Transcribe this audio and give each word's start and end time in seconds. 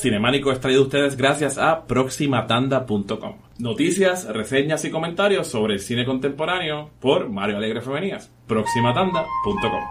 Cinemánico 0.00 0.52
es 0.52 0.60
traído 0.60 0.82
a 0.82 0.84
ustedes 0.84 1.16
gracias 1.16 1.58
a 1.58 1.84
proximatanda.com. 1.84 3.36
Noticias, 3.58 4.26
reseñas 4.26 4.84
y 4.84 4.90
comentarios 4.90 5.48
sobre 5.48 5.74
el 5.74 5.80
cine 5.80 6.04
contemporáneo 6.04 6.90
por 7.00 7.28
Mario 7.28 7.56
Alegre 7.56 7.80
Femenías. 7.80 8.30
proximatanda.com. 8.46 9.82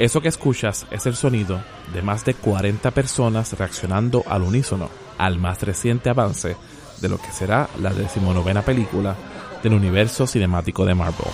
Eso 0.00 0.22
que 0.22 0.28
escuchas 0.28 0.86
es 0.90 1.04
el 1.04 1.14
sonido 1.14 1.60
de 1.92 2.00
más 2.00 2.24
de 2.24 2.32
40 2.32 2.90
personas 2.92 3.52
reaccionando 3.52 4.24
al 4.26 4.40
unísono 4.40 4.88
al 5.18 5.38
más 5.38 5.60
reciente 5.60 6.08
avance 6.08 6.56
de 7.02 7.08
lo 7.10 7.18
que 7.18 7.30
será 7.30 7.68
la 7.78 7.92
decimonovena 7.92 8.62
película 8.62 9.14
del 9.62 9.74
universo 9.74 10.26
cinemático 10.26 10.86
de 10.86 10.94
Marvel. 10.94 11.26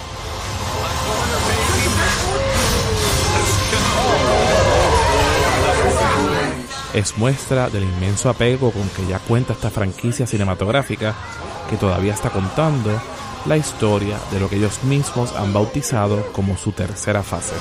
Es 6.92 7.16
muestra 7.16 7.70
del 7.70 7.84
inmenso 7.84 8.28
apego 8.28 8.72
con 8.72 8.88
que 8.88 9.06
ya 9.06 9.20
cuenta 9.20 9.52
esta 9.52 9.70
franquicia 9.70 10.26
cinematográfica 10.26 11.14
que 11.70 11.76
todavía 11.76 12.14
está 12.14 12.30
contando 12.30 13.00
la 13.46 13.56
historia 13.56 14.18
de 14.32 14.40
lo 14.40 14.50
que 14.50 14.56
ellos 14.56 14.82
mismos 14.82 15.32
han 15.36 15.52
bautizado 15.52 16.32
como 16.32 16.56
su 16.56 16.72
tercera 16.72 17.22
fase. 17.22 17.54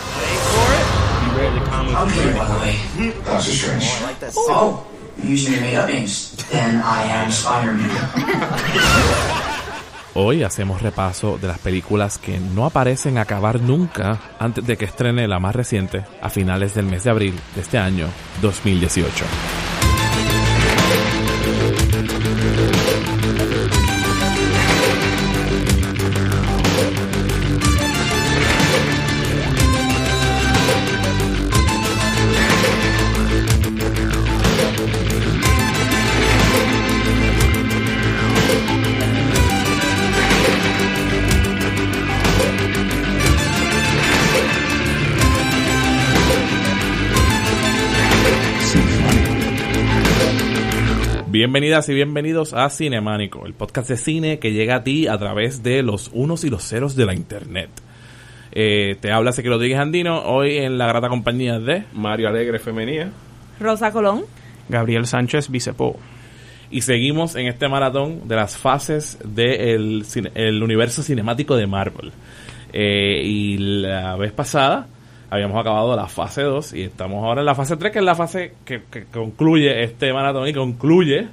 Hoy 10.13 10.43
hacemos 10.43 10.81
repaso 10.81 11.37
de 11.37 11.47
las 11.49 11.59
películas 11.59 12.17
que 12.17 12.39
no 12.39 12.65
aparecen 12.65 13.17
acabar 13.17 13.59
nunca 13.59 14.19
antes 14.39 14.65
de 14.65 14.77
que 14.77 14.85
estrene 14.85 15.27
la 15.27 15.39
más 15.39 15.53
reciente 15.55 16.05
a 16.21 16.29
finales 16.29 16.73
del 16.73 16.85
mes 16.85 17.03
de 17.03 17.09
abril 17.09 17.39
de 17.53 17.61
este 17.61 17.77
año 17.77 18.07
2018. 18.41 19.25
Bienvenidas 51.45 51.87
y 51.89 51.93
bienvenidos 51.93 52.55
a 52.55 52.67
Cinemánico, 52.71 53.45
el 53.45 53.53
podcast 53.53 53.87
de 53.87 53.97
cine 53.97 54.39
que 54.39 54.51
llega 54.51 54.77
a 54.77 54.83
ti 54.83 55.05
a 55.05 55.15
través 55.19 55.61
de 55.61 55.83
los 55.83 56.09
unos 56.11 56.43
y 56.43 56.49
los 56.49 56.67
ceros 56.67 56.95
de 56.95 57.05
la 57.05 57.13
internet. 57.13 57.69
Eh, 58.51 58.97
te 58.99 59.11
habla 59.11 59.31
Seque 59.31 59.49
Rodríguez 59.49 59.77
Andino, 59.77 60.23
hoy 60.23 60.57
en 60.57 60.79
la 60.79 60.87
grata 60.87 61.07
compañía 61.07 61.59
de 61.59 61.83
Mario 61.93 62.29
Alegre 62.29 62.57
Femenía, 62.57 63.11
Rosa 63.59 63.91
Colón, 63.91 64.23
Gabriel 64.69 65.05
Sánchez 65.05 65.51
Vicepo. 65.51 65.99
Y 66.71 66.81
seguimos 66.81 67.35
en 67.35 67.45
este 67.45 67.69
maratón 67.69 68.27
de 68.27 68.37
las 68.37 68.57
fases 68.57 69.19
del 69.23 70.03
el 70.33 70.63
universo 70.63 71.03
cinemático 71.03 71.55
de 71.55 71.67
Marvel. 71.67 72.11
Eh, 72.73 73.21
y 73.23 73.57
la 73.59 74.15
vez 74.15 74.31
pasada 74.31 74.87
habíamos 75.29 75.59
acabado 75.59 75.95
la 75.95 76.07
fase 76.07 76.41
2 76.41 76.73
y 76.73 76.83
estamos 76.83 77.23
ahora 77.23 77.41
en 77.41 77.45
la 77.45 77.55
fase 77.55 77.77
3, 77.77 77.91
que 77.91 77.99
es 77.99 78.05
la 78.05 78.15
fase 78.15 78.53
que, 78.63 78.81
concluye 79.11 79.83
este 79.83 80.11
maratón 80.13 80.47
y 80.47 80.53
concluye 80.53 81.27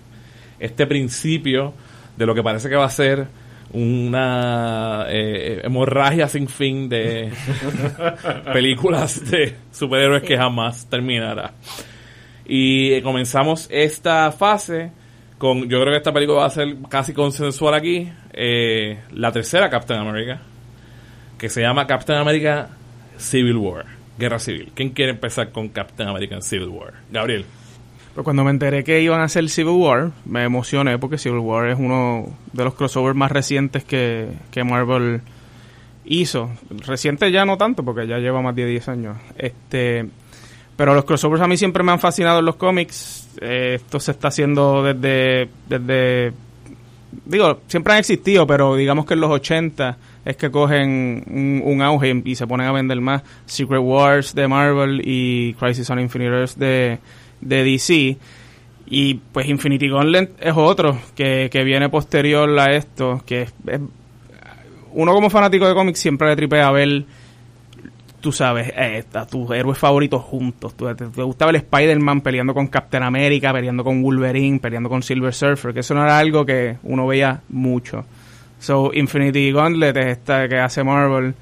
este 0.63 0.87
principio 0.87 1.75
de 2.17 2.27
lo 2.27 2.35
que 2.35 2.43
parece 2.43 2.69
que 2.69 2.77
va 2.77 2.85
a 2.85 2.91
ser 2.91 3.27
una 3.73 5.07
eh, 5.09 5.63
hemorragia 5.65 6.29
sin 6.29 6.47
fin 6.49 6.89
de 6.89 7.33
películas 8.53 9.29
de 9.31 9.57
superhéroes 9.73 10.23
que 10.23 10.37
jamás 10.37 10.89
terminará. 10.89 11.53
Y 12.45 13.01
comenzamos 13.03 13.67
esta 13.71 14.31
fase 14.31 14.93
con, 15.39 15.69
yo 15.69 15.81
creo 15.81 15.93
que 15.93 15.97
esta 15.97 16.13
película 16.13 16.41
va 16.41 16.47
a 16.47 16.51
ser 16.51 16.77
casi 16.89 17.13
consensual 17.13 17.75
aquí, 17.75 18.09
eh, 18.33 19.01
la 19.13 19.33
tercera 19.33 19.69
Captain 19.69 20.01
America, 20.01 20.41
que 21.39 21.49
se 21.49 21.63
llama 21.63 21.87
Captain 21.87 22.19
America 22.19 22.69
Civil 23.17 23.57
War, 23.57 23.87
Guerra 24.19 24.39
Civil. 24.39 24.71
¿Quién 24.75 24.91
quiere 24.91 25.13
empezar 25.13 25.51
con 25.51 25.71
Captain 25.71 26.09
America 26.09 26.41
Civil 26.41 26.69
War? 26.69 26.93
Gabriel. 27.11 27.45
Pues 28.15 28.25
cuando 28.25 28.45
me 28.45 28.51
enteré 28.51 28.85
que 28.85 29.01
iban 29.01 29.21
a 29.21 29.25
hacer 29.25 29.49
Civil 29.49 29.73
War, 29.73 30.11
me 30.27 30.45
emocioné 30.45 30.99
porque 30.99 31.17
Civil 31.17 31.39
War 31.39 31.71
es 31.71 31.79
uno 31.79 32.27
de 32.53 32.65
los 32.65 32.75
crossovers 32.75 33.17
más 33.17 33.33
recientes 33.33 33.85
que, 33.85 34.29
Marvel 34.65 35.23
hizo. 36.05 36.51
Reciente 36.87 37.33
ya 37.33 37.47
no 37.47 37.57
tanto, 37.57 37.83
porque 37.83 38.07
ya 38.07 38.19
lleva 38.19 38.43
más 38.43 38.55
de 38.55 38.67
10 38.67 38.89
años. 38.89 39.17
Este, 39.39 40.07
pero 40.77 40.95
los 40.95 41.07
crossovers 41.07 41.43
a 41.43 41.49
mí 41.49 41.57
siempre 41.57 41.83
me 41.83 41.93
han 41.93 42.01
fascinado 42.01 42.41
en 42.41 42.45
los 42.45 42.57
cómics. 42.57 43.31
Eh, 43.41 43.77
esto 43.77 43.99
se 43.99 44.11
está 44.11 44.29
haciendo 44.29 44.83
desde, 44.83 45.49
desde... 45.67 46.35
Digo, 47.25 47.61
siempre 47.67 47.95
han 47.95 48.01
existido, 48.01 48.47
pero 48.47 48.77
digamos 48.77 49.07
que 49.07 49.15
en 49.15 49.21
los 49.21 49.31
80 49.31 49.97
es 50.27 50.37
que 50.37 50.51
cogen 50.51 51.63
un, 51.65 51.81
auge 51.81 52.23
y, 52.25 52.35
se 52.35 52.47
ponen 52.47 52.67
a 52.67 52.73
vender 52.73 53.01
más 53.01 53.23
Secret 53.47 53.81
Wars 53.83 54.35
de 54.35 54.49
Marvel 54.49 55.01
y 55.03 55.55
Crisis 55.55 55.89
on 55.91 55.99
Infinite 55.99 56.31
Earths 56.31 56.59
de, 56.59 56.99
de 57.43 57.65
DC. 57.65 58.17
Y 58.87 59.15
pues 59.15 59.49
Infinity 59.49 59.89
Gauntlet 59.89 60.33
es 60.41 60.55
otro 60.57 60.99
que, 61.15 61.49
viene 61.65 61.89
posterior 61.89 62.59
a 62.59 62.75
esto, 62.75 63.23
que 63.25 63.43
es, 63.43 63.53
uno 64.93 65.15
como 65.15 65.31
fanático 65.31 65.67
de 65.67 65.75
cómics 65.75 65.99
siempre 65.99 66.29
le 66.29 66.37
tripea 66.37 66.69
a 66.69 66.73
ver, 66.73 67.05
tú 68.21 68.33
sabes, 68.33 68.73
eh, 68.77 69.05
a 69.15 69.27
tus 69.27 69.51
héroes 69.51 69.79
favoritos 69.79 70.23
juntos. 70.23 70.75
Te, 70.75 70.95
te, 70.95 71.23
gustaba 71.23 71.51
el 71.51 71.57
Spider-Man 71.57 72.21
peleando 72.21 72.53
con 72.55 72.67
Captain 72.67 73.03
America, 73.03 73.53
peleando 73.53 73.83
con 73.83 74.03
Wolverine, 74.03 74.59
peleando 74.59 74.89
con 74.89 75.03
Silver 75.03 75.33
Surfer, 75.33 75.73
que 75.73 75.81
eso 75.81 75.95
no 75.95 76.03
era 76.03 76.19
algo 76.19 76.45
que 76.45 76.77
uno 76.83 77.07
veía 77.07 77.41
mucho. 77.49 78.05
So, 78.59 78.93
Infinity 78.95 79.53
Gauntlet 79.53 79.97
es 79.97 80.07
esta 80.07 80.49
que 80.49 80.59
hace 80.59 80.85
Marvel. 80.85 81.35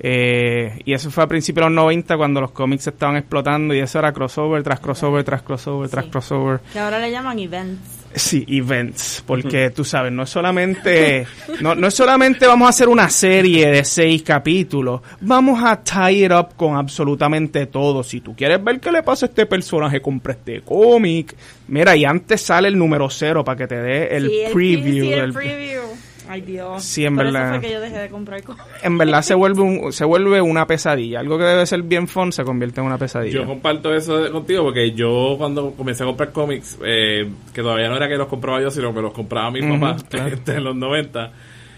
Eh, 0.00 0.80
y 0.84 0.92
eso 0.92 1.10
fue 1.10 1.24
a 1.24 1.26
principios 1.26 1.64
de 1.66 1.70
los 1.70 1.76
90 1.76 2.16
cuando 2.16 2.40
los 2.40 2.52
cómics 2.52 2.86
estaban 2.86 3.16
explotando 3.16 3.74
y 3.74 3.80
eso 3.80 3.98
era 3.98 4.12
crossover 4.12 4.62
tras 4.62 4.80
crossover 4.80 5.24
tras 5.24 5.42
crossover 5.42 5.88
tras 5.88 6.06
crossover. 6.06 6.60
Que 6.72 6.78
ahora 6.78 6.98
le 7.00 7.10
llaman 7.10 7.38
events. 7.38 7.98
Sí, 8.14 8.44
events, 8.48 9.22
porque 9.26 9.70
tú 9.70 9.84
sabes, 9.84 10.10
no 10.10 10.22
es 10.22 10.30
solamente, 10.30 11.26
no, 11.60 11.74
no 11.74 11.88
es 11.88 11.94
solamente 11.94 12.46
vamos 12.46 12.66
a 12.66 12.70
hacer 12.70 12.88
una 12.88 13.10
serie 13.10 13.68
de 13.70 13.84
seis 13.84 14.22
capítulos, 14.22 15.02
vamos 15.20 15.62
a 15.62 15.82
tie 15.82 16.24
it 16.24 16.32
up 16.32 16.56
con 16.56 16.76
absolutamente 16.76 17.66
todo. 17.66 18.02
Si 18.02 18.20
tú 18.20 18.34
quieres 18.34 18.64
ver 18.64 18.80
qué 18.80 18.90
le 18.90 19.02
pasa 19.02 19.26
a 19.26 19.28
este 19.28 19.44
personaje, 19.44 20.00
compra 20.00 20.32
este 20.32 20.62
cómic. 20.62 21.36
Mira, 21.68 21.94
y 21.96 22.06
antes 22.06 22.40
sale 22.40 22.68
el 22.68 22.78
número 22.78 23.10
cero 23.10 23.44
para 23.44 23.58
que 23.58 23.66
te 23.66 23.76
dé 23.76 24.16
el, 24.16 24.30
preview. 24.52 25.12
el 25.12 25.32
preview. 25.34 25.82
Ay 26.28 26.42
Dios. 26.42 26.84
Sí, 26.84 27.04
en 27.04 27.16
verdad. 27.16 27.60
que 27.60 27.70
yo 27.70 27.80
dejé 27.80 27.98
de 27.98 28.08
comprar 28.10 28.42
En 28.82 28.98
verdad 28.98 29.22
se 29.22 29.34
vuelve 29.34 29.62
un, 29.62 29.92
se 29.92 30.04
vuelve 30.04 30.40
una 30.40 30.66
pesadilla. 30.66 31.20
Algo 31.20 31.38
que 31.38 31.44
debe 31.44 31.66
ser 31.66 31.82
bien 31.82 32.06
fun 32.06 32.32
se 32.32 32.44
convierte 32.44 32.80
en 32.80 32.86
una 32.86 32.98
pesadilla. 32.98 33.32
Yo 33.32 33.46
comparto 33.46 33.94
eso 33.94 34.30
contigo 34.30 34.64
porque 34.64 34.92
yo 34.92 35.36
cuando 35.38 35.72
comencé 35.72 36.02
a 36.02 36.06
comprar 36.06 36.32
cómics, 36.32 36.78
eh, 36.84 37.28
que 37.52 37.62
todavía 37.62 37.88
no 37.88 37.96
era 37.96 38.08
que 38.08 38.16
los 38.16 38.28
compraba 38.28 38.60
yo, 38.60 38.70
sino 38.70 38.92
que 38.92 39.00
los 39.00 39.12
compraba 39.12 39.50
mi 39.50 39.62
papá 39.62 39.96
en 40.46 40.64
los 40.64 40.76
90, 40.76 41.32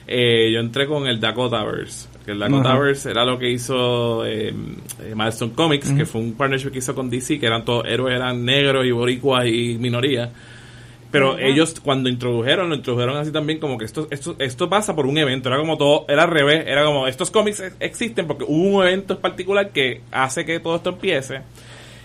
eh, 0.06 0.50
yo 0.52 0.60
entré 0.60 0.86
con 0.86 1.06
el 1.06 1.20
Dakotaverse. 1.20 2.08
Que 2.24 2.32
el 2.32 2.38
Dakotaverse 2.40 3.10
era 3.10 3.24
lo 3.24 3.38
que 3.38 3.50
hizo 3.50 4.26
eh, 4.26 4.52
Milestone 5.14 5.52
Comics, 5.52 5.92
que 5.92 6.04
fue 6.04 6.20
un 6.20 6.34
partnership 6.34 6.70
que 6.70 6.78
hizo 6.78 6.94
con 6.94 7.08
DC, 7.08 7.38
que 7.38 7.46
eran 7.46 7.64
todos 7.64 7.86
héroes, 7.86 8.16
eran 8.16 8.44
negros 8.44 8.84
y 8.84 8.90
boricuas 8.90 9.46
y 9.46 9.78
minorías 9.78 10.30
pero 11.10 11.38
ellos 11.38 11.80
cuando 11.82 12.08
introdujeron, 12.08 12.68
lo 12.68 12.74
introdujeron 12.76 13.16
así 13.16 13.32
también 13.32 13.58
como 13.58 13.76
que 13.78 13.84
esto, 13.84 14.06
esto, 14.10 14.36
esto 14.38 14.68
pasa 14.68 14.94
por 14.94 15.06
un 15.06 15.18
evento, 15.18 15.48
era 15.48 15.58
como 15.58 15.76
todo, 15.76 16.04
era 16.08 16.22
al 16.24 16.30
revés, 16.30 16.64
era 16.66 16.84
como 16.84 17.06
estos 17.08 17.30
cómics 17.30 17.62
existen 17.80 18.26
porque 18.26 18.44
hubo 18.46 18.78
un 18.78 18.82
evento 18.86 19.14
en 19.14 19.20
particular 19.20 19.70
que 19.70 20.00
hace 20.12 20.44
que 20.44 20.60
todo 20.60 20.76
esto 20.76 20.90
empiece. 20.90 21.40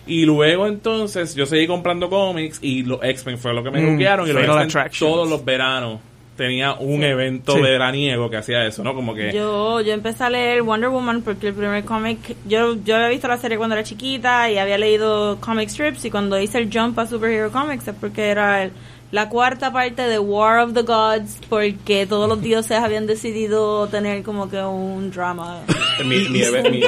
Y 0.07 0.25
luego 0.25 0.67
entonces 0.67 1.33
yo 1.35 1.45
seguí 1.47 1.65
comprando 1.65 2.09
cómics 2.09 2.59
y 2.61 2.83
los 2.83 3.03
X-Men 3.03 3.37
fue 3.39 3.53
lo 3.53 3.63
que 3.63 3.71
me 3.71 3.81
mm, 3.81 3.99
y 4.01 4.03
los 4.33 4.73
todos 4.99 5.27
los 5.29 5.43
veranos 5.43 5.99
tenía 6.37 6.73
un 6.73 7.01
evento 7.03 7.53
Sí. 7.53 7.61
veraniego 7.61 8.29
que 8.29 8.37
hacía 8.37 8.65
eso, 8.65 8.83
¿no? 8.83 8.93
Como 8.93 9.15
que... 9.15 9.31
Yo, 9.31 9.79
yo 9.81 9.93
empecé 9.93 10.25
a 10.25 10.29
leer 10.29 10.61
Wonder 10.63 10.89
Woman 10.89 11.21
porque 11.21 11.47
el 11.47 11.53
primer 11.53 11.85
cómic, 11.85 12.35
yo, 12.45 12.75
yo 12.83 12.95
había 12.97 13.07
visto 13.07 13.27
la 13.29 13.37
serie 13.37 13.57
cuando 13.57 13.75
era 13.75 13.83
chiquita 13.85 14.51
y 14.51 14.57
había 14.57 14.77
leído 14.77 15.37
comic 15.39 15.69
strips 15.69 16.03
y 16.05 16.11
cuando 16.11 16.39
hice 16.39 16.57
el 16.57 16.69
jump 16.71 16.99
a 16.99 17.07
Superhero 17.07 17.51
Comics 17.51 17.87
es 17.87 17.95
porque 17.99 18.27
era 18.27 18.63
el- 18.63 18.71
la 19.11 19.29
cuarta 19.29 19.71
parte 19.71 20.01
de 20.01 20.19
War 20.19 20.59
of 20.59 20.73
the 20.73 20.81
Gods 20.81 21.37
porque 21.47 22.05
todos 22.05 22.27
los 22.27 22.41
dioses 22.41 22.77
habían 22.79 23.07
decidido 23.07 23.87
tener 23.87 24.23
como 24.23 24.49
que 24.49 24.61
un 24.61 25.09
drama. 25.11 25.61
Mi, 26.05 26.27
mi, 26.27 26.41
eve- 26.41 26.69
mi- 26.69 26.81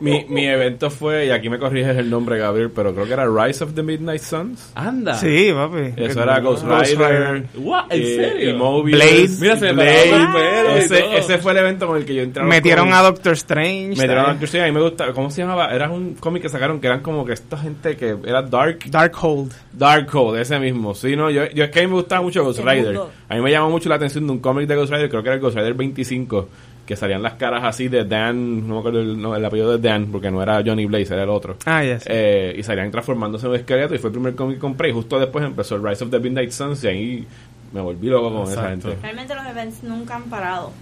mi- 0.00 0.24
mi 0.28 0.46
evento 0.46 0.90
fue, 0.90 1.26
y 1.26 1.30
aquí 1.30 1.48
me 1.50 1.58
corriges 1.58 1.96
el 1.96 2.08
nombre, 2.08 2.38
Gabriel, 2.38 2.70
pero 2.70 2.94
creo 2.94 3.06
que 3.06 3.12
era 3.12 3.26
Rise 3.26 3.64
of 3.64 3.74
the 3.74 3.82
Midnight 3.82 4.20
Suns. 4.20 4.70
Anda. 4.76 5.14
Sí, 5.14 5.50
papi. 5.52 5.94
Eso 5.96 6.22
era 6.22 6.38
Ghost 6.40 6.64
Rider. 6.64 7.46
What? 7.56 7.86
¿En 7.90 8.02
y- 8.02 8.14
serio? 8.14 8.50
Y 8.50 8.52
Mobius. 8.52 8.96
Blade. 8.98 9.28
Mira, 9.40 9.56
se 9.56 9.66
me 9.66 9.72
Blade. 9.72 10.78
Ese, 10.78 11.16
ese 11.16 11.38
fue 11.38 11.52
el 11.52 11.58
evento 11.58 11.86
con 11.88 11.96
el 11.96 12.04
que 12.04 12.14
yo 12.14 12.22
entré. 12.22 12.44
Metieron 12.44 12.92
a 12.92 13.02
Doctor 13.02 13.32
Strange. 13.32 13.96
Metieron 13.96 14.26
a. 14.26 14.28
Doctor 14.28 14.44
Strange, 14.44 14.68
a 14.68 14.72
mí 14.72 14.78
me 14.78 14.82
gusta. 14.84 15.12
¿Cómo 15.12 15.30
se 15.30 15.42
llamaba? 15.42 15.74
Era 15.74 15.90
un 15.90 16.14
cómic 16.14 16.42
que 16.42 16.48
sacaron 16.48 16.80
que 16.80 16.86
eran 16.86 17.00
como 17.00 17.24
que 17.24 17.32
esta 17.32 17.56
gente 17.56 17.96
que 17.96 18.16
era 18.24 18.42
Dark. 18.42 18.80
Darkhold. 18.88 19.52
Darkhold, 19.72 20.38
ese 20.38 20.58
mismo. 20.60 20.94
Sí, 20.94 21.05
no, 21.14 21.30
yo, 21.30 21.46
yo 21.50 21.64
es 21.64 21.70
que 21.70 21.80
a 21.80 21.82
mí 21.82 21.88
me 21.88 21.94
gustaba 21.94 22.22
mucho 22.22 22.42
Ghost 22.42 22.60
Rider. 22.60 22.98
A 23.28 23.34
mí 23.34 23.40
me 23.40 23.50
llamó 23.50 23.70
mucho 23.70 23.88
la 23.88 23.96
atención 23.96 24.26
de 24.26 24.32
un 24.32 24.38
cómic 24.40 24.66
de 24.66 24.74
Ghost 24.74 24.92
Rider, 24.92 25.08
creo 25.08 25.22
que 25.22 25.28
era 25.28 25.34
el 25.34 25.40
Ghost 25.40 25.56
Rider 25.56 25.74
25, 25.74 26.48
que 26.86 26.96
salían 26.96 27.22
las 27.22 27.34
caras 27.34 27.62
así 27.64 27.88
de 27.88 28.04
Dan, 28.04 28.66
no 28.66 28.74
me 28.74 28.80
acuerdo 28.80 29.00
el, 29.00 29.20
no, 29.20 29.36
el 29.36 29.44
apellido 29.44 29.76
de 29.76 29.88
Dan, 29.88 30.06
porque 30.06 30.30
no 30.30 30.42
era 30.42 30.62
Johnny 30.64 30.86
Blaze, 30.86 31.12
era 31.12 31.24
el 31.24 31.28
otro. 31.28 31.56
Ah, 31.66 31.84
yes. 31.84 32.04
Eh, 32.06 32.54
y 32.56 32.62
salían 32.62 32.90
transformándose 32.90 33.46
en 33.46 33.50
un 33.50 33.56
esqueleto 33.58 33.94
y 33.94 33.98
fue 33.98 34.08
el 34.08 34.14
primer 34.14 34.34
cómic 34.34 34.56
que 34.56 34.60
compré 34.60 34.88
y 34.88 34.92
justo 34.92 35.18
después 35.18 35.44
empezó 35.44 35.76
el 35.76 35.84
Rise 35.84 36.04
of 36.04 36.10
the 36.10 36.18
Midnight 36.18 36.50
Suns 36.50 36.82
y 36.84 36.86
ahí 36.86 37.26
me 37.72 37.80
volví 37.80 38.08
loco 38.08 38.32
con 38.32 38.50
esa 38.50 38.70
gente. 38.70 38.96
Realmente 39.02 39.34
los 39.34 39.46
events 39.46 39.82
nunca 39.82 40.16
han 40.16 40.24
parado. 40.24 40.72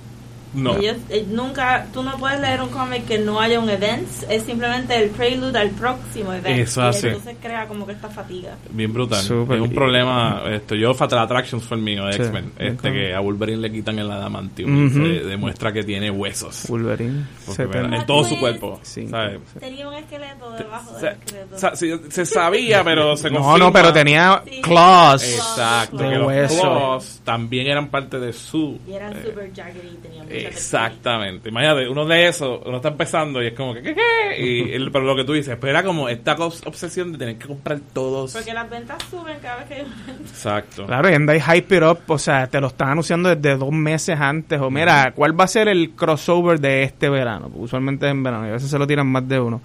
No. 0.54 0.76
Ellos, 0.76 0.96
eh, 1.10 1.26
nunca, 1.28 1.86
tú 1.92 2.02
no 2.02 2.16
puedes 2.16 2.40
leer 2.40 2.62
un 2.62 2.68
cómic 2.68 3.04
que 3.06 3.18
no 3.18 3.40
haya 3.40 3.58
un 3.60 3.68
events, 3.68 4.24
es 4.28 4.42
simplemente 4.44 4.96
el 5.02 5.10
prelude 5.10 5.58
al 5.58 5.70
próximo 5.70 6.32
event. 6.32 6.58
Eso 6.60 6.80
y 6.80 6.84
hace. 6.84 7.08
entonces 7.08 7.36
crea 7.40 7.66
como 7.66 7.86
que 7.86 7.92
esta 7.92 8.08
fatiga. 8.08 8.56
Bien 8.70 8.92
brutal. 8.92 9.20
Súper. 9.22 9.56
Es 9.56 9.62
un 9.62 9.74
problema. 9.74 10.42
Esto, 10.50 10.74
yo, 10.74 10.94
Fatal 10.94 11.18
Attractions 11.20 11.64
fue 11.64 11.76
el 11.76 11.82
mío 11.82 12.04
de 12.06 12.12
Sí. 12.14 12.22
X-Men. 12.22 12.52
Este, 12.58 12.92
que 12.92 13.14
a 13.14 13.20
Wolverine 13.20 13.58
le 13.62 13.72
quitan 13.72 13.98
el 13.98 14.10
adamantium. 14.10 14.86
Ujú. 14.86 14.94
Se 14.94 15.08
demuestra 15.24 15.72
que 15.72 15.82
tiene 15.82 16.10
huesos. 16.10 16.66
Wolverine. 16.68 17.24
Porque, 17.46 17.62
70. 17.64 17.88
mira, 17.88 18.00
en 18.00 18.06
todo 18.06 18.24
su 18.24 18.38
cuerpo. 18.38 18.78
Sí. 18.82 19.08
¿sabes? 19.08 19.40
Tenía 19.58 19.88
un 19.88 19.94
esqueleto 19.94 20.50
debajo 20.52 20.98
Se, 20.98 21.06
del 21.06 21.14
esqueleto. 21.16 21.58
sa- 21.58 21.76
sí, 21.76 21.90
se 22.10 22.24
sabía, 22.26 22.84
pero 22.84 23.16
se 23.16 23.30
No, 23.30 23.38
confirma. 23.40 23.58
no, 23.66 23.72
pero 23.72 23.92
tenía 23.92 24.42
Sí. 24.48 24.60
claws. 24.62 25.22
Exacto, 25.34 25.96
De 25.98 26.08
que 26.10 26.16
los 26.16 26.52
claws 26.60 27.20
también 27.24 27.66
eran 27.66 27.88
parte 27.88 28.18
de 28.20 28.32
su. 28.32 28.78
y 28.88 28.92
eran 28.92 29.12
eh, 29.16 29.22
super 29.24 29.50
jagged 29.54 29.80
y 29.92 29.96
tenían 29.96 30.26
mucha 30.26 30.43
Exactamente. 30.46 31.48
Imagínate, 31.48 31.88
uno 31.88 32.04
de 32.06 32.28
eso, 32.28 32.60
uno 32.64 32.76
está 32.76 32.88
empezando 32.88 33.42
y 33.42 33.48
es 33.48 33.52
como 33.54 33.74
que, 33.74 33.82
¿qué, 33.82 33.94
qué? 33.94 34.40
Y 34.42 34.72
el- 34.72 34.90
pero 34.90 35.04
lo 35.04 35.16
que 35.16 35.24
tú 35.24 35.32
dices, 35.32 35.56
pero 35.60 35.70
era 35.70 35.82
como 35.82 36.08
esta 36.08 36.34
obsesión 36.34 37.12
de 37.12 37.18
tener 37.18 37.36
que 37.38 37.46
comprar 37.46 37.78
todos. 37.92 38.32
Porque 38.32 38.52
las 38.54 38.68
ventas 38.68 38.98
suben 39.10 39.36
cada 39.40 39.56
vez 39.58 39.68
que 39.68 39.74
hay. 39.74 39.86
Exacto. 40.20 40.86
Claro, 40.86 41.10
y 41.10 41.14
anda 41.14 41.32
ahí 41.32 41.40
hype 41.40 41.76
it 41.76 41.82
up, 41.82 41.98
o 42.08 42.18
sea, 42.18 42.46
te 42.46 42.60
lo 42.60 42.68
están 42.68 42.88
anunciando 42.90 43.34
desde 43.34 43.56
dos 43.56 43.72
meses 43.72 44.18
antes, 44.18 44.60
o 44.60 44.70
mira, 44.70 45.12
¿cuál 45.14 45.38
va 45.38 45.44
a 45.44 45.48
ser 45.48 45.68
el 45.68 45.90
crossover 45.90 46.58
de 46.60 46.82
este 46.84 47.08
verano? 47.08 47.48
Porque 47.48 47.64
usualmente 47.64 48.06
es 48.06 48.12
en 48.12 48.22
verano, 48.22 48.46
y 48.46 48.50
a 48.50 48.52
veces 48.52 48.70
se 48.70 48.78
lo 48.78 48.86
tiran 48.86 49.06
más 49.06 49.26
de 49.28 49.40
uno. 49.40 49.60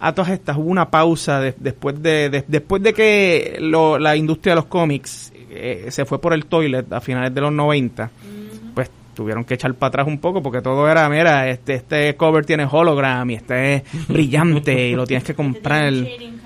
A 0.00 0.12
todas 0.12 0.32
estas, 0.32 0.56
hubo 0.56 0.66
una 0.68 0.90
pausa 0.90 1.40
de- 1.40 1.54
después 1.58 2.02
de, 2.02 2.28
de- 2.28 2.44
después 2.46 2.82
de 2.82 2.92
que 2.92 3.56
lo- 3.60 3.98
la 3.98 4.16
industria 4.16 4.52
de 4.52 4.56
los 4.56 4.66
cómics 4.66 5.32
eh, 5.56 5.86
se 5.90 6.04
fue 6.04 6.20
por 6.20 6.34
el 6.34 6.46
toilet 6.46 6.92
a 6.92 7.00
finales 7.00 7.32
de 7.32 7.40
los 7.40 7.52
90, 7.52 8.10
pues 8.10 8.43
tuvieron 9.14 9.44
que 9.44 9.54
echar 9.54 9.72
para 9.74 9.88
atrás 9.88 10.06
un 10.06 10.18
poco 10.18 10.42
porque 10.42 10.60
todo 10.60 10.88
era, 10.90 11.08
mira, 11.08 11.48
este, 11.48 11.74
este 11.74 12.14
cover 12.16 12.44
tiene 12.44 12.66
hologram 12.70 13.30
y 13.30 13.34
este 13.34 13.74
es 13.76 13.82
brillante 14.08 14.88
y 14.88 14.94
lo 14.94 15.06
tienes 15.06 15.24
que 15.24 15.34
comprar. 15.34 15.92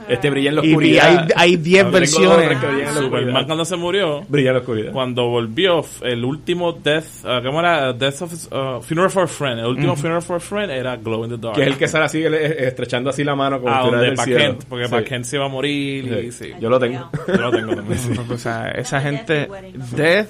Este 0.08 0.30
brilla 0.30 0.48
en 0.48 0.56
la 0.56 0.64
Y 0.64 0.68
oscuridad. 0.70 1.06
hay- 1.36 1.50
hay 1.50 1.56
10 1.56 1.64
Tengo 1.84 1.90
dos 1.90 2.00
versiones. 2.00 2.94
Superman 2.94 3.44
cuando 3.44 3.64
se 3.66 3.76
murió, 3.76 4.22
Brilla 4.28 4.48
en 4.50 4.54
la 4.54 4.60
oscuridad. 4.60 4.92
cuando 4.92 5.28
volvió, 5.28 5.84
el 6.02 6.24
último 6.24 6.72
Death, 6.72 7.24
uh, 7.24 7.42
¿cómo 7.44 7.60
era? 7.60 7.92
Death 7.92 8.22
of, 8.22 8.32
uh, 8.32 8.80
Funeral 8.80 9.10
for 9.10 9.24
a 9.24 9.26
Friend. 9.26 9.58
El 9.60 9.66
último 9.66 9.96
Funeral 9.96 10.22
for 10.22 10.36
a 10.36 10.40
Friend 10.40 10.70
era 10.70 10.96
Glow 10.96 11.24
in 11.24 11.30
the 11.32 11.36
Dark. 11.36 11.56
Que 11.56 11.62
es 11.62 11.66
el 11.68 11.76
que 11.76 11.88
sale 11.88 12.06
así, 12.06 12.22
estrechando 12.24 13.10
así 13.10 13.22
la 13.22 13.34
mano 13.34 13.60
como 13.60 13.72
Ah, 13.74 13.82
si 13.84 13.90
donde 13.90 14.06
del 14.06 14.14
Pa' 14.14 14.24
cielo. 14.24 14.38
Kent, 14.40 14.64
porque 14.66 14.86
Sí. 14.86 14.90
Pa' 14.90 15.02
Kent 15.04 15.24
se 15.26 15.36
iba 15.36 15.44
a 15.44 15.48
morir 15.48 16.04
y 16.24 16.32
Sí. 16.32 16.52
Yo 16.58 16.70
lo 16.70 16.78
tengo. 16.78 17.10
Yo 17.26 17.34
lo 17.36 17.50
tengo 17.50 17.74
también, 17.76 17.98
sí. 17.98 18.12
O 18.32 18.38
sea, 18.38 18.68
esa 18.70 19.00
gente. 19.02 19.46
y. 19.74 19.94
Death, 19.96 20.28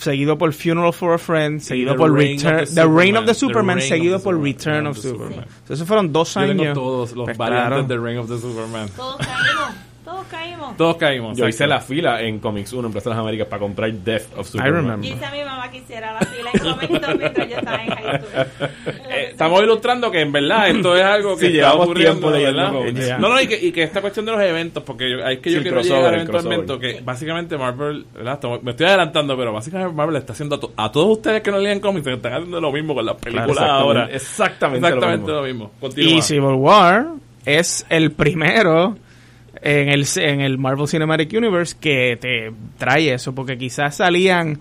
seguido 0.00 0.36
por 0.38 0.52
Funeral 0.52 0.92
for 0.92 1.14
a 1.14 1.18
Friend, 1.18 1.60
seguido 1.60 1.94
por 1.96 2.12
Reign 2.12 2.38
Return. 2.40 2.64
the 2.66 2.74
The 2.74 2.86
Reign 2.88 3.16
of 3.16 3.26
the 3.26 3.34
Superman. 3.34 3.76
The 3.78 3.80
Reign 3.82 3.88
seguido 3.88 4.18
the 4.18 4.24
por 4.24 4.34
Superman. 4.34 4.52
Return 4.54 4.86
of 4.86 4.96
Superman. 4.98 5.28
Superman. 5.30 5.48
Esos 5.68 5.86
fueron 5.88 6.12
dos 6.12 6.34
Yo 6.34 6.40
años. 6.40 6.56
tengo 6.56 6.72
todos 6.74 7.12
los 7.12 7.24
Pues 7.26 7.36
variantes 7.36 7.68
claro. 7.86 8.02
de 8.02 8.08
Ring 8.08 8.18
of 8.18 8.28
the 8.28 8.38
Superman. 8.38 8.88
Todos 8.96 9.16
caímos, 9.18 9.74
todos 10.04 10.26
caímos. 10.26 10.76
Todos 10.76 10.96
caímos. 10.96 11.36
Yo 11.38 11.48
hice 11.48 11.66
la 11.66 11.80
fila 11.80 12.22
en 12.22 12.38
Comics 12.38 12.72
1 12.72 12.86
en 12.86 12.92
Plaza 12.92 13.10
de 13.10 13.14
las 13.16 13.22
Américas 13.22 13.46
para 13.48 13.60
comprar 13.60 13.92
Death 13.92 14.36
of 14.36 14.46
Superman. 14.48 14.74
remember. 14.74 15.10
Yo 15.10 15.16
hice 15.16 15.24
a 15.26 15.30
mi 15.32 15.44
mamá 15.44 15.70
que 15.70 15.78
hiciera 15.78 16.12
la 16.14 16.20
fila 16.20 16.50
en 16.52 16.60
Comic 16.60 16.90
mientras 17.18 17.48
yo 17.50 17.56
estaba 17.56 17.84
en 17.84 17.90
high 17.90 18.20
school. 18.20 18.70
Estamos 19.44 19.62
ilustrando 19.62 20.10
que 20.10 20.20
en 20.20 20.32
verdad 20.32 20.68
esto 20.68 20.94
es 20.96 21.02
algo 21.02 21.34
que 21.34 21.40
Sí, 21.40 21.46
está 21.46 21.56
llevamos 21.56 21.84
ocurriendo, 21.86 22.30
leyendo 22.30 22.82
¿verdad? 22.82 23.18
No, 23.18 23.28
no, 23.30 23.40
y 23.40 23.46
que, 23.46 23.64
y 23.66 23.72
que 23.72 23.82
esta 23.84 24.00
cuestión 24.00 24.26
de 24.26 24.32
los 24.32 24.40
eventos, 24.42 24.82
porque 24.82 25.10
yo, 25.10 25.18
es 25.26 25.38
que 25.38 25.50
yo 25.50 25.58
Sí, 25.58 25.62
quiero 25.62 25.80
llegar 25.80 26.14
eventualmente, 26.14 26.78
que 26.78 27.00
básicamente 27.02 27.56
Marvel, 27.56 28.04
¿verdad? 28.14 28.34
Estamos- 28.34 28.62
me 28.62 28.72
estoy 28.72 28.86
adelantando, 28.86 29.36
pero 29.36 29.52
básicamente 29.52 29.94
Marvel 29.94 30.16
está 30.16 30.32
haciendo 30.34 30.56
a, 30.56 30.60
to- 30.60 30.72
a 30.76 30.92
todos 30.92 31.16
ustedes 31.16 31.42
que 31.42 31.50
no 31.50 31.58
leen 31.58 31.80
cómics, 31.80 32.06
que 32.06 32.12
están 32.14 32.32
haciendo 32.34 32.60
lo 32.60 32.70
mismo 32.72 32.94
con 32.94 33.06
las 33.06 33.16
películas 33.16 33.58
ahora. 33.58 34.08
Exactamente, 34.12 34.86
Exactamente 34.86 35.30
lo 35.30 35.40
lo 35.40 35.46
mismo. 35.46 35.70
Y 35.96 36.20
Civil 36.22 36.54
War 36.56 37.06
es 37.46 37.86
el 37.88 38.12
primero 38.12 38.96
en 39.62 39.88
el, 39.88 40.06
en 40.16 40.40
el 40.42 40.58
Marvel 40.58 40.86
Cinematic 40.86 41.32
Universe 41.32 41.76
que 41.80 42.18
te 42.20 42.52
trae 42.78 43.14
eso, 43.14 43.34
porque 43.34 43.56
quizás 43.58 43.96
salían 43.96 44.58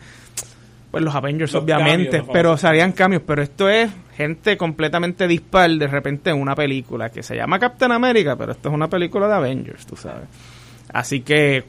pues 0.91 1.03
los 1.03 1.13
Avengers 1.13 1.53
Los 1.53 1.63
obviamente, 1.63 2.17
cambios, 2.17 2.29
pero 2.33 2.57
salían 2.57 2.93
cambios, 2.93 3.21
pero 3.25 3.43
esto 3.43 3.69
es 3.69 3.91
gente 4.19 4.57
completamente 4.57 5.27
dispar 5.29 5.71
de 5.71 5.87
repente 5.87 6.29
en 6.29 6.41
una 6.41 6.53
película 6.53 7.09
que 7.09 7.23
se 7.23 7.37
llama 7.37 7.57
Captain 7.57 7.93
America, 7.93 8.35
pero 8.35 8.51
esto 8.51 8.67
es 8.67 8.75
una 8.75 8.89
película 8.89 9.29
de 9.29 9.33
Avengers, 9.35 9.85
tú 9.85 9.95
sabes. 9.95 10.27
Así 10.91 11.21
que 11.21 11.63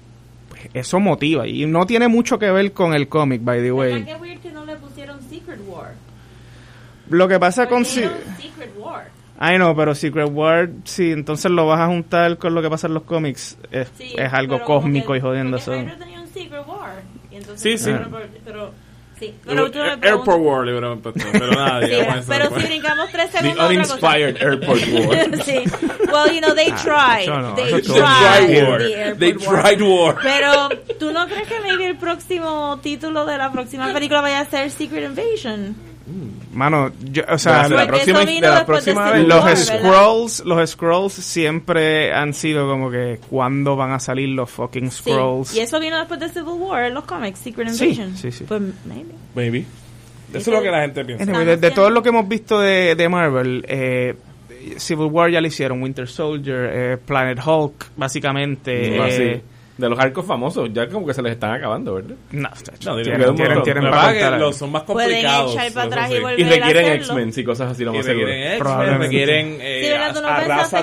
pues, 0.48 0.62
eso 0.74 0.98
motiva 0.98 1.46
y 1.46 1.64
no 1.66 1.86
tiene 1.86 2.08
mucho 2.08 2.40
que 2.40 2.50
ver 2.50 2.72
con 2.72 2.92
el 2.92 3.06
cómic, 3.08 3.40
by 3.44 3.60
the 3.62 3.70
way. 3.70 3.92
¿Verdad 4.02 4.16
que 4.16 4.22
weird 4.22 4.40
que 4.40 4.50
no 4.50 4.64
le 4.64 4.74
pusieron 4.76 5.20
Secret 5.22 5.60
War? 5.68 5.92
Lo 7.08 7.28
que 7.28 7.38
pasa 7.38 7.68
con 7.68 7.84
Secret 7.84 8.20
War. 8.76 9.08
Ay, 9.38 9.56
no, 9.58 9.74
pero 9.76 9.94
Secret 9.94 10.28
War, 10.32 10.70
sí, 10.84 11.12
entonces 11.12 11.50
lo 11.52 11.66
vas 11.66 11.80
a 11.80 11.86
juntar 11.86 12.36
con 12.36 12.52
lo 12.54 12.60
que 12.62 12.68
pasa 12.68 12.88
en 12.88 12.94
los 12.94 13.04
cómics. 13.04 13.56
Es, 13.70 13.90
Sí, 13.96 14.12
es 14.18 14.32
algo 14.32 14.60
cósmico 14.64 15.12
que- 15.12 15.18
y 15.18 15.20
jodiendo 15.22 15.56
eso. 15.56 15.70
Tenía 15.72 16.20
un 16.20 16.26
Secret 16.28 16.66
War. 16.66 17.00
Y 17.30 17.36
entonces 17.36 17.62
Sí, 17.62 17.78
sí. 17.78 17.90
Pero, 17.92 18.10
pero, 18.44 18.72
sí. 19.20 19.34
Pero, 19.46 19.66
Airport 20.02 20.38
War, 20.40 20.64
le 20.64 20.72
hubieran 20.72 20.98
puesto, 21.00 21.20
pero 21.30 21.52
nada, 21.52 21.80
Sí, 21.86 21.90
digamos 21.94 22.24
pero 22.26 22.48
si 22.58 22.66
brincamos 22.66 23.10
tres 23.12 23.30
The 23.30 23.38
segundos. 23.38 23.64
otra 23.64 23.82
cosa. 23.82 24.06
uninspired 24.06 24.42
airport 24.42 24.80
war. 25.06 25.44
sí. 25.44 25.64
Well, 26.12 26.32
you 26.34 26.40
know, 26.40 26.54
they 26.54 26.72
tried. 26.82 27.22
eso 27.22 27.38
no, 27.40 27.54
they 27.54 27.66
eso 27.68 27.76
They 27.76 27.82
tried 27.82 28.46
tried 28.46 28.68
war. 28.68 28.78
the 28.78 29.14
They 29.18 29.32
war. 29.34 29.62
tried 29.62 29.80
war. 29.82 30.16
Pero, 30.22 30.68
¿tú 30.98 31.12
no 31.12 31.26
crees 31.28 31.46
que 31.46 31.60
maybe 31.60 31.86
el 31.86 31.96
próximo 31.96 32.80
título 32.82 33.26
de 33.26 33.38
la 33.38 33.52
próxima 33.52 33.92
película 33.92 34.20
vaya 34.22 34.40
a 34.40 34.44
ser 34.46 34.70
Secret 34.70 35.04
Invasion? 35.04 35.76
Mano, 36.52 36.90
yo, 37.10 37.22
o 37.28 37.38
sea, 37.38 37.68
De 37.68 37.74
la 37.76 37.86
próxima- 37.86 38.24
de 38.24 38.40
la 38.40 38.66
próxima 38.66 39.10
vez. 39.12 39.26
los 39.26 39.58
scrolls, 39.58 40.44
los 40.44 40.70
scrolls 40.70 41.12
siempre 41.12 42.12
han 42.12 42.34
sido 42.34 42.68
como 42.68 42.90
que 42.90 43.18
cuándo 43.30 43.76
van 43.76 43.92
a 43.92 44.00
salir 44.00 44.28
los 44.30 44.50
fucking 44.50 44.90
Sí. 44.90 44.98
scrolls. 45.10 45.54
Y 45.54 45.60
eso 45.60 45.78
vino 45.80 45.98
después 45.98 46.18
de 46.20 46.28
Civil 46.28 46.54
War 46.58 46.84
en 46.84 46.94
los 46.94 47.04
cómics, 47.04 47.38
Secret 47.40 47.70
Sí, 47.70 47.84
Invasion. 47.90 48.16
sí, 48.16 48.32
sí. 48.32 48.44
Pues, 48.46 48.60
maybe. 48.84 49.14
Maybe. 49.34 49.64
Eso 50.32 50.38
es 50.50 50.56
lo 50.56 50.62
que 50.62 50.70
la 50.70 50.82
gente 50.82 51.04
piensa. 51.04 51.24
Anyway, 51.24 51.44
de, 51.44 51.56
de 51.56 51.70
todo 51.72 51.90
lo 51.90 52.02
que 52.02 52.08
hemos 52.10 52.28
visto 52.28 52.60
de, 52.60 52.94
de 52.94 53.08
Marvel, 53.08 53.64
eh, 53.68 54.14
Civil 54.76 55.06
War 55.06 55.30
ya 55.30 55.40
lo 55.40 55.46
hicieron, 55.48 55.82
Winter 55.82 56.06
Soldier, 56.06 56.70
eh, 56.72 56.96
Planet 57.04 57.38
Hulk, 57.44 57.86
básicamente. 57.96 59.00
Ah, 59.00 59.08
eh, 59.08 59.40
sí. 59.42 59.42
De 59.80 59.88
los 59.88 59.98
arcos 59.98 60.26
famosos, 60.26 60.70
ya 60.72 60.88
como 60.88 61.06
que 61.06 61.14
se 61.14 61.22
les 61.22 61.32
están 61.32 61.52
acabando, 61.52 61.94
¿verdad? 61.94 62.16
No, 62.32 62.48
No, 62.84 63.02
tienen, 63.02 63.34
tienen, 63.34 63.62
tienen 63.62 63.90
para 63.90 64.12
que 64.12 64.38
los 64.38 64.56
son 64.56 64.70
más 64.72 64.82
Pueden 64.82 65.10
complicados. 65.10 65.52
echar 65.54 65.72
para 65.72 65.86
atrás 65.86 66.10
y 66.10 66.20
volver. 66.20 66.40
Y 66.40 66.44
requieren. 66.44 66.86
X-Men 66.92 67.32
y 67.34 67.44
cosas 67.44 67.72
así, 67.72 67.84
lo 67.84 67.92
más 67.94 68.04
seguro. 68.04 68.26
requieren 68.26 68.42
X-Men, 68.52 68.58
Probablemente. 68.58 69.06
requieren 69.06 69.58
eh, 69.60 69.98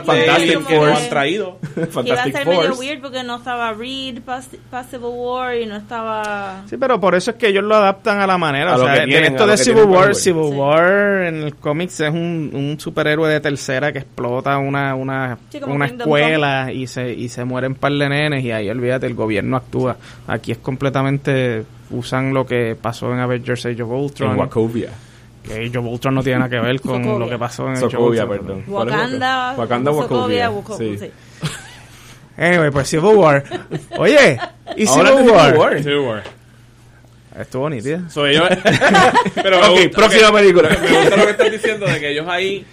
Fantastic 0.04 0.60
Force. 0.62 1.04
han 1.04 1.10
traído. 1.10 1.58
Que 1.62 1.80
iba 1.80 1.84
a 1.84 1.88
Fantastic 1.92 2.36
ser 2.38 2.48
medio 2.48 2.76
weird 2.76 3.02
porque 3.02 3.24
no 3.24 3.36
estaba 3.38 3.74
Reed 3.74 4.20
para 4.22 4.84
Civil 4.84 5.10
War 5.14 5.56
y 5.58 5.66
no 5.66 5.76
estaba... 5.78 6.64
Sí, 6.68 6.78
pero 6.78 7.00
por 7.00 7.16
eso 7.16 7.32
es 7.32 7.38
que 7.38 7.48
ellos 7.48 7.64
lo 7.64 7.76
adaptan 7.76 8.20
a 8.20 8.28
la 8.28 8.38
manera. 8.38 8.74
A 8.74 8.76
o 8.78 8.80
sea, 8.80 9.04
esto 9.04 9.48
de 9.48 9.58
Civil 9.58 9.84
War. 9.84 10.16
Civil. 10.16 10.54
War 10.56 11.24
en 11.26 11.44
el 11.44 11.56
cómics 11.56 12.00
es 12.00 12.10
un, 12.10 12.52
un 12.54 12.80
superhéroe 12.80 13.30
de 13.30 13.40
tercera 13.40 13.92
que 13.92 14.00
explota 14.00 14.58
una, 14.58 14.96
una, 14.96 15.38
escuela 15.86 16.72
y 16.72 16.88
se, 16.88 17.14
y 17.14 17.30
se 17.30 17.44
mueren 17.46 17.76
par 17.76 17.92
de 17.92 18.10
nenes 18.10 18.44
y 18.44 18.52
ahí 18.52 18.70
olvídate, 18.88 19.06
el 19.08 19.14
gobierno 19.16 19.58
actúa. 19.58 19.98
Aquí 20.28 20.52
es 20.52 20.58
completamente 20.60 21.64
usan 21.90 22.34
lo 22.34 22.46
que 22.46 22.76
pasó 22.82 23.14
en 23.14 23.20
Avengers 23.20 23.66
Age 23.66 23.82
of 23.82 23.90
Ultron. 23.92 24.32
En 24.32 24.38
Wachovia. 24.40 24.90
Que 25.44 25.66
Age 25.66 25.78
of 25.78 25.86
Ultron 25.86 26.16
no 26.16 26.24
tiene 26.24 26.40
nada 26.40 26.50
que 26.50 26.60
ver 26.60 26.82
con 26.82 27.04
Sokovia. 27.04 27.20
lo 27.20 27.30
que 27.30 27.38
pasó 27.38 27.68
en 27.68 27.74
Age 27.78 27.86
of 27.86 27.94
Ultron. 28.00 28.30
perdón. 28.30 28.64
¿Cuál 28.68 28.88
es 28.90 28.94
Wakanda, 28.96 29.48
Waka- 29.50 29.62
Wakanda, 29.62 29.92
Sokovia, 29.92 30.50
Wachovia. 30.50 30.50
Wachovia, 30.50 31.00
Sí. 31.00 31.06
sí. 31.06 31.48
Anyway, 32.40 32.70
pues 32.72 32.88
Civil 32.88 33.16
War. 33.16 33.44
Oye, 33.98 34.40
¿y 34.76 34.86
Civil 34.86 35.12
War? 35.32 35.50
Civil 35.50 35.58
War. 35.58 35.78
Civil 35.84 35.98
War. 36.00 36.24
Estuvo 37.40 37.70
nítida. 37.70 38.10
So, 38.10 38.26
ellos- 38.28 38.48
pero 39.36 39.60
me 39.60 39.68
Ok, 39.68 39.72
gusta- 39.84 39.98
próxima 39.98 40.32
película. 40.32 40.70
Me 40.70 40.76
gusta 41.00 41.18
lo 41.18 41.26
que 41.26 41.32
estás 41.32 41.52
diciendo 41.52 41.86
de 41.88 42.00
que 42.00 42.12
ellos 42.12 42.28
ahí 42.28 42.66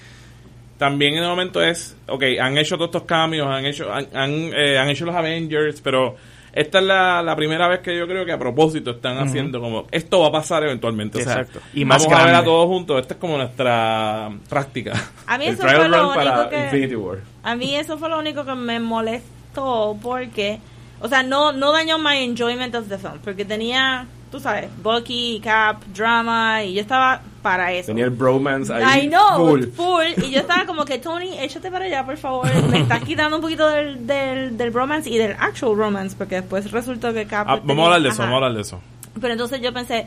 también 0.79 1.15
en 1.15 1.23
el 1.23 1.29
momento 1.29 1.63
es, 1.63 1.97
ok, 2.09 2.23
han 2.41 2.59
hecho 2.59 2.77
todos 2.77 2.89
estos 2.89 3.05
cambios, 3.05 3.47
han 3.47 3.65
hecho, 3.65 3.93
han, 3.93 4.09
han, 4.13 4.31
eh, 4.55 4.79
han 4.79 4.89
hecho 4.89 5.05
los 5.05 5.15
Avengers, 5.15 5.81
pero 5.81 6.17
esta 6.53 6.79
es 6.79 6.85
la, 6.85 7.23
la 7.23 7.35
primera 7.35 7.67
vez 7.67 7.81
que 7.81 7.97
yo 7.97 8.07
creo 8.07 8.25
que 8.25 8.33
a 8.33 8.39
propósito 8.39 8.93
están 8.93 9.19
haciendo 9.19 9.61
como, 9.61 9.87
esto 9.91 10.21
va 10.21 10.29
a 10.29 10.33
pasar 10.33 10.63
eventualmente. 10.63 11.19
O 11.19 11.25
sea, 11.25 11.41
Exacto. 11.41 11.61
Y 11.75 11.85
más 11.85 12.05
vamos 12.05 12.21
a 12.21 12.27
ver 12.27 12.35
a 12.37 12.45
todos 12.45 12.67
juntos, 12.67 13.01
esta 13.01 13.15
es 13.15 13.21
como 13.21 13.37
nuestra 13.37 14.31
práctica. 14.49 14.93
A 15.27 15.37
mí 15.37 15.47
eso 15.47 15.63
fue 15.63 15.89
lo 15.89 16.09
único 16.09 16.15
para 16.15 16.49
que... 16.49 16.97
A 17.43 17.57
mí 17.57 17.75
eso 17.75 17.99
fue 17.99 18.09
lo 18.09 18.19
único 18.19 18.45
que 18.45 18.55
me 18.55 18.79
molestó 18.79 19.97
porque, 20.03 20.61
o 21.01 21.09
sea, 21.09 21.23
no, 21.23 21.53
no 21.53 21.73
dañó 21.73 21.99
my 21.99 22.19
enjoyment 22.19 22.75
of 22.75 22.89
the 22.89 22.99
film, 22.99 23.19
porque 23.25 23.45
tenía, 23.45 24.07
tú 24.31 24.39
sabes, 24.39 24.69
Bucky, 24.83 25.41
Cap, 25.43 25.83
drama, 25.93 26.63
y 26.63 26.75
yo 26.75 26.81
estaba 26.81 27.21
para 27.45 27.71
eso. 27.75 27.89
Tenía 27.89 28.07
el 28.07 28.11
bromance 28.11 28.73
ahí. 28.73 29.05
I 29.05 29.09
know, 29.11 29.37
full. 29.37 29.65
full. 29.67 30.25
Y 30.25 30.31
yo 30.31 30.41
estaba 30.41 30.65
como 30.65 30.87
que, 30.87 30.99
Tony, 30.99 31.39
échate 31.39 31.71
para 31.71 31.85
allá, 31.85 32.03
por 32.07 32.17
favor. 32.17 32.49
Me 32.71 32.81
estás 32.81 33.05
quitando 33.05 33.37
un 33.37 33.43
poquito 33.43 33.69
del, 33.69 34.07
del, 34.07 34.57
del 34.57 34.73
romance 34.73 35.11
y 35.11 35.19
del 35.19 35.33
actual 35.39 35.77
romance, 35.77 36.17
porque 36.17 36.37
después 36.37 36.71
resultó 36.71 37.13
que 37.13 37.27
Cap... 37.27 37.47
Ah, 37.51 37.61
vamos 37.63 37.83
a 37.83 37.87
hablar 37.89 38.03
de 38.03 38.09
eso, 38.09 38.23
Ajá. 38.23 38.31
vamos 38.31 38.33
a 38.33 38.47
hablar 38.47 38.55
de 38.55 38.63
eso. 38.63 38.81
Pero 39.21 39.33
entonces 39.35 39.61
yo 39.61 39.75
pensé, 39.75 40.07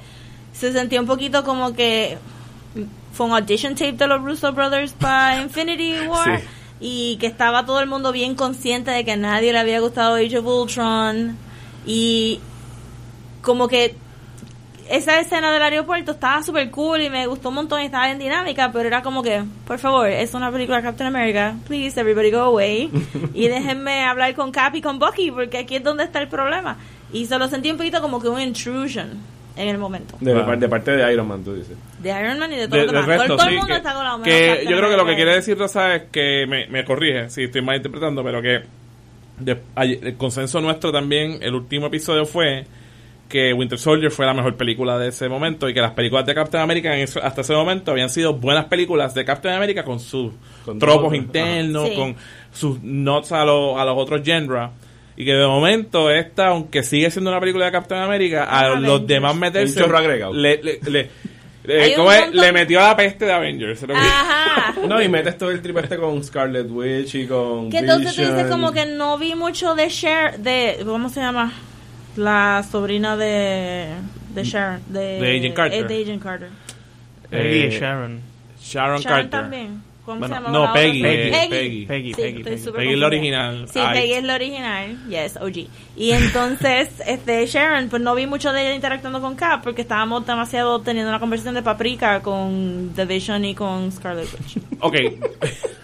se 0.52 0.74
sentía 0.74 1.00
un 1.00 1.06
poquito 1.06 1.44
como 1.44 1.74
que 1.74 2.18
fue 3.14 3.28
un 3.28 3.34
audition 3.34 3.76
tape 3.76 3.94
de 3.94 4.08
los 4.08 4.20
Russo 4.24 4.52
Brothers 4.52 4.94
para 4.94 5.40
Infinity 5.40 5.94
War. 6.08 6.40
Sí. 6.40 6.48
Y 6.80 7.18
que 7.18 7.28
estaba 7.28 7.68
todo 7.68 7.82
el 7.82 7.88
mundo 7.88 8.12
bien 8.12 8.34
consciente 8.34 8.90
de 8.90 9.06
que 9.06 9.12
a 9.12 9.16
nadie 9.18 9.54
le 9.54 9.60
había 9.60 9.80
gustado 9.80 10.16
Age 10.16 10.40
of 10.40 10.46
Ultron. 10.48 11.38
Y 11.86 12.40
como 13.44 13.68
que 13.68 13.96
esa 14.90 15.20
escena 15.20 15.52
del 15.52 15.62
aeropuerto 15.62 16.12
estaba 16.12 16.42
súper 16.44 16.70
cool 16.72 17.02
y 17.02 17.10
me 17.10 17.28
gustó 17.28 17.50
un 17.50 17.56
montón 17.56 17.82
y 17.82 17.86
estaba 17.86 18.06
bien 18.08 18.20
dinámica, 18.20 18.72
pero 18.72 18.88
era 18.88 19.02
como 19.02 19.22
que, 19.24 19.44
por 19.66 19.80
favor, 19.80 20.08
es 20.10 20.34
una 20.34 20.52
película 20.52 20.78
de 20.78 20.84
Captain 20.84 21.08
America, 21.08 21.56
please 21.68 22.00
everybody 22.00 22.32
go 22.32 22.40
away 22.40 22.90
y 23.34 23.48
déjenme 23.48 24.04
hablar 24.04 24.34
con 24.36 24.52
Cap 24.52 24.76
y 24.76 24.82
con 24.82 25.00
Bucky 25.00 25.32
porque 25.32 25.58
aquí 25.60 25.76
es 25.78 25.84
donde 25.84 26.04
está 26.04 26.20
el 26.20 26.28
problema. 26.28 26.78
Y 27.14 27.26
se 27.26 27.38
lo 27.40 27.48
sentí 27.48 27.72
un 27.72 27.78
poquito 27.78 28.02
como 28.02 28.22
que 28.22 28.28
un 28.28 28.40
intrusion 28.42 29.12
en 29.56 29.70
el 29.70 29.78
momento. 29.78 30.16
De, 30.20 30.34
Claro. 30.34 30.58
de 30.58 30.70
parte 30.70 30.92
de 30.92 31.14
Iron 31.14 31.28
Man, 31.28 31.44
tú 31.44 31.56
dices. 31.56 31.76
De 32.00 32.10
Iron 32.10 32.38
Man 32.38 32.52
y 32.54 32.58
de 32.58 32.68
todo 32.68 32.80
De- 32.80 32.86
lo 32.88 32.92
demás. 32.92 33.08
resto, 33.08 33.26
todo 33.28 33.38
todo 33.38 33.46
sí, 33.48 33.54
el 33.54 33.58
mundo 33.60 33.74
que- 33.74 33.78
está 33.78 33.94
con 33.94 34.04
la 34.06 34.24
que 34.24 34.66
yo 34.70 34.78
creo 34.78 34.90
que 34.90 34.98
lo 34.98 35.06
que 35.06 35.16
quiere 35.16 35.34
decir 35.36 35.58
Rosa 35.58 35.96
es 35.96 36.04
que 36.12 36.46
me, 36.48 36.68
me 36.68 36.84
corrige 36.86 37.30
si 37.30 37.46
estoy 37.46 37.62
mal 37.62 37.78
interpretando, 37.78 38.24
pero 38.24 38.42
que 38.42 38.62
de- 39.40 39.58
el 40.04 40.18
consenso 40.18 40.60
nuestro 40.62 40.92
también, 40.92 41.40
el 41.42 41.56
último 41.56 41.88
episodio 41.88 42.26
fue 42.26 42.66
que 43.30 43.54
Winter 43.54 43.78
Soldier 43.78 44.10
fue 44.12 44.26
la 44.26 44.34
mejor 44.34 44.56
película 44.56 44.98
de 44.98 45.10
ese 45.10 45.28
momento 45.30 45.68
y 45.70 45.74
que 45.74 45.82
las 45.82 45.92
películas 45.92 46.26
de 46.26 46.34
Captain 46.34 46.64
America 46.64 46.94
en 46.96 47.02
eso- 47.04 47.22
hasta 47.22 47.42
ese 47.42 47.54
momento 47.54 47.92
habían 47.92 48.10
sido 48.10 48.34
buenas 48.34 48.66
películas 48.66 49.14
de 49.14 49.26
Captain 49.26 49.54
America 49.56 49.84
con 49.84 50.00
sus 50.00 50.32
Con 50.66 50.80
tropos 50.80 51.04
todo, 51.08 51.16
internos. 51.16 51.90
Sí. 51.90 51.96
con 51.96 52.16
sus 52.54 52.82
notes 52.84 53.32
a, 53.32 53.44
los 53.46 53.78
a 53.78 53.84
los 53.86 53.98
otros 53.98 54.22
genres. 54.24 54.70
Y 55.18 55.26
que 55.26 55.34
de 55.34 55.48
momento 55.48 56.12
esta, 56.12 56.48
aunque 56.50 56.84
sigue 56.84 57.10
siendo 57.12 57.32
una 57.32 57.40
película 57.40 57.66
de 57.66 57.72
Captain 57.72 58.02
America, 58.02 58.44
a 58.46 58.60
Avengers. 58.60 58.88
los 58.88 59.08
demás 59.08 59.36
meterse... 59.36 59.80
Un 59.80 59.86
chorro 59.86 59.98
agregado. 59.98 60.32
Le, 60.34 60.62
le, 60.62 60.80
le- 60.86 61.10
le- 61.66 62.52
metió 62.54 62.80
a 62.80 62.90
la 62.90 62.96
peste 62.96 63.26
de 63.26 63.34
Avengers. 63.34 63.82
lo 63.82 63.96
Ajá. 63.96 64.74
No, 64.88 65.02
y 65.02 65.10
metes 65.10 65.38
todo 65.38 65.50
el 65.52 65.62
trip 65.62 65.78
este 65.80 65.98
con 65.98 66.24
Scarlet 66.24 66.70
Witch 66.70 67.16
y 67.16 67.26
con. 67.28 67.70
Que 67.70 67.80
entonces 67.80 68.16
tú 68.16 68.22
dices 68.22 68.46
como 68.48 68.72
que 68.72 68.86
no 68.86 69.18
vi 69.18 69.34
mucho 69.36 69.76
de 69.76 69.88
Cher, 69.88 70.38
de, 70.40 70.78
¿cómo 70.86 71.10
se 71.10 71.20
llama? 71.20 71.52
La 72.18 72.64
sobrina 72.70 73.16
de, 73.16 73.88
de 74.34 74.44
Sharon. 74.44 74.82
De, 74.88 75.00
De 75.22 75.38
Agent 75.38 75.56
Carter. 75.56 75.80
eh, 75.80 75.88
De 75.88 76.02
Agent 76.04 76.24
Carter. 76.24 76.50
Peggy 77.30 77.60
Eh, 77.60 77.80
Sharon. 77.80 78.22
Sharon, 78.62 79.00
Sharon 79.02 79.04
Carter. 79.04 79.30
también. 79.30 79.88
¿Cómo 80.06 80.20
Bueno, 80.20 80.36
se 80.36 80.42
llama? 80.42 80.54
no, 80.54 80.62
otra? 80.62 80.74
Peggy, 80.74 81.00
eh, 81.00 81.04
Peggy. 81.04 81.50
Peggy. 81.50 81.86
Peggy, 81.86 82.14
Sí, 82.14 82.22
Peggy, 82.22 82.44
Peggy. 82.44 82.72
Peggy 82.72 82.94
es 82.94 82.98
la 83.00 83.08
original. 83.08 83.68
Sí, 83.68 83.80
Ay. 83.80 84.00
Peggy 84.00 84.14
es 84.14 84.24
la 84.24 84.36
original. 84.36 84.98
Yes, 85.10 85.36
OG. 85.38 85.68
Y 85.98 86.12
entonces, 86.12 86.90
este, 87.08 87.46
Sharon, 87.46 87.90
pues 87.90 88.02
no 88.02 88.16
vi 88.16 88.26
mucho 88.26 88.54
de 88.54 88.62
ella 88.62 88.74
interactuando 88.74 89.20
con 89.20 89.36
Cap 89.36 89.64
porque 89.64 89.82
estábamos 89.82 90.26
demasiado 90.26 90.80
teniendo 90.80 91.10
una 91.12 91.20
conversación 91.20 91.56
de 91.56 91.62
paprika 91.62 92.22
con 92.22 92.94
The 92.96 93.04
Vision 93.06 93.44
y 93.44 93.54
con 93.54 93.92
Scarlet 93.92 94.28
Witch. 94.34 94.64
Ok. 94.80 94.96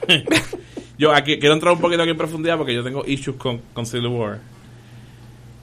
yo 0.98 1.14
aquí 1.14 1.38
quiero 1.38 1.54
entrar 1.56 1.74
un 1.74 1.82
poquito 1.82 2.02
aquí 2.02 2.12
en 2.12 2.18
profundidad 2.18 2.58
porque 2.58 2.74
yo 2.74 2.84
tengo 2.84 3.04
issues 3.06 3.36
con, 3.38 3.60
con 3.74 3.86
Civil 3.86 4.08
War. 4.08 4.40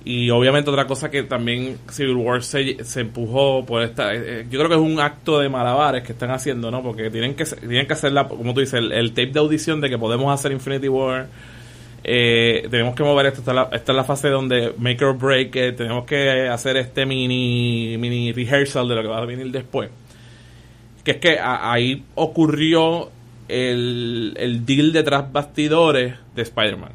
Y 0.04 0.30
obviamente 0.30 0.70
otra 0.70 0.86
cosa 0.86 1.10
que 1.10 1.24
también 1.24 1.76
Civil 1.90 2.16
War 2.16 2.42
se, 2.42 2.82
se 2.84 3.00
empujó 3.02 3.66
por 3.66 3.82
esta... 3.82 4.14
eh, 4.14 4.22
eh, 4.24 4.46
yo 4.50 4.58
creo 4.58 4.68
que 4.70 4.74
es 4.76 4.80
un 4.80 4.98
acto 4.98 5.38
de 5.38 5.50
malabares 5.50 6.02
que 6.04 6.12
están 6.12 6.30
haciendo, 6.30 6.70
¿no? 6.70 6.82
Porque 6.82 7.10
tienen 7.10 7.34
que, 7.34 7.44
tienen 7.44 7.86
que 7.86 7.92
hacer, 7.92 8.12
la, 8.12 8.26
como 8.26 8.54
tú 8.54 8.60
dices, 8.60 8.80
el, 8.80 9.10
tape 9.10 9.26
de 9.32 9.38
audición 9.40 9.80
de 9.82 9.90
que 9.90 9.98
podemos 9.98 10.32
hacer 10.32 10.52
Infinity 10.52 10.88
War. 10.88 11.26
Eh, 12.02 12.66
tenemos 12.70 12.94
que 12.94 13.02
mover 13.02 13.26
esto. 13.26 13.40
Esta 13.40 13.50
es 13.50 13.54
la, 13.56 13.62
esta 13.76 13.92
es 13.92 13.96
la 13.96 14.04
fase 14.04 14.28
donde 14.30 14.72
make 14.78 15.04
or 15.04 15.16
break. 15.18 15.54
eh, 15.56 15.72
tenemos 15.72 16.06
que 16.06 16.48
hacer 16.48 16.78
este 16.78 17.04
mini, 17.04 17.96
mini 17.98 18.32
rehearsal 18.32 18.88
de 18.88 18.94
lo 18.94 19.02
que 19.02 19.08
va 19.08 19.18
a 19.18 19.26
venir 19.26 19.50
después. 19.50 19.90
Que 21.04 21.10
es 21.12 21.16
que 21.18 21.38
a- 21.38 21.70
ahí 21.72 22.04
ocurrió 22.14 23.10
el, 23.48 24.32
el 24.38 24.64
deal 24.64 24.92
de 24.92 25.02
tras 25.02 25.30
bastidores 25.30 26.14
de 26.34 26.40
Spider-Man. 26.42 26.92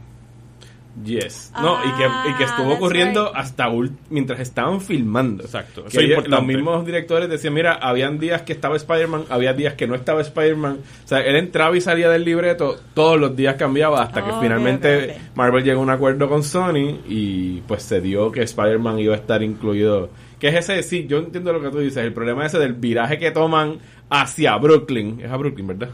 Yes. 1.04 1.52
No, 1.62 1.78
y, 1.84 1.90
que, 1.98 2.04
y 2.06 2.34
que 2.38 2.44
Ah, 2.44 2.48
estuvo 2.48 2.68
that's 2.70 2.78
ocurriendo 2.78 3.26
right. 3.26 3.36
hasta 3.36 3.68
mientras 4.10 4.40
estaban 4.40 4.80
filmando. 4.80 5.44
Exacto, 5.44 5.82
Que 5.84 5.90
eso 5.90 5.98
es 6.00 6.06
ellos- 6.06 6.18
importante. 6.20 6.38
Los 6.38 6.46
mismos 6.56 6.86
directores 6.86 7.30
decían, 7.30 7.54
mira, 7.54 7.74
habían 7.74 8.18
días 8.18 8.44
que 8.44 8.54
estaba 8.54 8.78
Spider-Man, 8.78 9.26
había 9.30 9.54
días 9.54 9.74
que 9.74 9.88
no 9.88 9.96
estaba 9.96 10.22
Spider-Man. 10.22 10.78
O 11.04 11.08
sea, 11.08 11.20
él 11.20 11.36
entraba 11.36 11.76
y 11.76 11.82
salía 11.82 12.10
del 12.10 12.24
libreto, 12.24 12.78
todos 12.94 13.20
los 13.20 13.36
días 13.36 13.56
cambiaba 13.56 14.02
hasta 14.04 14.24
que 14.24 14.32
Oh, 14.32 14.40
finalmente. 14.42 15.18
Marvel 15.36 15.64
llegó 15.66 15.82
a 15.82 15.84
un 15.84 15.90
acuerdo 15.90 16.30
con 16.30 16.44
Sony 16.44 17.00
y 17.10 17.60
pues 17.68 17.84
se 17.84 18.00
dio 18.00 18.32
que 18.32 18.44
Spider-Man 18.44 19.00
iba 19.00 19.14
a 19.16 19.18
estar 19.18 19.44
incluido. 19.44 20.10
Que 20.40 20.48
es 20.50 20.56
ese, 20.56 20.82
sí, 20.84 21.08
yo 21.08 21.18
entiendo 21.20 21.52
lo 21.52 21.62
que 21.62 21.70
tú 21.72 21.80
dices, 21.80 22.04
el 22.06 22.14
problema 22.14 22.46
ese 22.46 22.58
del 22.60 22.74
viraje 22.74 23.18
que 23.20 23.32
toman 23.32 23.80
hacia 24.10 24.56
Brooklyn. 24.58 25.20
Es 25.22 25.30
a 25.32 25.36
Brooklyn, 25.38 25.68
¿verdad? 25.68 25.90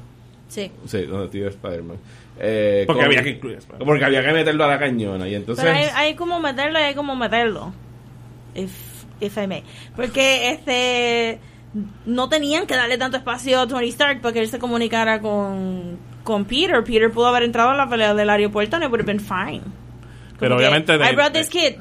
Sí. 0.48 0.70
Sí, 0.86 1.04
donde 1.04 1.30
tiene 1.30 1.48
Spider-Man. 1.48 1.98
Eh, 2.44 2.86
Porque 2.88 3.02
con- 3.02 3.06
había 3.06 3.24
que 3.24 3.30
incluir. 3.30 3.60
Porque 3.86 4.04
había 4.06 4.24
que 4.26 4.32
meterlo 4.34 4.64
a 4.64 4.68
la 4.68 4.80
cañona. 4.80 5.28
Y 5.28 5.36
entonces. 5.36 5.64
Pero 5.64 5.78
hay, 5.78 5.86
hay 5.94 6.16
como 6.16 6.40
meterlo 6.40 6.80
y 6.80 6.82
hay 6.82 6.96
como 6.96 7.16
meterlo. 7.16 7.72
If, 8.56 8.72
if 9.20 9.38
I 9.38 9.46
may. 9.48 9.64
Porque 9.96 10.50
este 10.52 11.40
no 12.06 12.28
tenían 12.30 12.66
que 12.68 12.76
darle 12.76 12.98
tanto 12.98 13.18
espacio 13.18 13.62
a 13.62 13.68
Tony 13.68 13.90
Stark 13.90 14.22
para 14.22 14.34
que 14.34 14.40
él 14.40 14.48
se 14.50 14.58
comunicara 14.60 15.22
con, 15.22 15.98
con 16.24 16.46
Peter. 16.46 16.84
Peter 16.84 17.12
pudo 17.12 17.28
haber 17.28 17.44
entrado 17.44 17.70
a 17.70 17.76
la 17.76 17.88
pelea 17.88 18.14
del 18.16 18.30
aeropuerto 18.30 18.76
and 18.76 18.86
it 18.86 18.90
would 18.92 19.02
have 19.02 19.08
been 19.08 19.20
fine. 19.20 19.62
Pero 20.40 20.56
Como 20.56 20.60
que, 20.60 20.66
obviamente 20.68 20.98
de- 20.98 21.10
I 21.12 21.16
brought 21.16 21.34
this 21.34 21.48
kid. 21.50 21.76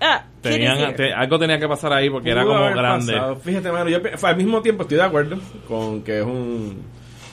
Ah, 0.00 0.24
Tenían, 0.40 0.94
te- 0.94 1.12
algo 1.12 1.38
tenía 1.38 1.58
que 1.58 1.66
pasar 1.66 1.92
ahí 1.92 2.10
porque 2.10 2.30
era 2.30 2.42
Pudo 2.42 2.52
como 2.54 2.64
haber 2.64 2.76
grande. 2.76 3.12
pasado. 3.14 3.36
Fíjate, 3.36 3.72
mano, 3.72 3.88
yo 3.90 3.98
al 4.22 4.36
mismo 4.36 4.60
tiempo 4.62 4.82
estoy 4.82 4.98
de 4.98 5.02
acuerdo 5.04 5.38
con 5.66 6.02
que 6.02 6.18
es 6.18 6.24
un, 6.24 6.82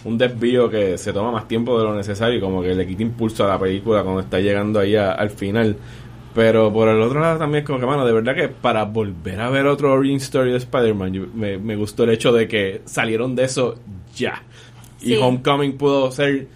un 0.03 0.17
desvío 0.17 0.70
que 0.70 0.98
se 0.98 1.13
toma 1.13 1.31
más 1.31 1.48
tiempo 1.48 1.77
de 1.77 1.84
lo 1.86 1.96
necesario 1.96 2.38
y 2.38 2.41
como 2.41 2.62
que 2.62 2.74
le 2.74 2.88
quita 2.88 3.03
impulso 3.03 3.43
a 3.46 3.48
la 3.50 3.60
película 3.60 4.01
cuando 4.03 4.22
está 4.22 4.39
llegando 4.39 4.79
ahí 4.79 4.96
a- 4.96 5.12
al 5.12 5.29
final. 5.29 5.75
Pero 6.34 6.72
por 6.72 6.88
el 6.88 7.01
otro 7.01 7.20
lado 7.20 7.38
también 7.39 7.63
es 7.63 7.67
como 7.67 7.79
que, 7.79 7.86
mano, 7.86 8.05
de 8.05 8.13
verdad 8.13 8.34
que 8.34 8.48
para 8.48 8.86
volver 8.86 9.39
a 9.41 9.50
ver 9.50 9.67
otro 9.67 9.91
origin 9.91 10.15
story 10.17 10.51
de 10.51 10.58
Spider-Man, 10.58 11.29
me, 11.36 11.58
me 11.58 11.75
gustó 11.75 12.05
el 12.05 12.12
hecho 12.12 12.31
de 12.31 12.48
que 12.48 12.81
salieron 12.86 13.36
de 13.36 13.43
eso 13.43 13.75
ya. 14.15 14.41
Y. 15.01 15.15
Homecoming 15.15 15.77
pudo 15.77 16.10
ser... 16.12 16.48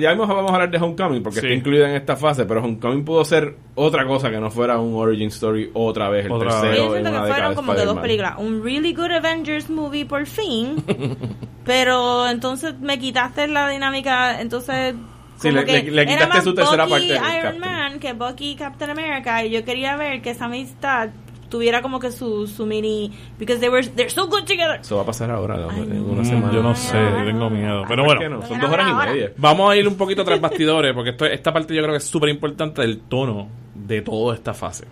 Ya 0.00 0.10
vamos, 0.14 0.28
vamos 0.28 0.50
a 0.50 0.54
hablar 0.54 0.70
de 0.70 0.78
Homecoming 0.78 1.22
porque 1.22 1.40
Sí. 1.40 1.46
está 1.46 1.54
incluida 1.58 1.88
en 1.88 1.96
esta 1.96 2.16
fase, 2.16 2.44
pero 2.46 2.62
Homecoming 2.62 3.04
pudo 3.04 3.24
ser 3.24 3.56
otra 3.74 4.06
cosa 4.06 4.30
que 4.30 4.38
no 4.38 4.50
fuera 4.50 4.78
un 4.78 4.94
origin 4.94 5.28
story 5.28 5.70
otra 5.74 6.08
vez, 6.08 6.26
el 6.26 6.32
Otra 6.32 6.60
vez. 6.60 6.70
tercero 6.70 6.88
Yo 6.90 6.96
en 6.96 7.06
una 7.06 7.22
que 7.22 7.28
fueron 7.32 7.50
de 7.50 7.56
como 7.56 7.74
que 7.74 7.84
dos 7.84 7.98
películas. 7.98 8.34
Un 8.38 8.62
really 8.64 8.94
good 8.94 9.10
Avengers 9.10 9.68
movie 9.70 10.04
por 10.06 10.26
fin. 10.26 10.76
pero 11.64 12.28
entonces 12.28 12.78
me 12.80 12.98
quitaste 12.98 13.48
la 13.48 13.68
dinámica. 13.68 14.40
Entonces. 14.40 14.94
Sí, 15.36 15.48
como 15.48 15.60
le- 15.60 15.66
que 15.66 15.72
le- 15.82 15.90
le 15.90 16.02
era 16.02 16.12
quitaste 16.12 16.34
más 16.34 16.44
su 16.44 16.54
tercera 16.54 16.84
Bucky 16.84 17.08
parte 17.08 17.14
Iron 17.36 17.42
Captain. 17.42 17.60
Man 17.60 17.98
que 18.00 18.12
Bucky 18.12 18.50
y 18.52 18.54
Captain 18.56 18.90
America. 18.90 19.44
Y 19.44 19.50
yo 19.50 19.64
quería 19.64 19.96
ver 19.96 20.22
que 20.22 20.30
esa 20.30 20.44
amistad 20.44 21.08
tuviera 21.54 21.82
como 21.82 22.00
que 22.00 22.10
su, 22.10 22.48
su 22.48 22.66
mini. 22.66 23.12
Because 23.38 23.60
they 23.60 23.68
were, 23.68 23.86
they're 23.86 24.10
so 24.10 24.26
good 24.26 24.42
together. 24.42 24.80
Eso 24.80 24.96
va 24.96 25.02
a 25.02 25.06
pasar 25.06 25.30
ahora, 25.30 25.56
¿no? 25.56 25.70
Ay, 25.70 25.82
en 25.82 26.00
una 26.00 26.24
semana. 26.24 26.52
yo 26.52 26.64
no 26.64 26.74
sé, 26.74 26.98
yo 26.98 27.24
tengo 27.26 27.48
miedo. 27.48 27.84
Pero 27.86 28.04
¿Por 28.04 28.16
bueno, 28.18 28.36
no? 28.40 28.42
Son 28.42 28.58
Pero 28.58 28.62
dos 28.62 28.72
horas 28.74 28.90
y 28.90 29.08
media. 29.12 29.32
Vamos 29.36 29.70
a 29.70 29.76
ir 29.76 29.86
un 29.86 29.94
poquito 29.96 30.24
tras 30.24 30.40
bastidores, 30.40 30.92
porque 30.92 31.10
esto, 31.10 31.26
esta 31.26 31.52
parte 31.52 31.72
yo 31.72 31.80
creo 31.82 31.92
que 31.92 31.98
es 31.98 32.04
súper 32.04 32.30
importante 32.30 32.80
del 32.82 33.02
tono 33.02 33.46
de 33.72 34.02
toda 34.02 34.34
esta 34.34 34.52
fase. 34.52 34.84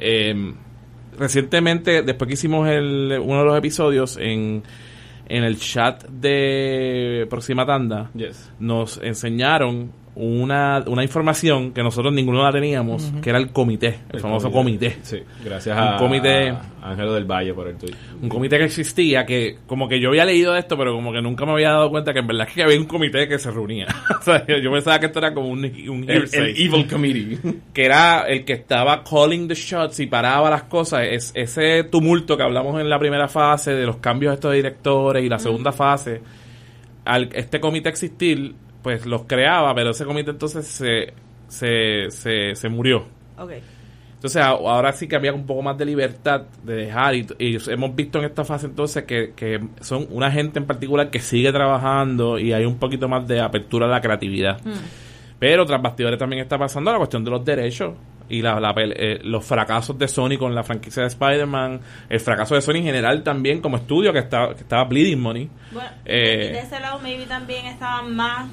Eh, 0.00 0.54
recientemente, 1.18 2.00
después 2.02 2.28
que 2.28 2.34
hicimos 2.34 2.66
el, 2.66 3.18
uno 3.22 3.40
de 3.40 3.44
los 3.44 3.58
episodios 3.58 4.16
en, 4.16 4.62
en 5.28 5.44
el 5.44 5.58
chat 5.58 6.02
de 6.08 7.26
Próxima 7.28 7.66
Tanda, 7.66 8.10
Yes. 8.14 8.50
nos 8.58 8.98
enseñaron 9.02 9.92
una, 10.16 10.82
una 10.86 11.02
información 11.02 11.72
que 11.72 11.82
nosotros 11.82 12.12
ninguno 12.12 12.42
la 12.42 12.50
teníamos, 12.50 13.12
que 13.20 13.28
era 13.28 13.38
el 13.38 13.52
comité, 13.52 13.98
el, 14.10 14.20
famoso 14.20 14.50
comité. 14.50 14.96
Sí, 15.02 15.18
gracias 15.44 15.76
Un 15.76 15.84
a, 15.84 15.96
comité. 15.98 16.48
a 16.48 16.62
Ángelo 16.82 17.12
del 17.12 17.26
Valle 17.26 17.52
por 17.52 17.68
el 17.68 17.76
tweet. 17.76 17.92
Un 18.22 18.30
comité 18.30 18.56
que 18.56 18.64
existía, 18.64 19.26
que 19.26 19.58
como 19.66 19.86
que 19.88 20.00
yo 20.00 20.08
había 20.08 20.24
leído 20.24 20.56
esto, 20.56 20.78
pero 20.78 20.94
como 20.94 21.12
que 21.12 21.20
nunca 21.20 21.44
me 21.44 21.52
había 21.52 21.72
dado 21.72 21.90
cuenta 21.90 22.14
que 22.14 22.20
en 22.20 22.26
verdad 22.26 22.48
es 22.48 22.54
que 22.54 22.62
había 22.62 22.78
un 22.78 22.86
comité 22.86 23.28
que 23.28 23.38
se 23.38 23.50
reunía. 23.50 23.88
o 24.18 24.22
sea, 24.22 24.46
yo, 24.46 24.56
yo 24.56 24.72
pensaba 24.72 24.98
que 24.98 25.06
esto 25.06 25.18
era 25.18 25.34
como 25.34 25.48
un, 25.48 25.58
un 25.64 26.06
El, 26.08 26.30
Evil 26.32 26.86
Committee. 26.88 27.38
que 27.74 27.84
era 27.84 28.22
el 28.22 28.46
que 28.46 28.54
estaba 28.54 29.04
calling 29.04 29.48
the 29.48 29.54
shots 29.54 30.00
y 30.00 30.06
paraba 30.06 30.48
las 30.48 30.62
cosas, 30.62 31.02
es, 31.10 31.32
ese 31.34 31.84
tumulto 31.84 32.38
que 32.38 32.42
hablamos 32.42 32.80
en 32.80 32.88
la 32.88 32.98
primera 32.98 33.28
fase 33.28 33.72
de 33.72 33.84
los 33.84 33.98
cambios 33.98 34.32
estos 34.32 34.52
de 34.52 34.56
directores 34.56 35.22
y 35.22 35.28
la 35.28 35.38
segunda 35.38 35.72
fase, 35.72 36.22
al 37.04 37.28
este 37.34 37.60
comité 37.60 37.90
existir, 37.90 38.54
pues 38.86 39.04
los 39.04 39.24
creaba, 39.24 39.74
pero 39.74 39.90
ese 39.90 40.04
comité 40.04 40.30
entonces 40.30 40.64
se, 40.64 41.12
se, 41.48 42.08
se, 42.08 42.54
se 42.54 42.68
murió. 42.68 43.04
Ok. 43.36 43.50
Entonces 44.14 44.40
ahora 44.40 44.92
sí 44.92 45.08
que 45.08 45.16
había 45.16 45.32
un 45.32 45.44
poco 45.44 45.60
más 45.60 45.76
de 45.76 45.84
libertad 45.84 46.42
de 46.62 46.76
dejar 46.76 47.16
y, 47.16 47.26
y 47.40 47.58
hemos 47.68 47.96
visto 47.96 48.20
en 48.20 48.26
esta 48.26 48.44
fase 48.44 48.66
entonces 48.66 49.02
que, 49.02 49.32
que 49.34 49.58
son 49.80 50.06
una 50.10 50.30
gente 50.30 50.60
en 50.60 50.66
particular 50.66 51.10
que 51.10 51.18
sigue 51.18 51.50
trabajando 51.50 52.38
y 52.38 52.52
hay 52.52 52.64
un 52.64 52.76
poquito 52.78 53.08
más 53.08 53.26
de 53.26 53.40
apertura 53.40 53.86
a 53.86 53.88
la 53.88 54.00
creatividad. 54.00 54.60
Pero 55.40 55.66
tras 55.66 55.82
bastidores 55.82 56.16
también 56.16 56.42
está 56.42 56.56
pasando 56.56 56.92
la 56.92 56.98
cuestión 56.98 57.24
de 57.24 57.30
los 57.32 57.44
derechos 57.44 57.92
y 58.28 58.40
la, 58.40 58.60
la 58.60 58.72
eh, 58.76 59.18
los 59.24 59.44
fracasos 59.44 59.98
de 59.98 60.06
Sony 60.06 60.38
con 60.38 60.54
la 60.54 60.62
franquicia 60.62 61.02
de 61.02 61.08
Spider-Man, 61.08 61.80
el 62.08 62.20
fracaso 62.20 62.54
de 62.54 62.60
Sony 62.62 62.76
en 62.76 62.84
general 62.84 63.24
también 63.24 63.60
como 63.60 63.78
estudio 63.78 64.12
que, 64.12 64.20
estaba 64.20 64.54
que 64.54 64.60
estaba 64.60 64.84
bleeding 64.84 65.20
money. 65.20 65.50
Bueno, 65.72 65.90
Eh, 66.04 66.50
de 66.52 66.60
ese 66.60 66.78
lado 66.78 67.00
maybe 67.00 67.26
también 67.26 67.66
estaban 67.66 68.14
más 68.14 68.48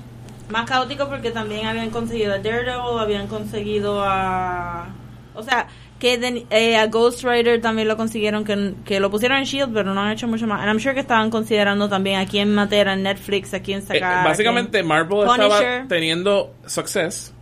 más 0.49 0.69
caóticos 0.69 1.07
porque 1.07 1.31
también 1.31 1.65
habían 1.67 1.89
conseguido 1.89 2.33
a 2.33 2.37
Daredevil, 2.39 2.99
habían 2.99 3.27
conseguido 3.27 4.03
a 4.03 4.87
o 5.35 5.41
sea, 5.41 5.67
que 5.99 6.17
de- 6.19 6.45
eh, 6.51 6.75
a 6.77 6.85
Ghost 6.87 7.23
Rider 7.23 7.59
también 7.61 7.87
lo 7.87 7.97
consiguieron 7.97 8.43
que, 8.43 8.73
que 8.85 8.99
lo 8.99 9.09
pusieron 9.09 9.37
en 9.39 9.45
Shield, 9.45 9.73
pero 9.73 9.93
no 9.93 10.01
han 10.01 10.11
hecho 10.11 10.27
mucho 10.27 10.45
más. 10.45 10.59
And 10.59 10.69
I'm 10.69 10.79
sure 10.79 10.93
que 10.93 10.99
estaban 10.99 11.29
considerando 11.31 11.89
también 11.89 12.19
a 12.19 12.25
quién 12.27 12.53
matar 12.53 12.87
en 12.89 13.01
Netflix, 13.03 13.53
a 13.53 13.61
quién 13.61 13.81
sacar. 13.81 14.25
básicamente 14.25 14.79
quién- 14.79 14.87
Marvel 14.87 15.25
Punisher. 15.25 15.45
estaba 15.51 15.87
teniendo 15.87 16.53
success, 16.67 17.33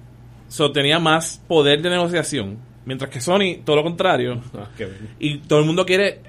so 0.48 0.72
tenía 0.72 1.00
más 1.00 1.41
poder 1.48 1.81
de 1.81 1.89
negociación, 1.89 2.60
mientras 2.86 3.10
que 3.12 3.20
Sony 3.20 3.62
todo 3.65 3.75
lo 3.77 3.84
contrario. 3.84 4.41
Ah, 4.58 4.67
qué 4.77 4.86
bien. 4.86 5.10
y 5.20 5.38
todo 5.39 5.60
el 5.60 5.65
mundo 5.65 5.86
quiere 5.86 6.22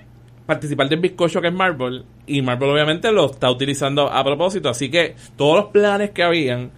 participar 0.54 0.88
del 0.88 1.00
bizcocho 1.00 1.40
que 1.40 1.48
es 1.48 1.52
Marvel 1.54 2.04
y 2.26 2.42
Marvel 2.42 2.70
obviamente 2.70 3.10
lo 3.12 3.30
está 3.30 3.50
utilizando 3.50 4.10
a 4.10 4.22
propósito 4.24 4.68
así 4.68 4.90
que 4.90 5.14
todos 5.36 5.56
los 5.56 5.64
planes 5.66 6.10
que 6.10 6.22
habían 6.22 6.70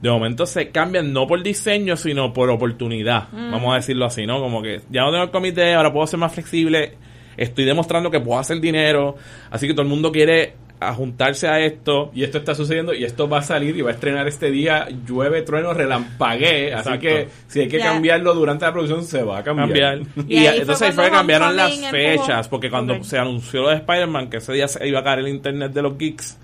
de 0.00 0.10
momento 0.10 0.46
se 0.46 0.70
cambian 0.70 1.12
no 1.12 1.26
por 1.26 1.42
diseño 1.42 1.96
sino 1.96 2.32
por 2.32 2.50
oportunidad 2.50 3.28
vamos 3.32 3.72
a 3.72 3.76
decirlo 3.76 4.06
así 4.06 4.26
no 4.26 4.40
como 4.40 4.62
que 4.62 4.80
ya 4.90 5.02
no 5.02 5.10
tengo 5.10 5.24
el 5.24 5.30
comité 5.30 5.74
ahora 5.74 5.92
puedo 5.92 6.06
ser 6.06 6.18
más 6.18 6.32
flexible 6.32 6.94
estoy 7.36 7.64
demostrando 7.64 8.10
que 8.10 8.20
puedo 8.20 8.38
hacer 8.38 8.60
dinero 8.60 9.16
así 9.50 9.66
que 9.66 9.72
todo 9.72 9.82
el 9.82 9.88
mundo 9.88 10.10
quiere 10.12 10.54
a 10.82 10.94
juntarse 10.94 11.46
a 11.46 11.60
esto 11.60 12.10
Y 12.14 12.24
esto 12.24 12.38
está 12.38 12.54
sucediendo 12.54 12.94
y 12.94 13.04
esto 13.04 13.28
va 13.28 13.38
a 13.38 13.42
salir 13.42 13.76
y 13.76 13.82
va 13.82 13.90
a 13.90 13.92
estrenar 13.92 14.26
este 14.26 14.50
día. 14.50 14.88
Llueve, 15.06 15.42
trueno, 15.42 15.74
relampagué. 15.74 16.72
Así 16.72 16.98
que 16.98 17.28
si 17.48 17.60
hay 17.60 17.68
que 17.68 17.78
Ya. 17.78 17.84
cambiarlo 17.92 18.34
durante 18.34 18.64
la 18.64 18.72
producción, 18.72 19.04
se 19.04 19.22
va 19.22 19.38
a 19.38 19.42
cambiar. 19.44 19.68
cambiar. 19.68 19.98
Y 20.28 20.34
Y, 20.34 20.38
ahí 20.38 20.46
fue 20.52 20.60
entonces 20.62 20.88
ahí 20.88 20.94
fue 20.94 21.04
que 21.04 21.10
cambiaron 21.10 21.54
las 21.56 21.90
fechas, 21.90 22.48
porque 22.48 22.70
cuando 22.70 23.02
se 23.04 23.18
anunció 23.18 23.62
lo 23.62 23.68
de 23.68 23.76
Spider-Man, 23.76 24.30
que 24.30 24.38
ese 24.38 24.52
día 24.54 24.66
se 24.68 24.86
iba 24.88 25.00
a 25.00 25.04
caer 25.04 25.20
el 25.20 25.28
internet 25.28 25.72
de 25.72 25.82
los 25.82 25.98
geeks, 25.98 26.38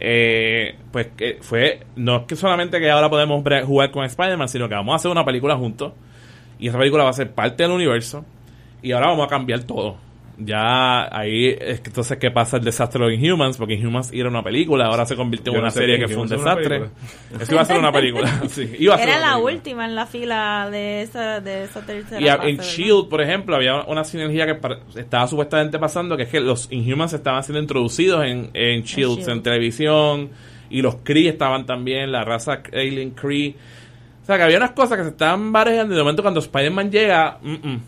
eh, 0.00 0.76
pues 0.92 1.08
que 1.16 1.38
fue, 1.40 1.80
no 1.96 2.16
es 2.18 2.22
que 2.26 2.36
solamente 2.36 2.78
que 2.80 2.90
ahora 2.90 3.08
podemos 3.10 3.42
jugar 3.64 3.90
con 3.90 4.04
Spider-Man, 4.04 4.48
sino 4.48 4.68
que 4.68 4.74
vamos 4.74 4.92
a 4.92 4.96
hacer 4.96 5.10
una 5.10 5.24
película 5.24 5.56
juntos, 5.56 5.92
y 6.58 6.68
esa 6.68 6.78
película 6.78 7.04
va 7.04 7.10
a 7.10 7.14
ser 7.14 7.30
parte 7.32 7.62
del 7.62 7.72
universo, 7.72 8.24
y 8.82 8.92
ahora 8.92 9.08
vamos 9.08 9.26
a 9.26 9.28
cambiar 9.28 9.60
todo. 9.64 9.96
Ya 10.40 11.08
ahí 11.16 11.48
es 11.48 11.80
que 11.80 11.88
entonces 11.90 12.16
qué 12.18 12.30
pasa 12.30 12.58
el 12.58 12.64
desastre 12.64 13.04
de 13.04 13.14
Inhumans, 13.16 13.56
porque 13.56 13.74
Inhumans 13.74 14.12
era 14.12 14.28
una 14.28 14.40
película, 14.44 14.86
ahora 14.86 15.04
se 15.04 15.16
convirtió 15.16 15.50
en 15.50 15.54
Yo 15.56 15.60
no 15.60 15.64
una 15.64 15.70
sé 15.72 15.80
serie 15.80 15.98
que 15.98 16.06
fue 16.06 16.16
un 16.22 16.28
una 16.28 16.36
desastre. 16.36 16.90
Eso 17.40 17.52
iba 17.52 17.60
a 17.60 17.64
ser 17.64 17.78
una 17.78 17.90
película. 17.90 18.42
sí, 18.48 18.70
iba 18.78 18.94
a 18.94 18.98
ser 18.98 19.08
Era 19.08 19.18
una 19.18 19.26
la 19.26 19.32
película. 19.34 19.54
última 19.56 19.84
en 19.86 19.94
la 19.96 20.06
fila 20.06 20.68
de 20.70 21.02
esa, 21.02 21.40
de 21.40 21.64
esa 21.64 21.80
tercera 21.84 22.20
Y 22.20 22.28
a- 22.28 22.36
fase, 22.36 22.50
en 22.50 22.56
¿verdad? 22.56 22.70
Shield, 22.70 23.08
por 23.08 23.20
ejemplo, 23.20 23.56
había 23.56 23.82
una 23.82 24.04
sinergia 24.04 24.46
que 24.46 24.58
estaba 25.00 25.26
supuestamente 25.26 25.76
pasando, 25.80 26.16
que 26.16 26.22
es 26.22 26.28
que 26.28 26.38
los 26.40 26.70
Inhumans 26.70 27.12
estaban 27.14 27.42
siendo 27.42 27.60
introducidos 27.60 28.24
en, 28.24 28.50
en 28.54 28.82
Shield, 28.82 29.16
Shield. 29.18 29.28
en 29.30 29.42
televisión, 29.42 30.30
y 30.70 30.82
los 30.82 30.96
Kree 31.02 31.28
estaban 31.28 31.66
también, 31.66 32.12
la 32.12 32.22
raza 32.24 32.62
Alien 32.72 33.10
Kree. 33.10 33.56
O 34.22 34.26
sea, 34.26 34.36
que 34.36 34.42
había 34.44 34.58
unas 34.58 34.70
cosas 34.70 34.98
que 34.98 35.02
se 35.04 35.10
estaban 35.10 35.50
barajando 35.50 35.94
y 35.94 35.96
de 35.96 36.02
momento 36.02 36.22
cuando 36.22 36.38
Spider-Man 36.38 36.92
llega, 36.92 37.38
mm, 37.42 37.52
mm. 37.68 37.80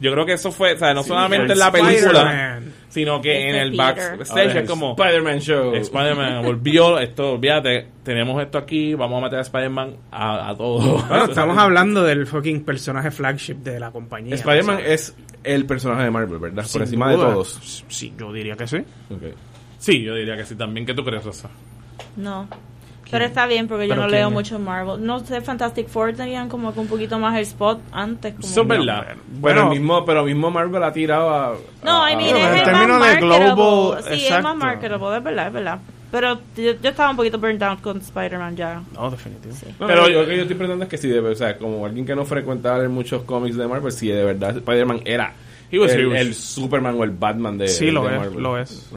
Yo 0.00 0.12
creo 0.12 0.24
que 0.24 0.32
eso 0.32 0.50
fue, 0.50 0.74
o 0.74 0.78
sea, 0.78 0.94
no 0.94 1.02
solamente 1.02 1.52
en 1.52 1.58
la 1.58 1.70
película, 1.70 2.60
sino 2.88 3.20
que 3.20 3.48
en 3.48 3.54
Este 3.54 3.62
el 3.62 3.70
Peter. 3.70 3.84
Ahora 3.86 4.16
backstage 4.16 4.56
es 4.56 4.70
como... 4.70 4.90
Spider-Man 4.98 5.40
Show. 5.40 5.74
Spider-Man 5.74 6.42
volvió, 6.44 6.98
esto, 6.98 7.34
olvídate, 7.34 7.86
tenemos 8.02 8.42
esto 8.42 8.58
aquí, 8.58 8.94
vamos 8.94 9.20
a 9.20 9.24
meter 9.24 9.38
a 9.38 9.42
Spider-Man 9.42 9.96
a, 10.10 10.50
a 10.50 10.56
todo. 10.56 11.02
Bueno, 11.06 11.24
estamos 11.26 11.56
hablando 11.58 12.02
del 12.02 12.26
fucking 12.26 12.64
personaje 12.64 13.10
flagship 13.10 13.56
de 13.56 13.78
la 13.78 13.90
compañía. 13.90 14.34
Spider-Man 14.34 14.76
o 14.76 14.80
sea, 14.80 14.88
es 14.88 15.14
el 15.44 15.66
personaje 15.66 16.04
de 16.04 16.10
Marvel, 16.10 16.38
¿verdad? 16.38 16.64
Por 16.72 16.82
encima 16.82 17.12
duda. 17.12 17.26
de 17.26 17.32
todos. 17.32 17.84
Sí, 17.88 18.12
yo 18.18 18.32
diría 18.32 18.56
que 18.56 18.66
sí. 18.66 18.78
Sí, 19.78 20.02
yo 20.02 20.14
diría 20.14 20.36
que 20.36 20.44
sí 20.44 20.54
también. 20.56 20.86
¿Qué 20.86 20.94
tú 20.94 21.04
crees, 21.04 21.24
Rosa? 21.24 21.48
No. 22.16 22.48
Pero 23.10 23.24
está 23.24 23.46
bien 23.46 23.66
porque 23.68 23.88
yo 23.88 23.94
¿Pero 23.94 24.02
no 24.02 24.08
leo 24.08 24.28
es? 24.28 24.32
mucho 24.32 24.58
Marvel. 24.58 25.04
No 25.04 25.20
sé, 25.20 25.40
Fantastic 25.40 25.88
Four 25.88 26.14
tenían 26.14 26.48
como 26.48 26.72
que 26.72 26.80
un 26.80 26.86
poquito 26.86 27.18
más 27.18 27.34
el 27.36 27.42
spot 27.42 27.80
antes. 27.92 28.34
Como 28.34 28.46
Eso 28.46 28.62
es 28.62 28.68
verdad. 28.68 29.04
Pero, 29.08 29.20
Bueno, 29.40 29.68
mismo, 29.70 30.04
pero 30.04 30.24
mismo 30.24 30.50
Marvel 30.50 30.82
ha 30.84 30.92
tirado 30.92 31.30
a. 31.30 31.54
No, 31.84 32.04
a- 32.04 32.12
I 32.12 32.16
mean, 32.16 32.36
a- 32.36 32.38
en 32.40 32.46
es 32.54 32.58
el 32.58 32.64
términos 32.64 32.98
más 33.00 33.08
de 33.16 33.20
marketable. 33.20 33.54
global, 33.54 34.02
Sí, 34.04 34.26
es 34.26 34.42
más 34.42 34.56
marketable, 34.56 35.16
es 35.18 35.24
verdad, 35.24 35.46
es 35.48 35.52
verdad. 35.52 35.78
Pero 36.12 36.40
yo, 36.56 36.72
yo 36.82 36.90
estaba 36.90 37.10
un 37.10 37.16
poquito 37.16 37.38
burnt 37.38 37.62
out 37.62 37.80
con 37.80 37.98
Spider-Man 37.98 38.56
ya. 38.56 38.82
No, 38.94 39.10
definitivo. 39.10 39.54
Sí. 39.54 39.66
No, 39.78 39.86
Pero 39.86 40.06
yo- 40.08 40.12
yo, 40.14 40.20
lo 40.22 40.26
que 40.28 40.36
yo 40.36 40.42
estoy 40.42 40.56
preguntando 40.56 40.84
es 40.84 40.90
que 40.90 40.98
si 40.98 41.08
de 41.08 41.20
o 41.20 41.34
sea, 41.36 41.56
como 41.56 41.86
alguien 41.86 42.04
que 42.04 42.16
no 42.16 42.24
frecuenta 42.24 42.76
leer 42.78 42.88
muchos 42.88 43.22
cómics 43.22 43.56
de 43.56 43.68
Marvel, 43.68 43.92
si 43.92 44.08
de 44.08 44.24
verdad 44.24 44.56
Spider-Man 44.56 45.02
era 45.04 45.32
el, 45.70 46.12
el 46.16 46.34
Superman 46.34 46.96
o 46.98 47.04
el 47.04 47.10
Batman 47.10 47.58
de, 47.58 47.68
Sí, 47.68 47.92
lo 47.92 48.02
de 48.02 48.14
es, 48.16 48.20
Marvel. 48.20 48.42
lo 48.42 48.58
es. 48.58 48.90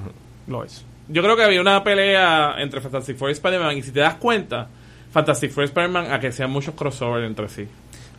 Lo 0.48 0.64
es. 0.64 0.86
Yo 1.08 1.22
creo 1.22 1.36
que 1.36 1.44
había 1.44 1.62
una 1.62 1.84
pelea 1.84 2.56
entre 2.60 2.82
Fantastic 2.82 3.18
Four 3.18 3.30
y 3.30 3.34
Spider-Man. 3.34 3.78
Y 3.78 3.82
si 3.82 3.92
te 3.92 4.00
das 4.00 4.16
cuenta, 4.16 4.68
Fantastic 5.12 5.52
Four 5.52 5.64
y 5.64 5.66
Spider-Man 5.66 6.12
a 6.12 6.20
que 6.20 6.32
sean 6.32 6.50
muchos 6.50 6.76
crossovers 6.76 7.26
entre 7.26 7.50
sí. 7.50 7.68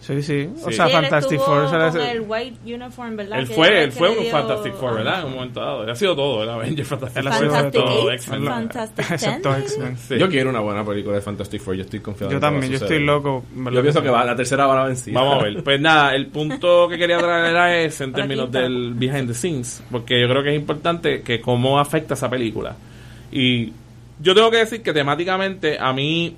Sí, 0.06 0.22
sí. 0.22 0.48
O 0.62 0.68
Sí. 0.68 0.74
sea, 0.76 0.88
Fantastic 0.90 1.38
Four 1.40 1.70
con 1.70 2.00
el 2.00 2.20
white 2.26 2.56
uniform, 2.74 3.16
¿verdad? 3.16 3.38
Él 3.38 3.46
fue, 3.46 3.84
él 3.84 3.90
fue 3.92 4.10
un 4.10 4.18
dio- 4.20 4.30
Fantastic 4.30 4.74
Four, 4.74 4.94
¿verdad? 4.96 5.20
En 5.20 5.26
un 5.28 5.34
momento 5.34 5.60
dado. 5.60 5.82
Él 5.84 5.88
ha 5.90 5.94
sido 5.94 6.14
todo, 6.14 6.42
el 6.42 6.50
Avenger 6.50 6.84
Fantastic 6.84 7.18
Él 7.22 7.26
ha 7.28 7.30
Four. 7.32 7.40
sido 7.40 7.52
Fantastic 7.54 7.84
todo, 7.84 8.10
X-Men. 8.12 8.44
Excepto. 9.14 9.56
X-Men. 9.56 9.96
Sí. 9.96 10.18
Yo 10.18 10.28
quiero 10.28 10.50
una 10.50 10.60
buena 10.60 10.84
película 10.84 11.14
de 11.16 11.22
Fantastic 11.22 11.62
Four, 11.62 11.76
yo 11.76 11.82
estoy 11.84 12.00
confiado. 12.00 12.32
Yo 12.32 12.38
también, 12.40 12.70
yo 12.70 12.76
estoy 12.76 13.00
loco. 13.02 13.44
verdad 13.54 13.76
Yo 13.78 13.82
pienso 13.82 14.02
que 14.02 14.10
va, 14.10 14.24
la 14.26 14.36
tercera 14.36 14.66
va 14.66 14.82
a 14.82 14.86
vencer. 14.88 15.14
Vamos 15.14 15.40
a 15.40 15.42
ver. 15.44 15.62
Pues 15.64 15.80
nada, 15.80 16.14
el 16.14 16.26
punto 16.26 16.86
que 16.88 16.98
quería 16.98 17.16
traer 17.18 17.46
era 17.46 17.78
ese 17.78 18.04
en 18.04 18.12
términos 18.14 18.52
del 18.52 18.92
behind 18.94 19.28
the 19.28 19.34
scenes. 19.34 19.82
Porque 19.90 20.20
yo 20.20 20.28
creo 20.28 20.42
que 20.42 20.50
es 20.50 20.56
importante 20.56 21.22
que 21.22 21.40
cómo 21.40 21.78
afecta 21.80 22.12
esa 22.12 22.28
película. 22.28 22.76
Y 23.32 23.72
yo 24.20 24.34
tengo 24.34 24.50
que 24.50 24.58
decir 24.58 24.82
que 24.82 24.92
temáticamente 24.92 25.78
a 25.80 25.92
mí 25.94 26.36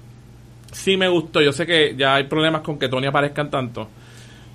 sí 0.77 0.97
me 0.97 1.09
gustó. 1.09 1.41
Yo 1.41 1.53
sé 1.53 1.67
que 1.67 1.95
ya 1.97 2.15
hay 2.17 2.25
problemas 2.25 2.61
con 2.63 2.79
que 2.79 2.89
Tony 2.89 3.07
aparezcan 3.07 3.51
tanto. 3.51 3.89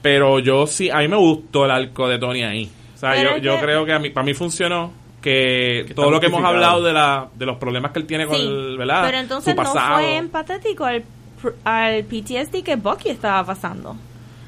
Pero 0.01 0.39
yo 0.39 0.65
sí, 0.67 0.89
a 0.89 0.99
mí 0.99 1.07
me 1.07 1.17
gustó 1.17 1.65
el 1.65 1.71
arco 1.71 2.07
de 2.07 2.17
Tony 2.19 2.43
ahí. 2.43 2.69
O 2.95 2.97
sea, 2.97 3.11
Pero 3.11 3.37
yo, 3.37 3.43
yo 3.43 3.55
que- 3.57 3.61
creo 3.65 3.85
que 3.85 3.93
a 3.93 3.99
mí, 3.99 4.09
para 4.09 4.25
mí 4.25 4.33
funcionó. 4.33 4.93
Que, 5.21 5.83
Que 5.87 5.93
todo 5.93 6.09
lo 6.09 6.19
que 6.19 6.25
hemos 6.25 6.43
hablado 6.43 6.81
de, 6.81 6.93
la, 6.93 7.27
de 7.35 7.45
los 7.45 7.57
problemas 7.57 7.91
que 7.91 7.99
él 7.99 8.07
tiene 8.07 8.25
con 8.25 8.37
Sí, 8.37 8.41
el, 8.41 8.75
¿verdad? 8.75 9.03
pero 9.05 9.17
entonces 9.19 9.53
Su 9.55 9.61
no 9.63 9.71
fue 9.71 10.15
empatético 10.17 10.83
al, 10.83 11.03
pr- 11.43 11.53
al 11.63 12.03
PTSD 12.05 12.63
que 12.63 12.75
Bucky 12.75 13.09
estaba 13.09 13.45
pasando. 13.45 13.95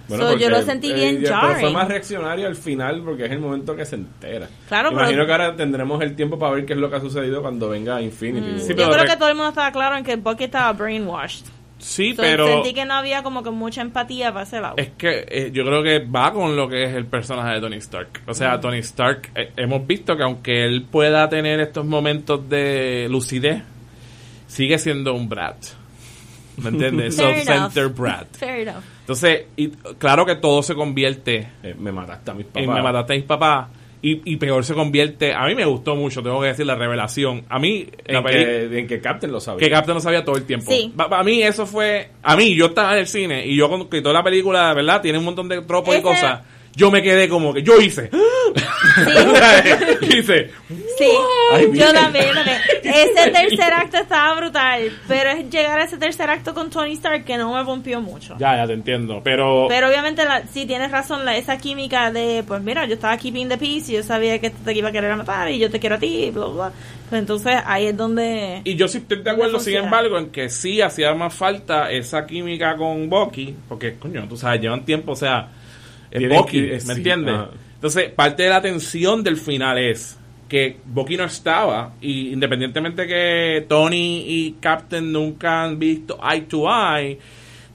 Bueno, 0.07 0.23
So, 0.23 0.29
porque, 0.31 0.43
yo 0.43 0.49
lo 0.49 0.63
sentí 0.63 0.89
eh, 0.89 0.95
bien 0.95 1.21
ya- 1.21 1.27
Pero 1.41 1.41
fue 1.41 1.53
jarring. 1.53 1.73
más 1.73 1.87
reaccionario 1.89 2.47
al 2.47 2.55
final 2.55 3.03
porque 3.05 3.25
es 3.25 3.31
el 3.31 3.39
momento 3.39 3.75
que 3.75 3.85
se 3.85 3.97
entera. 3.97 4.47
Claro, 4.67 4.89
pero- 4.89 5.01
Imagino 5.01 5.25
que 5.27 5.31
ahora 5.31 5.55
tendremos 5.55 6.01
el 6.01 6.15
tiempo 6.15 6.39
para 6.39 6.53
ver 6.55 6.65
qué 6.65 6.73
es 6.73 6.79
lo 6.79 6.89
que 6.89 6.95
ha 6.95 7.01
sucedido 7.01 7.43
cuando 7.43 7.69
venga 7.69 8.01
Infinity. 8.01 8.59
Sí, 8.61 8.69
Yo 8.69 8.89
creo 8.89 9.03
re- 9.03 9.09
que 9.09 9.15
todo 9.17 9.29
el 9.29 9.35
mundo 9.35 9.49
estaba 9.49 9.71
claro 9.71 9.95
en 9.95 10.03
que 10.03 10.15
Bucky 10.15 10.45
estaba 10.45 10.73
brainwashed. 10.73 11.45
Sí, 11.83 12.13
pero... 12.15 12.47
Sentí 12.47 12.73
que 12.73 12.85
no 12.85 12.93
había 12.93 13.23
como 13.23 13.43
que 13.43 13.51
mucha 13.51 13.81
empatía 13.81 14.31
para 14.31 14.43
ese 14.43 14.61
lado. 14.61 14.75
Es 14.77 14.91
que 14.91 15.25
eh, 15.27 15.51
yo 15.51 15.65
creo 15.65 15.83
que 15.83 15.99
va 15.99 16.31
con 16.31 16.55
lo 16.55 16.69
que 16.69 16.83
es 16.83 16.95
el 16.95 17.05
personaje 17.05 17.55
de 17.55 17.61
Tony 17.61 17.75
Stark. 17.77 18.21
O 18.25 18.33
sea, 18.33 18.59
Tony 18.61 18.77
Stark, 18.79 19.29
eh, 19.35 19.51
hemos 19.57 19.85
visto 19.85 20.15
que 20.15 20.23
aunque 20.23 20.65
él 20.65 20.85
pueda 20.89 21.27
tener 21.27 21.59
estos 21.59 21.85
momentos 21.85 22.47
de 22.47 23.07
lucidez, 23.09 23.63
sigue 24.47 24.79
siendo 24.79 25.13
un 25.13 25.27
brat. 25.27 25.57
¿me 26.57 26.69
entiendes? 26.69 27.15
Fair 27.17 27.43
Self-center 27.43 27.89
brat. 27.89 28.27
Fair 28.37 28.67
enough. 28.67 28.83
Entonces, 29.01 29.45
y, 29.57 29.69
claro 29.97 30.25
que 30.25 30.35
todo 30.35 30.63
se 30.63 30.75
convierte 30.75 31.49
Eh, 31.61 31.75
me 31.77 31.91
mataste 31.91 32.31
a 32.31 32.33
mis 32.33 32.45
papás. 32.45 32.67
Me 32.67 32.81
mataste 32.81 33.13
a 33.13 33.15
mis 33.17 33.25
papás. 33.25 33.67
Y, 34.05 34.33
y 34.33 34.35
peor 34.35 34.65
se 34.65 34.73
convierte. 34.73 35.33
A 35.33 35.45
mí 35.45 35.55
me 35.55 35.63
gustó 35.63 35.95
mucho, 35.95 36.21
tengo 36.21 36.41
que 36.41 36.47
decir, 36.47 36.65
la 36.65 36.75
revelación. 36.75 37.45
A 37.47 37.57
mí, 37.57 37.87
En 38.05 38.21
que, 38.25 38.79
en 38.79 38.85
que 38.85 38.99
Captain 38.99 39.31
lo 39.31 39.39
sabía. 39.39 39.59
que 39.65 39.71
Captain 39.73 39.95
no 39.95 40.01
sabía 40.01 40.25
todo 40.25 40.35
el 40.35 40.43
tiempo. 40.43 40.69
Sí. 40.69 40.93
Para 40.95 41.23
mí 41.23 41.41
eso 41.41 41.65
fue... 41.65 42.09
A 42.21 42.35
mí, 42.35 42.53
yo 42.53 42.65
estaba 42.65 42.93
en 42.93 42.99
el 42.99 43.07
cine 43.07 43.47
y 43.47 43.55
yo 43.55 43.69
cuando 43.69 43.89
que 43.89 44.01
toda 44.01 44.13
la 44.13 44.23
película, 44.23 44.73
¿verdad? 44.73 45.01
Tiene 45.01 45.17
un 45.19 45.23
montón 45.23 45.47
de 45.47 45.61
tropos 45.61 45.95
y 45.97 46.01
cosas. 46.01 46.41
Yo 46.75 46.89
me 46.89 47.01
quedé 47.03 47.29
como 47.29 47.53
que... 47.53 47.61
Yo 47.61 47.79
hice... 47.79 48.09
hice... 50.01 50.51
Sí, 50.97 51.09
Ay, 51.51 51.69
yo 51.73 51.91
también, 51.93 52.25
yo 52.27 52.33
también. 52.33 52.59
Ese 52.83 53.31
tercer 53.31 53.73
acto 53.73 53.97
estaba 53.97 54.35
brutal, 54.35 54.91
pero 55.07 55.31
es 55.31 55.49
llegar 55.49 55.79
a 55.79 55.85
ese 55.85 55.97
tercer 55.97 56.29
acto 56.29 56.53
con 56.53 56.69
Tony 56.69 56.93
Stark 56.93 57.25
que 57.25 57.37
no 57.37 57.53
me 57.53 57.63
pompió 57.65 58.01
mucho. 58.01 58.35
Ya, 58.37 58.57
ya 58.57 58.67
te 58.67 58.73
entiendo. 58.73 59.21
Pero... 59.23 59.65
Pero 59.67 59.87
obviamente 59.87 60.23
la, 60.23 60.45
sí 60.47 60.65
tienes 60.65 60.91
razón, 60.91 61.25
la, 61.25 61.35
esa 61.37 61.57
química 61.57 62.11
de, 62.11 62.43
pues 62.47 62.61
mira, 62.61 62.85
yo 62.85 62.95
estaba 62.95 63.17
keeping 63.17 63.49
the 63.49 63.57
peace 63.57 63.91
y 63.91 63.95
yo 63.95 64.03
sabía 64.03 64.39
que 64.39 64.49
te 64.49 64.73
iba 64.73 64.89
a 64.89 64.91
querer 64.91 65.15
matar 65.15 65.49
y 65.49 65.59
yo 65.59 65.69
te 65.69 65.79
quiero 65.79 65.95
a 65.95 65.99
ti, 65.99 66.31
bla, 66.31 66.45
bla. 66.45 66.71
Pues 67.09 67.19
entonces 67.19 67.55
ahí 67.65 67.87
es 67.87 67.97
donde... 67.97 68.61
Y 68.63 68.75
yo 68.75 68.87
sí 68.87 68.99
estoy 68.99 69.21
de 69.21 69.29
acuerdo, 69.29 69.59
sin 69.59 69.75
embargo, 69.75 70.17
en 70.17 70.31
que 70.31 70.49
sí 70.49 70.81
hacía 70.81 71.13
más 71.13 71.33
falta 71.33 71.91
esa 71.91 72.25
química 72.25 72.75
con 72.75 73.09
Bucky, 73.09 73.55
porque, 73.69 73.95
coño, 73.95 74.27
tú 74.27 74.37
sabes, 74.37 74.61
llevan 74.61 74.85
tiempo, 74.85 75.11
o 75.11 75.15
sea, 75.15 75.49
es 76.17 76.29
Bucky, 76.29 76.61
que- 76.61 76.71
¿me 76.73 76.79
sí, 76.79 76.91
entiendes? 76.91 77.33
ajá. 77.35 77.49
Entonces, 77.75 78.09
parte 78.11 78.43
de 78.43 78.49
la 78.49 78.61
tensión 78.61 79.23
del 79.23 79.37
final 79.37 79.77
es 79.77 80.17
que 80.47 80.77
Bucky 80.85 81.17
no 81.17 81.23
estaba, 81.25 81.93
y 82.01 82.31
independientemente 82.31 83.07
que 83.07 83.65
Tony 83.67 84.23
y 84.27 84.51
Captain 84.59 85.11
nunca 85.11 85.63
han 85.63 85.79
visto 85.79 86.19
eye 86.23 86.41
to 86.41 86.65
eye, 86.69 87.17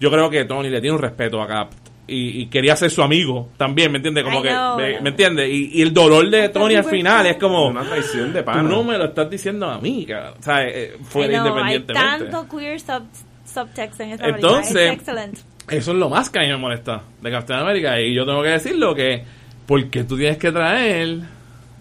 yo 0.01 0.11
creo 0.11 0.31
que 0.31 0.45
Tony 0.45 0.69
le 0.71 0.81
tiene 0.81 0.95
un 0.97 1.03
respeto 1.03 1.43
a 1.43 1.47
Cap. 1.49 1.71
Y, 2.11 2.41
y 2.43 2.47
quería 2.47 2.75
ser 2.75 2.91
su 2.91 3.03
amigo 3.03 3.51
también, 3.59 3.93
¿me 3.93 3.99
entiendes? 3.99 4.25
Como 4.25 4.39
I 4.39 4.43
que, 4.45 4.49
know, 4.49 4.77
me, 4.79 4.91
yeah. 4.93 5.01
¿me 5.03 5.11
entiendes? 5.11 5.51
Y, 5.51 5.71
y 5.75 5.83
el 5.83 5.93
dolor 5.93 6.31
de 6.31 6.49
Tony 6.49 6.75
al 6.77 6.85
final 6.85 7.27
es 7.27 7.37
como, 7.37 7.67
Una 7.69 7.83
traición 7.83 8.33
de 8.33 8.41
Tú 8.41 8.47
pana. 8.47 8.63
no 8.63 8.83
me 8.83 8.97
lo 8.97 9.05
estás 9.07 9.29
diciendo 9.29 9.69
a 9.69 9.79
mí, 9.79 10.07
cabrón. 10.07 10.35
O 10.39 10.43
sea, 10.43 10.67
eh, 10.67 10.97
fuera 11.03 11.33
I 11.35 11.37
know, 11.37 11.59
hay 11.59 11.75
independientemente. 11.77 12.25
tanto 12.33 12.57
queer 12.57 12.81
sub, 12.81 13.03
subtext 13.45 14.01
en 14.01 14.11
esta 14.13 14.27
Entonces- 14.27 14.73
película, 14.73 14.93
es 14.93 14.99
excelente. 14.99 15.41
Eso 15.71 15.93
es 15.93 15.97
lo 15.97 16.09
más 16.09 16.31
que 16.31 16.39
a 16.39 16.43
mí 16.43 16.49
me 16.49 16.57
molesta 16.57 17.03
de 17.21 17.31
Captain 17.31 17.61
America. 17.61 18.01
Y 18.01 18.15
yo 18.15 18.25
tengo 18.25 18.43
que 18.43 18.51
decirlo 18.51 18.95
que, 18.95 19.25
porque 19.67 20.05
tú 20.05 20.17
tienes 20.17 20.39
que 20.39 20.51
traer 20.51 21.21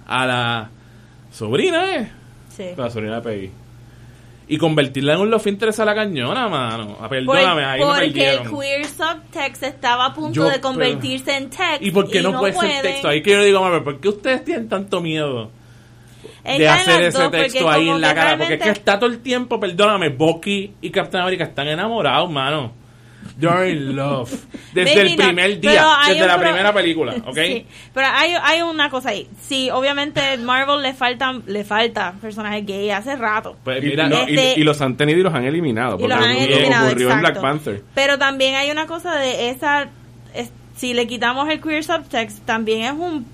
a 0.06 0.26
la 0.26 0.70
sobrina, 1.32 1.96
¿eh? 1.96 2.12
Sí. 2.50 2.66
La 2.76 2.90
sobrina 2.90 3.16
de 3.16 3.22
Peggy. 3.22 3.52
Y 4.50 4.58
convertirla 4.58 5.14
en 5.14 5.20
un 5.20 5.30
love 5.30 5.48
interest 5.48 5.82
a 5.82 5.86
la 5.86 5.94
cañona, 5.94 6.48
mano. 6.48 6.98
Ah, 7.02 7.10
Perdóname, 7.10 7.66
ahí 7.66 7.80
me 7.82 7.86
porque 7.86 8.06
el 8.06 8.50
queer 8.50 8.86
subtext 8.86 9.64
estaba 9.64 10.06
a 10.06 10.14
punto 10.14 10.34
Yo, 10.34 10.50
de 10.50 10.62
convertirse 10.62 11.36
en 11.36 11.50
text. 11.50 11.82
¿Y 11.82 11.92
por 11.92 12.10
qué 12.10 12.22
no, 12.22 12.40
puede 12.40 12.54
pueden. 12.54 12.72
ser 12.72 12.82
texto? 12.82 13.10
Ahí 13.10 13.22
que 13.22 13.32
yo 13.32 13.40
le 13.40 13.46
digo, 13.46 13.62
Marvel, 13.62 13.84
¿por 13.84 14.00
qué 14.00 14.08
ustedes 14.08 14.46
tienen 14.46 14.70
tanto 14.70 15.02
miedo? 15.02 15.52
de 16.56 16.70
hacer 16.70 17.04
ese 17.04 17.22
dos, 17.22 17.32
texto 17.32 17.70
ahí 17.70 17.90
en 17.90 18.00
la 18.00 18.16
cara. 18.16 18.38
Porque 18.38 18.54
es 18.54 18.62
que 18.62 18.70
está 18.70 18.98
todo 18.98 19.10
el 19.10 19.20
tiempo, 19.20 19.60
perdóname, 19.60 20.10
Bucky 20.10 20.76
y 20.82 20.90
Captain 20.92 21.22
America 21.22 21.44
están 21.44 21.68
enamorados, 21.68 22.32
mano. 22.32 22.72
They're 23.40 23.70
in 23.70 23.96
love. 23.96 24.32
Desde 24.74 24.96
Maybe 24.96 25.10
el 25.12 25.16
primer 25.18 25.60
día, 25.60 25.86
desde 26.08 26.28
la 26.28 26.36
pro- 26.38 26.44
primera 26.50 26.74
película, 26.74 27.16
¿ok? 27.26 27.38
Sí, 27.46 27.66
pero 27.94 28.08
hay, 28.12 28.34
hay 28.42 28.62
una 28.62 28.90
cosa 28.90 29.10
ahí. 29.10 29.28
Sí, 29.42 29.70
obviamente 29.72 30.38
Marvel 30.38 30.82
le 30.82 30.94
faltan 30.94 31.44
le 31.48 31.64
falta 31.64 32.14
personajes 32.22 32.66
gay 32.66 32.90
hace 32.92 33.16
rato. 33.16 33.56
Pues 33.64 33.84
Y, 33.84 33.88
mira, 33.88 34.08
no, 34.10 34.28
y- 34.28 34.36
Este- 34.38 34.60
y 34.60 34.64
los 34.64 34.80
han 34.82 34.96
tenido 34.98 35.20
y 35.20 35.24
los 35.24 35.34
han 35.34 35.46
eliminado. 35.46 35.96
Y 35.96 36.02
Porque 36.02 36.16
los 36.16 36.26
han 36.26 36.32
eliminado, 36.36 36.88
ocurrió 36.88 37.12
en 37.12 37.20
Black 37.20 37.36
exacto. 37.38 37.42
Panther. 37.42 37.84
Pero 37.96 38.18
también 38.18 38.56
hay 38.56 38.70
una 38.72 38.86
cosa 38.88 39.16
de 39.16 39.50
esa 39.50 39.88
es- 40.34 40.52
si 40.76 40.94
le 40.94 41.08
quitamos 41.08 41.50
el 41.50 41.60
queer 41.62 41.84
subtext, 41.84 42.46
también 42.46 42.84
es 42.84 42.92
un 42.94 43.26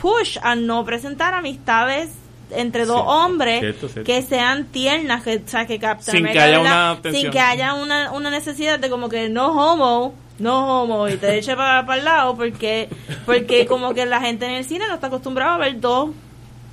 push 0.00 0.38
a 0.42 0.54
no 0.54 0.84
presentar 0.84 1.34
amistades 1.34 2.10
entre 2.52 2.84
dos 2.84 3.02
hombres 3.04 3.60
cierto, 3.60 3.88
cierto. 3.88 4.04
que 4.06 4.22
sean 4.22 4.66
tiernas, 4.66 5.22
que, 5.22 5.36
o 5.36 5.48
sea, 5.48 5.66
que 5.66 5.78
Captain 5.78 6.16
Sin 6.16 6.26
que 6.26 6.38
haya 6.40 6.58
¿verdad? 6.58 6.92
una 6.92 7.02
tensión. 7.02 7.22
sin 7.22 7.30
que 7.32 7.40
haya 7.40 7.74
una, 7.74 8.12
una 8.12 8.30
necesidad 8.30 8.78
de 8.78 8.90
como 8.90 9.08
que 9.08 9.28
no 9.28 9.48
homo, 9.52 10.14
no 10.38 10.82
homo 10.82 11.08
y 11.08 11.16
te 11.16 11.36
eche 11.38 11.54
para, 11.56 11.80
el 11.96 12.04
lado 12.04 12.36
porque 12.36 12.88
porque 13.26 13.66
como 13.66 13.94
que 13.94 14.06
la 14.06 14.20
gente 14.20 14.46
en 14.46 14.52
el 14.52 14.64
cine 14.64 14.86
no 14.88 14.94
está 14.94 15.08
acostumbrada 15.08 15.54
a 15.54 15.58
ver 15.58 15.80
dos 15.80 16.10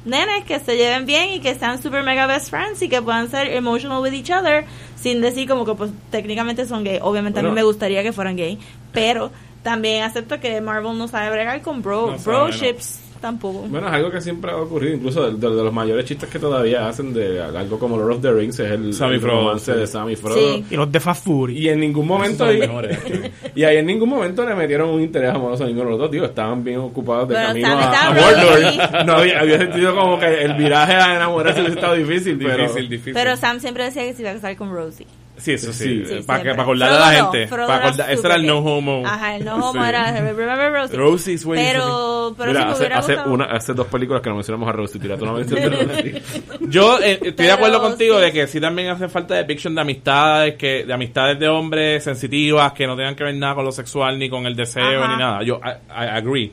nenes 0.06 0.46
que 0.46 0.60
se 0.60 0.78
lleven 0.78 1.06
bien 1.06 1.32
y 1.32 1.40
que 1.42 1.54
sean 1.56 1.82
super 1.82 2.02
mega 2.04 2.28
best 2.28 2.50
friends 2.50 2.82
y 2.82 2.88
que 2.90 3.02
puedan 3.02 3.30
ser 3.30 3.48
emotional 3.54 4.02
with 4.02 4.14
each 4.14 4.32
other 4.32 4.66
sin 4.96 5.22
decir 5.22 5.48
como 5.48 5.66
que 5.66 5.74
pues 5.74 5.92
técnicamente 6.12 6.66
son 6.66 6.84
gay. 6.84 7.00
Obviamente 7.02 7.40
a 7.40 7.44
mí 7.44 7.52
me 7.52 7.64
gustaría 7.64 8.04
que 8.04 8.14
fueran 8.14 8.36
gay, 8.38 8.58
pero 8.94 9.32
también 9.64 10.04
acepto 10.04 10.40
que 10.40 10.62
Marvel 10.62 10.98
no 10.98 11.08
sabe 11.10 11.30
bregar 11.30 11.62
con 11.62 11.82
bro, 11.82 12.12
No 12.12 12.18
sabe, 12.20 12.24
bro 12.38 12.48
no. 12.48 12.54
ships 12.54 13.00
tampoco. 13.22 13.60
Bueno, 13.68 13.88
es 13.88 13.94
algo 13.94 14.12
que 14.12 14.22
siempre 14.22 14.52
ha 14.52 14.58
ocurrido, 14.58 14.96
incluso 14.96 15.30
de, 15.32 15.38
de- 15.38 15.56
de 15.56 15.64
los 15.64 15.74
mayores 15.74 16.06
chistes 16.06 16.30
que 16.30 16.40
todavía 16.40 16.88
hacen 16.88 17.14
de 17.14 17.42
algo 17.42 17.80
como 17.80 17.98
Lord 17.98 18.12
of 18.18 18.22
the 18.22 18.32
Rings, 18.32 18.60
es 18.60 18.72
el, 18.72 18.94
Sammy 18.94 19.16
el 19.16 19.22
Frodo, 19.22 19.40
romance 19.42 19.74
sí. 19.74 19.80
de 19.80 19.88
Sammy 19.88 20.16
Frodo. 20.16 20.36
Sí. 20.38 20.66
Y 20.70 20.76
los 20.76 20.92
de 20.92 21.00
Fast 21.00 21.26
Fury. 21.26 21.58
Y 21.58 21.70
en 21.70 21.80
ningún 21.80 22.08
momento 22.08 22.46
y, 23.56 23.64
ahí 23.64 23.78
en 23.78 23.86
ningún 23.86 24.10
momento 24.10 24.46
le 24.46 24.56
metieron 24.56 24.90
un 24.90 25.02
interés 25.02 25.34
amoroso 25.34 25.64
a 25.64 25.68
ninguno 25.68 25.86
de 25.86 25.92
los 25.92 26.00
dos, 26.00 26.12
tío, 26.12 26.26
estaban 26.26 26.64
bien 26.64 26.80
ocupados 26.80 27.30
de 27.30 27.36
Pero 27.36 27.48
camino 27.48 27.68
a, 27.68 28.08
a. 28.10 29.04
No 29.06 29.14
había, 29.14 29.40
había 29.40 29.58
sentido 29.60 29.96
como 29.96 30.20
que 30.20 30.44
el 30.44 30.54
viraje 30.54 30.94
a 30.94 31.16
enamorarse 31.16 31.62
hubiese 31.62 31.76
estado 31.76 31.94
difícil, 31.96 32.38
pero 32.38 32.64
difícil, 32.64 32.90
difícil. 32.90 33.14
Pero 33.14 33.36
Sam 33.38 33.60
siempre 33.60 33.84
decía 33.86 34.04
que 34.04 34.14
se 34.14 34.22
iba 34.22 34.32
a 34.32 34.34
casar 34.36 34.56
con 34.56 34.72
Rosie. 34.72 35.06
Sí, 35.38 35.54
eso 35.54 35.72
sí. 35.74 36.04
Sí, 36.06 36.14
eh, 36.16 36.24
para, 36.26 36.44
para 36.44 36.64
acordarle 36.64 36.96
a 36.98 37.00
la 37.00 37.18
no, 37.22 37.32
gente. 37.32 37.48
Frodo 37.48 37.68
para 37.68 37.80
acordar- 37.90 38.12
ese 38.12 38.26
era 38.28 38.36
el 38.36 38.46
no 38.46 38.58
homo. 38.60 39.04
Ajá, 39.06 39.36
el 39.36 39.46
no 39.46 39.56
homo 39.56 39.82
Sí. 39.84 39.90
era 39.90 40.12
Remember 40.22 40.72
Rosie. 40.74 40.98
Rosie's 40.98 41.46
waiting 41.46 41.66
Pero, 41.68 42.36
pero 42.38 42.52
Mira, 42.52 42.76
si 42.76 42.84
hace, 42.86 42.94
hace, 43.14 43.30
una, 43.30 43.46
hace 43.46 43.74
dos 43.74 43.88
películas 43.88 44.22
que 44.22 44.30
no 44.30 44.36
mencionamos 44.36 44.68
a 44.70 44.72
Rosie, 44.72 45.00
tírate 45.00 45.24
una 45.24 45.34
mención 45.34 45.62
de 45.62 45.70
Rosie. 45.70 46.22
Yo 46.70 47.00
eh, 47.00 47.14
estoy 47.14 47.28
de 47.28 47.34
Pero 47.34 47.54
acuerdo 47.54 47.82
contigo 47.82 48.16
sí. 48.20 48.26
de 48.26 48.32
que 48.32 48.48
sí 48.48 48.60
también 48.60 48.90
hace 48.90 49.08
falta 49.10 49.36
depiction 49.36 49.74
de 49.76 49.82
amistades, 49.82 50.56
que 50.56 50.86
de 50.86 50.94
amistades 50.94 51.40
de 51.40 51.48
hombres 51.48 52.04
sensitivas, 52.04 52.74
que 52.74 52.86
no 52.88 52.96
tengan 52.96 53.16
que 53.16 53.24
ver 53.24 53.36
nada 53.36 53.56
con 53.56 53.66
lo 53.66 53.72
sexual 53.72 54.18
ni 54.20 54.30
con 54.30 54.46
el 54.46 54.56
deseo 54.56 55.04
Ajá. 55.04 55.14
ni 55.14 55.20
nada. 55.20 55.44
Yo 55.44 55.60
I, 55.64 55.70
I 55.90 56.08
agree. 56.18 56.52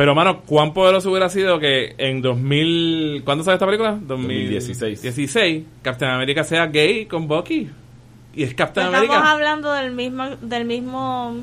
Pero, 0.00 0.14
mano, 0.14 0.40
¿cuán 0.46 0.72
poderoso 0.72 1.10
hubiera 1.10 1.28
sido 1.28 1.58
que 1.58 1.94
en 1.98 2.22
2000... 2.22 3.20
¿Cuándo 3.22 3.44
sale 3.44 3.56
esta 3.56 3.66
película? 3.66 3.98
2016. 4.00 5.02
16, 5.02 5.64
Captain 5.82 6.10
America 6.10 6.42
sea 6.42 6.68
gay 6.68 7.04
con 7.04 7.28
Bucky. 7.28 7.68
Y 8.34 8.42
es 8.42 8.54
Captain 8.54 8.86
Estamos 8.86 9.10
America. 9.10 9.30
hablando 9.30 9.70
del 9.74 9.92
mismo, 9.92 10.24
del 10.40 10.64
mismo, 10.64 11.36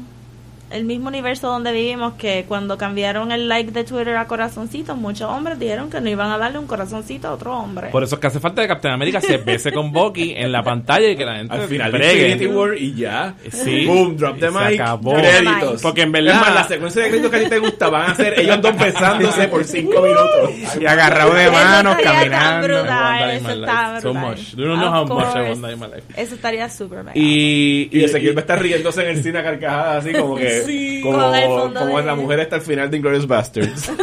el 0.71 0.83
mismo 0.85 1.07
universo 1.07 1.47
donde 1.47 1.71
vivimos 1.71 2.13
que 2.15 2.45
cuando 2.47 2.77
cambiaron 2.77 3.31
el 3.31 3.47
like 3.47 3.71
de 3.71 3.83
Twitter 3.83 4.15
a 4.17 4.25
corazoncito, 4.27 4.95
muchos 4.95 5.29
hombres 5.29 5.57
dijeron 5.59 5.89
que 5.89 6.01
no 6.01 6.09
iban 6.09 6.29
a 6.31 6.37
darle 6.37 6.59
un 6.59 6.67
corazoncito 6.67 7.27
a 7.29 7.31
otro 7.33 7.57
hombre. 7.57 7.87
Por 7.89 8.03
eso 8.03 8.15
es 8.15 8.21
que 8.21 8.27
hace 8.27 8.39
falta 8.39 8.61
que 8.61 8.67
Captain 8.67 8.93
America 8.93 9.21
se 9.21 9.37
bese 9.37 9.71
con 9.71 9.91
Bucky 9.91 10.33
en 10.35 10.51
la 10.51 10.63
pantalla 10.63 11.09
y 11.09 11.15
que 11.15 11.25
la 11.25 11.37
gente 11.37 11.53
Al 11.55 11.61
final. 11.67 11.95
Infinity 11.95 12.47
War 12.47 12.75
y 12.77 12.93
ya. 12.95 13.33
Sí. 13.51 13.85
Boom, 13.85 14.17
drop 14.17 14.37
Y 14.37 14.39
the 14.41 14.51
se 14.51 14.59
mic. 14.71 14.79
acabó. 14.81 15.13
Créditos. 15.15 15.81
Porque 15.81 16.01
en 16.01 16.11
verdad... 16.11 16.41
más, 16.41 16.53
la 16.55 16.63
secuencia 16.65 17.03
de 17.03 17.09
créditos 17.09 17.31
que 17.31 17.37
a 17.37 17.43
ti 17.43 17.49
te 17.49 17.59
gusta 17.59 17.89
van 17.89 18.11
a 18.11 18.15
ser 18.15 18.39
ellos 18.39 18.61
dos 18.61 18.77
besándose 18.77 19.47
por 19.47 19.63
cinco 19.63 20.01
minutos. 20.01 20.77
Y 20.81 20.85
agarrado 20.85 21.33
de 21.33 21.43
Eso 21.43 21.51
manos, 21.53 21.95
tan 21.97 22.03
caminando. 22.13 22.67
brutal, 22.67 23.29
eso 23.31 23.49
está. 23.51 24.01
So 24.01 24.13
much. 24.13 24.55
You 24.55 24.65
don't 24.65 24.79
know 24.79 24.91
how 24.93 25.03
Of 25.03 25.09
much 25.09 25.23
I 25.23 25.31
course. 25.31 25.49
want 25.49 25.61
that 25.61 25.71
in 25.71 25.79
my 25.79 25.85
life. 25.87 26.03
Eso 26.15 26.35
estaría 26.35 26.69
súper 26.69 26.99
mega. 27.03 27.11
Y, 27.17 27.89
Y 27.91 28.03
Ezequiel 28.03 28.35
va 28.35 28.39
a 28.39 28.41
estar 28.41 28.61
riéndose 28.61 29.01
en 29.03 29.15
el 29.17 29.23
cine 29.23 29.39
a 29.39 29.43
carcajadas, 29.43 30.05
así 30.05 30.13
como 30.13 30.35
que. 30.35 30.56
Sí. 30.65 31.01
como 31.03 31.33
el 31.33 31.45
como 31.73 31.97
de- 31.99 32.05
la 32.05 32.15
mujer 32.15 32.39
está 32.41 32.55
al 32.57 32.61
final 32.61 32.89
de 32.89 32.97
Inglourious 32.97 33.27
Bastards. 33.27 33.91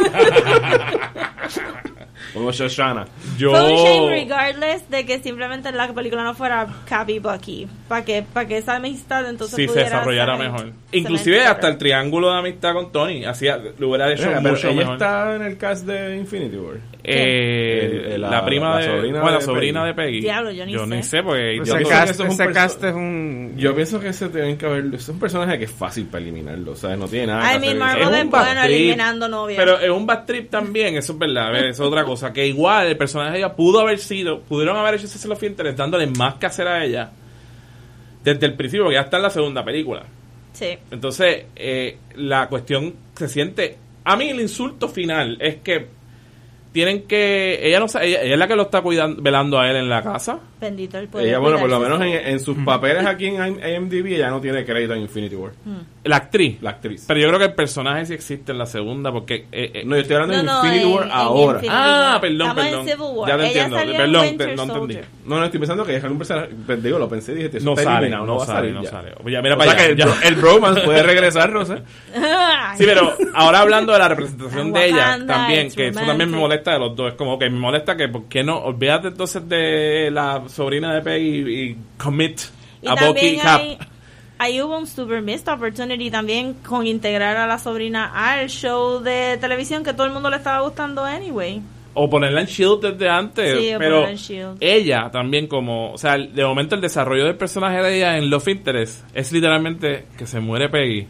como 2.33 2.51
Shoshana. 2.51 3.05
yo... 3.37 3.51
Fue 3.51 3.63
un 3.71 3.77
shame 3.83 4.09
regardless 4.09 4.89
de 4.89 5.05
que 5.05 5.19
simplemente 5.19 5.71
la 5.71 5.91
película 5.93 6.23
no 6.23 6.33
fuera 6.35 6.67
Cappy 6.87 7.19
Bucky. 7.19 7.67
Para 7.87 8.03
que, 8.03 8.23
para 8.23 8.47
que 8.47 8.57
esa 8.57 8.75
amistad 8.75 9.27
entonces 9.29 9.55
Sí, 9.55 9.61
se 9.63 9.67
pudiera 9.69 9.89
desarrollara 9.89 10.37
ser- 10.37 10.45
mejor. 10.51 10.71
se 10.91 10.97
Inclusive 10.97 11.45
hasta 11.45 11.67
el 11.69 11.77
triángulo 11.77 12.31
de 12.33 12.39
amistad 12.39 12.73
con 12.73 12.91
Tony 12.91 13.23
hacía, 13.25 13.57
lo 13.77 13.89
hubiera 13.89 14.11
hecho 14.11 14.27
Mira, 14.27 14.41
pero 14.41 14.55
mucho 14.55 14.67
ella 14.67 14.77
mejor. 14.77 14.93
está 14.95 15.35
en 15.35 15.41
el 15.43 15.57
cast 15.57 15.85
de 15.85 16.17
Infinity 16.17 16.57
War. 16.57 16.77
Eh, 17.07 17.85
El- 18.05 18.13
el- 18.13 18.21
la, 18.21 18.29
la- 18.29 18.45
prima 18.45 18.71
la 18.71 18.77
de, 18.77 18.83
sobrina 18.85 19.21
bueno, 19.21 19.31
la 19.31 19.37
de 19.39 19.45
sobrina 19.45 19.79
Peggy. 19.81 19.87
de 19.87 19.93
Peggy. 19.93 20.21
Diablo, 20.21 20.51
yo 20.51 20.65
ni 20.65 20.73
sé. 20.73 21.03
sé 21.03 21.23
porque 21.23 21.53
Pues 21.57 21.69
yo 21.69 21.77
que 21.77 21.83
cast, 21.83 22.11
eso 22.11 22.23
es 22.23 22.29
un 22.29 22.33
ese 22.33 22.43
perso- 22.45 22.53
cast 22.53 22.83
es 22.83 22.93
un... 22.95 23.53
Yo 23.57 23.75
pienso 23.75 23.99
que 23.99 24.07
ese 24.09 24.29
tienen 24.29 24.57
que 24.57 24.65
haber. 24.65 24.95
Es 24.95 25.07
un 25.09 25.19
personaje 25.19 25.57
que 25.59 25.65
es 25.65 25.71
fácil 25.71 26.05
para 26.07 26.23
eliminarlo. 26.23 26.71
O 26.71 26.75
sea, 26.75 26.95
no 26.97 27.07
tiene 27.07 27.27
nada 27.27 27.55
I 27.55 27.59
que 27.59 27.67
hacer. 27.67 27.77
Marvel 27.77 28.13
Es 28.13 28.19
es 28.21 28.29
bueno 28.29 28.61
eliminando 28.63 29.27
novias. 29.29 29.59
Pero 29.59 29.79
es 29.79 29.89
un 29.89 30.05
bad 30.05 30.25
trip 30.25 30.49
también, 30.49 30.95
eso 30.97 31.13
es 31.13 31.19
verdad, 31.19 31.47
a 31.47 31.51
ver, 31.51 31.65
es 31.67 31.79
otra 31.79 32.03
cosa. 32.03 32.33
Que 32.33 32.47
igual 32.47 32.87
el 32.87 32.97
personaje 32.97 33.33
de 33.33 33.37
ella 33.39 33.53
pudo 33.55 33.79
haber 33.81 33.99
sido, 33.99 34.41
pudieron 34.41 34.75
haber 34.77 34.95
hecho 34.95 35.05
ese 35.05 35.27
love 35.27 35.43
interest 35.43 35.77
dándole 35.77 36.07
más 36.07 36.35
que 36.35 36.45
hacer 36.47 36.67
a 36.67 36.83
ella 36.83 37.11
desde 38.23 38.45
el 38.47 38.53
principio, 38.55 38.85
porque 38.85 38.95
ya 38.95 39.01
está 39.01 39.17
en 39.17 39.23
la 39.23 39.29
segunda 39.29 39.63
película. 39.63 40.03
sí. 40.53 40.77
Entonces, 40.89 41.45
eh, 41.55 41.97
la 42.15 42.47
cuestión 42.47 42.93
se 43.15 43.27
siente. 43.29 43.77
A 44.03 44.15
mí, 44.15 44.29
el 44.29 44.39
insulto 44.39 44.87
final 44.87 45.37
es 45.39 45.57
que 45.57 45.87
tienen 46.75 47.03
que. 47.07 47.57
Ella 47.65 47.79
no 47.79 47.85
ella, 47.85 48.21
ella 48.21 48.33
es 48.33 48.37
la 48.37 48.47
que 48.47 48.55
lo 48.57 48.63
está 48.63 48.81
cuidando, 48.81 49.23
velando 49.23 49.57
a 49.57 49.69
él 49.69 49.77
en 49.77 49.89
la 49.89 50.03
casa. 50.03 50.39
Bendito 50.65 50.97
el 50.97 51.07
poder. 51.07 51.27
Ella, 51.27 51.39
bueno, 51.39 51.59
por 51.59 51.69
lo 51.69 51.79
menos 51.79 52.01
en, 52.01 52.07
en 52.13 52.39
sus 52.39 52.57
papeles 52.65 53.05
aquí 53.05 53.27
en 53.27 53.35
IMDb, 53.63 54.07
ella 54.15 54.29
no 54.29 54.41
tiene 54.41 54.65
crédito 54.65 54.93
en 54.93 55.01
Infinity 55.01 55.35
War. 55.35 55.51
La 56.03 56.17
actriz. 56.17 56.61
La 56.61 56.71
actriz. 56.71 57.05
Pero 57.07 57.19
yo 57.19 57.27
creo 57.27 57.39
que 57.39 57.45
el 57.45 57.53
personaje 57.53 58.05
sí 58.05 58.13
existe 58.13 58.51
en 58.51 58.57
la 58.59 58.65
segunda 58.65 59.11
porque... 59.11 59.45
eh, 59.51 59.71
eh, 59.73 59.83
No, 59.85 59.95
yo 59.95 60.01
estoy 60.01 60.15
hablando 60.17 60.35
No, 60.35 60.41
de 60.41 60.45
no, 60.45 60.65
Infinity 60.65 60.85
en- 60.91 60.93
War 60.95 61.05
en 61.05 61.11
ahora. 61.11 61.53
Infinity 61.59 61.75
Ah, 61.79 62.09
War. 62.13 62.21
perdón, 62.21 62.41
Estamos 62.47 62.63
perdón. 62.65 62.79
en 62.81 62.85
Civil 62.87 63.07
War. 63.15 63.29
Ya 63.29 63.37
te 63.37 63.41
Ella 63.41 63.63
entiendo. 63.65 63.75
Perdón, 63.97 64.37
te- 64.37 64.55
no 64.55 64.63
entendí. 64.63 64.97
No, 65.25 65.39
no, 65.39 65.45
estoy 65.45 65.59
pensando 65.59 65.85
que 65.85 65.95
es 65.95 66.03
algún 66.03 66.17
personaje. 66.19 66.49
pues, 66.65 66.83
Digo, 66.83 66.99
lo 66.99 67.09
pensé 67.09 67.31
y 67.31 67.35
dije, 67.35 67.59
no 67.61 67.75
sale, 67.75 68.09
no, 68.09 68.37
va 68.37 68.43
a 68.43 68.45
sale, 68.45 68.57
salir 68.59 68.73
no 68.75 68.83
ya. 68.83 68.89
sale. 68.91 69.11
Ya, 69.27 69.41
mira 69.41 69.55
O 69.55 69.57
para 69.57 69.71
sea 69.71 69.79
allá. 69.79 69.85
que 69.87 69.91
el, 69.93 69.97
ya. 69.97 70.05
bro- 70.05 70.27
el 70.27 70.35
bromance 70.35 70.81
puede 70.81 71.03
regresar, 71.03 71.51
no 71.51 71.65
sé. 71.65 71.75
Sí, 72.77 72.83
pero 72.85 73.13
ahora 73.33 73.59
hablando 73.61 73.93
de 73.93 73.99
la 73.99 74.07
representación 74.09 74.67
En 74.67 74.73
de 74.73 74.85
ella 74.87 75.19
también, 75.25 75.71
que 75.71 75.87
eso 75.87 75.99
también 76.01 76.29
me 76.29 76.37
molesta 76.37 76.73
de 76.73 76.79
los 76.79 76.95
dos. 76.95 77.09
Es 77.11 77.17
como 77.17 77.39
que 77.39 77.49
me 77.49 77.57
molesta 77.59 77.95
que, 77.97 78.07
¿por 78.09 78.25
qué 78.25 78.43
no? 78.43 78.57
Olvídate 78.59 79.07
entonces 79.07 79.47
de 79.49 80.09
la 80.11 80.43
sobrina 80.55 80.93
de 80.93 81.01
Peggy 81.01 81.69
y 81.69 81.77
commit 81.97 82.39
Y 82.81 82.87
a 82.87 82.95
Bucky 82.95 83.37
Cap. 83.37 83.61
ahí 84.37 84.61
hubo 84.61 84.77
un 84.77 84.87
super 84.87 85.21
missed 85.21 85.47
opportunity 85.49 86.09
también 86.09 86.53
con 86.53 86.87
integrar 86.87 87.37
a 87.37 87.45
la 87.47 87.59
sobrina 87.59 88.11
al 88.13 88.49
show 88.49 89.01
de 89.01 89.37
televisión 89.39 89.83
que 89.83 89.93
todo 89.93 90.07
el 90.07 90.13
mundo 90.13 90.29
le 90.29 90.37
estaba 90.37 90.61
gustando 90.61 91.03
anyway. 91.03 91.61
O 91.97 92.09
ponerla 92.09 92.41
en 92.41 92.47
Shield 92.47 92.81
desde 92.81 93.09
antes. 93.09 93.57
Sí, 93.57 93.71
pero 93.77 94.05
ella 94.59 95.09
también 95.11 95.47
como... 95.47 95.93
O 95.93 95.97
sea, 95.97 96.17
de 96.17 96.43
momento 96.43 96.75
el 96.75 96.81
desarrollo 96.81 97.23
del 97.23 97.37
personaje 97.37 97.81
de 97.81 97.97
ella 97.97 98.17
en 98.17 98.29
Love 98.29 98.49
Interest 98.49 99.05
es 99.13 99.31
literalmente 99.31 100.05
que 100.17 100.27
se 100.27 100.41
muere 100.41 100.67
Peggy. 100.67 101.07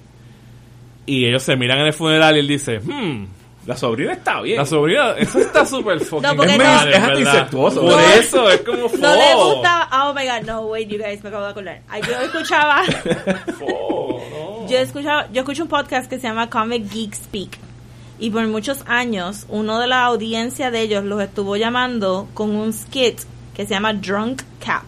Y 1.07 1.25
ellos 1.25 1.41
se 1.41 1.55
miran 1.55 1.79
en 1.79 1.87
el 1.87 1.93
funeral 1.93 2.35
y 2.35 2.39
él 2.39 2.47
dice, 2.47 2.79
hmm, 2.79 3.25
La 3.65 3.75
sobrina 3.75 4.13
está 4.13 4.41
bien. 4.41 4.57
la 4.57 4.65
sobrina, 4.65 5.11
eso 5.17 5.39
está 5.39 5.65
súper 5.65 5.99
fucking 5.99 6.21
No, 6.35 6.43
es 6.43 6.57
verdad. 6.57 7.17
incestuoso. 7.17 7.81
Por 7.81 7.91
No. 7.91 7.99
eso, 7.99 8.49
es 8.49 8.61
como 8.61 8.77
No 8.99 9.15
le 9.15 9.31
fo. 9.33 9.53
gustaba. 9.55 9.89
Oh 10.09 10.13
my 10.13 10.25
god, 10.27 10.45
no, 10.45 10.61
wait, 10.67 10.87
you 10.87 10.97
guys, 10.99 11.23
me 11.23 11.29
acabo 11.29 11.45
de 11.45 11.49
acordar. 11.51 11.81
Yo 12.07 12.13
escuchaba. 12.21 12.83
Fo, 13.59 14.21
no. 14.31 14.67
Yo 14.69 14.77
escuchaba, 14.77 15.27
yo 15.31 15.41
escucho 15.41 15.63
un 15.63 15.69
podcast 15.69 16.07
que 16.09 16.17
se 16.19 16.27
llama 16.27 16.49
Comic 16.49 16.89
Geek 16.91 17.15
Speak. 17.15 17.57
Y 18.19 18.29
por 18.29 18.45
muchos 18.47 18.83
años, 18.87 19.45
uno 19.49 19.79
de 19.79 19.87
la 19.87 20.05
audiencia 20.05 20.71
de 20.71 20.81
ellos 20.81 21.03
los 21.03 21.21
estuvo 21.21 21.57
llamando 21.57 22.27
con 22.33 22.55
un 22.55 22.71
skit 22.71 23.19
que 23.55 23.65
se 23.65 23.73
llama 23.73 23.93
Drunk 23.93 24.41
Cap. 24.63 24.83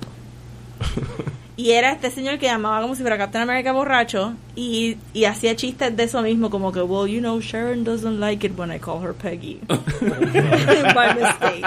Y 1.58 1.72
era 1.72 1.92
este 1.92 2.12
señor 2.12 2.38
que 2.38 2.46
llamaba 2.46 2.82
como 2.82 2.94
si 2.94 3.02
fuera 3.02 3.18
Captain 3.18 3.42
America 3.42 3.72
borracho 3.72 4.36
y, 4.56 4.96
y 5.12 5.26
hacía 5.26 5.56
chistes 5.56 5.98
de 5.98 6.04
eso 6.04 6.22
mismo, 6.22 6.52
como 6.52 6.72
que, 6.72 6.82
well, 6.82 7.12
you 7.12 7.20
know, 7.20 7.42
Sharon 7.42 7.84
doesn't 7.84 8.20
like 8.20 8.46
it 8.46 8.56
when 8.56 8.72
I 8.72 8.78
call 8.78 9.04
her 9.04 9.12
Peggy. 9.12 9.60
By 9.68 11.16
mistake. 11.16 11.66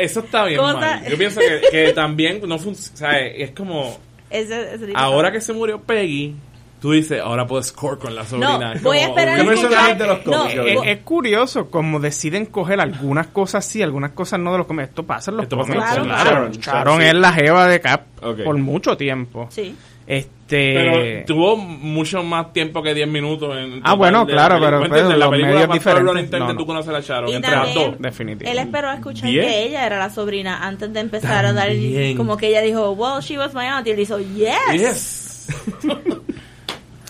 Eso 0.00 0.20
está 0.20 0.44
bien 0.44 0.58
¿Cómo 0.58 0.74
mal. 0.74 1.04
Yo 1.08 1.16
pienso 1.16 1.38
que, 1.38 1.60
que 1.70 1.92
también 1.92 2.40
no 2.48 2.58
funciona. 2.58 3.16
Es 3.20 3.52
como. 3.52 3.96
Ese, 4.28 4.74
ese 4.74 4.92
Ahora 4.96 5.30
que 5.30 5.40
se 5.40 5.52
murió 5.52 5.80
Peggy, 5.80 6.34
tú 6.80 6.92
dices, 6.92 7.20
ahora 7.20 7.46
puedo 7.46 7.62
score 7.62 7.98
con 7.98 8.14
la 8.14 8.24
sobrina. 8.24 8.58
No, 8.58 8.72
Es 8.74 8.82
voy 8.82 8.98
a 8.98 9.06
esperar 9.08 9.36
¿Qué 9.36 9.42
a 9.42 9.44
personaje 9.46 9.92
escuchar- 9.92 9.98
de 9.98 10.06
los 10.06 10.18
cómics, 10.18 10.54
no? 10.56 10.62
Es, 10.64 10.78
es 10.98 10.98
curioso 11.04 11.70
como 11.70 12.00
deciden 12.00 12.46
coger 12.46 12.80
algunas 12.80 13.26
cosas 13.28 13.64
sí, 13.64 13.82
algunas 13.82 14.12
cosas 14.12 14.40
no 14.40 14.52
de 14.52 14.58
los 14.58 14.66
cómics. 14.66 14.88
Esto 14.90 15.04
pasa 15.04 15.30
en 15.30 15.36
los 15.38 15.44
Esto 15.44 15.56
pasa 15.58 15.72
en 15.72 15.78
cómics. 15.80 15.96
los 15.96 16.58
Claro, 16.58 16.96
sí. 16.98 17.02
es 17.04 17.14
la 17.14 17.32
jeva 17.32 17.66
de 17.68 17.80
Cap 17.80 18.02
por 18.44 18.56
mucho 18.58 18.96
tiempo. 18.96 19.46
Sí. 19.50 19.74
Este 20.06 20.72
Pero 20.74 21.26
tuvo 21.26 21.56
mucho 21.58 22.22
más 22.22 22.50
tiempo 22.54 22.82
que 22.82 22.94
10 22.94 23.06
minutos. 23.08 23.54
En 23.58 23.82
Ah, 23.84 23.92
bueno, 23.92 24.24
de 24.24 24.32
claro, 24.32 24.58
pero- 24.58 24.78
¿Me 24.80 24.86
entiendes? 24.86 25.08
pero 25.08 25.18
la 25.18 25.26
los 25.26 25.30
medios 25.32 25.84
Running 26.02 26.26
Time 26.30 26.38
no, 26.38 26.46
que 26.46 26.52
no. 26.54 26.58
tú 26.58 26.66
conoces 26.66 26.94
a 26.94 27.00
Sharon 27.00 27.28
Y 27.28 27.34
entre 27.34 27.50
las 27.50 27.74
dos. 27.74 27.98
Definitivo. 27.98 28.50
Él 28.50 28.58
esperó 28.58 28.88
a 28.88 28.94
escuchar 28.94 29.28
Bien. 29.28 29.44
que 29.46 29.62
ella 29.64 29.84
era 29.84 29.98
la 29.98 30.08
sobrina 30.08 30.66
antes 30.66 30.90
de 30.94 31.00
empezar 31.00 31.44
a 31.44 31.52
dar 31.52 31.68
como 32.16 32.38
que 32.38 32.48
ella 32.48 32.62
dijo, 32.62 32.92
well, 32.92 33.20
she 33.20 33.36
was 33.36 33.52
my 33.52 33.66
aunt. 33.66 33.86
Y 33.86 33.90
él 33.90 34.00
hizo, 34.00 34.18
yes. 34.18 34.54
Yes. 34.72 35.46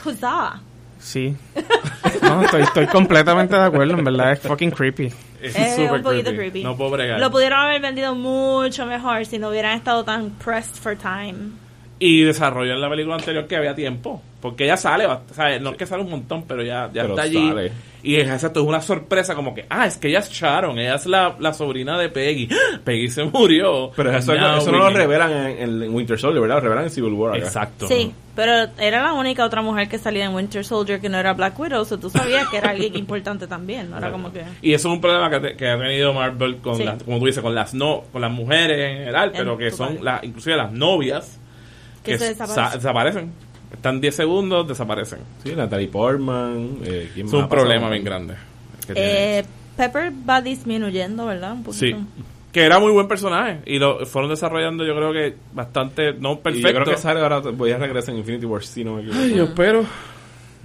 Huzzah. 0.09 0.61
Sí. 0.99 1.37
No, 2.23 2.43
estoy, 2.43 2.63
estoy 2.63 2.87
completamente 2.87 3.55
de 3.55 3.63
acuerdo, 3.63 3.95
en 3.97 4.05
verdad 4.05 4.33
es 4.33 4.41
fucking 4.41 4.71
creepy. 4.71 5.13
Es 5.41 5.55
Es 5.55 5.77
súper 5.77 5.93
un 5.93 6.03
poquito 6.03 6.31
creepy. 6.33 6.65
No 6.65 6.77
puedo 6.77 6.91
bregar. 6.91 7.21
Lo 7.21 7.31
pudieron 7.31 7.61
haber 7.61 7.81
vendido 7.81 8.15
mucho 8.15 8.85
mejor 8.87 9.25
si 9.25 9.39
no 9.39 9.51
hubieran 9.51 9.77
estado 9.77 10.05
tan 10.05 10.31
pressed 10.31 10.77
for 10.77 10.97
time. 10.97 11.53
Y 12.01 12.23
desarrolló 12.23 12.75
en 12.75 12.81
la 12.81 12.89
película 12.89 13.17
anterior 13.17 13.47
que 13.47 13.57
había 13.57 13.75
tiempo. 13.75 14.23
Porque 14.41 14.65
ella 14.65 14.77
sale, 14.77 15.05
o 15.05 15.21
sea, 15.35 15.59
no 15.59 15.71
es 15.71 15.77
que 15.77 15.85
sale 15.85 16.05
un 16.05 16.11
montón, 16.11 16.45
pero 16.47 16.63
ya, 16.63 16.89
ya 16.93 17.03
Pero 17.03 17.15
está 17.15 17.23
allí. 17.23 17.49
sale. 17.49 17.73
Y 18.05 18.15
es 18.17 18.29
exacto, 18.29 18.61
es 18.61 18.67
una 18.67 18.81
sorpresa 18.81 19.35
como 19.35 19.53
que, 19.53 19.67
ah, 19.69 19.85
es 19.85 19.97
que 19.97 20.07
ella 20.11 20.21
es 20.21 20.31
Sharon, 20.31 20.79
ella 20.79 20.95
es 20.95 21.07
la, 21.07 21.35
la 21.41 21.53
sobrina 21.53 21.99
de 21.99 22.09
Peggy. 22.09 22.49
Peggy 22.85 23.09
se 23.09 23.25
murió. 23.25 23.91
Pero 23.97 24.17
eso, 24.17 24.33
Now 24.37 24.59
eso 24.59 24.71
no 24.71 24.79
lo 24.79 24.91
revelan 24.91 25.33
en, 25.33 25.83
en 25.83 25.93
Winter 25.93 26.17
Soldier, 26.17 26.41
¿verdad? 26.41 26.57
Lo 26.59 26.61
revelan 26.61 26.85
en 26.85 26.91
Civil 26.91 27.13
War. 27.15 27.35
acá. 27.35 27.45
Exacto. 27.47 27.89
Sí, 27.89 28.13
pero 28.37 28.53
era 28.79 29.03
la 29.03 29.13
única 29.15 29.45
otra 29.45 29.61
mujer 29.61 29.89
que 29.89 29.99
salía 29.99 30.27
en 30.27 30.35
Winter 30.37 30.65
Soldier 30.65 31.01
que 31.01 31.09
no 31.09 31.19
era 31.19 31.33
Black 31.33 31.59
Widow, 31.59 31.81
o 31.83 31.85
sea, 31.85 31.99
tú 31.99 32.09
sabías 32.09 32.47
que 32.47 32.59
era 32.59 32.71
alguien 32.71 32.95
importante 32.97 33.49
también, 33.49 33.91
no 33.91 33.99
era 33.99 34.13
como 34.13 34.33
que... 34.33 34.45
Y 34.63 34.73
eso 34.73 34.87
es 34.89 34.95
un 34.95 35.01
problema 35.01 35.29
que, 35.31 35.41
te- 35.41 35.57
que 35.57 35.69
ha 35.69 35.77
tenido 35.77 36.13
Marvel 36.15 36.59
con 36.59 36.77
Sí. 36.77 36.85
las, 36.85 37.03
como 37.03 37.19
tú 37.19 37.27
dices, 37.27 37.43
con 37.43 37.57
las 37.57 37.75
no, 37.75 38.05
con 38.13 38.21
las 38.23 38.31
mujeres 38.31 38.79
en 38.79 38.99
general, 38.99 39.33
pero 39.37 39.59
que 39.59 39.73
son 39.73 39.99
las, 40.05 40.23
inclusive 40.23 40.57
las 40.57 40.71
novias 40.71 41.41
Que 42.03 42.19
se 42.19 42.35
sa- 42.35 42.45
desaparecen. 42.47 42.79
desaparecen. 42.81 43.33
Están 43.73 44.01
10 44.01 44.15
segundos, 44.15 44.67
desaparecen. 44.67 45.19
Sí, 45.43 45.53
Natalie 45.55 45.89
Portman. 45.89 46.79
Eh, 46.85 47.11
¿quién 47.15 47.27
Es 47.27 47.33
más 47.33 47.43
un 47.43 47.49
problema 47.49 47.91
bien 47.91 48.05
grande. 48.05 48.35
que. 48.87 48.93
Eh, 48.97 49.45
Pepper 49.77 50.13
va 50.29 50.41
disminuyendo, 50.41 51.27
¿verdad? 51.27 51.53
Un 51.53 51.63
poquito. 51.65 51.87
Sí. 51.87 51.95
Que 52.51 52.65
era 52.65 52.79
muy 52.81 52.91
buen 52.93 53.07
personaje. 53.07 53.61
Y 53.67 53.79
lo 53.79 54.05
fueron 54.07 54.31
desarrollando, 54.31 54.85
yo 54.85 54.97
creo 54.97 55.13
que 55.13 55.37
bastante, 55.53 56.15
no 56.15 56.33
Y 56.33 56.37
perfecto. 56.37 56.69
yo 56.69 56.75
creo 56.83 56.95
que 56.97 57.01
sale 57.01 57.21
ahora, 57.21 57.41
voy 57.41 57.71
a 57.73 57.77
regresar 57.79 58.15
en 58.15 58.21
Infinity 58.21 58.47
War, 58.47 58.63
si 58.65 58.83
no 58.83 58.95
me 58.95 59.03
equivoco. 59.03 59.21
Ay, 59.23 59.35
yo 59.35 59.45
espero. 59.45 59.85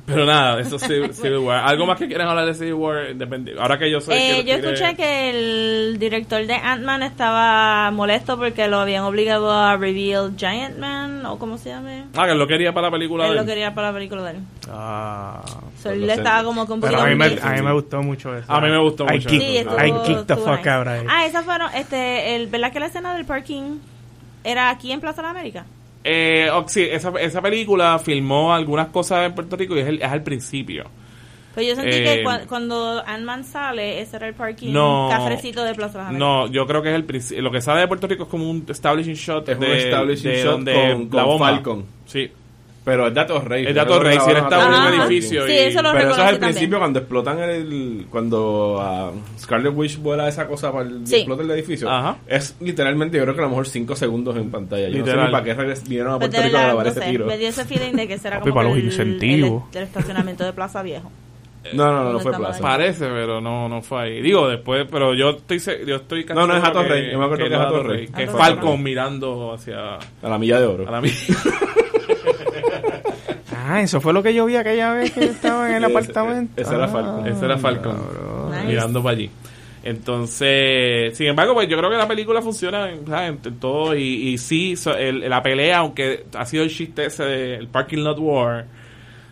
Pero 0.06 0.26
nada, 0.26 0.60
eso 0.60 0.76
es 0.76 0.82
Civil, 1.18 1.38
War. 1.38 1.64
¿Algo 1.66 1.86
más 1.86 1.98
que 1.98 2.08
quieran 2.08 2.28
hablar 2.28 2.46
de 2.46 2.54
Civil 2.54 2.74
War? 2.74 3.10
Independi- 3.12 3.58
Ahora 3.58 3.78
que 3.80 3.90
yo 3.90 4.02
soy. 4.02 4.16
Eh, 4.16 4.44
que 4.44 4.52
yo 4.52 4.56
escuché 4.58 4.96
que 4.96 5.30
el 5.30 5.98
director 5.98 6.46
de 6.46 6.56
Ant-Man 6.56 7.04
estaba 7.04 7.90
molesto 7.92 8.38
porque 8.38 8.68
lo 8.68 8.80
habían 8.80 9.04
obligado 9.06 9.52
a 9.52 9.78
reveal 9.78 10.34
Giant 10.38 10.78
Man, 10.78 11.26
o 11.26 11.40
como 11.40 11.58
se 11.58 11.70
llame. 11.70 12.04
Ah, 12.18 12.28
que 12.28 12.36
lo 12.36 12.46
quería 12.48 12.74
para 12.74 12.88
la 12.88 12.92
película. 12.92 13.24
Él 13.26 13.30
de 13.32 13.36
lo 13.36 13.42
él. 13.44 13.48
quería 13.48 13.74
para 13.74 13.88
la 13.90 13.94
película 13.94 14.24
de 14.24 14.32
él. 14.32 14.38
Ah, 14.70 15.42
So, 15.82 15.92
él 15.92 16.02
lo 16.02 16.08
le 16.08 16.14
sé. 16.16 16.20
estaba 16.22 16.44
como 16.44 16.66
que 16.68 16.74
un 16.74 16.82
pero 16.82 17.00
a 17.00 17.06
mí, 17.06 17.16
me, 17.16 17.26
a 17.42 17.50
mí 17.52 17.62
me 17.62 17.72
gustó 17.74 18.02
mucho 18.04 18.36
eso. 18.36 18.52
A 18.52 18.60
mí 18.62 18.70
me 18.70 18.78
gustó 18.80 19.06
I 19.06 19.14
mucho 19.14 19.30
kick- 19.30 19.42
eso. 19.42 19.52
Sí, 19.52 19.58
estuvo, 19.58 19.86
I 19.86 19.92
kicked 20.06 20.26
the 20.28 20.36
fuck 20.36 20.68
out 20.68 20.88
of 20.88 21.02
it. 21.04 21.08
Ah, 21.10 21.26
esa 21.26 21.44
fueron, 21.44 21.74
este, 21.76 22.36
el, 22.36 22.48
¿verdad 22.48 22.72
que 22.72 22.80
la 22.80 22.86
escena 22.88 23.14
del 23.16 23.26
parking 23.26 23.80
era 24.44 24.70
aquí 24.70 24.92
en 24.92 25.00
Plaza 25.02 25.18
de 25.22 25.24
la 25.24 25.30
América? 25.32 25.66
Eh, 26.04 26.50
oh, 26.52 26.66
sí, 26.68 26.82
esa, 26.90 27.10
esa 27.20 27.42
película 27.42 27.98
filmó 28.00 28.54
algunas 28.54 28.88
cosas 28.90 29.26
en 29.26 29.34
Puerto 29.36 29.56
Rico 29.56 29.76
y 29.76 29.80
es, 29.80 29.88
el- 29.88 30.02
es 30.02 30.12
al 30.12 30.22
principio. 30.24 30.86
Pues 31.54 31.68
yo 31.68 31.76
sentí 31.76 31.98
Eh, 31.98 32.04
que 32.04 32.24
cua- 32.26 32.46
cuando 32.48 33.04
Ant-Man 33.06 33.44
sale, 33.44 34.02
ese 34.02 34.16
era 34.18 34.28
el 34.28 34.34
parking 34.34 34.74
No. 34.74 35.08
cafrecito 35.12 35.64
de 35.64 35.76
Plaza. 35.76 36.12
No, 36.12 36.48
yo 36.48 36.66
creo 36.66 36.82
que 36.82 36.90
es 36.90 36.96
el 36.96 37.04
principio. 37.06 37.44
Lo 37.44 37.52
que 37.52 37.62
sale 37.62 37.82
de 37.82 37.88
Puerto 37.88 38.08
Rico 38.08 38.24
es 38.24 38.30
como 38.30 38.50
un 38.50 38.66
establishing 38.68 39.14
shot. 39.14 39.48
Es 39.50 39.56
un 39.56 39.62
de, 39.62 39.78
establishing 39.78 40.32
de 40.32 40.38
shot 40.42 40.52
donde 40.52 40.74
con- 40.74 41.10
la 41.18 41.24
bomba. 41.24 41.50
Falcon. 41.52 41.86
Sí. 42.06 42.32
Pero 42.86 43.08
es 43.08 43.14
Datos 43.14 43.44
Rey. 43.46 43.66
Es 43.66 43.74
Datos 43.74 44.04
Rey, 44.04 44.18
sí, 44.20 44.30
él 44.32 44.38
estaba 44.38 44.66
en 44.66 44.94
un 44.94 45.02
edificio. 45.02 45.46
Sí, 45.48 45.54
y- 45.54 45.58
eso 45.58 45.82
lo 45.82 45.92
Pero 45.94 46.10
eso 46.10 46.12
es 46.12 46.20
al 46.20 46.26
también. 46.34 46.42
principio 46.52 46.80
cuando 46.80 47.00
explotan 47.00 47.40
el... 47.40 48.06
Cuando 48.10 48.78
ah, 48.82 49.12
Scarlet 49.40 49.74
Witch 49.74 49.98
vuela 50.00 50.28
esa 50.28 50.46
cosa 50.48 50.70
para 50.72 50.84
el, 50.90 51.08
Sí. 51.08 51.16
explota 51.16 51.44
el 51.44 51.52
edificio. 51.52 51.90
Ajá. 51.90 52.18
Es 52.28 52.58
literalmente, 52.60 53.18
yo 53.18 53.24
creo 53.24 53.36
que 53.36 53.40
a 53.42 53.44
lo 53.46 53.50
mejor 53.52 53.68
5 53.68 53.96
segundos 53.96 54.36
en 54.36 54.52
pantalla. 54.52 54.90
Yo 54.90 55.00
no 55.00 55.06
sé 55.06 55.12
Literal. 55.12 55.26
ni 55.28 55.32
para 55.32 55.44
qué 55.46 55.54
regres- 55.56 55.84
vinieron 55.84 56.14
a 56.14 56.18
Pues 56.18 56.30
Puerto 56.30 56.38
de 56.42 56.48
Rico 56.48 56.58
a 56.58 56.62
grabar 56.62 56.86
no 56.86 56.92
ese 56.92 57.00
sé, 57.02 57.10
tiro. 57.10 57.26
me 57.26 57.38
dio 57.38 57.48
ese 57.48 57.66
feeling 57.66 57.94
de 57.94 58.08
que 58.08 58.18
será 58.18 58.40
como 58.42 58.54
para 58.54 58.68
los 58.70 58.78
el, 58.78 58.84
incentivos. 58.86 59.64
el- 59.72 59.78
el 59.78 59.84
estacionamiento 59.84 60.44
de 60.44 60.52
Plaza 60.54 60.84
Viejo. 60.84 61.10
No, 61.72 61.86
no, 61.86 61.92
no, 61.94 62.00
no 62.04 62.04
¿Dónde 62.10 62.24
fue 62.24 62.34
plaza. 62.38 62.62
Parece, 62.62 63.06
pero 63.08 63.40
no, 63.40 63.70
no 63.70 63.82
fue 63.82 64.02
ahí. 64.04 64.22
Digo, 64.22 64.50
después, 64.50 64.86
pero 64.92 65.14
yo 65.14 65.30
estoy, 65.30 65.60
se- 65.62 65.86
yo 65.86 65.96
estoy 65.96 66.26
casi 66.26 66.38
No, 66.38 66.46
no 66.46 66.58
es 66.58 66.62
Hato 66.62 66.84
Rey, 66.84 67.10
yo 67.14 67.18
me 67.18 67.24
acuerdo 67.24 67.46
que 67.48 67.54
es 67.54 67.60
Hato 67.62 67.84
Rey. 67.84 68.08
Que 68.10 68.28
Falcon 68.28 68.84
mirando 68.84 69.54
hacia 69.54 69.96
A 69.96 70.28
la 70.30 70.38
milla 70.38 70.60
de 70.60 70.66
oro. 70.66 70.86
a 70.86 70.92
la 70.92 71.00
mía. 71.00 71.14
Ah, 73.66 73.82
eso 73.82 74.02
fue 74.02 74.12
lo 74.14 74.22
que 74.22 74.34
yo 74.34 74.46
vi 74.46 74.56
aquella 74.58 74.92
vez 74.94 75.12
que 75.12 75.24
estaba 75.26 75.70
en 75.70 75.76
el 75.78 75.84
Ese- 75.86 75.92
apartamento. 75.94 76.62
ese 76.62 76.76
era 76.76 76.86
Ah, 76.86 76.88
Falcon. 76.90 77.28
Ese 77.28 77.46
era 77.46 77.58
Falcon. 77.58 77.98
Nice. 78.52 78.68
mirando 78.68 79.02
para 79.02 79.16
allí. 79.16 79.30
Entonces, 79.86 81.18
sin 81.18 81.28
embargo, 81.28 81.54
pues 81.54 81.68
yo 81.68 81.78
creo 81.78 81.90
que 81.90 81.98
la 81.98 82.08
película 82.08 82.42
funciona 82.42 82.90
en, 82.92 83.06
¿sabes? 83.08 83.30
en- 83.32 83.40
en 83.54 83.60
todo 83.60 83.96
y, 83.96 84.02
y 84.30 84.38
sí, 84.38 84.76
so- 84.76 84.96
el- 84.96 85.30
la 85.30 85.42
pelea, 85.42 85.78
aunque 85.80 86.26
ha 86.38 86.46
sido 86.46 86.64
el 86.64 86.70
chiste 86.70 87.06
ese 87.06 87.24
del 87.24 87.68
Parking 87.68 88.00
Lot 88.04 88.18
War, 88.20 88.66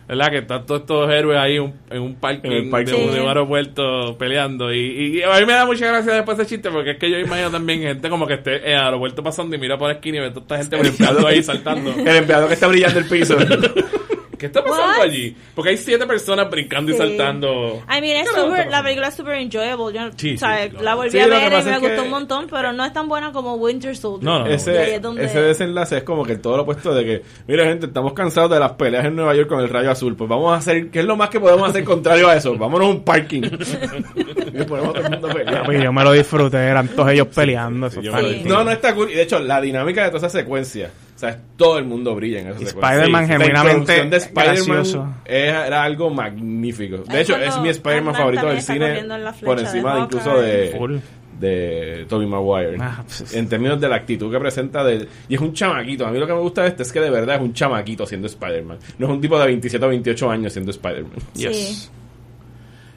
¿verdad? 0.08 0.30
Que 0.30 0.38
están 0.38 0.66
todos 0.66 0.82
estos 0.82 1.10
héroes 1.10 1.38
ahí 1.38 1.58
un- 1.58 1.72
en 1.90 2.02
un 2.02 2.14
parking, 2.16 2.50
En 2.50 2.56
el 2.64 2.70
parking. 2.70 2.92
de, 2.92 2.98
un- 2.98 3.08
Sí. 3.10 3.14
de 3.16 3.20
un 3.22 3.28
aeropuerto 3.28 4.18
peleando. 4.18 4.72
Y, 4.72 5.18
y 5.18 5.22
a 5.22 5.38
mí 5.40 5.46
me 5.46 5.52
da 5.54 5.64
mucha 5.64 5.86
gracia 5.86 6.12
después 6.14 6.38
ese 6.38 6.48
chiste 6.48 6.70
porque 6.70 6.92
es 6.92 6.98
que 6.98 7.10
yo 7.10 7.18
imagino 7.18 7.50
también 7.50 7.80
gente 7.80 8.08
como 8.10 8.26
que 8.26 8.34
esté 8.34 8.56
en 8.56 8.72
el 8.78 8.84
aeropuerto 8.84 9.22
pasando 9.22 9.56
y 9.56 9.58
mira 9.58 9.78
por 9.78 9.88
la 9.88 9.94
esquina 9.94 10.18
y 10.18 10.20
ve 10.20 10.30
toda 10.30 10.42
esta 10.42 10.58
gente 10.58 10.76
El 10.76 10.82
brincando 10.82 11.20
empleado- 11.20 11.26
ahí 11.28 11.42
saltando. 11.42 11.90
El 11.98 12.16
empleado 12.16 12.48
que 12.48 12.54
está 12.54 12.66
brillando 12.66 12.98
el 12.98 13.06
piso. 13.06 13.36
¿qué 14.42 14.46
está 14.46 14.62
pasando 14.64 14.98
What? 14.98 15.04
allí? 15.06 15.36
Porque 15.54 15.70
hay 15.70 15.76
siete 15.76 16.04
personas 16.06 16.50
brincando 16.50 16.90
y 16.92 16.96
saltando. 16.96 17.82
I 17.88 18.00
mean, 18.00 18.16
es 18.18 18.28
¿Qué 18.30 18.36
le 18.36 18.42
super, 18.44 18.66
la 18.70 18.82
película 18.82 19.08
es 19.08 19.14
super 19.14 19.34
enjoyable. 19.34 19.94
Yo, 19.98 20.10
Sí, 20.16 20.34
o 20.34 20.38
sea, 20.38 20.64
sí, 20.64 20.70
claro. 20.70 20.84
la 20.84 20.94
volví 20.96 21.10
Sí, 21.12 21.18
a 21.20 21.26
ver 21.28 21.52
y 21.52 21.64
me 21.64 21.78
gustó 21.78 21.94
que- 21.94 22.00
un 22.00 22.10
montón, 22.10 22.46
pero 22.50 22.72
no 22.72 22.84
es 22.84 22.92
tan 22.92 23.08
buena 23.08 23.32
como 23.32 23.54
Winter 23.54 23.96
Soldier. 23.96 24.24
No, 24.24 24.40
no, 24.40 25.00
donde- 25.00 25.24
ese 25.24 25.40
desenlace 25.40 25.98
es 25.98 26.02
como 26.02 26.24
que 26.24 26.36
todo 26.36 26.56
lo 26.56 26.62
opuesto 26.64 26.92
de 26.94 27.04
que, 27.04 27.22
mira 27.46 27.64
gente, 27.64 27.86
estamos 27.86 28.12
cansados 28.14 28.50
de 28.50 28.58
las 28.58 28.72
peleas 28.72 29.04
en 29.04 29.14
Nueva 29.16 29.34
York 29.34 29.48
con 29.48 29.60
el 29.60 29.68
rayo 29.68 29.90
azul, 29.90 30.16
pues 30.16 30.28
vamos 30.28 30.52
a 30.52 30.56
hacer, 30.56 30.90
¿qué 30.90 30.98
es 31.00 31.04
lo 31.04 31.16
más 31.16 31.30
que 31.30 31.38
podemos 31.40 31.68
hacer 31.68 31.84
contrario 31.92 32.28
a 32.28 32.36
eso? 32.36 32.56
Vámonos 32.58 32.88
a 32.88 32.90
un 32.90 33.04
parking. 33.04 33.42
y 34.52 34.64
ponemos 34.64 34.90
a 34.90 34.92
todo 34.92 35.06
el 35.06 35.10
mundo. 35.10 35.28
Papi, 35.28 35.82
yo 35.82 35.92
me 35.92 36.04
lo 36.04 36.12
disfruté, 36.12 36.58
eran 36.58 36.88
todos 36.88 37.10
ellos 37.10 37.28
peleando. 37.28 37.86
eso 37.86 38.00
Sí. 38.02 38.42
No, 38.44 38.64
no 38.64 38.70
está 38.70 38.94
cool. 38.94 39.10
Y 39.10 39.14
de 39.14 39.22
hecho, 39.22 39.38
la 39.38 39.60
dinámica 39.60 40.04
de 40.04 40.10
toda 40.10 40.26
esa 40.26 40.38
secuencia, 40.38 40.90
o 41.14 41.18
sea, 41.18 41.38
todo 41.56 41.78
el 41.78 41.84
mundo 41.84 42.14
brilla 42.14 42.40
en 42.40 42.48
esa 42.48 42.62
Y 42.62 42.66
secuencia. 42.66 42.90
Spider-Man 42.90 43.26
Sí, 43.26 43.32
genuinamente 43.32 44.04
de 44.04 44.16
Spider-Man 44.16 45.14
era, 45.24 45.82
algo 45.82 46.10
magnífico. 46.10 46.98
De 46.98 47.20
hecho, 47.20 47.36
es 47.36 47.58
mi 47.58 47.68
Spider-Man 47.68 48.14
favorito 48.14 48.46
del 48.46 48.62
cine 48.62 49.04
por 49.44 49.58
encima 49.58 49.94
de 49.94 50.00
incluso 50.00 50.40
de, 50.40 50.74
Full. 50.76 50.96
de 51.38 52.06
Tobey 52.08 52.26
Maguire. 52.26 52.76
Ah, 52.80 53.02
pues, 53.06 53.34
en 53.34 53.48
términos 53.48 53.80
de 53.80 53.88
la 53.88 53.96
actitud 53.96 54.30
que 54.30 54.38
presenta 54.38 54.84
de, 54.84 55.06
y 55.28 55.34
es 55.34 55.40
un 55.40 55.52
chamaquito. 55.52 56.06
A 56.06 56.10
mí 56.10 56.18
lo 56.18 56.26
que 56.26 56.34
me 56.34 56.40
gusta 56.40 56.62
de 56.62 56.68
este 56.68 56.82
es 56.82 56.92
que 56.92 57.00
de 57.00 57.10
verdad 57.10 57.36
es 57.36 57.42
un 57.42 57.52
chamaquito 57.52 58.06
siendo 58.06 58.26
Spider-Man. 58.26 58.78
No 58.98 59.06
es 59.06 59.12
un 59.12 59.20
tipo 59.20 59.38
de 59.38 59.46
27 59.46 59.84
o 59.84 59.88
28 59.88 60.30
años 60.30 60.52
siendo 60.52 60.70
Spider-Man. 60.70 61.18
Yes. 61.34 61.90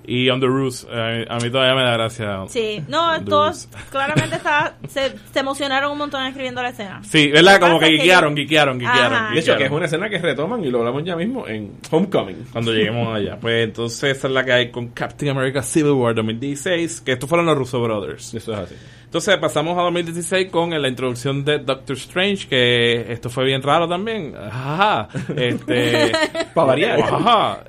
Y 0.08 0.30
On 0.30 0.40
the 0.40 0.48
Roost, 0.48 0.88
eh, 0.92 1.26
a 1.30 1.38
mí 1.38 1.50
todavía 1.50 1.76
me 1.76 1.84
da 1.84 1.94
gracia. 1.94 2.44
Sí, 2.48 2.84
no, 2.88 3.24
todos 3.24 3.68
claramente 3.92 4.36
está, 4.36 4.76
se, 4.88 5.14
se 5.32 5.40
emocionaron 5.40 5.92
un 5.92 5.98
montón 5.98 6.26
escribiendo 6.26 6.62
la 6.62 6.70
escena. 6.70 7.02
Sí, 7.04 7.30
¿verdad? 7.30 7.60
Como 7.60 7.80
que 7.80 7.88
guiquearon, 7.88 8.36
guiquearon, 8.36 8.80
guiquearon. 8.80 9.34
De 9.34 9.40
hecho, 9.40 9.58
que 9.58 9.66
es 9.66 9.72
una 9.72 9.86
escena 9.86 10.10
que 10.10 10.18
retoman 10.20 10.64
y 10.64 10.70
lo 10.70 10.80
hablamos 10.80 11.04
ya 11.04 11.16
mismo 11.16 11.48
en 11.48 11.74
Homecoming. 11.90 12.48
Cuando 12.52 12.72
lleguemos 12.74 13.16
allá. 13.16 13.38
Pues 13.40 13.66
entonces 13.66 14.18
esa 14.18 14.28
es 14.28 14.34
la 14.34 14.44
que 14.44 14.54
hay 14.54 14.72
con 14.72 14.90
Captain 14.90 15.32
America 15.32 15.62
Civil 15.62 15.92
War 15.92 16.16
2016, 16.16 17.02
que 17.02 17.14
estos 17.14 17.30
fueron 17.30 17.46
los 17.46 17.58
Russo 17.58 17.82
Brothers. 17.82 18.34
Eso 18.34 18.54
es 18.54 18.60
así. 18.60 18.76
Entonces 19.16 19.38
pasamos 19.38 19.78
a 19.78 19.84
2016 19.84 20.50
con 20.52 20.72
la 20.72 20.90
introducción 20.90 21.46
de 21.46 21.60
Doctor 21.60 21.96
Strange, 21.96 22.50
que 22.50 23.14
esto 23.14 23.30
fue 23.30 23.46
bien 23.46 23.62
raro 23.62 23.88
también. 23.88 24.34
Ajá. 24.36 25.08
Este, 25.34 26.12
Para 26.54 26.68
variar. 26.68 27.00
Ajá. 27.00 27.60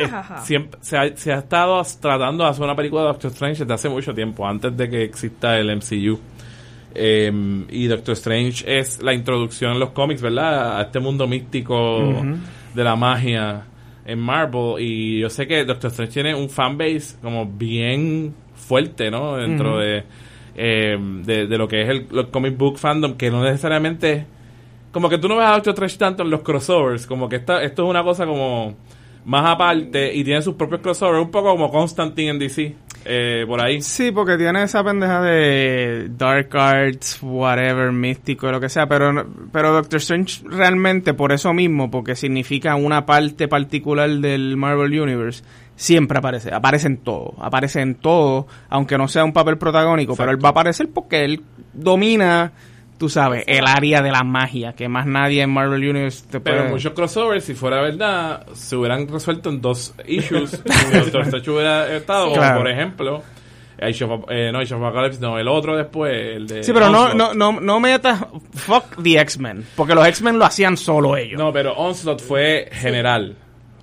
Eh, 0.00 0.08
siempre, 0.42 0.78
se, 0.80 0.96
ha, 0.96 1.14
se 1.14 1.34
ha 1.34 1.40
estado 1.40 1.82
tratando 2.00 2.44
de 2.44 2.50
hacer 2.50 2.64
una 2.64 2.74
película 2.74 3.02
de 3.02 3.08
Doctor 3.08 3.30
Strange 3.30 3.64
desde 3.64 3.74
hace 3.74 3.88
mucho 3.90 4.14
tiempo, 4.14 4.48
antes 4.48 4.74
de 4.74 4.88
que 4.88 5.02
exista 5.02 5.58
el 5.58 5.76
MCU. 5.76 6.18
Eh, 6.94 7.30
y 7.68 7.86
Doctor 7.88 8.14
Strange 8.14 8.64
es 8.66 9.02
la 9.02 9.12
introducción 9.12 9.72
en 9.72 9.80
los 9.80 9.90
cómics, 9.90 10.22
¿verdad? 10.22 10.78
A 10.78 10.82
este 10.84 10.98
mundo 10.98 11.26
místico 11.26 12.24
de 12.72 12.84
la 12.84 12.96
magia 12.96 13.66
en 14.06 14.18
Marvel. 14.18 14.76
Y 14.78 15.20
yo 15.20 15.28
sé 15.28 15.46
que 15.46 15.62
Doctor 15.66 15.90
Strange 15.90 16.14
tiene 16.14 16.34
un 16.34 16.48
fanbase 16.48 17.16
como 17.20 17.44
bien 17.44 18.34
fuerte, 18.54 19.10
¿no? 19.10 19.36
Dentro 19.36 19.78
de, 19.78 20.02
eh, 20.56 20.96
de, 20.98 21.46
lo 21.58 21.68
que 21.68 21.82
es 21.82 21.88
el, 21.88 22.06
comic 22.30 22.56
book 22.56 22.78
fandom, 22.78 23.14
que 23.14 23.30
no 23.30 23.42
necesariamente... 23.44 24.26
Como 24.90 25.10
que 25.10 25.18
tú 25.18 25.28
no 25.28 25.36
ves 25.36 25.46
a 25.46 25.52
Doctor 25.52 25.72
Strange 25.74 25.98
tanto 25.98 26.22
en 26.22 26.30
los 26.30 26.40
crossovers, 26.40 27.06
como 27.06 27.28
que 27.28 27.36
esta, 27.36 27.62
esto 27.62 27.84
es 27.84 27.90
una 27.90 28.02
cosa 28.02 28.24
como 28.24 28.74
más 29.26 29.44
aparte 29.44 30.14
y 30.14 30.24
tiene 30.24 30.40
sus 30.40 30.54
propios 30.54 30.80
crossovers, 30.80 31.22
un 31.22 31.30
poco 31.30 31.50
como 31.50 31.70
Constantine 31.70 32.30
en 32.30 32.38
DC, 32.38 32.74
eh, 33.04 33.44
por 33.46 33.60
ahí. 33.60 33.82
Sí, 33.82 34.10
porque 34.10 34.38
tiene 34.38 34.62
esa 34.62 34.82
pendeja 34.82 35.20
de 35.20 36.08
dark 36.16 36.56
arts, 36.56 37.18
whatever, 37.20 37.92
místico, 37.92 38.50
lo 38.50 38.58
que 38.58 38.68
sea, 38.68 38.86
pero 38.86 39.26
pero 39.52 39.72
Doctor 39.72 39.98
Strange 39.98 40.42
realmente 40.48 41.12
por 41.12 41.32
eso 41.32 41.52
mismo, 41.52 41.90
porque 41.90 42.16
significa 42.16 42.74
una 42.76 43.04
parte 43.04 43.48
particular 43.48 44.08
del 44.08 44.56
Marvel 44.56 44.98
Universe, 44.98 45.44
siempre 45.76 46.18
aparece, 46.18 46.52
aparece 46.52 46.86
en 46.88 46.96
todo, 46.98 47.34
aparece 47.38 47.80
en 47.82 47.94
todo, 47.96 48.46
aunque 48.68 48.98
no 48.98 49.06
sea 49.08 49.24
un 49.24 49.32
papel 49.32 49.58
protagónico, 49.58 50.16
pero 50.16 50.30
él 50.32 50.42
va 50.44 50.48
a 50.48 50.52
aparecer 50.52 50.88
porque 50.92 51.24
él 51.24 51.42
domina, 51.72 52.52
tú 52.98 53.08
sabes, 53.08 53.44
el 53.46 53.66
área 53.66 54.00
de 54.02 54.10
la 54.10 54.24
magia, 54.24 54.72
que 54.72 54.88
más 54.88 55.06
nadie 55.06 55.42
en 55.42 55.50
Marvel 55.50 55.86
Universe 55.88 56.24
te 56.30 56.40
Pero 56.40 56.58
puede... 56.60 56.70
muchos 56.70 56.92
crossovers, 56.94 57.44
si 57.44 57.54
fuera 57.54 57.82
verdad, 57.82 58.46
se 58.54 58.74
hubieran 58.76 59.06
resuelto 59.06 59.50
en 59.50 59.60
dos 59.60 59.94
issues. 60.06 60.62
Doctor 61.12 61.42
hubiera 61.54 61.94
estado, 61.94 62.32
Claro. 62.32 62.58
por 62.58 62.70
ejemplo, 62.70 63.22
Age 63.78 64.04
of, 64.04 64.24
eh, 64.30 64.50
no, 64.50 64.60
Age 64.60 64.72
of 64.74 64.82
Apocalypse, 64.82 65.20
no, 65.20 65.38
el 65.38 65.46
otro 65.48 65.76
después, 65.76 66.10
el 66.36 66.46
de... 66.46 66.64
Sí, 66.64 66.72
pero 66.72 66.88
no, 66.88 67.02
Onslaught. 67.08 67.34
no, 67.36 67.52
no, 67.52 67.60
no 67.60 67.80
metas 67.80 68.24
fuck 68.54 68.96
the 69.02 69.20
X-Men, 69.20 69.66
porque 69.76 69.94
los 69.94 70.06
X-Men 70.08 70.38
lo 70.38 70.46
hacían 70.46 70.78
solo 70.78 71.14
ellos. 71.18 71.38
No, 71.38 71.52
pero 71.52 71.74
Onslaught 71.74 72.22
fue 72.22 72.70
general. 72.72 73.36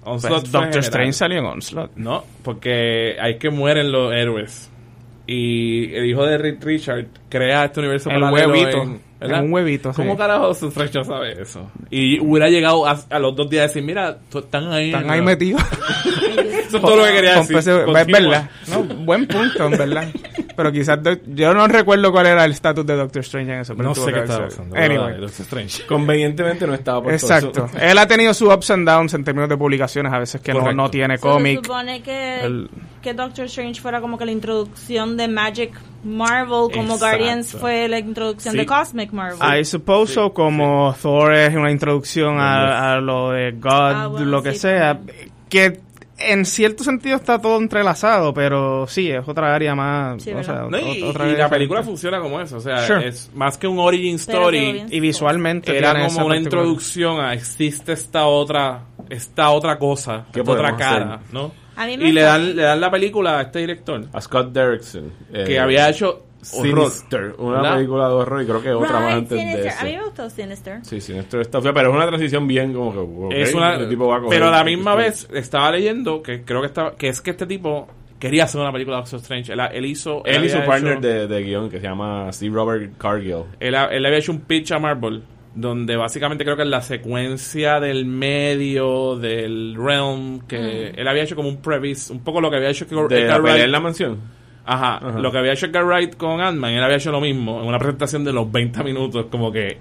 Pues, 0.03 0.23
Onslaught 0.25 0.47
fue 0.47 0.59
Doctor. 0.61 0.79
Strange 0.81 1.13
salió 1.13 1.39
en 1.39 1.45
Onslaught. 1.45 1.91
No, 1.95 2.23
porque 2.43 3.15
hay 3.19 3.37
que 3.37 3.49
mueren 3.49 3.91
los 3.91 4.13
héroes. 4.13 4.69
Y 5.25 5.93
el 5.95 6.05
hijo 6.05 6.25
de 6.25 6.37
Rick 6.37 6.63
Richard 6.63 7.05
crea 7.29 7.65
este 7.65 7.79
universo 7.79 8.09
El 8.09 8.19
paralelo 8.19 8.51
huevito. 8.53 8.81
en- 8.83 9.13
un 9.45 9.53
huevito, 9.53 9.93
sí. 9.93 10.01
¿Cómo 10.01 10.17
carajo 10.17 10.47
Doctor 10.49 10.67
Strange 10.67 11.03
sabe 11.05 11.41
eso? 11.41 11.71
Y 11.89 12.19
hubiera 12.19 12.49
llegado 12.49 12.85
a, 12.85 12.99
a 13.09 13.19
los 13.19 13.33
dos 13.33 13.49
días 13.49 13.63
a 13.63 13.67
decir, 13.67 13.81
mira, 13.81 14.17
están 14.33 14.69
ahí. 14.69 14.87
Están 14.87 15.09
ahí 15.09 15.21
metidos. 15.21 15.61
Eso 16.67 16.77
es 16.77 16.81
todo 16.81 16.97
lo 16.97 17.05
que 17.05 17.13
quería 17.13 17.35
decir. 17.35 17.55
Es 17.57 17.65
verdad. 17.65 18.49
No, 18.67 18.83
buen 18.83 19.25
punto, 19.27 19.65
en 19.65 19.71
verdad. 19.77 20.07
Pero 20.55 20.71
quizás 20.71 20.99
yo 21.27 21.53
no 21.53 21.67
recuerdo 21.67 22.11
cuál 22.11 22.27
era 22.27 22.45
el 22.45 22.51
estatus 22.51 22.85
de 22.85 22.95
Doctor 22.95 23.21
Strange 23.21 23.53
en 23.53 23.59
eso. 23.61 23.75
pero 23.75 23.89
No 23.89 23.95
sé 23.95 24.11
qué 24.13 24.19
estaba 24.19 24.45
pasando. 24.45 24.75
Anyway. 24.75 25.19
Doctor 25.19 25.41
Strange. 25.41 25.85
Convenientemente 25.85 26.67
no 26.67 26.73
estaba 26.73 27.01
por 27.03 27.13
Exacto. 27.13 27.67
Él 27.79 27.97
ha 27.97 28.07
tenido 28.07 28.33
sus 28.33 28.53
ups 28.53 28.71
and 28.71 28.87
downs 28.87 29.13
en 29.13 29.23
términos 29.23 29.49
de 29.49 29.57
publicaciones, 29.57 30.11
a 30.13 30.19
veces 30.19 30.41
que 30.41 30.53
no, 30.53 30.71
no 30.73 30.89
tiene 30.89 31.17
So, 31.17 31.27
Se 31.27 31.29
cómic. 31.33 31.63
supone 31.65 32.01
que, 32.03 32.41
El- 32.41 32.69
que 33.01 33.13
Doctor 33.13 33.45
Strange 33.45 33.81
fuera 33.81 33.99
como 34.01 34.17
que 34.17 34.25
la 34.25 34.31
introducción 34.31 35.17
de 35.17 35.27
Magic 35.27 35.71
Marvel, 36.03 36.69
como 36.73 36.93
Exacto. 36.93 36.97
Guardians 36.99 37.51
fue 37.51 37.87
la 37.87 37.99
introducción 37.99 38.51
Sí. 38.53 38.57
de 38.59 38.65
Cosmic 38.65 39.11
Marvel. 39.11 39.39
I 39.59 39.63
suppose 39.65 40.13
so, 40.13 40.33
como 40.33 40.93
Thor 41.01 41.33
es 41.33 41.55
una 41.55 41.71
introducción 41.71 42.39
a, 42.39 42.93
a 42.93 43.01
lo 43.01 43.31
de 43.31 43.51
God, 43.53 43.69
Ah, 43.71 44.07
bueno, 44.07 44.25
lo 44.27 44.43
que 44.43 44.51
sí, 44.53 44.59
sea, 44.59 44.99
que 45.49 45.79
en 46.17 46.45
cierto 46.45 46.83
sentido 46.83 47.15
está 47.17 47.39
todo 47.41 47.57
entrelazado, 47.57 48.33
pero 48.33 48.85
sí, 48.87 49.09
es 49.09 49.27
otra 49.27 49.53
área 49.55 49.73
más... 49.75 50.21
Sí, 50.23 50.31
o 50.31 50.43
sea, 50.43 50.67
No, 50.69 50.77
y, 50.79 51.03
y 51.03 51.35
la 51.35 51.49
película 51.49 51.81
funciona 51.83 52.19
como 52.19 52.39
eso. 52.39 52.57
O 52.57 52.61
sea, 52.61 52.85
Sure. 52.85 53.07
es 53.07 53.31
más 53.33 53.57
que 53.57 53.67
un 53.67 53.79
origin 53.79 54.15
story. 54.15 54.85
Y 54.89 54.99
visualmente 54.99 55.75
Era 55.77 55.91
tiene 55.91 56.05
esa 56.07 56.15
como 56.15 56.27
una 56.27 56.35
particular- 56.35 56.63
introducción 56.65 57.19
a 57.19 57.33
existe 57.33 57.93
esta 57.93 58.25
otra 58.27 58.81
esta 59.09 59.49
otra 59.49 59.77
cosa, 59.77 60.25
¿Qué 60.31 60.39
esta 60.39 60.51
otra 60.51 60.75
cara, 60.77 61.15
hacer? 61.15 61.33
¿no? 61.33 61.51
A 61.75 61.85
mí 61.87 61.97
me 61.97 62.07
Y 62.09 62.11
le 62.11 62.21
dan 62.21 62.55
le 62.55 62.61
dan 62.63 62.79
la 62.79 62.89
película 62.91 63.39
a 63.39 63.41
este 63.41 63.59
director 63.59 64.05
A 64.13 64.21
Scott 64.21 64.51
Derrickson. 64.53 65.11
eh, 65.33 65.43
que 65.47 65.59
había 65.59 65.89
hecho. 65.89 66.23
Sinister, 66.43 67.35
una 67.37 67.57
¿verdad? 67.61 67.75
película 67.75 68.07
de 68.07 68.13
horror 68.13 68.41
y 68.41 68.45
creo 68.45 68.61
que 68.61 68.71
otra 68.71 68.99
más 68.99 69.03
Right, 69.05 69.17
antes 69.17 69.29
de 69.31 69.37
Sinister. 69.39 69.67
eso. 69.67 69.77
A 69.79 69.83
mí 69.85 69.91
me 69.97 70.03
gustó 70.03 70.29
Sinister. 70.29 70.79
Sí, 70.85 71.01
Sinister 71.01 71.41
está 71.41 71.61
fea, 71.61 71.73
pero 71.73 71.89
es 71.89 71.95
una 71.95 72.07
transición 72.07 72.47
bien 72.47 72.73
como 72.73 72.91
que... 72.93 72.99
ok, 72.99 73.31
Es 73.33 73.53
una, 73.53 73.75
el 73.75 73.89
tipo 73.89 74.07
va 74.07 74.17
a 74.17 74.19
coger- 74.19 74.29
pero 74.29 74.47
a 74.47 74.51
la 74.51 74.63
misma 74.63 74.95
vez 74.95 75.27
estaba 75.33 75.71
leyendo 75.71 76.21
que 76.21 76.43
creo 76.43 76.61
que 76.61 76.67
estaba 76.67 76.95
que 76.95 77.07
es 77.09 77.21
que 77.21 77.31
este 77.31 77.45
tipo 77.45 77.87
quería 78.19 78.45
hacer 78.45 78.61
una 78.61 78.71
película 78.71 78.97
de 78.97 79.01
Doctor 79.03 79.19
Strange. 79.19 79.51
Él, 79.53 79.59
él 79.73 79.85
hizo 79.85 80.23
Él 80.25 80.45
y 80.45 80.49
su 80.49 80.55
había 80.57 80.67
partner 80.67 80.91
hecho- 80.93 81.01
de, 81.07 81.27
de 81.27 81.43
guion 81.43 81.69
que 81.69 81.79
se 81.79 81.83
llama 81.87 82.31
C. 82.31 82.47
Robert 82.49 82.97
Cargill. 82.97 83.43
él, 83.59 83.75
él 83.75 84.05
había 84.05 84.17
hecho 84.17 84.31
un 84.31 84.41
pitch 84.41 84.71
a 84.71 84.79
Marvel 84.79 85.23
donde 85.55 85.95
básicamente 85.97 86.43
creo 86.43 86.55
que 86.55 86.63
en 86.63 86.71
la 86.71 86.81
secuencia 86.81 87.79
del 87.79 88.05
medio 88.05 89.17
del 89.17 89.75
realm 89.77 90.39
que 90.47 90.87
él 90.97 91.07
había 91.07 91.21
hecho 91.23 91.35
como 91.35 91.47
un 91.47 91.57
previs 91.61 92.09
un 92.09 92.23
poco 92.23 92.41
lo 92.41 92.49
que 92.49 92.55
había 92.57 92.69
hecho 92.69 92.87
que 92.87 92.95
De 92.95 93.25
la 93.27 93.39
pelea 93.41 93.65
en 93.65 93.71
la 93.71 93.79
mansión. 93.79 94.19
Ajá, 94.65 94.97
Ajá. 94.97 95.19
lo 95.19 95.31
que 95.31 95.37
había 95.37 95.53
hecho 95.53 95.65
Edgar 95.65 95.85
Wright 95.85 96.15
con 96.15 96.39
Ant-Man, 96.39 96.71
él 96.73 96.83
había 96.83 96.95
hecho 96.97 97.11
lo 97.11 97.19
mismo 97.19 97.61
en 97.61 97.67
una 97.67 97.77
presentación 97.79 98.23
de 98.23 98.31
los 98.33 98.49
20 98.51 98.83
minutos, 98.83 99.25
como 99.29 99.51
que 99.51 99.77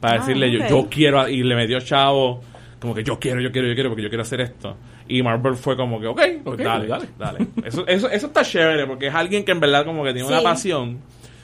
para 0.00 0.14
Ah, 0.14 0.18
decirle 0.20 0.50
yo, 0.52 0.60
yo 0.68 0.88
quiero, 0.88 1.28
y 1.28 1.42
le 1.42 1.54
metió 1.56 1.80
chavo, 1.80 2.40
como 2.80 2.94
que 2.94 3.02
yo 3.02 3.18
quiero, 3.18 3.40
yo 3.40 3.50
quiero, 3.52 3.68
yo 3.68 3.74
quiero, 3.74 3.90
porque 3.90 4.02
yo 4.02 4.08
quiero 4.08 4.22
hacer 4.22 4.40
esto. 4.40 4.76
Y 5.08 5.22
Marvel 5.22 5.54
fue 5.56 5.76
como 5.76 6.00
que, 6.00 6.06
ok, 6.06 6.20
pues 6.44 6.54
Ok, 6.60 6.64
dale, 6.64 6.86
dale. 6.86 7.06
dale. 7.18 7.38
Eso, 7.64 7.84
eso, 7.86 8.08
eso 8.08 8.26
está 8.28 8.42
chévere, 8.42 8.86
porque 8.86 9.08
es 9.08 9.14
alguien 9.14 9.44
que 9.44 9.50
en 9.52 9.60
verdad 9.60 9.84
como 9.84 10.04
que 10.04 10.12
tiene 10.12 10.28
Sí. 10.28 10.32
una 10.32 10.42
pasión 10.42 11.00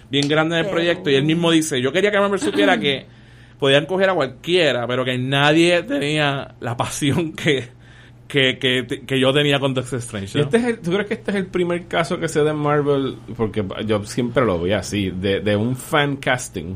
bien 0.09 0.29
grande 0.29 0.55
en 0.55 0.59
el 0.61 0.65
Pero- 0.67 0.77
proyecto, 0.77 1.11
y 1.11 1.17
él 1.17 1.25
mismo 1.25 1.51
dice, 1.51 1.83
yo 1.83 1.93
quería 1.93 2.11
que 2.13 2.19
Marvel 2.21 2.39
supiera 2.39 2.79
que 2.81 3.05
podían 3.59 3.85
coger 3.87 4.11
a 4.11 4.15
cualquiera, 4.15 4.87
pero 4.87 5.05
que 5.05 5.19
nadie 5.19 5.83
tenía 5.83 6.55
la 6.61 6.77
pasión 6.77 7.33
que... 7.35 7.69
Que, 8.29 8.59
que, 8.59 8.85
que 9.07 9.21
yo 9.21 9.33
tenía 9.33 9.61
con 9.61 9.73
Doctor 9.73 9.99
Strange. 10.01 10.37
¿no? 10.39 10.45
este 10.45 10.57
es 10.57 10.65
el- 10.65 10.79
¿Tú 10.81 10.91
crees 10.91 11.07
que 11.07 11.15
este 11.15 11.31
es 11.31 11.37
el 11.37 11.47
primer 11.47 11.87
caso 11.87 12.19
que 12.19 12.27
se 12.29 12.43
da 12.43 12.51
en 12.51 12.57
Marvel? 12.57 13.17
Porque 13.37 13.65
yo 13.87 14.03
siempre 14.05 14.45
lo 14.45 14.59
vi 14.61 14.73
así, 14.73 15.11
de, 15.11 15.41
de 15.41 15.55
un 15.57 15.77
fan 15.77 16.17
casting. 16.17 16.75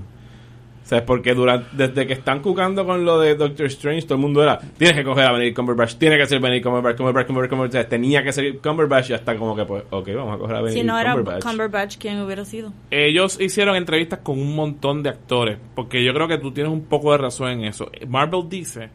O 0.85 0.87
sea, 0.91 1.05
porque 1.07 1.35
durante, 1.35 1.69
desde 1.77 2.05
que 2.07 2.15
están 2.15 2.43
jugando 2.43 2.85
con 2.85 3.05
lo 3.05 3.21
de 3.21 3.37
Doctor 3.37 3.67
Strange, 3.67 4.03
todo 4.03 4.15
el 4.17 4.21
mundo 4.23 4.43
era, 4.43 4.59
tienes 4.59 4.97
que 4.97 5.05
coger 5.05 5.25
a 5.25 5.33
Benedict 5.33 5.57
Cumberbatch, 5.57 5.95
tiene 5.97 6.19
que 6.19 6.27
ser 6.27 6.41
Benedict 6.41 6.65
Cumberbatch, 6.67 6.97
Cumberbatch, 6.97 7.27
Cumberbatch, 7.29 7.51
Cumberbatch. 7.51 7.71
O 7.71 7.81
sea, 7.81 7.89
tenía 7.89 8.25
que 8.25 8.33
ser 8.33 8.59
Cumberbatch 8.59 9.11
y 9.11 9.13
hasta 9.13 9.37
como 9.37 9.55
que, 9.55 9.65
pues, 9.65 9.85
ok, 9.91 10.09
vamos 10.17 10.35
a 10.35 10.39
coger 10.39 10.57
a 10.57 10.61
Benedict 10.63 10.81
Si 10.83 10.87
no 10.87 10.99
era 10.99 11.13
Cumberbatch. 11.13 11.45
Cumberbatch, 11.45 11.97
¿quién 11.99 12.21
hubiera 12.21 12.45
sido? 12.45 12.73
ellos 12.91 13.41
hicieron 13.41 13.77
entrevistas 13.77 14.21
con 14.23 14.39
un 14.41 14.55
montón 14.57 15.03
de 15.05 15.11
actores, 15.11 15.59
porque 15.77 16.03
yo 16.05 16.13
creo 16.13 16.27
que 16.27 16.39
tú 16.39 16.51
tienes 16.53 16.73
un 16.73 16.83
poco 16.87 17.13
de 17.13 17.19
razón 17.19 17.51
en 17.51 17.65
eso. 17.67 17.89
Marvel 18.09 18.49
dice 18.49 18.91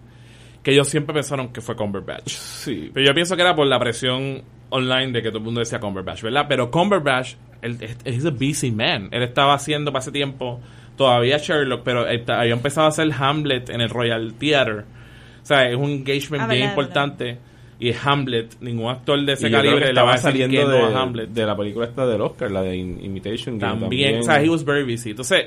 que 0.65 0.71
ellos 0.71 0.89
siempre 0.89 1.13
pensaron 1.13 1.53
que 1.53 1.61
fue 1.61 1.75
Cumberbatch. 1.75 2.27
Sí. 2.29 2.89
Pero 2.91 3.05
yo 3.05 3.13
pienso 3.13 3.35
que 3.35 3.43
era 3.43 3.55
por 3.55 3.67
la 3.67 3.77
presión 3.79 4.41
online 4.71 5.11
de 5.11 5.21
que 5.21 5.29
todo 5.29 5.37
el 5.37 5.43
mundo 5.43 5.59
decía 5.59 5.79
Cumberbatch, 5.79 6.23
¿verdad? 6.23 6.47
Pero 6.49 6.71
Cumberbatch, 6.71 7.35
él 7.61 7.77
es 8.03 8.25
a 8.25 8.31
busy 8.31 8.71
man. 8.71 9.09
Él 9.11 9.21
estaba 9.21 9.53
haciendo 9.53 9.91
para 9.91 10.01
ese 10.01 10.11
tiempo 10.11 10.59
todavía 10.97 11.37
Sherlock, 11.37 11.83
pero 11.83 12.07
él 12.07 12.23
había 12.27 12.53
empezado 12.53 12.87
a 12.87 12.89
hacer 12.89 13.11
Hamlet 13.15 13.69
en 13.69 13.81
el 13.81 13.89
Royal 13.91 14.33
Theatre. 14.39 14.79
O 14.79 15.45
sea, 15.45 15.69
es 15.69 15.75
un 15.75 15.91
engagement 15.91 16.43
Ah, 16.43 16.47
bien 16.47 16.61
verdad, 16.61 16.69
importante. 16.71 17.37
Y 17.77 17.89
es 17.89 18.03
Hamlet. 18.03 18.55
Ningún 18.61 18.89
actor 18.89 19.23
de 19.23 19.33
ese 19.33 19.51
calibre 19.51 19.93
le 19.93 20.01
va 20.01 20.13
a 20.13 20.15
estaba 20.15 20.31
decir 20.31 20.31
saliendo 20.47 20.57
que 20.71 20.79
no 20.81 20.87
de, 20.89 20.95
a 20.95 20.99
Hamlet. 21.01 21.29
de 21.29 21.45
la 21.45 21.55
película 21.55 21.85
esta 21.85 22.07
del 22.07 22.21
Oscar, 22.21 22.49
la 22.49 22.63
de 22.63 22.75
In- 22.75 23.05
Imitation 23.05 23.59
Game. 23.59 23.81
También, 23.81 24.19
o 24.21 24.23
sea, 24.23 24.41
he 24.41 24.49
was 24.49 24.65
very 24.65 24.83
busy. 24.83 25.11
Entonces, 25.11 25.45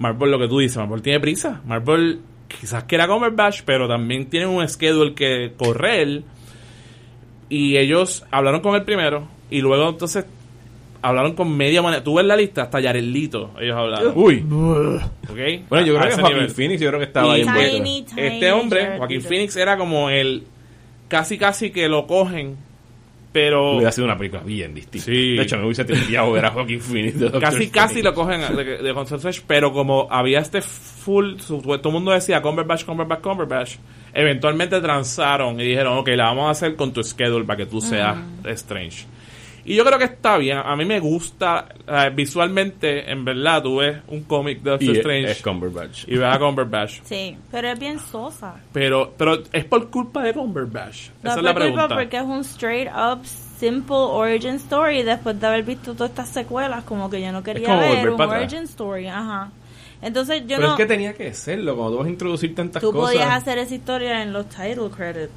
Marvel, 0.00 0.32
lo 0.32 0.38
que 0.40 0.48
tú 0.48 0.58
dices, 0.58 0.78
Marvel 0.78 1.00
tiene 1.00 1.20
prisa. 1.20 1.60
Marvel 1.64 2.18
quizás 2.48 2.84
quiera 2.84 3.06
Cumberbatch, 3.06 3.62
pero 3.64 3.86
también 3.88 4.26
tiene 4.30 4.46
un 4.46 4.66
schedule 4.68 5.14
que 5.14 5.52
correr. 5.56 6.22
Y 7.48 7.76
ellos 7.76 8.24
hablaron 8.30 8.60
con 8.60 8.74
él 8.74 8.82
primero. 8.84 9.26
Y 9.50 9.60
luego, 9.60 9.88
entonces, 9.88 10.26
hablaron 11.00 11.34
con 11.34 11.56
media 11.56 11.80
manera. 11.80 12.02
Tú 12.04 12.14
ves 12.16 12.26
la 12.26 12.36
lista, 12.36 12.62
hasta 12.62 12.80
Yarelito 12.80 13.52
ellos 13.60 13.76
hablaron. 13.76 14.12
Uy. 14.16 14.44
¿Ok? 14.48 15.66
Bueno, 15.68 15.86
yo 15.86 15.96
A- 15.96 16.00
creo 16.00 16.00
a 16.00 16.02
que 16.02 16.08
ese 16.08 16.20
Joaquin 16.20 16.36
nivel. 16.38 16.50
Phoenix, 16.50 16.80
yo 16.80 16.88
creo 16.88 17.00
que 17.00 17.06
estaba 17.06 17.26
Y 17.28 17.30
ahí 17.30 17.46
envuelto. 17.46 17.76
Tiny, 17.76 18.02
tiny 18.02 18.20
Este 18.20 18.52
hombre, 18.52 18.84
Jared 18.98 19.10
Leto. 19.10 19.28
Phoenix, 19.28 19.56
era 19.56 19.76
como 19.78 20.10
el. 20.10 20.44
Casi, 21.08 21.38
casi 21.38 21.70
que 21.70 21.88
lo 21.88 22.06
cogen. 22.06 22.56
Pero. 23.32 23.74
Hubiera 23.76 23.92
sido 23.92 24.06
una 24.06 24.16
película 24.16 24.42
bien 24.42 24.74
distinta. 24.74 25.04
Sí. 25.04 25.36
De 25.36 25.42
hecho, 25.42 25.56
me 25.58 25.64
hubiese 25.64 25.84
tripeado 25.84 26.32
ver 26.32 26.46
a 26.46 26.50
Joaquin 26.50 26.80
Phoenix. 26.80 27.20
de 27.20 27.30
casi 27.32 27.68
casi 27.68 28.02
lo 28.02 28.14
cogen 28.14 28.40
de, 28.56 28.64
de 28.78 28.94
Strange, 28.94 29.42
pero 29.46 29.72
como 29.72 30.08
había 30.10 30.38
este 30.40 30.62
full 30.62 31.38
su- 31.38 31.60
todo 31.60 31.80
el 31.88 31.92
mundo 31.92 32.10
decía 32.12 32.40
Cumberbatch, 32.40 32.84
Cumberbatch, 32.84 33.20
Cumberbatch 33.20 33.74
eventualmente 34.14 34.80
transaron 34.80 35.60
y 35.60 35.64
dijeron 35.64 35.98
ok, 35.98 36.08
la 36.08 36.24
vamos 36.24 36.48
a 36.48 36.50
hacer 36.50 36.74
con 36.76 36.92
tu 36.92 37.02
schedule 37.04 37.44
para 37.44 37.58
que 37.58 37.66
tú 37.66 37.80
seas 37.80 38.16
Strange 38.46 39.04
y 39.70 39.76
yo 39.76 39.84
creo 39.84 39.98
que 39.98 40.04
está 40.06 40.36
bien 40.38 40.58
a 40.58 40.74
mí 40.76 40.84
me 40.84 40.98
gusta 41.00 41.66
eh, 41.86 42.10
visualmente 42.14 43.10
en 43.10 43.24
verdad 43.24 43.62
tú 43.62 43.76
ves 43.76 43.98
un 44.08 44.22
cómic 44.24 44.62
de 44.62 44.70
Doctor 44.70 44.88
Y 44.88 44.98
Strange 44.98 45.30
es 45.30 45.42
Cumberbatch. 45.42 46.04
y 46.08 46.16
ves 46.16 46.34
a 46.34 46.38
Cumberbatch 46.38 47.00
Sí, 47.04 47.36
pero 47.50 47.68
es 47.68 47.78
bien 47.78 47.98
sosa. 47.98 48.54
pero 48.72 49.12
pero 49.16 49.42
es 49.52 49.64
por 49.64 49.90
culpa 49.90 50.22
de 50.22 50.32
Cumberbatch 50.34 51.10
No 51.22 51.30
esa 51.30 51.38
es 51.38 51.44
la 51.44 51.52
por 51.54 51.62
culpa 51.62 51.86
pregunta 51.88 51.94
porque 51.96 52.16
es 52.16 52.22
un 52.24 52.40
straight 52.40 52.88
up 52.88 53.24
simple 53.26 53.96
origin 53.96 54.54
story 54.56 55.02
después 55.02 55.38
de 55.40 55.46
haber 55.46 55.64
visto 55.64 55.92
todas 55.94 56.10
estas 56.10 56.28
secuelas 56.28 56.84
como 56.84 57.10
que 57.10 57.20
yo 57.20 57.32
no 57.32 57.42
quería 57.42 57.66
como 57.66 57.80
ver 57.80 57.90
volver 57.96 58.10
un 58.10 58.16
para 58.16 58.30
atrás. 58.36 58.52
origin 58.52 58.64
story, 58.64 59.06
ajá. 59.08 59.50
Entonces 60.00 60.42
yo 60.46 60.56
Pero 60.56 60.62
no 60.68 60.74
es 60.74 60.76
que 60.76 60.86
tenía 60.86 61.12
que 61.12 61.34
serlo, 61.34 61.74
cuando 61.74 61.92
tú 61.94 61.98
vas 61.98 62.06
a 62.06 62.10
introducir 62.10 62.54
tantas 62.54 62.80
tú 62.80 62.92
cosas. 62.92 63.10
podías 63.16 63.30
hacer 63.32 63.58
esa 63.58 63.74
historia 63.74 64.22
en 64.22 64.32
los 64.32 64.48
title 64.48 64.90
credits. 64.96 65.32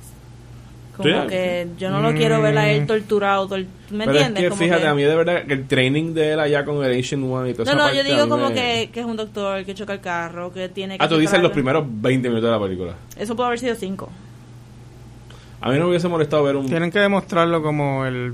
Como 0.96 1.10
Sí. 1.10 1.28
que 1.30 1.68
yo 1.80 1.90
no 1.90 2.02
lo 2.02 2.14
quiero 2.14 2.42
ver 2.42 2.58
a 2.58 2.70
él 2.70 2.86
torturado, 2.86 3.48
tor- 3.48 3.66
¿me 3.92 4.06
Pero 4.06 4.12
entiendes? 4.12 4.44
es 4.44 4.44
que 4.44 4.50
Como 4.50 4.60
fíjate, 4.62 4.82
que- 4.82 4.88
a 4.88 4.94
mí 4.94 5.04
de 5.04 5.16
verdad 5.16 5.46
que 5.46 5.54
el 5.54 5.68
training 5.68 6.14
de 6.14 6.34
él 6.34 6.40
allá 6.40 6.66
con 6.66 6.84
el 6.84 7.00
Asian 7.00 7.24
One 7.24 7.50
y 7.50 7.52
No, 7.54 7.58
toda 7.58 7.64
esa 7.64 7.74
no, 7.76 7.84
parte 7.86 7.98
yo 7.98 8.04
digo 8.04 8.28
como 8.30 8.50
me- 8.50 8.54
que, 8.56 8.90
que 8.94 9.00
es 9.00 9.06
un 9.06 9.16
doctor 9.18 9.64
que 9.66 9.74
choca 9.74 9.94
el 9.94 10.02
carro, 10.02 10.52
que 10.54 10.70
tiene 10.70 10.98
que 10.98 11.04
Ah, 11.04 11.08
tú 11.08 11.18
dices 11.18 11.42
los 11.42 11.52
primeros 11.52 11.86
20 11.88 12.28
minutos 12.30 12.50
de 12.52 12.58
la 12.58 12.62
película. 12.64 12.94
Eso 13.18 13.36
puede 13.36 13.48
haber 13.48 13.60
sido 13.60 13.76
cinco. 13.76 14.10
A 15.62 15.70
mí 15.70 15.76
no 15.78 15.84
me 15.86 15.90
hubiese 15.92 16.08
molestado 16.08 16.44
ver 16.44 16.56
un... 16.56 16.66
Tienen 16.68 16.92
que 16.92 17.00
demostrarlo 17.00 17.62
como 17.62 18.06
el 18.06 18.34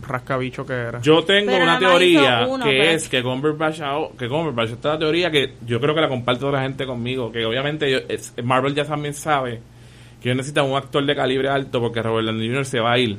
rascabicho 0.00 0.64
que 0.64 0.72
era. 0.72 1.00
Yo 1.02 1.22
tengo 1.24 1.50
Pero 1.50 1.64
una 1.64 1.78
teoría 1.78 2.46
uno, 2.48 2.64
que 2.64 2.70
pero- 2.70 2.90
es 2.90 3.08
que 3.08 3.22
Cumberbatch, 3.22 3.80
que 4.18 4.28
Cumberbatch, 4.28 4.70
esta 4.70 4.88
es 4.88 4.94
la 4.94 4.98
teoría 4.98 5.30
que 5.30 5.54
yo 5.66 5.80
creo 5.80 5.94
que 5.94 6.00
la 6.00 6.08
comparte 6.08 6.44
otra 6.44 6.62
gente 6.62 6.86
conmigo, 6.86 7.30
que 7.30 7.44
obviamente 7.44 7.90
yo- 7.90 7.98
es- 8.08 8.32
Marvel 8.42 8.74
ya 8.74 8.84
también 8.84 9.12
sabe 9.14 9.60
que 10.20 10.28
ellos 10.28 10.36
necesitan 10.36 10.66
un 10.66 10.76
actor 10.76 11.04
de 11.04 11.14
calibre 11.16 11.48
alto 11.48 11.80
porque 11.80 12.02
Robert 12.02 12.26
Downey 12.26 12.48
Jr. 12.48 12.64
se 12.66 12.80
va 12.80 12.92
a 12.92 12.98
ir. 12.98 13.18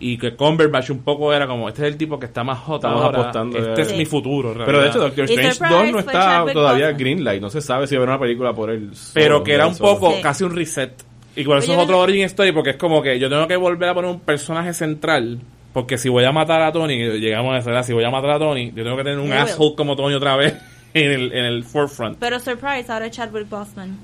Y 0.00 0.18
que 0.18 0.34
Cumberbatch 0.34 0.90
un 0.90 0.98
poco 1.04 1.32
era 1.32 1.46
como, 1.46 1.68
este 1.68 1.82
es 1.86 1.92
el 1.92 1.96
tipo 1.96 2.18
que 2.18 2.26
está 2.26 2.42
más 2.42 2.58
hot 2.60 2.76
Estamos 2.82 3.02
ahora, 3.04 3.20
apostando 3.20 3.56
este 3.58 3.82
es 3.82 3.88
Sí. 3.88 3.96
mi 3.96 4.04
futuro. 4.04 4.52
Pero 4.66 4.80
de 4.82 4.88
hecho, 4.88 4.98
Doctor 4.98 5.24
Strange 5.24 5.52
Surprise 5.54 5.74
2 5.76 5.92
no 5.92 5.98
está 6.00 6.44
todavía. 6.52 6.92
Greenlight. 6.92 7.40
No 7.40 7.50
se 7.50 7.60
sabe 7.60 7.86
si 7.86 7.94
va 7.94 8.00
a 8.00 8.02
haber 8.04 8.08
una 8.16 8.20
película 8.20 8.52
por 8.52 8.70
él. 8.70 8.90
pero 9.14 9.44
que 9.44 9.54
era 9.54 9.68
un 9.68 9.74
solo. 9.76 9.94
poco 10.00 10.12
Sí. 10.16 10.22
casi 10.22 10.42
un 10.44 10.56
reset. 10.56 10.92
Y 11.36 11.44
por 11.44 11.56
eso 11.58 11.70
Oye, 11.70 11.78
es 11.80 11.84
otro 11.84 11.96
no- 11.96 12.02
origin 12.02 12.24
story, 12.24 12.50
porque 12.52 12.70
es 12.70 12.76
como 12.76 13.00
que 13.00 13.18
yo 13.20 13.28
tengo 13.30 13.46
que 13.46 13.56
volver 13.56 13.88
a 13.90 13.94
poner 13.94 14.10
un 14.10 14.20
personaje 14.20 14.74
central. 14.74 15.38
Porque 15.72 15.96
si 15.96 16.08
voy 16.10 16.24
a 16.24 16.32
matar 16.32 16.60
a 16.62 16.72
Tony, 16.72 16.96
llegamos 17.18 17.54
a 17.54 17.58
esa 17.58 17.70
edad, 17.70 17.82
si 17.84 17.92
voy 17.94 18.04
a 18.04 18.10
matar 18.10 18.30
a 18.32 18.38
Tony, 18.38 18.72
yo 18.74 18.82
tengo 18.84 18.96
que 18.96 19.04
tener 19.04 19.18
un 19.20 19.32
asshole 19.32 19.74
como 19.76 19.94
Tony 19.96 20.14
otra 20.14 20.36
vez 20.36 20.54
en 20.94 21.10
el, 21.12 21.32
en 21.32 21.44
el 21.44 21.62
forefront. 21.64 22.18
Pero 22.18 22.38
surprise, 22.40 22.92
ahora 22.92 23.08
Chadwick 23.10 23.48
Boseman. 23.48 23.96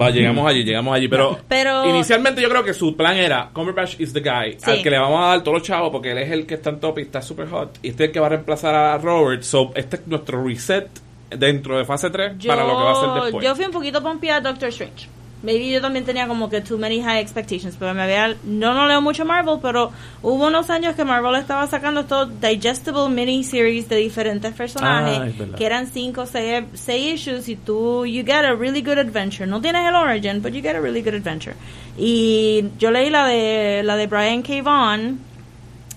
Va, 0.00 0.10
llegamos 0.10 0.48
allí, 0.48 0.64
llegamos 0.64 0.94
allí. 0.94 1.06
Pero, 1.08 1.38
Pero- 1.48 1.88
inicialmente 1.88 2.40
yo 2.40 2.48
creo 2.48 2.64
que 2.64 2.72
su 2.74 2.96
plan 2.96 3.16
era 3.16 3.50
Cumberbatch 3.52 4.00
is 4.00 4.12
the 4.12 4.20
guy 4.20 4.56
Sí. 4.58 4.70
al 4.70 4.82
que 4.82 4.90
le 4.90 4.98
vamos 4.98 5.22
a 5.22 5.26
dar 5.28 5.42
todos 5.42 5.58
los 5.58 5.66
chavos 5.66 5.90
porque 5.90 6.12
él 6.12 6.18
es 6.18 6.30
el 6.30 6.46
que 6.46 6.54
está 6.54 6.70
en 6.70 6.80
top 6.80 6.98
y 6.98 7.02
está 7.02 7.20
super 7.22 7.48
hot. 7.48 7.78
Y 7.82 7.88
este 7.90 8.04
es 8.04 8.08
el 8.08 8.12
que 8.14 8.20
va 8.20 8.26
a 8.26 8.30
reemplazar 8.30 8.74
a 8.74 8.96
Robert. 8.98 9.42
So, 9.42 9.70
este 9.74 9.96
es 9.96 10.06
nuestro 10.06 10.42
reset 10.44 10.88
dentro 11.30 11.78
de 11.78 11.84
fase 11.84 12.10
3 12.10 12.38
Yo, 12.38 12.48
para 12.48 12.64
lo 12.64 12.76
que 12.76 12.84
va 12.84 12.92
a 12.92 12.94
ser 13.14 13.22
después. 13.24 13.44
yo 13.44 13.54
fui 13.56 13.64
un 13.64 13.70
poquito 13.72 14.02
pompeada 14.02 14.38
a 14.38 14.52
Doctor 14.52 14.68
Strange. 14.70 15.08
Maybe 15.42 15.68
yo 15.70 15.80
también 15.80 16.04
tenía 16.04 16.28
como 16.28 16.48
que 16.48 16.60
too 16.60 16.78
many 16.78 17.02
high 17.02 17.18
expectations, 17.20 17.74
pero 17.76 17.92
me 17.94 18.02
había, 18.02 18.36
no, 18.44 18.74
no 18.74 18.86
leo 18.86 19.00
mucho 19.00 19.24
Marvel, 19.24 19.58
pero 19.60 19.90
hubo 20.22 20.46
unos 20.46 20.70
años 20.70 20.94
que 20.94 21.04
Marvel 21.04 21.34
estaba 21.34 21.66
sacando 21.66 22.02
estos 22.02 22.28
digestible 22.40 23.08
miniseries 23.08 23.88
de 23.88 23.96
diferentes 23.96 24.54
personajes, 24.54 25.18
Ah, 25.18 25.56
que 25.56 25.66
eran 25.66 25.88
cinco 25.88 26.26
seis, 26.26 26.64
seis 26.74 27.14
issues 27.14 27.48
y 27.48 27.56
tú, 27.56 28.06
you 28.06 28.24
get 28.24 28.44
a 28.44 28.54
really 28.54 28.82
good 28.82 28.98
adventure. 28.98 29.46
No 29.46 29.60
tienes 29.60 29.84
el 29.86 29.96
origin, 29.96 30.40
but 30.40 30.52
you 30.52 30.62
get 30.62 30.76
a 30.76 30.80
really 30.80 31.02
good 31.02 31.14
adventure. 31.14 31.54
Y 31.98 32.64
yo 32.78 32.90
leí 32.90 33.10
la 33.10 33.26
de, 33.26 33.82
la 33.84 33.96
de 33.96 34.06
Brian 34.06 34.42
K. 34.42 34.62
Vaughan, 34.62 35.18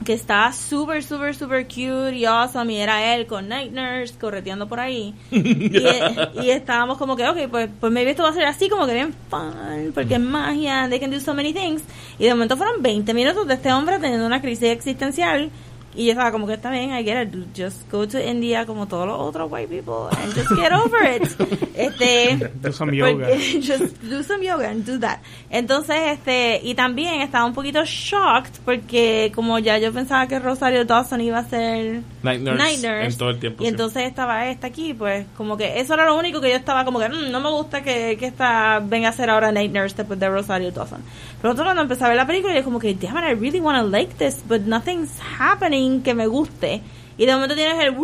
que 0.06 0.14
está 0.14 0.54
súper, 0.54 1.04
súper, 1.04 1.36
súper 1.36 1.68
cute 1.68 2.16
y 2.16 2.24
awesome, 2.24 2.72
y 2.72 2.78
era 2.78 3.14
él 3.14 3.28
con 3.28 3.50
Night 3.50 3.74
Nurse 3.74 4.16
correteando 4.18 4.70
por 4.70 4.80
ahí. 4.80 5.14
y, 5.32 5.42
y 6.42 6.50
estábamos 6.52 6.98
como 6.98 7.18
que, 7.18 7.28
ok, 7.28 7.50
pues, 7.52 7.70
pues 7.80 7.92
maybe 7.92 8.12
esto 8.12 8.24
va 8.24 8.30
a 8.30 8.34
ser 8.34 8.46
así, 8.46 8.70
como 8.70 8.86
que 8.86 8.94
bien 8.94 9.14
fun, 9.30 9.92
porque 9.94 10.14
es 10.14 10.20
magia, 10.22 10.88
they 10.90 11.00
can 11.00 11.12
do 11.12 11.20
so 11.20 11.34
many 11.34 11.52
things. 11.52 11.82
Y 12.18 12.24
de 12.24 12.30
momento 12.30 12.56
fueron 12.56 12.82
20 12.82 13.14
minutos 13.14 13.46
de 13.48 13.56
este 13.56 13.74
hombre 13.74 14.00
teniendo 14.00 14.26
una 14.26 14.40
crisis 14.40 14.70
existencial. 14.70 15.52
Y 15.96 16.06
yo 16.06 16.12
estaba 16.12 16.32
como 16.32 16.46
que 16.48 16.54
está 16.56 16.70
bien, 16.72 16.92
I 16.92 17.04
get 17.04 17.28
it, 17.28 17.36
just 17.56 17.90
go 17.92 18.08
to 18.08 18.20
India 18.20 18.66
como 18.66 18.88
todos 18.88 19.08
los 19.08 19.18
otros 19.20 19.50
white 19.52 19.68
people 19.70 20.10
and 20.22 20.34
just 20.34 20.50
get 20.56 20.72
over 20.74 21.04
it. 21.16 21.24
Este, 21.76 22.52
Do 22.62 22.72
some 22.72 22.96
yoga. 22.96 23.12
porque- 23.28 23.62
just 23.62 24.02
do 24.04 24.24
some 24.24 24.44
yoga 24.46 24.70
and 24.70 24.86
do 24.86 24.98
that. 25.00 25.20
Entonces, 25.50 25.96
este, 26.14 26.62
y 26.64 26.74
también 26.74 27.22
estaba 27.22 27.46
un 27.46 27.54
poquito 27.54 27.84
shocked 27.86 28.60
porque 28.64 29.32
como 29.36 29.60
ya 29.60 29.78
yo 29.78 29.92
pensaba 29.92 30.26
que 30.28 30.40
Rosario 30.40 30.86
Dawson 30.86 31.20
iba 31.22 31.40
a 31.40 31.50
ser 31.50 32.02
Night 32.24 32.42
Nurse 32.42 33.06
en 33.06 33.18
todo 33.18 33.30
el 33.32 33.40
tiempo, 33.40 33.62
Y 33.64 33.66
sí. 33.68 33.72
entonces 33.72 34.04
estaba 34.04 34.48
esta 34.48 34.68
aquí, 34.68 34.94
pues 34.94 35.26
como 35.36 35.58
que 35.58 35.80
eso 35.80 35.94
era 35.96 36.06
lo 36.06 36.18
único 36.18 36.40
que 36.40 36.50
yo 36.50 36.56
estaba 36.56 36.86
como 36.86 37.00
que 37.00 37.10
"Mm, 37.10 37.32
no 37.32 37.40
me 37.42 37.50
gusta 37.50 37.84
que, 37.84 38.16
que 38.18 38.26
esta 38.28 38.80
venga 38.80 39.10
a 39.10 39.14
ser 39.14 39.30
ahora 39.30 39.52
Night 39.52 39.74
Nurse 39.74 39.96
después 39.98 40.18
de 40.20 40.30
Rosario 40.30 40.72
Dawson. 40.72 41.02
Pero 41.46 41.54
otro 41.54 41.64
cuando 41.64 41.84
empecé 41.84 42.04
a 42.04 42.08
ver 42.08 42.18
la 42.18 42.26
película, 42.26 42.56
yo 42.56 42.64
como 42.64 42.80
que, 42.80 42.96
damn 42.96 43.20
it, 43.20 43.24
I 43.24 43.36
really 43.36 43.60
want 43.60 43.78
to 43.78 43.88
like 43.88 44.16
this, 44.16 44.44
but 44.50 44.62
nothing's 44.62 45.12
happening 45.38 46.02
que 46.02 46.16
me 46.16 46.26
guste. 46.26 46.82
Y 47.20 47.28
de 47.28 47.34
momento 47.34 47.54
tienes 47.54 47.80
el 47.84 47.96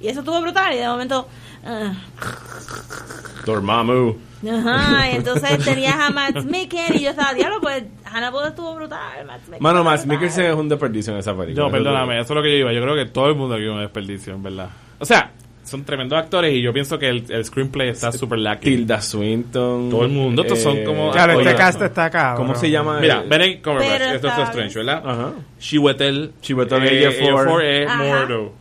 y 0.00 0.08
eso 0.08 0.20
estuvo 0.20 0.40
brutal 0.40 0.72
y 0.72 0.78
de 0.78 0.88
momento 0.88 1.28
ah, 1.62 1.92
Dormammu. 3.44 4.14
Ajá, 4.50 5.10
y 5.10 5.16
entonces 5.16 5.62
tenías 5.62 5.96
a 6.00 6.08
Matt 6.08 6.42
Mikkelsen 6.42 6.96
y 6.96 7.00
yo 7.00 7.10
estaba, 7.10 7.34
diablo, 7.34 7.60
pues 7.60 7.84
Hannibal 8.06 8.48
estuvo 8.48 8.74
brutal. 8.76 9.26
Matt 9.26 9.60
Mano, 9.60 9.84
brutal". 9.84 10.06
Mikkelsen 10.06 10.46
es 10.46 10.54
un 10.54 10.70
desperdicio 10.70 11.12
en 11.12 11.18
esa 11.18 11.36
película. 11.36 11.66
No, 11.66 11.70
perdóname, 11.70 12.18
eso 12.18 12.32
es 12.32 12.34
lo 12.34 12.42
que 12.42 12.50
yo 12.50 12.56
iba. 12.56 12.72
Yo 12.72 12.80
creo 12.80 12.94
que 12.94 13.12
todo 13.12 13.26
el 13.28 13.34
mundo 13.34 13.56
aquí 13.56 13.64
es 13.64 13.70
un 13.70 13.80
desperdicio, 13.80 14.32
en 14.36 14.42
verdad. 14.42 14.70
O 14.98 15.04
sea, 15.04 15.32
son 15.70 15.84
tremendos 15.84 16.18
actores 16.18 16.52
y 16.52 16.60
yo 16.60 16.72
pienso 16.72 16.98
que 16.98 17.08
el, 17.08 17.24
el 17.30 17.44
screenplay 17.44 17.90
está 17.90 18.10
súper 18.10 18.40
lacking. 18.40 18.72
Tilda 18.78 19.00
Swinton. 19.00 19.88
Todo 19.88 20.02
el 20.04 20.10
mundo, 20.10 20.42
estos 20.42 20.58
son 20.60 20.82
como- 20.84 21.12
Claro, 21.12 21.38
este 21.40 21.54
cast 21.54 21.80
está 21.82 22.06
acá. 22.06 22.34
¿Cómo 22.36 22.54
se 22.56 22.70
llama? 22.70 22.98
Mira, 23.00 23.20
el- 23.22 23.28
Benedict 23.28 23.62
Cumberbatch, 23.64 24.00
es 24.02 24.14
está 24.16 24.42
Strange, 24.44 24.78
¿verdad? 24.78 25.02
Ajá. 25.04 25.32
Chiwetel 25.60 26.32
Chiwetel 26.40 26.82
eh, 26.84 27.82
es 27.82 27.88
Ajá. 27.88 28.02
Mordo. 28.02 28.52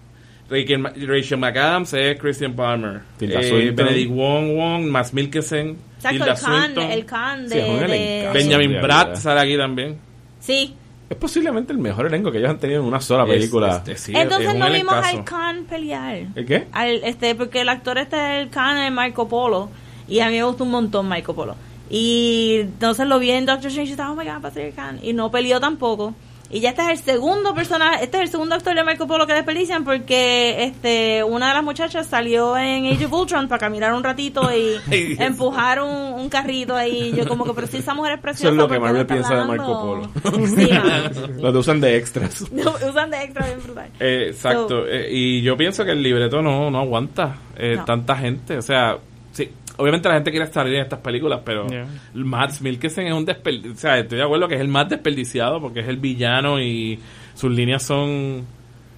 Rachel, 0.49 1.37
McAdams 1.37 1.93
es 1.93 2.19
Christian 2.19 2.53
Palmer. 2.53 3.01
Tilda 3.17 3.39
Eh, 3.39 3.49
Swinton. 3.49 3.75
Benedict 3.85 4.11
Wong 4.11 4.55
Wong, 4.55 4.85
Max 4.85 5.13
Mikkelsen, 5.13 5.77
Exacto, 5.97 6.09
Tilda 6.17 6.33
el 6.33 6.39
Khan, 6.39 6.61
Swinton, 6.63 6.91
el 6.91 7.05
Khan 7.05 7.47
de... 7.49 8.29
Benjamin 8.33 8.81
Bratt 8.81 9.15
sale 9.15 9.41
aquí 9.41 9.57
también. 9.57 9.97
Sí. 10.39 10.73
Es 11.09 11.17
posiblemente 11.17 11.73
el 11.73 11.79
mejor 11.79 12.05
elenco 12.05 12.31
que 12.31 12.37
ellos 12.37 12.51
han 12.51 12.59
tenido 12.59 12.81
en 12.81 12.87
una 12.87 13.01
sola 13.01 13.23
Es- 13.23 13.29
película. 13.29 13.77
este, 13.77 13.97
sí, 13.97 14.13
Entonces 14.15 14.49
es 14.49 14.55
no 14.55 14.71
vimos 14.71 14.93
al 14.93 15.23
Khan 15.23 15.65
pelear. 15.67 16.27
¿El 16.35 16.45
qué? 16.45 16.67
Al, 16.71 17.03
este, 17.03 17.33
porque 17.35 17.61
el 17.61 17.69
actor 17.69 17.97
este 17.97 18.15
del 18.15 18.49
Khan 18.49 18.77
es 18.77 18.91
Marco 18.91 19.27
Polo. 19.27 19.69
Y 20.07 20.19
a 20.19 20.27
mí 20.29 20.37
me 20.37 20.43
gustó 20.43 20.63
un 20.65 20.71
montón 20.71 21.07
Marco 21.07 21.33
Polo. 21.33 21.55
Y 21.89 22.57
entonces 22.61 23.07
lo 23.07 23.17
vi 23.17 23.31
en 23.31 23.45
Doctor 23.47 23.67
Strange 23.67 23.89
y 23.89 23.91
estaba, 23.93 24.11
oh 24.11 24.15
my 24.15 24.23
god, 24.25 24.43
va 24.43 24.49
a 24.49 24.51
ser 24.51 24.67
el 24.67 24.73
Khan. 24.75 24.99
Y 25.01 25.13
no 25.13 25.31
peleó 25.31 25.59
tampoco. 25.59 26.13
Y 26.51 26.61
ya 26.61 26.69
este 26.69 26.81
es 26.81 26.89
el 26.89 26.97
segundo 26.97 27.53
personaje, 27.53 28.03
este 28.05 28.17
es 28.17 28.23
el 28.23 28.29
segundo 28.29 28.55
actor 28.55 28.73
de 28.73 28.83
Marco 28.83 29.05
Polo 29.05 29.27
que 29.27 29.33
desperdician 29.33 29.83
porque 29.83 30.63
este 30.63 31.23
una 31.23 31.49
de 31.49 31.53
las 31.53 31.63
muchachas 31.63 32.07
salió 32.07 32.57
en 32.57 32.87
Age 32.87 33.05
of 33.05 33.13
Ultron 33.13 33.47
para 33.47 33.59
caminar 33.59 33.93
un 33.93 34.03
ratito 34.03 34.49
y 34.51 34.79
empujar 35.19 35.79
un, 35.81 35.89
un 36.19 36.27
carrito 36.29 36.75
ahí. 36.75 37.13
Yo 37.15 37.27
como 37.27 37.45
que, 37.45 37.53
pero 37.53 37.67
si 37.67 37.77
esa 37.77 37.93
mujer 37.93 38.13
es 38.13 38.19
preciosa. 38.19 38.47
Eso 38.47 38.51
es 38.53 38.57
lo 38.57 38.67
que 38.67 38.79
¿por 38.79 38.87
qué 38.87 38.93
Marvel 38.93 39.05
piensa 39.05 39.35
de? 39.35 39.45
Marco 39.45 39.81
Polo. 39.81 40.47
Sí, 40.47 40.69
mano. 40.73 41.51
Lo 41.51 41.59
usan 41.59 41.79
de 41.81 41.97
extras. 41.97 42.41
Usan 42.41 43.11
de 43.11 43.23
extra 43.23 43.45
bien 43.45 43.61
brutal. 43.63 43.89
Eh, 43.99 44.25
exacto. 44.29 44.67
So- 44.69 44.87
eh, 44.87 45.07
y 45.11 45.41
yo 45.43 45.55
pienso 45.55 45.85
que 45.85 45.91
el 45.91 46.01
libreto 46.01 46.41
no, 46.41 46.71
no 46.71 46.79
aguanta 46.79 47.35
eh, 47.57 47.75
No. 47.77 47.85
tanta 47.85 48.15
gente. 48.15 48.57
O 48.57 48.61
sea, 48.63 48.97
sí, 49.33 49.51
obviamente 49.79 50.09
la 50.09 50.15
gente 50.15 50.31
quiere 50.31 50.47
salir 50.47 50.75
en 50.75 50.81
estas 50.81 50.99
películas, 50.99 51.39
pero 51.43 51.67
Yeah. 51.67 51.87
Matt 52.13 52.59
Mikkelsen 52.59 53.07
es 53.07 53.13
un 53.13 53.25
desperdiciado. 53.25 53.73
O 53.73 53.77
sea, 53.77 53.99
estoy 53.99 54.17
de 54.17 54.23
acuerdo 54.23 54.47
que 54.47 54.55
es 54.55 54.61
el 54.61 54.67
más 54.67 54.89
desperdiciado 54.89 55.61
porque 55.61 55.79
es 55.79 55.87
el 55.87 55.97
villano 55.97 56.59
y 56.59 56.99
sus 57.33 57.51
líneas 57.51 57.83
son. 57.83 58.45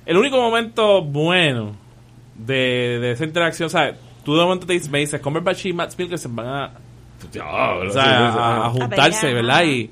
El 0.06 0.18
único 0.18 0.38
momento 0.38 1.04
bueno 1.04 1.76
de, 2.36 3.00
de 3.00 3.12
esa 3.12 3.24
interacción, 3.24 3.68
o 3.68 3.70
sea, 3.70 3.94
tú 4.26 4.36
de 4.36 4.44
momento 4.44 4.66
te 4.66 4.74
dices, 4.74 4.90
me 4.90 5.00
dices, 5.00 5.22
Cumberbatch 5.22 5.68
y 5.68 5.74
Matt 5.74 5.94
Mikkelsen 5.98 6.36
van 6.36 6.48
a, 6.48 6.72
o 7.24 7.92
sea, 7.92 8.66
a, 8.66 8.70
juntarse, 8.70 9.34
¿verdad? 9.34 9.64
Y, 9.66 9.92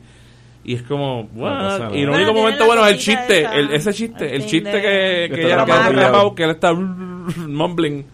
y 0.64 0.74
es 0.76 0.82
como, 0.84 1.26
bueno, 1.26 1.96
y 1.96 2.02
el 2.02 2.10
único 2.10 2.34
momento 2.34 2.66
bueno 2.66 2.86
es 2.88 2.94
el 2.94 3.00
chiste, 3.00 3.46
el, 3.46 3.72
ese 3.72 3.94
chiste, 3.94 4.36
el 4.36 4.46
chiste 4.46 4.70
de- 4.70 4.82
que, 4.82 5.28
que 5.30 5.42
Que 5.42 5.46
ella 5.46 5.66
que 5.66 6.36
que 6.36 6.44
él 6.44 6.50
está 6.52 6.74
mumbling 7.48 8.06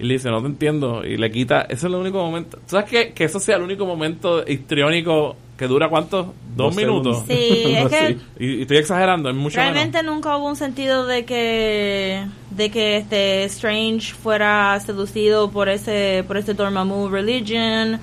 y 0.00 0.04
le 0.04 0.14
dice, 0.14 0.30
no 0.30 0.40
te 0.40 0.46
entiendo, 0.46 1.04
y 1.04 1.16
le 1.16 1.30
quita, 1.30 1.62
ese 1.62 1.74
es 1.74 1.84
el 1.84 1.94
único 1.94 2.18
momento. 2.18 2.56
¿Tú 2.58 2.64
sabes 2.70 2.88
que, 2.90 3.12
que 3.12 3.24
eso 3.24 3.38
sea 3.38 3.56
el 3.56 3.62
único 3.62 3.84
momento 3.86 4.42
histriónico 4.46 5.36
que 5.56 5.66
dura 5.66 5.88
cuánto? 5.88 6.34
Dos, 6.56 6.74
Dos 6.74 6.76
minutos. 6.76 7.24
segundos. 7.26 7.90
Sí, 7.92 8.06
es 8.06 8.16
que 8.38 8.44
Y, 8.44 8.58
y 8.58 8.62
estoy 8.62 8.78
exagerando, 8.78 9.28
es 9.30 9.36
mucho 9.36 9.56
realmente 9.56 9.98
menos. 9.98 10.14
nunca 10.16 10.36
hubo 10.36 10.48
un 10.48 10.56
sentido 10.56 11.06
de 11.06 11.24
que 11.24 12.24
de 12.50 12.70
que 12.70 12.96
este 12.96 13.44
Strange 13.44 14.14
fuera 14.14 14.80
seducido 14.80 15.50
por 15.50 15.68
ese 15.68 16.24
por 16.26 16.36
ese 16.38 16.54
Dormammu 16.54 17.08
religion. 17.08 18.00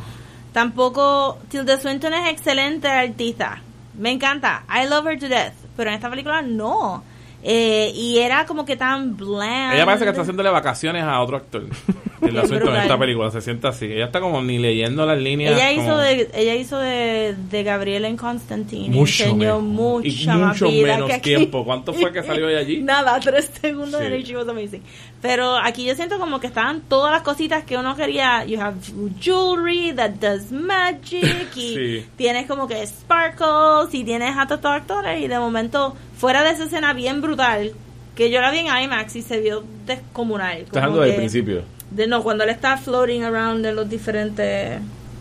Tampoco 0.53 1.37
Tilda 1.49 1.77
Swinton 1.79 2.13
es 2.13 2.29
excelente 2.31 2.87
artista. 2.87 3.61
Me 3.97 4.11
encanta. 4.11 4.63
I 4.69 4.87
love 4.87 5.05
her 5.07 5.19
to 5.19 5.27
death. 5.27 5.53
Pero 5.75 5.89
en 5.89 5.95
esta 5.95 6.09
película 6.09 6.41
no. 6.41 7.03
Eh, 7.49 7.93
y 7.95 8.17
era 8.17 8.45
como 8.45 8.65
que 8.65 8.75
tan 8.75 9.15
bland. 9.15 9.73
Ella 9.75 9.85
parece 9.85 10.03
que 10.03 10.09
está 10.09 10.23
haciéndole 10.23 10.49
vacaciones 10.49 11.03
a 11.03 11.21
otro 11.21 11.37
actor. 11.37 11.63
El 12.21 12.37
asunto 12.37 12.69
en 12.75 12.81
esta 12.81 12.97
película 12.97 13.31
se 13.31 13.39
sienta 13.41 13.69
así. 13.69 13.85
Ella 13.85 14.05
está 14.05 14.19
como 14.19 14.41
ni 14.41 14.57
leyendo 14.57 15.05
las 15.05 15.17
líneas. 15.17 15.53
Ella 15.55 15.71
hizo 15.71 15.83
como- 15.83 15.97
de 15.99 16.29
ella 16.33 16.55
hizo 16.55 16.77
de, 16.77 17.35
de 17.49 17.63
Gabriela 17.63 18.07
en 18.09 18.17
Constantine. 18.17 18.89
Mucho 18.93 19.23
Enseñó. 19.23 19.59
Y 19.59 19.61
mucha 19.61 20.35
más 20.35 20.59
mucho 20.61 20.69
menos 20.75 21.09
que 21.09 21.19
tiempo. 21.19 21.63
¿Cuánto 21.63 21.93
fue 21.93 22.11
que 22.11 22.23
salió 22.23 22.47
de 22.47 22.57
allí? 22.57 22.79
Nada, 22.83 23.17
tres 23.21 23.49
segundos 23.61 24.01
Sí. 24.01 24.07
el 24.07 24.23
She 24.23 24.35
Was 24.35 24.47
Amazing. 24.49 24.81
Pero 25.21 25.55
aquí 25.57 25.85
yo 25.85 25.95
siento 25.95 26.19
como 26.19 26.39
que 26.41 26.47
estaban 26.47 26.81
todas 26.81 27.11
las 27.13 27.21
cositas 27.21 27.63
que 27.63 27.77
uno 27.77 27.95
quería. 27.95 28.43
You 28.45 28.59
have 28.59 28.77
jewelry 29.21 29.93
that 29.95 30.11
does 30.19 30.51
magic. 30.51 31.55
Y 31.55 31.75
Sí. 31.75 32.05
tienes 32.17 32.45
como 32.47 32.67
que 32.67 32.85
sparkles. 32.85 33.93
Y 33.93 34.03
tienes 34.03 34.35
a 34.37 34.47
todos 34.47 34.65
actores. 34.65 35.21
Y 35.23 35.27
de 35.27 35.39
momento, 35.39 35.95
fuera 36.18 36.43
de 36.43 36.51
esa 36.51 36.65
escena 36.65 36.93
bien 36.93 37.22
brutal. 37.22 37.74
Que 38.15 38.32
yo 38.32 38.41
la 38.41 38.49
vi 38.51 38.59
en 38.59 38.65
IMAX 38.68 39.15
y 39.15 39.22
se 39.22 39.39
vio 39.39 39.63
descomunal. 39.86 40.57
Estás 40.61 40.84
hablando 40.84 41.01
del 41.01 41.15
principio. 41.15 41.63
de 41.91 42.07
no, 42.07 42.24
cuando 42.24 42.43
él 42.43 42.49
está 42.49 42.76
floating 42.78 43.22
around 43.24 43.65
en 43.65 43.76
los 43.76 43.88
diferentes 43.89 44.80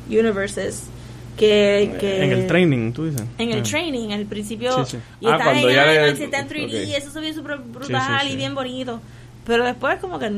universes. 0.09 0.85
Que, 1.37 1.95
que 2.01 2.25
En 2.25 2.33
el 2.33 2.47
training, 2.47 2.93
tú 2.93 3.05
dices. 3.05 3.23
en 3.37 3.51
el 3.53 3.61
Ah. 3.61 3.63
training, 3.63 4.11
al 4.13 4.25
principio. 4.25 4.83
Sí, 4.87 4.93
sí. 4.93 4.99
Y 5.21 5.27
Ah, 5.27 5.33
está 5.33 5.45
cuando 5.45 5.69
en 5.69 5.75
ya 5.75 5.85
le- 5.85 5.95
IMAX 6.07 6.21
y 6.21 6.23
está 6.25 6.39
en 6.39 6.49
3D, 6.49 6.65
ok. 6.85 6.89
y 6.89 6.95
eso 6.95 7.11
se 7.11 7.21
ve 7.21 7.35
súper 7.35 7.59
brutal 7.59 8.01
Sí, 8.01 8.13
sí, 8.23 8.27
sí. 8.29 8.33
y 8.33 8.37
bien 8.37 8.55
bonito. 8.55 9.01
Pero 9.47 9.65
después, 9.65 9.99
como 10.01 10.19
que. 10.19 10.31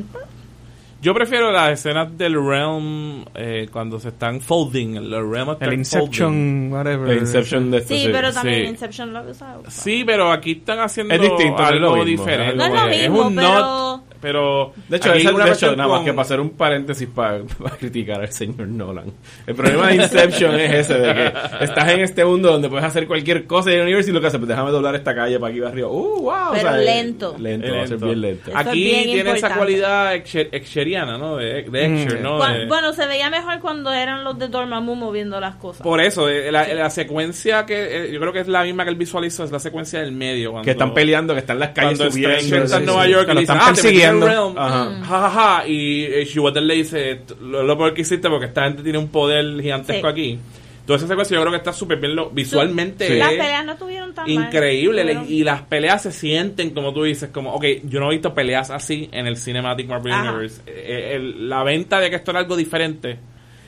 Yo 1.01 1.15
prefiero 1.15 1.53
las 1.53 1.71
escenas 1.79 2.19
del 2.19 2.35
Realm 2.35 3.25
eh, 3.35 3.69
cuando 3.73 4.01
se 4.01 4.09
están 4.09 4.41
folding. 4.41 4.97
El 4.97 5.11
Realm 5.11 5.51
está 5.51 5.65
El 5.67 5.71
folding. 5.71 5.79
Inception, 5.79 6.73
whatever. 6.73 7.07
La 7.09 7.15
Inception 7.15 7.71
de 7.71 7.79
esto. 7.79 7.95
Sí, 7.95 8.09
pero 8.11 8.33
también 8.33 8.63
Sí. 8.65 8.69
Inception 8.71 9.13
lo 9.13 9.23
usa. 9.31 9.57
Sí, 9.69 10.03
pero 10.05 10.33
aquí 10.33 10.53
están 10.53 10.81
haciendo 10.81 11.15
Es 11.15 11.21
distinto, 11.21 11.63
no 11.63 11.69
es 11.69 11.81
lo 11.81 11.91
algo 11.93 12.05
mismo, 12.05 12.25
diferente. 12.25 12.57
No 12.57 12.65
es 12.65 12.73
lo 12.73 12.89
Es 12.89 13.01
mismo, 13.11 13.27
un 13.29 13.35
pero- 13.37 13.49
not, 13.49 14.03
pero 14.21 14.73
De 14.89 14.97
hecho, 14.97 15.13
hay 15.13 15.27
una 15.27 15.45
de 15.47 15.53
hecho, 15.53 15.75
nada 15.77 15.89
más 15.89 15.99
con- 15.99 16.05
que 16.07 16.13
para 16.13 16.23
hacer 16.23 16.41
un 16.41 16.51
paréntesis 16.51 17.09
para, 17.15 17.41
criticar 17.79 18.21
al 18.21 18.33
señor 18.33 18.69
Nolan. 18.69 19.13
El 19.47 19.55
problema 19.55 19.89
de 19.89 19.97
Inception 19.97 20.55
es 20.59 20.75
ese, 20.75 20.95
de 20.99 21.15
que 21.15 21.33
estás 21.65 21.89
en 21.91 22.01
este 22.01 22.25
mundo 22.25 22.53
donde 22.53 22.69
puedes 22.69 22.85
hacer 22.85 23.07
cualquier 23.07 23.47
cosa 23.47 23.71
en 23.71 23.77
el 23.79 23.83
universo 23.85 24.11
y 24.11 24.13
lo 24.15 24.21
que 24.21 24.27
haces, 24.29 24.39
pues 24.39 24.49
déjame 24.49 24.71
doblar 24.71 24.95
esta 24.95 25.15
calle 25.15 25.39
para 25.39 25.51
aquí 25.51 25.61
va 25.61 25.69
arriba. 25.69 25.89
¡Uh, 25.89 26.23
wow! 26.23 26.35
Pero 26.55 26.77
lento. 26.77 27.37
Lento, 27.39 27.67
Es 27.67 27.73
va 27.73 27.77
a 27.83 27.87
ser 27.87 27.91
lento. 27.91 28.07
bien 28.07 28.21
lento. 28.21 28.51
Eso 28.51 28.59
Aquí 28.59 28.85
bien 28.85 29.05
tiene 29.05 29.31
esa 29.33 29.55
cualidad 29.55 30.15
exer- 30.15 30.49
exeriana, 30.53 31.19
¿no? 31.19 31.37
De, 31.37 31.63
de 31.63 31.85
Exer, 32.03 32.21
Mm. 32.21 32.23
¿no? 32.23 32.39
Cu- 32.39 32.45
De- 32.45 32.67
Bueno, 32.67 32.93
se 32.93 33.07
veía 33.07 33.31
mejor 33.31 33.61
cuando 33.61 33.93
eran 33.93 34.25
los 34.25 34.39
de 34.39 34.49
Dormammu 34.49 34.95
moviendo 34.95 35.41
las 35.41 35.57
cosas. 35.57 35.83
por 35.83 36.01
eso, 36.01 36.29
eh, 36.29 36.51
la, 36.53 36.67
la 36.75 36.91
secuencia 36.91 37.65
que 37.67 38.07
eh, 38.07 38.13
yo 38.13 38.21
creo 38.21 38.33
que 38.33 38.41
es 38.41 38.49
la 38.49 38.63
misma 38.65 38.85
que 38.85 38.91
él 38.91 38.97
visualizó, 38.97 39.45
es 39.45 39.51
la 39.53 39.59
secuencia 39.59 40.01
del 40.01 40.13
medio. 40.13 40.51
Cuando, 40.53 40.65
Que 40.65 40.73
están 40.73 40.93
peleando, 40.95 41.35
que 41.35 41.41
están 41.41 41.57
en 41.57 41.61
las 41.61 41.71
calles 41.71 41.99
subiendo. 41.99 42.37
Está 42.37 42.77
en 42.77 42.83
sí, 42.83 42.87
Nueva 42.87 43.05
sí. 43.05 43.11
York 43.11 43.27
Que 43.27 43.33
y 43.33 43.35
lo 43.35 43.41
le 43.41 43.47
ah, 43.49 43.73
te 43.75 43.81
Realm. 44.13 44.59
Ajá. 44.59 44.91
Ja, 45.05 45.31
ja, 45.31 45.31
ja. 45.61 45.69
Y 45.69 46.05
eh, 46.05 46.29
le 46.63 46.75
dice, 46.75 47.15
"T- 47.27 47.35
lo, 47.41 47.63
lo 47.63 47.77
peor 47.79 47.95
que 47.95 48.03
hiciste 48.03 48.29
porque 48.29 48.47
esta 48.47 48.65
gente 48.65 48.83
tiene 48.83 48.99
un 48.99 49.09
poder 49.09 49.61
gigantesco 49.61 50.07
Sí. 50.09 50.13
aquí. 50.13 50.39
Toda 50.87 50.97
esa 50.97 51.07
secuencia 51.09 51.35
yo 51.35 51.43
creo 51.43 51.53
que 51.53 51.59
está 51.59 51.73
súper 51.73 51.99
bien, 52.01 52.17
lo- 52.17 52.31
visualmente 52.31 53.11
Las 53.19 53.33
es 53.33 53.39
peleas 53.39 53.65
no 53.67 53.77
tuvieron 53.77 54.15
tan 54.15 54.25
mal. 54.35 54.45
increíble. 54.47 55.05
le- 55.05 55.13
Fueron- 55.17 55.33
Y 55.33 55.45
las 55.45 55.63
peleas 55.63 56.03
se 56.03 56.13
sienten, 56.13 56.71
como 56.71 56.95
tú 56.95 57.03
dices, 57.05 57.29
como, 57.31 57.53
ok, 57.53 57.65
yo 57.85 58.01
no 58.01 58.07
he 58.11 58.15
visto 58.15 58.33
peleas 58.33 58.71
así 58.71 59.07
en 59.13 59.27
el 59.27 59.37
Cinematic 59.37 59.87
Marvel 59.87 60.13
Ajá. 60.15 60.31
Universe. 60.33 60.63
Eh, 60.67 61.13
el- 61.17 61.47
la 61.49 61.63
venta 61.63 62.01
de 62.01 62.09
que 62.09 62.17
esto 62.17 62.31
era 62.31 62.41
algo 62.41 62.57
diferente, 62.57 63.19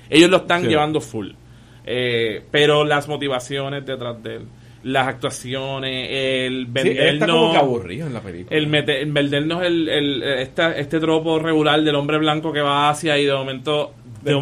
ellos 0.08 0.30
lo 0.30 0.38
están 0.38 0.62
Sí. 0.62 0.68
llevando 0.68 1.00
full. 1.02 1.32
Eh, 1.84 2.42
pero 2.50 2.84
las 2.84 3.06
motivaciones 3.08 3.84
detrás 3.84 4.22
de 4.22 4.36
él, 4.36 4.42
las 4.82 5.08
actuaciones, 5.08 6.08
el 6.10 6.64
Sí, 6.66 6.70
vendernos- 6.72 7.28
como 7.30 7.52
que 7.52 7.58
aburrido 7.58 8.06
en 8.06 8.14
la 8.14 8.20
película. 8.20 8.56
el, 8.56 8.66
mete- 8.66 9.00
el 9.02 9.12
vendernos 9.12 9.62
el, 9.62 9.88
el, 9.88 10.22
esta- 10.22 10.76
este 10.76 10.98
tropo 11.00 11.38
regular 11.38 11.82
del 11.82 11.94
hombre 11.96 12.18
blanco 12.18 12.52
que 12.52 12.60
va 12.60 12.88
hacia 12.90 13.18
y 13.18 13.26
de 13.26 13.32
momento, 13.32 13.92
de 14.22 14.34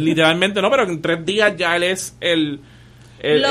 literalmente 0.00 0.60
no, 0.60 0.70
pero 0.70 0.82
en 0.84 1.00
tres 1.00 1.24
días 1.24 1.56
ya 1.56 1.76
él 1.76 1.84
es 1.84 2.16
el, 2.20 2.58
el, 3.20 3.42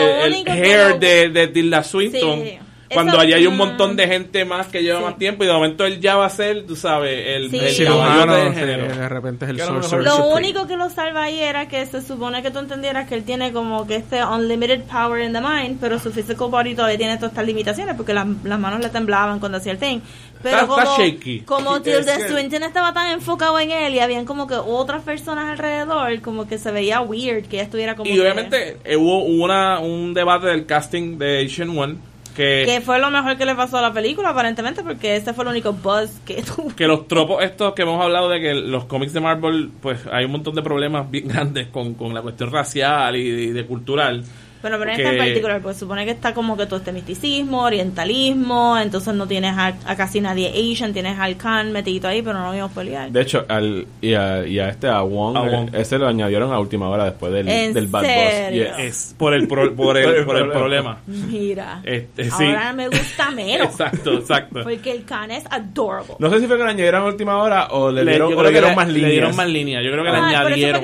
hair 0.48 1.00
de, 1.00 1.30
de 1.30 1.48
Tilda 1.48 1.84
Swinton. 1.84 2.44
Sí. 2.44 2.58
Cuando 2.94 3.20
allá 3.20 3.36
hay 3.38 3.48
un 3.48 3.58
montón 3.58 3.96
de 3.96 4.08
gente 4.08 4.46
más 4.46 4.68
que 4.68 4.82
lleva 4.84 5.00
Sí. 5.00 5.06
más 5.06 5.18
tiempo 5.18 5.44
y 5.44 5.48
de 5.48 5.54
momento 5.54 5.86
él 5.86 6.00
ya 6.00 6.16
va 6.16 6.26
a 6.26 6.30
ser, 6.30 6.66
tú 6.66 6.76
sabes, 6.76 7.24
el, 7.28 7.50
Sí. 7.52 7.58
el 7.58 7.70
cirujano, 7.74 8.36
sí, 8.50 8.56
género. 8.56 8.88
de 8.96 9.10
repente 9.10 9.46
es 9.46 9.52
el 9.52 9.58
lo 9.58 9.84
supreme. 9.84 10.12
único 10.34 10.68
que 10.68 10.78
lo 10.78 10.90
salva 10.90 11.24
ahí 11.24 11.40
era 11.40 11.68
que 11.68 11.86
se 11.86 12.02
supone 12.02 12.42
que 12.42 12.52
tú 12.52 12.60
entendieras 12.60 13.08
que 13.08 13.16
él 13.16 13.24
tiene 13.24 13.52
como 13.52 13.86
que 13.88 13.96
este 13.98 14.24
unlimited 14.24 14.82
power 14.84 15.24
in 15.24 15.34
the 15.34 15.42
mind, 15.42 15.78
pero 15.80 16.00
su 16.00 16.12
physical 16.12 16.50
body 16.50 16.76
todavía 16.76 16.98
tiene 16.98 17.16
todas 17.18 17.32
estas 17.32 17.46
limitaciones 17.46 17.96
porque 17.96 18.14
las, 18.14 18.28
las 18.44 18.60
manos 18.60 18.80
le 18.80 18.90
temblaban 18.90 19.40
cuando 19.40 19.58
hacía 19.58 19.72
el 19.74 19.78
thing. 19.80 20.00
Pero 20.42 20.56
Está- 20.58 20.68
como, 20.68 20.82
está 20.82 20.98
shaky. 21.02 21.40
como 21.42 21.76
Es 21.78 21.84
Tilda 21.84 22.18
que- 22.18 22.28
Swinton 22.28 22.64
estaba 22.64 22.94
tan 22.94 23.12
enfocado 23.12 23.58
en 23.60 23.72
él 23.72 23.96
y 23.96 24.00
habían 24.00 24.26
como 24.26 24.46
que 24.46 24.56
otras 24.56 25.02
personas 25.04 25.50
alrededor, 25.50 26.20
como 26.20 26.48
que 26.48 26.58
se 26.58 26.70
veía 26.72 27.00
weird 27.00 27.46
que 27.48 27.56
ella 27.58 27.64
estuviera 27.64 27.96
como 27.96 28.10
Y 28.10 28.14
que- 28.16 28.22
obviamente 28.22 28.78
eh, 28.84 28.98
hubo, 28.98 29.24
hubo 29.24 29.44
una, 29.46 29.80
un 29.80 30.14
debate 30.14 30.48
del 30.48 30.66
casting 30.66 31.18
de 31.18 31.46
Asian 31.46 31.78
One 31.78 31.96
que, 32.34 32.64
que 32.66 32.82
fue 32.82 33.00
lo 33.00 33.10
mejor 33.10 33.38
que 33.38 33.46
le 33.46 33.56
pasó 33.56 33.78
a 33.78 33.82
la 33.82 33.94
película 33.94 34.30
aparentemente 34.30 34.84
porque 34.84 35.16
ese 35.16 35.34
fue 35.34 35.44
el 35.46 35.52
único 35.52 35.74
buzz 35.74 36.20
que 36.26 36.42
tuvo. 36.56 36.76
que 36.76 36.88
los 36.88 37.08
tropos 37.08 37.44
estos 37.44 37.74
que 37.74 37.84
hemos 37.84 38.02
hablado 38.02 38.30
de 38.30 38.42
que 38.42 38.54
los 38.54 38.86
cómics 38.86 39.14
de 39.14 39.22
Marvel 39.22 39.72
pues 39.82 40.00
hay 40.12 40.26
un 40.26 40.32
montón 40.32 40.56
de 40.56 40.62
problemas 40.62 41.10
bien 41.10 41.28
grandes 41.30 41.68
con, 41.68 41.94
con 41.94 42.14
la 42.14 42.22
cuestión 42.22 42.52
racial 42.52 43.16
y 43.16 43.30
de, 43.30 43.54
de 43.54 43.66
cultural 43.66 44.24
Bueno, 44.64 44.78
pero 44.80 44.92
en 44.94 45.00
este 45.02 45.12
en 45.12 45.18
particular, 45.20 45.62
pues 45.62 45.78
supone 45.78 46.06
que 46.06 46.12
está 46.12 46.34
como 46.34 46.58
que 46.58 46.66
todo 46.66 46.78
este 46.80 46.92
misticismo, 46.92 47.62
orientalismo, 47.64 48.78
entonces 48.80 49.14
no 49.14 49.28
tienes 49.28 49.56
a, 49.58 49.76
a 49.86 49.96
casi 49.96 50.20
nadie 50.22 50.48
Asian, 50.50 50.94
tienes 50.94 51.20
al 51.20 51.38
Khan 51.38 51.72
metidito 51.72 52.08
ahí, 52.08 52.22
pero 52.24 52.40
no 52.40 52.48
lo 52.48 52.52
vimos 52.54 52.72
pelear. 52.72 53.12
De 53.12 53.22
hecho, 53.22 53.46
al, 53.48 53.86
y, 54.02 54.14
a, 54.14 54.48
y 54.48 54.60
a 54.60 54.70
este, 54.70 54.88
a 54.88 55.02
Wong, 55.02 55.38
A 55.38 55.42
Wong. 55.42 55.70
eh, 55.76 55.82
ese 55.82 56.00
lo 56.00 56.08
añadieron 56.08 56.52
a 56.52 56.60
última 56.60 56.90
hora 56.90 57.06
después 57.06 57.32
del, 57.34 57.48
¿En 57.48 57.74
del 57.74 57.88
Bad 57.88 58.04
serio? 58.06 58.66
Boss. 58.70 58.78
Yes. 58.78 58.86
es 59.10 59.16
por 59.18 59.34
el 59.34 59.48
pro- 59.48 59.76
por 59.76 59.98
el, 59.98 60.24
por 60.26 60.38
el 60.38 60.50
problema 60.50 60.98
Mira, 61.08 61.82
Este, 61.84 62.26
sí. 62.26 62.32
ahora 62.46 62.74
me 62.74 62.88
gusta 62.88 63.32
menos. 63.32 63.68
exacto 63.72 64.14
exacto 64.14 64.60
Porque 64.64 64.92
el 64.92 65.04
Khan 65.04 65.32
es 65.32 65.44
adorable. 65.50 66.14
No 66.20 66.30
sé 66.30 66.40
si 66.40 66.48
fue 66.48 66.58
que 66.58 66.64
lo 66.64 66.70
añadieron 66.70 67.04
a 67.04 67.06
última 67.06 67.38
hora 67.44 67.68
o 67.72 67.92
le 67.92 68.04
Le- 68.04 68.12
dieron, 68.12 68.34
o 68.34 68.44
le 68.44 68.52
dieron 68.52 68.70
le- 68.72 68.76
más 68.76 68.88
le 68.88 68.94
líneas. 68.94 69.12
dieron 69.12 69.36
más 69.36 69.48
líneas 69.48 69.84
yo 69.84 69.92
creo 69.92 70.04
que 70.06 70.10
le 70.12 70.18
Ah, 70.18 70.22
por 70.22 70.30
eso 70.30 70.42
fue 70.42 70.54
añadieron 70.54 70.82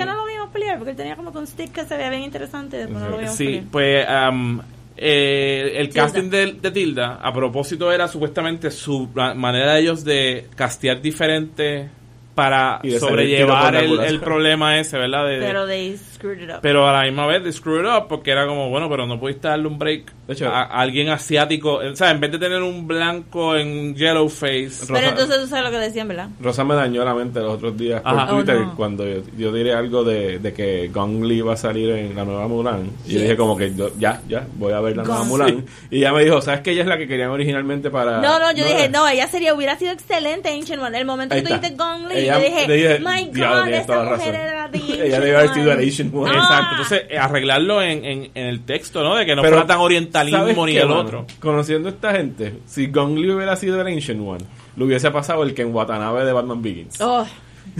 pelear, 0.49 0.77
porque 0.77 0.91
él 0.91 0.97
tenía 0.97 1.15
como 1.15 1.31
que 1.31 1.37
un 1.39 1.47
stick 1.47 1.71
que 1.71 1.85
se 1.85 1.95
veía 1.97 2.09
bien 2.09 2.23
interesante 2.23 2.85
no 2.87 3.09
lo 3.09 3.27
Sí, 3.27 3.63
pues 3.71 4.05
am, 4.07 4.61
eh, 4.97 5.73
el 5.77 5.89
Tilda. 5.89 6.03
casting 6.03 6.29
de, 6.29 6.53
de 6.53 6.71
Tilda, 6.71 7.19
a 7.21 7.33
propósito, 7.33 7.91
era 7.91 8.07
supuestamente 8.07 8.69
su 8.71 9.09
ma- 9.13 9.33
manera 9.33 9.73
de 9.75 9.81
ellos 9.81 10.03
de 10.03 10.47
castear 10.55 11.01
diferentes 11.01 11.89
para 12.35 12.79
de 12.83 12.99
sobrellevar 12.99 13.75
el, 13.75 13.99
el 13.99 14.19
problema 14.19 14.77
ese, 14.79 14.97
¿verdad? 14.97 15.25
De- 15.25 15.39
de- 15.39 15.45
Pero 15.45 15.67
they 15.67 15.97
screwed 16.19 16.41
it 16.43 16.49
up. 16.49 16.59
pero 16.61 16.87
a 16.87 16.93
la 16.93 17.03
misma 17.03 17.25
vez 17.25 17.43
de 17.43 17.51
screw 17.51 17.79
it 17.79 17.85
up 17.87 18.07
porque 18.07 18.31
era 18.31 18.45
como, 18.45 18.69
bueno, 18.69 18.89
pero 18.89 19.07
no 19.07 19.19
pudiste 19.19 19.47
darle 19.47 19.67
un 19.67 19.79
break 19.79 20.11
De 20.27 20.33
hecho- 20.33 20.47
a, 20.49 20.63
a 20.63 20.81
alguien 20.81 21.09
asiático. 21.09 21.75
O 21.75 21.95
sea, 21.95 22.11
en 22.11 22.19
vez 22.19 22.31
de 22.31 22.37
tener 22.39 22.61
un 22.61 22.87
blanco 22.87 23.55
en 23.55 23.95
yellow 23.95 24.27
face. 24.29 24.85
Pero 24.87 24.99
Rosa- 24.99 25.09
entonces 25.09 25.41
tú 25.41 25.47
sabes 25.47 25.65
lo 25.65 25.71
que 25.71 25.77
decían, 25.77 26.07
¿verdad? 26.07 26.29
Rosa 26.39 26.63
me 26.63 26.75
dañó 26.75 27.03
la 27.03 27.13
mente 27.15 27.39
los 27.39 27.53
otros 27.55 27.75
días 27.77 28.01
por 28.01 28.11
Ajá. 28.13 28.27
Twitter 28.35 28.57
Oh, 28.57 28.65
no. 28.65 28.75
cuando 28.75 29.07
yo, 29.07 29.21
yo 29.37 29.51
diré 29.53 29.73
algo 29.73 30.03
de, 30.03 30.39
de 30.39 30.53
que 30.53 30.89
Gong 30.89 31.23
Li 31.23 31.41
va 31.41 31.53
a 31.53 31.57
salir 31.57 31.89
en 31.91 32.15
la 32.15 32.25
nueva 32.25 32.47
Mulan. 32.47 32.91
Y 33.05 33.13
yo 33.13 33.13
Yes. 33.13 33.21
dije 33.23 33.37
como 33.37 33.55
que 33.57 33.73
yo, 33.73 33.89
ya, 33.97 34.21
ya, 34.27 34.45
voy 34.55 34.73
a 34.73 34.79
ver 34.81 34.97
la 34.97 35.03
nueva 35.03 35.19
Gong. 35.19 35.27
Mulan. 35.29 35.65
Y 35.89 35.97
ella 35.99 36.13
me 36.13 36.23
dijo, 36.23 36.41
¿sabes 36.41 36.61
que 36.61 36.71
ella 36.71 36.81
es 36.81 36.87
la 36.87 36.97
que 36.97 37.07
querían 37.07 37.29
originalmente 37.29 37.89
para... 37.89 38.19
No, 38.21 38.39
no, 38.39 38.51
yo 38.51 38.63
dije, 38.65 38.85
era? 38.85 38.89
no, 38.99 39.07
ella 39.07 39.27
sería, 39.27 39.53
hubiera 39.53 39.77
sido 39.77 39.91
excelente 39.93 40.49
Ancient 40.49 40.81
One. 40.81 40.99
El 40.99 41.05
momento 41.05 41.35
Ahí 41.35 41.41
que 41.41 41.47
tú 41.47 41.53
dijiste 41.55 41.75
Gong 41.77 42.07
Li, 42.09 42.17
Ella- 42.19 42.37
yo 42.39 42.45
dije, 42.45 42.67
le 42.67 42.73
dije, 42.75 42.99
my 42.99 43.25
God, 43.27 43.39
la 43.39 43.65
mujer 43.65 43.87
razón. 43.87 44.35
era 44.35 44.69
the 44.71 44.77
Ella 45.07 45.19
debe 45.19 45.37
haber 45.37 45.53
sido 45.53 45.71
el 45.71 45.87
Asian 45.87 46.08
Ah. 46.13 46.31
Exacto, 46.33 46.67
entonces 46.71 47.03
eh, 47.09 47.17
arreglarlo 47.17 47.81
en, 47.81 48.05
en, 48.05 48.31
en 48.35 48.47
el 48.47 48.61
texto, 48.65 49.03
¿no? 49.03 49.15
De 49.15 49.25
que 49.25 49.35
no 49.35 49.41
Pero, 49.41 49.53
fuera 49.55 49.67
tan 49.67 49.75
¿sabes 49.77 49.85
orientalismo 49.85 50.65
ni 50.65 50.73
qué, 50.73 50.79
el 50.81 50.87
mano? 50.87 51.01
otro. 51.01 51.25
Conociendo 51.39 51.89
a 51.89 51.91
esta 51.91 52.11
gente, 52.13 52.59
si 52.65 52.87
Gong 52.87 53.17
Li 53.17 53.29
hubiera 53.31 53.55
sido 53.55 53.79
el 53.81 53.87
Ancient 53.87 54.21
One, 54.25 54.43
le 54.75 54.83
hubiese 54.83 55.11
pasado 55.11 55.43
el 55.43 55.53
que 55.53 55.61
en 55.63 55.73
Watanabe 55.73 56.25
de 56.25 56.33
Batman 56.33 56.61
Begins. 56.61 56.99
Oh, 57.01 57.25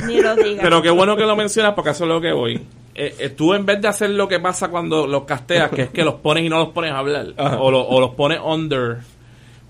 ni 0.07 0.21
lo 0.21 0.35
digas. 0.35 0.59
Pero 0.61 0.81
qué 0.81 0.89
bueno 0.89 1.15
que 1.15 1.23
lo 1.23 1.35
mencionas 1.35 1.73
porque 1.73 1.91
eso 1.91 2.03
es 2.05 2.09
lo 2.09 2.19
que 2.21 2.31
voy. 2.31 2.59
Eh, 2.95 3.15
eh, 3.17 3.29
tú 3.29 3.53
en 3.53 3.65
vez 3.65 3.79
de 3.81 3.87
hacer 3.87 4.09
lo 4.09 4.27
que 4.27 4.39
pasa 4.41 4.67
cuando 4.67 5.07
los 5.07 5.23
casteas, 5.23 5.69
que 5.71 5.83
es 5.83 5.89
que 5.89 6.03
los 6.03 6.15
pones 6.15 6.43
y 6.43 6.49
no 6.49 6.57
los 6.59 6.69
pones 6.69 6.91
a 6.91 6.97
hablar, 6.99 7.27
o, 7.59 7.71
lo- 7.71 7.87
o 7.87 7.99
los 8.01 8.11
pones 8.15 8.39
under, 8.43 8.97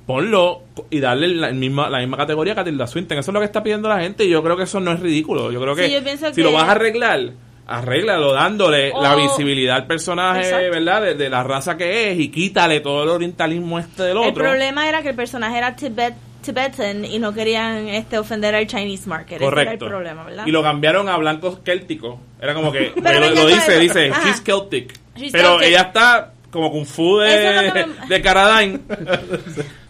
ponlo 0.05 0.63
y 0.89 0.99
darle 0.99 1.27
la 1.27 1.51
misma, 1.51 1.89
la 1.89 1.99
misma 1.99 2.17
categoría 2.17 2.55
que 2.55 2.61
a 2.61 2.63
Tilda 2.63 2.87
Swinton. 2.87 3.19
Eso 3.19 3.29
es 3.31 3.33
lo 3.33 3.39
que 3.39 3.45
está 3.45 3.61
pidiendo 3.61 3.87
la 3.87 3.99
gente 3.99 4.25
y 4.25 4.29
yo 4.29 4.41
creo 4.41 4.57
que 4.57 4.63
eso 4.63 4.79
no 4.79 4.91
es 4.91 4.99
ridículo. 4.99 5.51
Yo 5.51 5.61
creo 5.61 5.75
que 5.75 5.87
Sí, 5.87 5.93
yo 5.93 6.03
pienso 6.03 6.27
si 6.29 6.35
que- 6.35 6.41
lo 6.43 6.51
vas 6.51 6.63
a 6.63 6.71
arreglar, 6.71 7.31
arréglalo 7.69 8.33
dándole 8.33 8.91
la 8.99 9.15
visibilidad 9.15 9.75
al 9.77 9.87
personaje, 9.87 10.41
Exacto. 10.41 10.71
¿verdad? 10.71 11.01
De, 11.03 11.13
de 11.15 11.29
la 11.29 11.43
raza 11.43 11.77
que 11.77 12.11
es 12.11 12.19
y 12.19 12.29
quítale 12.29 12.79
todo 12.79 13.03
el 13.03 13.09
orientalismo 13.09 13.77
este 13.79 14.03
del 14.03 14.11
El 14.11 14.17
otro. 14.17 14.43
problema 14.43 14.89
era 14.89 15.01
que 15.01 15.09
el 15.09 15.15
personaje 15.15 15.57
era 15.57 15.75
Tibet, 15.75 16.15
Tibetan 16.41 17.05
y 17.05 17.19
no 17.19 17.33
querían 17.33 17.87
este 17.89 18.17
ofender 18.17 18.55
al 18.55 18.65
Chinese 18.65 19.07
market. 19.07 19.35
Ese 19.37 19.45
Correcto. 19.45 19.71
era 19.71 19.83
el 19.85 19.89
problema, 19.89 20.23
¿verdad? 20.23 20.47
Y 20.47 20.51
lo 20.51 20.63
cambiaron 20.63 21.07
a 21.09 21.17
blancos 21.17 21.59
célticos. 21.63 22.17
Era 22.41 22.53
como 22.53 22.71
que 22.71 22.91
Pero 23.03 23.19
lo, 23.19 23.29
lo 23.29 23.45
dice, 23.47 23.71
eso. 23.73 23.79
dice, 23.79 24.09
Ajá. 24.09 24.21
she's 24.25 24.41
Celtic. 24.43 24.93
She's 25.15 25.31
Pero 25.31 25.49
Celtic. 25.49 25.67
ella 25.67 25.81
está 25.81 26.31
como 26.49 26.71
Kung 26.71 26.85
Fu 26.85 27.19
de, 27.19 27.67
es 27.67 27.73
me- 27.73 27.85
de 28.07 28.21
Caradine. 28.21 28.79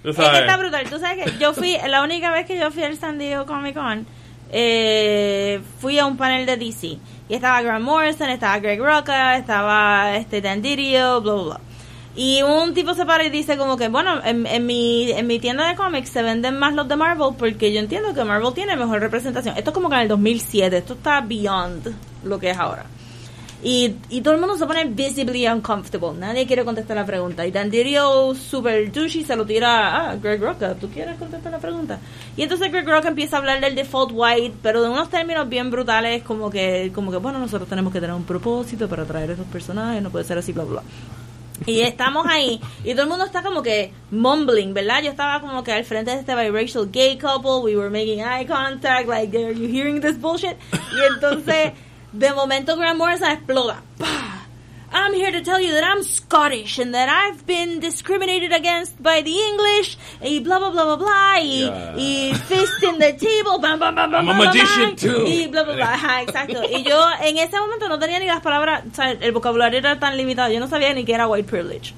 Tú 0.04 0.10
Es 0.10 0.16
que 0.16 0.22
sabes. 0.24 0.42
está 0.42 0.58
brutal. 0.58 0.90
Tú 0.90 1.00
sabes 1.00 1.24
que 1.32 1.38
yo 1.40 1.54
fui, 1.54 1.78
la 1.88 2.02
única 2.04 2.32
vez 2.32 2.46
que 2.46 2.58
yo 2.58 2.72
fui 2.72 2.84
al 2.84 2.98
San 2.98 3.18
Diego 3.20 3.46
Comic 3.46 3.76
Con, 3.76 4.06
eh, 4.52 5.60
fui 5.80 6.00
a 6.00 6.06
un 6.06 6.18
panel 6.18 6.46
de 6.46 6.58
DC. 6.58 6.98
Y 7.30 7.36
estaba 7.36 7.62
Grant 7.62 7.86
Morrison, 7.86 8.30
estaba 8.30 8.60
Greg 8.60 8.80
Rucka, 8.80 9.38
estaba 9.38 10.16
este 10.16 10.42
Dan 10.42 10.62
Didio, 10.62 11.22
bla, 11.22 11.34
bla, 11.34 11.44
bla. 11.44 11.60
Y 12.16 12.42
un 12.42 12.74
tipo 12.74 12.96
se 12.96 13.06
para 13.06 13.24
y 13.24 13.30
dice 13.30 13.56
como 13.56 13.78
que, 13.78 13.88
bueno, 13.88 14.20
en, 14.26 14.48
en 14.48 14.66
mi, 14.66 15.12
en 15.12 15.28
mi 15.28 15.40
tienda 15.40 15.70
de 15.70 15.76
cómics 15.76 16.10
se 16.10 16.24
venden 16.24 16.58
más 16.58 16.74
los 16.74 16.88
de 16.88 16.96
Marvel 16.96 17.36
porque 17.38 17.72
yo 17.72 17.80
entiendo 17.80 18.14
que 18.14 18.24
Marvel 18.24 18.54
tiene 18.54 18.76
mejor 18.76 19.00
representación. 19.00 19.56
Esto 19.56 19.70
es 19.70 19.74
como 19.74 19.90
que 19.90 19.96
en 19.96 20.02
el 20.02 20.08
2007, 20.08 20.78
esto 20.78 20.94
está 20.96 21.22
beyond 21.22 21.96
lo 22.24 22.40
que 22.40 22.50
es 22.50 22.58
ahora. 22.58 22.86
Y, 23.62 23.96
y 24.10 24.22
todo 24.22 24.36
el 24.36 24.40
mundo 24.40 24.58
se 24.58 24.66
pone 24.66 24.86
visibly 24.86 25.46
uncomfortable. 25.46 26.18
Nadie 26.18 26.48
quiere 26.48 26.64
contestar 26.64 26.96
la 26.96 27.06
pregunta. 27.06 27.46
Y 27.46 27.52
Dandirio, 27.52 28.34
super 28.34 28.90
douchey, 28.90 29.26
se 29.26 29.36
lo 29.36 29.46
tira 29.46 30.12
a 30.12 30.16
Greg 30.16 30.42
Rocka. 30.42 30.76
¿Tú 30.76 30.90
quieres 30.90 31.18
contestar 31.18 31.52
la 31.52 31.60
pregunta? 31.60 32.00
Y 32.38 32.44
entonces 32.44 32.72
Greg 32.72 32.88
Rocka 32.88 33.10
empieza 33.10 33.36
a 33.36 33.40
hablar 33.40 33.60
del 33.60 33.76
default 33.76 34.12
white, 34.14 34.56
pero 34.62 34.82
de 34.82 34.90
unos 34.90 35.10
términos 35.10 35.50
bien 35.50 35.70
brutales, 35.70 36.24
como 36.24 36.50
que, 36.50 36.92
como 36.96 37.12
que 37.12 37.18
bueno, 37.18 37.40
nosotros 37.40 37.68
tenemos 37.68 37.92
que 37.92 38.00
tener 38.00 38.16
un 38.16 38.24
propósito 38.24 38.88
para 38.88 39.04
traer 39.04 39.32
esos 39.32 39.46
personajes, 39.48 40.02
no 40.02 40.10
puede 40.10 40.24
ser 40.24 40.38
así, 40.38 40.54
bla, 40.54 40.64
bla. 40.64 40.84
Y 41.66 41.82
estamos 41.82 42.26
ahí, 42.26 42.62
y 42.86 42.94
todo 42.94 43.04
el 43.04 43.10
mundo 43.10 43.26
está 43.26 43.44
como 43.44 43.62
que 43.62 43.92
mumbling, 44.12 44.74
¿verdad? 44.74 45.04
Yo 45.04 45.12
estaba 45.12 45.42
como 45.42 45.62
que 45.62 45.74
al 45.74 45.84
frente 45.84 46.12
de 46.12 46.20
este 46.20 46.34
biracial 46.34 46.90
gay 46.90 47.18
couple, 47.18 47.62
we 47.62 47.76
were 47.76 47.90
making 47.90 48.22
eye 48.22 48.46
contact, 48.48 49.10
like, 49.10 49.38
are 49.38 49.54
you 49.54 49.68
hearing 49.68 50.00
this 50.00 50.18
bullshit? 50.18 50.56
Y 50.72 51.14
entonces, 51.14 51.74
de 52.12 52.34
momento 52.34 52.76
Grant 52.78 52.98
Morrison 52.98 53.30
explota. 53.30 53.82
¡Pah! 53.98 54.36
I'm 54.92 55.14
here 55.14 55.32
to 55.32 55.42
tell 55.44 55.62
you 55.62 55.72
that 55.74 55.84
I'm 55.84 56.02
Scottish 56.02 56.80
and 56.80 56.96
that 56.96 57.08
I've 57.10 57.46
been 57.46 57.80
discriminated 57.80 58.52
against 58.52 59.00
by 59.02 59.22
the 59.22 59.30
English, 59.32 59.98
y 60.20 60.40
bla 60.40 60.58
bla 60.58 60.72
bla 60.72 60.84
bla 60.86 60.96
bla, 60.98 61.40
y, 61.40 61.60
Yeah. 61.62 61.94
y 61.96 62.34
fist 62.48 62.82
in 62.84 62.98
the 62.98 63.14
table, 63.14 63.60
bam 63.60 63.78
bam 63.80 63.94
bam 63.94 64.10
bam 64.12 64.28
I'm 64.28 64.42
a 64.42 64.46
magician 64.46 64.90
bam, 64.90 64.96
too. 64.96 65.26
y 65.28 65.48
bla 65.48 65.62
bla 65.64 65.76
bla, 65.76 65.94
ajá, 65.94 66.24
exacto. 66.24 66.64
Y 66.72 66.82
yo 66.84 67.00
en 67.22 67.38
ese 67.38 67.60
momento 67.60 67.88
no 67.88 68.00
tenía 68.00 68.18
ni 68.18 68.26
las 68.26 68.42
palabras, 68.42 68.84
o 68.92 68.96
sea, 68.96 69.12
el 69.12 69.32
vocabulario 69.32 69.78
era 69.78 70.00
tan 70.00 70.18
limitado, 70.18 70.52
yo 70.52 70.60
no 70.60 70.68
sabía 70.68 70.92
ni 70.94 71.06
qué 71.06 71.14
era 71.14 71.28
white 71.28 71.48
privilege. 71.48 71.94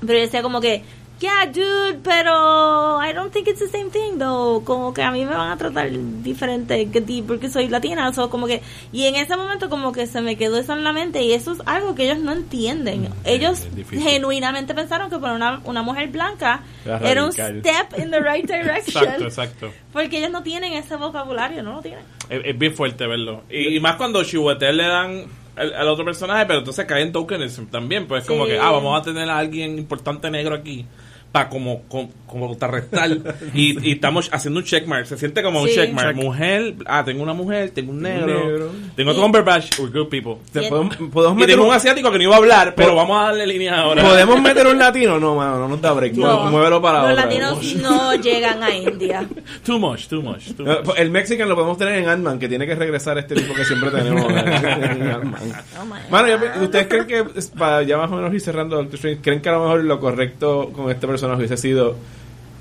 Pero 0.00 0.12
yo 0.12 0.20
decía 0.20 0.42
como 0.42 0.60
que, 0.60 0.84
yeah, 1.20 1.46
dude, 1.46 2.00
pero 2.02 2.98
I 3.00 3.12
don't 3.12 3.32
think 3.32 3.46
it's 3.46 3.60
the 3.60 3.68
same 3.68 3.90
thing, 3.90 4.18
though. 4.18 4.64
Como 4.64 4.92
que 4.92 5.02
a 5.02 5.10
mí 5.10 5.24
me 5.24 5.34
van 5.34 5.50
a 5.52 5.56
tratar 5.56 5.90
diferente 6.22 6.90
que 6.90 7.00
ti 7.00 7.22
porque 7.22 7.48
soy 7.48 7.68
latina, 7.68 8.10
o 8.16 8.30
como 8.30 8.46
que... 8.46 8.62
Y 8.92 9.04
en 9.04 9.16
ese 9.16 9.36
momento 9.36 9.68
como 9.68 9.92
que 9.92 10.06
se 10.06 10.20
me 10.22 10.36
quedó 10.36 10.58
eso 10.58 10.72
en 10.72 10.82
la 10.82 10.92
mente 10.92 11.22
y 11.22 11.32
eso 11.32 11.52
es 11.52 11.58
algo 11.66 11.94
que 11.94 12.04
ellos 12.04 12.18
no 12.18 12.32
entienden. 12.32 13.08
ellos 13.24 13.60
es 13.60 13.74
difícil. 13.74 14.06
genuinamente 14.06 14.74
pensaron 14.74 15.10
que 15.10 15.18
para 15.18 15.34
una, 15.34 15.60
una 15.64 15.82
mujer 15.82 16.08
blanca 16.08 16.62
Era 16.84 16.98
era 16.98 17.24
un 17.24 17.32
step 17.32 17.98
in 17.98 18.10
the 18.10 18.20
right 18.20 18.46
direction. 18.50 19.04
Exacto, 19.04 19.24
exacto. 19.24 19.72
Porque 19.92 20.18
ellos 20.18 20.30
no 20.30 20.42
tienen 20.42 20.72
ese 20.72 20.96
vocabulario, 20.96 21.62
no 21.62 21.74
lo 21.74 21.82
tienen. 21.82 22.04
Es, 22.28 22.40
es 22.44 22.58
bien 22.58 22.74
fuerte 22.74 23.06
verlo. 23.06 23.42
Y, 23.50 23.76
y 23.76 23.80
más 23.80 23.96
cuando 23.96 24.24
Chihuahua 24.24 24.54
le 24.54 24.86
dan 24.86 25.24
al, 25.56 25.74
al 25.74 25.88
otro 25.88 26.04
personaje, 26.04 26.46
pero 26.46 26.60
entonces 26.60 26.86
cae 26.86 27.02
en 27.02 27.12
tokenism 27.12 27.66
también. 27.66 28.06
Pues 28.06 28.22
es 28.22 28.28
como 28.28 28.46
que, 28.46 28.58
ah, 28.58 28.70
vamos 28.70 28.98
a 28.98 29.04
tener 29.04 29.28
a 29.28 29.38
alguien 29.38 29.78
importante 29.78 30.30
negro 30.30 30.54
aquí 30.54 30.86
para 31.32 31.48
como, 31.48 31.82
como, 31.88 32.10
como 32.26 32.48
contrarrestar. 32.48 33.10
y, 33.54 33.88
y 33.88 33.92
estamos 33.92 34.28
haciendo 34.32 34.60
un 34.60 34.64
checkmark. 34.66 35.06
Se 35.06 35.16
siente 35.16 35.42
como 35.42 35.62
un 35.62 35.68
Sí. 35.68 35.74
checkmark. 35.74 36.16
Mujer, 36.16 36.74
ah, 36.86 37.04
tengo 37.04 37.22
una 37.22 37.32
mujer, 37.34 37.70
tengo 37.70 37.92
un 37.92 38.02
negro, 38.02 38.26
negro. 38.44 38.70
tengo 38.96 39.12
Y- 39.12 39.14
Cumberbatch, 39.16 39.78
we're 39.78 39.92
good 39.92 40.08
people. 40.08 40.36
Podemos, 40.52 40.96
podemos 40.96 41.36
Y 41.36 41.40
meter 41.40 41.50
tengo 41.54 41.62
un, 41.64 41.68
un 41.70 41.74
asiático 41.76 42.10
que 42.10 42.18
no 42.18 42.24
iba 42.24 42.34
a 42.34 42.38
hablar, 42.38 42.74
pero 42.74 42.94
vamos 42.94 43.18
a 43.20 43.26
darle 43.26 43.46
línea 43.46 43.78
ahora. 43.80 44.02
¿Podemos 44.02 44.40
meter 44.42 44.66
un 44.66 44.78
latino? 44.78 45.18
No, 45.20 45.36
mano, 45.36 45.58
no 45.58 45.68
nos 45.68 45.80
da 45.80 45.92
break. 45.92 46.14
No, 46.14 46.50
Muévelo 46.50 46.82
para 46.82 47.02
los 47.02 47.12
otra. 47.12 47.24
latinos 47.26 47.74
no 47.76 48.14
llegan 48.16 48.62
a 48.62 48.74
India. 48.76 49.26
Too 49.64 49.78
much, 49.78 50.06
too 50.08 50.22
much, 50.22 50.52
too 50.56 50.66
Eh, 50.70 50.78
much. 50.84 50.98
El 50.98 51.10
Mexican 51.10 51.48
lo 51.48 51.54
podemos 51.54 51.78
tener 51.78 51.94
en 51.98 52.08
Ant-Man, 52.08 52.38
que 52.38 52.48
tiene 52.48 52.66
que 52.66 52.74
regresar 52.74 53.18
este 53.18 53.34
tipo 53.36 53.54
que 53.54 53.64
siempre 53.64 53.90
tenemos 53.90 54.24
en 54.30 54.38
Ant-Man. 54.38 55.40
Oh 55.80 55.84
Mano, 56.10 56.28
¿ustedes 56.62 56.86
creen 56.88 57.06
que, 57.06 57.24
para 57.58 57.82
ya 57.82 57.96
más 57.98 58.10
o 58.10 58.16
menos 58.16 58.32
ir 58.34 58.40
cerrando 58.40 58.76
Doctor 58.76 58.94
Strange, 58.96 59.20
creen 59.22 59.40
que 59.40 59.48
a 59.48 59.52
lo 59.52 59.60
mejor 59.62 59.84
lo 59.84 60.00
correcto 60.00 60.70
con 60.74 60.90
este 60.90 61.06
personaje 61.06 61.19
hubiese 61.26 61.56
sido 61.56 61.96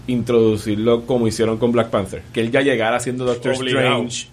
introducirlo 0.08 1.06
como 1.06 1.28
hicieron 1.28 1.58
con 1.58 1.72
Black 1.72 1.90
Panther? 1.90 2.22
Que 2.34 2.42
él 2.42 2.52
ya 2.52 2.62
llegara 2.62 3.00
siendo 3.00 3.26
Doctor 3.26 3.56
Obligado. 3.56 3.88
Strange 3.88 4.28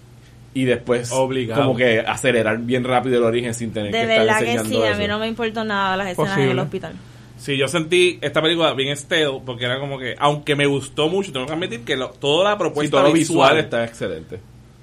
y 0.53 0.65
después 0.65 1.11
Obligado. 1.11 1.61
como 1.63 1.75
que 1.77 1.99
acelerar 1.99 2.57
bien 2.59 2.83
rápido 2.83 3.17
el 3.17 3.23
origen 3.23 3.53
sin 3.53 3.71
tener 3.71 3.91
De 3.91 3.97
que 3.99 4.03
estar 4.03 4.19
verdad 4.19 4.39
que 4.39 4.51
enseñando 4.53 4.69
sí, 4.69 4.81
a 4.87 4.91
eso. 4.91 4.99
mí 4.99 5.07
no 5.07 5.19
me 5.19 5.27
importó 5.27 5.63
nada 5.63 5.95
las 5.97 6.07
escenas 6.07 6.29
en 6.31 6.35
Posible. 6.35 6.51
el 6.53 6.59
hospital. 6.59 6.93
Sí, 7.37 7.55
yo 7.57 7.67
sentí 7.67 8.17
esta 8.21 8.41
película 8.41 8.73
bien 8.73 8.95
stale 8.97 9.39
porque 9.45 9.65
era 9.65 9.79
como 9.79 9.99
que, 9.99 10.15
aunque 10.17 10.55
me 10.55 10.65
gustó 10.65 11.07
mucho, 11.09 11.31
tengo 11.31 11.45
que 11.45 11.53
admitir 11.53 11.81
que 11.81 11.95
lo- 11.95 12.09
toda 12.09 12.45
la 12.45 12.51
Sí, 12.53 12.59
propuesta 12.59 12.97
todo 12.97 13.07
lo 13.09 13.13
visual, 13.13 13.49
visual 13.51 13.57
está 13.63 13.83
excelente. 13.85 14.39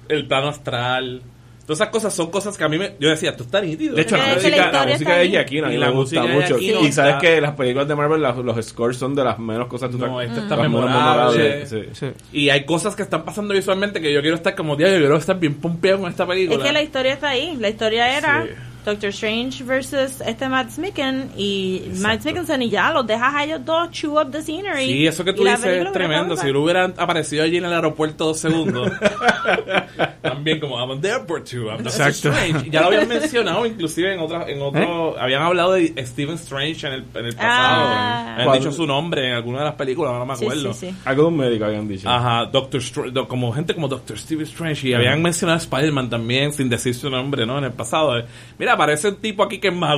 el 0.07 0.25
plano 0.27 0.47
astral, 0.47 1.21
todas 1.65 1.79
esas 1.81 1.89
cosas 1.89 2.13
son 2.13 2.29
cosas 2.31 2.57
que 2.57 2.63
a 2.63 2.69
mí 2.69 2.77
me, 2.77 2.93
yo 2.99 3.09
decía, 3.09 3.35
tú 3.35 3.43
estás 3.43 3.63
nítido. 3.63 3.95
De 3.95 4.01
hecho, 4.03 4.17
la 4.17 4.33
música, 4.33 4.71
la 4.71 4.85
música 4.85 5.17
de. 5.17 5.29
Giacchino 5.29 5.65
a 5.65 5.69
mí 5.69 5.75
me 5.75 5.79
la 5.79 5.89
gusta 5.89 6.23
mucho. 6.23 6.57
Y 6.59 6.91
sabes 6.91 7.15
que 7.21 7.41
las 7.41 7.51
películas 7.55 7.87
de 7.87 7.95
Marvel, 7.95 8.21
las- 8.21 8.37
los 8.37 8.65
scores 8.65 8.97
son 8.97 9.15
de 9.15 9.23
las 9.23 9.39
menos 9.39 9.67
cosas 9.67 9.89
que 9.89 9.97
tú 9.97 10.05
no, 10.05 10.19
te- 10.19 10.25
este 10.25 10.39
está 10.39 10.55
memorable. 10.55 11.65
sí. 11.65 11.81
Sí. 11.93 12.07
Y 12.31 12.49
hay 12.49 12.65
cosas 12.65 12.95
que 12.95 13.03
están 13.03 13.23
pasando 13.25 13.53
visualmente 13.53 13.99
que 14.01 14.13
yo 14.13 14.21
quiero 14.21 14.35
estar 14.35 14.55
como, 14.55 14.77
tío, 14.77 14.87
yo 14.87 14.97
quiero 14.99 15.17
estar 15.17 15.39
bien 15.39 15.55
pompeado 15.55 15.99
con 16.01 16.09
esta 16.09 16.25
película. 16.25 16.57
Es 16.59 16.63
que 16.63 16.73
la 16.73 16.81
historia 16.81 17.13
está 17.13 17.29
ahí. 17.29 17.55
La 17.59 17.69
historia 17.69 18.17
era 18.17 18.43
Sí. 18.43 18.49
Doctor 18.85 19.09
Strange 19.09 19.63
versus 19.63 20.21
este 20.21 20.47
Matt 20.47 20.69
Smithson 20.69 21.31
y 21.35 21.81
Matt 21.99 22.21
Smithson 22.21 22.61
y 22.61 22.69
ya 22.69 22.91
los 22.93 23.05
dejas 23.07 23.33
a 23.33 23.43
ellos 23.43 23.65
dos 23.65 23.89
chew 23.91 24.19
up 24.19 24.31
the 24.31 24.41
scenery. 24.41 24.85
Sí, 24.85 25.07
eso 25.07 25.25
que 25.25 25.33
tú 25.33 25.43
dices 25.43 25.65
es 25.65 25.91
tremendo. 25.91 26.37
Si 26.37 26.51
lo 26.51 26.61
hubieran 26.63 26.93
aparecido 26.97 27.43
allí 27.43 27.57
en 27.57 27.65
el 27.65 27.73
aeropuerto 27.73 28.25
dos 28.25 28.39
segundos. 28.39 28.91
También 30.21 30.59
como 30.59 30.77
I'm 30.79 30.89
on 30.91 31.01
the 31.01 31.09
airport 31.09 31.45
too. 31.49 31.69
I'm 31.69 31.83
Doctor 31.83 32.07
Exacto. 32.07 32.29
Strange. 32.31 32.69
Ya 32.69 32.81
lo 32.81 32.87
habían 32.87 33.07
mencionado 33.07 33.65
inclusive 33.65 34.13
en 34.13 34.19
otras 34.19 34.47
en 34.49 34.61
otro 34.61 35.15
habían 35.19 35.41
hablado 35.41 35.73
de 35.73 35.93
Stephen 36.05 36.35
Strange 36.35 36.87
en 36.87 36.93
el, 36.93 37.03
en 37.13 37.25
el 37.25 37.35
pasado. 37.35 37.83
Ah. 37.87 38.33
Habían 38.33 38.45
¿Cuál? 38.47 38.59
dicho 38.59 38.71
su 38.71 38.85
nombre 38.87 39.27
en 39.29 39.33
alguna 39.35 39.59
de 39.59 39.65
las 39.65 39.75
películas, 39.75 40.13
no 40.13 40.25
me 40.25 40.35
Sí, 40.35 40.43
acuerdo. 40.45 40.73
sí, 40.73 40.89
sí. 40.89 40.95
Algo 41.05 41.23
de 41.23 41.27
un 41.29 41.37
médico 41.37 41.65
habían 41.65 41.87
dicho. 41.87 42.09
Ajá, 42.09 42.45
Doctor 42.45 42.81
Str- 42.81 43.27
como 43.27 43.51
gente 43.53 43.73
como 43.73 43.87
Doctor 43.87 44.17
Stephen 44.17 44.43
Strange 44.45 44.89
y 44.89 44.93
habían 44.93 45.21
mencionado 45.21 45.55
a 45.57 45.61
Spider-Man 45.61 46.09
también 46.09 46.51
sin 46.53 46.69
decir 46.69 46.93
su 46.95 47.09
nombre, 47.09 47.45
¿no? 47.45 47.57
En 47.57 47.65
el 47.65 47.71
pasado. 47.71 48.13
Mira, 48.57 48.74
aparece 48.75 49.09
un 49.09 49.15
tipo 49.17 49.43
aquí 49.43 49.59
que 49.59 49.67
es 49.69 49.73
más 49.73 49.91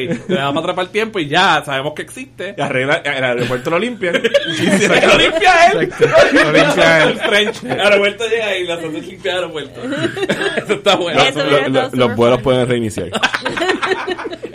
y 0.00 0.08
te 0.08 0.34
da 0.34 0.48
para 0.48 0.60
atrapar 0.60 0.84
el 0.86 0.90
tiempo 0.90 1.18
y 1.18 1.28
ya 1.28 1.62
sabemos 1.64 1.92
que 1.94 2.02
existe. 2.02 2.54
Y 2.56 2.60
arregla, 2.60 2.96
el 3.04 3.24
aeropuerto 3.24 3.70
lo 3.70 3.78
limpian. 3.78 4.16
Y 4.48 4.54
se 4.78 4.88
lo 5.06 5.18
limpia 5.18 5.66
él. 5.72 5.92
Lo 6.32 6.52
limpia 6.52 7.02
él. 7.04 7.20
El 7.64 7.80
aeropuerto 7.80 8.28
llega 8.28 8.56
y 8.56 8.64
la 8.64 8.74
hace 8.74 8.88
limpia 8.88 9.32
el 9.32 9.38
aeropuerto. 9.38 9.80
Eso 10.56 10.72
está 10.74 10.96
bueno. 10.96 11.22
Eso 11.22 11.38
Lo- 11.40 11.46
hubiera 11.48 11.68
lo- 11.68 11.80
estado 11.80 11.82
los 11.82 11.90
super 12.02 12.16
vuelos 12.16 12.42
pueden 12.42 12.68
reiniciar. 12.68 13.10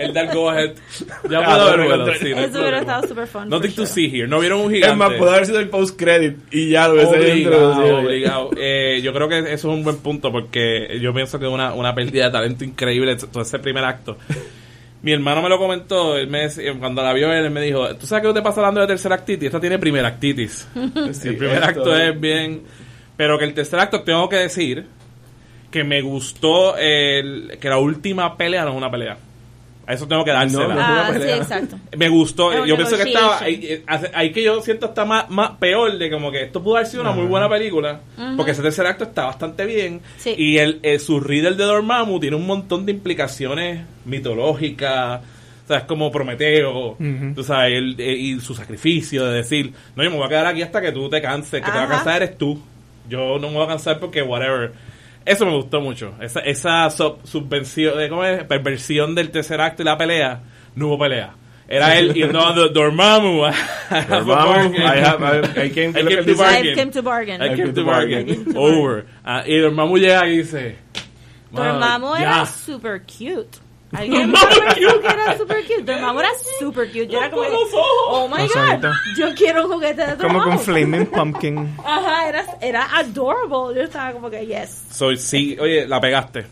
El 0.06 0.14
del 0.14 0.28
go 0.30 0.50
ahead. 0.50 0.72
Ya 1.30 1.40
Ah, 1.40 1.46
puedo 1.46 1.62
haber 1.86 1.98
no, 2.00 2.14
sí, 2.16 2.32
Eso 2.32 2.60
hubiera 2.60 2.80
estado 2.80 3.08
super 3.08 3.28
fun. 3.28 3.50
Nothing 3.50 3.72
for 3.72 3.76
to 3.76 3.86
sure. 3.86 3.88
see 3.88 4.10
here. 4.10 4.28
No 4.28 4.40
vieron 4.40 4.62
un 4.62 4.72
gigante. 4.72 4.92
Es 4.94 4.98
más, 4.98 5.14
puede 5.14 5.32
haber 5.32 5.46
sido 5.46 5.60
el 5.60 5.70
post-credit 5.70 6.38
y 6.52 6.70
ya 6.70 6.88
lo 6.88 6.94
hubiese 6.96 7.10
Obligado, 7.18 7.36
introducido. 7.38 7.98
obligado. 8.00 8.50
Eh, 8.58 9.02
yo 9.04 9.14
creo 9.14 9.28
que 9.30 9.40
eso 9.40 9.54
es 9.54 9.64
un 9.66 9.84
buen 9.84 9.98
punto 9.98 10.32
porque 10.32 11.00
yo 11.02 11.14
pienso 11.14 11.40
que 11.40 11.46
es 11.46 11.52
una, 11.52 11.74
una 11.74 11.94
pérdida 11.96 12.26
de 12.26 12.32
talento 12.32 12.64
increíble 12.64 13.16
todo 13.16 13.42
ese 13.44 13.60
primer 13.60 13.84
acto. 13.86 14.18
Mi 15.04 15.12
hermano 15.14 15.42
me 15.42 15.50
lo 15.50 15.58
comentó, 15.58 16.16
él 16.16 16.28
me 16.28 16.42
decía- 16.44 16.74
cuando 16.78 17.02
la 17.02 17.12
vio 17.14 17.34
él, 17.34 17.46
él 17.46 17.52
me 17.52 17.62
dijo, 17.62 17.96
¿tú 17.96 18.06
sabes 18.06 18.24
qué 18.28 18.34
te 18.34 18.42
pasa 18.44 18.60
hablando 18.60 18.82
de 18.82 18.88
tercer 18.88 19.12
actitis? 19.12 19.46
Esta 19.48 19.60
tiene 19.60 19.80
primer 19.80 20.06
actitis. 20.06 20.68
Sí, 21.14 21.30
el 21.30 21.38
primer 21.38 21.58
esto 21.58 21.66
acto 21.68 21.98
es 21.98 22.20
bien... 22.20 22.62
Pero 23.18 23.38
que 23.38 23.46
el 23.46 23.54
tercer 23.54 23.80
acto 23.80 24.02
tengo 24.02 24.30
que 24.30 24.36
decir 24.38 24.86
que 25.72 25.84
me 25.84 26.02
gustó 26.02 26.76
el, 26.78 27.58
que 27.60 27.70
la 27.70 27.78
última 27.78 28.36
pelea 28.38 28.64
no 28.64 28.72
es 28.72 28.76
una 28.78 28.92
pelea. 28.92 29.18
A 29.88 29.94
eso 29.94 30.08
tengo 30.08 30.24
que 30.24 30.32
dársela. 30.32 30.68
No, 30.68 30.74
no. 30.76 30.82
Ah, 30.82 31.12
sí, 31.14 31.28
exacto. 31.30 31.78
Me 31.98 32.08
gustó, 32.08 32.54
Es 32.54 32.66
yo 32.68 32.76
pienso 32.78 32.96
que 32.98 33.04
estaba 33.04 33.40
ahí, 33.42 33.60
eh, 33.64 33.84
ahí 34.14 34.32
que 34.32 34.44
yo 34.44 34.62
siento 34.62 34.86
está 34.86 35.06
más, 35.06 35.30
más 35.30 35.52
peor 35.60 35.98
de 35.98 36.10
como 36.12 36.32
que 36.32 36.44
esto 36.44 36.62
pudo 36.64 36.76
haber 36.76 36.88
sido 36.88 37.02
una 37.02 37.12
muy 37.12 37.26
buena 37.26 37.50
película, 37.50 38.00
porque 38.38 38.52
ese 38.52 38.62
tercer 38.62 38.86
acto 38.86 39.06
está 39.06 39.26
bastante 39.26 39.66
bien 39.66 40.00
Sí. 40.18 40.36
y 40.38 40.58
el, 40.60 40.80
el- 40.84 41.00
su 41.00 41.20
Riddle 41.20 41.56
de 41.56 41.64
Dormammu 41.64 42.20
tiene 42.20 42.36
un 42.36 42.46
montón 42.46 42.86
de 42.86 42.92
implicaciones 42.94 43.82
mitológicas, 44.36 45.22
sabes 45.68 45.84
como 45.84 46.12
Prometeo, 46.12 46.92
Ujú. 46.92 47.34
tú 47.36 47.44
sabes, 47.44 47.74
el- 47.78 47.96
eh, 48.00 48.14
y 48.16 48.40
su 48.40 48.54
sacrificio 48.56 49.26
de 49.26 49.38
decir, 49.38 49.74
no, 49.96 50.04
yo 50.04 50.10
me 50.12 50.18
voy 50.18 50.26
a 50.26 50.30
quedar 50.30 50.46
aquí 50.48 50.62
hasta 50.62 50.82
que 50.82 50.92
tú 50.92 51.10
te 51.10 51.22
canses, 51.22 51.62
que 51.62 51.72
te 51.72 51.78
va 51.78 51.84
a 51.84 51.88
cansar 51.88 52.22
eres 52.22 52.38
tú, 52.38 52.62
yo 53.10 53.40
no 53.40 53.50
me 53.50 53.56
voy 53.56 53.66
a 53.66 53.68
cansar 53.70 54.00
porque 54.00 54.22
whatever. 54.22 54.72
Eso 55.26 55.46
me 55.46 55.56
gustó 55.56 55.82
mucho. 55.82 56.14
Esa, 56.20 56.40
esa 56.42 56.90
sub- 56.90 57.20
subvención, 57.26 58.00
eh, 58.02 58.10
¿cómo 58.10 58.24
es? 58.24 58.44
perversión 58.46 59.14
del 59.16 59.30
tercer 59.32 59.62
acto 59.62 59.82
y 59.84 59.86
la 59.86 59.98
pelea. 59.98 60.42
No 60.76 60.88
hubo 60.88 61.00
pelea. 61.00 61.34
Era 61.68 61.98
él 61.98 62.12
y 62.18 62.24
no 62.26 62.52
do- 62.54 62.68
Dormammu. 62.70 63.44
Dormammu, 64.10 64.76
I 64.78 65.00
have- 65.00 65.24
I- 65.24 65.66
I 65.66 65.70
came 65.70 65.94
to 65.94 66.00
I 66.00 66.04
came 66.04 66.24
to 66.26 66.36
bargain. 66.36 66.72
I 66.72 66.76
came 66.76 66.92
to 66.92 67.02
bargain. 67.04 67.42
I 67.42 67.56
came 67.56 67.74
to 67.74 67.82
I 67.82 67.84
bargain. 67.86 68.26
came 68.26 68.54
to 68.54 68.60
Over. 68.60 69.06
Ah, 69.24 69.44
y 69.46 69.58
Dormammu 69.58 69.98
llega 69.98 70.28
y 70.28 70.38
dice... 70.40 70.76
Dormammu 71.52 71.80
"Mano, 71.80 72.16
era 72.18 72.40
ya". 72.40 72.46
super 72.46 73.02
cute. 73.02 73.60
¿Alguien 73.94 74.32
más 74.32 74.46
pensó 74.46 75.02
que 75.02 75.08
era 75.08 75.38
super 75.38 75.58
cute? 75.64 75.84
Dormammu 75.84 76.20
era 76.22 76.30
super 76.60 76.88
cute. 76.88 77.08
Yo 77.08 77.18
era 77.20 77.30
como, 77.30 77.44
Con 77.44 77.52
los 77.54 77.74
ojos. 77.74 78.08
oh 78.10 78.28
my 78.30 78.44
Los 78.44 78.54
god, 78.54 78.70
ojitos. 78.72 78.96
yo 79.18 79.36
quiero 79.36 79.66
un 79.66 79.74
juguete 79.74 80.02
de 80.06 80.16
Como 80.18 80.34
Dormammu. 80.40 80.44
con 80.50 80.60
Flaming 80.60 81.06
Pumpkin. 81.08 81.76
Ajá, 81.86 82.30
era, 82.30 82.46
era 82.62 82.98
adorable. 82.98 83.76
Yo 83.76 83.82
estaba 83.84 84.12
como 84.14 84.30
que, 84.30 84.46
yes. 84.46 84.84
So, 84.92 85.16
sí, 85.16 85.58
oye, 85.60 85.88
la 85.88 86.00
pegaste. 86.00 86.46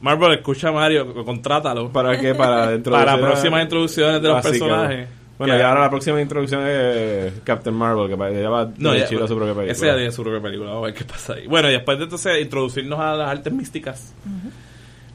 Marvel, 0.00 0.32
escucha 0.32 0.68
a 0.68 0.72
Mario, 0.72 1.24
contrátalo. 1.24 1.90
¿Para 1.92 2.18
qué? 2.18 2.34
Para 2.34 2.66
dentro 2.70 2.92
Para 2.92 3.18
próximas 3.18 3.62
introducciones 3.62 4.22
de 4.22 4.28
los 4.28 4.36
Básica. 4.42 4.64
personajes. 4.64 5.08
Bueno, 5.36 5.56
y 5.56 5.60
ahora 5.62 5.80
la 5.80 5.88
próxima 5.90 6.20
introducción 6.20 6.62
es 6.66 7.32
Captain 7.44 7.74
Marvel, 7.74 8.08
que 8.08 8.42
ya 8.42 8.50
va 8.50 8.68
No, 8.76 8.94
ya, 8.94 9.06
su 9.06 9.14
propia 9.16 9.54
película. 9.54 9.72
Ese 9.72 9.86
ya 9.86 9.94
tiene 9.94 10.12
su 10.12 10.22
propia 10.22 10.40
película. 10.42 10.68
Vamos 10.70 10.82
a 10.82 10.86
ver 10.86 10.94
qué 10.94 11.04
pasa 11.06 11.32
ahí. 11.34 11.46
Bueno, 11.46 11.68
y 11.70 11.72
después 11.72 11.96
de 11.96 12.04
entonces 12.04 12.40
introducirnos 12.42 13.00
a 13.00 13.14
las 13.14 13.30
artes 13.30 13.50
místicas, 13.50 14.14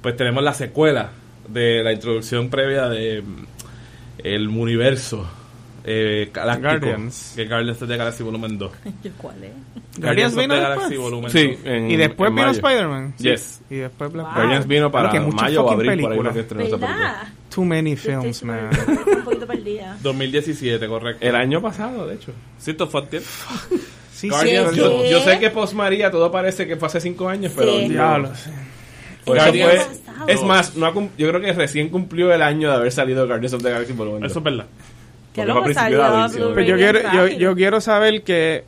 pues 0.01 0.16
tenemos 0.16 0.43
la 0.43 0.53
secuela 0.55 1.09
de 1.48 1.84
la 1.84 1.91
introducción 1.93 2.50
previa 2.50 2.88
de 2.89 3.22
mm, 3.22 3.46
el 4.24 4.48
universo 4.48 5.26
eh, 5.84 6.30
galáctico. 6.34 6.70
Guardians. 6.70 7.34
Que 7.36 7.46
Guardians 7.48 7.82
of 7.82 7.88
the 7.88 7.98
Galaxy 7.98 8.24
Volumen 8.24 8.58
2. 8.58 8.72
Yo, 9.04 9.12
¿Cuál 9.18 9.43
es? 9.43 9.52
Guardians 10.02 10.34
of 10.34 10.36
the 10.38 10.41
vino 10.41 10.56
Galaxy 10.56 10.80
después? 10.89 11.00
Volumen 11.00 11.32
Sí, 11.32 11.48
2. 11.48 11.60
en- 11.66 11.91
Y 11.91 11.96
después 11.98 12.34
vino. 12.34 12.50
Spider-Man. 12.52 13.14
Yes. 13.20 13.62
Y 13.70 13.76
después 13.76 14.12
Black 14.12 14.26
Wow. 14.26 14.36
Guardians 14.36 14.68
vino 14.68 14.91
para 14.91 15.10
Claro 15.12 15.28
mayo 15.30 15.64
o 15.64 15.72
abril, 15.72 15.86
por 15.91 16.00
ahí 16.00 16.06
películas. 16.08 16.34
que 16.34 16.39
estrenó 16.39 16.64
esa 16.66 16.78
película. 16.78 17.34
Too 17.54 17.64
many 17.66 17.96
films, 17.96 18.43
man. 18.43 18.70
un 19.18 19.24
poquito 19.24 19.48
perdida. 19.48 19.98
2017, 20.02 20.88
correcto. 20.88 21.26
El 21.26 21.36
año 21.36 21.62
pasado, 21.62 22.08
de 22.08 22.16
hecho. 22.16 22.32
Sí, 22.58 22.72
esto 22.72 22.88
fue 22.88 23.02
antier. 23.02 23.22
Sí, 24.12 24.28
Guardians, 24.30 24.72
sí. 24.72 24.78
yo, 24.78 25.06
yo 25.06 25.20
sé 25.22 25.39
que 25.39 25.50
post 25.52 25.74
María 25.74 26.10
todo 26.10 26.32
parece 26.32 26.66
que 26.66 26.76
fue 26.78 26.88
hace 26.88 27.00
cinco 27.00 27.30
años, 27.30 27.54
pero 27.56 27.78
Sí. 27.80 27.89
Diablo, 27.89 28.32
por 29.26 29.38
eso 29.38 29.51
fue- 29.51 30.34
es 30.34 30.43
más, 30.43 30.76
no 30.76 30.86
ha 30.86 30.93
cum- 30.93 31.09
yo 31.17 31.28
creo 31.30 31.41
que 31.41 31.51
recién 31.53 31.89
cumplió 31.89 32.34
el 32.34 32.41
año 32.41 32.69
de 32.69 32.76
haber 32.76 32.91
salido 32.91 33.28
Guardians 33.28 33.53
of 33.53 33.63
the 33.63 33.69
Galaxy 33.71 33.93
Volumen 33.93 34.21
dos. 34.21 34.32
Eso 34.32 34.39
es 34.39 34.43
verdad. 34.45 34.65
Porque 35.36 35.51
fue 35.51 35.63
principio 35.63 36.01
de 36.03 36.28
Blu-ray 36.30 36.53
Pues 36.53 36.67
yo 36.67 36.76
quiero, 36.78 37.28
yo, 37.28 37.55
quiero 37.55 37.82
saber 37.82 38.23
que. 38.23 38.63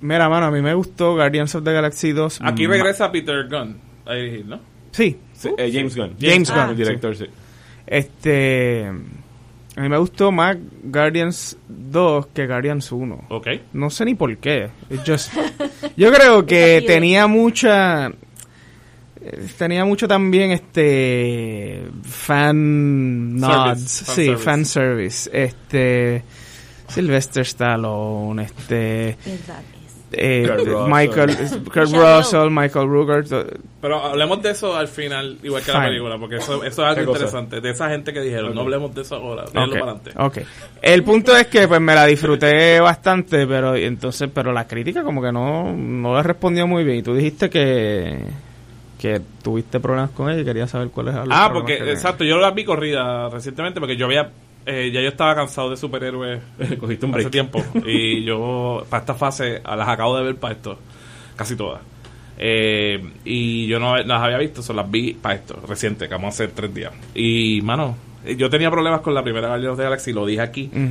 Mira, 0.00 0.28
mano, 0.28 0.46
a 0.46 0.50
mí 0.50 0.60
me 0.60 0.74
gustó 0.74 1.14
Guardians 1.14 1.54
of 1.54 1.64
the 1.64 1.72
Galaxy 1.72 2.12
2. 2.12 2.40
Aquí 2.42 2.66
Ma- 2.66 2.74
regresa 2.74 3.10
Peter 3.12 3.46
Gunn 3.48 3.76
a 4.04 4.14
dirigir, 4.14 4.44
¿no? 4.46 4.60
Sí, 4.90 5.16
Sí, 5.32 5.50
eh, 5.56 5.70
James 5.72 5.96
Gunn. 5.96 6.16
James 6.20 6.50
Gunn, 6.50 6.70
el 6.70 6.76
director, 6.76 7.16
sí. 7.16 7.26
este. 7.86 8.86
A 9.76 9.80
mí 9.80 9.88
me 9.88 9.98
gustó 9.98 10.30
más 10.30 10.56
Guardians 10.84 11.56
2 11.68 12.26
que 12.28 12.46
Guardians 12.46 12.92
1. 12.92 13.24
Ok. 13.28 13.48
No 13.72 13.90
sé 13.90 14.04
ni 14.04 14.14
por 14.14 14.36
qué. 14.36 14.70
Just- 15.04 15.32
yo 15.96 16.12
creo 16.12 16.44
que 16.46 16.84
tenía 16.86 17.26
mucha. 17.26 18.12
Tenía 19.58 19.84
mucho 19.84 20.06
también 20.08 20.50
este 20.50 21.82
fan 22.02 23.36
nods, 23.36 23.80
Service, 23.80 24.04
fan 24.04 24.14
sí, 24.14 24.24
service. 24.26 24.44
fan 24.44 24.64
service, 24.64 25.30
este 25.32 26.22
Sylvester 26.88 27.42
Stallone, 27.42 28.42
este 28.44 29.16
eh, 30.16 30.44
Kurt 30.46 30.58
Russell. 30.68 30.92
Michael 30.92 31.36
Kurt 31.64 31.92
Russell, 31.92 32.50
Michael 32.50 33.24
to- 33.28 33.46
Pero 33.80 34.00
hablemos 34.04 34.40
de 34.42 34.50
eso 34.50 34.76
al 34.76 34.86
final, 34.86 35.38
igual 35.42 35.62
que 35.64 35.72
la 35.72 35.84
película, 35.86 36.18
porque 36.18 36.36
eso, 36.36 36.62
eso 36.62 36.82
es 36.88 36.96
algo 36.98 37.12
interesante. 37.12 37.60
De 37.60 37.70
esa 37.70 37.88
gente 37.90 38.12
que 38.12 38.20
dijeron, 38.20 38.54
no 38.54 38.60
hablemos 38.60 38.94
de 38.94 39.02
eso 39.02 39.16
ahora, 39.16 39.44
déjenlo 39.46 39.74
Ok, 39.74 39.80
para 39.80 39.92
adelante. 39.92 40.12
ok. 40.16 40.38
El 40.82 41.02
punto 41.02 41.36
es 41.36 41.48
que 41.48 41.66
pues 41.66 41.80
me 41.80 41.94
la 41.96 42.06
disfruté 42.06 42.78
bastante, 42.78 43.44
pero 43.46 43.74
entonces, 43.74 44.28
pero 44.32 44.52
la 44.52 44.68
crítica 44.68 45.02
como 45.02 45.20
que 45.20 45.32
no, 45.32 45.72
no 45.72 46.14
le 46.14 46.22
respondió 46.22 46.66
muy 46.68 46.84
bien. 46.84 46.98
Y 46.98 47.02
tú 47.02 47.14
dijiste 47.14 47.50
que 47.50 48.18
que 49.04 49.20
tuviste 49.42 49.80
problemas 49.80 50.10
con 50.12 50.30
ella 50.30 50.40
y 50.40 50.44
quería 50.46 50.66
saber 50.66 50.88
cuáles 50.88 51.12
eran 51.14 51.28
los 51.28 51.36
Ah, 51.38 51.50
porque, 51.52 51.76
que 51.76 51.92
exacto, 51.92 52.24
yo 52.24 52.38
la 52.38 52.52
vi 52.52 52.64
corrida 52.64 53.28
recientemente 53.28 53.78
porque 53.78 53.96
yo 53.98 54.06
había, 54.06 54.30
eh, 54.64 54.90
ya 54.94 55.02
yo 55.02 55.08
estaba 55.08 55.34
cansado 55.34 55.68
de 55.68 55.76
superhéroes 55.76 56.40
Cogiste 56.80 57.04
un 57.04 57.12
hace 57.12 57.28
break. 57.28 57.30
tiempo 57.30 57.62
y 57.86 58.24
yo 58.24 58.86
para 58.88 59.02
esta 59.02 59.12
fase 59.14 59.60
las 59.62 59.86
acabo 59.88 60.16
de 60.16 60.24
ver 60.24 60.36
para 60.36 60.54
esto, 60.54 60.78
casi 61.36 61.54
todas. 61.54 61.82
Eh, 62.38 62.98
y 63.26 63.66
yo 63.66 63.78
no 63.78 63.94
las 63.98 64.22
había 64.22 64.38
visto, 64.38 64.62
solo 64.62 64.80
las 64.80 64.90
vi 64.90 65.12
para 65.12 65.34
esto, 65.34 65.60
reciente, 65.68 66.08
que 66.08 66.14
vamos 66.14 66.28
a 66.28 66.34
hacer 66.34 66.52
tres 66.54 66.72
días. 66.74 66.92
Y, 67.14 67.60
mano, 67.62 67.96
yo 68.38 68.48
tenía 68.48 68.70
problemas 68.70 69.02
con 69.02 69.12
la 69.12 69.22
primera 69.22 69.48
Guardians 69.48 69.72
of 69.72 69.76
the 69.76 69.84
Galaxy, 69.84 70.12
lo 70.14 70.24
dije 70.24 70.40
aquí, 70.40 70.70
Mm. 70.72 70.88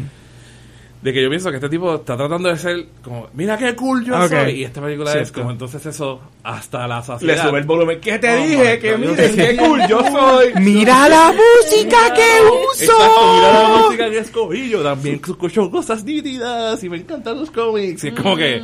De 1.03 1.11
que 1.11 1.21
yo 1.21 1.29
pienso 1.29 1.49
que 1.49 1.57
este 1.57 1.67
tipo 1.67 1.93
está 1.95 2.15
tratando 2.15 2.47
de 2.47 2.57
ser 2.57 2.85
como, 3.03 3.27
mira 3.33 3.57
qué 3.57 3.75
cool 3.75 4.05
yo 4.05 4.27
soy. 4.29 4.51
Y 4.51 4.63
esta 4.63 4.81
película 4.81 5.13
es 5.19 5.33
como 5.33 5.51
entonces 5.51 5.85
eso 5.85 6.21
hasta 6.43 6.87
la 6.87 6.99
Le 6.99 7.03
saciedad. 7.05 7.49
sube 7.49 7.59
el 7.59 7.65
volumen. 7.65 7.99
¿Qué 7.99 8.17
te 8.19 8.33
Oh 8.33 8.37
dije? 8.47 8.79
Que 8.79 8.97
miren, 8.97 9.35
qué 9.35 9.57
cool 9.59 9.81
yo 9.89 9.99
soy. 10.01 10.53
Mira 10.61 11.09
la 11.09 11.33
música 11.61 12.13
que 12.13 12.23
uso. 12.71 12.83
Exacto, 12.85 13.33
mira 13.35 13.51
la 13.53 13.77
música 13.83 14.09
que 14.09 14.17
escogí. 14.19 14.69
Yo 14.69 14.81
también 14.81 15.15
escucho 15.27 15.69
cosas 15.69 16.05
nítidas 16.05 16.81
y 16.81 16.87
me 16.87 16.95
encantan 16.97 17.37
los 17.37 17.51
cómics. 17.51 18.01
Y 18.05 18.07
es 18.07 18.13
como 18.13 18.37
que 18.37 18.61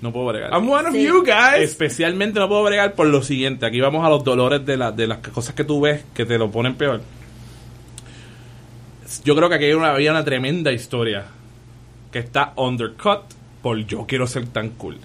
no 0.00 0.12
puedo 0.12 0.26
bregar. 0.26 0.52
I'm 0.52 0.70
one 0.70 0.88
of 0.88 0.94
Sí. 0.94 1.02
you 1.02 1.24
guys. 1.24 1.60
Especialmente 1.62 2.38
no 2.38 2.48
puedo 2.48 2.62
bregar 2.62 2.94
por 2.94 3.08
lo 3.08 3.20
siguiente. 3.24 3.66
Aquí 3.66 3.80
vamos 3.80 4.06
a 4.06 4.08
los 4.10 4.22
dolores 4.22 4.64
de, 4.64 4.76
la- 4.76 4.92
de 4.92 5.08
las 5.08 5.18
cosas 5.18 5.56
que 5.56 5.64
tú 5.64 5.80
ves 5.80 6.04
que 6.14 6.24
te 6.24 6.38
lo 6.38 6.52
ponen 6.52 6.76
peor. 6.76 7.00
Yo 9.24 9.34
creo 9.34 9.48
que 9.48 9.56
aquí 9.56 9.64
hay 9.64 9.72
una- 9.72 9.90
había 9.90 10.12
una 10.12 10.24
tremenda 10.24 10.70
historia 10.70 11.24
que 12.12 12.18
está 12.18 12.52
undercut 12.56 13.20
por 13.62 13.78
yo 13.86 14.06
quiero 14.06 14.26
ser 14.26 14.46
tan 14.46 14.70
cool. 14.70 14.98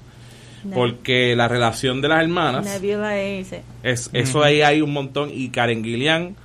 Porque 0.74 1.36
la 1.36 1.48
relación 1.48 2.02
de 2.02 2.08
las 2.08 2.24
hermanas 2.24 2.66
Nebula 2.66 3.14
dice. 3.14 3.62
es, 3.84 4.10
eso 4.14 4.44
ahí 4.44 4.62
hay 4.62 4.82
un 4.82 4.94
montón. 4.94 5.30
Y 5.32 5.50
Karen 5.50 5.84
Gillian 5.84 6.36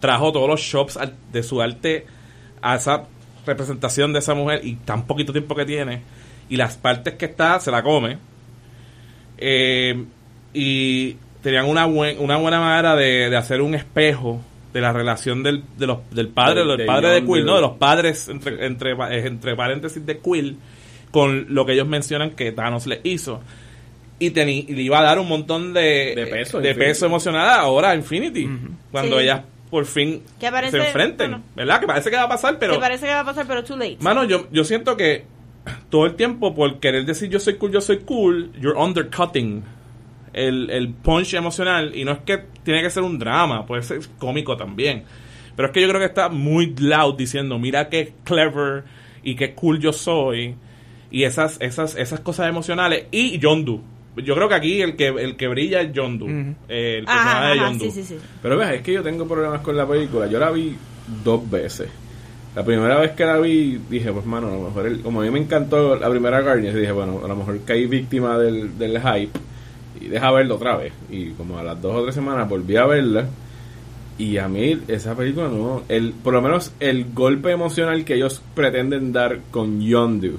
trajo 0.00 0.32
todos 0.32 0.48
los 0.48 0.60
shops 0.60 0.98
de 1.32 1.42
su 1.42 1.62
arte 1.62 2.06
a 2.60 2.76
esa 2.76 3.04
representación 3.46 4.12
de 4.12 4.18
esa 4.18 4.34
mujer 4.34 4.60
y 4.64 4.74
tan 4.74 5.06
poquito 5.06 5.32
tiempo 5.32 5.54
que 5.54 5.64
tiene. 5.64 6.02
Y 6.50 6.56
las 6.56 6.76
partes 6.76 7.14
que 7.14 7.24
está, 7.24 7.58
se 7.58 7.70
la 7.70 7.82
come. 7.82 8.18
Eh, 9.38 10.04
y 10.52 11.16
tenían 11.42 11.66
una, 11.66 11.86
buen, 11.86 12.18
una 12.18 12.36
buena 12.36 12.60
manera 12.60 12.96
de, 12.96 13.30
de 13.30 13.36
hacer 13.36 13.62
un 13.62 13.74
espejo 13.74 14.42
de 14.72 14.80
la 14.80 14.92
relación 14.92 15.42
del, 15.42 15.62
de 15.78 15.86
los, 15.86 15.98
del 16.10 16.28
padre, 16.28 16.64
Del- 16.64 16.76
del 16.78 16.86
padre 16.86 17.08
de 17.10 17.24
Quill, 17.24 17.44
¿no? 17.44 17.56
De 17.56 17.60
los 17.60 17.72
padres, 17.72 18.28
entre, 18.28 18.64
entre, 18.66 18.92
eh, 18.92 19.26
entre 19.26 19.56
paréntesis, 19.56 20.04
de 20.06 20.18
Quill, 20.18 20.56
con 21.10 21.46
lo 21.54 21.66
que 21.66 21.72
ellos 21.72 21.88
mencionan 21.88 22.30
que 22.30 22.52
Thanos 22.52 22.86
le 22.86 23.00
hizo. 23.04 23.40
y, 24.20 24.26
y 24.38 24.74
le 24.74 24.82
iba 24.82 24.98
a 24.98 25.02
dar 25.02 25.18
un 25.18 25.26
montón 25.28 25.72
de, 25.72 26.12
De 26.14 26.26
peso, 26.26 26.60
de 26.60 26.74
peso 26.74 27.06
emocional 27.06 27.48
ahora 27.48 27.90
a 27.90 27.94
Infinity. 27.96 28.48
Cuando 28.92 29.16
Sí. 29.18 29.22
ellas 29.24 29.42
por 29.70 29.86
fin 29.86 30.22
Que 30.38 30.50
parece- 30.50 30.78
se 30.80 30.86
enfrenten. 30.86 31.30
bueno. 31.30 31.44
¿Verdad? 31.56 31.80
Que 31.80 31.86
parece 31.86 32.10
que 32.10 32.16
va 32.16 32.24
a 32.24 32.28
pasar, 32.28 32.58
pero... 32.58 32.74
que 32.74 32.80
parece 32.80 33.06
que 33.06 33.12
va 33.12 33.20
a 33.20 33.24
pasar, 33.24 33.46
pero 33.48 33.64
too 33.64 33.76
late. 33.76 33.96
Mano, 34.00 34.24
yo, 34.24 34.46
yo 34.52 34.64
siento 34.64 34.96
que 34.96 35.24
todo 35.88 36.06
el 36.06 36.14
tiempo 36.16 36.54
por 36.54 36.80
querer 36.80 37.04
decir 37.06 37.28
yo 37.30 37.38
soy 37.40 37.54
cool, 37.56 37.70
yo 37.72 37.80
soy 37.80 37.98
cool, 37.98 38.50
you're 38.60 38.78
undercutting 38.78 39.62
el, 40.32 40.70
el 40.70 40.88
punch 40.90 41.34
emocional. 41.34 41.92
Y 41.94 42.04
no 42.04 42.12
es 42.12 42.18
que 42.20 42.38
tiene 42.62 42.82
que 42.82 42.90
ser 42.90 43.02
un 43.02 43.18
drama, 43.18 43.66
puede 43.66 43.82
ser 43.82 44.00
cómico 44.18 44.56
también. 44.56 45.04
Pero 45.56 45.68
es 45.68 45.74
que 45.74 45.80
yo 45.82 45.88
creo 45.88 46.00
que 46.00 46.06
está 46.06 46.28
muy 46.28 46.74
loud 46.78 47.16
diciendo, 47.16 47.58
mira 47.58 47.88
qué 47.88 48.12
clever 48.24 48.84
y 49.22 49.34
qué 49.34 49.52
cool 49.54 49.78
yo 49.78 49.92
soy. 49.92 50.54
Y 51.10 51.24
esas, 51.24 51.60
esas, 51.60 51.96
esas 51.96 52.20
cosas 52.20 52.48
emocionales. 52.48 53.06
Y 53.10 53.38
Yondu. 53.38 53.80
Yo 54.16 54.34
creo 54.34 54.48
que 54.48 54.54
aquí 54.54 54.80
el 54.82 54.96
que, 54.96 55.08
el 55.08 55.36
que 55.36 55.48
brilla 55.48 55.80
es 55.80 55.92
Yondu. 55.92 56.26
eh, 56.68 56.96
el 56.98 57.04
personaje 57.04 57.28
Ajá, 57.30 57.46
de 57.46 57.52
ajá, 57.60 57.68
Yondu. 57.70 57.84
sí, 57.84 57.90
sí, 57.90 58.02
sí. 58.04 58.16
Pero 58.42 58.56
ves, 58.56 58.68
es 58.70 58.82
que 58.82 58.92
yo 58.92 59.02
tengo 59.02 59.26
problemas 59.26 59.60
con 59.60 59.76
la 59.76 59.86
película. 59.86 60.26
Yo 60.26 60.38
la 60.38 60.50
vi 60.50 60.76
dos 61.24 61.48
veces. 61.50 61.88
La 62.54 62.64
primera 62.64 62.98
vez 62.98 63.12
que 63.12 63.24
la 63.24 63.38
vi, 63.38 63.78
dije, 63.88 64.12
pues, 64.12 64.26
mano, 64.26 64.48
a 64.48 64.50
lo 64.50 64.60
mejor, 64.62 64.86
el- 64.86 65.00
como 65.00 65.20
a 65.20 65.24
mí 65.24 65.30
me 65.30 65.38
encantó 65.38 65.94
la 65.96 66.10
primera 66.10 66.40
Guardians, 66.40 66.74
dije, 66.76 66.90
bueno, 66.90 67.20
a 67.24 67.28
lo 67.28 67.36
mejor 67.36 67.60
caí 67.64 67.86
víctima 67.86 68.36
del, 68.38 68.76
del 68.76 69.00
hype 69.00 69.38
y 70.00 70.08
deja 70.08 70.30
verlo 70.30 70.56
otra 70.56 70.76
vez. 70.76 70.92
Y 71.10 71.30
como 71.30 71.58
a 71.58 71.62
las 71.62 71.80
dos 71.80 71.94
o 71.94 72.02
tres 72.02 72.14
semanas 72.14 72.48
volví 72.48 72.76
a 72.76 72.86
verla. 72.86 73.26
Y 74.18 74.36
a 74.36 74.48
mí 74.48 74.78
esa 74.88 75.14
película 75.14 75.48
no, 75.48 75.82
el, 75.88 76.12
por 76.12 76.34
lo 76.34 76.42
menos 76.42 76.72
el 76.78 77.06
golpe 77.14 77.52
emocional 77.52 78.04
que 78.04 78.14
ellos 78.14 78.42
pretenden 78.54 79.12
dar 79.12 79.40
con 79.50 79.80
Yondu 79.80 80.38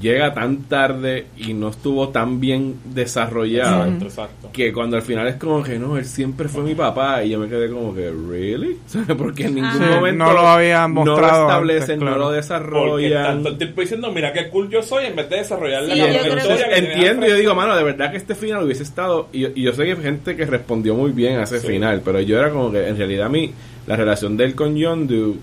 llega 0.00 0.34
tan 0.34 0.64
tarde 0.64 1.26
y 1.36 1.54
no 1.54 1.68
estuvo 1.70 2.08
tan 2.10 2.40
bien 2.40 2.74
desarrollado 2.84 3.84
Exacto, 3.84 4.04
exacto. 4.04 4.50
que 4.52 4.72
cuando 4.72 4.96
al 4.96 5.02
final 5.02 5.26
es 5.28 5.36
como 5.36 5.62
que 5.62 5.78
no, 5.78 5.96
él 5.96 6.04
siempre 6.04 6.48
fue 6.48 6.62
mi 6.62 6.74
papá 6.74 7.22
y 7.24 7.30
yo 7.30 7.38
me 7.38 7.48
quedé 7.48 7.70
como 7.70 7.94
que, 7.94 8.10
¿really? 8.10 8.76
Porque 9.18 9.44
en 9.46 9.54
ningún 9.56 9.72
Sí, 9.72 9.84
momento 9.84 10.24
no 10.24 10.32
lo 10.32 10.40
habían 10.48 10.92
mostrado 10.92 11.20
no 11.20 11.30
lo 11.38 11.42
establecen, 11.48 11.80
antes, 11.92 11.98
claro. 11.98 12.10
no 12.12 12.18
lo 12.18 12.24
Porque 12.26 12.36
desarrollan. 12.36 13.24
tanto 13.24 13.48
el 13.50 13.58
tiempo 13.58 13.80
diciendo, 13.80 14.12
mira 14.12 14.32
qué 14.32 14.48
cool 14.48 14.68
yo 14.68 14.82
soy, 14.82 15.06
en 15.06 15.16
vez 15.16 15.28
de 15.30 15.36
desarrollar 15.36 15.82
la 15.84 15.94
Sí, 15.94 16.00
Y 16.00 16.04
yo 16.04 16.36
historia 16.36 16.68
que 16.68 16.78
entiendo, 16.78 17.26
digo, 17.26 17.54
mano, 17.54 17.76
de 17.76 17.82
verdad 17.84 18.10
que 18.10 18.16
este 18.16 18.34
final 18.34 18.64
hubiese 18.64 18.82
estado, 18.82 19.28
y, 19.32 19.40
yo- 19.40 19.48
y 19.54 19.62
yo 19.62 19.72
sé 19.72 19.84
que 19.84 19.92
hay 19.92 19.96
gente 20.02 20.36
que 20.36 20.44
respondió 20.46 20.94
muy 20.94 21.12
bien 21.12 21.38
a 21.38 21.44
ese 21.44 21.60
Sí. 21.60 21.66
final, 21.68 22.02
pero 22.04 22.20
yo 22.20 22.38
era 22.38 22.50
como 22.50 22.70
que 22.72 22.86
en 22.88 22.96
realidad 22.96 23.26
a 23.26 23.28
mí, 23.30 23.52
la 23.86 23.96
relación 23.96 24.36
de 24.36 24.44
él 24.44 24.54
con 24.54 24.76
Yondu, 24.76 25.36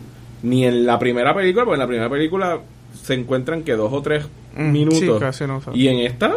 ni 0.43 0.66
en 0.66 0.86
la 0.86 0.99
primera 0.99 1.34
película, 1.34 1.64
porque 1.66 1.76
en 1.76 1.80
la 1.80 1.88
primera 1.88 2.10
película 2.10 2.60
se 3.02 3.14
encuentran 3.14 3.64
que 3.64 3.74
dos 3.74 3.91
o 3.91 4.02
tres 4.02 4.26
Mm, 4.56 4.72
minutos, 4.72 5.00
sí, 5.00 5.10
casi 5.20 5.46
no 5.48 5.60
sabe. 5.62 5.78
y 5.78 5.88
en 5.88 6.00
esta 6.00 6.32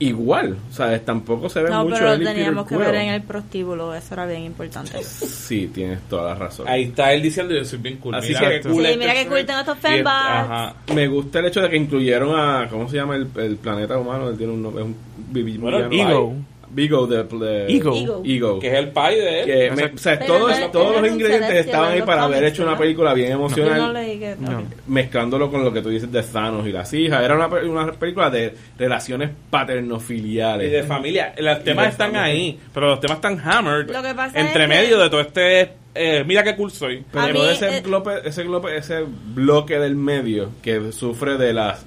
igual, 0.00 0.56
o 0.70 0.74
sea, 0.74 0.98
tampoco 1.02 1.48
se 1.48 1.62
ve 1.62 1.70
No, 1.70 1.84
mucho 1.84 1.96
pero 1.98 2.18
teníamos 2.18 2.66
que 2.66 2.76
ver 2.76 2.94
en 2.96 3.08
el 3.14 3.22
prostíbulo, 3.22 3.94
eso 3.94 4.12
era 4.14 4.26
bien 4.26 4.42
importante. 4.42 5.02
Sí, 5.02 5.70
tienes 5.72 6.00
toda 6.08 6.30
la 6.30 6.34
razón. 6.34 6.66
Ahí 6.68 6.82
está 6.84 7.12
él 7.14 7.22
diciendo 7.22 7.54
yo 7.54 7.64
soy 7.64 7.78
bien 7.78 7.96
cool. 7.98 8.14
Así 8.16 8.28
mira 8.28 8.40
que- 8.40 8.60
qué 8.60 8.68
cool 8.68 8.82
Sí, 8.82 8.90
este 8.90 8.98
mira 8.98 9.14
cool 9.28 9.46
tengo 9.46 9.60
estos 9.60 9.78
fanbots. 9.78 10.74
es-. 10.88 10.94
Me 10.94 11.08
gusta 11.08 11.38
el 11.38 11.46
hecho 11.46 11.60
de 11.62 11.70
que 11.70 11.76
incluyeron 11.76 12.38
a, 12.38 12.68
¿cómo 12.68 12.88
se 12.88 12.96
llama 12.96 13.16
el, 13.16 13.28
el 13.36 13.56
planeta 13.56 13.96
humano? 13.96 14.28
Él 14.28 14.36
tiene 14.36 14.52
un 14.52 14.62
nombre, 14.62 14.82
es 14.82 14.88
un 14.88 15.60
Bueno. 15.60 15.78
Ego. 15.90 16.34
Vigo 16.74 17.06
de, 17.06 17.22
de- 17.24 17.72
Ego. 17.72 17.94
Ego. 17.96 18.22
Ego. 18.24 18.58
Que 18.58 18.66
es 18.68 18.74
el 18.74 18.88
pai 18.90 19.16
de 19.16 19.40
él. 19.40 19.46
Que 19.46 19.70
me- 19.76 19.84
o 19.94 19.98
sea, 19.98 20.18
Pero 20.18 20.34
todos, 20.34 20.60
no- 20.60 20.70
todos 20.70 20.86
no 20.96 21.00
los 21.00 21.08
un 21.10 21.14
ingredientes 21.14 21.66
estaban 21.66 21.92
ahí 21.92 21.98
los 22.00 22.06
para 22.06 22.22
haber 22.24 22.38
cómics, 22.38 22.52
hecho 22.52 22.62
una 22.62 22.70
¿verdad? 22.72 22.82
película 22.82 23.14
bien 23.14 23.28
Yo 23.30 23.38
no 23.38 23.44
emocional, 23.46 23.92
leí 23.94 24.18
que... 24.18 24.36
No. 24.40 24.58
ok. 24.58 24.64
mezclándolo 24.88 25.50
con 25.50 25.64
lo 25.64 25.72
que 25.72 25.80
tú 25.82 25.88
dices 25.88 26.10
de 26.10 26.22
Thanos 26.22 26.66
y 26.66 26.72
las 26.72 26.92
hijas. 26.92 27.22
Era 27.24 27.34
una, 27.36 27.48
pe- 27.48 27.64
una 27.68 27.92
película 27.92 28.28
de 28.30 28.54
relaciones 28.78 29.30
paternofiliales. 29.50 30.68
Y 30.68 30.70
de 30.70 30.82
familia. 30.82 31.34
Los 31.38 31.62
temas 31.64 31.88
están 31.88 32.12
familia. 32.12 32.24
ahí, 32.24 32.58
pero 32.72 32.88
los 32.88 33.00
temas 33.00 33.16
están 33.18 33.40
hammered. 33.40 33.90
Lo 33.90 34.02
que 34.02 34.14
pasa 34.14 34.38
entre 34.40 34.64
es 34.64 34.68
que- 34.70 34.74
medio 34.76 34.98
de 34.98 35.10
todo 35.10 35.20
este. 35.20 35.83
Eh, 35.94 36.24
mira 36.26 36.42
qué 36.42 36.56
cool 36.56 36.70
soy. 36.70 36.98
A 37.12 37.26
Pero 37.26 37.40
mí, 37.40 37.46
ese, 37.48 37.78
eh, 37.78 37.82
glope- 37.82 38.20
ese, 38.24 38.44
glope- 38.46 38.74
ese 38.74 39.04
bloque 39.34 39.78
del 39.78 39.94
medio 39.96 40.50
que 40.62 40.92
sufre 40.92 41.36
de 41.38 41.52
la 41.52 41.70
a- 41.70 41.78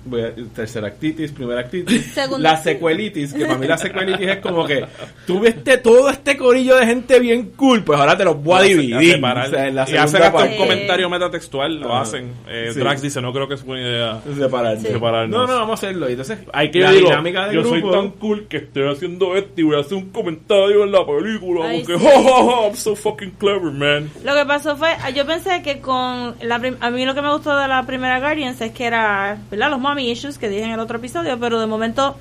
tercera 0.55 0.87
actitis, 0.87 1.31
primera 1.31 1.59
actitis, 1.61 2.05
Segunda- 2.13 2.51
la 2.51 2.57
secuelitis, 2.57 3.33
que 3.33 3.45
para 3.45 3.57
mí 3.57 3.67
la 3.67 3.77
secuelitis 3.77 4.27
es 4.27 4.37
como 4.37 4.65
que 4.65 4.85
tú 5.25 5.39
viste 5.39 5.77
todo 5.79 6.09
este 6.09 6.37
corillo 6.37 6.75
de 6.77 6.85
gente 6.85 7.19
bien 7.19 7.51
cool, 7.55 7.83
pues 7.83 7.99
ahora 7.99 8.17
te 8.17 8.23
los 8.23 8.41
voy 8.41 8.59
a 8.59 8.61
dividir. 8.63 9.13
separar. 9.15 9.47
O 9.47 9.49
sea, 9.51 9.67
en 9.67 9.75
la 9.75 9.81
y 9.89 9.95
hacen 9.95 10.07
segunda 10.21 10.27
hasta 10.27 10.51
un 10.51 10.57
comentario 10.57 11.09
metatextual, 11.09 11.79
lo 11.79 11.91
Ajá. 11.93 12.01
hacen. 12.01 12.31
Eh, 12.47 12.69
Sí. 12.73 12.79
Drax 12.79 13.01
dice, 13.01 13.21
no 13.21 13.33
creo 13.33 13.47
que 13.47 13.55
es 13.55 13.63
buena 13.63 13.87
idea. 13.87 14.21
Sí. 14.25 14.35
Separarnos. 14.39 15.29
No, 15.29 15.47
no, 15.47 15.53
vamos 15.59 15.71
a 15.71 15.73
hacerlo. 15.87 16.07
Y 16.09 16.11
entonces, 16.11 16.39
Hay 16.53 16.71
que 16.71 16.79
la 16.79 16.91
yo 16.91 16.95
digo, 16.97 17.09
dinámica 17.09 17.45
del 17.47 17.55
yo 17.55 17.63
soy 17.63 17.81
grupo- 17.81 17.91
tan 17.97 18.09
cool 18.11 18.47
que 18.47 18.57
estoy 18.57 18.87
haciendo 18.89 19.35
esto 19.35 19.51
y 19.61 19.63
voy 19.63 19.75
a 19.75 19.79
hacer 19.79 19.97
un 19.97 20.09
comentario 20.11 20.83
en 20.83 20.91
la 20.91 21.05
película. 21.05 21.65
Ay, 21.67 21.83
porque, 21.85 21.97
sí. 21.99 22.05
"Ja, 22.07 22.21
ja, 22.23 22.43
ja, 22.45 22.67
I'm 22.67 22.75
so 22.75 22.95
fucking 22.95 23.31
clever, 23.31 23.71
man. 23.71 23.96
Lo 24.23 24.35
que 24.35 24.45
pasó 24.45 24.75
fue, 24.77 24.95
yo 25.13 25.25
pensé 25.25 25.61
que 25.61 25.79
con 25.79 26.35
la 26.41 26.61
a 26.79 26.89
mí 26.89 27.05
lo 27.05 27.15
que 27.15 27.21
me 27.21 27.31
gustó 27.31 27.55
de 27.55 27.67
la 27.67 27.83
primera 27.83 28.19
Guardians 28.19 28.59
es 28.61 28.71
que 28.71 28.85
era, 28.85 29.37
¿verdad? 29.49 29.69
Los 29.69 29.79
mommy 29.79 30.11
issues 30.11 30.37
que 30.37 30.49
dije 30.49 30.63
en 30.63 30.71
el 30.71 30.79
otro 30.79 30.97
episodio, 30.97 31.39
pero 31.39 31.59
de 31.59 31.67
momento, 31.67 32.17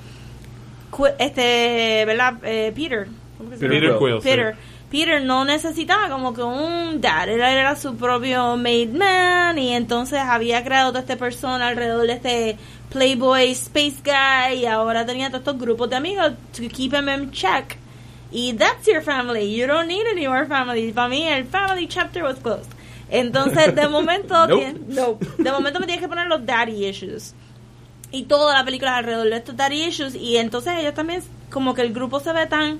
este, 1.19 2.03
¿verdad? 2.05 2.35
Eh, 2.43 2.71
Peter. 2.75 3.07
¿cómo 3.37 3.49
que 3.49 3.57
se 3.57 3.67
Peter 3.67 3.89
llama? 3.89 3.99
Peter 3.99 4.13
Quill. 4.13 4.21
sí. 4.21 4.29
Peter. 4.29 4.55
Peter 4.89 5.21
no 5.21 5.43
necesitaba 5.43 6.09
como 6.09 6.33
que 6.33 6.41
un 6.41 7.01
dad, 7.01 7.27
él 7.27 7.41
era 7.41 7.75
su 7.75 7.97
propio 7.97 8.55
made 8.55 8.87
man 8.87 9.59
y 9.59 9.73
entonces 9.73 10.19
había 10.19 10.63
creado 10.63 10.91
toda 10.91 11.01
esta 11.01 11.17
persona 11.17 11.67
alrededor 11.67 12.07
de 12.07 12.13
este 12.13 12.57
playboy 12.89 13.51
space 13.51 13.97
guy 14.01 14.59
y 14.59 14.65
ahora 14.65 15.05
tenía 15.05 15.27
todos 15.27 15.41
estos 15.41 15.59
grupos 15.59 15.89
de 15.89 15.97
amigos 15.97 16.31
to 16.55 16.63
keep 16.69 16.93
him 16.93 17.09
in 17.09 17.31
check. 17.31 17.75
Y 18.31 18.53
that's 18.53 18.85
your 18.87 19.01
family. 19.01 19.45
You 19.55 19.67
don't 19.67 19.87
need 19.87 20.05
any 20.11 20.27
more 20.27 20.45
family. 20.45 20.91
Para 20.91 21.09
mí 21.09 21.23
el 21.27 21.45
family 21.45 21.87
chapter 21.87 22.23
was 22.23 22.37
closed. 22.39 22.69
Entonces, 23.09 23.73
de 23.73 23.87
momento, 23.89 24.47
Nope. 24.47 24.61
tien- 24.61 24.85
no. 24.87 25.17
de 25.37 25.51
momento 25.51 25.79
me 25.79 25.85
tienes 25.85 26.01
que 26.01 26.09
poner 26.09 26.27
los 26.27 26.45
daddy 26.45 26.85
issues. 26.87 27.33
Y 28.11 28.23
toda 28.23 28.53
la 28.53 28.63
película 28.65 28.91
es 28.91 28.97
alrededor 28.97 29.29
de 29.29 29.35
estos 29.37 29.55
daddy 29.55 29.83
issues. 29.85 30.15
Y 30.15 30.37
entonces 30.37 30.73
ellos 30.77 30.93
también, 30.93 31.21
como 31.49 31.73
que 31.73 31.81
el 31.83 31.93
grupo 31.93 32.19
se 32.19 32.33
ve 32.33 32.45
tan 32.47 32.79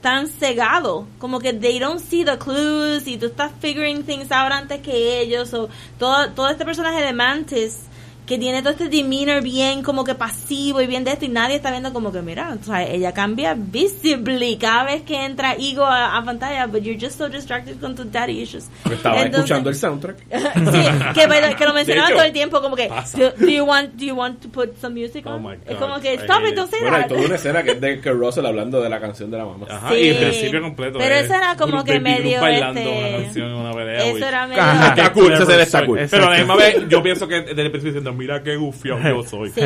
tan 0.00 0.28
cegado, 0.28 1.06
como 1.18 1.40
que 1.40 1.54
they 1.54 1.78
don't 1.78 1.98
see 1.98 2.26
the 2.26 2.36
clues 2.36 3.06
y 3.06 3.16
tú 3.16 3.24
estás 3.24 3.50
figuring 3.60 4.02
things 4.04 4.30
out 4.30 4.52
antes 4.52 4.82
que 4.82 5.18
ellos 5.22 5.54
o 5.54 5.70
todo, 5.98 6.28
todo 6.32 6.50
este 6.50 6.66
personaje 6.66 7.00
de 7.02 7.14
Mantis 7.14 7.84
que 8.26 8.38
tiene 8.38 8.60
todo 8.62 8.70
este 8.72 8.88
demeanor 8.88 9.42
bien 9.42 9.82
como 9.82 10.02
que 10.04 10.14
pasivo 10.14 10.80
y 10.80 10.86
bien 10.86 11.04
de 11.04 11.12
esto 11.12 11.24
y 11.26 11.28
nadie 11.28 11.56
está 11.56 11.70
viendo 11.70 11.92
como 11.92 12.10
que 12.12 12.22
mira, 12.22 12.56
o 12.60 12.64
sea, 12.64 12.82
ella 12.82 13.12
cambia 13.12 13.54
visibly 13.56 14.56
cada 14.56 14.84
vez 14.84 15.02
que 15.02 15.24
entra 15.24 15.54
Ego 15.58 15.84
a, 15.84 16.16
a 16.16 16.24
pantalla, 16.24 16.66
but 16.66 16.82
you're 16.82 16.98
just 16.98 17.18
so 17.18 17.28
distracted 17.28 17.78
con 17.80 17.94
tus 17.94 18.10
daddy 18.10 18.40
issues. 18.40 18.68
Estaba 18.90 19.16
Entonces- 19.22 19.40
escuchando 19.50 19.70
el 19.70 19.76
soundtrack. 19.76 20.16
sí, 20.30 21.14
que, 21.14 21.54
que 21.58 21.64
lo 21.66 21.74
mencionaban 21.74 22.10
hecho, 22.10 22.16
todo 22.16 22.26
el 22.26 22.32
tiempo 22.32 22.60
como 22.62 22.76
que 22.76 22.88
do, 22.88 23.32
do 23.38 23.48
you 23.48 23.64
want 23.64 23.94
do 23.94 24.04
you 24.06 24.14
want 24.14 24.40
to 24.40 24.48
put 24.48 24.76
some 24.80 24.94
music 24.98 25.24
Oh 25.26 25.32
on? 25.34 25.42
my 25.42 25.52
es 25.66 25.78
God, 25.78 25.78
como 25.78 26.00
que 26.00 26.14
stop 26.14 26.42
it, 26.48 26.54
don't 26.54 26.70
say 26.70 26.80
Bueno, 26.80 26.96
hay 26.96 27.02
that. 27.02 27.08
toda 27.10 27.20
una 27.26 27.34
escena 27.36 27.62
que 27.62 27.72
es 27.72 27.80
de 27.80 28.00
Kurt 28.02 28.16
Russell 28.18 28.46
hablando 28.46 28.80
de 28.80 28.88
la 28.88 29.00
canción 29.00 29.30
de 29.30 29.38
la 29.38 29.44
mamá. 29.44 29.66
Ajá, 29.68 29.90
Sí. 29.90 29.96
y 29.96 30.08
el 30.08 30.16
principio 30.16 30.62
completo. 30.62 30.98
Pero 30.98 31.14
es 31.14 31.24
eso 31.26 31.34
era 31.34 31.56
como 31.56 31.72
Group 31.72 31.84
que 31.86 32.00
medio, 32.00 32.40
bailando 32.40 32.80
este, 32.80 32.98
una 32.98 33.22
canción 33.24 33.48
en 33.50 33.54
una 33.56 33.72
pelea. 33.72 34.04
Eso 34.04 34.26
era 34.26 34.46
medio 34.46 34.62
Ajá. 34.62 34.88
Está 34.88 35.12
cool, 35.12 35.32
ve 35.46 35.62
está 35.62 35.86
cool. 35.86 36.00
Pero 36.10 36.26
a 36.26 36.30
la 36.30 36.36
misma 36.38 36.56
vez, 36.56 36.88
yo 36.88 37.02
pienso 37.02 37.28
que 37.28 37.40
desde 37.42 37.62
el 37.62 37.70
principio 37.70 38.13
mira 38.14 38.42
qué 38.42 38.56
gufiado 38.56 39.00
yo 39.22 39.22
soy. 39.28 39.50
Sí. 39.50 39.62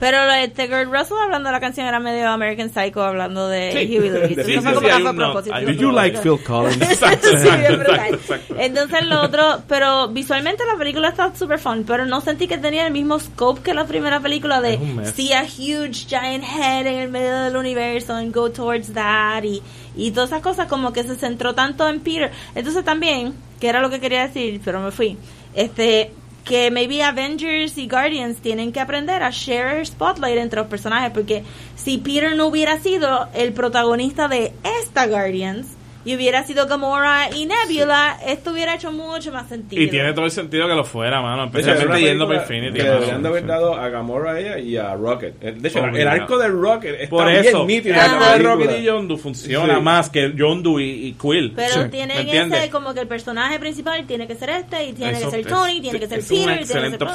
Pero 0.00 0.18
este 0.32 0.68
Kurt 0.68 0.92
Russell 0.92 1.16
hablando 1.22 1.48
de 1.48 1.52
la 1.52 1.60
canción 1.60 1.86
era 1.86 2.00
medio 2.00 2.28
American 2.28 2.68
Psycho 2.68 3.00
hablando 3.02 3.48
de 3.48 3.70
Sí. 3.72 3.96
Huey 3.98 4.10
Lewis. 4.10 4.44
Sí, 4.44 4.52
sí, 4.52 4.56
como 4.56 4.80
no- 5.12 5.14
propósito. 5.14 5.56
Did 5.60 5.78
you 5.78 5.92
like 5.92 6.18
Phil 6.18 6.36
Collins? 6.44 6.82
Exacto, 6.82 7.28
exacto, 7.30 7.72
exacto, 7.74 8.14
exacto. 8.16 8.54
Entonces 8.58 9.06
lo 9.06 9.22
otro, 9.22 9.62
pero 9.68 10.08
visualmente 10.08 10.64
la 10.66 10.76
película 10.76 11.08
está 11.10 11.34
super 11.36 11.60
fun, 11.60 11.84
pero 11.86 12.04
no 12.06 12.20
sentí 12.20 12.48
que 12.48 12.58
tenía 12.58 12.86
el 12.88 12.92
mismo 12.92 13.18
scope 13.20 13.62
que 13.62 13.72
la 13.72 13.86
primera 13.86 14.18
película 14.20 14.60
de 14.60 14.78
see 15.14 15.32
a 15.32 15.44
huge 15.44 16.06
giant 16.08 16.44
head 16.44 16.86
en 16.88 16.98
el 16.98 17.08
medio 17.08 17.38
del 17.44 17.56
universo 17.56 18.14
and 18.14 18.34
go 18.34 18.50
towards 18.50 18.92
that 18.94 19.44
y, 19.44 19.62
y 19.96 20.10
todas 20.10 20.30
esas 20.30 20.42
cosas 20.42 20.66
como 20.66 20.92
que 20.92 21.04
se 21.04 21.14
centró 21.14 21.54
tanto 21.54 21.88
en 21.88 22.00
Peter. 22.00 22.32
Entonces 22.56 22.84
también, 22.84 23.32
que 23.60 23.68
era 23.68 23.80
lo 23.80 23.88
que 23.90 24.00
quería 24.00 24.26
decir, 24.26 24.60
pero 24.64 24.80
me 24.80 24.90
fui, 24.90 25.16
este 25.54 26.10
que 26.44 26.70
maybe 26.70 27.02
Avengers 27.02 27.78
y 27.78 27.88
Guardians 27.88 28.36
tienen 28.38 28.72
que 28.72 28.80
aprender 28.80 29.22
a 29.22 29.30
share 29.30 29.84
spotlight 29.84 30.38
entre 30.38 30.60
los 30.60 30.68
personajes 30.68 31.10
porque 31.10 31.42
si 31.74 31.98
Peter 31.98 32.36
no 32.36 32.46
hubiera 32.46 32.78
sido 32.80 33.28
el 33.34 33.52
protagonista 33.52 34.28
de 34.28 34.52
esta 34.80 35.06
Guardians 35.06 35.66
y 36.04 36.14
hubiera 36.14 36.44
sido 36.44 36.66
Gamora 36.66 37.28
y 37.34 37.46
Nebula, 37.46 38.18
esto 38.26 38.52
hubiera 38.52 38.74
hecho 38.74 38.92
mucho 38.92 39.32
más 39.32 39.48
sentido. 39.48 39.82
Y 39.82 39.88
tiene 39.88 40.12
todo 40.12 40.24
el 40.26 40.30
sentido 40.30 40.66
que 40.68 40.74
lo 40.74 40.84
fuera, 40.84 41.20
mano. 41.22 41.44
Es 41.44 41.54
Especialmente 41.66 42.00
yendo 42.02 42.26
por 42.26 42.36
Infinity. 42.36 42.76
Que 42.78 42.82
deberían 42.84 43.22
de 43.22 43.28
haber 43.28 43.46
dado 43.46 43.74
a 43.74 43.88
Gamora 43.88 44.38
ella 44.38 44.58
y 44.58 44.76
a 44.76 44.94
Rocket. 44.94 45.34
Eh, 45.42 45.52
De 45.58 45.68
hecho, 45.68 45.80
Oh, 45.80 45.86
el 45.86 45.92
mira. 45.92 46.12
arco 46.12 46.38
de 46.38 46.48
Rocket 46.48 46.94
está 47.00 47.10
Por 47.10 47.28
bien 47.30 47.44
eso, 47.44 47.64
nítido. 47.66 47.94
el 47.94 48.00
arco 48.00 48.24
de. 48.24 48.38
Rocket 48.38 48.80
y 48.80 48.82
Yondu 48.84 49.16
funciona 49.16 49.76
Sí. 49.76 49.80
más 49.82 50.10
que 50.10 50.32
Yondu 50.34 50.78
y, 50.80 50.84
y 51.08 51.12
Quill. 51.14 51.52
Pero 51.56 51.72
Sí. 51.74 51.78
¿Me 51.80 51.88
tienen 51.88 52.52
ese 52.52 52.70
como 52.70 52.92
que 52.94 53.00
el 53.00 53.08
personaje 53.08 53.58
principal 53.58 54.06
tiene 54.06 54.26
que 54.26 54.34
ser 54.34 54.50
este 54.50 54.84
y 54.84 54.92
tiene 54.92 55.12
Eso 55.12 55.26
que 55.26 55.30
ser 55.30 55.40
es- 55.40 55.46
Tony, 55.46 55.80
tiene 55.80 55.98
que 56.00 56.06
ser 56.06 56.18
es 56.18 56.28
Peter, 56.28 56.42
una 56.44 56.52
y 56.52 56.56
tiene 56.56 56.58
que 56.60 56.66
ser 56.66 56.76
excelente 56.76 56.98
todo. 56.98 57.08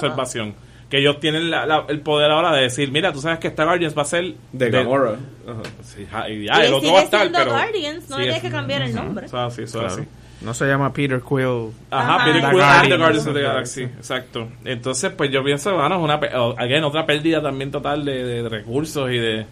Que 0.89 0.97
ellos 0.97 1.19
tienen 1.19 1.49
la- 1.51 1.65
la- 1.65 1.85
el 1.87 1.99
poder 2.01 2.31
ahora 2.31 2.51
de 2.55 2.63
decir, 2.63 2.91
mira, 2.91 3.13
tú 3.13 3.21
sabes 3.21 3.39
que 3.39 3.47
esta 3.47 3.63
Guardians 3.63 3.95
va 3.97 4.01
a 4.01 4.05
ser 4.05 4.33
De 4.51 4.69
Gamora. 4.71 5.11
Ajá. 5.47 5.61
Sí, 5.83 6.01
y 6.31 6.45
ya, 6.45 6.63
Y 6.63 6.67
el 6.67 6.73
otro 6.73 6.93
va 6.93 6.99
a 6.99 7.03
estar, 7.03 7.31
pero 7.31 7.51
Guardians, 7.51 8.09
no 8.09 8.15
habría 8.15 8.39
que 8.41 8.49
cambiar 8.49 8.81
el 8.81 8.95
nombre. 8.95 9.25
O 9.27 9.29
sea, 9.29 9.49
sí, 9.51 9.63
eso 9.63 9.85
es 9.85 9.93
Claro. 9.93 10.01
así. 10.03 10.09
No 10.41 10.53
se 10.53 10.65
llama 10.67 10.93
Peter 10.93 11.21
Quill. 11.21 11.71
Ajá, 11.91 12.15
Ajá. 12.15 12.25
Peter 12.25 12.49
Quill 12.49 12.61
and 12.61 12.89
the 12.89 12.97
Guardians. 12.97 13.27
Of 13.27 13.33
the 13.33 13.41
Galaxy, 13.41 13.83
exacto. 13.83 14.47
Entonces, 14.63 15.11
pues 15.11 15.29
yo 15.31 15.43
pienso, 15.43 15.75
bueno, 15.75 15.95
es 15.97 16.01
una, 16.01 16.13
again, 16.57 16.83
otra 16.85 17.05
pérdida 17.05 17.41
también 17.41 17.71
total 17.71 18.05
de, 18.05 18.23
de 18.23 18.47
recursos 18.49 19.11
y 19.11 19.17
de 19.17 19.45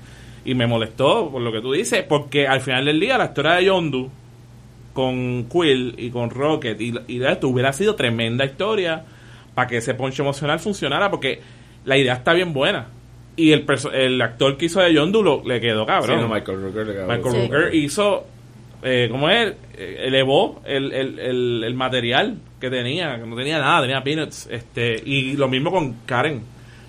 y 0.45 0.55
me 0.55 0.65
molestó 0.65 1.29
por 1.29 1.41
lo 1.41 1.51
que 1.51 1.59
tú 1.59 1.73
dices, 1.73 2.03
porque 2.07 2.47
al 2.47 2.61
final 2.61 2.85
del 2.85 3.01
día 3.01 3.17
la 3.17 3.25
historia 3.25 3.51
de 3.55 3.65
Yondu 3.65 4.09
con 4.93 5.43
Quill 5.51 5.95
y 5.97 6.09
con 6.09 6.29
Rocket 6.29 6.79
y, 6.79 6.93
y 7.07 7.17
de 7.19 7.31
esto 7.33 7.49
hubiera 7.49 7.73
sido 7.73 7.95
tremenda 7.95 8.45
historia 8.45 9.03
para 9.58 9.68
que 9.68 9.78
ese 9.78 9.95
poncho 9.95 10.22
emocional 10.22 10.60
funcionara, 10.60 11.10
porque 11.10 11.41
la 11.84 11.97
idea 11.97 12.14
está 12.14 12.32
bien 12.34 12.53
buena. 12.53 12.89
Y 13.36 13.53
el, 13.53 13.66
perso- 13.66 13.91
el 13.91 14.22
actor 14.22 14.55
que 14.55 14.66
hizo 14.66 14.80
de 14.82 14.93
Yondu 14.93 15.24
lo, 15.24 15.41
le 15.43 15.60
quedó 15.60 15.82
Sí, 15.82 15.88
cabrón. 15.88 16.22
no, 16.22 16.28
Michael 16.30 16.62
Rooker 16.62 16.86
le 16.86 16.93
acabó. 16.93 17.12
Michael 17.12 17.34
Sí. 17.34 17.41
Rooker 17.51 17.74
hizo, 17.76 18.28
eh, 18.84 19.08
¿cómo 19.10 19.30
es? 19.32 19.55
Elevó 19.76 20.62
el, 20.64 20.93
el, 20.93 21.18
el, 21.20 21.64
el 21.64 21.74
material 21.74 22.38
que 22.62 22.70
tenía, 22.70 23.18
que 23.20 23.26
no 23.26 23.36
tenía 23.36 23.58
nada, 23.58 23.82
tenía 23.82 24.03
peanuts. 24.03 24.47
Este, 24.51 25.01
y 25.03 25.34
lo 25.36 25.47
mismo 25.47 25.72
con 25.72 25.93
Karen. 26.05 26.43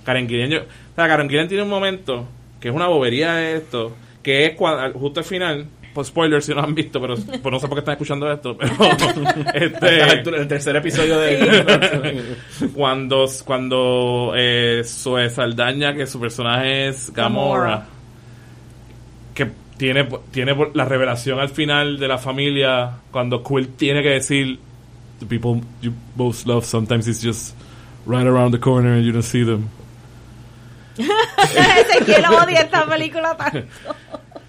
Karen 0.05 0.29
Gillian. 0.29 0.51
yo- 0.51 0.61
o 0.61 0.95
sea, 0.95 1.09
Karen 1.09 1.27
Gillian 1.31 1.49
tiene 1.49 1.63
un 1.63 1.71
momento 1.71 2.29
que 2.61 2.69
es 2.69 2.75
una 2.75 2.87
bobería 2.89 3.33
de 3.33 3.57
esto, 3.57 3.97
que 4.23 4.45
es 4.45 4.57
cuando, 4.57 4.99
justo 4.99 5.21
al 5.21 5.27
final, 5.27 5.65
pues 5.93 6.09
spoilers 6.09 6.45
si 6.45 6.55
no 6.55 6.61
han 6.61 6.75
visto, 6.75 7.01
pero 7.01 7.15
pues 7.15 7.53
no 7.53 7.59
sé 7.59 7.69
por 7.69 7.77
qué 7.77 7.81
están 7.81 7.93
escuchando 7.93 8.31
esto, 8.31 8.57
pero 8.57 8.73
este, 9.55 10.03
el 10.13 10.49
tercer 10.49 10.77
episodio 10.77 11.19
de 11.19 12.37
cuando 12.75 13.27
cuando 13.45 14.33
eh, 14.37 14.83
Zoe 14.85 15.31
Saldaña 15.31 15.95
que 15.95 16.07
su 16.07 16.21
personaje 16.21 16.89
es 16.89 17.13
Gamora, 17.13 17.61
Gamora. 17.61 17.87
que 19.35 19.51
tiene 19.77 20.09
tiene 20.31 20.57
la 20.75 20.85
revelación 20.85 21.41
al 21.41 21.49
final 21.49 21.99
de 21.99 22.09
la 22.09 22.19
familia 22.19 22.91
cuando 23.11 23.43
Quill 23.43 23.69
tiene 23.69 24.03
que 24.03 24.11
decir 24.11 24.59
the 25.21 25.27
people 25.27 25.61
you 25.81 25.93
both 26.15 26.47
love 26.47 26.65
sometimes 26.65 27.09
it's 27.09 27.23
just 27.23 27.55
right 28.07 28.27
around 28.27 28.53
the 28.53 28.61
corner 28.61 28.95
and 28.95 29.05
you 29.05 29.13
don't 29.13 29.23
see 29.23 29.45
them 29.45 29.69
lo 30.99 32.43
odia 32.43 32.63
esta 32.63 32.85
película 32.87 33.37
tanto. 33.37 33.63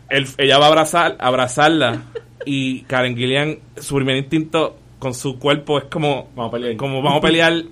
Él- 0.10 0.28
ella 0.38 0.57
va 0.57 0.66
a 0.66 0.70
abrazar 0.70 1.16
abrazarla 1.20 2.03
y 2.45 2.82
Karen 2.82 3.16
Gillian 3.16 3.57
su 3.78 3.95
primer 3.95 4.16
instinto 4.18 4.78
con 4.97 5.14
su 5.14 5.38
cuerpo 5.39 5.78
es 5.78 5.86
como 5.86 6.30
Vamos 6.36 6.49
a 6.49 6.51
pelear. 6.53 6.76
como 6.78 7.01
vamos 7.01 7.20
a 7.20 7.22
pelear. 7.22 7.64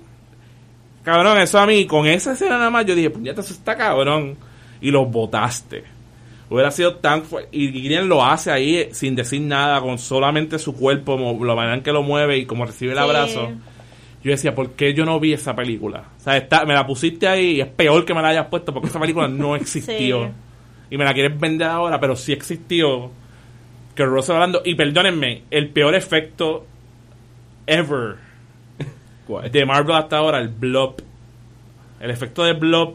Cabrón, 1.02 1.38
eso 1.38 1.58
a 1.58 1.66
mí, 1.66 1.86
con 1.86 2.06
esa 2.06 2.32
escena 2.32 2.58
nada 2.58 2.70
más, 2.70 2.84
yo 2.84 2.94
dije, 2.94 3.10
puñeta, 3.10 3.40
eso 3.40 3.54
está 3.54 3.76
cabrón. 3.76 4.36
Y 4.80 4.90
los 4.90 5.10
botaste. 5.10 5.84
Hubiera 6.50 6.70
sido 6.70 6.96
tan 6.96 7.22
fuerte. 7.24 7.48
Y 7.56 7.72
Gideon 7.72 8.08
lo 8.08 8.24
hace 8.24 8.50
ahí 8.50 8.76
eh, 8.76 8.88
sin 8.92 9.14
decir 9.16 9.40
nada, 9.40 9.80
con 9.80 9.98
solamente 9.98 10.58
su 10.58 10.74
cuerpo, 10.74 11.16
la 11.44 11.54
manera 11.54 11.74
en 11.76 11.82
que 11.82 11.92
lo 11.92 12.02
mueve 12.02 12.38
y 12.38 12.46
como 12.46 12.64
recibe 12.64 12.92
el 12.92 12.98
Sí. 12.98 13.04
abrazo. 13.04 13.50
Yo 14.22 14.30
decía, 14.32 14.54
¿por 14.54 14.70
qué 14.72 14.94
yo 14.94 15.04
no 15.04 15.18
vi 15.20 15.32
esa 15.32 15.54
película? 15.54 16.04
O 16.18 16.20
sea, 16.20 16.36
está, 16.36 16.64
me 16.64 16.74
la 16.74 16.86
pusiste 16.86 17.26
ahí 17.28 17.56
y 17.56 17.60
es 17.60 17.68
peor 17.68 18.04
que 18.04 18.14
me 18.14 18.20
la 18.22 18.28
hayas 18.28 18.46
puesto 18.46 18.72
porque 18.72 18.88
esa 18.88 19.00
película 19.00 19.28
no 19.28 19.56
existió. 19.56 20.24
Sí. 20.26 20.30
Y 20.90 20.96
me 20.96 21.04
la 21.04 21.14
quieres 21.14 21.38
vender 21.38 21.68
ahora, 21.68 22.00
pero 22.00 22.16
sí 22.16 22.32
existió. 22.32 23.10
Que 23.94 24.04
Russell 24.04 24.34
hablando. 24.36 24.62
Y 24.64 24.74
perdónenme, 24.74 25.42
el 25.50 25.68
peor 25.70 25.94
efecto 25.94 26.66
ever 27.66 28.16
¿Cuál? 29.26 29.50
de 29.50 29.66
Marvel 29.66 29.96
hasta 29.96 30.18
ahora, 30.18 30.38
el 30.38 30.48
blob. 30.48 31.02
El 32.00 32.10
efecto 32.10 32.44
de 32.44 32.52
blob, 32.52 32.94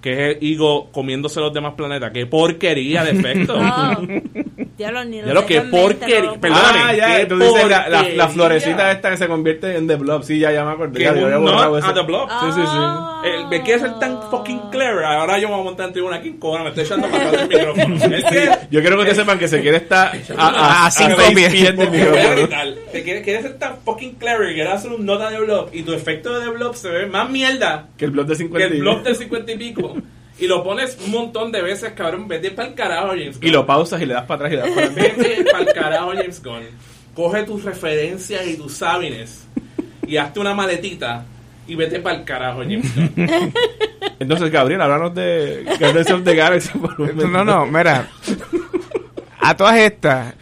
que 0.00 0.12
es 0.12 0.36
el 0.36 0.52
Ego 0.52 0.90
comiéndose 0.90 1.38
los 1.40 1.52
demás 1.52 1.74
planetas. 1.74 2.10
Qué 2.12 2.26
porquería 2.26 3.04
de 3.04 3.10
efecto. 3.12 3.58
No, 4.78 4.84
ya 4.84 4.90
lo 4.92 5.04
ni 5.04 5.18
Ya 5.22 5.32
lo 5.32 5.46
que 5.46 5.62
porquería- 5.62 6.22
no 6.34 6.40
Perdóname, 6.40 6.78
ah, 6.82 6.94
ya, 6.94 7.16
qué 7.16 7.26
tú 7.26 7.38
dices 7.38 7.62
la, 7.68 7.68
la, 7.68 7.88
la 7.88 7.98
porquería. 7.98 8.28
florecita 8.28 8.92
esta 8.92 9.10
que 9.10 9.16
se 9.16 9.26
convierte 9.26 9.76
en 9.76 9.86
The 9.86 9.96
Blob. 9.96 10.22
Sí, 10.22 10.38
ya, 10.38 10.52
ya 10.52 10.64
me 10.64 10.72
acordé. 10.72 10.98
que 10.98 11.04
Ya, 11.04 11.14
yo 11.14 11.40
borrado 11.40 11.94
the 11.94 12.02
blob. 12.02 12.28
Sí, 12.28 12.46
sí, 12.52 12.60
sí. 12.60 12.66
Ah. 12.78 13.22
Eh, 13.24 13.44
me 13.50 13.62
quiere 13.62 13.80
ser 13.80 13.98
tan 13.98 14.20
fucking 14.30 14.70
clever. 14.70 15.04
Ahora 15.04 15.38
yo 15.38 15.48
me 15.48 15.54
voy 15.54 15.62
a 15.62 15.64
montar 15.64 15.86
en 15.86 15.92
tribuna 15.94 16.16
aquí 16.16 16.28
en 16.28 16.36
Cobra, 16.38 16.62
me 16.62 16.68
estoy 16.68 16.84
echando 16.84 17.08
para 17.08 17.28
atrás 17.28 17.48
del 17.48 17.58
micrófono. 17.58 17.96
Es 18.16 18.24
que 18.24 18.50
Yo 18.70 18.80
quiero 18.80 18.96
que 18.96 19.02
ustedes 19.02 19.16
sepan 19.16 19.38
que 19.38 19.48
se 19.48 19.60
quiere 19.62 19.78
estar 19.78 20.12
a, 20.36 20.46
a, 20.48 20.86
A 20.86 20.90
cinco 20.90 21.16
pies. 21.34 21.76
del 21.76 21.90
micrófono. 21.90 22.48
Te 22.92 23.02
quieres, 23.02 23.22
quieres 23.24 23.42
ser 23.42 23.58
tan 23.58 23.76
fucking 23.84 24.14
clever 24.16 24.50
y 24.50 24.54
quieres 24.54 24.72
hacer 24.74 24.92
un 24.92 25.06
nota 25.06 25.30
de 25.30 25.40
blob 25.40 25.70
y 25.72 25.82
tu 25.82 25.92
efecto 25.92 26.38
de 26.38 26.48
blob 26.50 26.74
se 26.74 26.90
ve 26.90 27.06
más 27.06 27.28
mierda 27.30 27.86
Que 27.96 28.04
el 28.04 28.10
blog 28.10 28.26
de 28.26 28.32
que 28.34 28.38
50 28.38 28.66
el 28.66 28.80
blob 28.80 29.02
del 29.02 29.16
50 29.16 29.52
y 29.52 29.56
pico. 29.56 29.96
Y 30.38 30.46
lo 30.46 30.62
pones 30.62 30.98
un 31.04 31.12
montón 31.12 31.50
de 31.50 31.62
veces, 31.62 31.92
cabrón. 31.92 32.28
Vete 32.28 32.50
para 32.50 32.68
el 32.68 32.74
carajo, 32.74 33.08
James 33.08 33.38
Gunn. 33.40 33.48
Y 33.48 33.50
lo 33.50 33.64
pausas 33.64 34.00
y 34.02 34.06
le 34.06 34.14
das 34.14 34.24
para 34.24 34.46
atrás 34.46 34.52
y 34.52 34.56
le 34.56 34.62
das 34.62 34.70
para 34.70 34.86
adelante. 34.86 35.24
Vete 35.24 35.50
para 35.50 35.64
el 35.64 35.72
carajo, 35.72 36.10
James 36.12 36.42
Gunn. 36.42 36.62
Coge 37.14 37.42
tus 37.44 37.64
referencias 37.64 38.46
y 38.46 38.56
tus 38.56 38.72
sábines 38.74 39.46
y 40.06 40.18
hazte 40.18 40.38
una 40.38 40.54
maletita 40.54 41.24
y 41.66 41.74
vete 41.74 42.00
para 42.00 42.18
el 42.18 42.24
carajo, 42.24 42.60
James 42.60 42.94
Gunn. 42.94 43.14
Entonces, 44.18 44.50
Gabriel, 44.50 44.80
háblanos 44.80 45.14
de 45.14 45.64
Guardians 45.78 46.10
of 46.10 46.24
the 46.24 46.34
Galaxy 46.34 46.78
por 46.78 46.90
un 47.00 47.06
momento. 47.08 47.28
No, 47.28 47.44
no, 47.44 47.66
mira. 47.66 48.08
A 49.40 49.56
todas 49.56 49.76
estas. 49.76 50.34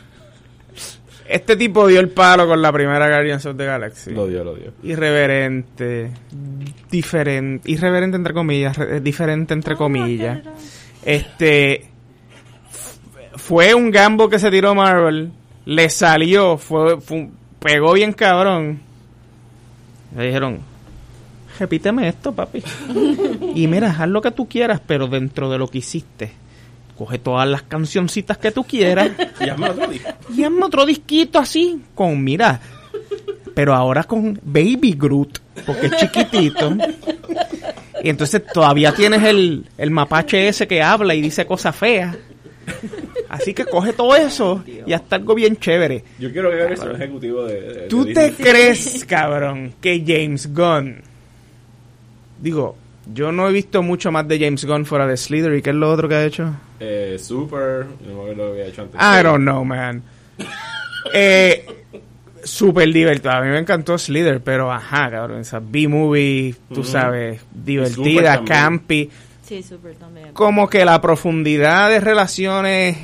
Este 1.26 1.56
tipo 1.56 1.86
dio 1.86 2.00
el 2.00 2.10
palo 2.10 2.46
con 2.46 2.60
la 2.60 2.70
primera 2.72 3.08
Guardians 3.08 3.46
of 3.46 3.56
the 3.56 3.64
Galaxy. 3.64 4.10
Lo 4.12 4.26
dio, 4.26 4.44
lo 4.44 4.54
dio. 4.54 4.72
Irreverente. 4.82 6.10
Diferente. 6.90 7.70
Irreverente 7.70 8.16
entre 8.16 8.34
comillas. 8.34 8.76
re- 8.76 9.00
diferente 9.00 9.54
entre 9.54 9.74
comillas. 9.76 10.40
Este. 11.04 11.86
Fue 13.36 13.74
un 13.74 13.90
gambo 13.90 14.28
que 14.28 14.38
se 14.38 14.50
tiró 14.50 14.74
Marvel. 14.74 15.32
Le 15.64 15.88
salió. 15.88 16.56
Fue, 16.58 16.98
pegó 17.58 17.94
bien 17.94 18.12
cabrón. 18.12 18.80
Le 20.16 20.26
dijeron. 20.26 20.58
Repíteme 21.58 22.08
esto, 22.08 22.34
papi. 22.34 22.62
y 23.54 23.66
mira, 23.66 23.90
haz 23.98 24.08
lo 24.08 24.20
que 24.20 24.30
tú 24.32 24.48
quieras, 24.48 24.80
pero 24.86 25.06
dentro 25.06 25.48
de 25.50 25.56
lo 25.58 25.68
que 25.68 25.78
hiciste. 25.78 26.32
Coge 26.96 27.18
todas 27.18 27.48
las 27.48 27.62
cancioncitas 27.62 28.38
que 28.38 28.50
tú 28.52 28.64
quieras 28.64 29.10
Y 29.40 29.48
hazme 29.48 29.68
otro 29.70 29.86
disco. 29.88 30.10
y 30.36 30.44
hazme 30.44 30.64
otro 30.64 30.86
disquito 30.86 31.38
así, 31.38 31.80
con, 31.94 32.22
mira, 32.22 32.60
pero 33.54 33.74
ahora 33.74 34.04
con 34.04 34.38
Baby 34.44 34.94
Groot, 34.98 35.38
porque 35.66 35.86
es 35.86 35.96
chiquitito. 35.96 36.76
Y 38.02 38.08
entonces 38.10 38.42
todavía 38.52 38.92
tienes 38.92 39.22
el, 39.24 39.64
el 39.78 39.90
mapache 39.90 40.46
ese 40.48 40.66
que 40.68 40.82
habla 40.82 41.14
y 41.14 41.20
dice 41.22 41.46
cosas 41.46 41.74
feas. 41.74 42.16
Así 43.28 43.52
que 43.54 43.64
coge 43.64 43.92
todo 43.92 44.14
eso 44.14 44.62
y 44.86 44.92
hasta 44.92 45.16
algo 45.16 45.34
bien 45.34 45.56
chévere. 45.56 46.04
Yo 46.18 46.30
quiero 46.32 46.50
que 46.50 46.56
Gabriel 46.58 46.78
sea 46.78 46.90
el 46.90 46.96
ejecutivo 46.96 47.44
de, 47.44 47.60
de- 47.60 47.80
¿Tú 47.88 48.04
de 48.04 48.14
te 48.14 48.28
Disney. 48.30 48.50
crees, 48.50 49.04
cabrón, 49.04 49.72
que 49.80 50.02
James 50.06 50.52
Gunn... 50.54 51.02
Digo, 52.40 52.76
yo 53.12 53.32
no 53.32 53.48
he 53.48 53.52
visto 53.52 53.82
mucho 53.82 54.12
más 54.12 54.26
de 54.28 54.38
James 54.38 54.64
Gunn 54.64 54.84
fuera 54.86 55.06
de 55.06 55.16
Slither. 55.16 55.54
¿Y 55.54 55.62
qué 55.62 55.70
es 55.70 55.76
lo 55.76 55.90
otro 55.90 56.08
que 56.08 56.14
ha 56.14 56.24
hecho? 56.24 56.54
Eh, 56.86 57.18
Super, 57.18 57.86
no 58.06 58.14
me 58.14 58.20
acuerdo 58.20 58.34
lo 58.48 58.54
que 58.54 58.60
había 58.60 58.66
hecho 58.66 58.82
antes. 58.82 59.00
I 59.00 59.22
don't 59.22 59.42
know, 59.42 59.64
man. 59.64 60.02
Eh, 61.12 61.66
súper 62.42 62.90
divertido. 62.90 63.30
A 63.32 63.40
mí 63.42 63.48
me 63.48 63.58
encantó 63.58 63.98
Slither, 63.98 64.40
pero 64.40 64.72
ajá, 64.72 65.10
cabrón. 65.10 65.40
Esa 65.40 65.60
B-movie, 65.60 66.54
tú 66.72 66.82
sabes, 66.82 67.42
divertida, 67.52 68.42
campy. 68.42 69.10
Sí, 69.46 69.62
súper 69.62 69.96
también. 69.96 70.32
Como 70.32 70.68
que 70.68 70.82
la 70.86 71.00
profundidad 71.02 71.90
de 71.90 72.00
relaciones 72.00 72.96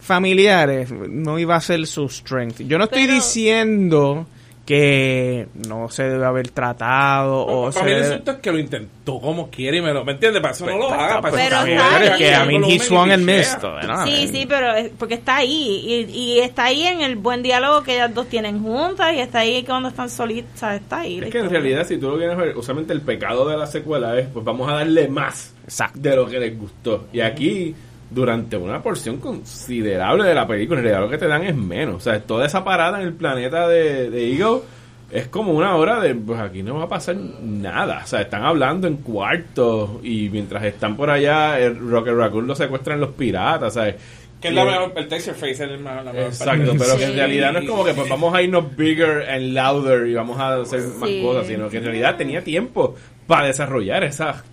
familiares 0.00 0.90
no 0.92 1.38
iba 1.40 1.56
a 1.56 1.60
ser 1.60 1.84
su 1.88 2.08
strength. 2.08 2.60
Yo 2.60 2.78
no 2.78 2.84
estoy 2.84 3.02
Pero- 3.02 3.14
diciendo 3.14 4.26
que 4.68 5.48
no 5.66 5.88
se 5.88 6.02
debe 6.02 6.26
haber 6.26 6.50
tratado 6.50 7.46
o 7.46 7.72
se 7.72 7.78
para 7.78 7.86
mí 7.90 7.96
el 7.96 8.02
debe- 8.02 8.08
insulto 8.12 8.30
es 8.32 8.36
que 8.38 8.52
lo 8.52 8.58
intentó 8.58 9.18
como 9.18 9.48
quiere 9.50 9.78
y 9.78 9.80
me 9.80 9.94
lo. 9.94 10.04
¿Me 10.04 10.12
entiendes? 10.12 10.42
Para 10.42 10.52
eso 10.52 10.66
no 10.66 10.76
lo 10.76 10.92
haga. 10.92 11.22
Para 11.22 11.34
Pero 11.34 11.64
bien. 11.64 11.78
está 11.78 11.98
Pero 11.98 12.04
es 12.12 12.18
que 12.18 12.34
a 12.34 12.44
mí 12.44 12.56
he 12.74 12.78
swung 12.78 13.08
¿no? 13.08 13.26
¿verdad? 13.74 14.04
Sí, 14.04 14.28
sí, 14.28 14.44
pero 14.46 14.74
es- 14.74 14.90
porque 14.98 15.14
está 15.14 15.36
ahí 15.36 16.06
y, 16.10 16.14
y 16.14 16.40
está 16.40 16.64
ahí 16.64 16.82
en 16.84 17.00
el 17.00 17.16
buen 17.16 17.42
diálogo 17.42 17.82
que 17.82 17.94
ellas 17.94 18.12
dos 18.14 18.28
tienen 18.28 18.62
juntas 18.62 19.14
y 19.14 19.20
está 19.20 19.38
ahí 19.38 19.64
cuando 19.64 19.88
están 19.88 20.10
solitas, 20.10 20.62
o 20.62 20.70
está 20.70 21.00
ahí. 21.00 21.18
Es 21.24 21.30
que 21.30 21.38
en 21.38 21.48
realidad, 21.48 21.86
si 21.86 21.96
tú 21.96 22.10
lo 22.10 22.18
vienes 22.18 22.36
a 22.36 22.40
ver, 22.42 22.54
usualmente 22.54 22.92
el 22.92 23.00
pecado 23.00 23.48
de 23.48 23.56
la 23.56 23.66
secuela 23.66 24.18
es, 24.18 24.26
pues 24.28 24.44
vamos 24.44 24.68
a 24.70 24.74
darle 24.74 25.08
más 25.08 25.54
Exacto. 25.64 25.98
de 25.98 26.14
lo 26.14 26.26
que 26.26 26.38
les 26.38 26.58
gustó. 26.58 27.06
Y 27.10 27.20
aquí, 27.20 27.74
durante 28.10 28.56
una 28.56 28.82
porción 28.82 29.18
considerable 29.18 30.24
de 30.24 30.34
la 30.34 30.46
película, 30.46 30.80
en 30.80 30.84
realidad 30.84 31.04
lo 31.04 31.10
que 31.10 31.18
te 31.18 31.28
dan 31.28 31.44
es 31.44 31.54
menos. 31.56 31.96
O 31.96 32.00
sea, 32.00 32.20
toda 32.20 32.46
esa 32.46 32.64
parada 32.64 33.00
en 33.00 33.06
el 33.06 33.14
planeta 33.14 33.68
de, 33.68 34.10
de 34.10 34.32
Ego 34.34 34.64
es 35.10 35.28
como 35.28 35.52
una 35.52 35.74
hora 35.76 36.00
de, 36.00 36.14
pues 36.14 36.38
aquí 36.38 36.62
no 36.62 36.76
va 36.76 36.84
a 36.84 36.88
pasar 36.88 37.16
nada. 37.16 38.02
O 38.04 38.06
sea, 38.06 38.20
están 38.20 38.44
hablando 38.44 38.86
en 38.86 38.96
cuartos 38.96 39.90
y 40.02 40.28
mientras 40.30 40.64
están 40.64 40.96
por 40.96 41.10
allá, 41.10 41.58
el 41.58 41.78
Rocket 41.78 42.14
Raccoon 42.14 42.46
lo 42.46 42.54
secuestran 42.54 43.00
los 43.00 43.10
piratas, 43.10 43.74
¿sabes? 43.74 43.96
Que 44.40 44.48
es 44.48 44.54
la 44.54 44.64
mejor, 44.64 44.92
el 44.94 45.08
Taserface 45.08 45.50
es 45.50 45.60
el 45.60 45.78
mejor, 45.80 46.04
la 46.04 46.12
mejor 46.12 46.28
Exacto, 46.28 46.66
parte. 46.66 46.78
pero 46.78 46.96
que 46.96 47.04
en 47.06 47.14
realidad 47.14 47.52
no 47.52 47.58
es 47.58 47.68
como 47.68 47.84
que 47.84 47.92
pues 47.92 48.08
vamos 48.08 48.32
a 48.34 48.40
irnos 48.40 48.76
bigger 48.76 49.28
and 49.28 49.52
louder 49.52 50.06
y 50.06 50.14
vamos 50.14 50.38
a 50.38 50.60
hacer 50.60 50.80
más 50.96 51.10
cosas, 51.22 51.46
sino 51.48 51.68
que 51.68 51.78
en 51.78 51.84
realidad 51.84 52.16
tenía 52.16 52.44
tiempo 52.44 52.94
para 53.26 53.46
desarrollar 53.46 54.04
esas. 54.04 54.44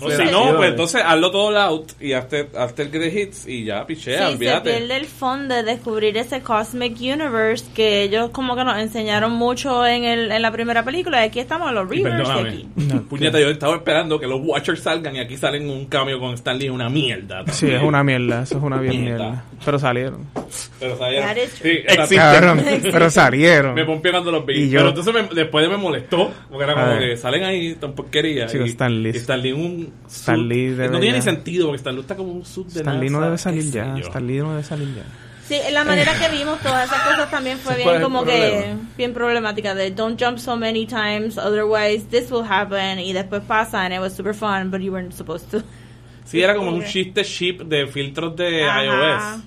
O 0.00 0.10
si 0.10 0.24
no, 0.30 0.56
pues 0.56 0.70
entonces 0.70 1.02
hazlo 1.04 1.30
todo 1.30 1.50
loud 1.50 1.84
y 2.00 2.12
hazte, 2.12 2.48
hazte 2.56 2.82
el 2.82 2.90
great 2.90 3.12
hits 3.14 3.46
y 3.48 3.64
ya, 3.64 3.86
pichea, 3.86 4.18
Sí, 4.18 4.24
se 4.24 4.32
olvídate. 4.34 4.70
pierde 4.70 4.96
el 4.96 5.06
fondo 5.06 5.54
de 5.54 5.62
descubrir 5.62 6.16
ese 6.16 6.40
Cosmic 6.42 6.96
Universe 7.00 7.64
que 7.74 8.02
ellos 8.02 8.30
como 8.30 8.54
que 8.56 8.64
nos 8.64 8.78
enseñaron 8.78 9.32
mucho 9.32 9.86
en, 9.86 10.04
el, 10.04 10.30
en 10.32 10.42
la 10.42 10.52
primera 10.52 10.84
película. 10.84 11.22
Y 11.24 11.28
aquí 11.28 11.40
estamos 11.40 11.72
los 11.72 11.88
Reavers 11.88 12.28
de. 12.28 12.98
Puñeta, 13.08 13.40
yo 13.40 13.48
estaba 13.50 13.76
esperando 13.76 14.18
que 14.20 14.26
los 14.26 14.40
Watchers 14.42 14.80
salgan 14.82 15.16
y 15.16 15.20
aquí 15.20 15.36
salen 15.36 15.68
un 15.68 15.86
cambio 15.86 16.18
con 16.20 16.34
Stanley, 16.34 16.68
una 16.68 16.88
mierda. 16.88 17.44
Sí, 17.52 17.70
es 17.70 17.82
una 17.82 18.02
mierda, 18.04 18.42
eso 18.42 18.58
es 18.58 18.62
una 18.62 18.78
bien 18.80 19.04
Mierda. 19.04 19.44
Pero 19.64 19.78
salieron. 19.78 20.26
Pero 20.78 20.96
salieron. 20.98 21.28
Sí. 21.60 22.16
Cabrón, 22.16 22.64
pero 22.82 23.10
salieron. 23.10 23.74
Me 23.74 23.84
pompió 23.84 24.10
cuando 24.12 24.30
los 24.30 24.46
vi. 24.46 24.54
Y 24.64 24.70
yo- 24.70 24.78
Pero 24.78 24.88
entonces 24.90 25.14
me- 25.14 25.34
después 25.34 25.68
me 25.68 25.76
molestó. 25.76 26.30
Porque 26.48 26.64
era 26.64 26.74
como 26.74 26.98
que 26.98 27.16
salen 27.16 27.44
ahí 27.44 27.74
tan 27.74 27.92
porquería. 27.92 28.46
Chico, 28.46 28.64
y, 28.64 28.68
Stan 28.70 29.02
Lee. 29.02 29.10
y 29.10 29.36
Lee 29.42 29.87
un. 29.88 30.06
Stan 30.10 30.48
Lee 30.48 30.68
debe 30.70 30.88
No 30.90 31.00
tiene 31.00 31.18
ni 31.18 31.24
ya- 31.24 31.30
sentido 31.32 31.66
porque 31.66 31.76
Stan 31.78 31.94
Lee 31.94 32.00
está 32.02 32.16
como 32.16 32.32
un 32.32 32.44
sub 32.44 32.66
de 32.68 32.80
Stan 32.80 33.00
Lee 33.00 33.10
no 33.10 33.20
debe 33.20 33.38
salir 33.38 33.70
ya. 33.70 33.96
Stan 33.98 34.26
Lee 34.26 34.38
no 34.38 34.50
debe 34.50 34.62
salir 34.62 34.94
ya. 34.94 35.02
Sí, 35.46 35.56
la 35.72 35.82
manera 35.82 36.12
que 36.18 36.28
vimos 36.36 36.58
todas 36.60 36.86
esas 36.90 37.02
cosas 37.04 37.30
también 37.30 37.56
fue 37.58 37.72
¿Ese 37.72 37.82
cuál 37.82 37.94
bien 37.96 38.02
como 38.02 38.22
que 38.24 38.74
bien 38.98 39.14
problemática 39.14 39.74
de 39.74 39.90
don't 39.90 40.22
jump 40.22 40.36
so 40.38 40.56
many 40.58 40.84
times 40.86 41.38
otherwise 41.38 42.04
this 42.10 42.30
will 42.30 42.44
happen 42.46 42.98
y 42.98 43.14
después 43.14 43.40
pasa 43.48 43.82
and 43.84 43.94
it 43.94 44.00
was 44.00 44.12
super 44.14 44.34
fun 44.34 44.70
but 44.70 44.80
you 44.82 44.92
weren't 44.92 45.12
supposed 45.14 45.50
to. 45.50 45.62
Sí, 46.26 46.42
era 46.42 46.54
como 46.54 46.70
un 46.72 46.84
chiste 46.84 47.24
chip 47.24 47.62
de 47.62 47.86
filtros 47.86 48.36
de 48.36 48.62
Ajá. 48.64 48.84
iOS. 48.84 49.42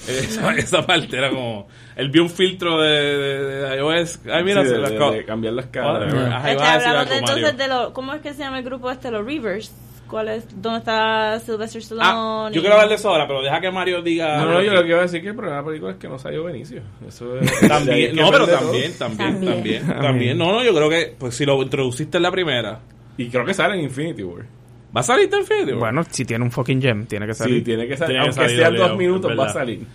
Esa, 0.08 0.52
esa 0.54 0.86
parte 0.86 1.16
era 1.16 1.30
como. 1.30 1.68
Él 1.96 2.08
vio 2.10 2.22
un 2.22 2.30
filtro 2.30 2.80
de, 2.80 2.88
de- 2.90 3.44
de 3.44 3.76
iOS. 3.76 4.20
Ay, 4.32 4.42
mira, 4.44 4.62
Sí, 4.62 4.68
se 4.68 4.74
de, 4.74 4.80
las 4.80 5.24
cambiar 5.26 5.54
las 5.54 5.66
caras. 5.66 6.12
Este, 6.46 6.62
hablamos 6.64 7.10
entonces 7.12 7.56
de 7.58 7.68
lo, 7.68 7.92
¿cómo 7.92 8.14
es 8.14 8.22
que 8.22 8.32
se 8.32 8.40
llama 8.42 8.58
el 8.58 8.64
grupo 8.64 8.90
este? 8.90 9.10
Los 9.10 9.24
Reavers. 9.26 9.70
¿Cuál 10.08 10.28
es? 10.28 10.44
¿Dónde 10.60 10.80
está 10.80 11.38
Sylvester 11.38 11.80
Stallone? 11.82 12.04
Ah, 12.04 12.48
yo 12.52 12.58
y- 12.58 12.60
quiero 12.62 12.74
hablar 12.74 12.88
de 12.88 12.94
eso 12.96 13.10
ahora, 13.10 13.28
pero 13.28 13.42
deja 13.42 13.60
que 13.60 13.70
Mario 13.70 14.02
diga. 14.02 14.38
No, 14.38 14.46
no, 14.54 14.62
yo 14.62 14.72
lo 14.72 14.82
que 14.82 14.88
iba 14.88 14.98
a 14.98 15.02
decir 15.02 15.18
es 15.18 15.22
que 15.22 15.28
el 15.28 15.36
problema 15.36 15.58
de 15.58 15.62
la 15.62 15.66
película 15.68 15.92
es 15.92 15.98
que 15.98 16.08
no 16.08 16.18
salió 16.18 16.42
Benicio. 16.44 16.82
Eso 17.06 17.38
es, 17.38 17.60
También, 17.68 18.16
no, 18.16 18.28
pero 18.30 18.46
también, 18.48 18.92
También. 18.98 19.18
también, 19.18 19.44
También. 19.86 19.86
también. 19.86 20.38
No, 20.38 20.50
no, 20.50 20.64
yo 20.64 20.74
creo 20.74 20.88
que, 20.90 21.14
pues 21.16 21.36
si 21.36 21.44
lo 21.46 21.62
introduciste 21.62 22.16
en 22.16 22.24
la 22.24 22.32
primera, 22.32 22.80
Y 23.18 23.28
creo 23.28 23.44
que 23.44 23.54
sale 23.54 23.74
en 23.74 23.82
Infinity 23.82 24.22
War. 24.24 24.46
¿Va 24.94 25.00
a 25.00 25.04
salir 25.04 25.28
Infinity 25.32 25.72
War? 25.72 25.78
Bueno, 25.80 26.02
si 26.10 26.24
tiene 26.24 26.44
un 26.44 26.50
fucking 26.50 26.80
gem, 26.82 27.06
tiene 27.06 27.26
que 27.26 27.34
salir. 27.34 27.58
Sí, 27.58 27.62
tiene 27.64 27.86
que 27.88 27.96
salir. 27.96 28.16
Tiene 28.16 28.24
que 28.32 28.40
Aunque 28.40 28.54
salir 28.56 28.56
sea 28.58 28.70
dos 28.88 28.96
minutos, 28.98 29.38
va 29.38 29.46
a 29.46 29.52
salir. 29.52 29.86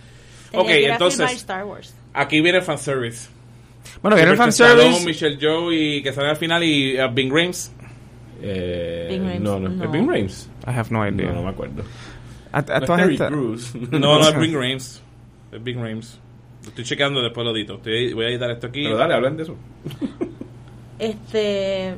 Tenía 0.50 0.62
Ok, 0.62 0.66
que 0.68 0.82
ir 0.82 0.90
a 0.90 0.92
entonces- 0.94 1.18
filmar 1.18 1.34
Star 1.36 1.64
Wars. 1.64 1.94
Aquí 2.14 2.40
viene 2.40 2.58
el 2.58 2.64
fanservice. 2.64 3.28
Bueno, 4.02 4.16
viene 4.16 4.30
el 4.32 4.36
fanservice. 4.36 5.04
Michelle 5.04 5.38
Joe 5.40 5.74
y 5.74 6.02
que 6.02 6.12
sale 6.12 6.28
al 6.30 6.36
final 6.36 6.62
y 6.64 6.98
uh, 7.00 7.12
Bing 7.12 7.30
Rames. 7.30 7.72
Eh, 8.42 9.06
Bing 9.10 9.22
Rames, 9.22 9.40
no, 9.40 9.58
no, 9.60 9.68
no. 9.68 9.84
¿Es 9.84 9.90
Bing 9.90 10.08
Rames? 10.08 10.50
I 10.66 10.70
have 10.70 10.88
no 10.90 11.06
idea. 11.06 11.26
No, 11.28 11.34
no 11.36 11.42
me 11.44 11.50
acuerdo. 11.50 11.82
A, 12.52 12.58
a 12.58 12.80
No 12.80 12.96
es 12.98 13.10
estas- 13.10 13.28
Crews. 13.30 13.74
No, 13.92 13.98
no 14.18 14.28
es 14.28 14.38
Bing 14.38 14.54
Rames. 14.54 15.02
Es 15.52 15.62
Bing 15.62 15.76
Rames. 15.78 16.18
Lo 16.62 16.68
estoy 16.70 16.84
checando 16.84 17.22
después 17.22 17.44
lo 17.44 17.54
edito. 17.54 17.74
Estoy- 17.76 18.12
voy 18.12 18.24
a 18.24 18.28
editar 18.28 18.50
esto 18.50 18.66
aquí. 18.66 18.82
Pero 18.84 18.96
dale, 18.96 19.14
hablan 19.14 19.36
de 19.36 19.42
eso. 19.44 19.56
Este. 20.98 21.94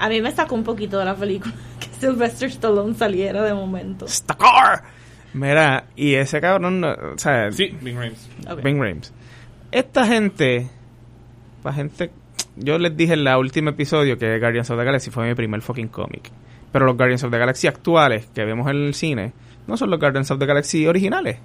A 0.00 0.08
mí 0.08 0.20
me 0.20 0.32
sacó 0.32 0.54
un 0.54 0.64
poquito 0.64 0.98
de 0.98 1.04
la 1.04 1.14
película 1.14 1.54
que 1.80 1.86
Sylvester 1.98 2.48
Stallone 2.48 2.94
saliera 2.94 3.42
de 3.44 3.54
momento. 3.54 4.08
¡Stakar! 4.08 4.82
Mira, 5.34 5.84
y 5.94 6.14
ese 6.14 6.40
cabrón, 6.40 6.80
no- 6.80 6.90
o 7.14 7.18
sea, 7.18 7.52
Sí, 7.52 7.68
Bing 7.80 7.94
Rames. 7.96 8.28
Ok. 8.50 8.62
Bing 8.62 8.78
Rames. 8.80 9.12
Esta 9.70 10.04
gente, 10.06 10.68
la 11.62 11.72
gente, 11.72 12.10
yo 12.56 12.78
les 12.78 12.96
dije 12.96 13.12
en 13.12 13.22
la 13.22 13.38
último 13.38 13.70
episodio 13.70 14.18
que 14.18 14.38
Guardians 14.40 14.70
of 14.70 14.78
the 14.78 14.84
Galaxy 14.84 15.10
fue 15.10 15.28
mi 15.28 15.34
primer 15.36 15.62
fucking 15.62 15.88
cómic. 15.88 16.30
Pero 16.72 16.86
los 16.86 16.96
Guardians 16.96 17.22
of 17.22 17.30
the 17.30 17.38
Galaxy 17.38 17.68
actuales 17.68 18.26
que 18.34 18.44
vemos 18.44 18.68
en 18.70 18.76
el 18.86 18.94
cine 18.94 19.32
no 19.68 19.76
son 19.76 19.90
los 19.90 20.00
Guardians 20.00 20.30
of 20.32 20.38
the 20.40 20.46
Galaxy 20.46 20.86
originales. 20.86 21.38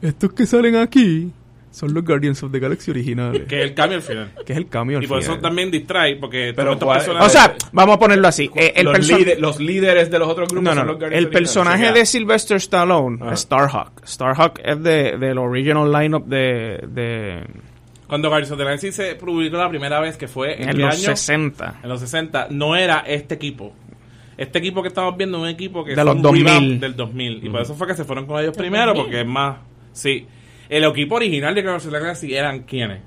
Estos 0.00 0.32
que 0.32 0.46
salen 0.46 0.76
aquí 0.76 1.30
son 1.74 1.92
los 1.92 2.04
Guardians 2.04 2.40
of 2.44 2.52
the 2.52 2.60
Galaxy 2.60 2.92
originales. 2.92 3.42
Que 3.48 3.58
es 3.58 3.64
el 3.64 3.74
cambio 3.74 3.96
al 3.96 4.02
final. 4.02 4.30
que 4.46 4.52
es 4.52 4.58
el 4.58 4.68
cambio 4.68 4.98
al 4.98 5.04
Y 5.04 5.06
por 5.08 5.18
eso 5.18 5.32
final. 5.32 5.42
también 5.42 5.70
distrae, 5.72 6.16
porque 6.16 6.52
Pero 6.54 6.72
estos 6.74 6.86
¿cuál- 6.86 6.98
personajes- 6.98 7.26
O 7.26 7.30
sea, 7.30 7.54
vamos 7.72 7.96
a 7.96 7.98
ponerlo 7.98 8.28
así. 8.28 8.48
eh, 8.54 8.72
el 8.76 8.84
los, 8.86 9.08
líder- 9.08 9.38
los 9.40 9.58
líderes 9.58 10.10
de 10.10 10.18
los 10.20 10.28
otros 10.28 10.48
grupos 10.48 10.62
no, 10.64 10.70
son 10.70 10.78
no, 10.78 10.84
los 10.84 10.92
no. 10.94 10.98
Guardians 11.00 11.24
El 11.24 11.30
personaje 11.30 11.92
de 11.92 12.06
Sylvester 12.06 12.56
Stallone 12.58 13.18
Ajá. 13.20 13.32
es 13.34 13.40
Starhawk. 13.40 14.06
Starhawk 14.06 14.60
es 14.64 14.82
de, 14.82 15.18
del 15.18 15.38
original 15.38 15.90
lineup 15.90 16.26
de, 16.26 16.80
de 16.88 17.42
cuando 18.06 18.28
Guardians 18.28 18.52
of 18.52 18.58
the 18.58 18.64
Galaxy 18.64 18.92
se 18.92 19.14
publicó 19.16 19.56
la 19.56 19.68
primera 19.68 19.98
vez, 19.98 20.16
que 20.16 20.28
fue 20.28 20.62
en, 20.62 20.68
en 20.68 20.78
los 20.80 20.94
año? 20.94 21.16
60. 21.16 21.80
En 21.82 21.88
los 21.88 21.98
60, 22.00 22.46
no 22.50 22.76
era 22.76 23.00
este 23.00 23.34
equipo. 23.34 23.72
Este 24.36 24.58
equipo 24.58 24.82
que 24.82 24.88
estamos 24.88 25.16
viendo 25.16 25.38
es 25.38 25.42
un 25.44 25.48
equipo 25.48 25.84
que 25.84 25.90
De 25.90 25.96
fue 25.96 26.04
los 26.04 26.14
un 26.16 26.22
2000. 26.22 26.44
revamp 26.44 26.80
del 26.80 26.94
2000. 26.96 27.44
Y 27.44 27.48
por 27.50 27.62
eso 27.62 27.74
fue 27.74 27.86
que 27.88 27.94
se 27.94 28.04
fueron 28.04 28.26
con 28.26 28.38
ellos 28.40 28.54
¿Del 28.56 28.62
primero, 28.64 28.86
2000? 28.94 29.02
porque 29.04 29.20
es 29.22 29.26
más... 29.26 29.56
Sí. 29.92 30.26
El 30.68 30.84
equipo 30.84 31.16
original 31.16 31.54
de 31.54 31.62
Guardians 31.62 31.86
of 31.86 31.92
Galaxy 31.92 32.34
eran 32.34 32.60
quienes. 32.60 33.00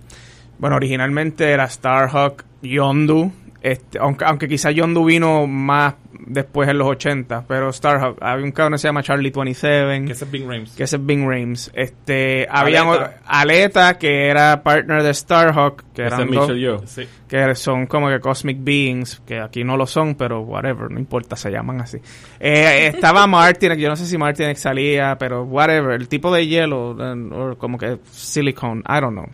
Bueno, 0.59 0.75
originalmente 0.75 1.51
era 1.51 1.67
Starhawk, 1.67 2.43
Yondu, 2.61 3.31
este, 3.61 3.99
aunque, 3.99 4.25
aunque 4.25 4.47
quizá 4.47 4.71
Yondu 4.71 5.05
vino 5.05 5.47
más 5.47 5.95
después 6.27 6.69
en 6.69 6.77
los 6.77 6.87
80, 6.87 7.45
pero 7.47 7.71
Starhawk, 7.71 8.17
había 8.21 8.45
un 8.45 8.51
cabrón 8.51 8.73
que 8.73 8.77
se 8.79 8.87
llama 8.87 9.03
Charlie 9.03 9.31
27, 9.31 10.05
Que 10.05 10.11
ese 10.11 10.25
es 10.25 10.31
Bing 10.31 10.47
Rames. 10.47 10.71
que 10.71 10.83
ese 10.83 10.95
es 10.97 11.05
Bing 11.05 11.27
Rames. 11.27 11.71
Este, 11.73 12.47
había 12.49 12.81
Aleta. 12.81 13.17
Aleta, 13.25 13.97
que 13.97 14.27
era 14.27 14.61
partner 14.63 15.03
de 15.03 15.13
Starhawk, 15.13 15.83
que 15.93 16.05
Ese 16.05 16.15
eran 16.15 16.31
dos. 16.31 16.51
Sí. 16.89 17.07
que 17.27 17.55
son 17.55 17.87
como 17.87 18.09
que 18.09 18.19
Cosmic 18.19 18.57
Beings, 18.61 19.21
que 19.25 19.39
aquí 19.39 19.63
no 19.63 19.77
lo 19.77 19.87
son, 19.87 20.15
pero 20.15 20.41
whatever, 20.41 20.91
no 20.91 20.99
importa, 20.99 21.35
se 21.35 21.49
llaman 21.49 21.81
así. 21.81 21.97
Eh, 22.39 22.87
estaba 22.93 23.25
Martinek, 23.27 23.79
yo 23.79 23.89
no 23.89 23.95
sé 23.95 24.05
si 24.05 24.17
Martinek 24.17 24.57
salía, 24.57 25.15
pero 25.17 25.43
whatever, 25.43 25.91
el 25.99 26.07
tipo 26.07 26.33
de 26.33 26.45
hielo, 26.47 26.95
eh, 26.99 27.29
o 27.33 27.57
como 27.57 27.77
que 27.77 27.99
silicone, 28.11 28.81
I 28.87 28.99
don't 29.01 29.13
know. 29.13 29.27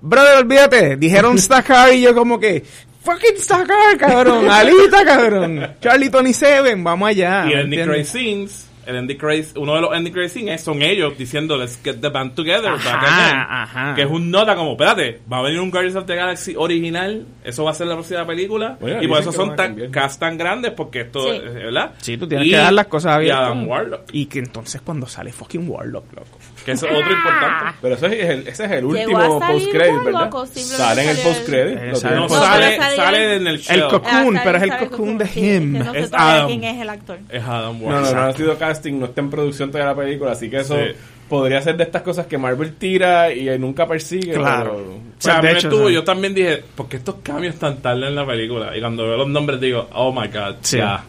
Brother, 0.00 0.38
olvídate, 0.38 0.96
dijeron 0.96 1.36
Stakar 1.38 1.92
y 1.92 2.02
yo 2.02 2.14
como 2.14 2.38
que, 2.38 2.62
fucking 3.08 3.38
Stakar, 3.40 3.96
cabrón, 3.98 4.50
Alita, 4.50 5.04
cabrón, 5.04 5.74
Charlie 5.80 6.10
Tony 6.10 6.32
Seven, 6.34 6.84
vamos 6.84 7.08
allá. 7.08 7.44
y 7.46 7.54
¿me 7.54 7.60
el 7.60 7.70
Nick 7.70 7.80
entiendes? 7.80 8.10
Crazy 8.10 8.10
Scenes, 8.10 8.67
el 8.88 8.96
Andy 8.96 9.16
Crazy, 9.16 9.52
uno 9.56 9.74
de 9.74 9.80
los 9.82 9.92
Andy 9.92 10.10
Crazy 10.10 10.40
Scenes 10.40 10.60
son 10.62 10.82
ellos 10.82 11.16
diciendo 11.18 11.56
let's 11.56 11.78
get 11.84 12.00
the 12.00 12.08
band 12.08 12.34
together 12.34 12.72
back 12.72 12.86
Ajá, 12.86 13.26
again". 13.26 13.46
ajá. 13.48 13.94
que 13.94 14.02
es 14.02 14.08
un 14.10 14.30
nota 14.30 14.56
como 14.56 14.72
espérate 14.72 15.20
va 15.30 15.38
a 15.38 15.42
venir 15.42 15.60
un 15.60 15.70
Guardians 15.70 15.96
of 15.96 16.06
the 16.06 16.14
Galaxy 16.16 16.54
original 16.56 17.26
eso 17.44 17.64
va 17.64 17.70
a 17.70 17.74
ser 17.74 17.86
la 17.86 17.94
próxima 17.94 18.26
película 18.26 18.76
Bueno, 18.80 19.02
y 19.02 19.06
por 19.08 19.20
eso 19.20 19.30
que 19.30 19.36
son 19.36 19.54
tan 19.56 19.90
cast 19.90 20.18
tan 20.20 20.36
grandes 20.38 20.72
porque 20.72 21.02
esto 21.02 21.20
Sí. 21.22 21.36
eh, 21.36 21.40
¿verdad? 21.64 21.92
Sí, 21.98 22.16
tú 22.16 22.26
tienes 22.26 22.46
Y- 22.46 22.50
que 22.50 22.56
dejar 22.56 22.72
las 22.72 22.86
cosas 22.86 23.12
y 23.12 23.14
abiertas. 23.16 23.44
Adam 23.46 23.68
Warlock 23.68 24.02
Y 24.12 24.26
que 24.26 24.38
entonces 24.38 24.80
cuando 24.80 25.06
sale 25.06 25.32
fucking 25.32 25.68
Warlock, 25.68 26.12
loco. 26.14 26.38
que 26.64 26.72
es 26.72 26.82
otro 26.82 26.98
importante 26.98 27.76
Pero 27.82 27.94
ese 27.94 28.06
es 28.06 28.30
el, 28.30 28.48
ese 28.48 28.64
es 28.64 28.70
el 28.70 28.84
último 28.84 29.38
post-credit, 29.40 29.92
Warlock, 29.92 30.04
¿verdad? 30.04 30.54
Sale 30.54 31.02
en 31.02 31.08
el 31.10 31.16
salió 31.16 31.28
el- 31.28 31.34
post-credit. 31.34 31.78
Eh, 31.78 31.96
sale- 31.96 32.16
no, 32.16 32.22
No, 32.22 32.28
sale, 32.28 32.76
sale 32.76 32.96
sale 32.96 33.24
el- 33.24 33.40
en 33.40 33.46
el 33.46 33.54
El 33.56 33.60
show 33.62 33.90
coco- 33.90 34.02
Cocoon, 34.08 34.36
Ah, 34.36 34.40
pero 34.44 34.56
es 34.58 34.62
el 34.64 34.68
sale 34.70 34.86
cocoon 34.88 35.18
de 35.18 35.26
sí, 35.26 35.40
que 35.40 35.56
him. 35.56 35.72
no 35.78 35.94
Es 35.94 36.10
Adam. 36.12 36.46
quién 36.46 36.64
es 36.64 36.80
el 36.80 36.88
actor. 36.90 37.18
es 37.28 37.42
Adam 37.44 37.78
No, 37.78 37.84
Warlock 37.86 38.04
no, 38.04 38.14
no 38.14 38.22
ha 38.26 38.32
sido 38.32 38.58
casting, 38.78 38.98
no 38.98 39.06
está 39.06 39.20
en 39.20 39.30
producción 39.30 39.70
todavía 39.70 39.92
la 39.92 39.98
película, 39.98 40.32
así 40.32 40.48
que 40.48 40.58
eso 40.58 40.76
Sí. 40.76 40.92
podría 41.28 41.60
ser 41.60 41.76
de 41.76 41.84
estas 41.84 42.02
cosas 42.02 42.26
que 42.26 42.38
Marvel 42.38 42.74
tira 42.76 43.32
y 43.32 43.58
nunca 43.58 43.86
persigue. 43.86 44.32
Claro. 44.32 44.76
pero- 44.76 44.94
O 44.94 45.00
sea, 45.20 45.38
a 45.38 45.42
mí 45.42 45.48
de 45.48 45.54
hecho, 45.54 45.68
estuvo- 45.68 45.90
yo 45.90 46.04
también 46.04 46.32
dije, 46.34 46.62
¿por 46.74 46.88
qué 46.88 46.96
estos 46.98 47.16
cambios 47.22 47.56
tan 47.56 47.78
tarde 47.78 48.06
en 48.06 48.14
la 48.14 48.26
película? 48.26 48.76
Y 48.76 48.80
cuando 48.80 49.04
veo 49.04 49.16
los 49.16 49.28
nombres 49.28 49.60
digo, 49.60 49.88
oh 49.94 50.12
my 50.12 50.28
god, 50.28 50.56
Sí. 50.62 50.76
ya, 50.78 51.02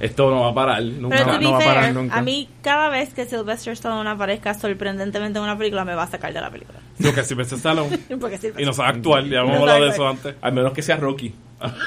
esto 0.00 0.30
no 0.30 0.40
va 0.42 0.48
a 0.50 0.54
parar 0.54 0.82
nunca. 0.82 1.16
Pero 1.16 1.40
no, 1.40 1.52
va 1.52 1.58
a 1.58 1.64
parar 1.64 1.92
nunca. 1.94 2.16
a 2.16 2.22
mí 2.22 2.48
cada 2.62 2.88
vez 2.90 3.12
que 3.14 3.24
Sylvester 3.26 3.72
Stallone 3.74 4.08
aparezca 4.10 4.54
sorprendentemente 4.54 5.38
en 5.38 5.44
una 5.44 5.56
película 5.58 5.84
me 5.84 5.94
va 5.94 6.04
a 6.04 6.06
sacar 6.06 6.32
de 6.32 6.40
la 6.40 6.50
película. 6.50 6.78
Stallone 6.98 7.98
Porque 8.20 8.38
Sylvester- 8.38 8.60
y 8.60 8.64
no 8.64 8.72
sabe 8.72 8.88
actuar, 8.90 9.24
ya 9.24 9.40
hemos 9.40 9.52
No 9.54 9.60
hablado 9.60 9.84
de 9.84 9.90
eso 9.90 10.08
antes. 10.08 10.34
Al 10.40 10.52
menos 10.52 10.72
que 10.72 10.82
sea 10.82 10.96
Rocky. 10.96 11.34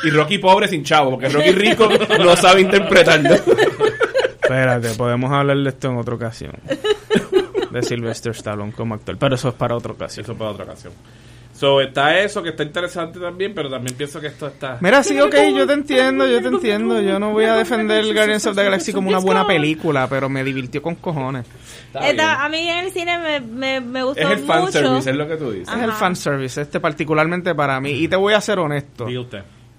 Y 0.04 0.10
Rocky 0.10 0.38
pobre 0.40 0.68
sin 0.68 0.84
chavo, 0.84 1.12
porque 1.12 1.30
Rocky 1.30 1.52
rico 1.52 1.88
no 2.20 2.36
sabe 2.36 2.62
interpretarlo. 2.62 3.36
Espérate, 4.48 4.90
podemos 4.96 5.32
hablar 5.32 5.58
de 5.58 5.70
esto 5.70 5.90
en 5.90 5.98
otra 5.98 6.16
ocasión. 6.16 6.54
De 7.72 7.84
Sylvester 7.84 8.32
Stallone 8.32 8.72
como 8.72 8.96
actor. 8.96 9.18
Pero 9.18 9.36
eso 9.36 9.50
es 9.50 9.54
para 9.56 9.76
otra 9.76 9.92
ocasión. 9.92 10.24
Eso 10.24 10.36
para 10.36 10.52
otra 10.52 10.66
ocasión. 10.66 10.94
So, 11.54 11.82
está 11.82 12.20
eso 12.20 12.44
que 12.44 12.50
está 12.50 12.62
interesante 12.62 13.20
también, 13.20 13.52
pero 13.56 13.68
también 13.68 13.98
pienso 13.98 14.22
que 14.22 14.28
esto 14.28 14.46
está... 14.46 14.78
Mira, 14.80 15.02
sí, 15.02 15.20
ok, 15.20 15.34
yo 15.56 15.66
te 15.66 15.74
entiendo, 15.74 16.28
yo 16.28 16.40
te 16.40 16.50
entiendo. 16.50 17.02
Yo 17.02 17.18
no 17.18 17.32
voy 17.32 17.46
a 17.46 17.56
defender 17.56 18.06
Guardians 18.14 18.46
of 18.46 18.56
the 18.56 18.64
Galaxy 18.64 18.94
como 18.94 19.10
una 19.10 19.18
buena 19.18 19.46
película, 19.48 20.08
pero 20.08 20.30
me 20.30 20.44
divirtió 20.44 20.84
con 20.84 20.94
cojones. 20.96 21.48
Esta- 22.00 22.46
a 22.46 22.50
mí 22.50 22.70
en 22.70 22.86
el 22.86 22.92
cine 22.92 23.18
me, 23.18 23.40
me, 23.40 23.82
me 23.82 24.04
gustó 24.04 24.22
Es 24.22 24.30
el 24.30 24.42
mucho. 24.44 24.54
fanservice, 24.54 25.10
es 25.10 25.16
lo 25.16 25.28
que 25.28 25.36
tú 25.38 25.52
dices. 25.52 25.74
Es 25.76 25.82
el 25.82 25.92
fanservice, 25.94 26.62
este 26.62 26.80
particularmente 26.80 27.56
para 27.56 27.80
mí. 27.82 27.90
Y 27.90 28.08
te 28.08 28.16
voy 28.16 28.36
a 28.36 28.42
ser 28.42 28.60
honesto. 28.60 29.08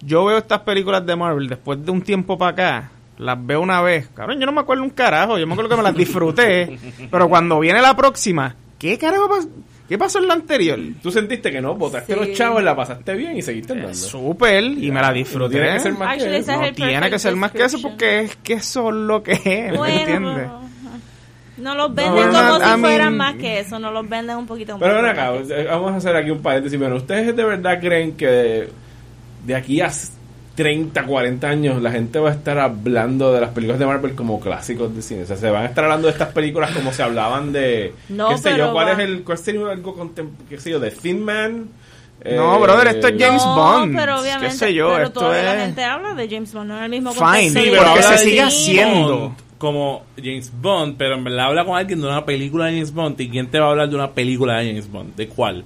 Yo 0.00 0.24
veo 0.24 0.38
estas 0.38 0.60
películas 0.62 1.06
de 1.06 1.14
Marvel 1.14 1.48
después 1.48 1.84
de 1.84 1.90
un 1.92 2.02
tiempo 2.02 2.36
para 2.36 2.50
acá 2.50 2.90
las 3.18 3.46
veo 3.46 3.60
una 3.60 3.82
vez, 3.82 4.08
cabrón, 4.14 4.38
yo 4.40 4.46
no 4.46 4.52
me 4.52 4.60
acuerdo 4.60 4.82
un 4.84 4.90
carajo, 4.90 5.38
yo 5.38 5.46
me 5.46 5.52
acuerdo 5.52 5.70
que 5.70 5.76
me 5.76 5.82
las 5.82 5.94
disfruté, 5.96 6.78
pero 7.10 7.28
cuando 7.28 7.58
viene 7.60 7.80
la 7.82 7.94
próxima, 7.96 8.54
¿qué 8.78 8.96
carajo 8.98 9.28
pas- 9.28 9.48
¿Qué 9.88 9.96
pasó 9.96 10.18
en 10.18 10.28
la 10.28 10.34
anterior? 10.34 10.78
Tú 11.02 11.10
sentiste 11.10 11.50
que 11.50 11.62
no, 11.62 11.74
botaste 11.74 12.12
Sí. 12.12 12.20
los 12.20 12.32
chavos, 12.36 12.62
la 12.62 12.76
pasaste 12.76 13.14
bien 13.14 13.38
y 13.38 13.40
seguiste 13.42 13.72
andando. 13.72 13.94
Súper, 13.94 14.62
y 14.62 14.90
me 14.90 15.00
la 15.00 15.08
No 15.08 15.14
disfruté. 15.14 15.56
tiene 15.58 15.72
que 15.72 15.80
ser 15.80 15.92
más 15.94 16.08
Actually, 16.10 16.30
que 16.30 16.36
eso. 16.38 16.52
No 16.60 16.72
tiene 16.74 17.10
que 17.10 17.18
ser 17.18 17.36
más 17.36 17.52
que 17.52 17.64
eso 17.64 17.80
porque 17.80 18.20
es 18.20 18.36
que 18.36 18.52
eso 18.52 18.90
es 18.90 18.94
lo 18.94 19.22
que 19.22 19.32
es, 19.32 19.42
¿me 19.72 19.76
Bueno, 19.78 19.98
entiendes? 19.98 20.46
no 21.56 21.74
los 21.74 21.94
venden 21.94 22.14
No, 22.26 22.32
como 22.38 22.42
no, 22.42 22.60
si 22.60 22.64
I 22.76 22.80
fueran 22.80 22.98
mean- 23.08 23.16
más 23.16 23.34
que 23.36 23.60
eso, 23.60 23.78
no 23.78 23.90
los 23.90 24.06
venden 24.06 24.36
un 24.36 24.46
poquito 24.46 24.72
más. 24.78 24.80
Pero 24.80 24.94
ven 24.96 25.06
acá, 25.06 25.30
vamos 25.70 25.92
a 25.92 25.96
hacer 25.96 26.14
aquí 26.16 26.30
un 26.30 26.42
paréntesis. 26.42 26.78
Bueno, 26.78 26.96
¿ustedes 26.96 27.34
de 27.34 27.44
verdad 27.44 27.80
creen 27.80 28.14
que 28.14 28.26
de, 28.26 28.68
de 29.46 29.54
aquí 29.56 29.80
a 29.80 29.88
30, 30.58 31.04
40 31.04 31.48
años 31.48 31.80
la 31.80 31.92
gente 31.92 32.18
va 32.18 32.30
a 32.30 32.32
estar 32.32 32.58
hablando 32.58 33.32
de 33.32 33.40
las 33.40 33.50
películas 33.50 33.78
de 33.78 33.86
Marvel 33.86 34.16
como 34.16 34.40
clásicos 34.40 34.92
de 34.94 35.02
cine? 35.02 35.22
O 35.22 35.26
sea, 35.26 35.36
se 35.36 35.48
van 35.50 35.62
a 35.62 35.66
estar 35.66 35.84
hablando 35.84 36.08
de 36.08 36.12
estas 36.12 36.32
películas 36.32 36.72
como 36.72 36.92
se 36.92 37.00
hablaban 37.04 37.52
de... 37.52 37.94
No, 38.08 38.30
qué 38.30 38.38
sé 38.38 38.56
yo, 38.58 38.72
¿cuál 38.72 38.88
va- 38.88 38.92
es 38.94 38.98
el... 38.98 39.22
¿Cuál 39.22 39.38
sería 39.38 39.60
algo 39.70 40.12
qué 40.48 40.58
sé 40.58 40.70
yo, 40.70 40.80
de 40.80 40.90
Thin 40.90 41.24
Man? 41.24 41.68
No, 42.24 42.56
Eh, 42.56 42.60
brother, 42.60 42.88
esto 42.88 43.06
es 43.06 43.14
James 43.16 43.44
no, 43.46 43.54
Bond. 43.54 43.96
pero 43.96 44.20
obviamente, 44.20 44.52
qué 44.52 44.58
sé 44.58 44.74
yo, 44.74 44.88
pero 44.92 45.04
esto 45.06 45.20
todavía 45.20 45.42
la 45.44 45.54
es... 45.54 45.62
gente 45.66 45.84
habla 45.84 46.14
de 46.14 46.28
James 46.28 46.52
Bond, 46.52 46.68
no 46.68 46.76
es 46.78 46.82
el 46.82 46.90
mismo 46.90 47.12
Fine, 47.12 47.50
sí, 47.50 47.68
pero 47.70 47.94
que 47.94 48.02
se 48.02 48.18
Sí, 48.18 48.38
haciendo. 48.40 49.36
Como 49.58 50.02
James 50.16 50.52
Bond, 50.60 50.96
pero 50.98 51.14
en 51.14 51.22
verdad 51.24 51.46
habla 51.46 51.64
con 51.64 51.76
alguien 51.78 52.00
de 52.00 52.06
una 52.08 52.24
película 52.24 52.66
de 52.66 52.72
James 52.72 52.92
Bond. 52.92 53.20
¿Y 53.20 53.28
quién 53.28 53.46
te 53.48 53.60
va 53.60 53.66
a 53.66 53.70
hablar 53.70 53.88
de 53.88 53.94
una 53.94 54.10
película 54.10 54.58
de 54.58 54.66
James 54.68 54.90
Bond? 54.90 55.14
¿De 55.14 55.28
cuál? 55.28 55.62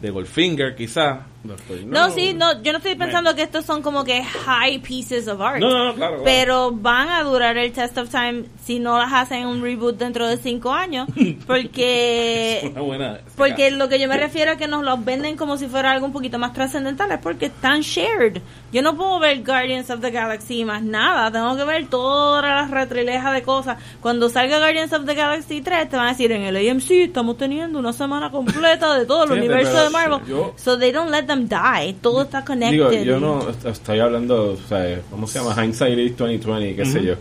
De 0.00 0.08
Goldfinger, 0.10 0.74
quizá. 0.74 1.20
Doctor 1.42 1.78
No, 1.84 2.10
sí, 2.10 2.34
no, 2.34 2.62
yo 2.62 2.72
no 2.72 2.78
estoy 2.78 2.94
pensando 2.96 3.34
que 3.34 3.42
estos 3.42 3.64
son 3.64 3.80
como 3.82 4.04
que 4.04 4.22
high 4.22 4.78
pieces 4.80 5.26
of 5.26 5.40
art. 5.40 5.58
No, 5.60 5.70
no, 5.70 5.84
no, 5.86 5.94
claro, 5.94 6.16
claro. 6.16 6.22
Pero 6.24 6.70
van 6.72 7.08
a 7.08 7.22
durar 7.22 7.56
el 7.56 7.72
test 7.72 7.96
of 7.96 8.10
time 8.10 8.44
si 8.62 8.78
no 8.78 8.98
las 8.98 9.12
hacen 9.12 9.46
un 9.46 9.62
reboot 9.62 9.96
dentro 9.96 10.26
de 10.28 10.36
cinco 10.36 10.72
años. 10.72 11.08
Porque 11.46 12.70
Una 12.72 12.80
buena. 12.80 13.20
Porque 13.36 13.70
lo 13.70 13.88
que 13.88 13.98
yo 13.98 14.08
me 14.08 14.16
refiero 14.16 14.52
a 14.52 14.56
que 14.56 14.68
nos 14.68 14.84
los 14.84 15.04
venden 15.04 15.36
como 15.36 15.56
si 15.56 15.66
fuera 15.66 15.92
algo 15.92 16.06
un 16.06 16.12
poquito 16.12 16.38
más 16.38 16.52
trascendental 16.52 17.10
es 17.12 17.18
porque 17.18 17.46
están 17.46 17.80
shared. 17.80 18.40
Yo 18.72 18.82
no 18.82 18.96
puedo 18.96 19.18
ver 19.18 19.42
Guardians 19.44 19.90
of 19.90 20.00
the 20.00 20.10
Galaxy 20.10 20.64
más 20.64 20.82
nada. 20.82 21.30
Tengo 21.32 21.56
que 21.56 21.64
ver 21.64 21.86
todas 21.88 22.44
las 22.44 22.70
retrilejas 22.70 23.32
de 23.32 23.42
cosas. 23.42 23.78
Cuando 24.00 24.28
salga 24.28 24.58
Guardians 24.58 24.92
of 24.92 25.04
the 25.06 25.14
Galaxy 25.14 25.60
3 25.60 25.88
te 25.88 25.96
van 25.96 26.06
a 26.06 26.10
decir 26.10 26.32
en 26.32 26.42
el 26.42 26.56
AMC 26.70 26.90
estamos 26.90 27.36
teniendo 27.36 27.78
una 27.78 27.92
semana 27.92 28.30
completa 28.30 28.94
de 28.94 29.06
todo 29.06 29.24
el 29.24 29.32
universo 29.32 29.82
de 29.84 29.90
Marvel. 29.90 30.20
yo- 30.26 30.52
so 30.56 30.78
they 30.78 30.92
don't 30.92 31.10
let 31.10 31.29
them 31.30 31.48
die. 31.48 31.94
Todo 32.00 32.22
está 32.22 32.44
connected. 32.44 32.90
Digo, 32.90 32.90
yo 33.04 33.20
no 33.20 33.48
est- 33.48 33.64
estoy 33.66 34.00
hablando, 34.00 34.52
o 34.52 34.56
sea, 34.68 35.00
¿cómo 35.10 35.26
se 35.26 35.38
llama? 35.38 35.64
Hindsight 35.64 35.98
is 35.98 36.16
2020, 36.16 36.76
qué 36.76 36.84
sé 36.86 37.02
yo. 37.02 37.14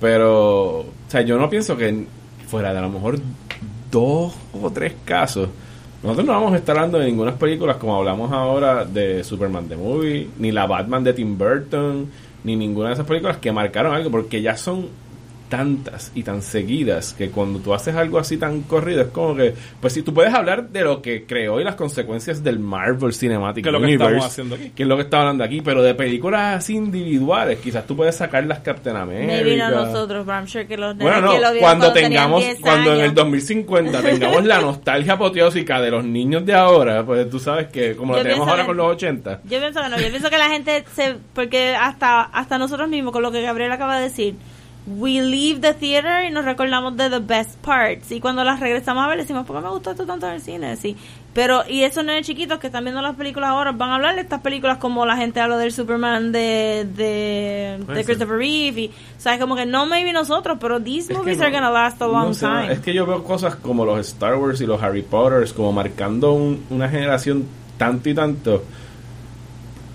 Pero, 0.00 0.78
o 0.80 0.86
sea, 1.08 1.22
yo 1.22 1.38
no 1.38 1.48
pienso 1.50 1.76
que 1.76 2.06
fuera 2.48 2.72
de 2.72 2.78
a 2.78 2.82
lo 2.82 2.90
mejor 2.90 3.18
dos 3.90 4.34
o 4.62 4.70
tres 4.70 4.92
casos, 5.04 5.48
nosotros 6.02 6.26
no 6.26 6.32
vamos 6.34 6.52
a 6.52 6.56
estar 6.56 6.76
hablando 6.76 6.98
de 6.98 7.06
ninguna 7.06 7.34
películas 7.34 7.76
como 7.78 7.96
hablamos 7.96 8.30
ahora 8.30 8.84
de 8.84 9.24
Superman 9.24 9.68
the 9.68 9.76
Movie, 9.76 10.28
ni 10.38 10.52
la 10.52 10.66
Batman 10.66 11.02
de 11.02 11.12
Tim 11.14 11.36
Burton, 11.38 12.06
ni 12.44 12.54
ninguna 12.56 12.88
de 12.88 12.94
esas 12.94 13.06
películas 13.06 13.38
que 13.38 13.50
marcaron 13.50 13.94
algo, 13.94 14.10
porque 14.10 14.40
ya 14.42 14.56
son 14.56 14.86
tantas 15.48 16.10
y 16.14 16.22
tan 16.22 16.42
seguidas 16.42 17.14
que 17.16 17.30
cuando 17.30 17.58
tú 17.60 17.72
haces 17.74 17.94
algo 17.94 18.18
así 18.18 18.36
tan 18.36 18.62
corrido 18.62 19.02
es 19.02 19.08
como 19.08 19.34
que 19.36 19.54
pues 19.80 19.92
si 19.92 20.02
tú 20.02 20.12
puedes 20.12 20.32
hablar 20.34 20.68
de 20.68 20.82
lo 20.82 21.00
que 21.02 21.24
creó 21.24 21.60
y 21.60 21.64
las 21.64 21.74
consecuencias 21.76 22.42
del 22.42 22.58
Marvel 22.58 23.12
Cinematic 23.14 23.62
Que 23.64 23.68
es 23.68 23.72
lo 23.72 23.78
que 23.80 23.84
Universe 23.86 24.14
estamos 24.16 24.26
haciendo 24.32 24.54
aquí. 24.56 24.70
que 24.74 24.82
es 24.82 24.88
lo 24.88 24.96
que 24.96 25.02
está 25.02 25.20
hablando 25.20 25.44
aquí 25.44 25.60
pero 25.60 25.82
de 25.82 25.94
películas 25.94 26.56
así 26.58 26.74
individuales 26.74 27.58
quizás 27.60 27.86
tú 27.86 27.94
puedes 27.96 28.16
sacar 28.16 28.44
las 28.44 28.58
Captain 28.60 28.96
America 28.96 29.32
Maybe 29.32 29.56
no 29.56 29.70
nosotros, 29.70 30.26
but 30.26 30.34
I'm 30.34 30.46
sure 30.48 30.66
que 30.66 30.76
los 30.76 30.96
bueno 30.96 31.32
que 31.32 31.38
lo 31.40 31.46
no 31.46 31.52
vieron 31.52 31.58
cuando 31.60 31.92
tengamos 31.92 32.40
10 32.42 32.60
cuando 32.60 32.90
en 32.92 32.96
el 32.96 33.02
años. 33.04 33.14
2050 33.14 34.02
tengamos 34.02 34.44
la 34.44 34.60
nostalgia 34.60 35.12
apoteósica 35.12 35.80
de 35.80 35.90
los 35.90 36.04
niños 36.04 36.44
de 36.44 36.54
ahora 36.54 37.04
pues 37.04 37.28
tú 37.30 37.38
sabes 37.38 37.68
que 37.68 37.94
como 37.96 38.12
Yo 38.14 38.18
la 38.18 38.22
tenemos 38.24 38.48
ahora 38.48 38.62
que- 38.62 38.66
con 38.66 38.76
los 38.76 38.86
80 38.92 39.40
Yo 39.44 39.58
pienso 39.60 39.80
que 39.82 39.88
no, 39.88 39.96
yo 40.00 40.08
pienso 40.10 40.30
que 40.30 40.38
la 40.38 40.48
gente 40.48 40.84
se 40.94 41.16
porque 41.34 41.74
hasta 41.74 42.22
hasta 42.22 42.58
nosotros 42.58 42.88
mismos 42.88 43.12
con 43.12 43.22
lo 43.22 43.30
que 43.30 43.42
Gabriel 43.42 43.70
acaba 43.72 43.96
de 43.98 44.04
decir, 44.04 44.34
we 44.86 45.20
leave 45.20 45.60
the 45.60 45.74
theater 45.74 46.24
y 46.24 46.30
nos 46.30 46.44
recordamos 46.44 46.96
de 46.96 47.10
the 47.10 47.18
best 47.18 47.56
parts 47.60 48.12
y 48.12 48.20
cuando 48.20 48.44
las 48.44 48.60
regresamos 48.60 49.04
a 49.04 49.08
ver 49.08 49.18
decimos, 49.18 49.44
¿por 49.46 49.56
qué 49.56 49.62
me 49.62 49.70
gustó 49.70 49.90
esto 49.90 50.06
tanto 50.06 50.26
en 50.28 50.34
el 50.34 50.40
cine? 50.40 50.76
Sí. 50.76 50.96
Pero 51.34 51.64
y 51.68 51.82
esos 51.82 52.02
nenes 52.04 52.26
chiquitos 52.26 52.58
que 52.58 52.68
están 52.68 52.84
viendo 52.84 53.02
las 53.02 53.14
películas 53.16 53.50
ahora 53.50 53.72
van 53.72 53.90
a 53.90 53.96
hablar 53.96 54.14
de 54.14 54.22
estas 54.22 54.40
películas 54.40 54.78
como 54.78 55.04
la 55.04 55.16
gente 55.16 55.40
habla 55.40 55.58
del 55.58 55.70
Superman 55.72 56.32
de 56.32 56.86
de, 56.96 57.78
de. 57.86 58.04
Christopher 58.04 58.38
Reeve 58.38 58.80
y 58.82 58.86
o 58.86 59.20
sea, 59.20 59.38
como 59.38 59.54
que 59.56 59.66
no 59.66 59.86
maybe 59.86 60.12
nosotros, 60.12 60.56
pero 60.60 60.80
these 60.80 61.12
Es 61.12 61.18
movies 61.18 61.38
no- 61.38 61.44
are 61.44 61.52
gonna 61.52 61.70
last 61.70 62.00
a 62.00 62.06
long 62.06 62.28
no 62.28 62.34
sé, 62.34 62.46
time. 62.46 62.72
Es 62.72 62.78
que 62.80 62.94
yo 62.94 63.04
veo 63.06 63.22
cosas 63.24 63.56
como 63.56 63.84
los 63.84 63.98
Star 64.00 64.36
Wars 64.36 64.60
y 64.60 64.66
los 64.66 64.82
Harry 64.82 65.02
Potters 65.02 65.52
como 65.52 65.72
marcando 65.72 66.32
un- 66.32 66.64
una 66.70 66.88
generación 66.88 67.44
tanto 67.76 68.08
y 68.08 68.14
tanto. 68.14 68.62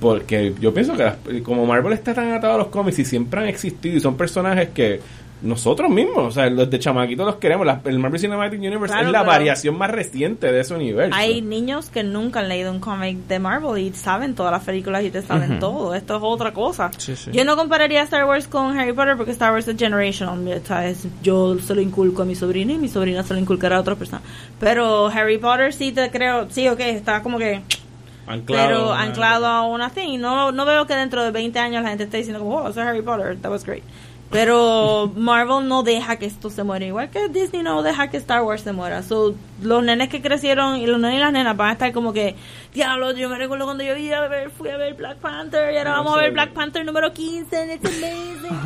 Porque 0.01 0.53
yo 0.59 0.73
pienso 0.73 0.97
que 0.97 1.03
las- 1.03 1.17
como 1.43 1.65
Marvel 1.65 1.93
está 1.93 2.13
tan 2.13 2.31
atado 2.33 2.55
a 2.55 2.57
los 2.57 2.67
cómics 2.67 2.99
y 2.99 3.05
siempre 3.05 3.39
han 3.39 3.47
existido 3.47 3.95
y 3.95 3.99
son 4.01 4.17
personajes 4.17 4.69
que 4.69 4.99
nosotros 5.43 5.89
mismos, 5.89 6.17
o 6.27 6.29
sea, 6.31 6.47
los 6.51 6.69
de 6.69 6.77
chamaquitos 6.77 7.25
los 7.25 7.35
queremos. 7.37 7.65
La- 7.65 7.81
el 7.85 7.97
Marvel 7.97 8.19
Cinematic 8.19 8.59
Universe 8.59 8.93
Claro, 8.93 9.07
es 9.07 9.11
la 9.11 9.23
variación 9.23 9.75
más 9.75 9.89
reciente 9.89 10.51
de 10.51 10.59
ese 10.59 10.75
universo. 10.75 11.15
Hay 11.17 11.41
niños 11.41 11.89
que 11.89 12.03
nunca 12.03 12.41
han 12.41 12.49
leído 12.49 12.71
un 12.71 12.79
cómic 12.79 13.17
de 13.27 13.39
Marvel 13.39 13.79
y 13.83 13.91
saben 13.93 14.35
todas 14.35 14.51
las 14.51 14.63
películas 14.63 15.03
y 15.03 15.09
te 15.09 15.21
saben 15.23 15.59
todo. 15.59 15.95
Esto 15.95 16.17
es 16.17 16.21
otra 16.23 16.53
cosa. 16.53 16.91
Sí, 16.97 17.15
sí. 17.15 17.31
Yo 17.33 17.43
no 17.43 17.55
compararía 17.55 18.03
Star 18.03 18.25
Wars 18.25 18.47
con 18.47 18.77
Harry 18.77 18.93
Potter 18.93 19.17
porque 19.17 19.31
Star 19.31 19.51
Wars 19.51 19.67
es 19.67 19.77
generational. 19.77 20.61
¿sabes? 20.63 21.07
Yo 21.23 21.57
se 21.59 21.73
lo 21.73 21.81
inculco 21.81 22.21
a 22.21 22.25
mi 22.25 22.35
sobrina 22.35 22.73
y 22.73 22.77
mi 22.77 22.87
sobrina 22.87 23.23
se 23.23 23.33
lo 23.33 23.39
inculcará 23.39 23.77
a 23.77 23.81
otra 23.81 23.95
persona. 23.95 24.21
Pero 24.59 25.07
Harry 25.07 25.39
Potter 25.39 25.73
sí 25.73 25.91
te 25.91 26.11
creo, 26.11 26.47
sí, 26.51 26.67
ok, 26.67 26.79
está 26.81 27.23
como 27.23 27.39
que 27.39 27.61
Anclado. 28.33 28.67
pero 28.67 28.93
a- 28.93 29.01
anclado 29.01 29.45
a 29.45 29.61
una 29.67 29.89
thing. 29.89 30.19
No, 30.19 30.51
no 30.51 30.65
veo 30.65 30.85
que 30.87 30.95
dentro 30.95 31.23
de 31.23 31.31
20 31.31 31.59
años 31.59 31.83
la 31.83 31.89
gente 31.89 32.05
esté 32.05 32.17
diciendo 32.17 32.39
como, 32.43 32.57
oh, 32.57 32.69
eso 32.69 32.81
es 32.81 32.87
Harry 32.87 33.01
Potter, 33.01 33.37
that 33.41 33.51
was 33.51 33.63
great. 33.65 33.83
Pero 34.29 35.11
Marvel 35.17 35.67
no 35.67 35.83
deja 35.83 36.15
que 36.15 36.25
esto 36.25 36.49
se 36.49 36.63
muera, 36.63 36.85
igual 36.85 37.09
que 37.09 37.27
Disney 37.27 37.63
no 37.63 37.83
deja 37.83 38.09
que 38.09 38.15
Star 38.15 38.41
Wars 38.43 38.61
se 38.61 38.71
muera. 38.71 39.03
So, 39.03 39.35
los 39.61 39.83
nenes 39.83 40.07
que 40.07 40.21
crecieron 40.21 40.77
y 40.77 40.87
los 40.87 41.01
nenes 41.01 41.17
y 41.17 41.19
las 41.19 41.33
nenas 41.33 41.57
van 41.57 41.69
a 41.69 41.71
estar 41.73 41.91
como 41.91 42.13
que, 42.13 42.35
diablo, 42.73 43.11
yo 43.11 43.27
me 43.27 43.37
recuerdo 43.37 43.65
cuando 43.65 43.83
yo 43.83 43.93
iba 43.97 44.19
a 44.19 44.27
ver, 44.29 44.49
fui 44.49 44.69
a 44.69 44.77
ver 44.77 44.93
Black 44.93 45.17
Panther 45.17 45.73
y 45.73 45.77
ahora 45.77 45.91
No 45.91 45.97
vamos 45.97 46.17
a 46.17 46.21
ver 46.21 46.31
Black 46.31 46.51
Panther 46.53 46.85
número 46.85 47.11
15 47.11 47.57
and 47.57 47.71
it's 47.73 47.85
amazing. 47.85 48.57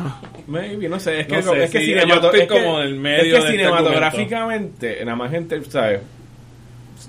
Maybe, 0.46 0.88
no 0.88 1.00
sé, 1.00 1.22
es 1.22 1.26
que, 1.26 1.34
No 1.38 1.42
sé, 1.42 1.64
es 1.64 1.70
que 1.72 1.80
sí, 1.80 1.92
es 1.94 2.04
que- 2.04 2.46
como 2.46 2.80
en 2.80 2.86
el 2.86 2.94
medio 2.94 3.36
es 3.38 3.44
que 3.44 3.50
de 3.50 3.56
este 3.56 3.64
cinematográficamente, 3.64 5.04
nada 5.04 5.16
más 5.16 5.32
gente, 5.32 5.60
¿sabes? 5.64 6.00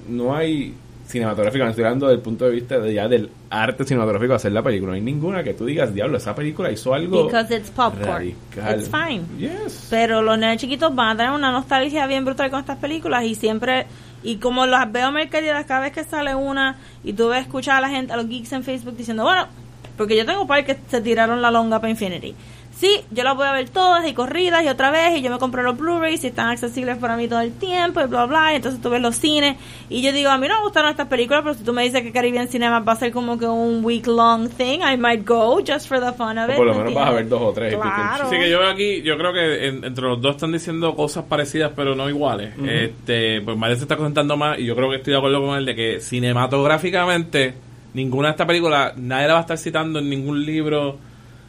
No 0.08 0.36
hay 0.36 0.74
cinematográficamente, 1.08 1.72
estoy 1.72 1.86
hablando 1.86 2.08
del 2.10 2.20
punto 2.20 2.46
de 2.46 2.52
vista 2.52 2.80
de 2.80 2.94
ya 2.94 3.08
del 3.08 3.30
arte 3.50 3.86
cinematográfico 3.86 4.34
de 4.34 4.36
hacer 4.36 4.52
la 4.52 4.62
película. 4.62 4.92
No 4.92 4.96
hay 4.96 5.02
ninguna 5.02 5.44
que 5.44 5.54
tú 5.54 5.66
digas, 5.66 5.94
diablo, 5.94 6.18
esa 6.18 6.36
película 6.36 6.72
hizo 6.72 6.94
algo 6.94 7.26
Because 7.26 7.56
it's 7.56 7.70
popcorn. 7.70 8.08
radical. 8.08 8.80
It's 8.80 8.90
fine. 8.90 9.24
Yes. 9.38 9.88
Pero 9.90 10.22
los 10.22 10.38
nenes 10.38 10.60
chiquitos 10.60 10.94
van 10.94 11.10
a 11.10 11.18
tener 11.18 11.32
una 11.32 11.52
nostalgia 11.52 12.06
bien 12.08 12.26
brutal 12.26 12.50
con 12.50 12.60
estas 12.60 12.78
películas 12.78 13.24
y 13.24 13.36
siempre, 13.36 13.88
y 14.22 14.38
como 14.38 14.66
las 14.66 14.92
veo 14.92 15.12
mercadeadas 15.12 15.66
cada 15.66 15.80
vez 15.82 15.94
que 15.94 16.04
sale 16.04 16.36
una 16.36 16.78
y 17.04 17.14
tú 17.14 17.30
ves 17.30 17.42
escuchar 17.42 17.78
a 17.78 17.82
la 17.82 17.90
gente, 17.90 18.12
a 18.14 18.18
los 18.18 18.28
geeks 18.28 18.52
en 18.52 18.64
Facebook 18.64 18.98
diciendo, 18.98 19.24
bueno, 19.24 19.48
porque 19.96 20.16
yo 20.18 20.26
tengo 20.26 20.46
par 20.46 20.64
que 20.66 20.78
se 20.90 21.02
tiraron 21.02 21.42
la 21.42 21.50
longa 21.52 21.80
para 21.80 21.90
Infinity. 21.90 22.36
Sí, 22.80 23.02
yo 23.10 23.24
las 23.24 23.36
voy 23.36 23.48
a 23.48 23.54
ver 23.54 23.70
todas 23.70 24.08
y 24.08 24.14
corridas 24.14 24.64
y 24.64 24.68
otra 24.68 24.92
vez 24.92 25.18
y 25.18 25.24
yo 25.24 25.32
me 25.32 25.40
compré 25.40 25.64
los 25.64 25.76
Blu-rays 25.76 26.24
y 26.24 26.28
están 26.28 26.50
accesibles 26.50 26.98
para 26.98 27.18
mí 27.18 27.28
todo 27.28 27.42
el 27.42 27.52
tiempo 27.54 28.02
y 28.02 28.06
bla 28.06 28.26
bla, 28.28 28.54
y 28.54 28.58
entonces 28.58 28.80
tú 28.80 28.92
ves 28.92 29.02
los 29.02 29.16
cines 29.16 29.58
y 29.90 30.04
yo 30.04 30.14
digo, 30.14 30.30
a 30.30 30.38
mí 30.38 30.48
no 30.48 30.58
me 30.58 30.62
gustaron 30.62 30.92
estas 30.92 31.08
películas, 31.08 31.42
pero 31.42 31.56
si 31.56 31.64
tú 31.64 31.74
me 31.74 31.82
dices 31.82 32.04
que 32.04 32.12
Caribbean 32.12 32.48
Cinema 32.50 32.80
va 32.82 32.92
a 32.94 32.96
ser 32.96 33.12
como 33.12 33.40
que 33.40 33.48
un 33.48 33.84
week 33.84 34.06
long 34.06 34.48
thing, 34.48 34.82
I 34.82 34.96
might 34.96 35.28
go 35.28 35.60
just 35.68 35.88
for 35.88 36.00
the 36.00 36.14
fun 36.14 36.38
of 36.38 36.50
O 36.50 36.52
it. 36.52 36.58
por 36.58 36.68
lo 36.68 36.74
¿me 36.74 36.80
menos 36.82 36.94
vas 36.94 37.08
a 37.08 37.12
ver 37.14 37.28
dos 37.28 37.42
o 37.42 37.52
tres. 37.52 37.74
y 37.74 37.76
pico. 37.78 37.88
Claro. 37.96 38.30
Sí, 38.30 38.38
que 38.38 38.48
yo 38.50 38.60
veo 38.60 38.70
aquí, 38.70 39.02
yo 39.02 39.18
creo 39.18 39.34
que 39.34 39.68
en- 39.70 39.84
entre 39.84 40.04
los 40.06 40.22
dos 40.22 40.36
están 40.36 40.52
diciendo 40.52 40.94
cosas 40.96 41.24
parecidas, 41.24 41.72
pero 41.76 41.96
no 41.96 42.08
iguales. 42.08 42.52
Este, 42.64 43.42
pues 43.42 43.58
Mario 43.58 43.78
se 43.78 43.82
está 43.86 43.98
contando 43.98 44.38
más, 44.38 44.60
y 44.60 44.66
yo 44.66 44.76
creo 44.76 44.92
que 44.92 44.98
estoy 44.98 45.14
de 45.14 45.18
acuerdo 45.18 45.42
con 45.42 45.58
él 45.58 45.66
de 45.66 45.74
que 45.74 46.00
cinematográficamente, 46.00 47.56
ninguna 47.96 48.28
de 48.28 48.32
estas 48.34 48.46
películas, 48.48 48.96
nadie 48.98 49.26
la 49.28 49.34
va 49.34 49.40
a 49.40 49.42
estar 49.42 49.58
citando 49.58 49.98
en 49.98 50.10
ningún 50.10 50.46
libro 50.46 50.98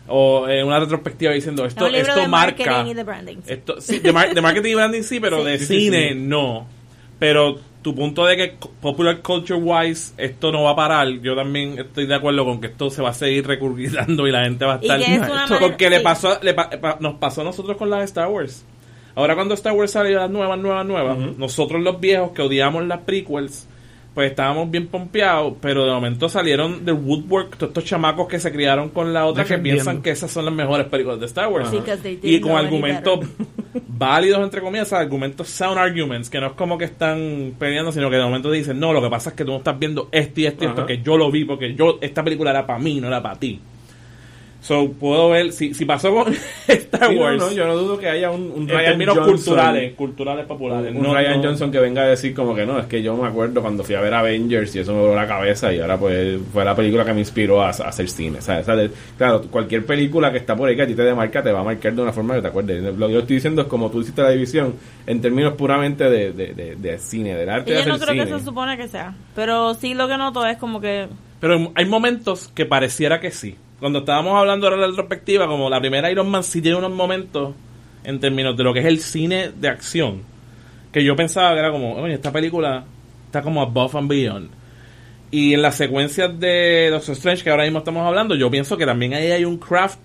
o 0.09 0.48
en 0.48 0.66
una 0.66 0.80
retrospectiva 0.80 1.32
diciendo 1.32 1.64
Es 1.64 1.72
esto, 1.74 1.86
un 1.86 1.93
libro 1.93 2.09
esto 2.09 2.20
de 2.20 2.28
marca. 2.28 2.64
marketing 2.64 2.90
y 2.90 2.94
de 2.94 3.05
branding. 3.05 3.36
sí. 3.44 3.52
Esto, 3.52 3.80
sí, 3.80 3.98
de, 4.01 4.12
mar- 4.12 4.35
de 4.35 4.40
marketing 4.40 4.70
y 4.70 4.74
branding 4.74 5.02
sí, 5.02 5.20
pero 5.20 5.39
Sí. 5.39 5.44
de 5.44 5.59
cine 5.59 6.14
no. 6.14 6.66
Pero 7.18 7.59
tu 7.82 7.94
punto 7.94 8.26
de 8.26 8.36
que 8.36 8.55
popular 8.80 9.20
culture 9.22 9.59
wise 9.60 10.12
esto 10.18 10.51
no 10.52 10.64
va 10.64 10.70
a 10.70 10.76
parar, 10.76 11.09
yo 11.22 11.35
también 11.36 11.78
estoy 11.78 12.06
de 12.06 12.14
acuerdo 12.14 12.44
con 12.44 12.60
que 12.60 12.66
esto 12.68 12.90
se 12.90 13.02
va 13.02 13.10
a 13.10 13.14
seguir 13.14 13.47
recurriendo 13.47 14.26
y 14.26 14.32
la 14.32 14.44
gente 14.44 14.64
va 14.64 14.74
a 14.74 14.76
estar 14.76 14.98
que 14.98 15.14
es 15.14 15.20
manera- 15.20 15.59
porque 15.60 15.89
le 15.90 16.01
pasó 16.01 16.39
le 16.43 16.55
pa- 16.55 16.70
pa- 16.70 16.98
nos 17.01 17.14
pasó 17.14 17.40
a 17.40 17.44
nosotros 17.44 17.76
con 17.76 17.89
las 17.90 18.01
de 18.01 18.05
Star 18.06 18.28
Wars. 18.28 18.64
Ahora 19.14 19.35
cuando 19.35 19.55
Star 19.55 19.72
Wars 19.72 19.90
salió 19.93 20.18
las 20.18 20.30
nuevas, 20.30 20.59
nuevas, 20.59 20.86
nuevas, 20.86 21.18
nosotros 21.36 21.82
los 21.82 21.98
viejos 22.01 22.30
que 22.32 22.43
odiamos 22.43 22.85
las 22.86 23.01
prequels, 23.01 23.66
pues 24.19 24.31
estábamos 24.31 24.69
bien 24.69 24.89
pompeados, 24.89 25.55
pero 25.61 25.85
de 25.85 25.93
momento 25.93 26.28
salieron 26.28 26.85
del 26.85 26.97
woodwork 26.97 27.57
todos 27.57 27.70
estos 27.70 27.85
chamacos 27.85 28.27
que 28.27 28.40
se 28.40 28.51
criaron 28.51 28.89
con 28.89 29.12
la 29.15 29.24
otra 29.27 29.45
que 29.45 29.59
piensan 29.59 30.03
que 30.03 30.11
esas 30.11 30.28
son 30.28 30.45
las 30.45 30.53
mejores 30.53 30.89
películas 30.89 31.20
de 31.20 31.27
Star 31.27 31.47
Wars. 31.47 31.70
Y 32.24 32.40
con 32.40 32.57
argumentos 32.57 33.20
válidos, 33.86 34.43
entre 34.43 34.61
comillas, 34.61 34.93
argumentos 34.93 35.49
sound 35.49 35.78
arguments, 35.78 36.28
que 36.28 36.40
no 36.40 36.49
es 36.49 36.53
como 36.55 36.77
que 36.77 36.86
están 36.86 37.55
peleando, 37.61 37.93
sino 37.93 38.11
que 38.11 38.16
de 38.16 38.24
momento 38.24 38.51
dicen, 38.51 38.81
no, 38.81 38.93
lo 38.93 39.01
que 39.01 39.09
pasa 39.09 39.31
es 39.31 39.36
que 39.36 39.45
tú 39.45 39.53
no 39.53 39.59
estás 39.59 39.78
viendo 39.78 40.09
esto 40.11 40.40
y 40.40 40.47
esto 40.47 40.65
y 40.65 40.66
esto, 40.66 40.85
que 40.85 41.01
yo 41.01 41.16
lo 41.16 41.31
vi, 41.31 41.45
porque 41.45 41.77
yo 41.77 41.99
esta 42.01 42.24
película 42.24 42.51
era 42.51 42.66
para 42.66 42.81
mí, 42.81 43.01
no 43.01 43.07
era 43.07 43.23
para 43.23 43.39
ti. 43.39 43.61
So, 44.60 44.90
puedo 44.90 45.30
ver, 45.30 45.52
si, 45.52 45.72
si 45.72 45.85
pasó 45.85 46.12
con 46.12 46.35
Star 46.68 47.09
Sí, 47.09 47.14
no, 47.14 47.20
Wars, 47.22 47.39
no, 47.39 47.52
yo 47.52 47.64
no 47.66 47.76
dudo 47.76 47.97
que 47.97 48.09
haya 48.09 48.30
un, 48.30 48.51
un 48.51 48.62
en 48.62 48.68
Ryan 48.68 48.85
términos 48.86 49.14
Johnson, 49.16 49.35
culturales, 49.36 49.94
culturales 49.94 50.47
populares. 50.47 50.94
un 50.94 51.02
no, 51.02 51.14
Ryan 51.14 51.36
no- 51.40 51.48
Johnson 51.48 51.70
que 51.70 51.78
venga 51.78 52.02
a 52.02 52.06
decir 52.09 52.35
como 52.35 52.55
que 52.56 52.66
no, 52.66 52.78
es 52.78 52.86
que 52.86 53.01
yo 53.01 53.16
me 53.16 53.28
acuerdo 53.28 53.62
cuando 53.62 53.85
fui 53.85 53.94
a 53.94 54.01
ver 54.01 54.12
Avengers 54.12 54.74
y 54.74 54.80
eso 54.80 54.93
me 54.93 55.01
voló 55.01 55.14
la 55.14 55.28
cabeza 55.28 55.72
y 55.72 55.78
ahora 55.80 55.97
pues 55.97 56.39
fue 56.52 56.64
la 56.64 56.74
película 56.74 57.05
que 57.05 57.12
me 57.14 57.20
inspiró 57.20 57.62
a, 57.62 57.66
a 57.68 57.70
hacer 57.70 58.09
cine. 58.09 58.40
¿sabes? 58.43 58.66
De- 58.66 58.90
claro, 59.16 59.43
cualquier 59.43 59.86
película 59.86 60.32
que 60.32 60.39
está 60.39 60.56
por 60.56 60.68
ahí 60.68 60.74
que 60.76 60.82
a 60.82 60.86
ti 60.89 60.94
te 60.94 61.02
demarca 61.05 61.40
te 61.43 61.52
va 61.52 61.60
a 61.60 61.64
marcar 61.64 61.94
de 61.94 62.02
una 62.02 62.12
forma 62.12 62.35
que 62.35 62.43
te 62.43 62.48
acuerdes. 62.48 62.82
Lo 62.98 63.06
que 63.06 63.12
yo 63.12 63.20
estoy 63.20 63.36
diciendo 63.36 63.62
es 63.62 63.68
como 63.68 63.90
tú 63.90 64.01
hiciste 64.01 64.22
la 64.22 64.30
división 64.30 64.74
en 65.06 65.20
términos 65.20 65.52
puramente 65.55 66.10
de, 66.10 66.32
de, 66.32 66.52
de, 66.55 66.74
de 66.74 66.98
cine, 66.98 67.36
del 67.36 67.48
arte 67.48 67.70
Y 67.70 67.74
de 67.74 67.80
yo 67.82 67.86
no 67.86 67.94
hacer 67.94 68.09
creo 68.09 68.24
que 68.26 68.32
se 68.39 68.44
supone 68.44 68.76
que 68.76 68.89
sea. 68.89 69.14
Pero 69.36 69.74
sí 69.74 69.94
lo 69.94 70.09
que 70.09 70.16
noto 70.18 70.44
es 70.44 70.56
como 70.59 70.80
que. 70.80 71.06
Pero 71.40 71.70
hay 71.76 71.85
momentos 71.86 72.51
que 72.55 72.66
pareciera 72.66 73.20
que 73.20 73.30
sí. 73.30 73.55
Cuando 73.81 74.01
estábamos 74.01 74.37
hablando 74.37 74.69
de 74.69 74.77
la 74.77 74.87
retrospectiva, 74.89 75.47
como 75.47 75.71
la 75.71 75.79
primera 75.79 76.11
Iron 76.11 76.29
Man 76.29 76.43
sí 76.43 76.61
tiene 76.61 76.79
unos 76.79 76.93
momentos 76.93 77.55
en 78.03 78.19
términos 78.19 78.57
de 78.57 78.65
lo 78.65 78.73
que 78.73 78.81
es 78.81 78.87
el 78.87 78.99
cine 79.01 79.51
de 79.55 79.69
acción, 79.69 80.23
que 80.93 81.05
yo 81.05 81.15
pensaba 81.15 81.53
que 81.53 81.61
era 81.61 81.71
como, 81.71 81.95
oye, 81.95 82.15
esta 82.15 82.33
película 82.33 82.85
está 83.27 83.43
como 83.43 83.63
above 83.63 83.95
and 83.97 84.09
beyond. 84.09 84.51
Y 85.31 85.55
en 85.55 85.63
las 85.63 85.77
secuencias 85.77 86.41
de 86.41 86.89
Doctor 86.91 87.13
Strange 87.13 87.45
que 87.45 87.51
ahora 87.51 87.65
mismo 87.65 87.79
estamos 87.79 88.07
hablando, 88.07 88.35
yo 88.35 88.51
pienso 88.51 88.77
que 88.77 88.87
también 88.87 89.15
ahí 89.15 89.31
hay 89.31 89.45
un 89.45 89.59
craft 89.59 90.01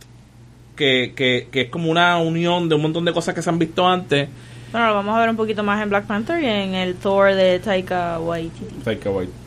que, 0.76 1.14
que, 1.16 1.48
que 1.52 1.62
es 1.62 1.70
como 1.70 1.90
una 1.90 2.18
unión 2.18 2.68
de 2.68 2.76
un 2.76 2.82
montón 2.82 3.06
de 3.06 3.14
cosas 3.14 3.34
que 3.34 3.42
se 3.42 3.50
han 3.50 3.58
visto 3.58 3.88
antes. 3.88 4.28
Bueno, 4.72 4.88
lo 4.88 4.96
vamos 4.96 5.16
a 5.16 5.20
ver 5.20 5.30
un 5.30 5.38
poquito 5.38 5.64
más 5.64 5.82
en 5.82 5.90
Black 5.90 6.06
Panther 6.06 6.44
y 6.44 6.46
en 6.46 6.76
el 6.76 6.96
Thor 6.96 7.34
de 7.34 7.60
Taika 7.60 8.20
Waititi. 8.20 8.76
Taika 8.84 9.10
Waititi. 9.10 9.43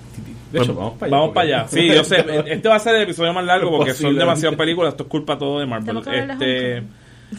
De 0.52 0.60
hecho, 0.60 0.74
vamos 0.74 0.94
para 0.94 1.06
allá. 1.08 1.16
Vamos 1.16 1.34
para 1.34 1.46
allá. 1.46 1.68
Sí, 1.68 1.88
yo 1.88 2.04
sé. 2.04 2.24
Este 2.46 2.68
va 2.68 2.76
a 2.76 2.78
ser 2.80 2.94
el 2.96 3.02
episodio 3.02 3.32
más 3.32 3.44
largo 3.44 3.70
porque 3.70 3.94
son 3.94 4.16
demasiadas 4.16 4.56
películas. 4.56 4.92
Esto 4.92 5.04
es 5.04 5.08
culpa 5.08 5.36
todo 5.38 5.60
de 5.60 5.66
Marvel. 5.66 5.98
Este. 5.98 6.82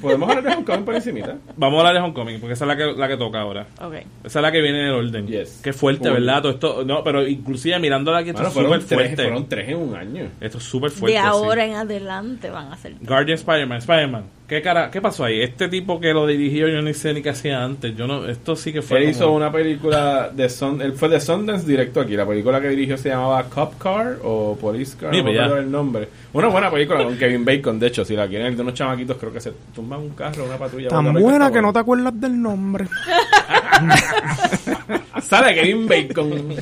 Podemos 0.02 0.28
hablar 0.28 0.44
de 0.44 0.54
Homecoming 0.54 0.84
por 0.84 0.96
encimita. 0.96 1.38
vamos 1.56 1.78
a 1.78 1.80
hablar 1.88 1.94
de 1.94 2.02
Homecoming 2.06 2.40
porque 2.42 2.54
esa 2.56 2.66
es 2.66 2.68
la 2.68 2.76
que, 2.76 2.86
la 3.00 3.08
que 3.08 3.16
toca 3.16 3.40
ahora. 3.40 3.68
Ok. 3.82 3.94
Esa 4.26 4.40
es 4.40 4.44
la 4.44 4.52
que 4.52 4.62
viene 4.62 4.82
en 4.82 4.88
el 4.88 4.94
orden. 4.94 5.26
Yes. 5.28 5.62
Qué 5.64 5.72
fuerte, 5.72 6.10
Cool. 6.10 6.20
¿verdad? 6.20 6.42
Todo 6.42 6.52
esto, 6.52 6.84
no, 6.86 7.02
pero 7.06 7.26
inclusive 7.26 7.80
mirándola 7.80 8.18
aquí, 8.18 8.32
esto 8.32 8.42
Bueno, 8.54 8.76
es 8.76 8.84
súper 8.84 8.86
tres, 8.86 8.98
fuerte. 9.08 9.24
fueron 9.24 9.48
tres 9.48 9.70
en 9.70 9.78
un 9.78 9.96
año. 9.96 10.28
Esto 10.42 10.58
es 10.58 10.64
súper 10.66 10.92
fuerte. 10.92 11.18
de 11.18 11.24
sí. 11.24 11.28
ahora 11.28 11.64
en 11.66 11.74
adelante 11.76 12.50
van 12.50 12.74
a 12.74 12.76
ser. 12.76 12.96
Guardian 13.00 13.36
Spider-Man, 13.38 13.78
Spider-Man. 13.78 14.24
¿Qué, 14.48 14.62
cara, 14.62 14.90
¿Qué 14.90 15.02
pasó 15.02 15.26
ahí? 15.26 15.42
Este 15.42 15.68
tipo 15.68 16.00
que 16.00 16.14
lo 16.14 16.26
dirigió, 16.26 16.70
yo 16.70 16.82
ni 16.82 16.94
sé 16.94 17.14
ni 17.14 17.22
qué 17.22 17.32
hacía 17.32 17.62
antes. 17.66 17.94
Yo 17.98 18.08
no, 18.08 18.26
esto 18.30 18.56
sí 18.56 18.72
que 18.72 18.82
fue. 18.82 19.00
Él 19.00 19.04
como- 19.04 19.12
hizo 19.12 19.32
una 19.34 19.52
película 19.52 20.30
de 20.34 20.48
Sun, 20.48 20.82
él 20.82 20.94
fue 20.94 21.10
de 21.10 21.20
Sundance 21.20 21.68
directo 21.68 22.00
aquí. 22.00 22.16
La 22.16 22.26
película 22.26 22.62
que 22.62 22.70
dirigió 22.70 22.98
se 22.98 23.10
llamaba 23.10 23.44
Cop 23.44 23.78
Car 23.78 24.20
o 24.24 24.58
Police 24.60 24.96
Car, 24.98 25.12
Ni 25.12 25.22
no 25.22 25.26
me 25.34 25.60
el 25.60 25.70
nombre. 25.70 26.08
Una 26.32 26.48
buena 26.48 26.72
película 26.72 27.04
con 27.04 27.18
Kevin 27.18 27.44
Bacon, 27.44 27.78
de 27.78 27.88
hecho, 27.88 28.06
si 28.06 28.16
la 28.16 28.26
quieren, 28.26 28.56
de 28.56 28.62
unos 28.62 28.74
chamaquitos 28.74 29.18
creo 29.18 29.34
que 29.34 29.42
se 29.42 29.52
tumban 29.76 30.00
un 30.00 30.12
carro, 30.12 30.46
una 30.46 30.56
patrulla. 30.58 30.88
Tan 30.88 31.12
buena 31.12 31.52
que 31.52 31.62
no 31.62 31.74
te 31.74 31.80
acuerdas 31.80 32.18
del 32.18 32.42
nombre. 32.42 32.86
Sale 35.22 35.56
Kevin 35.56 35.88
Bacon 35.88 36.56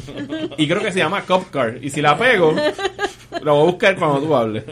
y 0.57 0.68
creo 0.68 0.82
que 0.82 0.91
se 0.91 0.99
llama 0.99 1.22
Cop 1.22 1.49
Car. 1.52 1.77
Y 1.82 1.90
si 1.90 2.02
la 2.02 2.18
pego, 2.18 2.56
lo 3.41 3.56
voy 3.56 3.61
a 3.61 3.72
buscar 3.72 3.95
cuando 3.95 4.22
tú 4.22 4.36
hables. 4.36 4.64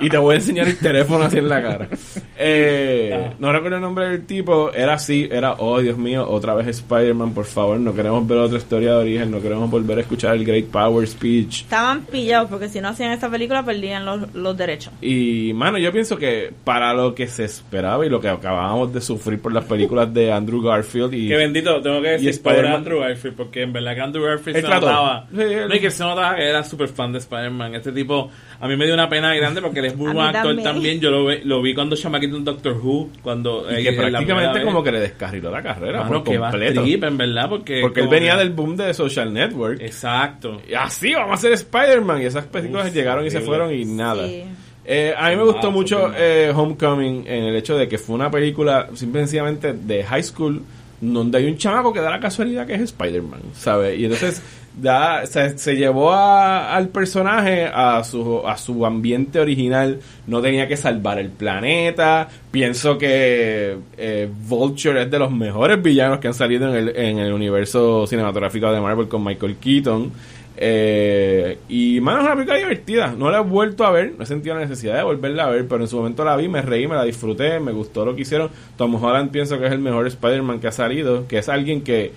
Y 0.00 0.08
te 0.08 0.18
voy 0.18 0.34
a 0.34 0.38
enseñar 0.38 0.68
el 0.68 0.78
teléfono 0.78 1.24
así 1.24 1.38
en 1.38 1.48
la 1.48 1.62
cara. 1.62 1.88
Eh, 2.36 3.32
no 3.38 3.52
recuerdo 3.52 3.76
el 3.76 3.82
nombre 3.82 4.08
del 4.08 4.26
tipo. 4.26 4.72
Era 4.72 4.94
así, 4.94 5.28
era, 5.30 5.54
oh 5.54 5.80
Dios 5.80 5.96
mío, 5.96 6.28
otra 6.28 6.54
vez 6.54 6.66
Spider-Man, 6.68 7.32
por 7.32 7.46
favor. 7.46 7.78
No 7.78 7.94
queremos 7.94 8.26
ver 8.26 8.38
otra 8.38 8.58
historia 8.58 8.90
de 8.92 8.96
origen. 8.96 9.30
No 9.30 9.40
queremos 9.40 9.70
volver 9.70 9.98
a 9.98 10.00
escuchar 10.02 10.34
el 10.34 10.44
Great 10.44 10.66
Power 10.66 11.06
Speech. 11.06 11.62
Estaban 11.62 12.02
pillados 12.02 12.50
porque 12.50 12.68
si 12.68 12.80
no 12.80 12.88
hacían 12.88 13.12
esta 13.12 13.30
película 13.30 13.64
perdían 13.64 14.04
los, 14.04 14.34
los 14.34 14.56
derechos. 14.56 14.92
Y, 15.00 15.52
mano, 15.54 15.78
yo 15.78 15.92
pienso 15.92 16.16
que 16.16 16.52
para 16.64 16.92
lo 16.94 17.14
que 17.14 17.26
se 17.28 17.44
esperaba 17.44 18.04
y 18.04 18.08
lo 18.08 18.20
que 18.20 18.28
acabábamos 18.28 18.92
de 18.92 19.00
sufrir 19.00 19.40
por 19.40 19.52
las 19.52 19.64
películas 19.64 20.12
de 20.12 20.32
Andrew 20.32 20.62
Garfield 20.62 21.14
y... 21.14 21.28
Que 21.28 21.36
bendito, 21.36 21.77
tengo 21.82 22.00
que 22.02 22.08
decir 22.10 22.28
Y 22.34 22.38
por 22.38 22.52
Spider-Man. 22.52 22.76
Andrew 22.76 23.00
Garfield, 23.00 23.36
porque 23.36 23.62
en 23.62 23.72
verdad 23.72 23.94
que 23.94 24.00
Andrew 24.00 24.24
Garfield 24.24 24.56
se 24.56 24.62
trató. 24.62 24.86
notaba. 24.86 25.26
Sí, 25.34 25.40
él- 25.42 25.68
No, 25.68 25.74
y 25.74 25.80
que 25.80 25.90
se 25.90 26.02
notaba 26.04 26.36
que 26.36 26.48
era 26.48 26.64
súper 26.64 26.88
fan 26.88 27.12
de 27.12 27.18
Spider-Man. 27.18 27.74
Este 27.74 27.92
tipo, 27.92 28.30
a 28.60 28.68
mí 28.68 28.76
me 28.76 28.84
dio 28.84 28.94
una 28.94 29.08
pena 29.08 29.34
grande 29.34 29.60
porque 29.62 29.78
él 29.80 29.86
es 29.86 29.96
muy 29.96 30.06
A 30.10 30.14
buen 30.14 30.26
actor 30.26 30.42
también. 30.44 30.64
también. 30.64 31.00
Yo 31.00 31.10
lo, 31.10 31.24
ve- 31.24 31.42
lo 31.44 31.62
vi 31.62 31.74
cuando 31.74 31.96
chamaquito 31.96 32.36
en 32.36 32.44
Doctor 32.44 32.72
Who, 32.82 33.10
cuando... 33.22 33.66
y 33.70 33.74
eh, 33.74 33.82
que 33.82 33.92
primera 33.92 34.10
prácticamente 34.10 34.62
como 34.62 34.82
que 34.82 34.92
le 34.92 35.00
descarriló 35.00 35.50
la 35.50 35.62
carrera 35.62 36.04
Mano, 36.04 36.22
por 36.24 36.32
que 36.32 36.38
completo. 36.38 36.82
trip, 36.82 37.04
en 37.04 37.16
verdad, 37.18 37.48
porque... 37.48 37.80
Porque 37.82 38.00
él 38.00 38.08
venía 38.08 38.32
que- 38.32 38.38
del 38.38 38.50
boom 38.50 38.76
de 38.76 38.94
Social 38.94 39.32
Network. 39.32 39.80
Exacto. 39.80 40.60
Y 40.68 40.74
así 40.74 41.14
vamos 41.14 41.30
a 41.30 41.34
hacer 41.34 41.52
Spider-Man. 41.52 42.22
Y 42.22 42.26
esas 42.26 42.44
películas 42.46 42.88
Uf, 42.88 42.94
llegaron 42.94 43.24
y 43.26 43.30
se 43.30 43.38
horrible. 43.38 43.56
fueron 43.56 43.74
y 43.74 43.84
nada. 43.84 44.26
Sí. 44.26 44.44
Eh, 44.90 45.12
a 45.14 45.28
mí 45.28 45.36
me 45.36 45.42
gustó 45.42 45.70
mucho 45.70 46.10
eh, 46.16 46.50
Homecoming 46.54 47.24
en 47.26 47.44
el 47.44 47.56
hecho 47.56 47.76
de 47.76 47.86
que 47.88 47.98
fue 47.98 48.14
una 48.14 48.30
película 48.30 48.88
simplemente 48.94 49.74
de 49.74 50.02
high 50.02 50.22
school 50.22 50.62
donde 51.00 51.38
hay 51.38 51.46
un 51.46 51.56
chamaco 51.56 51.92
que 51.92 52.00
da 52.00 52.10
la 52.10 52.20
casualidad 52.20 52.66
que 52.66 52.74
es 52.74 52.80
Spider-Man, 52.82 53.40
¿sabes? 53.54 53.98
Y 53.98 54.04
entonces 54.04 54.42
da, 54.76 55.24
se, 55.26 55.56
se 55.58 55.76
llevó 55.76 56.12
a- 56.12 56.74
al 56.74 56.88
personaje 56.88 57.66
a 57.72 58.02
su, 58.04 58.42
a 58.46 58.56
su 58.56 58.84
ambiente 58.84 59.40
original. 59.40 60.00
No 60.26 60.40
tenía 60.40 60.66
que 60.68 60.76
salvar 60.76 61.18
el 61.18 61.30
planeta. 61.30 62.28
Pienso 62.50 62.98
que 62.98 63.76
eh, 63.96 64.28
Vulture 64.48 65.02
es 65.02 65.10
de 65.10 65.18
los 65.18 65.30
mejores 65.32 65.82
villanos 65.82 66.18
que 66.18 66.28
han 66.28 66.34
salido 66.34 66.68
en 66.68 66.74
el, 66.88 66.96
en 66.96 67.18
el 67.18 67.32
universo 67.32 68.06
cinematográfico 68.06 68.70
de 68.72 68.80
Marvel 68.80 69.08
con 69.08 69.24
Michael 69.24 69.56
Keaton. 69.56 70.12
Eh, 70.60 71.56
y 71.68 72.00
mano, 72.00 72.18
es 72.18 72.24
una 72.24 72.34
película 72.34 72.58
divertida. 72.58 73.14
No 73.16 73.30
la 73.30 73.38
he 73.38 73.42
vuelto 73.42 73.86
a 73.86 73.92
ver, 73.92 74.14
no 74.16 74.24
he 74.24 74.26
sentido 74.26 74.56
la 74.56 74.62
necesidad 74.62 74.96
de 74.96 75.04
volverla 75.04 75.44
a 75.44 75.50
ver, 75.50 75.68
pero 75.68 75.82
en 75.82 75.88
su 75.88 75.96
momento 75.96 76.24
la 76.24 76.36
vi, 76.36 76.48
me 76.48 76.62
reí, 76.62 76.88
me 76.88 76.96
la 76.96 77.04
disfruté, 77.04 77.60
me 77.60 77.70
gustó 77.70 78.04
lo 78.04 78.16
que 78.16 78.22
hicieron. 78.22 78.50
Tom 78.76 79.02
Holland 79.02 79.30
pienso 79.30 79.58
que 79.60 79.66
es 79.66 79.72
el 79.72 79.78
mejor 79.78 80.08
Spider-Man 80.08 80.58
que 80.58 80.66
ha 80.66 80.72
salido, 80.72 81.28
que 81.28 81.38
es 81.38 81.48
alguien 81.48 81.82
que, 81.82 82.10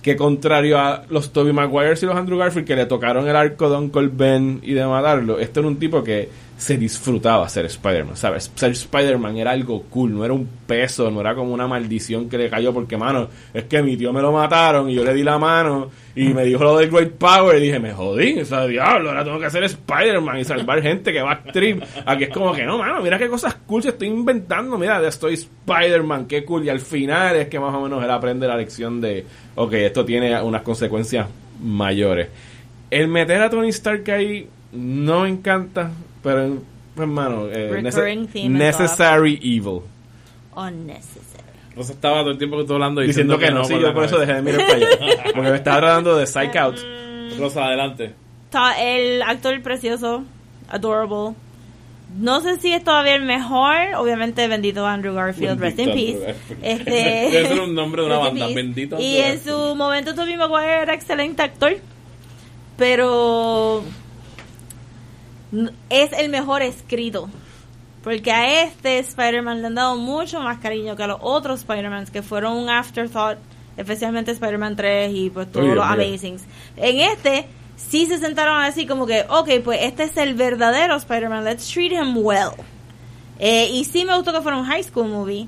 que 0.00 0.16
contrario 0.16 0.78
a 0.78 1.04
los 1.10 1.34
Tobey 1.34 1.52
Maguire 1.52 1.94
y 2.00 2.06
los 2.06 2.16
Andrew 2.16 2.38
Garfield 2.38 2.66
que 2.66 2.76
le 2.76 2.86
tocaron 2.86 3.28
el 3.28 3.36
arco 3.36 3.68
de 3.68 3.76
Uncle 3.76 4.08
Ben 4.10 4.60
y 4.62 4.72
de 4.72 4.86
matarlo, 4.86 5.38
este 5.38 5.60
era 5.60 5.68
un 5.68 5.76
tipo 5.76 6.02
que 6.02 6.30
se 6.62 6.76
disfrutaba 6.76 7.48
ser 7.48 7.66
Spider-Man, 7.66 8.16
¿sabes? 8.16 8.52
Ser 8.54 8.70
Spider-Man 8.70 9.36
era 9.36 9.50
algo 9.50 9.82
cool, 9.90 10.14
no 10.14 10.24
era 10.24 10.32
un 10.32 10.48
peso, 10.64 11.10
no 11.10 11.20
era 11.20 11.34
como 11.34 11.52
una 11.52 11.66
maldición 11.66 12.28
que 12.28 12.38
le 12.38 12.48
cayó 12.48 12.72
porque, 12.72 12.96
mano, 12.96 13.26
es 13.52 13.64
que 13.64 13.82
mi 13.82 13.96
tío 13.96 14.12
me 14.12 14.22
lo 14.22 14.30
mataron 14.30 14.88
y 14.88 14.94
yo 14.94 15.02
le 15.02 15.12
di 15.12 15.24
la 15.24 15.38
mano 15.38 15.90
y 16.14 16.32
me 16.32 16.44
dijo 16.44 16.62
lo 16.62 16.76
del 16.76 16.88
Great 16.88 17.14
Power 17.14 17.58
y 17.58 17.62
dije, 17.62 17.80
me 17.80 17.92
jodí, 17.92 18.38
o 18.38 18.44
sea, 18.44 18.64
diablo, 18.68 19.08
ahora 19.08 19.24
tengo 19.24 19.40
que 19.40 19.46
hacer 19.46 19.64
Spider-Man 19.64 20.38
y 20.38 20.44
salvar 20.44 20.80
gente 20.80 21.12
que 21.12 21.20
va 21.20 21.32
a 21.32 21.42
trip. 21.42 21.82
Aquí 22.06 22.24
es 22.24 22.30
como 22.30 22.52
que, 22.52 22.62
no, 22.62 22.78
mano, 22.78 23.02
mira 23.02 23.18
qué 23.18 23.28
cosas 23.28 23.56
cool 23.66 23.82
se 23.82 23.88
estoy 23.88 24.06
inventando, 24.06 24.78
mira, 24.78 25.04
estoy 25.04 25.34
Spider-Man, 25.34 26.26
qué 26.26 26.44
cool. 26.44 26.64
Y 26.64 26.68
al 26.68 26.78
final 26.78 27.34
es 27.34 27.48
que 27.48 27.58
más 27.58 27.74
o 27.74 27.80
menos 27.80 28.04
él 28.04 28.10
aprende 28.10 28.46
la 28.46 28.56
lección 28.56 29.00
de, 29.00 29.26
ok, 29.56 29.72
esto 29.72 30.04
tiene 30.04 30.40
unas 30.40 30.62
consecuencias 30.62 31.26
mayores. 31.60 32.28
El 32.88 33.08
meter 33.08 33.42
a 33.42 33.50
Tony 33.50 33.70
Stark 33.70 34.08
ahí 34.12 34.48
no 34.70 35.22
me 35.22 35.30
encanta, 35.30 35.90
pero, 36.22 36.58
hermano, 36.96 37.48
eh, 37.48 37.68
Recurring 37.70 38.28
nece- 38.28 38.48
necessary 38.48 39.38
evil. 39.42 39.82
Unnecessary. 40.54 41.42
Entonces 41.70 41.94
estaba 41.96 42.20
todo 42.20 42.32
el 42.32 42.38
tiempo 42.38 42.56
que 42.56 42.62
estoy 42.62 42.74
hablando 42.74 43.00
Diciendo 43.00 43.38
que 43.38 43.50
no, 43.50 43.64
sí, 43.64 43.78
yo 43.80 43.94
por 43.94 44.04
eso 44.04 44.18
dejé 44.18 44.34
de 44.34 44.42
mirar 44.42 44.60
para 44.66 44.76
allá. 44.76 45.22
Porque 45.34 45.50
me 45.50 45.56
estaba 45.56 45.78
tratando 45.78 46.16
de 46.18 46.26
Psych 46.26 46.54
Out. 46.56 46.76
Rosa, 47.38 47.64
adelante. 47.64 48.14
El 48.78 49.22
actor 49.22 49.62
precioso, 49.62 50.24
adorable. 50.68 51.34
No 52.18 52.42
sé 52.42 52.58
si 52.58 52.70
es 52.74 52.84
todavía 52.84 53.14
el 53.14 53.22
mejor. 53.22 53.74
Obviamente, 53.96 54.46
bendito 54.48 54.86
Andrew 54.86 55.14
Garfield, 55.14 55.58
rest 55.58 55.78
in 55.78 55.86
Bendito 55.86 56.20
peace. 56.20 56.36
Este, 56.60 56.90
Debe 57.32 57.48
ser 57.48 57.60
un 57.60 57.74
nombre 57.74 58.02
de 58.02 58.08
una 58.08 58.18
banda, 58.18 58.48
bendito 58.48 59.00
Y 59.00 59.16
Andrew 59.16 59.32
en 59.32 59.42
su 59.42 59.74
momento, 59.74 60.14
Tobey 60.14 60.36
Maguire 60.36 60.82
era 60.82 60.92
excelente 60.92 61.40
actor. 61.40 61.78
Pero 62.76 63.82
es 65.90 66.12
el 66.12 66.28
mejor 66.30 66.62
escrito. 66.62 67.28
Porque 68.02 68.32
a 68.32 68.62
este 68.64 68.98
Spider-Man 68.98 69.60
le 69.60 69.68
han 69.68 69.74
dado 69.76 69.96
mucho 69.96 70.40
más 70.40 70.58
cariño 70.58 70.96
que 70.96 71.04
a 71.04 71.06
los 71.06 71.18
otros 71.20 71.60
Spider-Man 71.60 72.06
que 72.06 72.22
fueron 72.22 72.54
un 72.56 72.68
afterthought, 72.68 73.38
especialmente 73.76 74.32
Spider-Man 74.32 74.74
3 74.74 75.12
y 75.14 75.30
pues 75.30 75.50
todos 75.52 75.66
los. 75.74 75.84
Amazings. 75.84 76.42
En 76.76 76.98
este 77.00 77.46
sí 77.76 78.06
se 78.06 78.18
sentaron 78.18 78.60
así 78.62 78.86
como 78.86 79.06
que, 79.06 79.24
ok, 79.28 79.50
pues 79.64 79.78
este 79.82 80.04
es 80.04 80.16
el 80.16 80.34
verdadero 80.34 80.96
Spider-Man, 80.96 81.44
let's 81.44 81.68
treat 81.70 81.92
him 81.92 82.16
well. 82.16 82.50
Eh, 83.38 83.70
y 83.72 83.84
sí 83.84 84.04
me 84.04 84.14
gustó 84.16 84.32
que 84.32 84.40
fuera 84.40 84.58
un 84.58 84.64
high 84.64 84.82
school 84.82 85.08
movie, 85.08 85.46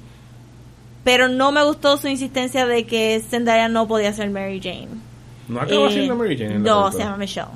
pero 1.02 1.28
no 1.28 1.50
me 1.52 1.62
gustó 1.64 1.96
su 1.96 2.06
insistencia 2.08 2.66
de 2.66 2.86
que 2.86 3.20
Zendaya 3.28 3.68
no 3.68 3.86
podía 3.88 4.12
ser 4.12 4.30
Mary 4.30 4.60
Jane. 4.62 4.88
No 5.48 5.60
acaba 5.60 5.88
Eh, 5.88 5.92
siendo 5.92 6.14
Mary 6.16 6.36
Jane. 6.38 6.58
No, 6.60 6.90
se 6.92 6.98
llama 6.98 7.16
Michelle. 7.16 7.48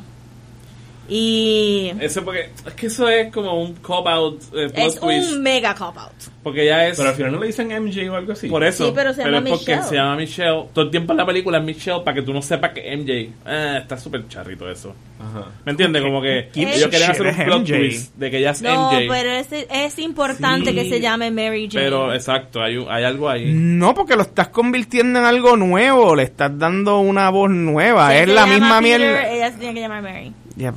Y 1.08 1.90
Eso 2.00 2.22
porque 2.24 2.50
es 2.66 2.72
que 2.74 2.86
eso 2.88 3.08
es 3.08 3.32
como 3.32 3.60
un 3.62 3.74
cop 3.76 4.06
out 4.06 4.42
eh, 4.54 4.70
es 4.74 5.00
twist 5.00 5.32
un 5.32 5.42
mega 5.42 5.74
cop 5.74 5.96
out. 5.96 6.12
porque 6.42 6.66
ya 6.66 6.86
es 6.86 6.96
Pero 6.98 7.08
al 7.10 7.14
final 7.14 7.32
no 7.32 7.40
le 7.40 7.46
dicen 7.46 7.68
MJ 7.68 8.10
o 8.10 8.16
algo 8.16 8.32
así. 8.32 8.48
por 8.48 8.62
eso 8.62 8.86
Sí, 8.86 8.92
pero 8.94 9.14
se 9.14 9.24
llama 9.24 9.38
es 9.38 9.56
porque 9.56 9.72
Michelle. 9.72 9.88
se 9.88 9.94
llama 9.94 10.16
Michelle 10.16 10.64
todo 10.74 10.84
el 10.84 10.90
tiempo 10.90 11.12
en 11.14 11.16
la 11.16 11.26
película 11.26 11.58
es 11.58 11.64
Michelle 11.64 12.00
para 12.04 12.14
que 12.14 12.22
tú 12.22 12.32
no 12.34 12.42
sepas 12.42 12.72
que 12.72 12.94
MJ 12.96 13.12
eh, 13.46 13.78
está 13.80 13.96
súper 13.96 14.28
charrito 14.28 14.70
eso 14.70 14.94
Ajá. 15.18 15.46
¿me 15.64 15.72
entiendes? 15.72 16.02
como 16.02 16.20
que 16.20 16.50
Keep 16.52 16.68
ellos 16.68 16.88
querían 16.88 17.10
hacer 17.10 17.26
un 17.26 17.34
plot 17.36 17.60
MJ. 17.62 17.76
twist 17.78 18.14
de 18.16 18.30
que 18.30 18.38
ella 18.38 18.50
es 18.50 18.62
No, 18.62 18.90
MJ 18.92 19.06
pero 19.08 19.30
es, 19.32 19.46
es 19.52 19.98
importante 19.98 20.70
Sí, 20.70 20.74
que 20.76 20.88
se 20.90 21.00
llame 21.00 21.30
Mary 21.30 21.68
Jane. 21.70 21.84
pero 21.86 22.12
exacto 22.12 22.60
hay, 22.62 22.76
un- 22.76 22.90
hay 22.90 23.04
algo 23.04 23.28
ahí 23.30 23.50
No, 23.54 23.94
porque 23.94 24.14
lo 24.14 24.22
estás 24.22 24.48
convirtiendo 24.48 25.18
en 25.20 25.24
algo 25.24 25.56
nuevo, 25.56 26.14
le 26.14 26.24
estás 26.24 26.56
dando 26.58 26.98
una 27.00 27.30
voz 27.30 27.50
nueva, 27.50 28.10
Si 28.10 28.18
es 28.18 28.28
la 28.28 28.46
misma 28.46 28.80
mierda. 28.82 29.30
Ella 29.32 29.50
se 29.52 29.58
tiene 29.58 29.74
que 29.74 29.80
llamar 29.80 30.02
Mary. 30.02 30.32
Ya, 30.58 30.74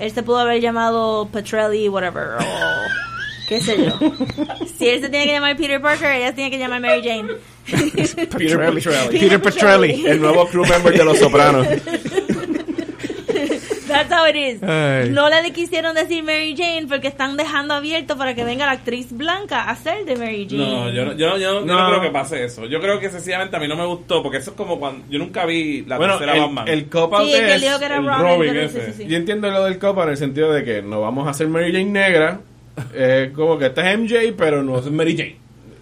Él 0.00 0.10
se 0.10 0.22
pudo 0.22 0.38
haber 0.38 0.62
llamado 0.62 1.28
Petrelli, 1.30 1.88
whatever, 1.90 2.38
o 2.40 2.44
qué 3.48 3.60
sé 3.60 3.76
yo. 3.84 3.98
Si 4.78 4.88
él 4.88 5.00
se 5.02 5.10
tiene 5.10 5.26
que 5.26 5.32
llamar 5.32 5.56
Peter 5.56 5.80
Parker, 5.80 6.10
ella 6.10 6.28
se 6.28 6.32
tiene 6.32 6.50
que 6.50 6.58
llamar 6.58 6.80
Mary 6.80 7.02
Jane. 7.04 7.28
Peter 7.66 8.28
Petrelli. 8.28 8.80
Peter 9.18 9.42
Petrelli. 9.42 10.06
El 10.06 10.20
nuevo 10.20 10.46
crew 10.48 10.64
member 10.66 10.96
de 10.96 11.04
Los 11.04 11.18
Sopranos. 11.18 11.66
That's 13.86 14.12
how 14.12 14.26
it 14.28 14.36
is. 14.36 14.62
Ay. 14.62 15.10
No 15.10 15.28
le 15.28 15.52
quisieron 15.52 15.94
decir 15.94 16.22
Mary 16.24 16.54
Jane 16.56 16.86
porque 16.88 17.08
están 17.08 17.36
dejando 17.36 17.74
abierto 17.74 18.16
para 18.16 18.34
que 18.34 18.44
venga 18.44 18.66
la 18.66 18.72
actriz 18.72 19.12
blanca 19.12 19.62
a 19.62 19.70
hacer 19.70 20.04
de 20.04 20.16
Mary 20.16 20.46
Jane. 20.50 20.64
No, 20.64 20.90
yo 20.90 21.04
no, 21.04 21.12
yo, 21.14 21.28
no- 21.30 21.38
yo 21.38 21.52
no- 21.54 21.60
yo 21.60 21.66
no 21.66 21.80
No. 21.80 21.88
creo 21.88 22.00
que 22.02 22.10
pase 22.10 22.44
eso. 22.44 22.66
Yo 22.66 22.80
creo 22.80 22.98
que 23.00 23.10
sencillamente 23.10 23.56
a 23.56 23.60
mí 23.60 23.68
no 23.68 23.76
me 23.76 23.86
gustó, 23.86 24.22
porque 24.22 24.38
eso 24.38 24.50
es 24.50 24.56
como 24.56 24.78
cuando 24.78 25.04
yo 25.10 25.18
nunca 25.18 25.46
vi 25.46 25.82
la 25.86 25.98
bueno, 25.98 26.18
tercera 26.18 26.38
Batman. 26.40 26.68
el, 26.68 26.74
el 26.80 26.88
cop 26.88 27.14
out 27.14 27.26
Sí, 27.26 27.34
es... 27.34 27.60
dijo 27.60 27.78
que 27.78 27.84
era 27.84 27.96
el 27.98 28.06
Robin, 28.06 28.20
Robin 28.22 28.50
pero 28.52 28.62
ese. 28.66 28.80
sí, 28.86 28.92
sí, 28.96 29.02
sí. 29.04 29.08
Yo 29.08 29.16
entiendo 29.16 29.50
lo 29.50 29.64
del 29.64 29.78
cop 29.78 29.96
out 29.98 30.04
en 30.06 30.10
el 30.10 30.16
sentido 30.16 30.52
de 30.52 30.64
que 30.64 30.82
no 30.82 31.00
vamos 31.00 31.26
a 31.26 31.30
hacer 31.30 31.48
Mary 31.48 31.70
Jane 31.72 31.84
negra. 31.86 32.40
Eh, 32.92 33.32
como 33.34 33.58
que 33.58 33.66
esta 33.66 33.90
es 33.90 33.98
MJ, 33.98 34.34
pero 34.36 34.62
no 34.62 34.78
es 34.78 34.90
Mary 34.90 35.16
Jane. 35.16 35.36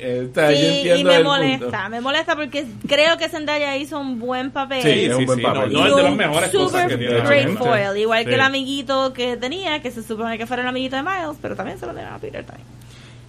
Eh, 0.07 0.31
yo 0.35 0.49
Sí, 0.51 0.67
entiendo 0.67 1.01
y 1.01 1.05
me 1.05 1.17
el 1.17 1.25
molesta, 1.25 1.65
punto. 1.65 1.89
me 1.91 2.01
molesta 2.03 2.37
porque 2.37 2.67
creo 2.87 3.17
que 3.17 3.29
Zendaya 3.29 3.77
hizo 3.77 3.99
un 3.99 4.19
buen 4.19 4.51
papel. 4.51 4.83
Sí, 4.83 5.05
es 5.07 5.15
un 5.15 5.25
buen 5.25 5.41
no, 5.41 5.53
papel. 5.55 5.73
no, 5.73 5.79
Y 5.87 5.89
es 5.91 5.97
de 5.97 6.03
las 6.03 6.15
mejores 6.15 6.51
cosas 6.51 6.83
super 6.83 6.89
que 6.99 7.07
tiene. 7.07 7.57
foil, 7.57 7.97
igual 7.97 8.19
Sí. 8.25 8.29
que 8.29 8.35
el 8.35 8.41
amiguito 8.43 9.13
que 9.15 9.37
tenía, 9.39 9.81
que 9.81 9.91
se 9.91 10.03
supone 10.03 10.37
que 10.37 10.47
fuera 10.47 10.63
el 10.63 10.69
amiguito 10.69 10.97
de 10.97 11.03
Miles, 11.03 11.37
pero 11.41 11.57
también 11.57 11.79
se 11.79 11.87
lo 11.87 11.95
dieron 11.95 12.13
a 12.13 12.19
Peter 12.19 12.45
también. 12.45 12.67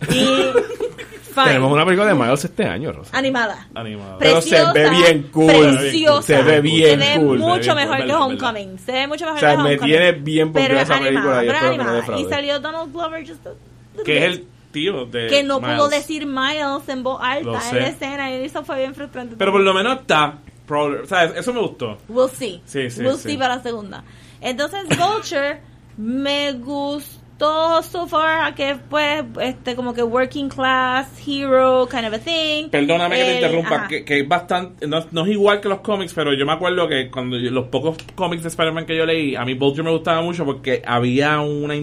Y 0.10 0.26
fine. 1.34 1.46
Tenemos 1.48 1.72
una 1.72 1.86
película 1.86 2.08
de 2.10 2.14
Miles 2.16 2.44
este 2.44 2.66
año, 2.66 2.92
Rosa. 2.92 3.18
animada. 3.18 3.68
Animado. 3.74 4.18
Pero 4.20 4.42
se 4.42 4.50
Preciosa, 4.50 4.74
ve 4.74 4.90
bien 4.90 5.30
cool. 5.32 5.48
Preciosa. 5.78 6.22
Se 6.24 6.42
ve 6.44 6.62
bien 6.62 7.00
Se 7.00 7.08
ve 7.08 7.16
cool. 7.26 7.40
mucho 7.40 7.64
Se 7.64 7.70
ve 7.74 7.76
mejor 7.86 8.06
que 8.06 8.14
Homecoming. 8.14 8.80
Se 8.80 8.92
ve 8.92 9.08
mucho 9.08 9.24
mejor 9.26 9.38
O 9.38 9.40
sea, 9.40 9.52
que 9.52 9.58
me 9.58 9.64
Homecoming. 9.64 9.92
tiene 9.94 10.12
bien 10.12 10.52
es 10.56 10.82
esa 10.82 11.00
película 11.00 11.40
animada, 11.40 11.44
y 11.44 11.48
pero 11.48 11.60
no 11.62 11.68
animada. 11.68 12.20
Y 12.20 12.26
salió 12.26 12.60
Donald 12.60 12.92
Glover 12.92 13.26
just 13.28 13.48
a- 13.48 14.04
Que 14.04 14.18
es 14.18 14.24
el 14.26 14.48
tío 14.76 15.06
de 15.06 15.28
que 15.28 15.44
no 15.44 15.60
pudo 15.60 15.88
Miles. 15.88 15.90
decir 15.92 16.26
Miles 16.28 16.88
en 16.90 17.02
voz 17.04 17.20
alta 17.22 17.60
en 17.72 17.76
la 17.80 17.88
escena 17.88 18.32
y 18.32 18.44
eso 18.46 18.64
fue 18.64 18.78
bien 18.78 18.94
frustrante. 18.94 19.36
Pero 19.38 19.52
por 19.52 19.62
lo 19.62 19.74
menos 19.74 20.02
está. 20.02 20.38
O 20.70 21.06
sea, 21.06 21.24
eso 21.26 21.54
me 21.54 21.62
gustó. 21.62 21.98
We'll 22.10 22.30
see. 22.30 22.62
Sí, 22.66 22.90
sí, 22.90 23.02
we'll 23.02 23.18
sí. 23.18 23.30
see 23.30 23.38
para 23.38 23.56
la 23.58 23.64
segunda. 23.64 24.04
Entonces, 24.42 24.82
Vulture 24.90 25.60
me 25.98 26.52
gustó 26.54 27.84
so 27.84 28.08
far 28.08 28.56
que 28.56 28.78
pues 28.90 29.24
este 29.42 29.76
como 29.76 29.94
que 29.94 30.02
working 30.04 30.50
class 30.50 31.08
hero 31.26 31.88
kind 31.90 32.06
of 32.06 32.14
a 32.14 32.20
thing. 32.20 32.70
Perdóname 32.70 33.16
que 33.18 33.24
te 33.24 33.30
El- 33.30 33.36
interrumpa, 33.44 33.88
que, 33.88 34.06
que 34.06 34.20
es 34.22 34.28
bastante, 34.28 34.88
no, 34.88 35.06
no 35.12 35.26
es 35.26 35.32
igual 35.32 35.62
que 35.62 35.70
los 35.70 35.80
cómics, 35.82 36.14
pero 36.14 36.34
yo 36.34 36.46
me 36.46 36.54
acuerdo 36.54 36.88
que 36.88 37.10
cuando 37.12 37.38
yo- 37.38 37.52
los 37.52 37.66
pocos 37.68 37.98
cómics 38.16 38.44
de 38.44 38.50
Spider-Man 38.50 38.86
que 38.86 38.96
yo 38.98 39.06
leí, 39.06 39.36
a 39.36 39.44
mí 39.46 39.54
Vulture 39.54 39.84
me 39.84 39.92
gustaba 39.92 40.22
mucho 40.22 40.46
porque 40.46 40.82
había 40.86 41.40
una... 41.42 41.76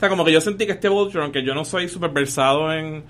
O 0.00 0.02
sea, 0.02 0.08
como 0.08 0.24
que 0.24 0.32
yo 0.32 0.40
sentí 0.40 0.64
que 0.64 0.72
este 0.72 0.88
Vulture, 0.88 1.22
aunque 1.22 1.44
yo 1.44 1.54
no 1.54 1.62
soy 1.62 1.86
súper 1.86 2.08
versado 2.08 2.72
en... 2.72 3.04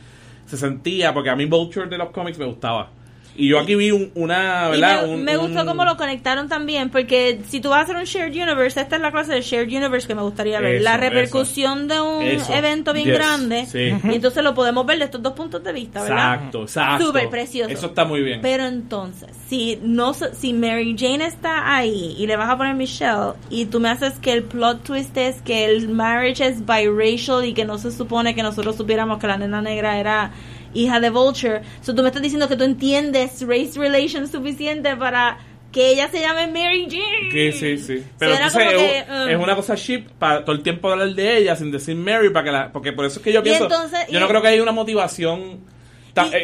Se 0.47 0.57
sentía, 0.57 1.15
porque 1.15 1.31
a 1.31 1.37
mí 1.37 1.45
Vulture 1.45 1.87
de 1.87 1.97
los 1.97 2.11
cómics 2.11 2.37
me 2.37 2.47
gustaba. 2.47 2.91
Y 3.37 3.49
yo 3.49 3.59
aquí 3.61 3.75
vi 3.75 3.91
un- 3.91 4.11
una, 4.17 4.67
Y 4.69 4.81
¿verdad? 4.81 5.07
me, 5.07 5.15
Un- 5.15 5.25
me 5.25 5.37
gustó 5.37 5.61
un- 5.61 5.67
cómo 5.67 5.85
lo 5.85 5.97
conectaron 5.97 6.49
también, 6.49 6.91
porque 6.91 7.41
si 7.49 7.61
tú 7.61 7.71
vas 7.71 7.79
a 7.81 7.83
hacer 7.85 7.97
un 7.97 8.05
shared 8.05 8.33
universe, 8.35 8.81
esta 8.81 8.97
es 8.97 9.03
la 9.03 9.11
clase 9.13 9.33
de 9.33 9.41
shared 9.41 9.69
universe 9.69 10.07
que 10.07 10.15
me 10.15 10.23
gustaría 10.23 10.61
ver. 10.61 10.75
Eso, 10.77 10.85
la 10.85 10.97
repercusión 10.97 11.89
de 11.89 12.01
un 12.01 12.23
Eso. 12.23 12.53
evento 12.53 12.93
bien 12.93 13.07
Yes. 13.07 13.15
grande. 13.15 13.67
Sí. 13.67 13.93
Y 14.11 14.15
entonces 14.17 14.43
lo 14.45 14.55
podemos 14.55 14.85
ver 14.85 14.99
de 14.99 15.05
estos 15.05 15.23
dos 15.23 15.33
puntos 15.33 15.63
de 15.65 15.73
vista, 15.73 16.03
¿verdad? 16.03 16.35
Exacto, 16.35 16.63
exacto. 16.63 17.07
Súper 17.07 17.29
precioso. 17.31 17.71
Eso 17.71 17.87
está 17.87 18.05
muy 18.05 18.21
bien. 18.23 18.41
Pero 18.43 18.67
entonces, 18.67 19.31
si 19.49 19.79
no 19.83 20.13
si 20.13 20.53
Mary 20.53 20.95
Jane 20.99 21.25
está 21.27 21.75
ahí 21.77 22.17
y 22.19 22.27
le 22.27 22.37
vas 22.37 22.51
a 22.51 22.57
poner 22.57 22.75
Michelle 22.75 23.33
y 23.49 23.67
tú 23.67 23.81
me 23.81 23.89
haces 23.89 24.19
que 24.19 24.33
el 24.33 24.43
plot 24.43 24.83
twist 24.83 25.17
es 25.17 25.41
que 25.43 25.65
el 25.67 25.89
marriage 25.89 26.45
es 26.47 26.67
biracial 26.67 27.45
y 27.45 27.55
que 27.55 27.65
no 27.65 27.79
se 27.79 27.91
supone 27.91 28.35
que 28.35 28.43
nosotros 28.43 28.77
supiéramos 28.77 29.19
que 29.19 29.27
la 29.27 29.39
nena 29.39 29.63
negra 29.63 29.99
era 29.99 30.33
hija 30.75 31.01
de 31.01 31.11
Vulture, 31.11 31.63
so 31.83 31.95
tú 31.95 32.03
me 32.03 32.09
estás 32.09 32.23
diciendo 32.23 32.49
que 32.49 32.57
tú 32.57 32.65
entiendes 32.65 33.43
race 33.47 33.73
relations 33.79 34.31
suficiente 34.31 34.97
para 34.97 35.39
que 35.73 35.91
ella 35.91 36.09
se 36.11 36.21
llame 36.21 36.49
Mary 36.49 36.87
Jane. 36.91 37.31
Sí, 37.31 37.53
sí, 37.53 37.79
sí. 37.79 38.05
Pero 38.19 38.33
Suena 38.35 38.47
entonces 38.49 38.73
es, 38.73 39.05
que, 39.05 39.13
um, 39.13 39.29
es 39.29 39.37
una 39.39 39.55
cosa 39.55 39.77
cheap 39.77 40.09
para 40.19 40.45
todo 40.45 40.57
el 40.57 40.63
tiempo 40.63 40.91
hablar 40.91 41.15
de 41.15 41.37
ella 41.39 41.55
sin 41.55 41.71
decir 41.71 41.95
Mary, 41.95 42.31
para 42.31 42.45
que 42.45 42.51
la, 42.53 42.73
porque 42.73 42.93
por 42.93 43.05
eso 43.05 43.21
es 43.21 43.25
que 43.25 43.33
yo 43.33 43.43
pienso, 43.43 43.65
entonces- 43.65 44.01
yo 44.11 44.19
y- 44.19 44.21
no 44.21 44.27
creo 44.27 44.43
que 44.43 44.49
haya 44.49 44.63
una 44.63 44.73
motivación, 44.73 45.61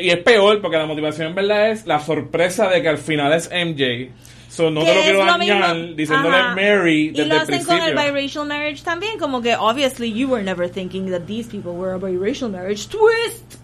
Y- 0.00 0.06
y, 0.06 0.10
es 0.10 0.18
peor, 0.18 0.60
porque 0.62 0.76
la 0.76 0.86
motivación 0.86 1.26
en 1.28 1.34
verdad 1.34 1.70
es 1.70 1.86
la 1.86 1.98
sorpresa 1.98 2.68
de 2.68 2.82
que 2.82 2.88
al 2.88 2.98
final 2.98 3.32
es 3.32 3.50
MJ. 3.52 4.12
So, 4.48 4.70
no 4.70 4.84
te 4.84 4.94
lo 4.94 5.02
quiero 5.02 5.24
lo 5.24 5.26
dañar 5.38 5.94
diciéndole 5.96 6.36
Ajá. 6.36 6.54
Mary 6.54 7.08
y 7.08 7.08
desde 7.10 7.26
lo 7.28 7.34
el 7.34 7.40
hacen 7.40 7.64
con 7.64 7.76
el 7.78 7.82
principio. 7.94 8.14
biracial 8.14 8.46
marriage 8.46 8.82
también 8.84 9.18
como 9.18 9.42
que 9.42 9.54
obviously 9.56 10.12
you 10.12 10.28
were 10.28 10.42
never 10.42 10.70
thinking 10.70 11.10
that 11.10 11.22
these 11.26 11.50
people 11.50 11.72
were 11.72 11.92
a 11.92 11.98
biracial 11.98 12.48
marriage 12.48 12.86
twist 12.88 13.56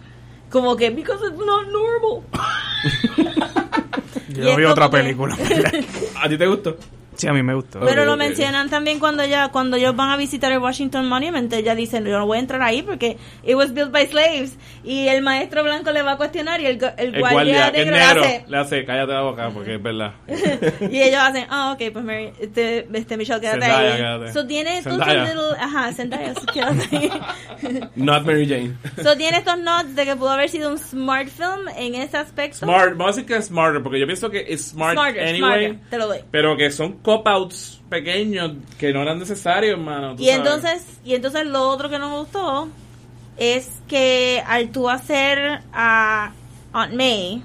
como 0.52 0.76
que 0.76 0.90
because 0.90 1.20
it's 1.26 1.38
not 1.38 1.66
normal 1.66 2.22
Yo 4.28 4.56
vi 4.56 4.64
otra 4.64 4.88
que- 4.88 4.96
película. 4.98 5.36
¿A 6.22 6.28
ti 6.28 6.38
te 6.38 6.46
gustó? 6.46 6.76
Sí, 7.14 7.26
a 7.28 7.32
mí 7.32 7.42
me 7.42 7.54
gustó. 7.54 7.80
pero 7.80 8.04
lo 8.04 8.16
mencionan 8.16 8.70
también 8.70 8.98
cuando 8.98 9.24
ya 9.24 9.48
cuando 9.48 9.76
ellos 9.76 9.94
van 9.96 10.10
a 10.10 10.16
visitar 10.16 10.50
el 10.52 10.58
Washington 10.58 11.08
Monument 11.08 11.52
ella 11.52 11.74
dice 11.74 11.98
yo 12.04 12.18
no 12.18 12.26
voy 12.26 12.38
a 12.38 12.40
entrar 12.40 12.62
ahí 12.62 12.82
porque 12.82 13.16
it 13.44 13.54
was 13.54 13.72
built 13.74 13.90
by 13.92 14.06
slaves 14.06 14.56
y 14.84 15.08
el 15.08 15.22
maestro 15.22 15.62
blanco 15.62 15.90
le 15.92 16.02
va 16.02 16.12
a 16.12 16.16
cuestionar 16.16 16.60
y 16.60 16.66
el, 16.66 16.78
el 16.96 17.14
El 17.14 17.20
guardia, 17.20 17.68
es 17.68 17.72
negro 17.72 17.92
le 17.94 18.00
negro, 18.00 18.22
hace 18.22 18.44
le 18.48 18.56
hace, 18.58 18.84
cállate 18.84 19.12
la 19.12 19.20
boca, 19.22 19.50
porque 19.52 19.74
es 19.76 19.82
verdad. 19.82 20.12
y 20.90 21.00
ellos 21.02 21.20
hacen, 21.20 21.46
ah, 21.50 21.72
ok, 21.72 21.92
pues 21.92 22.04
Mary, 22.04 22.32
este, 22.40 22.88
este 22.92 23.16
Michelle, 23.16 23.40
quédate 23.40 23.60
Zendaya, 23.60 23.92
ahí. 23.92 23.96
quédate. 24.00 24.32
So 24.32 24.46
tiene 24.46 24.78
estos 24.78 24.98
little, 24.98 25.56
ajá, 25.58 25.92
Zendaya, 25.92 26.34
so 26.34 26.46
quédate 26.46 26.96
ahí. 26.96 27.10
Not 27.96 28.24
Mary 28.24 28.46
Jane. 28.48 28.74
so 29.02 29.16
tiene 29.16 29.38
estos 29.38 29.58
nods 29.58 29.94
de 29.94 30.04
que 30.04 30.16
pudo 30.16 30.30
haber 30.30 30.48
sido 30.48 30.70
un 30.70 30.78
smart 30.78 31.28
film 31.28 31.68
en 31.76 31.94
ese 31.94 32.16
aspecto. 32.16 32.58
Smart, 32.58 32.90
vamos 32.96 33.04
a 33.04 33.20
decir 33.20 33.26
que 33.26 33.36
es 33.36 33.46
smarter, 33.46 33.82
porque 33.82 34.00
yo 34.00 34.06
pienso 34.06 34.30
que 34.30 34.44
es 34.48 34.68
smart 34.70 34.94
Smarter, 34.94 35.22
anyway, 35.22 35.38
smarter, 35.38 35.90
te 35.90 35.98
lo 35.98 36.06
doy. 36.08 36.18
pero 36.30 36.56
que 36.56 36.70
son 36.70 36.92
cop-outs 37.02 37.80
pequeños 37.88 38.52
que 38.78 38.92
no 38.92 39.02
eran 39.02 39.18
necesarios, 39.18 39.72
hermano. 39.78 40.14
Y 40.18 40.26
sabes. 40.26 40.36
entonces, 40.38 40.86
y 41.04 41.14
entonces 41.14 41.46
lo 41.46 41.68
otro 41.68 41.88
que 41.90 41.98
no 41.98 42.10
me 42.10 42.16
gustó 42.18 42.68
es 43.36 43.68
que 43.88 44.42
al 44.46 44.70
tú 44.70 44.88
hacer 44.88 45.60
a 45.72 46.32
Aunt 46.72 46.94
May, 46.94 47.42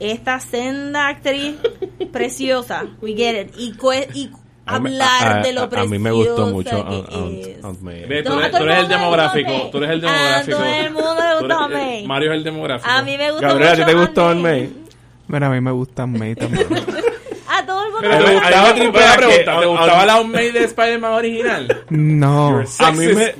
esta 0.00 0.40
senda 0.40 1.08
actriz 1.08 1.56
preciosa, 2.12 2.84
we 3.00 3.14
get 3.14 3.40
it, 3.48 3.54
y, 3.58 3.74
y 4.14 4.30
hablar 4.66 5.38
a- 5.38 5.42
de 5.42 5.52
lo 5.52 5.68
preciosa 5.68 5.82
a 5.88 5.90
mí 5.90 5.98
me 5.98 6.10
gustó 6.10 6.46
mucho 6.48 6.70
Aunt- 6.84 7.08
Aunt-. 7.12 7.64
Aunt 7.64 7.80
May. 7.80 8.04
Ve, 8.06 8.22
tú 8.22 8.32
eres, 8.38 8.78
el 8.80 8.88
demográfico. 8.88 9.50
Tú 9.70 9.78
eres 9.78 9.90
el 9.90 10.00
demográfico. 10.00 10.56
todo 10.56 10.66
el 10.66 10.90
mundo 10.92 11.14
le 11.14 11.38
gusta 11.40 11.54
eres- 11.56 11.70
eh, 11.70 11.74
May. 11.74 12.06
Mario 12.06 12.32
es 12.32 12.36
el 12.38 12.44
demográfico. 12.44 12.90
A 12.90 13.02
mí 13.02 13.18
me 13.18 13.30
gusta 13.32 13.48
Gabriela, 13.48 13.72
¿a 13.72 13.76
ti 13.76 13.80
mucho 13.82 13.92
te 13.92 13.94
gustó 13.94 14.20
Aunt 14.22 14.30
Aunt 14.36 14.42
May? 14.42 14.72
Mira, 15.28 15.46
a 15.46 15.50
mí 15.50 15.60
me 15.60 15.70
gusta 15.72 16.06
May 16.06 16.34
también. 16.34 16.66
A 17.46 17.64
todo 17.66 17.84
el 17.84 17.86
mundo 17.86 17.92
Pero 18.10 18.24
te 18.24 18.34
gustaba, 18.34 18.74
tripea 18.74 19.16
pregunta, 19.16 19.60
¿te 19.60 19.66
gustaba 19.66 20.06
la 20.06 20.22
May 20.22 20.50
de 20.50 20.64
Spider-Man 20.64 21.12
original? 21.12 21.84
No. 21.90 22.62
A 22.78 22.92
mí 22.92 23.06
me-. 23.08 23.34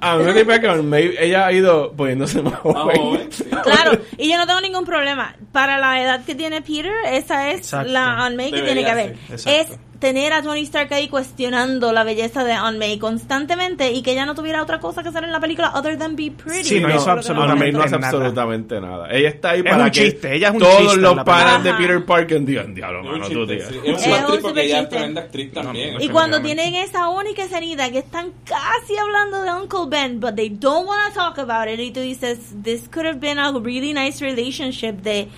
A 0.00 0.16
mí 0.16 0.24
me 0.24 0.32
tripea 0.32 0.60
que 0.60 0.68
May, 0.82 1.14
ella 1.18 1.46
ha 1.46 1.52
ido 1.52 1.92
poniéndose 1.92 2.42
más 2.42 2.54
Ah, 2.54 2.58
joven. 2.96 3.28
Claro, 3.62 3.98
y 4.18 4.30
yo 4.30 4.36
no 4.36 4.46
tengo 4.46 4.60
ningún 4.60 4.84
problema. 4.84 5.34
Para 5.52 5.78
la 5.78 6.02
edad 6.02 6.24
que 6.24 6.34
tiene 6.34 6.62
Peter, 6.62 6.92
esa 7.06 7.50
es 7.50 7.72
la 7.72 8.30
May 8.34 8.50
que 8.52 8.62
tiene 8.62 8.84
que 8.84 8.90
haber. 8.90 9.16
Es 9.46 9.68
tener 10.00 10.32
a 10.32 10.42
Tony 10.42 10.62
Stark 10.62 10.92
ahí 10.94 11.08
cuestionando 11.08 11.92
la 11.92 12.02
belleza 12.04 12.42
de 12.42 12.52
Aunt 12.54 12.78
May 12.78 12.98
constantemente 12.98 13.92
y 13.92 14.02
que 14.02 14.12
ella 14.12 14.26
no 14.26 14.34
tuviera 14.34 14.62
otra 14.62 14.80
cosa 14.80 15.02
que 15.02 15.10
hacer 15.10 15.22
en 15.24 15.30
la 15.30 15.38
película 15.40 15.72
other 15.74 15.96
than 15.98 16.16
be 16.16 16.30
pretty. 16.32 16.64
Sí, 16.64 16.80
no 16.80 16.88
hizo 16.88 17.04
que 17.04 17.10
absolutamente 17.10 17.52
Aunt 17.52 17.60
May 17.60 17.72
no 17.72 17.82
hace 17.82 17.90
nada. 17.98 18.06
absolutamente 18.08 18.80
nada. 18.80 19.10
Ella 19.12 19.28
está 19.28 19.50
ahí 19.50 19.58
Es 19.60 19.64
para 19.64 19.84
un 19.84 19.90
que 19.90 20.00
chiste, 20.10 20.34
ella 20.34 20.48
es 20.48 20.54
un 20.54 20.60
todos 20.60 20.96
los 20.96 21.14
película. 21.14 21.60
de 21.62 21.74
Peter 21.74 22.04
Parker 22.04 22.44
digan, 22.44 22.74
diablo, 22.74 23.04
mano, 23.04 23.28
tú 23.28 23.46
digas. 23.46 23.68
sí. 23.68 23.78
Es 23.84 23.88
un 23.88 23.94
Es 23.94 24.02
super 24.02 24.20
un 24.20 24.26
trip 24.30 24.42
porque 24.42 24.62
ella 24.64 24.78
es 24.78 24.84
super 24.84 24.98
tremenda 24.98 25.20
actriz 25.20 25.52
también. 25.52 26.00
Y 26.00 26.08
cuando 26.08 26.40
tienen 26.42 26.74
esa 26.74 27.08
única 27.08 27.44
escenita 27.44 27.90
que 27.90 27.98
están 27.98 28.32
casi 28.44 28.96
hablando 28.96 29.42
de 29.42 29.52
Uncle 29.52 29.80
Ben, 29.88 30.18
but 30.18 30.34
they 30.34 30.48
don't 30.48 30.88
want 30.88 31.12
to 31.12 31.20
talk 31.20 31.38
about 31.38 31.68
it, 31.68 31.78
y 31.78 31.90
tú 31.90 32.00
dices, 32.00 32.38
this 32.62 32.88
could 32.88 33.06
have 33.06 33.20
been 33.20 33.38
a 33.38 33.52
really 33.52 33.92
nice 33.92 34.24
relationship 34.24 35.02
de 35.02 35.28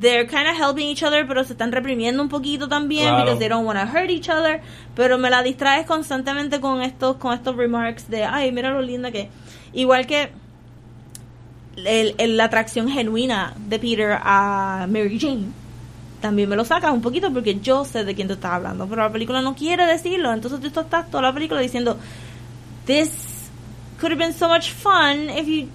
they're 0.00 0.26
kind 0.26 0.48
of 0.48 0.56
helping 0.56 0.86
each 0.88 1.02
other, 1.02 1.26
pero 1.26 1.44
se 1.44 1.52
están 1.52 1.70
reprimiendo 1.72 2.22
un 2.22 2.28
poquito 2.28 2.68
también 2.68 3.08
Claro. 3.08 3.24
because 3.24 3.38
they 3.38 3.48
don't 3.48 3.66
want 3.66 3.78
to 3.78 3.86
hurt 3.86 4.10
each 4.10 4.28
other. 4.28 4.60
Pero 4.96 5.18
me 5.18 5.30
la 5.30 5.42
distraes 5.42 5.86
constantemente 5.86 6.60
con 6.60 6.80
estos, 6.82 7.16
con 7.16 7.32
estos 7.34 7.54
remarks 7.56 8.08
de, 8.08 8.24
ay, 8.24 8.50
mira 8.52 8.70
lo 8.70 8.80
linda 8.82 9.10
que. 9.10 9.28
Igual 9.72 10.06
que 10.06 10.30
el- 11.76 12.14
el- 12.18 12.36
la 12.36 12.44
atracción 12.44 12.88
genuina 12.88 13.54
de 13.68 13.78
Peter 13.78 14.18
a 14.22 14.86
Mary 14.88 15.18
Jane. 15.20 15.46
También 16.20 16.48
me 16.48 16.56
lo 16.56 16.64
sacas 16.64 16.92
un 16.92 17.02
poquito 17.02 17.30
porque 17.32 17.60
yo 17.60 17.84
sé 17.84 18.04
de 18.04 18.14
quién 18.14 18.28
tú 18.28 18.34
estás 18.34 18.52
hablando, 18.52 18.86
pero 18.86 19.02
la 19.02 19.12
película 19.12 19.42
no 19.42 19.54
quiere 19.54 19.84
decirlo. 19.86 20.32
Entonces 20.32 20.60
tú 20.60 20.80
estás 20.80 21.10
toda 21.10 21.22
la 21.22 21.34
película 21.34 21.60
diciendo, 21.60 21.98
this 22.86 23.10
could 24.00 24.12
have 24.12 24.18
been 24.18 24.32
so 24.32 24.48
much 24.48 24.70
fun 24.70 25.28
if 25.30 25.46
you 25.46 25.68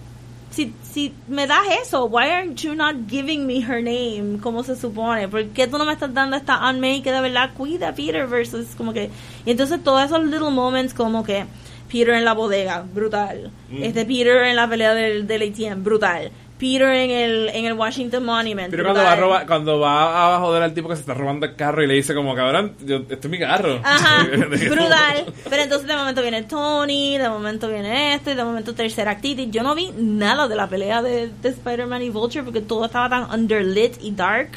si, 0.52 0.74
si 0.84 1.14
me 1.28 1.48
das 1.48 1.66
eso, 1.82 2.06
why 2.06 2.30
aren't 2.30 2.60
you 2.62 2.76
not 2.76 2.96
giving 3.08 3.46
me 3.46 3.62
her 3.62 3.82
name 3.82 4.40
como 4.40 4.64
se 4.64 4.76
supone? 4.76 5.28
¿Por 5.28 5.46
qué 5.50 5.68
tú 5.68 5.78
no 5.78 5.86
me 5.86 5.94
estás 5.94 6.14
dando 6.14 6.36
esta 6.36 6.56
Aunt 6.56 6.80
May 6.80 7.02
que 7.02 7.12
de 7.12 7.22
verdad 7.22 7.52
cuida 7.56 7.90
a 7.90 7.94
Peter 7.94 8.28
versus 8.28 8.76
como 8.76 8.94
que 8.94 9.10
y 9.46 9.52
entonces 9.52 9.84
todos 9.84 10.04
esos 10.04 10.24
little 10.24 10.52
moments 10.52 10.94
como 10.94 11.24
que 11.24 11.46
Peter 11.90 12.14
en 12.14 12.24
la 12.24 12.34
bodega, 12.34 12.86
brutal. 12.94 13.52
Este 13.72 14.06
Peter 14.06 14.44
en 14.44 14.56
la 14.56 14.70
pelea 14.70 14.94
del, 14.94 15.26
del 15.26 15.42
ATM, 15.42 15.84
brutal. 15.84 16.32
Peter 16.60 16.88
en 16.94 17.10
el 17.12 17.50
en 17.50 17.66
el 17.66 17.74
Washington 17.74 18.26
Monument. 18.26 18.70
Pero 18.70 18.84
cuando 18.84 19.02
va, 19.02 19.12
a 19.14 19.16
robar- 19.18 19.46
cuando 19.48 19.80
va 19.80 20.36
a 20.36 20.40
joder 20.40 20.62
al 20.62 20.74
tipo 20.74 20.90
que 20.90 20.96
se 20.96 21.02
está 21.02 21.14
robando 21.14 21.46
el 21.46 21.56
carro 21.56 21.82
y 21.84 21.88
le 21.88 21.94
dice 21.94 22.14
como, 22.14 22.36
cabrón, 22.36 22.74
yo, 22.86 22.98
este 22.98 23.16
es 23.16 23.30
mi 23.30 23.40
carro. 23.40 23.80
Ajá, 23.84 24.26
brutal. 24.70 25.26
Pero 25.50 25.64
entonces 25.64 25.88
de 25.88 25.96
momento 25.96 26.22
viene 26.22 26.44
Tony, 26.44 27.18
de 27.18 27.30
momento 27.30 27.70
viene 27.70 28.14
esto, 28.16 28.32
y 28.32 28.36
de 28.36 28.44
momento 28.44 28.74
tercera 28.76 29.12
actividad. 29.12 29.50
Yo 29.52 29.64
no 29.64 29.74
vi 29.74 29.92
nada 29.98 30.48
de 30.48 30.56
la 30.56 30.68
pelea 30.68 31.02
de, 31.02 31.30
de 31.42 31.50
Spider-Man 31.50 32.02
y 32.04 32.10
Vulture 32.10 32.44
porque 32.44 32.62
todo 32.62 32.86
estaba 32.86 33.10
tan 33.10 33.32
underlit 33.40 33.94
y 34.02 34.12
dark. 34.12 34.50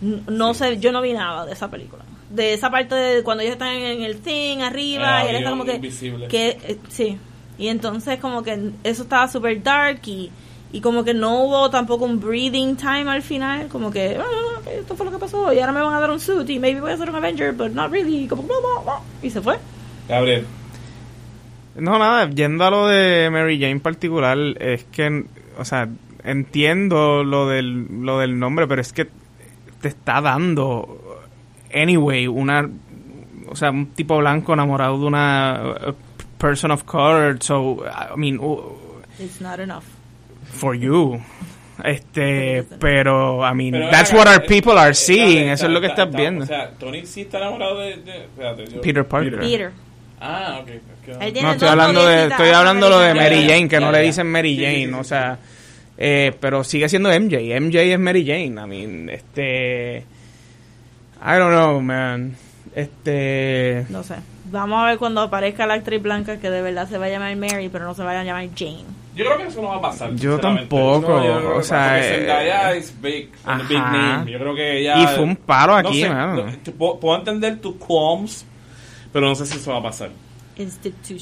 No 0.00 0.52
sé, 0.54 0.78
yo 0.80 0.92
no 0.92 1.00
vi 1.00 1.12
nada 1.12 1.46
de 1.46 1.52
esa 1.52 1.70
película. 1.70 2.04
De 2.30 2.52
esa 2.52 2.68
parte 2.70 2.94
de 2.96 3.22
cuando 3.22 3.42
ellos 3.42 3.52
están 3.52 3.68
en 3.68 4.02
el 4.02 4.16
thing 4.18 4.58
arriba 4.58 5.18
Ah, 5.18 5.24
y 5.24 5.28
él 5.28 5.36
está 5.36 5.50
como 5.50 5.64
que, 5.64 5.74
invisible. 5.76 6.26
que 6.28 6.48
eh, 6.66 6.78
sí. 6.88 7.16
Y 7.58 7.68
entonces 7.68 8.18
como 8.18 8.42
que 8.42 8.70
eso 8.82 9.04
estaba 9.04 9.28
super 9.28 9.62
dark 9.62 10.00
y, 10.06 10.30
y 10.74 10.80
como 10.80 11.04
que 11.04 11.14
no 11.14 11.44
hubo 11.44 11.70
tampoco 11.70 12.04
un 12.04 12.18
breathing 12.18 12.74
time 12.74 13.08
al 13.08 13.22
final, 13.22 13.68
como 13.68 13.92
que 13.92 14.18
ah, 14.18 14.70
esto 14.76 14.96
fue 14.96 15.06
lo 15.06 15.12
que 15.12 15.18
pasó 15.18 15.52
y 15.52 15.60
ahora 15.60 15.72
me 15.72 15.80
van 15.80 15.94
a 15.94 16.00
dar 16.00 16.10
un 16.10 16.18
suit 16.18 16.50
y 16.50 16.58
maybe 16.58 16.80
voy 16.80 16.90
a 16.90 16.96
ser 16.96 17.08
un 17.10 17.14
Avenger, 17.14 17.52
but 17.52 17.70
not 17.70 17.92
really, 17.92 18.26
como 18.26 18.42
blah, 18.42 18.56
blah, 18.58 18.82
blah, 18.82 19.00
y 19.22 19.30
se 19.30 19.40
fue. 19.40 19.56
Gabriel. 20.08 20.44
No, 21.76 21.96
nada, 22.00 22.28
yendo 22.28 22.64
a 22.64 22.70
lo 22.70 22.88
de 22.88 23.30
Mary 23.30 23.56
Jane 23.60 23.70
en 23.70 23.80
particular, 23.80 24.36
es 24.58 24.82
que, 24.90 25.26
o 25.56 25.64
sea, 25.64 25.88
entiendo 26.24 27.22
lo 27.22 27.48
del, 27.48 28.02
lo 28.04 28.18
del 28.18 28.36
nombre, 28.36 28.66
pero 28.66 28.80
es 28.80 28.92
que 28.92 29.06
te 29.80 29.86
está 29.86 30.20
dando, 30.20 31.20
anyway, 31.72 32.26
una, 32.26 32.68
o 33.48 33.54
sea, 33.54 33.70
un 33.70 33.86
tipo 33.92 34.18
blanco 34.18 34.54
enamorado 34.54 34.98
de 34.98 35.04
una 35.04 35.62
uh, 35.90 35.92
person 36.36 36.72
of 36.72 36.82
color, 36.82 37.36
so, 37.40 37.84
I 37.86 38.18
mean, 38.18 38.40
uh, 38.40 38.58
It's 39.20 39.40
not 39.40 39.60
enough. 39.60 39.84
For 40.64 40.74
you. 40.76 41.20
Este, 41.82 42.64
pero, 42.78 43.40
I 43.48 43.52
mean, 43.54 43.72
Pero 43.72 43.90
that's 43.90 44.12
what 44.12 44.26
our 44.28 44.40
people 44.46 44.74
eh, 44.74 44.78
are 44.78 44.90
eh, 44.90 44.94
seeing, 44.94 45.38
está- 45.48 45.52
eso 45.54 45.66
es 45.66 45.72
lo 45.72 45.80
que 45.80 45.86
está- 45.88 46.02
estás 46.04 46.08
está- 46.14 46.18
viendo. 46.20 46.44
O 46.44 46.46
sea, 46.46 46.70
Tony 46.78 47.04
sí 47.04 47.22
está 47.22 47.38
enamorado 47.38 47.80
de... 47.80 47.96
de- 47.96 48.24
espérate, 48.24 48.66
yo- 48.66 48.80
Peter 48.80 49.04
Parker. 49.04 49.40
Peter. 49.40 49.70
Ah, 50.20 50.60
ok. 50.62 50.68
No, 51.42 51.52
estoy 51.52 51.68
hablando 51.68 52.06
de, 52.06 52.26
estoy 52.28 52.48
hablando 52.50 52.88
lo 52.88 52.98
de. 53.00 53.12
Mary 53.14 53.46
Jane, 53.46 53.68
que 53.68 53.78
no 53.80 53.90
le 53.92 54.00
dicen 54.00 54.26
Mary 54.30 54.50
Sí, 54.50 54.56
sí, 54.56 54.64
Jane, 54.64 54.86
sí, 54.86 54.92
o 54.94 55.04
sea, 55.04 55.38
eh, 55.98 56.32
pero 56.40 56.64
sigue 56.64 56.88
siendo 56.88 57.10
MJ. 57.10 57.60
MJ 57.60 57.92
es 57.92 57.98
Mary 57.98 58.24
Jane. 58.24 58.44
I 58.46 58.66
mean, 58.66 59.10
este, 59.10 59.98
I 59.98 61.38
don't 61.38 61.52
know, 61.52 61.80
man. 61.82 62.34
Este, 62.74 63.84
No 63.90 64.02
sé. 64.02 64.14
Vamos 64.46 64.82
a 64.82 64.86
ver 64.86 64.98
cuando 64.98 65.20
aparezca 65.20 65.66
la 65.66 65.74
actriz 65.74 66.00
blanca 66.00 66.38
que 66.38 66.48
de 66.50 66.62
verdad 66.62 66.88
se 66.88 66.96
va 66.98 67.06
a 67.06 67.08
llamar 67.10 67.34
Mary, 67.36 67.68
pero 67.68 67.84
no 67.84 67.94
se 67.94 68.02
va 68.02 68.18
a 68.18 68.24
llamar 68.24 68.48
Jane. 68.56 68.84
Yo 69.14 69.24
creo 69.24 69.38
que 69.38 69.44
eso 69.44 69.62
no 69.62 69.68
va 69.68 69.76
a 69.76 69.80
pasar. 69.82 70.14
Yo 70.16 70.38
tampoco, 70.38 71.08
No, 71.08 71.24
yo 71.24 71.38
creo 71.38 71.54
o 71.54 71.58
que 71.58 71.64
sea, 71.64 71.88
porque 71.88 72.08
eh, 72.08 72.16
Zendaya 72.18 72.76
is 72.76 73.00
big, 73.00 73.30
a 73.44 73.58
big 73.58 73.76
ajá. 73.76 73.92
name. 73.92 74.32
Yo 74.32 74.38
creo 74.38 74.54
que 74.54 74.80
ella... 74.80 75.02
Y 75.02 75.06
fue 75.14 75.24
un 75.24 75.36
paro 75.36 75.74
aquí, 75.74 76.02
no 76.02 76.08
sé, 76.08 76.14
mano. 76.14 76.46
no, 76.46 76.52
te 76.58 76.72
puedo, 76.72 76.98
puedo 76.98 77.18
entender 77.18 77.60
tus 77.60 77.76
qualms, 77.76 78.44
pero 79.12 79.28
no 79.28 79.34
sé 79.34 79.46
si 79.46 79.56
eso 79.58 79.70
va 79.70 79.78
a 79.78 79.82
pasar. 79.82 80.10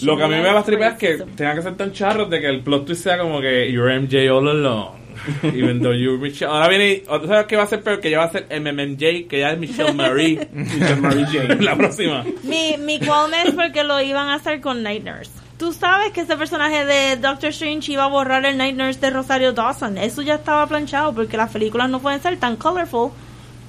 Lo 0.02 0.16
que 0.16 0.22
a 0.24 0.28
mí 0.28 0.34
me 0.34 0.52
va 0.52 0.60
a 0.60 0.62
tripear 0.62 0.92
es 0.92 0.98
que 0.98 1.24
tengan 1.36 1.56
que 1.56 1.62
ser 1.62 1.76
tan 1.76 1.92
charros 1.92 2.28
de 2.28 2.40
que 2.40 2.48
el 2.48 2.60
plot 2.60 2.86
twist 2.86 3.02
sea 3.02 3.18
como 3.18 3.40
que 3.40 3.70
you're 3.72 3.98
MJ 3.98 4.28
all 4.30 4.48
along. 4.48 5.02
Even 5.42 5.80
though 5.80 5.92
you're 5.94 6.18
Michelle. 6.18 6.50
Ahora 6.50 6.68
viene, 6.68 7.02
¿tú 7.06 7.26
sabes 7.26 7.46
qué 7.46 7.56
va 7.56 7.62
a 7.62 7.66
ser 7.66 7.82
peor? 7.82 8.00
Que 8.00 8.10
ya 8.10 8.18
va 8.18 8.24
a 8.24 8.30
ser 8.32 8.46
MMJ, 8.50 9.28
que 9.28 9.40
ya 9.40 9.52
es 9.52 9.58
Michelle 9.58 9.92
Marie. 9.92 10.48
Michelle 10.52 10.96
Marie 11.00 11.26
Jane. 11.26 11.56
La 11.62 11.76
próxima. 11.76 12.24
Mi, 12.42 12.76
mi 12.78 12.98
qualm 12.98 13.32
es 13.34 13.54
porque 13.54 13.84
lo 13.84 14.00
iban 14.00 14.28
a 14.28 14.34
hacer 14.34 14.60
con 14.60 14.82
Night 14.82 15.04
Nurse. 15.04 15.30
Tú 15.58 15.72
sabes 15.72 16.10
que 16.12 16.22
ese 16.22 16.36
personaje 16.36 16.84
de 16.84 17.16
Doctor 17.16 17.50
Strange 17.50 17.92
iba 17.92 18.04
a 18.04 18.08
borrar 18.08 18.44
el 18.46 18.56
Night 18.56 18.76
Nurse 18.76 18.98
de 18.98 19.10
Rosario 19.10 19.52
Dawson. 19.52 19.96
Eso 19.98 20.22
ya 20.22 20.34
estaba 20.36 20.66
planchado 20.66 21.14
porque 21.14 21.36
las 21.36 21.50
películas 21.52 21.88
no 21.88 22.00
pueden 22.00 22.20
ser 22.20 22.36
tan 22.38 22.56
colorful 22.56 23.10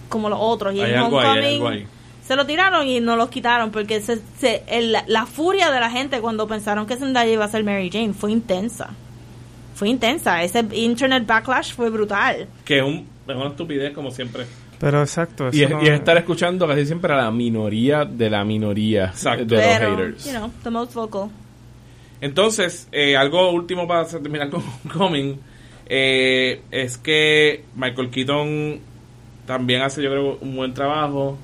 como 0.09 0.29
los 0.29 0.39
otros. 0.41 0.73
Y 0.73 0.81
Hay 0.81 0.91
en 0.93 0.97
algo 0.99 1.19
ahí, 1.19 1.25
hay 1.27 1.31
Homecoming 1.37 1.55
algo 1.55 1.67
ahí. 1.69 1.87
se 2.25 2.35
lo 2.35 2.45
tiraron 2.47 2.87
y 2.87 2.99
no 2.99 3.15
los 3.15 3.29
quitaron 3.29 3.69
porque 3.71 4.01
se, 4.01 4.19
se- 4.39 4.63
el- 4.67 4.97
la 5.07 5.25
furia 5.27 5.69
de 5.71 5.79
la 5.79 5.91
gente 5.91 6.19
cuando 6.19 6.47
pensaron 6.47 6.87
que 6.87 6.95
Zendaya 6.95 7.31
iba 7.31 7.45
a 7.45 7.49
ser 7.49 7.63
Mary 7.63 7.89
Jane 7.91 8.13
fue 8.13 8.31
intensa. 8.31 8.89
Fue 9.75 9.87
intensa. 9.89 10.41
Ese 10.41 10.65
internet 10.73 11.25
backlash 11.27 11.73
fue 11.73 11.89
brutal. 11.91 12.47
Que 12.65 12.77
es, 12.79 12.83
un, 12.83 13.07
es 13.27 13.35
una 13.35 13.47
estupidez 13.49 13.93
como 13.93 14.09
siempre. 14.09 14.45
pero 14.79 15.01
exacto. 15.01 15.49
Y, 15.51 15.61
eso 15.61 15.65
es, 15.65 15.69
no- 15.69 15.83
y 15.83 15.87
es 15.89 15.93
estar 15.99 16.17
escuchando 16.17 16.67
casi 16.67 16.85
siempre 16.87 17.13
a 17.13 17.17
la 17.17 17.29
minoría 17.31 18.03
de 18.05 18.29
la 18.31 18.43
minoría 18.43 19.05
Exacto. 19.05 19.45
de 19.45 19.57
los 19.57 19.65
haters. 19.99 20.25
you 20.25 20.31
know, 20.31 20.51
the 20.63 20.69
most 20.71 20.93
vocal. 20.95 21.29
Entonces, 22.23 22.87
eh, 22.91 23.17
algo 23.17 23.51
último 23.51 23.87
para 23.87 24.07
terminar 24.07 24.49
con 24.49 24.63
Coming 24.93 25.35
eh, 25.87 26.61
es 26.71 26.97
que 26.97 27.65
Michael 27.75 28.09
Keaton 28.11 28.79
también 29.45 29.81
hace, 29.81 30.01
yo 30.01 30.09
creo, 30.09 30.37
un 30.41 30.55
buen 30.55 30.73
trabajo. 30.73 31.37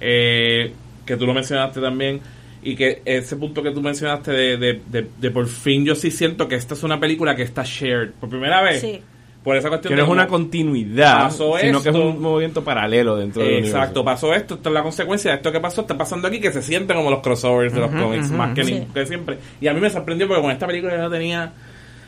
eh, 0.00 0.76
que 1.06 1.16
tú 1.16 1.26
lo 1.26 1.34
mencionaste 1.34 1.80
también. 1.80 2.20
Y 2.62 2.76
que 2.76 3.02
ese 3.06 3.36
punto 3.36 3.62
que 3.62 3.70
tú 3.72 3.80
mencionaste 3.82 4.32
de, 4.32 4.56
de, 4.58 4.82
de, 4.86 5.10
de 5.18 5.30
por 5.30 5.48
fin 5.48 5.84
yo 5.84 5.94
sí 5.94 6.10
siento 6.10 6.46
que 6.48 6.56
esta 6.56 6.74
es 6.74 6.82
una 6.82 7.00
película 7.00 7.34
que 7.34 7.42
está 7.42 7.62
shared 7.64 8.12
por 8.20 8.28
primera 8.30 8.62
vez. 8.62 8.80
Sí. 8.82 9.02
Por 9.42 9.56
esa 9.56 9.68
cuestión 9.70 9.90
Que 9.90 9.96
no 9.96 10.02
de 10.02 10.06
es 10.08 10.12
una 10.12 10.26
continuidad, 10.26 11.22
Pasó 11.22 11.56
sino 11.58 11.82
que 11.82 11.88
es 11.88 11.94
un 11.94 12.20
movimiento 12.20 12.62
paralelo 12.62 13.16
dentro 13.16 13.42
del 13.42 13.64
Exacto, 13.64 14.00
universo. 14.00 14.04
pasó 14.04 14.34
esto, 14.34 14.54
esto 14.56 14.68
es 14.68 14.72
la 14.74 14.82
consecuencia 14.82 15.30
de 15.30 15.36
esto 15.38 15.50
que 15.50 15.60
pasó, 15.60 15.80
está 15.80 15.96
pasando 15.96 16.28
aquí, 16.28 16.40
que 16.40 16.52
se 16.52 16.60
sienten 16.60 16.96
como 16.98 17.10
los 17.10 17.20
crossovers 17.20 17.72
de 17.72 17.80
los 17.80 17.90
cómics, 17.90 18.30
más 18.30 18.54
que, 18.54 18.64
ni- 18.64 18.72
Sí. 18.80 18.86
que 18.92 19.06
siempre. 19.06 19.38
Y 19.60 19.66
a 19.68 19.72
mí 19.72 19.80
me 19.80 19.88
sorprendió 19.88 20.28
porque 20.28 20.42
con 20.42 20.50
esta 20.50 20.66
película 20.66 20.94
yo 20.94 21.00
no 21.02 21.10
tenía, 21.10 21.52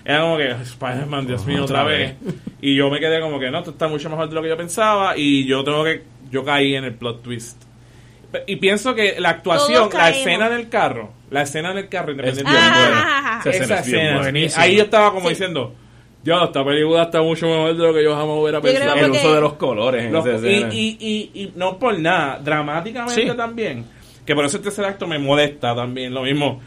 era 0.05 0.21
como 0.21 0.37
que, 0.37 0.51
Spider-Man, 0.51 1.27
Dios 1.27 1.47
mío, 1.47 1.65
otra, 1.65 1.83
Otra 1.85 1.97
vez. 1.97 2.15
Y 2.61 2.75
yo 2.77 2.91
me 2.91 3.01
quedé 3.01 3.19
como 3.21 3.41
que, 3.41 3.51
no, 3.51 3.59
esto 3.61 3.71
está 3.71 3.89
mucho 3.89 4.11
mejor 4.11 4.29
de 4.29 4.35
lo 4.35 4.43
que 4.43 4.49
yo 4.51 4.57
pensaba, 4.59 5.17
y 5.17 5.47
yo 5.47 5.65
tengo 5.65 5.85
que, 5.85 6.03
yo 6.31 6.45
caí 6.45 6.75
en 6.75 6.85
el 6.85 6.93
plot 6.95 7.23
twist. 7.23 7.63
Y 8.47 8.57
pienso 8.57 8.95
que 8.95 9.17
la 9.19 9.31
actuación, 9.31 9.89
la 9.93 10.11
escena 10.11 10.51
del 10.51 10.69
carro, 10.69 11.13
la 11.31 11.43
escena 11.43 11.73
del 11.73 11.89
carro, 11.89 12.11
independientemente 12.13 12.61
bien 12.61 12.73
Ah, 12.75 12.79
buena. 12.79 13.03
ah. 13.07 13.41
Esa 13.45 13.79
escena 13.81 14.21
es 14.29 14.33
bien 14.33 14.51
ahí 14.57 14.77
yo 14.77 14.83
estaba 14.85 15.11
como 15.13 15.29
Sí. 15.29 15.31
diciendo, 15.31 15.75
Dios, 16.25 16.41
esta 16.45 16.65
película 16.65 17.03
está 17.03 17.21
mucho 17.21 17.47
mejor 17.47 17.77
de 17.77 17.83
lo 17.87 17.93
que 17.95 18.05
yo 18.05 18.15
jamás 18.15 18.37
hubiera 18.39 18.59
Yo 18.59 18.63
pensado. 18.63 18.95
El 18.97 19.11
uso 19.11 19.35
de 19.35 19.41
los 19.41 19.53
colores 19.55 20.05
en 20.05 20.13
Los- 20.13 20.25
esa 20.27 20.47
y, 20.49 20.67
y, 20.71 20.97
y, 21.35 21.43
y 21.43 21.53
no 21.57 21.79
por 21.79 21.99
nada, 21.99 22.39
dramáticamente 22.43 23.29
Sí. 23.31 23.37
también. 23.37 23.85
Que 24.25 24.35
por 24.37 24.45
eso 24.45 24.59
el 24.59 24.63
tercer 24.63 24.85
acto 24.85 25.07
me 25.09 25.19
molesta 25.19 25.75
también. 25.75 26.15
Lo 26.15 26.23
mismo, 26.23 26.61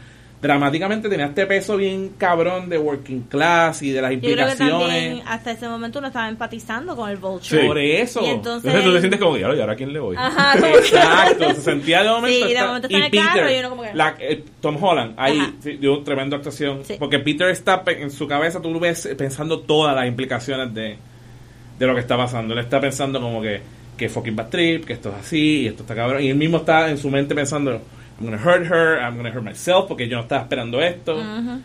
dramáticamente 0.46 1.08
tenía 1.08 1.26
este 1.26 1.44
peso 1.46 1.76
bien 1.76 2.10
cabrón 2.16 2.68
de 2.68 2.78
working 2.78 3.22
class 3.22 3.82
y 3.82 3.90
de 3.90 4.00
las 4.00 4.12
Yo 4.12 4.20
creo 4.20 4.34
que 4.36 4.42
implicaciones. 4.42 4.78
también 4.88 5.22
hasta 5.26 5.50
ese 5.50 5.68
momento 5.68 5.98
uno 5.98 6.08
estaba 6.08 6.28
empatizando 6.28 6.94
con 6.96 7.10
el 7.10 7.16
Vulture. 7.16 7.60
Sí. 7.62 7.66
Por 7.66 7.78
eso. 7.78 8.20
Y 8.22 8.26
entonces, 8.26 8.64
Entonces 8.64 8.84
tú 8.84 8.92
te 8.94 9.00
sientes 9.00 9.20
como, 9.20 9.36
"Diablo, 9.36 9.56
¿y 9.56 9.60
ahora 9.60 9.72
a 9.72 9.76
quién 9.76 9.92
le 9.92 9.98
voy? 9.98 10.16
Ajá, 10.18 10.54
Exacto, 10.68 11.50
se 11.54 11.60
sentía 11.60 12.02
de 12.02 12.08
momento. 12.10 12.36
Sí, 12.38 12.44
de 12.44 12.52
está- 12.52 12.66
momento 12.66 12.86
está 12.88 12.98
en 12.98 13.04
el 13.04 13.10
carro 13.24 13.50
y 13.50 13.58
uno 13.58 13.68
como 13.70 13.82
que- 13.82 13.94
la- 13.94 14.16
eh, 14.20 14.44
Tom 14.60 14.82
Holland, 14.82 15.14
ahí 15.16 15.54
sí, 15.62 15.76
dio 15.78 15.94
una 15.96 16.04
tremenda 16.04 16.36
actuación. 16.36 16.80
Sí. 16.84 16.96
Porque 16.98 17.18
Peter 17.18 17.48
está 17.50 17.82
en 17.86 18.10
su 18.10 18.26
cabeza, 18.28 18.62
tú 18.62 18.72
lo 18.72 18.78
ves 18.80 19.08
pensando 19.18 19.60
todas 19.60 19.94
las 19.96 20.06
implicaciones 20.06 20.72
de, 20.72 20.96
de 21.78 21.86
lo 21.86 21.94
que 21.94 22.00
está 22.00 22.16
pasando. 22.16 22.54
Él 22.54 22.60
está 22.60 22.80
pensando 22.80 23.20
como 23.20 23.42
que, 23.42 23.60
que 23.96 24.08
fucking 24.08 24.36
bad 24.36 24.48
trip, 24.48 24.84
que 24.84 24.92
esto 24.94 25.08
es 25.10 25.14
así, 25.16 25.62
y 25.62 25.66
esto 25.68 25.82
está 25.82 25.94
cabrón. 25.94 26.22
Y 26.22 26.28
él 26.30 26.36
mismo 26.36 26.58
está 26.58 26.88
en 26.90 26.98
su 26.98 27.10
mente 27.10 27.34
pensando, 27.34 27.80
I'm 28.18 28.24
gonna 28.26 28.38
hurt 28.38 28.66
her, 28.70 28.98
I'm 29.00 29.16
gonna 29.16 29.30
hurt 29.30 29.44
myself, 29.44 29.86
porque 29.88 30.08
yo 30.08 30.16
no 30.16 30.22
estaba 30.22 30.42
esperando 30.42 30.80
esto. 30.80 31.16
Ujú. 31.16 31.60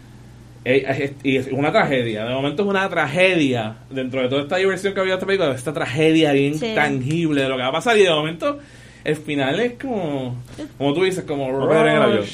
Eh, 0.66 0.84
es- 0.88 1.12
y 1.24 1.38
es 1.38 1.48
una 1.52 1.72
tragedia. 1.72 2.26
De 2.26 2.34
momento 2.34 2.64
es 2.64 2.70
una 2.70 2.88
tragedia 2.90 3.78
dentro 3.90 4.22
de 4.22 4.28
toda 4.30 4.42
esta 4.44 4.58
diversión 4.58 4.94
que 4.94 5.00
había 5.00 5.14
en 5.14 5.18
esta 5.18 5.26
película, 5.26 5.52
esta 5.56 5.74
tragedia 5.74 6.34
bien 6.34 6.56
Sí. 6.60 6.74
tangible 6.76 7.42
de 7.44 7.50
lo 7.50 7.56
que 7.56 7.62
va 7.64 7.70
a 7.70 7.72
pasar. 7.72 7.98
Y 7.98 8.04
de 8.04 8.10
momento 8.12 8.60
el 9.04 9.16
final 9.16 9.60
es 9.60 9.74
como, 9.82 10.44
como 10.78 10.94
tú 10.94 11.04
dices, 11.04 11.24
como 11.24 11.48
Una 11.48 11.68
pelea 11.68 11.82
en 11.92 11.98
el 11.98 12.02
avión. 12.04 12.26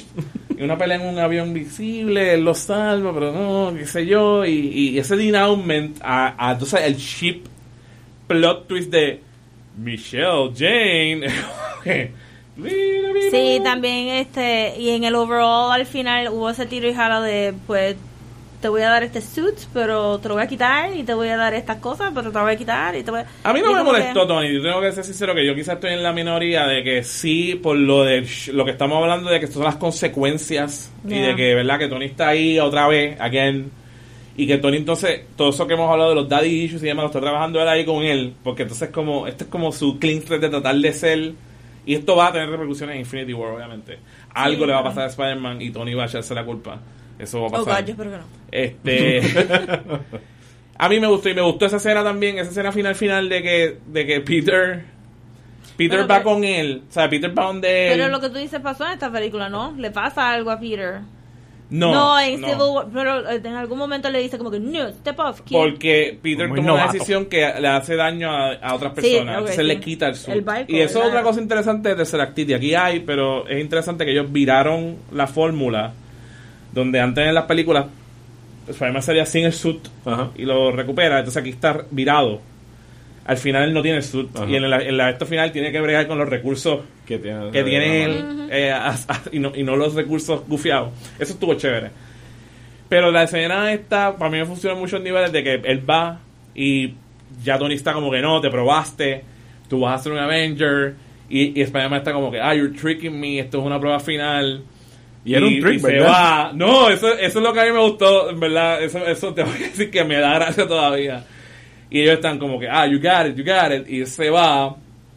Y 0.58 0.64
una 0.64 0.78
pelea 0.78 0.98
en 0.98 1.08
un 1.08 1.20
avión 1.20 1.54
visible, 1.54 2.34
él 2.34 2.44
lo 2.44 2.54
salva, 2.56 3.14
pero 3.14 3.32
no, 3.32 3.74
qué 3.78 3.86
sé 3.86 4.06
yo. 4.08 4.44
Y, 4.46 4.52
y 4.74 4.98
ese 5.00 5.16
denouncement 5.16 5.98
a, 6.02 6.36
a 6.50 6.54
entonces 6.54 6.82
el 6.84 6.96
ship 6.98 7.44
plot 8.28 8.68
twist 8.68 8.92
de 8.92 9.22
Michelle, 9.78 10.52
Jane. 10.58 11.28
Sí, 13.32 13.60
también 13.64 14.08
este, 14.10 14.74
y 14.80 14.90
en 14.92 15.04
el 15.04 15.16
overall 15.16 15.72
al 15.72 15.86
final 15.86 16.30
hubo 16.30 16.50
ese 16.50 16.66
tiro 16.66 16.88
y 16.90 16.94
jala 16.94 17.22
de, 17.22 17.54
pues, 17.68 17.96
te 18.62 18.70
voy 18.70 18.82
a 18.82 18.90
dar 18.90 19.04
este 19.04 19.22
suit, 19.22 19.54
pero 19.72 20.18
te 20.18 20.28
lo 20.30 20.34
voy 20.34 20.44
a 20.44 20.48
quitar, 20.48 20.96
y 20.96 21.04
te 21.04 21.14
voy 21.14 21.28
a 21.28 21.38
dar 21.38 21.54
estas 21.54 21.78
cosas, 21.78 22.12
pero 22.16 22.32
te 22.32 22.38
lo 22.40 22.44
voy 22.44 22.54
a 22.54 22.58
quitar, 22.58 22.96
y 22.96 23.04
te 23.04 23.12
voy 23.12 23.22
A 23.44 23.54
mí 23.54 23.60
no 23.62 23.72
me 23.72 23.78
que- 23.80 23.84
molestó, 23.84 24.26
Tony. 24.26 24.52
Yo 24.52 24.64
tengo 24.64 24.82
que 24.82 24.92
ser 24.92 25.04
sincero 25.04 25.36
que 25.36 25.46
yo 25.46 25.54
quizás 25.54 25.76
estoy 25.76 25.94
en 25.94 26.02
la 26.02 26.12
minoría 26.12 26.66
de 26.66 26.84
que 26.84 27.04
sí, 27.04 27.54
por 27.62 27.78
lo 27.78 28.04
de 28.04 28.28
lo 28.54 28.66
que 28.66 28.72
estamos 28.72 28.98
hablando 29.02 29.30
de 29.30 29.40
que 29.40 29.46
son 29.48 29.64
las 29.64 29.76
consecuencias 29.76 30.92
y 31.08 31.20
de 31.20 31.36
que, 31.36 31.54
¿verdad? 31.54 31.78
Que 31.78 31.88
Tony 31.88 32.06
está 32.06 32.30
ahí 32.30 32.60
otra 32.60 32.88
vez, 32.88 33.20
again. 33.22 33.70
Y 34.36 34.46
que 34.48 34.58
Tony 34.58 34.78
entonces, 34.78 35.22
todo 35.36 35.50
eso 35.50 35.66
que 35.68 35.74
hemos 35.74 35.92
hablado 35.92 36.10
de 36.12 36.16
los 36.16 36.30
daddy 36.30 36.64
issues 36.64 36.84
y 36.84 36.86
demás, 36.88 37.04
lo 37.04 37.08
está 37.08 37.20
trabajando 37.22 37.60
él 37.62 37.68
ahí 37.68 37.86
con 37.86 38.04
él. 38.04 38.34
Porque 38.44 38.64
entonces 38.64 38.90
como, 38.90 39.28
este 39.28 39.44
es 39.46 39.50
como 39.50 39.72
su 39.72 39.98
clean 40.00 40.24
de 40.26 40.50
tratar 40.50 40.76
de 40.76 40.94
ser. 40.94 41.32
Y 41.88 41.96
esto 41.96 42.16
va 42.16 42.28
a 42.28 42.32
tener 42.34 42.50
repercusiones 42.50 42.94
en 42.96 43.00
Infinity 43.00 43.34
War, 43.34 43.54
obviamente. 43.54 43.98
Algo 44.36 44.66
le 44.68 44.74
va 44.74 44.80
a 44.80 44.84
pasar 44.84 45.06
a 45.06 45.08
Spider-Man 45.08 45.62
y 45.62 45.72
Tony 45.72 45.94
va 45.96 46.04
a 46.04 46.06
echarse 46.08 46.36
la 46.36 46.44
culpa. 46.46 46.80
Eso 47.18 47.40
va 47.42 47.46
a 47.48 47.62
Oh, 47.62 47.66
pasar. 47.66 47.82
God, 47.82 47.88
yo 47.88 47.92
espero 47.94 48.12
que 48.12 48.18
no. 48.18 48.24
Este. 48.52 49.22
a 50.78 50.90
mí 50.90 51.00
me 51.00 51.08
gustó 51.08 51.30
y 51.30 51.34
me 51.34 51.42
gustó 51.42 51.66
esa 51.66 51.78
escena 51.78 52.04
también, 52.04 52.38
esa 52.38 52.50
escena 52.52 52.72
final 52.72 52.94
final 52.96 53.30
de 53.30 53.42
que, 53.42 53.78
de 53.88 54.06
que 54.06 54.22
Peter. 54.22 54.84
Peter 55.78 56.00
Bueno, 56.00 56.08
va 56.14 56.18
pero- 56.20 56.30
con 56.30 56.44
él. 56.44 56.84
O 56.90 56.92
sea, 56.92 57.10
Peter 57.10 57.38
va 57.38 57.46
donde 57.46 57.88
él. 57.94 57.98
Pero 57.98 58.10
lo 58.12 58.20
que 58.20 58.30
tú 58.30 58.38
dices 58.38 58.60
pasó 58.60 58.86
en 58.86 58.92
esta 58.94 59.12
película, 59.12 59.48
¿no? 59.50 59.74
Le 59.78 59.90
pasa 59.92 60.32
algo 60.32 60.52
a 60.52 60.60
Peter. 60.60 61.00
No, 61.70 62.18
en 62.20 62.40
no. 62.40 62.48
Civil 62.48 62.62
War, 62.74 62.86
pero 62.94 63.30
eh, 63.30 63.42
en 63.44 63.54
algún 63.54 63.78
momento 63.78 64.10
le 64.10 64.20
dice 64.20 64.38
como 64.38 64.50
que, 64.50 64.60
no, 64.60 64.90
step 64.90 65.20
off, 65.20 65.42
kid. 65.42 65.56
Porque 65.56 66.18
Peter 66.22 66.48
Muy 66.48 66.60
toma 66.62 66.74
una 66.76 66.92
decisión 66.92 67.26
que 67.26 67.40
le 67.60 67.68
hace 67.68 67.96
daño 67.96 68.30
a, 68.32 68.54
a 68.54 68.74
otras 68.76 68.94
Sí, 68.96 69.02
personas. 69.02 69.54
sí. 69.54 69.64
le 69.64 69.80
quita 69.80 70.08
el 70.08 70.16
suit. 70.16 70.36
El 70.36 70.42
barco, 70.42 70.72
y 70.72 70.80
eso 70.80 71.02
es 71.02 71.08
otra 71.10 71.24
cosa 71.24 71.42
interesante 71.42 71.90
de 71.90 71.96
Tercer 71.96 72.22
Activity. 72.22 72.54
Aquí 72.54 72.74
hay, 72.74 73.02
pero 73.02 73.48
es 73.48 73.60
interesante 73.60 74.06
que 74.06 74.12
ellos 74.12 74.32
viraron 74.32 74.96
la 75.12 75.28
fórmula 75.28 75.92
donde 76.72 77.00
antes 77.02 77.28
en 77.28 77.34
las 77.34 77.46
películas 77.46 77.86
Spider-Man 78.70 79.02
salía 79.02 79.26
sin 79.26 79.46
el 79.46 79.54
suit 79.54 79.88
Ajá. 80.06 80.30
y 80.36 80.44
lo 80.44 80.72
recupera. 80.72 81.20
Entonces 81.20 81.42
aquí 81.42 81.50
está 81.50 81.84
virado. 81.92 82.40
Al 83.28 83.38
final 83.38 83.64
él 83.66 83.74
no 83.74 83.82
tiene 83.82 83.98
el 83.98 84.04
suit. 84.04 84.30
Ajá. 84.36 84.50
Y 84.50 84.56
en 84.56 84.70
la, 84.70 84.78
en 84.82 84.98
la 84.98 85.10
esto 85.10 85.26
final 85.26 85.52
tiene 85.52 85.72
que 85.72 85.80
bregar 85.82 86.08
con 86.08 86.18
los 86.18 86.28
recursos 86.30 86.80
Que 87.06 87.20
tiene, 87.20 87.52
que 87.52 87.64
tiene 87.64 88.04
él 88.06 88.48
eh, 88.50 88.72
a- 88.72 88.92
a- 88.92 89.22
y, 89.32 89.40
no, 89.40 89.52
y 89.54 89.64
no 89.64 89.76
los 89.76 89.94
recursos 89.94 90.48
gufiados. 90.48 90.92
Eso 91.20 91.34
estuvo 91.34 91.54
chévere. 91.56 91.90
Pero 92.90 93.12
la 93.12 93.24
escena 93.24 93.74
esta, 93.74 94.16
para 94.16 94.32
mí 94.32 94.38
me 94.38 94.46
funciona 94.46 94.80
en 94.80 95.04
niveles 95.04 95.32
de 95.34 95.44
que 95.44 95.54
él 95.64 95.88
va 95.90 96.20
y 96.56 96.94
ya 97.44 97.58
Tony 97.60 97.76
está 97.76 97.92
como 97.94 98.10
que 98.10 98.22
no, 98.22 98.40
te 98.40 98.50
probaste, 98.50 99.24
tú 99.70 99.82
vas 99.82 100.00
a 100.00 100.04
ser 100.04 100.14
un 100.14 100.20
Avenger. 100.20 100.96
Y, 101.30 101.60
y 101.60 101.64
Spider-Man 101.64 102.00
está 102.00 102.14
como 102.14 102.32
que, 102.32 102.40
ah, 102.40 102.56
you're 102.56 102.74
tricking 102.74 103.20
me, 103.20 103.40
esto 103.40 103.60
es 103.60 103.66
una 103.66 103.78
prueba 103.78 104.00
final. 104.00 104.64
Y 105.26 105.34
era 105.34 105.46
un 105.46 105.60
trick, 105.60 105.82
se 105.82 106.00
va. 106.00 106.52
No, 106.56 106.90
eso, 106.90 107.12
eso 107.14 107.40
es 107.40 107.44
lo 107.44 107.52
que 107.52 107.60
a 107.60 107.66
mí 107.66 107.72
me 107.74 107.82
gustó, 107.82 108.30
en 108.30 108.40
verdad. 108.40 108.82
Eso, 108.82 109.06
eso 109.06 109.34
te 109.34 109.44
voy 109.44 109.56
a 109.56 109.68
decir 109.68 109.92
que 109.92 110.06
me 110.06 110.16
da 110.18 110.36
gracia 110.36 110.66
todavía. 110.66 111.26
Y 111.90 112.02
ellos 112.02 112.16
están 112.16 112.38
como 112.38 112.60
que, 112.60 112.68
ah, 112.70 112.86
you 112.86 113.00
got 113.00 113.28
it, 113.28 113.36
you 113.36 113.44
got 113.44 113.72
it. 113.72 113.88
Y 113.90 114.02
él 114.02 114.08
se 114.08 114.30
va. 114.30 114.76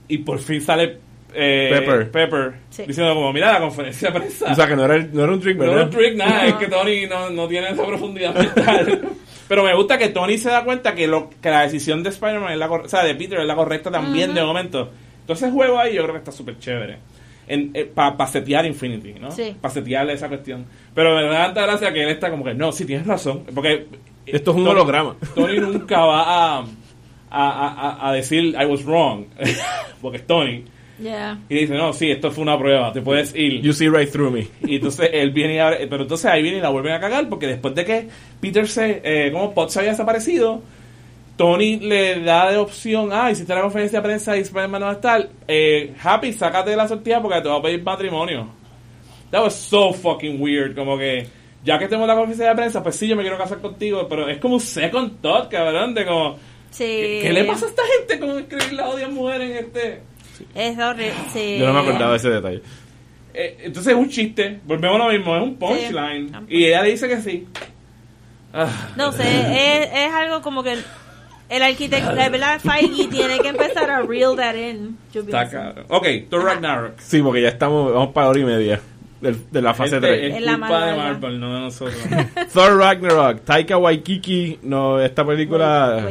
Y 0.09 0.19
por 0.19 0.39
fin 0.39 0.61
sale 0.61 0.99
eh, 1.35 2.09
Pepper. 2.13 2.55
Sí. 2.71 2.85
diciendo 2.87 3.15
como, 3.15 3.33
mira 3.33 3.53
la 3.53 3.61
conferencia 3.61 4.11
de 4.11 4.19
prensa. 4.21 4.53
O 4.53 4.55
sea, 4.55 4.67
que 4.67 4.77
no 4.77 4.85
era, 4.85 4.99
no 4.99 5.25
era 5.25 5.33
un 5.33 5.41
trick, 5.41 5.57
no 5.57 5.65
¿verdad? 5.65 5.79
es 5.81 5.85
un 5.85 5.91
trick, 5.91 6.17
nada, 6.17 6.43
No. 6.43 6.49
es 6.49 6.55
que 6.55 6.67
Tony 6.67 7.07
no, 7.07 7.31
no 7.31 7.49
tiene 7.49 7.71
esa 7.71 7.87
profundidad 7.87 8.35
mental. 8.35 9.01
Pero 9.49 9.65
me 9.65 9.75
gusta 9.75 9.99
que 9.99 10.09
Tony 10.11 10.39
se 10.39 10.49
da 10.49 10.65
cuenta 10.65 10.95
que, 10.95 11.09
lo, 11.09 11.29
que 11.29 11.51
la 11.51 11.63
decisión 11.63 12.05
de 12.05 12.11
Spider-Man 12.11 12.53
es 12.53 12.59
la 12.59 12.71
o 12.71 12.89
sea, 12.89 13.03
de 13.03 13.17
Peter 13.17 13.41
es 13.41 13.47
la 13.47 13.57
correcta 13.57 13.91
también 13.91 14.33
de 14.33 14.43
momento. 14.45 14.91
Entonces 15.23 15.49
el 15.49 15.53
juego 15.53 15.79
ahí 15.79 15.95
yo 15.95 16.03
creo 16.03 16.13
que 16.15 16.19
está 16.19 16.31
súper 16.31 16.59
chévere. 16.61 16.99
Para 17.95 18.27
setear 18.29 18.65
Infinity, 18.65 19.15
¿no? 19.19 19.33
Sí. 19.33 19.57
Para 19.61 19.75
setearle 19.75 20.13
esa 20.13 20.29
cuestión. 20.29 20.65
Pero 20.95 21.17
me 21.17 21.25
da 21.25 21.47
tanta 21.47 21.63
gracia 21.63 21.93
que 21.93 22.05
él 22.05 22.11
está 22.11 22.31
como 22.31 22.45
que, 22.45 22.55
no, 22.55 22.71
sí 22.71 22.85
tienes 22.85 23.09
razón. 23.09 23.43
Porque 23.53 23.87
Esto 24.37 24.51
es 24.53 24.57
un 24.57 24.65
Tony- 24.65 24.75
holograma. 24.77 25.17
Tony 25.35 25.59
nunca 25.59 26.01
va 26.01 26.23
a, 26.23 26.65
a, 27.31 27.69
a, 28.01 28.09
a 28.09 28.13
decir 28.13 28.55
I 28.61 28.65
was 28.67 28.85
wrong. 28.85 29.27
porque 30.03 30.19
es 30.19 30.27
Tony. 30.27 30.65
Yeah. 31.03 31.39
Y 31.49 31.55
dice, 31.61 31.75
no, 31.75 31.95
sí, 31.95 32.11
esto 32.11 32.31
fue 32.31 32.43
una 32.43 32.59
prueba, 32.59 32.93
te 32.93 33.01
puedes 33.01 33.35
ir. 33.35 33.63
You 33.63 33.73
see 33.73 33.89
right 33.89 34.11
through 34.11 34.33
me. 34.33 34.49
Y 34.63 34.77
entonces 34.77 35.09
él 35.13 35.31
viene 35.31 35.55
y 35.55 35.59
abre, 35.59 35.87
pero 35.87 36.03
entonces 36.03 36.27
ahí 36.27 36.43
viene 36.43 36.59
y 36.59 36.61
la 36.61 36.69
vuelven 36.69 36.93
a 36.93 37.01
cagar 37.01 37.27
porque 37.31 37.47
después 37.47 37.75
de 37.75 37.85
que 37.87 38.09
Peter 38.39 38.69
se, 38.69 39.01
eh, 39.03 39.33
como 39.33 39.55
Potts 39.55 39.79
había 39.79 39.93
desaparecido, 39.93 40.61
Tony 41.39 41.79
le 41.79 42.21
da 42.21 42.51
de 42.51 42.59
opción, 42.59 43.09
ah, 43.15 43.31
hiciste 43.31 43.55
la 43.55 43.63
conferencia 43.63 44.01
de 44.01 44.05
prensa 44.07 44.37
y 44.37 44.41
Spider-Man 44.41 44.81
no 44.81 44.87
va 44.89 44.93
a 44.93 44.97
estar, 44.97 45.27
eh, 45.49 45.95
Happy, 46.03 46.35
sácate 46.35 46.69
de 46.69 46.77
la 46.77 46.87
sortija 46.87 47.23
porque 47.23 47.41
te 47.41 47.49
va 47.49 47.57
a 47.57 47.63
pedir 47.63 47.83
matrimonio. 47.83 48.49
That 49.31 49.43
was 49.43 49.55
so 49.55 49.95
fucking 49.95 50.39
weird, 50.39 50.75
como 50.75 50.99
que, 50.99 51.27
ya 51.65 51.79
que 51.79 51.89
tengo 51.89 52.07
la 52.07 52.15
conferencia 52.15 52.49
de 52.49 52.55
prensa, 52.55 52.83
pues 52.83 52.97
sí, 52.97 53.07
yo 53.09 53.17
me 53.17 53.23
quiero 53.23 53.37
casar 53.39 53.59
contigo, 53.61 54.07
pero 54.09 54.29
es 54.29 54.39
como 54.39 54.55
un 54.55 54.61
second 54.61 55.21
thought, 55.21 55.51
cabrón, 55.51 55.95
de 55.95 56.07
como, 56.07 56.39
Sí. 56.71 56.85
¿qué, 56.85 57.21
qué 57.23 57.33
le 57.33 57.45
pasa 57.45 57.67
a 57.67 57.69
esta 57.69 57.83
gente 57.99 58.19
con 58.21 58.39
escribir 58.39 58.73
la 58.75 58.89
odia 58.89 59.09
mujer 59.09 59.41
en 59.43 59.57
este...? 59.57 60.01
Es 60.55 60.79
horrible, 60.79 61.13
sí. 61.33 61.59
Yo 61.59 61.67
no 61.67 61.75
me 61.75 61.81
acordaba 61.81 62.13
de 62.13 62.17
ese 62.17 62.31
detalle. 62.31 62.63
Eh, 63.35 63.59
entonces 63.65 63.93
es 63.93 63.99
un 63.99 64.09
chiste, 64.09 64.61
volvemos 64.65 65.01
a 65.01 65.05
lo 65.07 65.13
mismo, 65.13 65.37
es 65.37 65.43
un 65.43 65.57
punchline. 65.57 66.47
Y 66.49 66.65
ella 66.67 66.83
le 66.83 66.91
dice 66.91 67.09
que 67.09 67.21
sí. 67.21 67.47
Ah, 68.53 68.69
No 68.97 69.13
sé, 69.13 69.23
es, 69.23 69.89
es 69.93 70.13
algo 70.13 70.41
como 70.43 70.63
que 70.63 70.77
el 71.49 71.63
arquitecto, 71.63 72.13
la 72.13 72.29
verdad, 72.29 72.61
Feige 72.61 73.09
tiene 73.09 73.39
que 73.41 73.49
empezar 73.49 73.91
a 73.91 74.03
reel 74.03 74.35
that 74.37 74.55
in. 74.55 74.97
Yo 75.13 75.21
está 75.23 75.41
pienso. 75.49 75.57
cabrón. 75.59 75.85
Ok, 75.89 76.07
Thor 76.31 76.45
Ragnarok. 76.45 76.99
Sí, 77.01 77.21
porque 77.23 77.43
ya 77.43 77.49
estamos, 77.49 77.93
vamos 77.93 78.13
para 78.15 78.29
hora 78.29 78.39
y 78.41 78.45
media 78.45 78.81
del- 79.21 79.37
de, 79.51 79.63
la 79.63 79.75
fase 79.75 79.93
Gente, 79.93 80.07
3. 80.09 80.31
es 80.31 80.37
Es 80.39 80.43
la 80.43 80.53
culpa 80.59 80.87
de. 80.87 80.97
Marvel, 80.97 81.41
no 81.41 81.55
de 81.55 81.61
nosotros. 81.61 81.97
Thor 82.53 82.77
Ragnarok, 82.79 83.41
Taika 83.45 83.77
Waikiki, 83.77 84.59
no, 84.63 85.01
esta 85.01 85.25
película 85.27 86.09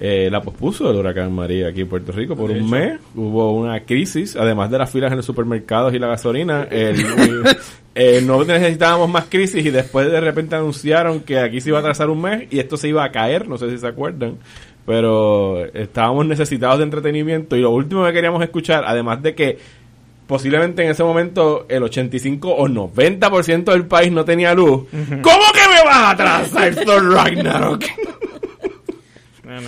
eh, 0.00 0.28
la 0.30 0.42
pospuso 0.42 0.90
el 0.90 0.96
huracán 0.96 1.32
María 1.32 1.68
aquí 1.68 1.82
en 1.82 1.88
Puerto 1.88 2.10
Rico 2.12 2.34
por 2.36 2.48
De 2.52 2.54
un 2.60 2.60
hecho. 2.66 2.68
mes. 2.70 3.00
Hubo 3.14 3.52
una 3.54 3.80
crisis, 3.84 4.34
además 4.36 4.70
de 4.70 4.78
las 4.78 4.90
filas 4.90 5.10
en 5.12 5.18
los 5.18 5.26
supermercados 5.26 5.94
y 5.94 5.98
la 5.98 6.08
gasolina. 6.08 6.66
el- 6.70 7.04
eh, 7.94 8.20
no 8.24 8.42
necesitábamos 8.44 9.08
más 9.08 9.26
crisis 9.28 9.64
y 9.64 9.70
después 9.70 10.10
de 10.10 10.20
repente 10.20 10.56
anunciaron 10.56 11.20
que 11.20 11.38
aquí 11.38 11.60
se 11.60 11.68
iba 11.68 11.78
a 11.78 11.82
trazar 11.82 12.10
un 12.10 12.20
mes 12.20 12.48
y 12.50 12.58
esto 12.58 12.76
se 12.76 12.88
iba 12.88 13.04
a 13.04 13.12
caer, 13.12 13.46
no 13.48 13.58
sé 13.58 13.70
si 13.70 13.78
se 13.78 13.86
acuerdan. 13.86 14.38
Pero 14.84 15.64
estábamos 15.74 16.26
necesitados 16.26 16.78
de 16.78 16.84
entretenimiento 16.84 17.56
y 17.56 17.60
lo 17.60 17.70
último 17.70 18.04
que 18.04 18.12
queríamos 18.12 18.42
escuchar, 18.42 18.82
además 18.84 19.22
de 19.22 19.34
que 19.36 19.58
posiblemente 20.32 20.82
en 20.82 20.90
ese 20.90 21.04
momento 21.04 21.66
el 21.68 21.82
85 21.82 22.48
o 22.50 22.66
90% 22.68 23.64
del 23.64 23.86
país 23.86 24.10
no 24.10 24.24
tenía 24.24 24.54
luz. 24.54 24.84
¿Cómo 24.90 25.44
que 25.52 25.68
me 25.68 25.84
vas 25.84 25.96
a 25.96 26.10
atrasar 26.10 26.74
Thor 26.84 27.12
Ragnarok? 27.12 27.84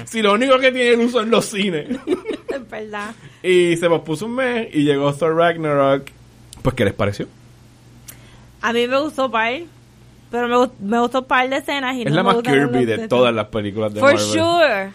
si 0.06 0.22
lo 0.22 0.32
único 0.32 0.58
que 0.58 0.72
tiene 0.72 0.96
luz 0.96 1.12
son 1.12 1.30
los 1.30 1.44
cines. 1.44 1.86
Es 2.48 2.70
verdad. 2.70 3.14
Y 3.42 3.76
se 3.76 3.88
pospuso 3.88 4.24
un 4.26 4.36
mes 4.36 4.68
y 4.72 4.84
llegó 4.84 5.12
Thor 5.12 5.36
Ragnarok. 5.36 6.04
Pues, 6.62 6.74
¿qué 6.74 6.84
les 6.86 6.94
pareció? 6.94 7.26
A 8.62 8.72
mí 8.72 8.88
me 8.88 8.98
gustó 9.00 9.30
par, 9.30 9.52
pero 10.30 10.48
me, 10.48 10.56
gust- 10.56 10.78
me 10.80 10.98
gustó 10.98 11.26
par 11.26 11.50
de 11.50 11.56
escenas 11.58 11.94
y 11.96 12.02
Es 12.02 12.08
no 12.10 12.16
la 12.16 12.22
más 12.22 12.36
Kirby 12.42 12.86
de 12.86 13.06
todas 13.08 13.34
las 13.34 13.48
películas 13.48 13.92
de 13.92 14.00
For 14.00 14.14
Marvel. 14.14 14.26
sure. 14.32 14.90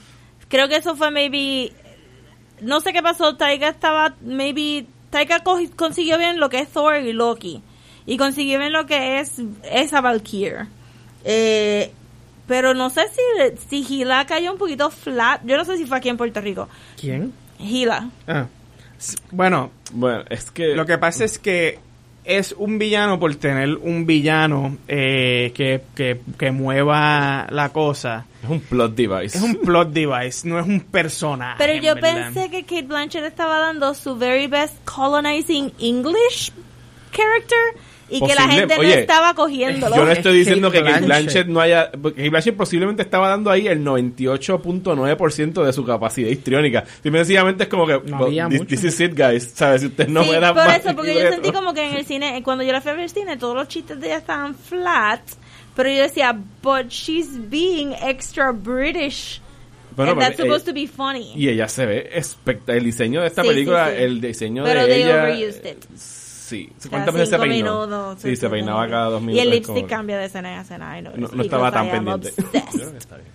Creo 0.48 0.68
que 0.68 0.78
eso 0.78 0.96
fue 0.96 1.12
maybe 1.12 1.72
no 2.62 2.82
sé 2.82 2.92
qué 2.92 3.02
pasó, 3.04 3.38
Taika 3.38 3.70
estaba 3.70 4.16
maybe 4.22 4.86
Taika 5.10 5.40
co- 5.44 5.60
consiguió 5.76 6.18
bien 6.18 6.40
lo 6.40 6.50
que 6.50 6.60
es 6.60 6.70
Thor 6.70 6.98
y 6.98 7.14
Loki 7.14 7.62
y 8.06 8.18
consiguió 8.18 8.60
bien 8.60 8.72
lo 8.74 8.86
que 8.86 9.20
es 9.20 9.34
esa 9.64 10.02
Valkyrie. 10.02 10.66
Eh, 11.26 11.92
pero 12.48 12.74
no 12.74 12.90
sé 12.90 13.02
si 13.10 13.58
si 13.70 13.84
Gila 13.84 14.26
cayó 14.26 14.52
un 14.54 14.58
poquito 14.58 14.90
flat. 14.90 15.42
Yo 15.46 15.58
no 15.58 15.66
sé 15.66 15.78
si 15.78 15.86
fue 15.86 15.98
aquí 15.98 16.10
en 16.10 16.18
Puerto 16.18 16.42
Rico. 16.42 16.68
¿Quién? 17.00 17.34
Gila. 17.60 18.10
Ah. 18.28 18.48
Bueno, 19.32 19.72
Bueno, 19.94 20.24
es 20.30 20.52
que... 20.52 20.76
lo 20.76 20.86
que 20.86 20.98
pasa 20.98 21.24
es 21.26 21.40
que 21.40 21.80
es 22.24 22.54
un 22.58 22.78
villano 22.78 23.20
por 23.20 23.36
tener 23.36 23.76
un 23.76 24.06
villano 24.06 24.78
eh, 24.88 25.52
que, 25.56 25.82
que, 25.96 26.22
que 26.38 26.52
mueva 26.52 27.48
la 27.50 27.70
cosa. 27.70 28.26
Es 28.44 28.50
un 28.50 28.60
plot 28.62 28.96
device. 28.96 29.38
Es 29.38 29.44
un 29.44 29.56
plot 29.56 29.90
device, 29.92 30.48
no 30.48 30.60
es 30.60 30.68
un 30.68 30.82
personaje. 30.82 31.56
Pero 31.58 31.82
yo 31.82 31.96
verdad. 31.96 32.32
pensé 32.34 32.50
que 32.50 32.64
Kate 32.64 32.88
Blanchett 32.88 33.24
estaba 33.26 33.60
dando 33.60 33.94
su 33.94 34.16
very 34.16 34.48
best 34.48 34.76
colonizing 34.86 35.72
English 35.80 36.52
character 37.12 37.58
y 38.12 38.20
que 38.20 38.36
la 38.36 38.48
gente 38.48 38.76
oye, 38.78 38.88
no 38.90 38.94
estaba 39.02 39.34
cogiéndolo. 39.34 39.96
Yo 39.96 40.06
no 40.06 40.12
estoy 40.12 40.40
Es 40.40 40.46
diciendo 40.46 40.72
que 40.72 40.82
Blanchett. 40.82 41.06
Blanchett 41.06 41.48
no 41.48 41.60
haya... 41.62 41.92
Porque 41.92 42.18
Kate 42.18 42.30
Blanchett 42.30 42.56
posiblemente 42.56 43.02
estaba 43.04 43.30
dando 43.30 43.52
ahí 43.52 43.68
el 43.68 43.84
98.9% 43.84 45.64
de 45.64 45.74
su 45.74 45.86
capacidad 45.86 46.30
histriónica. 46.30 46.84
Simple 47.02 47.12
y 47.12 47.24
sencillamente 47.24 47.64
es 47.64 47.70
como 47.70 47.86
que... 47.86 48.00
No 48.06 48.18
well, 48.26 48.50
this, 48.50 48.68
this 48.68 48.84
is 48.84 49.00
it, 49.00 49.14
guys. 49.18 49.52
¿Sabes? 49.54 49.82
Si 49.82 49.88
usted 49.88 50.08
no 50.08 50.24
sí, 50.24 50.32
me 50.32 50.40
da 50.40 50.54
por 50.54 50.68
eso, 50.68 50.96
porque 50.96 51.14
yo 51.16 51.30
sentí 51.30 51.52
como 51.52 51.74
que 51.74 51.88
en 51.90 51.96
el 51.98 52.06
cine, 52.06 52.42
cuando 52.44 52.64
yo 52.64 52.72
la 52.72 52.82
fui 52.82 52.92
a 52.92 52.94
ver 52.96 53.04
al 53.04 53.10
cine, 53.10 53.38
todos 53.38 53.56
los 53.56 53.68
chistes 53.68 54.00
de 54.00 54.08
ella 54.08 54.18
estaban 54.18 54.56
flat, 54.56 55.22
pero 55.76 55.90
yo 55.90 56.02
decía, 56.02 56.34
but 56.62 56.88
she's 56.90 57.28
being 57.50 57.94
extra 58.02 58.52
British 58.52 59.42
Bueno, 59.96 60.12
And 60.14 60.22
that's 60.22 60.38
supposed 60.38 60.66
ella- 60.68 60.74
to 60.74 60.74
be 60.74 60.88
funny. 60.88 61.34
Y 61.36 61.50
ella 61.50 61.68
se 61.68 61.86
ve 61.86 62.10
espectacular. 62.14 62.78
El 62.78 62.84
diseño 62.86 63.22
de 63.22 63.28
esta 63.28 63.42
Sí, 63.42 63.48
sí, 63.50 63.54
película, 63.54 63.90
sí. 63.90 63.96
el 64.04 64.22
diseño 64.22 64.64
Pero 64.64 64.82
de 64.82 64.88
they 64.88 65.04
ella. 65.04 65.24
overused 65.24 65.66
it. 65.66 65.86
Sí. 66.50 66.70
¿Cuántas 66.90 67.14
veces 67.14 67.30
se 67.30 67.38
peinó? 67.40 67.86
minutos, 67.86 68.22
sí, 68.22 68.36
se 68.36 68.50
peinaba 68.50 68.88
cada 68.88 69.10
dos 69.10 69.22
Y 69.22 69.26
minutos. 69.26 69.44
el 69.44 69.50
es 69.50 69.56
lipstick 69.56 69.76
como- 69.76 69.88
cambia 69.88 70.18
de 70.18 70.26
escena 70.26 70.54
en 70.56 70.62
escena. 70.62 71.02
No- 71.02 71.12
this 71.12 71.34
no 71.34 71.44
estaba 71.44 71.72
tan 71.72 71.90
pendiente. 71.92 72.34
Yo 72.38 72.44
creo 72.50 72.64
obsessed 72.64 72.92
que 72.92 72.98
está 72.98 73.16
bien. 73.18 73.28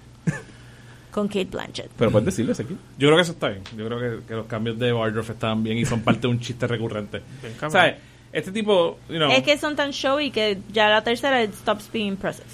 con 1.11 1.29
Kate 1.29 1.45
Blanchett. 1.45 1.91
Pero 1.97 2.11
puedes 2.11 2.27
decirlo 2.27 2.51
ese 2.53 2.63
aquí. 2.65 2.77
Yo 2.99 3.07
creo 3.09 3.17
que 3.17 3.23
eso 3.23 3.33
está 3.33 3.49
bien. 3.49 3.63
Yo 3.77 3.87
creo 3.87 4.01
que, 4.01 4.27
que 4.27 4.35
los 4.35 4.47
cambios 4.47 4.79
de 4.81 4.93
Wardrobe 4.93 5.33
estaban 5.33 5.63
bien 5.63 5.79
y 5.79 5.85
son 5.85 6.01
parte 6.01 6.23
de 6.23 6.27
un 6.29 6.41
chiste 6.41 6.67
recurrente. 6.67 7.23
¿Sabes? 7.69 7.95
Este 8.33 8.51
tipo, 8.51 8.99
you 9.09 9.15
know, 9.17 9.31
Es 9.31 9.45
que 9.45 9.57
son 9.57 9.77
tan 9.77 9.93
showy 9.93 10.33
que 10.33 10.59
ya 10.73 10.89
la 10.89 11.05
tercera 11.05 11.41
it 11.45 11.55
stops 11.55 11.89
being 11.93 12.09
impressive. 12.09 12.47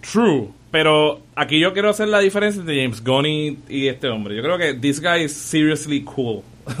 true. 0.00 0.48
Pero 0.72 1.20
aquí 1.36 1.58
yo 1.60 1.72
quiero 1.72 1.90
hacer 1.90 2.08
la 2.08 2.18
diferencia 2.20 2.60
entre 2.60 2.80
James 2.82 3.02
Gunn 3.04 3.26
y, 3.26 3.58
y 3.68 3.88
este 3.88 4.08
hombre. 4.08 4.34
Yo 4.36 4.42
creo 4.42 4.56
que 4.58 4.74
this 4.74 5.00
guy 5.00 5.22
is 5.24 5.32
seriously 5.32 6.02
cool. 6.02 6.42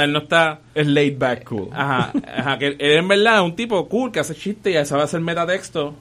sea, 0.00 0.04
él 0.04 0.12
no 0.12 0.18
está... 0.20 0.60
Es 0.74 0.86
laid 0.86 1.18
back 1.18 1.44
cool. 1.44 1.68
Ajá, 1.72 2.12
ajá, 2.36 2.58
que 2.58 2.66
él 2.68 2.76
en 2.78 3.08
verdad 3.08 3.36
es 3.36 3.42
un 3.42 3.54
tipo 3.56 3.88
cool 3.88 4.10
que 4.12 4.20
hace 4.20 4.34
chistes 4.34 4.74
y 4.74 4.86
sabe 4.86 5.02
hacer 5.02 5.20
metatexto. 5.20 5.94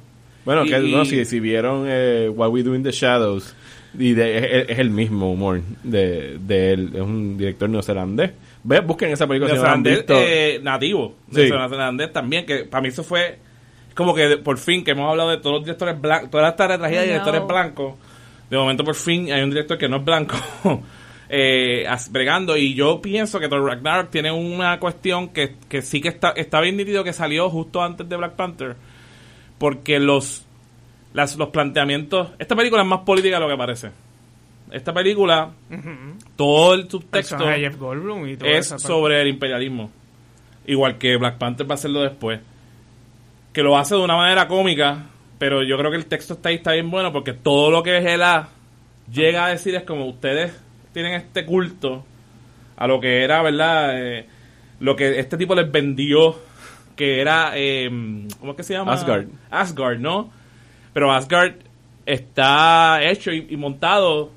Bueno, 0.45 0.65
Y- 0.65 0.69
que 0.69 0.79
no, 0.79 1.05
si, 1.05 1.25
si 1.25 1.39
vieron 1.39 1.85
eh, 1.87 2.29
What 2.33 2.49
We 2.49 2.63
Do 2.63 2.73
in 2.75 2.83
the 2.83 2.91
Shadows, 2.91 3.55
y 3.97 4.13
de- 4.13 4.37
es, 4.61 4.69
es 4.69 4.79
el 4.79 4.89
mismo 4.89 5.31
humor 5.31 5.61
de, 5.83 6.37
de 6.39 6.73
él. 6.73 6.91
Es 6.93 7.01
un 7.01 7.37
director 7.37 7.69
neozelandés. 7.69 8.31
Ve, 8.63 8.79
busquen 8.81 9.09
esa 9.11 9.25
película. 9.27 9.49
si 9.51 9.55
no 9.57 9.61
Neozelandés 9.63 9.97
visto. 9.97 10.13
eh, 10.17 10.59
nativo. 10.61 11.15
Sí. 11.33 11.49
Neozelandés 11.49 12.11
también, 12.13 12.45
que 12.45 12.65
para 12.65 12.81
mí 12.81 12.89
eso 12.89 13.03
fue 13.03 13.37
como 13.95 14.13
que 14.15 14.37
por 14.37 14.57
fin 14.57 14.83
que 14.83 14.91
hemos 14.91 15.09
hablado 15.09 15.29
de 15.31 15.37
todos 15.37 15.55
los 15.57 15.63
directores 15.65 15.99
blancos, 15.99 16.29
toda 16.29 16.49
esta 16.49 16.67
tragedia 16.77 17.01
de 17.01 17.07
directores 17.07 17.41
blancos. 17.47 17.95
De 18.49 18.57
momento 18.57 18.83
por 18.83 18.95
fin 18.95 19.31
hay 19.31 19.41
un 19.43 19.49
director 19.49 19.77
que 19.77 19.89
no 19.89 19.97
es 19.97 20.05
blanco 20.05 20.35
eh, 21.29 21.85
bregando 22.09 22.57
y 22.57 22.73
yo 22.73 23.01
pienso 23.01 23.39
que 23.39 23.47
Thor 23.47 23.63
Ragnarok 23.63 24.09
tiene 24.09 24.31
una 24.31 24.79
cuestión 24.79 25.29
que, 25.29 25.55
que 25.67 25.81
sí 25.81 26.01
que 26.01 26.09
está, 26.09 26.31
está 26.31 26.59
bien 26.61 26.75
nítido 26.75 27.03
que 27.03 27.13
salió 27.13 27.49
justo 27.49 27.81
antes 27.83 28.09
de 28.09 28.15
Black 28.15 28.33
Panther 28.33 28.75
porque 29.57 29.99
los 29.99 30.45
las, 31.13 31.35
los 31.37 31.49
planteamientos 31.49 32.29
esta 32.39 32.55
película 32.55 32.81
es 32.81 32.87
más 32.87 33.01
política 33.01 33.35
de 33.35 33.41
lo 33.41 33.49
que 33.49 33.57
parece 33.57 33.91
esta 34.71 34.93
película 34.93 35.51
todo 36.35 36.73
el 36.73 36.89
subtexto 36.89 37.45
Jeff 37.45 37.77
Goldblum 37.77 38.27
y 38.27 38.37
es 38.41 38.67
sobre 38.67 39.21
el 39.21 39.27
imperialismo. 39.27 39.91
Igual 40.65 40.97
que 40.97 41.17
Black 41.17 41.37
Panther 41.37 41.67
va 41.67 41.73
a 41.73 41.75
hacerlo 41.75 42.01
después. 42.01 42.39
Que 43.53 43.63
lo 43.63 43.77
hace 43.77 43.95
de 43.95 44.01
una 44.01 44.15
manera 44.15 44.47
cómica, 44.47 45.07
pero 45.39 45.63
yo 45.63 45.77
creo 45.77 45.89
que 45.89 45.97
el 45.97 46.05
texto 46.05 46.35
está 46.35 46.49
ahí, 46.49 46.55
está 46.55 46.73
bien 46.73 46.91
bueno, 46.91 47.11
porque 47.11 47.33
todo 47.33 47.71
lo 47.71 47.81
que 47.81 47.97
Hela 47.97 48.49
llega 49.11 49.45
a 49.45 49.49
decir 49.49 49.73
es 49.73 49.83
como 49.83 50.05
ustedes 50.05 50.53
tienen 50.93 51.13
este 51.13 51.45
culto 51.45 52.05
a 52.77 52.87
lo 52.87 52.99
que 52.99 53.23
era, 53.23 53.41
¿verdad? 53.41 53.91
Eh, 53.95 54.25
lo 54.79 54.95
que 54.95 55.19
este 55.19 55.37
tipo 55.37 55.55
les 55.55 55.71
vendió, 55.71 56.37
que 56.95 57.21
era, 57.21 57.51
eh, 57.55 57.89
¿cómo 58.39 58.51
es 58.51 58.57
que 58.57 58.63
se 58.63 58.73
llama? 58.73 58.93
Asgard. 58.93 59.27
Asgard, 59.49 59.99
¿no? 59.99 60.31
Pero 60.93 61.11
Asgard 61.11 61.55
está 62.05 63.03
hecho 63.03 63.31
y, 63.31 63.47
y 63.49 63.57
montado 63.57 64.31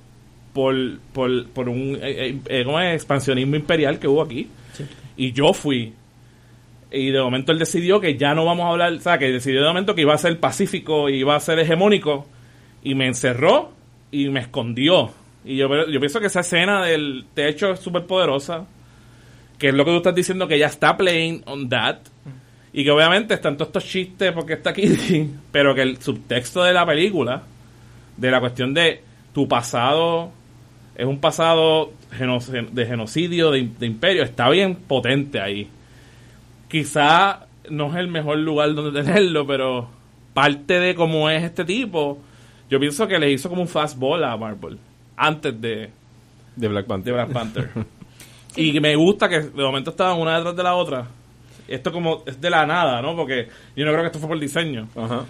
por, 0.52 0.74
por, 1.12 1.48
por 1.48 1.68
un 1.68 1.98
eh, 2.02 2.28
eh, 2.28 2.38
eh, 2.46 2.64
¿cómo 2.64 2.78
es? 2.80 2.94
expansionismo 2.94 3.56
imperial 3.56 3.98
que 3.98 4.08
hubo 4.08 4.22
aquí. 4.22 4.48
Y 5.16 5.32
yo 5.32 5.52
fui. 5.52 5.94
Y 6.90 7.10
de 7.10 7.20
momento 7.20 7.52
él 7.52 7.58
decidió 7.58 8.00
que 8.00 8.16
ya 8.16 8.34
no 8.34 8.44
vamos 8.44 8.66
a 8.66 8.68
hablar, 8.70 8.92
o 8.92 9.00
sea, 9.00 9.18
que 9.18 9.30
decidió 9.30 9.62
de 9.62 9.68
momento 9.68 9.94
que 9.94 10.02
iba 10.02 10.14
a 10.14 10.18
ser 10.18 10.38
pacífico 10.38 11.08
y 11.08 11.20
iba 11.20 11.34
a 11.34 11.40
ser 11.40 11.58
hegemónico. 11.58 12.26
Y 12.82 12.94
me 12.94 13.06
encerró 13.06 13.72
y 14.10 14.28
me 14.28 14.40
escondió. 14.40 15.10
Y 15.44 15.56
yo, 15.56 15.68
yo 15.88 16.00
pienso 16.00 16.20
que 16.20 16.26
esa 16.26 16.40
escena 16.40 16.84
del 16.84 17.24
techo 17.34 17.72
es 17.72 17.80
súper 17.80 18.06
poderosa. 18.06 18.66
Que 19.58 19.68
es 19.68 19.74
lo 19.74 19.84
que 19.84 19.90
tú 19.90 19.96
estás 19.98 20.14
diciendo, 20.14 20.48
que 20.48 20.58
ya 20.58 20.66
está 20.66 20.96
playing 20.96 21.42
on 21.46 21.68
that. 21.68 21.98
Y 22.72 22.84
que 22.84 22.90
obviamente 22.90 23.34
están 23.34 23.56
todos 23.56 23.68
estos 23.68 23.84
chistes 23.84 24.32
porque 24.32 24.54
está 24.54 24.70
aquí. 24.70 25.30
pero 25.52 25.74
que 25.74 25.82
el 25.82 26.00
subtexto 26.00 26.62
de 26.62 26.72
la 26.72 26.86
película, 26.86 27.42
de 28.16 28.30
la 28.30 28.40
cuestión 28.40 28.72
de 28.72 29.02
tu 29.32 29.48
pasado, 29.48 30.30
es 30.94 31.06
un 31.06 31.18
pasado 31.18 31.92
de 32.10 32.86
genocidio, 32.86 33.50
de, 33.50 33.68
de 33.78 33.86
imperio, 33.86 34.22
está 34.22 34.48
bien 34.48 34.76
potente 34.76 35.40
ahí. 35.40 35.68
Quizá 36.68 37.46
no 37.68 37.90
es 37.90 37.96
el 37.96 38.08
mejor 38.08 38.38
lugar 38.38 38.74
donde 38.74 39.02
tenerlo, 39.04 39.46
pero 39.46 39.88
parte 40.34 40.78
de 40.78 40.94
cómo 40.94 41.28
es 41.28 41.42
este 41.42 41.64
tipo, 41.64 42.18
yo 42.70 42.80
pienso 42.80 43.06
que 43.06 43.18
le 43.18 43.30
hizo 43.30 43.50
como 43.50 43.62
un 43.62 43.68
fastball 43.68 44.24
a 44.24 44.36
Marvel 44.36 44.78
antes 45.16 45.60
de, 45.60 45.90
De 46.56 46.68
Black 46.68 46.84
de 46.84 46.88
Panther. 46.88 47.12
Black 47.14 47.32
Panther. 47.32 47.70
Y 48.54 48.70
que 48.70 48.82
me 48.82 48.94
gusta 48.96 49.30
que 49.30 49.40
de 49.40 49.62
momento 49.62 49.92
estaban 49.92 50.18
una 50.20 50.36
detrás 50.36 50.54
de 50.54 50.62
la 50.62 50.74
otra. 50.74 51.06
Esto 51.66 51.90
como 51.90 52.22
es 52.26 52.38
de 52.38 52.50
la 52.50 52.66
nada, 52.66 53.00
¿no? 53.00 53.16
Porque 53.16 53.48
yo 53.74 53.86
no 53.86 53.92
creo 53.92 54.02
que 54.02 54.06
esto 54.08 54.18
fue 54.18 54.28
por 54.28 54.38
diseño. 54.38 54.88
Ajá. 54.94 55.24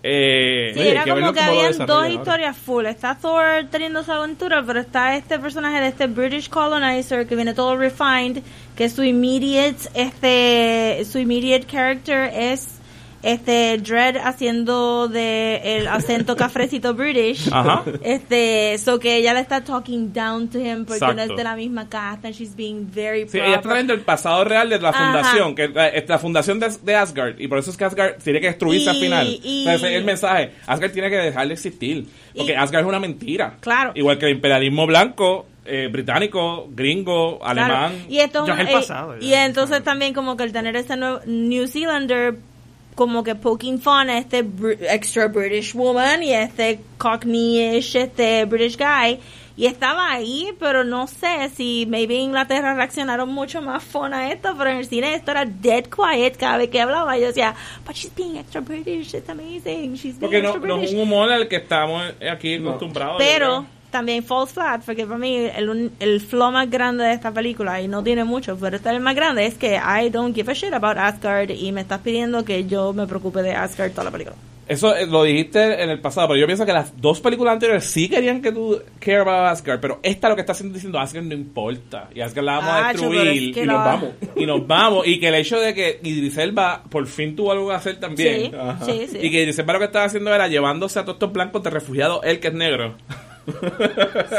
Eh, 0.00 0.70
Sí, 0.74 0.80
Oye, 0.80 0.90
era 0.92 1.02
que 1.02 1.10
como 1.10 1.32
que 1.32 1.40
habían 1.40 1.76
dos 1.76 1.90
ahora. 1.90 2.08
historias 2.08 2.56
full. 2.56 2.86
Está 2.86 3.16
Thor 3.16 3.66
teniendo 3.68 4.04
su 4.04 4.12
aventura, 4.12 4.62
pero 4.64 4.78
está 4.78 5.16
este 5.16 5.40
personaje 5.40 5.80
de 5.80 5.88
este 5.88 6.06
British 6.06 6.48
colonizer 6.48 7.26
que 7.26 7.34
viene 7.34 7.52
todo 7.52 7.76
refined, 7.76 8.42
que 8.76 8.88
su 8.88 9.02
immediate, 9.02 9.88
este, 9.94 11.04
su 11.04 11.18
immediate 11.18 11.66
character 11.66 12.30
es 12.32 12.77
este 13.22 13.78
Dread 13.78 14.16
haciendo 14.18 15.08
de 15.08 15.60
el 15.78 15.88
acento 15.88 16.36
cafrecito 16.36 16.94
British. 16.94 17.48
Ajá. 17.52 17.82
Este, 18.02 18.78
so 18.78 18.98
que 18.98 19.16
ella 19.16 19.34
le 19.34 19.40
está 19.40 19.62
talking 19.64 20.12
down 20.12 20.48
to 20.48 20.58
him 20.58 20.84
porque 20.84 21.00
no 21.00 21.10
Exacto. 21.12 21.32
es 21.32 21.36
de 21.36 21.44
la 21.44 21.56
misma 21.56 21.88
casta 21.88 22.30
she's 22.30 22.54
being 22.54 22.86
very 22.92 23.28
Sí, 23.28 23.38
ella 23.38 23.56
está 23.56 23.68
trayendo 23.70 23.92
el 23.92 24.00
pasado 24.00 24.44
real 24.44 24.68
de 24.70 24.80
la 24.80 24.90
Ajá. 24.90 25.04
fundación, 25.12 25.54
que 25.54 25.68
la, 25.68 25.88
es 25.88 26.08
la 26.08 26.18
fundación 26.18 26.60
de, 26.60 26.68
de 26.82 26.94
Asgard, 26.94 27.40
y 27.40 27.48
por 27.48 27.58
eso 27.58 27.70
es 27.70 27.76
que 27.76 27.84
Asgard 27.84 28.16
tiene 28.22 28.40
que 28.40 28.46
destruirse 28.48 28.90
al 28.90 28.96
final. 28.96 29.26
y- 29.42 29.62
O 29.62 29.64
sea, 29.64 29.74
ese 29.74 29.86
es 29.88 29.94
el 29.94 30.04
mensaje. 30.04 30.52
Asgard 30.66 30.92
tiene 30.92 31.10
que 31.10 31.16
dejar 31.16 31.46
de 31.48 31.54
existir, 31.54 32.06
porque 32.36 32.52
Y- 32.52 32.54
Asgard 32.54 32.82
es 32.84 32.88
una 32.88 33.00
mentira. 33.00 33.56
Claro. 33.60 33.92
Igual 33.94 34.18
que 34.18 34.26
el 34.26 34.32
imperialismo 34.32 34.86
blanco, 34.86 35.46
eh, 35.66 35.88
británico, 35.90 36.68
gringo, 36.70 37.38
Claro. 37.40 37.60
alemán. 37.62 37.92
Y 38.08 38.20
esto 38.20 38.46
Ya 38.46 38.54
es 38.54 38.60
el 38.60 38.68
eh, 38.68 38.72
pasado, 38.72 39.16
y 39.20 39.34
entonces 39.34 39.82
también 39.82 40.14
como 40.14 40.36
que 40.36 40.44
el 40.44 40.52
tener 40.52 40.76
este 40.76 40.96
nuevo 40.96 41.20
New 41.26 41.66
Zealander 41.66 42.36
como 42.98 43.22
que 43.22 43.36
poking 43.36 43.78
fun 43.78 44.10
a 44.10 44.18
este 44.18 44.42
br- 44.44 44.76
extra 44.90 45.28
British 45.28 45.72
woman 45.72 46.20
y 46.24 46.32
a 46.34 46.42
este 46.42 46.80
Cockney-ish, 46.98 47.94
este 47.94 48.44
British 48.44 48.76
guy. 48.76 49.20
Y 49.56 49.66
estaba 49.66 50.10
ahí, 50.12 50.50
pero 50.58 50.82
no 50.84 51.06
sé 51.06 51.48
si 51.54 51.84
maybe 51.88 52.16
en 52.16 52.22
Inglaterra 52.22 52.74
reaccionaron 52.74 53.28
mucho 53.28 53.62
más 53.62 53.82
fun 53.84 54.14
a 54.14 54.32
esto, 54.32 54.54
pero 54.58 54.70
en 54.70 54.78
el 54.78 54.86
cine 54.86 55.14
esto 55.14 55.30
era 55.30 55.44
dead 55.44 55.84
quiet 55.86 56.36
cada 56.36 56.56
vez 56.58 56.70
que 56.70 56.80
hablaba. 56.80 57.16
Yo 57.18 57.26
decía, 57.28 57.54
but 57.86 57.94
she's 57.94 58.12
being 58.16 58.36
extra 58.36 58.60
British, 58.60 59.14
it's 59.14 59.28
amazing, 59.28 59.94
she's 59.94 60.18
being 60.18 60.20
Porque 60.20 60.42
no, 60.42 60.48
extra 60.50 60.66
no 60.68 60.74
British. 60.76 60.90
es 60.90 60.94
un 60.96 61.02
humor 61.02 61.30
al 61.30 61.46
que 61.48 61.56
estamos 61.56 62.02
aquí 62.32 62.56
acostumbrados. 62.56 63.16
Pero. 63.18 63.64
También 63.90 64.22
falls 64.22 64.52
flat, 64.52 64.82
porque 64.84 65.04
para 65.06 65.18
mí 65.18 65.34
el, 65.36 65.90
el 66.00 66.20
flow 66.20 66.50
más 66.52 66.68
grande 66.70 67.04
de 67.04 67.12
esta 67.14 67.32
película, 67.32 67.80
y 67.80 67.88
no 67.88 68.02
tiene 68.02 68.24
mucho, 68.24 68.56
pero 68.60 68.76
este 68.76 68.88
es 68.90 68.94
el 68.96 69.00
más 69.00 69.14
grande, 69.14 69.46
es 69.46 69.54
que 69.54 69.76
I 69.76 70.10
don't 70.10 70.34
give 70.34 70.50
a 70.50 70.54
shit 70.54 70.72
about 70.72 70.98
Asgard 70.98 71.50
y 71.50 71.72
me 71.72 71.80
estás 71.82 72.00
pidiendo 72.00 72.44
que 72.44 72.64
yo 72.66 72.92
me 72.92 73.06
preocupe 73.06 73.42
de 73.42 73.52
Asgard 73.52 73.90
toda 73.92 74.04
la 74.04 74.10
película. 74.10 74.36
Eso 74.66 74.94
eh, 74.94 75.06
lo 75.06 75.22
dijiste 75.22 75.82
en 75.82 75.88
el 75.88 75.98
pasado, 75.98 76.28
pero 76.28 76.40
yo 76.40 76.44
pienso 76.44 76.66
que 76.66 76.74
las 76.74 77.00
dos 77.00 77.22
películas 77.22 77.54
anteriores 77.54 77.84
sí 77.86 78.06
querían 78.06 78.42
que 78.42 78.52
tú 78.52 78.78
care 79.00 79.20
about 79.20 79.46
Asgard, 79.46 79.80
pero 79.80 79.98
esta 80.02 80.28
lo 80.28 80.34
que 80.34 80.42
está 80.42 80.52
haciendo 80.52 80.74
diciendo 80.74 80.98
Asgard 80.98 81.24
no 81.24 81.32
importa 81.32 82.10
y 82.14 82.20
Asgard 82.20 82.44
la 82.44 82.58
vamos 82.58 82.72
a 82.74 82.88
destruir 82.88 83.28
es 83.28 83.54
que 83.54 83.62
y 83.62 83.64
la- 83.64 83.72
nos 83.72 83.84
vamos 83.84 84.10
y 84.36 84.44
nos 84.44 84.66
vamos 84.66 85.06
y 85.06 85.18
que 85.20 85.28
el 85.28 85.36
hecho 85.36 85.58
de 85.58 85.72
que 85.72 86.00
Idris 86.02 86.36
Elba 86.36 86.82
por 86.90 87.06
fin 87.06 87.34
tuvo 87.34 87.52
algo 87.52 87.68
que 87.70 87.74
hacer 87.76 87.98
también 87.98 88.52
Sí, 88.84 88.92
sí, 88.92 89.06
sí. 89.12 89.18
y 89.22 89.30
que 89.30 89.40
Idris 89.44 89.58
Elba 89.58 89.72
lo 89.72 89.78
que 89.78 89.84
estaba 89.86 90.04
haciendo 90.04 90.34
era 90.34 90.48
llevándose 90.48 90.98
a 90.98 91.02
todos 91.02 91.14
estos 91.14 91.32
blancos 91.32 91.62
de 91.62 91.70
refugiados 91.70 92.20
él 92.24 92.38
que 92.38 92.48
es 92.48 92.54
negro 92.54 92.94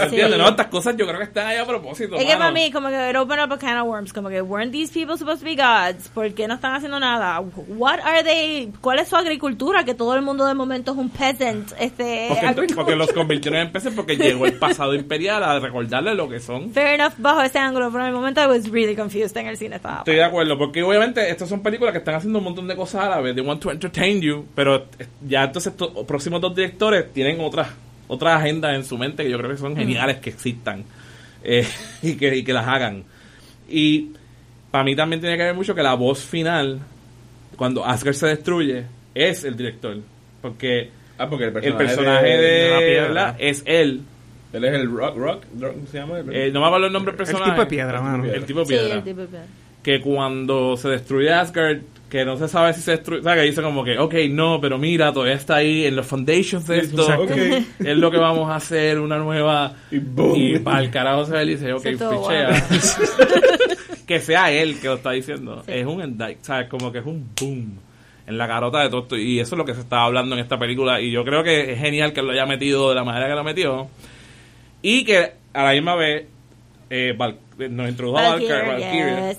¿entiendes? 0.04 0.38
No 0.38 0.50
estas 0.50 0.68
cosas 0.68 0.96
yo 0.98 1.06
creo 1.06 1.18
que 1.20 1.26
están 1.26 1.48
ahí 1.48 1.58
a 1.58 1.66
propósito 1.66 2.16
Es 2.16 2.26
que 2.26 2.38
para 2.38 2.52
mí, 2.52 2.72
como 2.72 2.90
que 2.90 3.10
it 3.10 3.16
opened 3.16 3.44
up 3.44 3.54
a 3.54 3.58
can 3.58 3.78
of 3.78 3.88
worms. 3.88 4.14
Como 4.14 4.30
que, 4.30 4.42
weren't 4.42 4.72
these 4.72 4.92
people 4.92 5.18
supposed 5.18 5.40
to 5.40 5.46
be 5.46 5.56
gods? 5.56 6.10
¿Por 6.10 6.34
qué 6.34 6.48
no 6.48 6.56
están 6.56 6.74
haciendo 6.74 7.00
nada? 7.00 7.40
What 7.40 8.00
are 8.04 8.24
they? 8.24 8.72
¿Cuál 8.82 9.00
es 9.00 9.08
su 9.10 9.16
agricultura? 9.16 9.84
Que 9.84 9.94
todo 9.94 10.16
el 10.16 10.22
mundo 10.22 10.46
de 10.46 10.54
momento 10.54 10.92
es 10.92 10.98
un 10.98 11.10
peasant. 11.10 11.72
Este, 11.80 12.30
porque, 12.30 12.74
porque 12.76 12.96
los 12.96 13.12
convirtieron 13.12 13.62
en 13.62 13.72
peces 13.72 13.94
porque 13.96 14.16
llegó 14.16 14.46
el 14.46 14.54
pasado 14.54 14.94
imperial 14.94 15.44
a 15.44 15.60
recordarles 15.60 16.16
lo 16.16 16.30
que 16.30 16.40
son 16.40 16.72
Fair 16.72 17.00
enough, 17.00 17.14
bajo 17.18 17.42
ese 17.42 17.60
ángulo, 17.60 17.92
pero 17.92 18.04
en 18.04 18.10
el 18.10 18.16
momento 18.16 18.42
I 18.42 18.48
was 18.48 18.70
really 18.70 18.96
confused 18.96 19.36
en 19.38 19.48
el 19.48 19.58
cine. 19.58 19.78
Estaba 19.78 20.00
Estoy 20.00 20.16
de 20.16 20.24
acuerdo, 20.24 20.58
porque 20.58 20.84
obviamente 20.84 21.30
estas 21.30 21.50
son 21.50 21.62
películas 21.62 21.92
que 21.92 22.00
están 22.00 22.16
haciendo 22.16 22.40
un 22.40 22.46
montón 22.46 22.68
de 22.68 22.76
cosas 22.76 23.04
a 23.06 23.10
la 23.10 23.22
vez. 23.22 23.36
They 23.36 23.46
want 23.46 23.62
to 23.62 23.72
entertain 23.72 24.22
you, 24.22 24.46
pero 24.56 24.88
eh, 24.98 25.08
ya 25.28 25.44
entonces 25.44 25.74
estos 25.74 26.06
próximos 26.06 26.42
dos 26.42 26.56
directores 26.56 27.12
tienen 27.14 27.40
otras 27.42 27.70
otras 28.10 28.42
agendas 28.42 28.76
en 28.76 28.84
su 28.84 28.98
mente 28.98 29.24
que 29.24 29.30
yo 29.30 29.38
creo 29.38 29.52
que 29.52 29.58
son 29.58 29.78
geniales 29.78 30.18
que 30.18 30.30
existan 30.32 30.84
eh, 31.44 31.66
y, 32.02 32.16
que, 32.16 32.36
y 32.36 32.44
que 32.44 32.52
las 32.52 32.68
hagan. 32.68 33.06
Y 33.70 34.10
para 34.72 34.84
mí 34.84 34.96
también 34.96 35.22
tiene 35.22 35.38
que 35.38 35.44
ver 35.44 35.54
mucho 35.56 35.74
que 35.74 35.82
la 35.84 35.94
voz 35.94 36.20
final, 36.26 36.80
cuando 37.56 37.86
Asgard 37.86 38.16
se 38.16 38.28
destruye, 38.28 38.84
es 39.16 39.44
el 39.46 39.56
director. 39.56 39.98
Porque 40.42 40.90
Ah, 41.18 41.30
porque 41.30 41.46
el 41.46 41.56
el 41.64 41.76
personaje, 41.76 42.26
de, 42.28 42.38
de- 42.38 42.48
de 42.48 42.70
la 42.72 42.80
piedra. 42.80 43.36
es 43.40 43.62
él 43.66 44.02
Él 44.54 44.64
es 44.64 44.74
el 44.74 44.90
Rock, 44.90 45.18
Rock, 45.18 45.44
Rock 45.60 45.74
¿cómo 45.74 45.88
se 45.88 45.98
llama? 45.98 46.20
Eh, 46.32 46.50
no 46.54 46.62
me 46.62 46.66
acuerdo 46.68 46.88
el 46.88 46.94
nombre 46.94 47.12
del 47.12 47.20
El 47.20 47.26
personaje. 47.26 47.52
tipo 47.52 47.62
de 47.62 47.68
piedra, 47.68 48.02
mano. 48.02 48.24
El 48.26 48.46
tipo 48.46 48.60
de 48.62 48.66
Sí, 48.66 48.74
piedra. 48.74 48.96
el 48.96 49.04
tipo 49.04 49.22
de 49.22 49.28
piedra. 49.28 49.46
que 49.84 50.00
cuando 50.02 50.78
se 50.78 50.88
destruye 50.90 51.32
Asgard, 51.34 51.80
que 52.10 52.26
no 52.26 52.38
se 52.38 52.48
sabe 52.48 52.74
si 52.74 52.82
se 52.82 52.92
destruye, 52.92 53.22
¿sabes? 53.22 53.42
Que 53.42 53.46
dice 53.50 53.62
como 53.62 53.84
que, 53.84 53.98
ok, 54.00 54.14
no, 54.32 54.60
pero 54.60 54.78
mira, 54.80 55.14
todavía 55.14 55.36
está 55.36 55.58
ahí 55.58 55.86
en 55.86 55.96
los 55.96 56.08
foundations 56.08 56.66
de 56.66 56.80
esto. 56.80 57.02
Exacto. 57.04 57.24
Ok. 57.26 57.64
Es 57.86 57.98
lo 57.98 58.10
que 58.10 58.18
vamos 58.18 58.50
a 58.50 58.56
hacer, 58.56 59.00
una 59.00 59.18
nueva. 59.18 59.74
Y 59.92 60.00
boom. 60.00 60.34
Y 60.36 60.60
para 60.60 60.80
el 60.82 60.90
carajo 60.90 61.26
se 61.26 61.34
ve 61.34 61.44
y 61.44 61.50
dice, 61.50 61.72
ok, 61.72 61.84
pichea. 61.84 62.68
que 64.08 64.20
sea 64.20 64.52
él 64.52 64.80
que 64.80 64.88
lo 64.88 64.96
está 64.96 65.12
diciendo. 65.12 65.62
Sí. 65.66 65.72
Es 65.74 65.86
un 65.86 66.04
indict, 66.04 66.44
¿sabes? 66.44 66.68
Como 66.68 66.92
que 66.92 66.98
es 67.00 67.06
un 67.06 67.30
boom 67.40 67.78
en 68.26 68.38
la 68.38 68.48
carota 68.48 68.82
de 68.82 68.90
todo 68.90 69.02
esto. 69.02 69.16
Y 69.18 69.40
eso 69.40 69.56
es 69.56 69.58
lo 69.60 69.66
que 69.66 69.76
se 69.76 69.82
está 69.82 70.04
hablando 70.04 70.36
en 70.36 70.42
esta 70.42 70.58
película. 70.58 71.00
Y 71.02 71.12
yo 71.12 71.24
creo 71.24 71.44
que 71.44 71.74
es 71.74 71.80
genial 71.80 72.12
que 72.14 72.22
lo 72.24 72.32
haya 72.32 72.46
metido 72.46 72.90
de 72.90 72.96
la 72.96 73.04
manera 73.04 73.28
que 73.28 73.36
lo 73.36 73.44
metió. 73.44 73.88
Y 74.82 75.04
que 75.04 75.32
a 75.54 75.64
la 75.64 75.72
misma 75.74 75.96
vez 75.96 76.26
eh, 76.90 77.14
Val- 77.16 77.38
nos 77.70 77.88
introdujo 77.90 78.18
a 78.18 78.30
Valkyrie, 78.30 78.62
Valkyrie, 78.68 79.30
yes. 79.30 79.38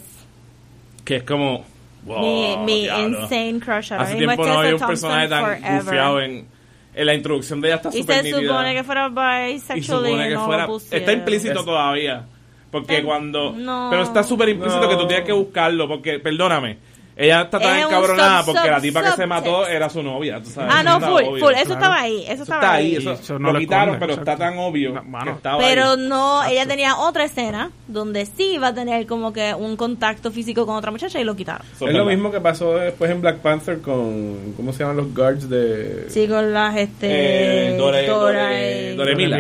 que 1.05 1.17
es 1.17 1.23
como. 1.25 1.65
Wow, 2.05 2.21
mi 2.21 2.57
mi 2.65 2.87
insane 2.87 3.61
crush. 3.61 3.93
Ahora 3.93 4.05
Hace 4.05 4.15
mismo 4.15 4.29
tiempo 4.35 4.47
no 4.47 4.59
había 4.59 4.75
un 4.77 4.81
personaje 4.87 5.29
tan 5.29 5.41
Thompson 5.45 5.61
forever. 5.63 5.83
bufiado 5.85 6.21
en, 6.21 6.49
en 6.95 7.07
la 7.07 7.15
introducción 7.15 7.61
de 7.61 7.69
ella 7.69 7.77
está 7.77 7.89
Y 7.91 8.01
súper 8.01 8.17
se 8.17 8.23
nítida. 8.33 8.41
supone 8.53 8.75
que 8.75 8.85
fuera 8.85 9.09
y 9.49 9.53
bisexual 9.55 10.05
supone 10.07 10.29
que 10.29 10.35
no 10.35 10.45
fuera 10.47 10.67
está 10.91 11.13
implícito 11.13 11.59
Es- 11.61 11.65
todavía 11.65 12.25
porque 12.71 12.99
Eh, 12.99 13.03
cuando 13.03 13.53
no. 13.53 13.89
pero 13.91 14.03
está 14.03 14.23
súper 14.23 14.49
implícito 14.51 14.83
No. 14.83 14.89
que 14.89 14.97
tú 14.97 15.07
tienes 15.07 15.27
que 15.27 15.33
buscarlo 15.33 15.89
porque 15.89 16.19
perdóname 16.21 16.79
ella 17.21 17.43
está 17.43 17.59
tan 17.61 17.79
Es 17.79 17.85
encabronada 17.87 18.43
sub- 18.43 18.55
porque 18.55 18.71
la 18.71 18.81
tipa 18.81 19.03
que 19.03 19.11
se 19.13 19.27
mató 19.27 19.67
era 19.67 19.89
su 19.91 20.03
novia 20.03 20.41
tú 20.43 20.51
sabes, 20.51 20.73
Ah, 20.75 20.83
no, 20.83 20.95
está 20.95 21.07
full, 21.09 21.23
obvio. 21.25 21.45
full. 21.45 21.55
Eso 21.55 21.65
claro. 21.65 21.81
estaba 21.81 22.01
ahí. 22.01 22.23
Eso 22.23 22.33
Eso 22.33 22.43
estaba 22.43 22.61
está 22.63 22.73
ahí. 22.73 22.97
eso, 22.97 23.13
Eso 23.13 23.39
no 23.39 23.47
lo 23.49 23.53
lo 23.55 23.59
quitaron 23.61 23.95
esconde, 23.95 24.01
pero 24.07 24.13
está 24.21 24.33
exacto. 24.33 24.55
tan 24.55 24.59
obvio 24.65 24.93
No, 24.95 25.03
mano. 25.05 25.25
que 25.33 25.37
estaba 25.37 25.59
Pero 25.59 25.91
ahí. 25.91 26.09
no, 26.09 26.45
ella 26.45 26.67
tenía 26.67 26.97
otra 26.97 27.25
escena 27.25 27.71
donde 27.87 28.27
sí 28.27 28.55
iba 28.55 28.69
a 28.69 28.75
tener 28.75 29.07
como 29.07 29.33
que 29.33 29.53
un 29.55 29.77
contacto 29.77 30.31
físico 30.31 30.65
con 30.67 30.77
otra 30.77 30.91
muchacha 30.91 31.21
y 31.21 31.25
lo 31.25 31.35
quitaron. 31.37 31.67
Eso 31.75 31.89
es 31.89 31.95
lo 31.95 32.05
mismo 32.05 32.31
que 32.31 32.41
pasó 32.41 32.77
después 32.77 33.11
en 33.11 33.21
Black 33.21 33.39
Panther 33.39 33.81
con. 33.81 34.55
¿Cómo 34.57 34.73
se 34.73 34.81
llaman 34.81 34.97
los 34.97 35.15
guards 35.15 35.49
de. 35.49 36.07
Sí, 36.09 36.27
con 36.29 36.53
las 36.53 36.77
este 36.77 37.71
Eh, 37.73 37.77
Dora. 37.77 38.01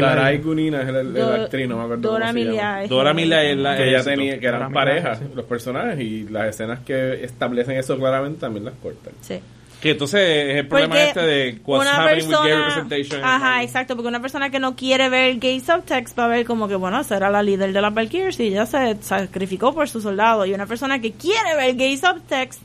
Darai 0.00 0.38
Gunina 0.38 0.82
es 0.82 0.88
la, 1.04 1.34
actriz, 1.44 1.68
no 1.68 1.76
me 1.78 1.84
acuerdo. 1.84 2.10
Dora. 2.10 2.32
Milia. 2.32 2.82
Dora 2.88 3.12
Mila 3.14 3.42
es 3.44 3.56
la 3.56 3.76
Que 3.76 3.88
ella 3.90 4.02
tenía, 4.04 4.38
que 4.38 4.46
eran 4.46 4.60
Dora 4.60 4.72
parejas, 4.74 5.20
los 5.34 5.44
personajes, 5.44 6.00
y 6.00 6.28
las 6.28 6.48
escenas 6.48 6.80
que 6.80 7.24
establecen 7.24 7.69
eso 7.78 7.96
claramente 7.96 8.40
también 8.40 8.64
las 8.64 8.74
cortan. 8.82 9.12
Sí. 9.20 9.40
que 9.80 9.92
entonces 9.92 10.20
es 10.20 10.56
el 10.58 10.68
problema 10.68 10.94
Porque 10.94 11.08
este 11.08 11.20
de 11.20 11.58
what's 11.64 11.88
happening 11.88 12.28
with 12.28 12.34
gay 12.34 12.38
persona, 12.38 12.66
representation 12.68 13.24
ajá, 13.24 13.62
exacto, 13.62 13.96
porque 13.96 14.08
una 14.08 14.20
persona 14.20 14.50
que 14.50 14.58
no 14.58 14.76
quiere 14.76 15.08
ver 15.08 15.38
gay 15.38 15.58
subtext 15.60 16.18
va 16.18 16.26
a 16.26 16.28
ver 16.28 16.44
como 16.44 16.68
que, 16.68 16.74
bueno, 16.74 17.02
será 17.02 17.30
la 17.30 17.42
líder 17.42 17.72
de 17.72 17.80
las 17.80 17.94
Valkyries 17.94 18.38
y 18.40 18.48
ella 18.48 18.66
se 18.66 18.96
sacrificó 19.02 19.72
por 19.74 19.88
su 19.88 20.00
soldado. 20.02 20.44
Y 20.44 20.52
una 20.52 20.66
persona 20.66 21.00
que 21.00 21.12
quiere 21.12 21.56
ver 21.56 21.76
gay 21.76 21.96
subtext 21.96 22.60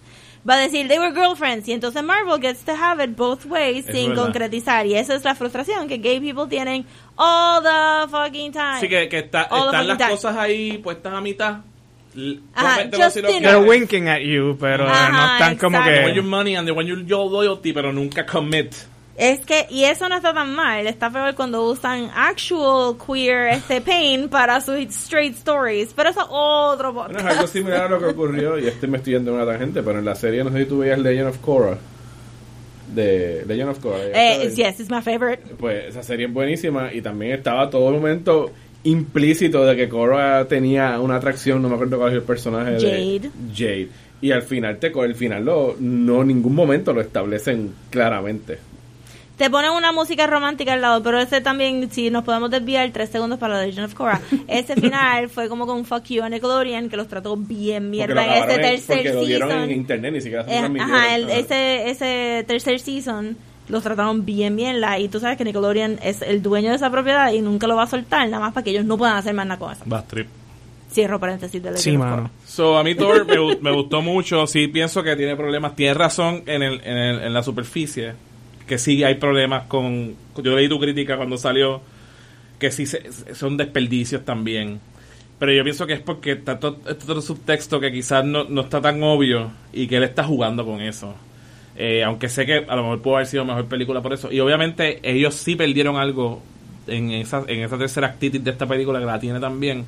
va 0.47 0.55
a 0.55 0.57
decir, 0.57 0.87
they 0.89 0.99
were 0.99 1.13
girlfriends. 1.13 1.67
Y 1.69 1.71
entonces 1.71 2.03
Marvel 2.03 2.39
gets 2.41 2.63
to 2.65 2.73
have 2.73 3.01
it 3.03 3.15
both 3.15 3.45
ways 3.45 3.87
Es 3.87 3.95
sin 3.95 4.09
verdad. 4.09 4.23
concretizar. 4.25 4.85
Y 4.85 4.95
esa 4.95 5.15
es 5.15 5.23
la 5.23 5.33
frustración 5.35 5.87
que 5.87 5.97
gay 5.99 6.19
people 6.19 6.47
tienen 6.49 6.85
all 7.15 7.63
the 7.63 8.09
fucking 8.11 8.51
time. 8.51 8.75
Así 8.77 8.89
que, 8.89 9.07
que 9.09 9.19
está, 9.19 9.43
están 9.43 9.87
las 9.87 9.97
time. 9.97 10.09
cosas 10.11 10.35
ahí 10.37 10.77
puestas 10.79 11.13
a 11.13 11.21
mitad. 11.21 11.57
Ajá. 12.53 12.89
They're 12.89 13.59
winking 13.59 14.07
at 14.07 14.21
you, 14.21 14.57
pero 14.59 14.87
Ajá, 14.87 15.09
no 15.09 15.33
están 15.33 15.57
como 15.57 15.77
exacto. 15.77 15.91
They 15.91 16.03
want 16.03 16.15
your 16.15 16.23
que... 16.23 16.29
money 16.29 16.55
and 16.55 16.67
they 16.67 16.75
want 16.75 16.87
your, 16.87 17.29
loyalty, 17.29 17.73
pero 17.73 17.91
nunca 17.91 18.25
commit. 18.25 18.73
Es 19.17 19.39
que, 19.45 19.65
y 19.69 19.85
eso 19.85 20.09
no 20.09 20.17
está 20.17 20.33
tan 20.33 20.53
mal, 20.53 20.85
está 20.87 21.09
peor 21.09 21.35
cuando 21.35 21.63
usan 21.63 22.11
actual 22.13 22.97
queer 22.97 23.47
este 23.47 23.79
pain 23.79 24.27
para 24.27 24.59
sus 24.59 24.75
straight 24.93 25.33
stories, 25.35 25.93
pero 25.95 26.09
eso 26.09 26.19
es 26.19 26.27
otro 26.29 26.91
Bueno, 26.91 27.11
es 27.11 27.23
podcast. 27.23 27.37
algo 27.37 27.47
similar 27.47 27.85
a 27.85 27.89
lo 27.89 27.99
que 27.99 28.07
ocurrió, 28.07 28.59
y 28.59 28.67
este 28.67 28.87
me 28.87 28.97
estoy 28.97 29.13
yendo 29.13 29.31
en 29.31 29.37
una 29.37 29.45
tangente, 29.45 29.81
pero 29.83 29.99
en 29.99 30.05
la 30.05 30.15
serie, 30.15 30.43
no 30.43 30.51
sé 30.51 30.63
si 30.63 30.65
tú 30.65 30.79
veías 30.79 30.99
Legend 30.99 31.29
of 31.29 31.37
Korra. 31.37 31.77
De 32.93 33.45
Legend 33.47 33.69
of 33.69 33.79
Korra. 33.79 33.99
Eh, 34.13 34.53
yes, 34.53 34.81
it's 34.81 34.89
my 34.89 35.01
favorite. 35.01 35.41
Pues 35.57 35.85
esa 35.85 36.03
serie 36.03 36.27
es 36.27 36.33
buenísima 36.33 36.93
y 36.93 37.01
también 37.01 37.31
estaba 37.33 37.69
todo 37.69 37.87
el 37.89 37.95
momento 37.95 38.51
implícito 38.85 39.65
de 39.65 39.75
que 39.75 39.89
Korra 39.89 40.45
tenía 40.47 40.99
una 40.99 41.17
atracción, 41.17 41.61
no 41.61 41.67
me 41.69 41.75
acuerdo 41.75 41.97
cuál 41.97 42.11
es 42.11 42.15
el 42.15 42.23
personaje 42.23 42.73
Jade. 42.79 43.19
de 43.19 43.29
Jade. 43.53 43.89
Y 44.21 44.31
al 44.31 44.41
final, 44.43 44.77
te, 44.79 44.87
el 44.87 45.15
final 45.15 45.43
lo, 45.45 45.75
no 45.79 46.23
ningún 46.23 46.55
momento 46.55 46.93
lo 46.93 47.01
establecen 47.01 47.73
claramente. 47.89 48.57
Te 49.37 49.49
ponen 49.49 49.71
una 49.71 49.91
música 49.91 50.25
romántica 50.27 50.71
al 50.73 50.81
lado, 50.81 51.03
pero 51.03 51.19
ese 51.19 51.41
también, 51.41 51.91
si 51.91 52.09
nos 52.09 52.23
podemos 52.23 52.49
desviar 52.49 52.89
tres 52.93 53.09
segundos 53.09 53.37
para 53.37 53.55
la 53.57 53.65
Legend 53.65 53.87
of 53.87 53.93
Korra, 53.93 54.21
ese 54.47 54.75
final 54.81 55.27
fue 55.29 55.49
como 55.49 55.67
con 55.67 55.83
fuck 55.83 56.05
you 56.05 56.23
a 56.23 56.29
Nickelodeon, 56.29 56.87
que 56.87 56.95
los 56.95 57.09
trató 57.09 57.35
bien 57.35 57.83
lo 57.85 57.89
mierda 57.89 58.23
en 58.23 58.29
ese 58.31 58.39
acabaron 58.39 58.55
en- 58.55 58.61
tercer 58.71 58.95
porque 58.95 59.13
lo 59.13 59.25
dieron 59.25 59.51
en 59.51 59.57
season. 59.57 59.71
internet, 59.71 60.13
ni 60.13 60.21
siquiera 60.21 60.45
se 60.45 60.55
Eh, 60.55 60.57
ajá, 60.79 61.15
el- 61.17 61.25
Ajá. 61.25 61.33
ese, 61.35 61.89
ese 61.89 62.45
tercer 62.47 62.79
season 62.79 63.35
los 63.67 63.83
trataron 63.83 64.25
bien, 64.25 64.55
bien 64.55 64.79
la 64.81 64.99
y 64.99 65.07
tú 65.07 65.19
sabes 65.19 65.37
que 65.37 65.43
Nickelodeon 65.45 65.99
es 66.03 66.21
el 66.21 66.41
dueño 66.41 66.69
de 66.69 66.75
esa 66.75 66.89
propiedad 66.91 67.31
y 67.33 67.41
nunca 67.41 67.67
lo 67.67 67.75
va 67.75 67.83
a 67.83 67.87
soltar, 67.87 68.27
nada 68.29 68.39
más 68.43 68.53
para 68.53 68.63
que 68.63 68.69
ellos 68.71 68.85
no 68.85 68.97
puedan 68.97 69.17
hacer 69.17 69.33
más 69.33 69.45
nada 69.47 69.59
con 69.59 69.71
eso. 69.71 69.81
Bad 69.85 70.05
trip. 70.05 70.27
Cierro 70.91 71.19
paréntesis 71.19 71.61
de 71.61 71.71
Legend 71.71 71.83
Sí, 71.83 71.97
mano. 71.97 72.29
So, 72.45 72.77
a 72.77 72.83
mí 72.83 72.95
Thor 72.95 73.25
me 73.61 73.71
gustó 73.71 74.01
mucho. 74.01 74.45
Sí, 74.47 74.67
pienso 74.67 75.03
que 75.03 75.15
tiene 75.17 75.35
problemas. 75.35 75.75
Tiene 75.75 75.93
razón 75.93 76.43
en, 76.45 76.63
el, 76.63 76.79
en, 76.85 76.97
el- 76.97 77.21
en 77.23 77.33
la 77.33 77.43
superficie. 77.43 78.13
Que 78.65 78.77
sí 78.77 79.03
hay 79.03 79.15
problemas 79.15 79.63
con. 79.63 80.15
Yo 80.41 80.55
leí 80.55 80.69
tu 80.69 80.79
crítica 80.79 81.17
cuando 81.17 81.37
salió. 81.37 81.81
Que 82.59 82.71
sí 82.71 82.85
se- 82.85 83.35
son 83.35 83.57
desperdicios 83.57 84.23
también. 84.23 84.79
Pero 85.37 85.51
yo 85.51 85.63
pienso 85.63 85.85
que 85.85 85.93
es 85.93 85.99
porque 85.99 86.31
está 86.33 86.59
todo 86.59 86.77
este 86.87 87.03
otro 87.03 87.21
subtexto 87.21 87.79
que 87.81 87.91
quizás 87.91 88.23
no, 88.23 88.45
no 88.45 88.61
está 88.61 88.79
tan 88.79 89.03
obvio. 89.03 89.51
Y 89.73 89.87
que 89.87 89.97
él 89.97 90.03
está 90.03 90.23
jugando 90.23 90.65
con 90.65 90.79
eso. 90.79 91.13
Eh, 91.77 92.03
aunque 92.03 92.29
sé 92.29 92.45
que 92.45 92.65
a 92.67 92.75
lo 92.75 92.83
mejor 92.83 93.01
pudo 93.01 93.15
haber 93.15 93.27
sido 93.27 93.45
mejor 93.45 93.65
película 93.65 94.01
por 94.01 94.13
eso. 94.13 94.31
Y 94.31 94.39
obviamente 94.39 94.99
ellos 95.03 95.35
sí 95.35 95.55
perdieron 95.55 95.97
algo 95.97 96.41
en 96.87 97.11
esa, 97.11 97.43
en 97.47 97.63
esa 97.63 97.77
tercera 97.77 98.07
actitud 98.07 98.39
de 98.39 98.51
esta 98.51 98.65
película 98.65 98.99
que 98.99 99.05
la 99.05 99.19
tiene 99.19 99.39
también. 99.39 99.85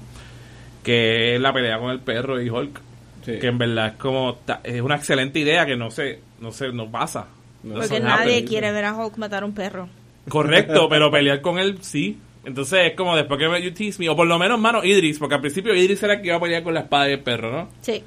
Que 0.84 1.36
es 1.36 1.42
la 1.42 1.54
pelea 1.54 1.80
con 1.80 1.92
el 1.92 2.00
perro 2.00 2.42
y 2.42 2.50
Hulk. 2.50 2.82
Sí. 3.26 3.40
Que 3.40 3.48
en 3.48 3.58
verdad 3.58 3.88
es 3.88 3.94
como. 3.94 4.38
Es 4.64 4.82
una 4.82 4.96
excelente 4.96 5.40
idea 5.40 5.66
que 5.66 5.76
no 5.76 5.92
se. 5.92 6.20
No 6.40 6.52
se. 6.52 6.72
No 6.72 6.90
pasa. 6.90 7.28
No, 7.64 7.76
Porque 7.76 8.00
nadie 8.00 8.46
quiere 8.46 8.72
ver 8.72 8.86
a 8.86 8.96
Hulk 8.96 9.18
matar 9.18 9.44
a 9.44 9.46
un 9.46 9.54
perro. 9.54 9.90
Correcto, 10.30 10.88
pero 10.90 11.10
pelear 11.10 11.42
con 11.42 11.58
él 11.58 11.80
sí. 11.82 12.20
Entonces 12.46 12.92
es 12.92 12.94
como 12.96 13.16
después 13.16 13.40
que 13.40 13.50
me 13.50 13.62
you 13.62 13.74
tease 13.74 14.00
me, 14.00 14.08
o 14.08 14.16
por 14.16 14.26
lo 14.26 14.40
menos 14.40 14.58
mano 14.58 14.82
Idris, 14.82 15.20
porque 15.20 15.36
al 15.36 15.42
principio 15.42 15.76
Idris 15.76 16.02
era 16.04 16.14
el 16.14 16.22
que 16.22 16.28
iba 16.28 16.38
a 16.38 16.40
pelear 16.40 16.64
con 16.64 16.74
la 16.74 16.82
espada 16.82 17.10
y 17.10 17.14
el 17.14 17.20
perro, 17.20 17.52
¿no? 17.52 17.70
Sí. 17.82 18.02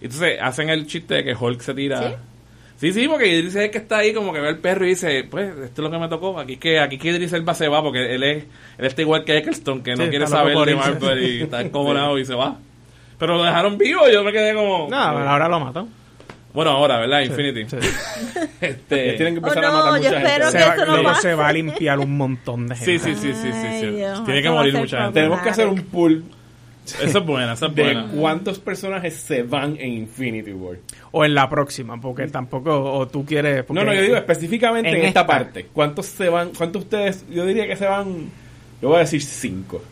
Entonces 0.00 0.38
hacen 0.40 0.70
el 0.70 0.86
chiste 0.86 1.16
de 1.16 1.24
que 1.24 1.34
Hulk 1.34 1.60
se 1.60 1.74
tira. 1.74 2.08
¿Sí? 2.08 2.14
Sí, 2.76 2.92
sí, 2.92 3.06
porque 3.08 3.28
Idris 3.28 3.54
es 3.54 3.62
el 3.64 3.70
que 3.70 3.78
está 3.78 3.98
ahí 3.98 4.12
como 4.12 4.32
que 4.32 4.40
ve 4.40 4.48
al 4.48 4.58
perro 4.58 4.84
y 4.84 4.90
dice, 4.90 5.24
pues, 5.30 5.48
esto 5.50 5.64
es 5.64 5.78
lo 5.78 5.90
que 5.90 5.98
me 5.98 6.08
tocó. 6.08 6.38
Aquí 6.38 6.54
es 6.54 6.58
que, 6.58 6.80
aquí 6.80 6.98
que 6.98 7.08
Idris 7.10 7.32
Elba 7.32 7.54
se 7.54 7.68
va 7.68 7.82
porque 7.82 8.14
él 8.14 8.22
es, 8.22 8.44
él 8.78 8.84
está 8.86 9.00
igual 9.02 9.24
que 9.24 9.38
Eccleston, 9.38 9.82
que 9.82 9.94
no 9.94 10.04
Sí, 10.04 10.10
quiere 10.10 10.26
saber 10.26 10.56
de. 10.58 10.74
Marvel 10.74 11.22
y 11.22 11.42
está 11.42 11.60
encojonado 11.62 12.18
y 12.18 12.24
se 12.24 12.34
va. 12.34 12.58
Pero 13.18 13.36
lo 13.36 13.44
dejaron 13.44 13.78
vivo, 13.78 14.00
yo 14.12 14.24
me 14.24 14.32
quedé 14.32 14.54
como... 14.54 14.88
No, 14.90 14.96
ahora 14.96 15.48
lo 15.48 15.60
mató. 15.60 15.88
Bueno, 16.52 16.72
ahora, 16.72 16.98
¿verdad? 16.98 17.20
Infinity. 17.22 17.64
Sí. 17.68 17.76
Este... 18.60 19.04
Ellos 19.04 19.16
tienen 19.16 19.34
que 19.34 19.38
empezar 19.38 19.64
Oh, 19.64 19.68
a 19.68 19.72
matar 19.72 19.92
mucha 20.00 20.10
gente. 20.20 20.30
que 20.44 20.50
Se 20.50 20.58
va, 20.68 20.76
no 20.76 20.84
luego 20.86 21.02
pase. 21.04 21.20
se 21.22 21.34
va 21.34 21.48
a 21.48 21.52
limpiar 21.52 21.98
un 21.98 22.16
montón 22.16 22.66
de 22.66 22.76
gente. 22.76 22.98
Sí, 22.98 23.14
sí, 23.14 23.14
sí, 23.14 23.32
sí, 23.34 23.52
sí. 23.52 23.52
sí. 23.52 23.56
Ay, 23.86 23.90
Dios, 23.96 24.24
Tiene 24.24 24.42
que 24.42 24.50
morir 24.50 24.74
mucha 24.74 24.98
gente. 25.02 25.14
Tenemos 25.14 25.40
que 25.40 25.48
hacer 25.50 25.66
un 25.68 25.82
pool 25.84 26.24
Eso 26.84 27.18
es 27.18 27.24
buena, 27.26 27.54
eso 27.54 27.66
es 27.66 27.74
de 27.74 27.82
buena. 27.82 28.08
cuántos 28.14 28.58
personajes 28.58 29.14
se 29.14 29.42
van 29.42 29.76
en 29.78 29.92
Infinity 29.94 30.52
War. 30.52 30.76
O 31.12 31.24
en 31.24 31.34
la 31.34 31.48
próxima, 31.48 31.98
porque 32.00 32.26
tampoco, 32.28 32.78
o 32.92 33.08
tú 33.08 33.24
quieres... 33.24 33.64
No, 33.70 33.84
no, 33.84 33.94
yo 33.94 34.02
digo 34.02 34.16
específicamente 34.16 34.90
en, 34.90 34.96
en 34.96 35.04
esta 35.06 35.20
esta. 35.20 35.26
parte. 35.26 35.66
¿Cuántos 35.72 36.06
se 36.06 36.28
van? 36.28 36.50
¿Cuántos 36.50 36.82
ustedes? 36.82 37.24
Yo 37.30 37.46
diría 37.46 37.66
que 37.66 37.76
se 37.76 37.86
van. 37.86 38.30
Yo 38.82 38.88
voy 38.88 38.96
a 38.96 39.00
decir 39.00 39.22
cinco. 39.22 39.82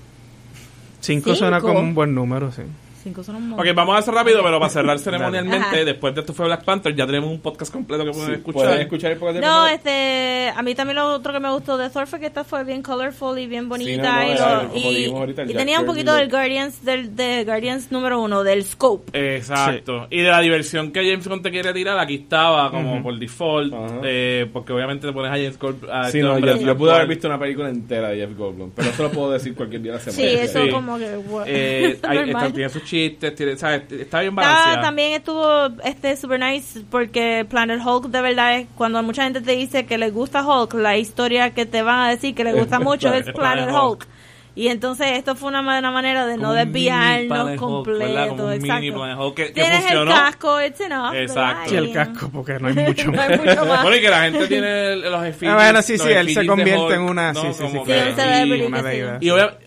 Cinco 1.00 1.34
suena 1.34 1.58
Cinco. 1.60 1.68
como 1.68 1.80
un 1.80 1.94
buen 1.94 2.14
número, 2.14 2.52
sí. 2.52 2.62
Cinco 3.02 3.22
son 3.24 3.36
un 3.36 3.48
montón. 3.50 3.66
Ok, 3.68 3.74
vamos 3.74 3.96
a 3.96 3.98
hacer 3.98 4.14
rápido, 4.14 4.42
pero 4.42 4.58
para 4.58 4.70
cerrar 4.70 4.98
ceremonialmente, 5.00 5.84
después 5.84 6.14
de 6.14 6.20
esto 6.20 6.32
fue 6.32 6.46
Black 6.46 6.64
Panther, 6.64 6.94
ya 6.94 7.06
tenemos 7.06 7.30
un 7.30 7.40
podcast 7.40 7.72
completo 7.72 8.04
que 8.04 8.10
pueden 8.12 8.26
Sí, 8.28 8.34
escuchar. 8.34 8.62
¿Pueden 8.62 8.80
escuchar 8.80 9.12
el 9.12 9.18
podcast 9.18 9.34
de 9.36 9.40
No, 9.46 9.66
este, 9.68 10.52
a 10.54 10.62
mí 10.62 10.74
también 10.74 10.96
lo 10.96 11.12
otro 11.14 11.32
que 11.32 11.40
me 11.40 11.50
gustó 11.50 11.76
de 11.76 11.90
Thor 11.90 12.06
fue 12.06 12.20
que 12.20 12.26
esta 12.26 12.44
fue 12.44 12.64
bien 12.64 12.82
colorful 12.82 13.38
y 13.38 13.46
bien 13.46 13.68
bonita. 13.68 13.90
Sí, 13.92 13.96
no, 13.98 14.02
no, 14.14 14.26
y, 14.28 14.30
era, 14.32 14.62
lo- 14.62 15.50
y- 15.50 15.54
tenía 15.54 15.80
un 15.80 15.86
poquito 15.86 16.14
del 16.14 16.28
Guardians, 16.30 16.84
del 16.84 17.14
de 17.16 17.44
Guardians 17.44 17.90
número 17.90 18.20
uno, 18.20 18.42
del 18.44 18.64
scope. 18.64 19.10
Exacto. 19.36 20.06
Y 20.10 20.20
de 20.20 20.28
la 20.28 20.40
diversión 20.40 20.92
que 20.92 21.00
James 21.08 21.26
Gunn 21.26 21.42
te 21.42 21.50
quiere 21.50 21.72
tirar, 21.72 21.98
aquí 21.98 22.14
estaba 22.16 22.70
como 22.70 23.02
por 23.02 23.18
default, 23.18 23.72
eh, 24.04 24.46
porque 24.52 24.72
obviamente 24.72 25.06
te 25.06 25.12
pones 25.12 25.30
a 25.30 25.34
James 25.34 25.58
Gunn. 25.58 25.80
a 25.90 26.04
Sí, 26.10 26.18
este 26.18 26.22
no, 26.22 26.38
yo, 26.38 26.56
yo 26.56 26.76
pude 26.76 26.92
haber 26.92 27.06
visto 27.08 27.26
una 27.28 27.38
película 27.38 27.68
entera 27.68 28.10
de 28.10 28.18
Jeff 28.18 28.36
Goldblum, 28.36 28.70
pero 28.74 28.88
eso 28.90 29.02
lo 29.04 29.10
puedo 29.10 29.30
decir 29.32 29.54
cualquier 29.54 29.82
día 29.82 29.92
de 29.92 29.98
la 29.98 30.04
semana. 30.04 30.22
Sí, 30.30 30.36
eso 30.38 30.64
Sí. 30.64 30.70
como 30.70 30.98
que... 30.98 31.18
Eh, 31.46 31.98
tiene 32.54 32.68
sus 32.68 32.84
chistes, 32.92 33.34
tiene, 33.34 33.56
¿sabes? 33.56 33.90
está 33.90 34.20
bien 34.20 34.34
balanceada. 34.34 34.82
también 34.82 35.12
estuvo 35.14 35.68
este 35.82 36.14
super 36.14 36.38
nice 36.38 36.82
porque 36.90 37.46
Planet 37.48 37.80
Hulk 37.82 38.08
de 38.08 38.20
verdad 38.20 38.58
es 38.58 38.66
cuando 38.76 39.02
mucha 39.02 39.24
gente 39.24 39.40
te 39.40 39.52
dice 39.52 39.86
que 39.86 39.96
les 39.96 40.12
gusta 40.12 40.46
Hulk, 40.46 40.74
la 40.74 40.98
historia 40.98 41.54
que 41.54 41.64
te 41.64 41.80
van 41.80 42.00
a 42.00 42.10
decir 42.10 42.34
que 42.34 42.44
les 42.44 42.54
gusta 42.54 42.78
mucho 42.80 43.08
es 43.08 43.24
Planet 43.24 43.36
Planet 43.36 43.68
Hulk. 43.70 43.82
Hulk. 43.82 44.06
Y 44.54 44.68
entonces 44.68 45.06
esto 45.12 45.34
fue 45.34 45.48
una, 45.48 45.62
ma- 45.62 45.78
una 45.78 45.90
manera 45.90 46.26
de 46.26 46.36
no 46.36 46.52
desviarnos 46.52 47.58
completo. 47.58 48.28
Como 48.28 48.44
un 48.44 48.52
exacto. 48.52 49.34
Que- 49.34 49.46
que 49.46 49.52
Tienes 49.52 49.78
funcionó. 49.80 50.02
el 50.10 50.16
casco, 50.18 50.60
it's 50.62 50.80
enough. 50.80 51.14
Exacto. 51.14 51.70
Sí, 51.70 51.76
el 51.76 51.92
casco, 51.92 52.30
porque 52.30 52.58
no 52.58 52.68
hay 52.68 52.74
mucho 52.88 53.06
No 53.10 53.12
más. 53.16 53.28
hay 53.30 53.38
mucho 53.38 53.64
más. 53.64 53.82
Bueno, 53.82 53.96
y 53.96 54.00
que 54.02 54.10
la 54.10 54.22
gente 54.24 54.46
tiene 54.48 54.96
los 54.96 55.24
effigies. 55.24 55.52
Ah, 55.52 55.54
bueno, 55.54 55.80
sí, 55.82 55.96
sí, 55.96 56.08
él 56.10 56.34
se 56.34 56.46
convierte 56.46 56.94
en 56.94 57.00
una- 57.00 57.32
¿no? 57.32 57.40
sí, 57.40 57.48
sí, 57.54 57.64
sí, 57.66 57.66
y- 57.66 57.80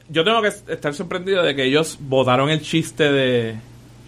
yo 0.09 0.23
tengo 0.23 0.41
que 0.43 0.49
estar 0.49 0.93
sorprendido 0.93 1.41
de 1.41 1.55
que 1.55 1.63
ellos 1.63 1.97
votaron 1.99 2.49
el 2.51 2.61
chiste 2.61 3.11
de 3.11 3.55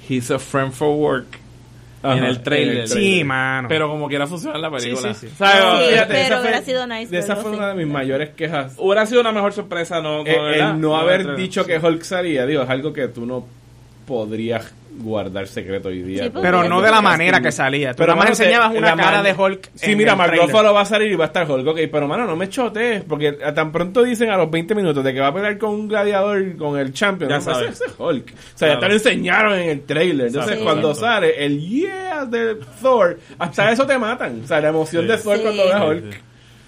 He's 0.08 0.30
a 0.30 0.38
friend 0.38 0.72
for 0.74 0.90
work 0.96 1.26
Ajá, 2.10 2.18
en 2.18 2.24
el 2.26 2.42
trailer. 2.42 2.88
Sí, 2.88 3.24
mano. 3.24 3.68
Pero 3.68 3.90
como 3.90 4.08
quiera 4.08 4.28
funcionar 4.28 4.60
la 4.60 4.72
película. 4.72 5.14
Sí, 5.14 5.20
sí, 5.22 5.28
sí. 5.30 5.36
¿Sabes? 5.38 5.86
Sí, 5.88 5.92
Fíjate, 5.94 6.14
pero 6.14 6.42
hubiera 6.42 6.62
sido 6.62 6.88
nice 6.88 7.08
de 7.12 7.18
esa 7.20 7.36
fue 7.36 7.52
sí. 7.52 7.58
una 7.58 7.70
de 7.70 7.76
mis 7.76 7.88
mayores 7.88 8.30
quejas. 8.32 8.74
Hubiera 8.78 9.06
sido 9.06 9.22
una 9.22 9.32
mejor 9.32 9.54
sorpresa, 9.54 10.02
¿no? 10.02 10.26
Eh, 10.26 10.60
el 10.60 10.80
no 10.80 10.98
haber 10.98 11.22
entre- 11.22 11.36
dicho 11.38 11.66
que 11.66 11.78
Hulk 11.78 12.04
salía, 12.04 12.46
digo, 12.46 12.64
es 12.64 12.70
algo 12.70 12.94
que 12.94 13.08
tú 13.08 13.26
no 13.26 13.46
podrías 14.06 14.74
guardar 14.98 15.48
secreto 15.48 15.90
hoy 15.90 16.02
día. 16.02 16.26
Sí, 16.26 16.32
Pero 16.42 16.64
no 16.68 16.82
de 16.82 16.92
la 16.92 17.02
manera 17.02 17.40
que 17.42 17.52
salía. 17.52 17.92
Tú 17.94 17.98
Pero 18.04 18.16
más 18.16 18.30
enseñabas 18.30 18.74
una 18.76 18.96
cara 18.96 19.24
de 19.24 19.34
Hulk. 19.34 19.70
Sí, 19.76 19.96
mira, 19.96 20.16
Mark. 20.16 20.36
Ruffalo 20.36 20.74
va 20.74 20.82
a 20.82 20.86
salir 20.86 21.12
y 21.12 21.16
va 21.16 21.26
a 21.26 21.28
estar 21.28 21.50
Hulk. 21.50 21.68
Ok, 21.68 21.80
pero 21.92 22.08
mano, 22.08 22.26
no 22.26 22.36
me 22.36 22.50
chotes. 22.50 23.04
Porque 23.04 23.38
a 23.44 23.54
tan 23.54 23.72
pronto 23.72 24.04
dicen 24.04 24.30
a 24.30 24.38
los 24.38 24.50
20 24.52 24.76
minutos 24.76 25.04
de 25.04 25.14
que 25.14 25.20
va 25.20 25.28
a 25.28 25.34
pelear 25.34 25.58
con 25.58 25.72
un 25.72 25.88
gladiador, 25.88 26.56
con 26.58 26.78
el 26.80 26.94
champion. 26.94 27.30
Ya 27.30 27.38
¿no? 27.38 27.42
sabes. 27.42 27.70
Ese 27.72 27.86
es 27.86 27.94
Hulk. 27.98 28.34
O 28.34 28.58
sea, 28.58 28.74
ya 28.74 28.80
te 28.80 28.88
lo 28.88 28.94
enseñaron 28.94 29.54
en 29.54 29.70
el 29.70 29.82
trailer. 29.82 30.28
Entonces, 30.28 30.58
Sí. 30.58 30.64
cuando 30.64 30.90
Exacto. 30.92 31.08
sale 31.08 31.46
el 31.46 31.60
yeah 31.60 32.26
de 32.26 32.56
Thor, 32.82 33.20
hasta 33.40 33.72
eso 33.72 33.86
te 33.86 33.98
matan. 33.98 34.42
O 34.44 34.48
sea, 34.48 34.60
la 34.62 34.70
emoción 34.70 35.04
Sí. 35.04 35.08
de 35.12 35.18
Thor 35.18 35.36
Sí. 35.38 35.42
cuando 35.44 35.64
ve 35.66 35.74
a 35.74 35.80
Sí, 35.80 35.86
Hulk. 35.86 36.22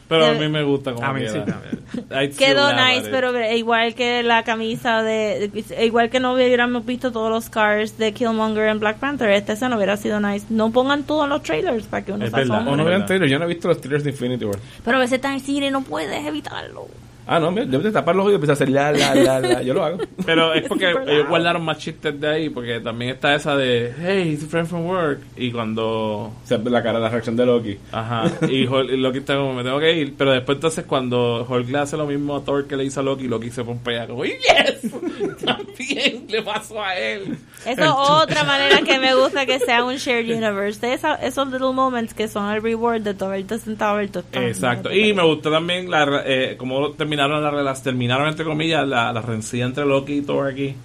Sí. 0.09 0.15
Pero 0.25 0.25
a 0.25 0.33
mí 0.33 0.49
me 0.49 0.63
gusta 0.63 0.93
como 0.93 1.05
A 1.05 1.13
mí 1.13 1.21
sí 1.27 1.33
también. 1.45 1.79
I'd 2.11 2.33
still 2.33 2.47
Quedó 2.47 2.73
nice, 2.73 3.05
it. 3.05 3.11
pero 3.11 3.31
igual 3.53 3.93
que 3.95 4.23
la 4.23 4.43
camisa 4.43 5.01
de, 5.03 5.49
de- 5.53 5.85
Igual 5.85 6.09
que 6.09 6.19
no 6.19 6.33
hubiéramos 6.33 6.85
visto 6.85 7.11
todos 7.11 7.29
los 7.29 7.49
cars 7.49 7.97
de 7.97 8.11
Killmonger 8.13 8.67
en 8.69 8.79
Black 8.79 8.97
Panther, 8.97 9.29
esta 9.29 9.53
escena 9.53 9.75
hubiera 9.75 9.97
sido 9.97 10.19
nice. 10.19 10.45
No 10.49 10.71
pongan 10.71 11.03
todo 11.03 11.23
en 11.25 11.29
los 11.29 11.43
trailers 11.43 11.85
para 11.85 12.03
que 12.03 12.11
uno 12.11 12.25
Es 12.25 12.31
se 12.31 12.37
verdad. 12.37 12.55
asombre. 12.55 12.73
O 12.73 12.77
no 12.77 12.85
vean 12.85 13.05
trailer. 13.05 13.29
Yo 13.29 13.39
no 13.39 13.45
he 13.45 13.47
visto 13.49 13.67
los 13.67 13.79
trailers 13.79 14.03
de 14.03 14.09
Infinity 14.11 14.45
War. 14.45 14.57
Pero 14.83 14.97
a 14.97 14.99
veces 14.99 15.13
está 15.17 15.31
en 15.33 15.39
cine 15.39 15.67
y 15.67 15.71
no 15.71 15.81
puedes 15.83 16.25
evitarlo. 16.25 16.87
Ah, 17.31 17.39
no, 17.39 17.55
yo 17.55 17.79
te 17.79 17.91
tapar 17.91 18.15
los 18.15 18.25
oídos 18.25 18.33
y 18.33 18.35
empiezo 18.41 18.53
a 18.53 18.55
hacer 18.55 18.69
la, 18.69 18.91
la, 18.91 19.13
la, 19.13 19.39
la. 19.39 19.61
Yo 19.61 19.75
lo 19.75 19.83
hago. 19.83 19.99
Pero 20.25 20.51
es 20.55 20.67
porque 20.67 20.89
ellos 21.07 21.27
guardaron 21.29 21.63
más 21.63 21.77
chistes 21.77 22.19
de 22.19 22.27
ahí, 22.27 22.49
porque 22.49 22.79
también 22.79 23.11
está 23.11 23.35
esa 23.35 23.55
de, 23.55 23.93
hey, 24.01 24.31
he's 24.33 24.43
a 24.43 24.47
friend 24.47 24.67
from 24.67 24.87
work. 24.87 25.19
Y 25.37 25.51
cuando 25.51 25.85
O 25.87 26.33
sea, 26.43 26.57
la 26.57 26.81
cara, 26.81 26.97
la 26.97 27.07
reacción 27.09 27.35
de 27.35 27.45
Loki. 27.45 27.77
Ajá, 27.91 28.23
y, 28.49 28.65
Hulk, 28.65 28.89
y 28.91 28.97
Loki 28.97 29.19
está 29.19 29.35
como, 29.35 29.53
me 29.53 29.63
tengo 29.63 29.79
que 29.79 29.93
ir. 29.93 30.15
Pero 30.17 30.31
después, 30.31 30.55
entonces, 30.57 30.85
cuando 30.85 31.45
Hulk 31.47 31.69
le 31.69 31.77
hace 31.77 31.97
lo 31.97 32.07
mismo 32.07 32.35
a 32.35 32.43
Thor 32.43 32.65
que 32.65 32.75
le 32.75 32.85
hizo 32.85 32.99
a 32.99 33.03
Loki, 33.03 33.27
Loki 33.27 33.51
se 33.51 33.63
pompea 33.63 34.07
como, 34.07 34.25
¡Yes! 34.25 34.91
También 35.45 36.25
le 36.27 36.41
pasó 36.41 36.81
a 36.83 36.95
él. 36.97 37.37
Eso 37.65 37.83
es 37.83 37.89
otra 37.91 38.43
manera 38.43 38.81
que 38.81 38.99
me 38.99 39.13
gusta 39.15 39.45
que 39.45 39.59
sea 39.59 39.83
un 39.83 39.95
shared 39.95 40.25
universe. 40.35 40.79
De 40.79 40.93
esa- 40.93 41.15
esos 41.15 41.47
little 41.51 41.73
moments 41.73 42.13
que 42.13 42.27
son 42.27 42.51
el 42.51 42.61
reward 42.61 43.01
de 43.01 43.13
todo 43.13 43.29
haberte 43.29 43.57
sentado 43.59 43.93
a 43.93 43.97
ver 43.97 44.09
todo 44.09 44.23
esto. 44.31 44.39
Exacto. 44.41 44.91
Y 44.93 45.13
me 45.13 45.23
gustó 45.23 45.51
también 45.51 45.89
la, 45.89 46.23
eh, 46.25 46.55
cómo 46.57 46.91
terminaron 47.19 47.43
la 47.43 47.51
rela- 47.51 47.81
terminaron 47.81 48.27
entre 48.29 48.45
comillas 48.45 48.87
la, 48.87 49.11
la 49.11 49.21
rencilla 49.21 49.65
entre 49.65 49.85
Loki 49.85 50.13
y 50.17 50.21
Thor 50.21 50.47
aquí. 50.47 50.75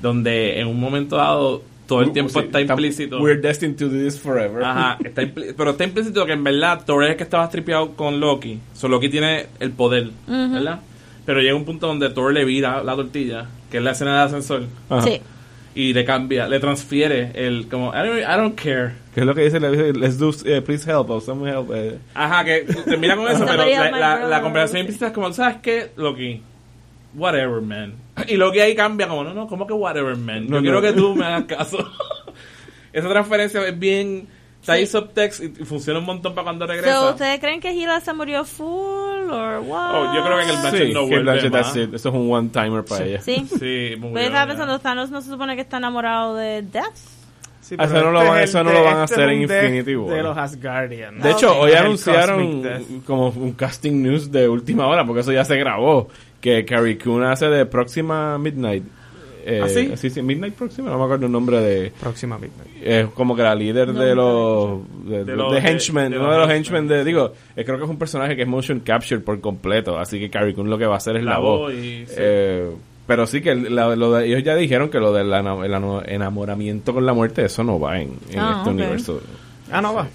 Donde 0.00 0.60
en 0.60 0.66
un 0.68 0.78
momento 0.80 1.16
dado 1.16 1.62
todo 1.86 2.02
el 2.02 2.12
tiempo 2.12 2.32
Sí, 2.40 2.46
está 2.46 2.60
implícito. 2.60 3.20
We're 3.20 3.40
destined 3.40 3.76
to 3.78 3.86
do 3.88 3.98
this 4.02 4.18
forever. 4.18 4.62
Ajá, 4.62 4.96
está 5.04 5.22
pero 5.56 5.70
está 5.72 5.84
implícito 5.84 6.24
que 6.24 6.32
en 6.32 6.44
verdad 6.44 6.82
Thor 6.86 7.04
es 7.04 7.10
el 7.10 7.16
que 7.16 7.24
estaba 7.24 7.48
tripeado 7.50 7.92
con 7.96 8.20
Loki. 8.20 8.60
So 8.74 8.88
Loki 8.88 9.08
tiene 9.08 9.46
el 9.58 9.72
poder, 9.72 10.10
¿verdad? 10.26 10.80
Pero 11.26 11.40
llega 11.40 11.54
un 11.54 11.64
punto 11.64 11.86
donde 11.88 12.08
Thor 12.10 12.32
le 12.32 12.44
vira 12.44 12.82
la 12.82 12.94
tortilla, 12.96 13.46
que 13.70 13.78
es 13.78 13.82
la 13.82 13.90
escena 13.90 14.12
del 14.18 14.26
ascensor, 14.28 14.62
Ajá. 14.88 15.02
Sí. 15.02 15.20
Y 15.74 15.92
le 15.92 16.04
cambia, 16.04 16.48
le 16.48 16.58
transfiere 16.60 17.30
el 17.34 17.68
como 17.68 17.92
I 17.94 18.06
don't, 18.06 18.18
I 18.20 18.36
don't 18.36 18.54
care. 18.60 18.92
¿Qué 19.14 19.20
es 19.20 19.26
lo 19.26 19.34
que 19.34 19.42
dice? 19.42 19.60
Le 19.60 19.70
dice, 19.70 19.92
Let's 19.92 20.18
do, 20.18 20.30
eh, 20.44 20.60
please 20.62 20.88
help, 20.90 21.10
or 21.10 21.20
someone 21.22 21.50
help. 21.50 21.70
eh. 21.74 21.98
Ajá, 22.14 22.44
que 22.44 22.60
termina 22.84 23.16
con 23.16 23.28
eso, 23.30 23.44
pero 23.46 23.64
la, 23.66 23.90
la, 23.90 24.18
la 24.26 24.42
conversación 24.42 24.80
implícita 24.80 25.08
es 25.08 25.12
como, 25.12 25.32
¿sabes 25.32 25.58
qué, 25.62 25.90
Loki? 25.96 26.42
Whatever, 27.14 27.60
man. 27.60 27.94
Y 28.28 28.36
Loki 28.36 28.60
ahí 28.60 28.74
cambia 28.74 29.08
como, 29.08 29.24
no, 29.24 29.34
no, 29.34 29.46
¿cómo 29.48 29.66
que 29.66 29.72
whatever, 29.72 30.16
man? 30.16 30.44
Yo 30.46 30.56
No, 30.56 30.60
quiero 30.60 30.80
no. 30.80 30.82
que 30.82 30.92
tú 30.92 31.14
me 31.16 31.24
hagas 31.24 31.44
caso. 31.44 31.78
Esa 32.92 33.08
transferencia 33.08 33.66
es 33.66 33.78
bien... 33.78 34.26
Está 34.60 34.74
ahí 34.74 34.86
subtext 34.86 35.40
y 35.42 35.48
funciona 35.64 36.00
un 36.00 36.04
montón 36.04 36.34
para 36.34 36.44
cuando 36.44 36.66
regresa. 36.66 36.92
So, 36.94 37.10
¿Ustedes 37.12 37.40
creen 37.40 37.60
que 37.60 37.72
Gila 37.72 37.98
se 38.00 38.12
murió 38.12 38.44
full 38.44 39.09
or 39.32 39.60
what? 39.60 39.90
Oh, 39.94 40.14
yo 40.14 40.24
creo 40.24 40.36
que 40.38 40.42
en 40.44 40.50
el 40.50 40.56
Blanchett 40.58 40.86
Sí, 40.88 40.92
no 40.92 41.00
vuelve 41.06 41.22
Blanchett, 41.22 41.52
más. 41.52 41.62
that's 41.72 41.76
it. 41.76 41.94
Eso 41.94 42.08
es 42.08 42.14
un 42.14 42.30
one-timer 42.32 42.84
para 42.84 43.04
ella. 43.04 43.20
Sí. 43.20 43.46
Sí, 43.48 43.94
muy 43.98 43.98
Pero 43.98 44.12
bien, 44.12 44.24
estaba 44.26 44.46
pensando, 44.46 44.78
Thanos 44.78 45.10
no 45.10 45.20
se 45.22 45.30
supone 45.30 45.54
que 45.56 45.62
está 45.62 45.76
enamorado 45.78 46.34
de 46.36 46.62
Death. 46.62 46.96
Sí, 47.60 47.76
eso 47.78 47.94
no 48.02 48.10
lo 48.10 48.18
este 48.20 48.30
van- 48.30 48.38
es 48.42 48.48
eso 48.50 48.58
el 48.58 48.64
no 48.64 48.70
de- 48.70 48.78
lo 48.78 48.84
van 48.84 48.96
a 48.98 49.04
este 49.04 49.14
hacer 49.14 49.28
en 49.28 49.42
Infinity 49.42 49.94
War. 49.96 50.16
De 50.16 50.22
los 50.22 50.36
Asgardians. 50.36 51.22
De 51.22 51.30
hecho, 51.30 51.52
Ok. 51.52 51.62
hoy 51.62 51.72
anunciaron 51.72 53.02
como 53.06 53.28
un 53.28 53.52
casting 53.52 54.02
news 54.02 54.32
de 54.32 54.48
última 54.48 54.86
hora, 54.88 55.04
porque 55.06 55.20
eso 55.20 55.30
ya 55.32 55.44
se 55.44 55.56
grabó, 55.56 56.08
que 56.40 56.64
Carrie 56.64 56.98
Coon 56.98 57.22
hace 57.22 57.46
de 57.46 57.66
Próxima 57.66 58.38
Midnight. 58.38 58.82
Eh, 59.52 59.60
¿Ah, 59.64 59.68
sí? 59.68 59.90
sí, 59.96 60.10
sí, 60.10 60.22
Midnight 60.22 60.54
Próxima, 60.54 60.90
no 60.90 60.98
me 60.98 61.04
acuerdo 61.04 61.26
el 61.26 61.32
nombre 61.32 61.58
de... 61.60 61.90
Próxima 62.00 62.38
Midnight. 62.38 62.70
Es 62.82 63.06
como 63.08 63.34
que 63.34 63.42
la 63.42 63.54
líder 63.54 63.88
No, 63.88 64.00
de 64.00 64.14
no, 64.14 64.80
los 65.04 65.08
de, 65.10 65.24
De 65.24 65.36
los- 65.36 65.52
de 65.52 65.58
henchmen, 65.58 66.10
de 66.12 66.18
uno 66.18 66.30
de 66.32 66.38
los 66.38 66.50
henchmen, 66.50 66.86
de 66.86 67.04
digo, 67.04 67.32
eh, 67.56 67.64
creo 67.64 67.78
que 67.78 67.84
es 67.84 67.90
un 67.90 67.98
personaje 67.98 68.36
que 68.36 68.42
es 68.42 68.48
motion 68.48 68.80
captured 68.80 69.22
por 69.24 69.40
completo, 69.40 69.98
así 69.98 70.20
que 70.20 70.30
Carrie 70.30 70.54
Coon 70.54 70.70
lo 70.70 70.78
que 70.78 70.86
va 70.86 70.94
a 70.94 70.98
hacer 70.98 71.16
es 71.16 71.24
la, 71.24 71.32
La 71.32 71.38
voz. 71.38 71.72
y- 71.74 72.06
sí. 72.06 72.14
Eh, 72.16 72.70
pero 73.06 73.26
sí 73.26 73.40
que 73.40 73.54
la- 73.56 73.96
lo 73.96 74.12
de- 74.12 74.26
ellos 74.28 74.44
ya 74.44 74.54
dijeron 74.54 74.88
que 74.88 74.98
lo 74.98 75.12
del 75.12 75.32
enamoramiento 76.06 76.92
con 76.94 77.04
la 77.04 77.12
muerte 77.12 77.44
eso 77.44 77.64
no 77.64 77.80
va 77.80 78.00
en, 78.00 78.10
en 78.30 78.38
Ah, 78.38 78.56
este 78.58 78.70
ok. 78.70 78.76
universo. 78.76 79.20
Ah, 79.72 79.80
no 79.80 79.94
va. 79.94 80.06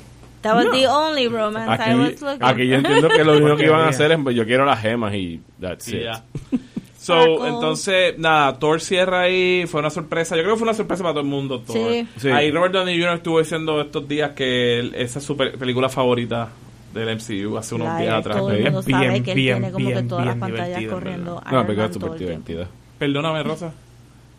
That 0.42 0.56
was 0.56 0.72
the 0.72 0.88
only 0.88 1.28
romance 1.28 1.82
I 1.84 1.96
was 1.96 2.10
Aquí, 2.12 2.24
looking 2.24 2.44
aquí 2.44 2.68
yo 2.68 2.76
entiendo 2.76 3.10
que 3.10 3.24
lo 3.24 3.34
único 3.38 3.58
que 3.58 3.66
iban 3.66 3.82
a 3.82 3.88
hacer 3.90 4.12
es 4.12 4.20
pues, 4.24 4.36
yo 4.36 4.46
quiero 4.46 4.64
las 4.64 4.80
gemas 4.80 5.14
y 5.16 5.42
that's 5.60 5.88
Y 5.88 5.98
it. 5.98 6.04
ya. 6.04 6.24
So, 7.06 7.46
entonces, 7.48 8.18
nada, 8.18 8.58
Thor 8.58 8.82
cierra 8.82 9.22
ahí, 9.22 9.66
fue 9.68 9.80
una 9.80 9.90
sorpresa. 9.90 10.36
Yo 10.36 10.42
creo 10.44 10.56
que 10.56 10.60
fue 10.60 10.68
una 10.68 10.74
sorpresa 10.74 11.04
para 11.04 11.14
todo 11.14 11.22
el 11.24 11.28
mundo, 11.30 11.60
Thor. 11.62 11.76
Sí. 11.76 12.08
Sí. 12.18 12.30
Ahí 12.30 12.50
Robert 12.52 12.74
Downey 12.74 13.00
Jr. 13.00 13.16
estuvo 13.18 13.40
diciendo 13.40 13.80
estos 13.82 14.08
días 14.08 14.32
que 14.32 14.80
él- 14.80 14.94
esa 14.96 15.20
es 15.20 15.26
su 15.26 15.38
pe- 15.38 15.52
película 15.58 15.88
favorita 15.90 16.50
del 16.94 17.10
MCU 17.10 17.58
hace 17.58 17.76
unos 17.76 17.98
días 18.00 18.14
atrás. 18.14 18.38
Todo 18.38 18.52
el 18.52 18.64
mundo 18.64 18.82
Bien, 18.84 19.00
sabe 19.02 19.22
que 19.24 19.32
él 19.32 19.36
bien, 19.36 19.58
tiene 19.60 19.72
como 19.74 19.86
que 19.88 19.94
bien, 19.94 20.08
todas 20.08 20.26
las 20.26 20.36
bien 20.36 20.40
pantallas 20.56 20.84
corriendo. 20.92 21.36
No, 21.36 21.42
la 21.42 21.50
Iron 21.52 21.66
película 21.66 21.84
Man 21.88 21.92
es 21.92 21.94
súper 22.02 22.20
divertida. 22.20 22.68
Perdóname, 22.98 23.44
Rosa. 23.44 23.74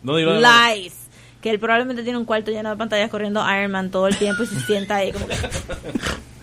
No 0.03 0.15
digo 0.15 0.33
nada. 0.33 0.75
Lies. 0.75 1.07
Que 1.41 1.51
él 1.51 1.59
probablemente 1.59 2.01
tiene 2.03 2.17
un 2.17 2.25
cuarto 2.25 2.49
lleno 2.51 2.69
de 2.71 2.75
pantallas 2.75 3.09
corriendo 3.11 3.41
Iron 3.55 3.71
Man 3.71 3.91
todo 3.91 4.07
el 4.07 4.17
tiempo 4.17 4.41
y 4.43 4.47
se 4.47 4.59
sienta 4.61 4.95
ahí 4.97 5.11
como 5.11 5.27
que. 5.27 5.35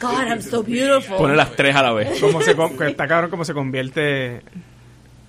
God, 0.01 0.27
I'm 0.29 0.41
so 0.41 0.63
beautiful. 0.63 1.17
Pone 1.17 1.35
las 1.37 1.51
tres 1.57 1.75
a 1.75 1.83
la 1.83 1.93
vez. 1.93 2.21
Como 2.21 2.41
se, 2.41 2.55
con- 2.55 2.77
que 2.79 2.87
está 2.89 3.07
cabrón 3.09 3.29
cómo 3.31 3.45
se 3.45 3.53
convierte 3.55 4.43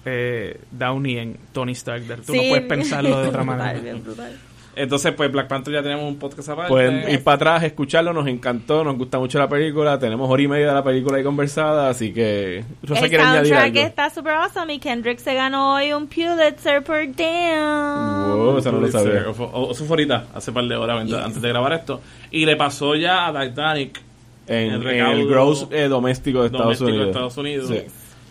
eh, 0.06 0.60
Downey 0.72 1.18
en 1.18 1.38
Tony 1.52 1.72
Stark. 1.73 2.03
Tú 2.26 2.34
no 2.36 2.41
puedes 2.49 2.65
pensarlo 2.65 3.10
de 3.22 3.27
otra 3.30 3.41
Brutal, 3.41 3.57
manera. 3.57 3.80
bien 3.80 4.03
brutal. 4.03 4.32
Entonces, 4.77 5.14
pues 5.14 5.32
Black 5.32 5.48
Panther 5.48 5.73
ya 5.73 5.82
tenemos 5.82 6.03
un 6.03 6.18
podcast 6.19 6.49
aparte. 6.49 6.68
Pueden 6.69 7.10
ir 7.10 7.23
para 7.23 7.36
atrás, 7.36 7.64
escucharlo, 7.64 8.11
nos 8.11 8.27
encantó, 8.27 8.84
nos 8.84 8.98
gusta 8.98 9.18
mucho 9.19 9.40
la 9.40 9.48
película, 9.48 9.98
tenemos 9.98 10.30
hora 10.30 10.41
y 10.44 10.48
media 10.49 10.68
de 10.68 10.73
la 10.73 10.84
película 10.84 11.18
ahí 11.18 11.23
conversada, 11.23 11.88
así 11.90 12.11
que 12.11 12.61
Rosa 12.84 13.03
El 13.06 13.10
quiere 13.10 13.23
añadir 13.23 13.53
soundtrack 13.56 13.86
está 13.88 14.10
super 14.10 14.34
awesome 14.34 14.73
y 14.73 14.80
Kendrick 14.80 15.19
se 15.19 15.34
ganó 15.34 15.76
hoy 15.76 15.94
un 15.94 16.07
Pulitzer 16.07 16.84
por 16.84 16.98
Damn. 17.15 18.38
Wow, 18.38 18.57
eso 18.57 18.72
no 18.73 18.80
lo 18.82 18.91
sabía. 18.91 19.30
O, 19.30 19.34
fue- 19.34 19.48
o- 19.53 19.72
eso 19.72 19.86
fue 19.86 19.94
ahorita, 19.94 20.26
hace 20.34 20.52
par 20.52 20.65
de 20.65 20.76
horas 20.76 21.02
antes- 21.02 21.15
antes 21.23 21.41
de 21.41 21.48
grabar 21.48 21.72
esto. 21.72 22.02
Y 22.32 22.45
le 22.45 22.57
pasó 22.57 22.95
ya 22.95 23.27
a 23.27 23.48
Titanic 23.48 24.02
En, 24.48 24.73
El 24.73 24.88
en 24.88 25.06
el 25.06 25.27
gross 25.27 25.68
eh, 25.72 25.88
doméstico 25.88 26.41
de 26.41 26.48
Estados 26.48 26.65
doméstico 26.80 26.88
de 26.90 26.95
Unidos. 26.98 27.10
Estados 27.15 27.38
Unidos. 27.38 27.68
Sí. 27.69 27.82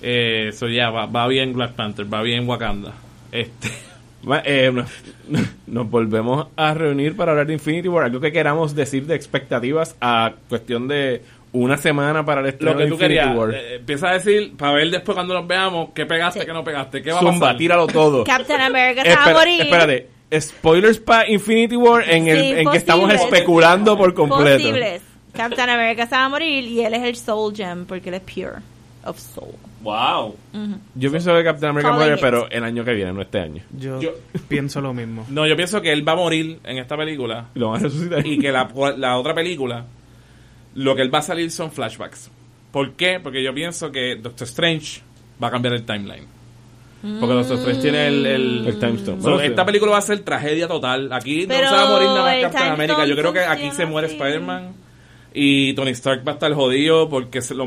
Eh, 0.06 0.51
so 0.52 0.68
ya, 0.68 0.90
va, 0.90 1.06
va 1.06 1.26
bien 1.28 1.55
Black 1.55 1.72
Panther, 1.72 2.12
va 2.12 2.20
bien 2.20 2.47
Wakanda. 2.47 2.93
Este, 3.32 3.70
eh, 4.44 4.70
nos, 4.72 4.90
nos 5.66 5.90
volvemos 5.90 6.48
a 6.56 6.74
reunir 6.74 7.16
para 7.16 7.32
hablar 7.32 7.47
de 7.47 7.55
Infinity 7.55 7.89
War, 7.89 8.05
algo 8.05 8.20
que 8.20 8.31
queramos 8.31 8.74
decir 8.74 9.06
de 9.06 9.14
expectativas 9.14 9.97
a 10.02 10.35
cuestión 10.48 10.89
de 10.89 11.22
una 11.52 11.78
semana 11.78 12.22
para 12.24 12.40
el 12.43 12.48
estreno 12.48 12.72
lo 12.72 12.78
que 12.78 12.82
de 12.85 12.89
tú 12.90 12.94
Infinity 12.97 13.18
querías, 13.18 13.36
War. 13.36 13.55
eh, 13.55 13.74
empieza 13.76 14.10
a 14.10 14.12
decir, 14.14 14.56
para 14.59 14.72
ver 14.72 14.90
después 14.90 15.14
cuando 15.14 15.32
nos 15.32 15.47
veamos, 15.47 15.90
qué 15.94 16.05
pegaste, 16.05 16.40
Sí. 16.40 16.47
qué 16.47 16.52
no 16.52 16.64
pegaste, 16.64 17.02
qué 17.02 17.10
va 17.12 17.18
a 17.18 17.20
Zumba, 17.20 17.39
pasar. 17.40 17.56
tíralo 17.56 17.86
todo. 17.86 18.24
Captain 18.26 18.60
America 18.60 19.02
se 19.05 19.09
va 19.09 19.14
a 19.14 19.18
Espera- 19.28 19.39
morir. 19.39 19.60
espérate, 19.62 20.09
spoilers 20.39 20.98
para 20.98 21.31
Infinity 21.31 21.76
War 21.76 22.05
en, 22.10 22.28
el, 22.28 22.40
Sí, 22.40 22.52
en 22.59 22.70
que 22.70 22.76
estamos 22.76 23.10
especulando 23.12 23.97
por 23.97 24.12
completo. 24.12 24.59
Posibles. 24.68 25.02
Captain 25.32 25.70
America 25.70 26.06
se 26.06 26.14
va 26.14 26.24
a 26.26 26.28
morir 26.28 26.64
y 26.64 26.81
él 26.85 26.93
es 26.94 27.02
el 27.05 27.16
Soul 27.16 27.55
Gem 27.56 27.86
porque 27.86 28.09
él 28.10 28.16
es 28.16 28.20
pure 28.20 28.59
of 29.06 29.18
soul. 29.18 29.55
Wow. 29.82 30.35
Yo 30.94 31.10
pienso 31.10 31.35
que 31.35 31.44
Captain 31.44 31.70
America 31.70 31.93
muere, 31.93 32.16
pero 32.18 32.48
el 32.51 32.64
año 32.64 32.85
que 32.85 32.93
viene, 32.94 33.12
no 33.12 33.22
este 33.22 33.40
año. 33.40 33.62
Yo, 33.78 34.01
Yo- 34.01 34.12
pienso 34.48 34.81
lo 34.81 34.93
mismo. 34.94 35.26
No, 35.31 35.47
yo 35.47 35.56
pienso 35.56 35.81
que 35.82 35.93
él 35.93 36.06
va 36.06 36.12
a 36.12 36.16
morir 36.16 36.59
en 36.64 36.78
esta 36.78 36.97
película 36.97 37.47
Y 37.55 37.59
lo 37.59 37.70
van 37.70 37.81
a 37.81 37.82
resucitar. 37.85 38.26
y 38.26 38.39
que 38.39 38.51
la, 38.51 38.68
la 38.97 39.18
otra 39.18 39.35
película, 39.35 39.85
lo 40.74 40.94
que 40.97 41.02
él 41.02 41.14
va 41.14 41.18
a 41.18 41.22
salir 41.22 41.51
son 41.51 41.70
flashbacks. 41.70 42.31
¿Por 42.72 42.93
qué? 42.94 43.20
Porque 43.22 43.43
yo 43.43 43.55
pienso 43.55 43.93
que 43.93 44.16
Doctor 44.16 44.47
Strange 44.48 45.01
va 45.43 45.48
a 45.48 45.51
cambiar 45.51 45.74
el 45.74 45.85
timeline. 45.85 46.26
Porque 47.20 47.35
los 47.35 47.47
tres 47.62 47.81
tienen 47.82 48.01
el, 48.01 48.24
el, 48.26 48.66
El 48.66 48.78
Time 48.78 48.94
Stone. 48.94 49.18
So, 49.18 49.24
Bueno, 49.24 49.39
sí. 49.40 49.47
esta 49.48 49.66
película 49.66 49.93
va 49.93 49.98
a 49.98 50.01
ser 50.01 50.20
tragedia 50.20 50.66
total. 50.66 51.12
Aquí 51.12 51.44
Pero 51.47 51.64
no 51.64 51.68
se 51.68 51.74
va 51.76 51.82
a 51.82 51.90
morir 51.90 52.09
nada 52.09 52.22
más 52.22 52.36
Captain 52.44 52.72
America. 52.72 53.05
Yo 53.05 53.14
creo 53.14 53.31
que 53.35 53.40
aquí 53.40 53.70
se 53.72 53.85
muere. 53.85 54.06
Spider-Man. 54.09 54.72
Y 55.35 55.74
Tony 55.74 55.90
Stark 55.90 56.27
va 56.27 56.32
a 56.32 56.35
estar 56.35 56.52
jodido 56.55 57.09
porque 57.09 57.43
se 57.43 57.55
lo, 57.55 57.66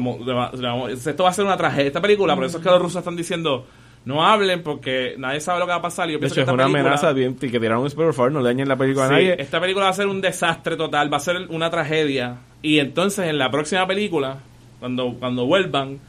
esto 0.88 1.23
va 1.23 1.30
a 1.30 1.34
ser 1.34 1.45
una 1.45 1.57
tragedia. 1.57 1.88
Esta 1.88 2.02
película, 2.02 2.34
por 2.34 2.45
eso 2.45 2.57
es 2.57 2.64
que 2.64 2.69
los 2.69 2.81
rusos 2.81 2.99
están 2.99 3.18
diciendo 3.18 3.65
no 4.07 4.26
hablen 4.26 4.64
porque 4.64 5.15
nadie 5.18 5.41
sabe 5.41 5.60
lo 5.60 5.65
que 5.65 5.72
va 5.72 5.80
a 5.80 5.81
pasar. 5.81 6.07
Y 6.07 6.14
yo 6.14 6.18
De 6.18 6.22
pienso 6.22 6.35
hecho, 6.35 6.45
que 6.45 6.49
es 6.49 6.53
una 6.53 6.64
película, 6.64 6.91
amenaza 6.91 7.11
bien, 7.11 7.35
y 7.41 7.49
que 7.49 7.60
tiraron 7.60 7.84
un 7.84 7.89
spoiler, 7.89 8.07
por 8.07 8.15
favor, 8.15 8.31
no 8.31 8.39
le 8.39 8.45
dañen 8.45 8.69
la 8.69 8.77
película 8.77 9.07
a 9.07 9.11
nadie. 9.11 9.35
esta 9.38 9.60
película 9.60 9.84
va 9.84 9.91
a 9.91 9.95
ser 9.95 10.07
un 10.07 10.22
desastre 10.22 10.77
total, 10.77 11.11
va 11.11 11.18
a 11.18 11.19
ser 11.19 11.35
una 11.49 11.69
tragedia. 11.69 12.38
Y 12.61 12.80
entonces 12.80 13.27
en 13.27 13.38
la 13.38 13.52
próxima 13.52 13.85
película, 13.85 14.38
cuando, 14.80 15.14
cuando 15.19 15.45
vuelvan, 15.45 15.99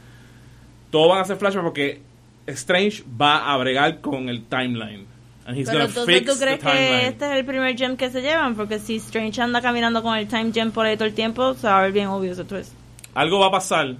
todo 0.91 1.09
van 1.09 1.19
a 1.19 1.25
ser 1.25 1.35
flashbacks 1.35 1.65
porque 1.65 2.01
Strange 2.47 3.03
va 3.21 3.51
a 3.51 3.57
bregar 3.57 3.99
con 3.99 4.29
el 4.29 4.45
timeline. 4.45 5.05
And 5.49 5.57
he's 5.57 5.67
Pero 5.67 5.85
entonces 5.85 6.05
fix 6.15 6.31
tú 6.31 6.39
crees 6.39 6.59
que 6.59 7.07
este 7.07 7.25
es 7.25 7.31
el 7.31 7.43
primer 7.43 7.75
gem 7.75 7.97
que 7.97 8.11
se 8.11 8.21
llevan, 8.21 8.53
porque 8.53 8.77
si 8.77 8.97
Strange 8.97 9.41
anda 9.41 9.63
caminando 9.63 10.03
con 10.03 10.15
el 10.15 10.27
time 10.27 10.51
gem 10.53 10.71
por 10.71 10.85
ahí 10.85 10.95
todo 10.95 11.07
el 11.07 11.15
tiempo, 11.15 11.55
se 11.55 11.65
va 11.65 11.79
a 11.79 11.81
ver 11.81 11.91
bien 11.91 12.05
obvio 12.05 12.33
ese 12.33 12.43
twist. 12.43 12.71
Algo 13.15 13.39
va 13.39 13.47
a 13.47 13.51
pasar 13.51 13.87
que 13.87 13.97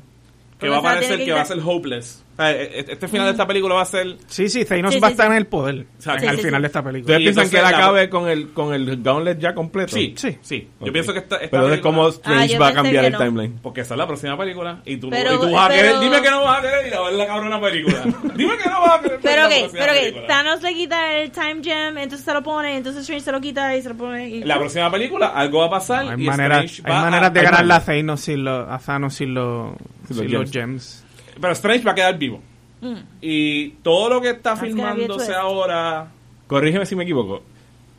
Porque 0.59 0.69
va 0.69 0.77
a 0.77 0.81
parecer 0.83 1.17
que 1.17 1.25
que 1.25 1.33
va 1.33 1.41
a 1.41 1.45
ser 1.45 1.57
hopeless. 1.65 2.23
E- 2.39 2.79
e- 2.79 2.85
este 2.93 3.07
final 3.07 3.25
de 3.27 3.31
esta 3.31 3.45
película 3.45 3.75
va 3.75 3.81
a 3.81 3.85
ser... 3.85 4.15
Sí, 4.27 4.47
sí, 4.49 4.63
Thanos 4.65 4.93
Sí, 4.93 4.99
va 4.99 5.07
a 5.07 5.09
sí, 5.09 5.13
estar 5.13 5.27
sí. 5.27 5.31
en 5.31 5.37
el 5.37 5.47
poder 5.47 5.85
sea, 5.97 6.13
al 6.13 6.19
final 6.19 6.37
sí. 6.37 6.49
de 6.61 6.65
esta 6.67 6.83
película. 6.83 7.17
¿Ustedes 7.17 7.35
piensan 7.35 7.49
que 7.49 7.57
él 7.59 7.65
acabe 7.75 8.09
con 8.09 8.29
el, 8.29 8.53
con 8.53 8.73
el 8.73 9.01
gauntlet 9.03 9.39
ya 9.39 9.53
completo? 9.53 9.95
Sí, 9.95 10.13
Sí. 10.17 10.37
sí. 10.41 10.69
Yo 10.79 10.93
pienso 10.93 11.11
que 11.13 11.19
esta, 11.19 11.35
esta 11.37 11.49
Pero 11.49 11.73
es 11.73 11.79
como 11.81 12.07
Strange 12.09 12.55
Ah, 12.55 12.59
va 12.59 12.67
a 12.69 12.73
cambiar 12.73 13.05
el 13.05 13.11
no. 13.13 13.17
timeline. 13.19 13.59
Porque 13.61 13.81
esa 13.81 13.93
es 13.93 13.97
la 13.97 14.07
próxima 14.07 14.37
película 14.37 14.81
y 14.85 14.97
tú, 14.97 15.09
Pero- 15.09 15.33
y 15.35 15.37
tú 15.39 15.51
vas 15.51 15.65
a 15.65 15.69
pero- 15.69 15.81
querer, 15.81 15.99
dime 15.99 16.21
que 16.21 16.29
no 16.29 16.43
vas 16.43 16.59
a 16.59 16.61
querer 16.61 16.87
ir 16.87 16.93
a 16.95 17.01
ver 17.01 17.13
la 17.13 17.27
cabrona 17.27 17.61
película. 17.61 18.03
dime 18.35 18.57
que 18.57 18.69
no 18.69 18.81
vas 18.81 18.99
a 18.99 19.01
querer 19.01 19.19
ver 19.19 19.21
Pero 19.21 19.49
que, 19.49 19.69
pero 19.77 19.93
que. 19.93 20.25
Thanos 20.27 20.61
le 20.61 20.73
quita 20.73 21.13
el 21.17 21.31
time 21.31 21.61
gem, 21.63 21.97
entonces 21.97 22.23
se 22.25 22.33
lo 22.33 22.41
pone, 22.43 22.77
entonces 22.77 23.01
Strange 23.01 23.25
se 23.25 23.31
lo 23.31 23.41
quita 23.41 23.75
y 23.75 23.81
se 23.81 23.89
lo 23.89 23.95
pone. 23.95 24.29
Y... 24.29 24.43
La 24.43 24.57
próxima 24.57 24.89
película 24.89 25.27
algo 25.27 25.59
va 25.59 25.65
a 25.65 25.69
pasar 25.71 26.07
Hay 26.07 26.21
y 26.23 26.25
maneras, 26.25 26.63
Strange 26.65 26.81
hay 26.95 27.01
maneras 27.03 27.33
de 27.33 27.39
a, 27.39 27.43
ganarle 27.43 27.73
a 27.73 27.79
Thanos 27.83 28.21
sin, 28.21 28.43
lo- 28.45 28.71
a 28.71 28.79
Thanos 28.79 29.13
sin, 29.13 29.33
lo- 29.33 29.75
Sin 30.07 30.31
los 30.31 30.49
gems. 30.51 31.05
Pero 31.39 31.53
Strange 31.53 31.83
va 31.83 31.91
a 31.91 31.95
quedar 31.95 32.17
vivo. 32.17 32.41
Mm. 32.81 32.95
Y 33.21 33.69
todo 33.83 34.09
lo 34.09 34.21
que 34.21 34.29
está 34.29 34.55
That's 34.55 34.61
gonna 34.73 34.75
be 34.75 34.89
a 34.89 34.93
filmándose 34.95 35.33
ahora, 35.33 36.07
Corrígeme 36.47 36.85
si 36.85 36.95
me 36.95 37.03
equivoco. 37.03 37.41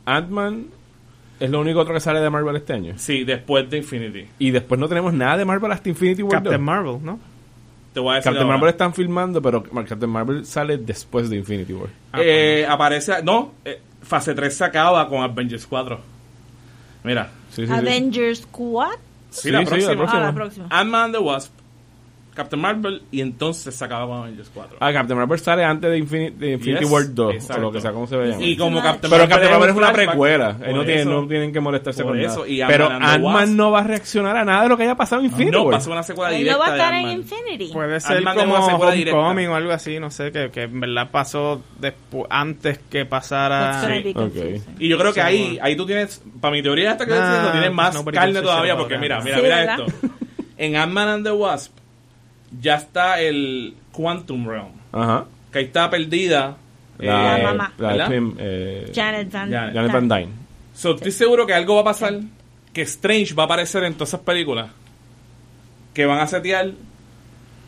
Ant-Man 0.05 0.65
es 1.39 1.49
lo 1.49 1.59
único 1.61 1.79
otro 1.79 1.93
que 1.93 1.99
sale 1.99 2.19
de 2.19 2.29
Marvel 2.29 2.55
este 2.55 2.73
año. 2.73 2.93
sí, 2.97 3.23
después 3.23 3.69
de 3.69 3.77
Infinity. 3.77 4.27
Y 4.39 4.51
después 4.51 4.79
no 4.79 4.87
tenemos 4.87 5.13
nada 5.13 5.37
de 5.37 5.45
Marvel 5.45 5.71
hasta 5.71 5.89
Infinity 5.89 6.21
War 6.23 6.33
2. 6.33 6.43
Captain 6.43 6.61
Marvel, 6.61 6.97
¿no? 7.03 7.19
Te 7.93 7.99
voy 7.99 8.13
a 8.13 8.15
decir 8.15 8.25
Captain 8.31 8.43
ahora. 8.45 8.57
Marvel 8.57 8.69
están 8.69 8.93
filmando, 8.93 9.41
pero 9.41 9.63
Captain 9.63 10.09
Marvel 10.09 10.45
sale 10.45 10.77
después 10.77 11.29
de 11.29 11.37
Infinity 11.37 11.73
War. 11.73 11.89
Eh, 12.17 12.65
aparece, 12.67 13.21
no, 13.23 13.53
eh, 13.65 13.79
fase 14.01 14.33
3 14.33 14.53
se 14.55 14.63
acaba 14.63 15.07
con 15.07 15.21
Avengers 15.21 15.65
4. 15.67 15.99
Mira, 17.03 17.29
Sí, 17.51 17.63
sí, 17.63 17.67
sí. 17.67 17.73
Avengers 17.73 18.39
Squad. 18.41 18.91
sí, 19.29 19.41
Sí, 19.43 19.51
la 19.51 19.59
sí, 19.59 19.65
próxima. 19.65 19.91
la 19.91 19.97
próxima. 19.97 20.19
Ah, 20.21 20.25
la 20.25 20.33
próxima. 20.33 20.67
Ant-Man 20.69 21.03
and 21.05 21.13
the 21.15 21.19
Wasp, 21.19 21.51
Captain 22.33 22.61
Marvel 22.61 23.01
y 23.11 23.19
entonces 23.21 23.75
se 23.75 23.83
acaba 23.83 24.07
con 24.07 24.19
Avengers 24.19 24.49
4. 24.53 24.77
Ah, 24.79 24.93
Captain 24.93 25.17
Marvel 25.19 25.39
sale 25.39 25.63
antes 25.65 25.91
de 25.91 25.97
Infinity, 25.97 26.37
de 26.37 26.51
Infinity 26.53 26.83
Yes, 26.85 26.91
War 26.91 27.13
2, 27.13 27.33
exacto. 27.35 27.59
o 27.61 27.65
lo 27.65 27.71
que 27.73 27.81
sea, 27.81 27.91
¿cómo 27.91 28.07
se 28.07 28.15
ve 28.15 28.35
Y 28.39 28.55
como 28.55 28.77
Pero 28.79 28.91
Captain 28.93 29.11
Pero 29.11 29.27
Captain 29.29 29.51
Marvel 29.51 29.69
es 29.69 29.75
una 29.75 29.91
precuela. 29.93 30.53
No, 30.53 30.85
tienen, 30.85 31.09
no 31.09 31.51
que 31.51 31.59
molestarse 31.59 32.03
Por 32.03 32.13
con 32.13 32.21
eso, 32.21 32.39
nada. 32.39 32.47
y 32.49 32.61
Pero 32.65 32.89
Ant-Man 32.89 33.57
no 33.57 33.71
va 33.71 33.79
a 33.79 33.83
reaccionar 33.83 34.37
a 34.37 34.45
nada 34.45 34.63
de 34.63 34.69
lo 34.69 34.77
que 34.77 34.83
haya 34.83 34.95
pasado 34.95 35.21
en 35.21 35.27
Infinity 35.27 35.57
No, 35.57 35.63
War. 35.63 35.73
pasó 35.73 35.91
una 35.91 36.03
secuela 36.03 36.31
directa 36.31 36.53
no 36.53 36.59
va 36.59 36.67
a 36.67 36.71
estar 36.77 36.93
de 36.93 36.99
en. 36.99 37.09
Infinity. 37.09 37.73
Puede 37.73 37.99
ser 37.99 38.23
como 38.23 38.55
una 38.55 38.65
secuela 38.65 38.91
directa. 38.93 39.19
Homecoming 39.19 39.47
o 39.49 39.55
algo 39.55 39.71
así, 39.73 39.99
no 39.99 40.09
sé, 40.09 40.31
que, 40.31 40.49
que 40.51 40.63
en 40.63 40.79
verdad 40.79 41.09
pasó 41.11 41.61
despu- 41.81 42.27
antes 42.29 42.79
que 42.89 43.05
pasara... 43.05 43.81
Y 44.79 44.87
yo 44.87 44.97
creo 44.97 45.13
que 45.13 45.21
ahí, 45.21 45.59
ahí 45.61 45.75
tú 45.75 45.85
tienes, 45.85 46.23
para 46.39 46.53
mi 46.53 46.63
teoría 46.63 46.91
esta 46.91 47.05
que 47.05 47.11
Nah, 47.11 47.17
estoy 47.17 47.29
diciendo, 47.33 47.51
tienes 47.51 47.73
más 47.73 47.93
nobody 47.93 48.15
carne 48.17 48.41
todavía, 48.41 48.77
porque 48.77 48.97
mira, 48.97 49.19
mira, 49.21 49.37
mira 49.41 49.63
esto. 49.75 49.85
En 50.57 50.75
Ant-Man 50.75 51.07
and 51.09 51.25
the 51.25 51.31
Wasp 51.31 51.80
ya 52.59 52.75
está 52.75 53.19
el 53.21 53.75
Quantum 53.91 54.47
Realm, 54.47 54.71
Ajá. 54.91 55.25
que 55.51 55.59
ahí 55.59 55.65
está 55.65 55.89
perdida. 55.89 56.57
La, 56.97 57.37
eh, 57.37 57.43
La 57.43 57.49
mamá. 57.51 57.73
la 57.77 57.87
¿verdad? 57.87 58.09
Tim, 58.09 58.35
eh, 58.37 58.91
Janet 58.93 59.31
Van, 59.31 59.51
Janet 59.51 59.73
Janet 59.73 59.91
Van 59.91 60.07
Dyne. 60.09 60.31
So, 60.73 60.95
estoy 60.95 61.11
seguro 61.11 61.45
que 61.47 61.53
algo 61.53 61.75
va 61.75 61.81
a 61.81 61.85
pasar, 61.85 62.19
que 62.73 62.81
Strange 62.83 63.33
va 63.33 63.43
a 63.43 63.45
aparecer 63.45 63.83
en 63.83 63.93
todas 63.93 64.09
esas 64.09 64.21
películas, 64.21 64.69
que 65.93 66.05
van 66.05 66.19
a 66.19 66.27
setear 66.27 66.71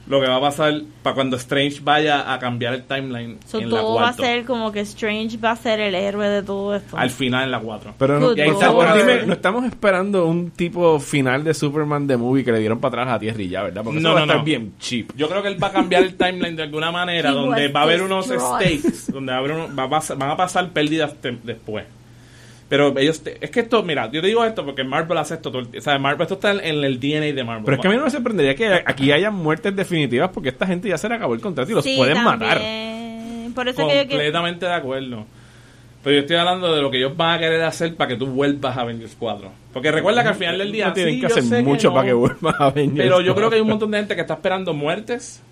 lo 0.06 0.20
que 0.20 0.28
va 0.28 0.36
a 0.36 0.42
pasar 0.42 0.82
para 1.02 1.14
cuando 1.16 1.38
Strange 1.38 1.80
vaya 1.82 2.34
a 2.34 2.38
cambiar 2.38 2.74
el 2.74 2.84
timeline 2.84 3.38
So, 3.46 3.60
en 3.60 3.70
la 3.72 3.80
todo 3.80 3.96
va 3.96 4.10
a 4.10 4.14
4. 4.14 4.26
ser 4.26 4.46
como 4.46 4.72
que 4.72 4.82
Strange 4.82 5.38
va 5.38 5.52
a 5.52 5.56
ser 5.56 5.80
el 5.80 5.96
héroe 5.96 6.28
de 6.28 6.44
todo 6.44 6.76
esto. 6.76 6.98
Al 6.98 7.10
final 7.10 7.46
en 7.46 7.52
la 7.52 7.60
4. 7.60 7.94
Pero 7.98 8.20
no, 8.20 8.28
Good 8.30 8.38
Y 8.38 8.42
ahí 8.42 8.50
está, 8.50 8.72
Lord. 8.72 8.88
por 8.90 8.98
dime, 8.98 9.26
no 9.26 9.34
estamos 9.34 9.64
esperando 9.66 10.26
un 10.26 10.52
tipo 10.52 11.00
final 11.00 11.44
de 11.46 11.54
Superman 11.54 12.06
de 12.06 12.18
movie 12.18 12.44
que 12.44 12.52
le 12.52 12.60
dieron 12.60 12.80
para 12.80 13.04
atrás 13.04 13.16
a 13.16 13.20
tierra 13.20 13.42
y 13.42 13.48
ya, 13.48 13.64
¿verdad? 13.64 13.82
Porque 13.84 14.00
No, 14.02 14.10
eso 14.10 14.14
va 14.14 14.16
no, 14.16 14.20
a 14.20 14.24
estar 14.26 14.38
no. 14.40 14.44
bien 14.44 14.74
cheap. 14.80 15.12
Yo 15.16 15.30
creo 15.30 15.42
que 15.42 15.48
él 15.48 15.64
va 15.64 15.68
a 15.68 15.72
cambiar 15.72 16.04
el 16.04 16.16
timeline 16.16 16.56
de 16.58 16.64
alguna 16.64 16.92
manera, 16.92 17.32
donde 17.32 17.70
va 17.70 17.80
a 17.80 17.84
haber 17.84 18.02
unos 18.02 18.26
stakes, 18.28 19.12
donde 19.12 19.32
va 19.32 19.38
a 19.38 19.40
haber 19.40 19.52
uno- 19.54 19.76
va 19.76 19.84
a 19.84 19.90
pasar- 19.90 20.18
van 20.18 20.32
a 20.32 20.36
pasar 20.38 20.70
pérdidas 20.72 21.14
después. 21.44 21.86
Pero 22.74 22.92
ellos, 22.98 23.22
te- 23.22 23.38
es 23.40 23.52
que 23.52 23.60
esto, 23.60 23.84
mira, 23.84 24.10
yo 24.12 24.20
te 24.20 24.26
digo 24.26 24.44
esto 24.44 24.66
porque 24.66 24.84
Marvel 24.84 25.16
hace 25.20 25.36
esto 25.36 25.52
todo 25.52 25.60
el 25.62 25.68
tiempo. 25.68 25.88
O 25.88 25.92
sea, 25.92 26.00
Marvel, 26.00 26.24
esto 26.24 26.34
está 26.34 26.54
en 26.54 26.84
el 26.84 27.00
DNA 27.00 27.32
de 27.34 27.44
Marvel. 27.44 27.66
Pero 27.66 27.76
es 27.76 27.82
que 27.84 27.88
a 27.88 27.92
mí 27.92 27.98
no 27.98 28.06
me 28.06 28.10
sorprendería 28.10 28.56
que 28.56 28.82
aquí 28.84 29.12
haya 29.12 29.30
muertes 29.30 29.76
definitivas 29.76 30.32
porque 30.34 30.50
esta 30.50 30.66
gente 30.66 30.90
ya 30.90 30.98
se 30.98 31.08
le 31.08 31.14
acabó 31.14 31.36
el 31.36 31.40
contrato 31.40 31.70
y 31.70 31.76
los 31.76 31.84
Sí, 31.84 31.96
pueden 31.96 32.24
matar. 32.24 32.60
Por 33.54 33.70
eso 33.70 33.88
que 33.88 33.94
yo. 33.94 34.10
Completamente 34.10 34.66
de 34.66 34.74
acuerdo. 34.74 35.24
Pero 36.04 36.16
yo 36.16 36.22
estoy 36.22 36.36
hablando 36.36 36.74
de 36.74 36.82
lo 36.82 36.90
que 36.90 36.98
ellos 36.98 37.16
van 37.16 37.36
a 37.36 37.40
querer 37.40 37.62
hacer 37.62 37.96
para 37.96 38.08
que 38.08 38.16
tú 38.16 38.26
vuelvas 38.26 38.76
a 38.76 38.82
Avengers 38.82 39.16
4. 39.20 39.52
Porque 39.72 39.92
recuerda 39.92 40.24
que 40.24 40.30
al 40.30 40.36
final 40.36 40.58
del 40.58 40.72
día. 40.72 40.88
No 40.88 40.94
tienen 40.94 41.14
sí, 41.14 41.20
que 41.20 41.28
hacer 41.28 41.64
mucho 41.64 41.90
no, 41.90 41.94
para 41.94 42.08
que 42.08 42.14
vuelva 42.14 42.56
a 42.58 42.66
Avengers. 42.66 42.98
Pero 43.08 43.22
yo 43.22 43.36
creo 43.36 43.52
que 43.52 43.58
hay 43.58 43.62
un 43.62 43.70
montón 43.70 43.92
de 43.92 44.00
gente 44.00 44.16
que 44.16 44.22
está 44.22 44.34
esperando 44.34 44.74
muertes. 44.74 45.44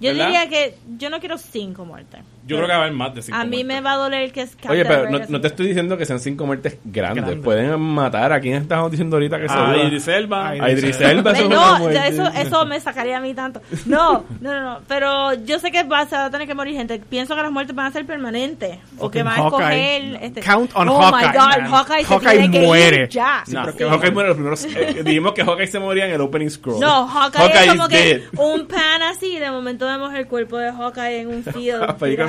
Yo 0.00 0.08
¿verdad? 0.08 0.24
diría 0.24 0.48
que 0.48 0.74
yo 0.96 1.10
no 1.10 1.20
quiero 1.20 1.36
cinco 1.36 1.84
muertes. 1.84 2.20
Yo 2.46 2.56
creo 2.56 2.66
que 2.68 2.72
va 2.72 2.78
a 2.78 2.82
haber 2.82 2.92
más 2.92 3.14
de 3.14 3.22
cinco 3.22 3.38
A 3.38 3.44
mí 3.44 3.64
me 3.64 3.80
va 3.80 3.92
a 3.92 3.96
doler 3.96 4.30
que 4.32 4.42
es 4.42 4.56
Oye, 4.68 4.84
pero 4.84 5.08
no, 5.28 5.40
te 5.40 5.46
estoy 5.46 5.66
diciendo 5.68 5.96
que 5.96 6.04
sean 6.04 6.20
cinco 6.20 6.44
muertes 6.46 6.78
grandes. 6.84 7.36
Pueden 7.36 7.80
matar 7.80 8.32
a 8.32 8.40
quien 8.40 8.54
estamos 8.54 8.90
diciendo 8.90 9.16
ahorita 9.16 9.40
que 9.40 9.48
se 9.48 9.54
A. 9.54 9.76
Idris 9.76 10.06
Elba. 10.08 10.48
Ay, 10.50 10.58
A 10.60 10.70
Idris 10.70 11.00
Elba, 11.00 11.32
No, 11.32 11.88
eso, 11.90 12.26
eso 12.28 12.66
me 12.66 12.78
sacaría 12.80 13.18
a 13.18 13.20
mí 13.20 13.32
tanto. 13.34 13.60
No, 13.86 14.24
no, 14.40 14.52
no, 14.52 14.60
no. 14.62 14.78
Pero 14.88 15.32
yo 15.44 15.58
sé 15.58 15.70
que 15.70 15.82
va, 15.84 16.06
se 16.06 16.16
va 16.16 16.26
a 16.26 16.30
tener 16.30 16.46
que 16.46 16.54
morir 16.54 16.74
gente. 16.76 16.98
Pienso 17.08 17.34
que 17.34 17.42
las 17.42 17.50
muertes 17.52 17.74
van 17.74 17.86
a 17.86 17.90
ser 17.92 18.04
permanentes. 18.06 18.78
Porque 18.98 19.22
Fucking 19.22 19.24
van 19.24 19.40
a 19.40 19.46
escoger. 19.46 20.18
Este, 20.22 20.40
Count 20.40 20.70
on 20.74 20.88
oh 20.88 21.00
Hawkeye, 21.00 21.28
my 21.28 21.32
God, 21.32 21.48
man. 21.62 21.66
Hawkeye, 21.72 22.04
se 22.04 22.14
Hawkeye 22.14 22.30
tiene 22.38 22.50
que 22.50 22.58
ir 22.60 22.66
muere. 22.66 23.08
ya. 23.10 23.42
Sí, 23.46 23.52
No. 23.54 23.74
que 23.74 23.84
Hawkeye 23.88 24.10
muere 24.10 24.28
los 24.28 24.36
primeros. 24.36 24.64
eh, 24.64 25.02
dijimos 25.04 25.32
que 25.32 25.42
Hawkeye 25.44 25.66
se 25.66 25.78
moría 25.78 26.06
en 26.06 26.12
el 26.12 26.20
opening 26.20 26.50
scroll. 26.50 26.78
No, 26.80 27.06
Hawkeye, 27.06 27.40
Hawkeye 27.42 27.60
es 27.60 27.66
is 27.66 27.72
como 27.72 27.88
que 27.88 27.96
dead. 28.18 28.22
un 28.38 28.66
pan 28.66 29.02
así. 29.02 29.38
De 29.38 29.50
momento 29.50 29.86
vemos 29.86 30.12
el 30.14 30.26
cuerpo 30.26 30.58
de 30.58 30.70
Hawkeye 30.72 31.20
en 31.20 31.28
un 31.28 31.42
field. 31.52 31.82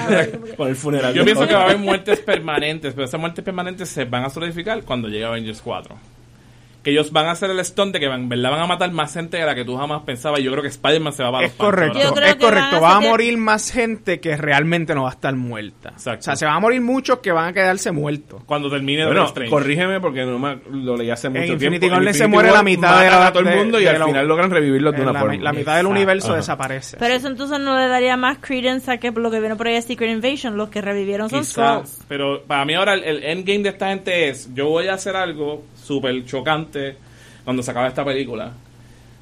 Con 0.57 0.67
el 0.67 0.75
funeral. 0.75 1.13
Yo 1.13 1.23
pienso 1.23 1.47
que 1.47 1.53
va 1.53 1.61
a 1.61 1.65
haber 1.65 1.77
muertes 1.77 2.19
permanentes, 2.19 2.93
pero 2.93 3.05
esas 3.05 3.19
muertes 3.19 3.43
permanentes 3.43 3.89
se 3.89 4.05
van 4.05 4.23
a 4.23 4.29
solidificar 4.29 4.83
cuando 4.83 5.07
llegue 5.07 5.25
Avengers 5.25 5.61
4. 5.61 5.95
Que 6.85 6.91
ellos 6.91 7.11
van 7.11 7.25
a 7.25 7.31
hacer 7.31 7.49
el 7.49 7.65
stunt 7.65 7.93
de 7.93 7.99
que 7.99 8.07
van, 8.07 8.21
en 8.21 8.29
verdad 8.29 8.51
van 8.51 8.61
a 8.61 8.67
matar 8.67 8.91
más 8.91 9.11
gente 9.11 9.37
de 9.37 9.45
la 9.45 9.55
que 9.55 9.65
tú 9.65 9.75
jamás 9.75 10.03
pensabas. 10.03 10.39
Y 10.39 10.43
yo 10.43 10.51
creo 10.51 10.61
que 10.61 10.69
Spider-Man 10.69 11.11
se 11.13 11.23
va 11.23 11.31
para 11.31 11.47
Es 11.47 11.51
los 11.51 11.57
correcto, 11.57 11.97
es 11.99 12.35
correcto. 12.35 12.79
Va 12.79 12.95
a 12.97 12.99
morir 13.01 13.37
más 13.39 13.71
gente 13.71 14.19
que 14.19 14.37
realmente 14.37 14.93
no 14.95 15.01
va 15.03 15.09
a 15.09 15.13
estar 15.13 15.35
muerta. 15.35 15.89
Exacto. 15.89 16.19
O 16.19 16.23
sea, 16.23 16.35
se 16.35 16.45
van 16.45 16.55
a 16.55 16.59
morir 16.59 16.81
muchos 16.81 17.19
que 17.19 17.31
van 17.31 17.49
a 17.49 17.53
quedarse 17.53 17.91
muertos. 17.91 18.43
Cuando 18.45 18.69
termine 18.69 19.03
Bueno, 19.05 19.25
Strange. 19.25 19.49
corrígeme 19.49 19.99
porque 19.99 20.23
no 20.25 20.37
me, 20.37 20.57
lo 20.71 20.95
leí 20.95 21.09
hace 21.09 21.27
mucho 21.29 21.41
Infinity 21.43 21.79
tiempo. 21.79 21.95
Gauntlet 21.95 22.13
En 22.13 22.17
se 22.19 22.23
Infinity 22.25 22.33
muere 22.35 22.49
War 22.49 22.57
la 22.59 22.63
mitad 22.63 23.01
de 23.01 23.09
la- 23.09 23.27
a 23.27 23.31
todo 23.33 23.39
el 23.41 23.49
de- 23.49 23.55
mundo 23.55 23.79
y 23.79 23.83
de 23.83 23.89
al 23.89 23.99
la- 23.99 24.05
final 24.05 24.27
logran 24.27 24.51
revivirlos 24.51 24.93
de 24.95 25.01
una 25.01 25.11
la, 25.13 25.19
forma. 25.19 25.35
la 25.43 25.53
mitad 25.53 25.75
del 25.77 25.87
universo 25.87 26.27
Ajá. 26.27 26.35
desaparece. 26.37 26.97
Pero 26.99 27.13
eso 27.15 27.27
entonces 27.29 27.59
no 27.59 27.75
le 27.79 27.87
daría 27.87 28.15
más 28.15 28.37
credence 28.37 28.91
a 28.91 28.97
que 28.99 29.09
lo 29.09 29.31
que 29.31 29.39
viene 29.39 29.55
por 29.55 29.67
ahí 29.67 29.73
es 29.75 29.85
Secret 29.85 30.11
Invasion. 30.11 30.55
Los 30.55 30.69
que 30.69 30.81
revivieron 30.81 31.31
son 31.31 31.39
Quizás, 31.39 31.89
Skrulls. 31.89 32.05
pero 32.07 32.43
para 32.43 32.63
mí 32.63 32.75
ahora 32.75 32.93
el, 32.93 33.03
el 33.03 33.23
endgame 33.23 33.63
de 33.63 33.69
esta 33.69 33.89
gente 33.89 34.29
es, 34.29 34.53
yo 34.53 34.67
voy 34.69 34.87
a 34.87 34.93
hacer 34.93 35.15
algo 35.15 35.63
súper 35.85 36.25
chocante 36.25 36.95
cuando 37.43 37.61
se 37.63 37.71
acabe 37.71 37.87
esta 37.89 38.03
película. 38.03 38.51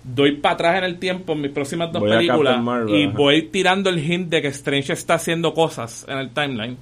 Doy 0.03 0.33
para 0.33 0.55
atrás 0.55 0.77
en 0.79 0.83
el 0.83 0.99
tiempo 0.99 1.33
en 1.33 1.41
mis 1.41 1.51
próximas 1.51 1.91
dos 1.91 2.01
Voy 2.01 2.11
películas 2.11 2.61
Marvel, 2.61 2.93
y 2.95 3.03
ajá. 3.05 3.13
voy 3.17 3.41
tirando 3.43 3.89
el 3.89 3.99
hint 3.99 4.29
de 4.29 4.41
que 4.41 4.49
Strange 4.49 4.93
está 4.93 5.13
haciendo 5.15 5.53
cosas 5.53 6.05
en 6.09 6.17
el 6.17 6.29
timeline. 6.31 6.77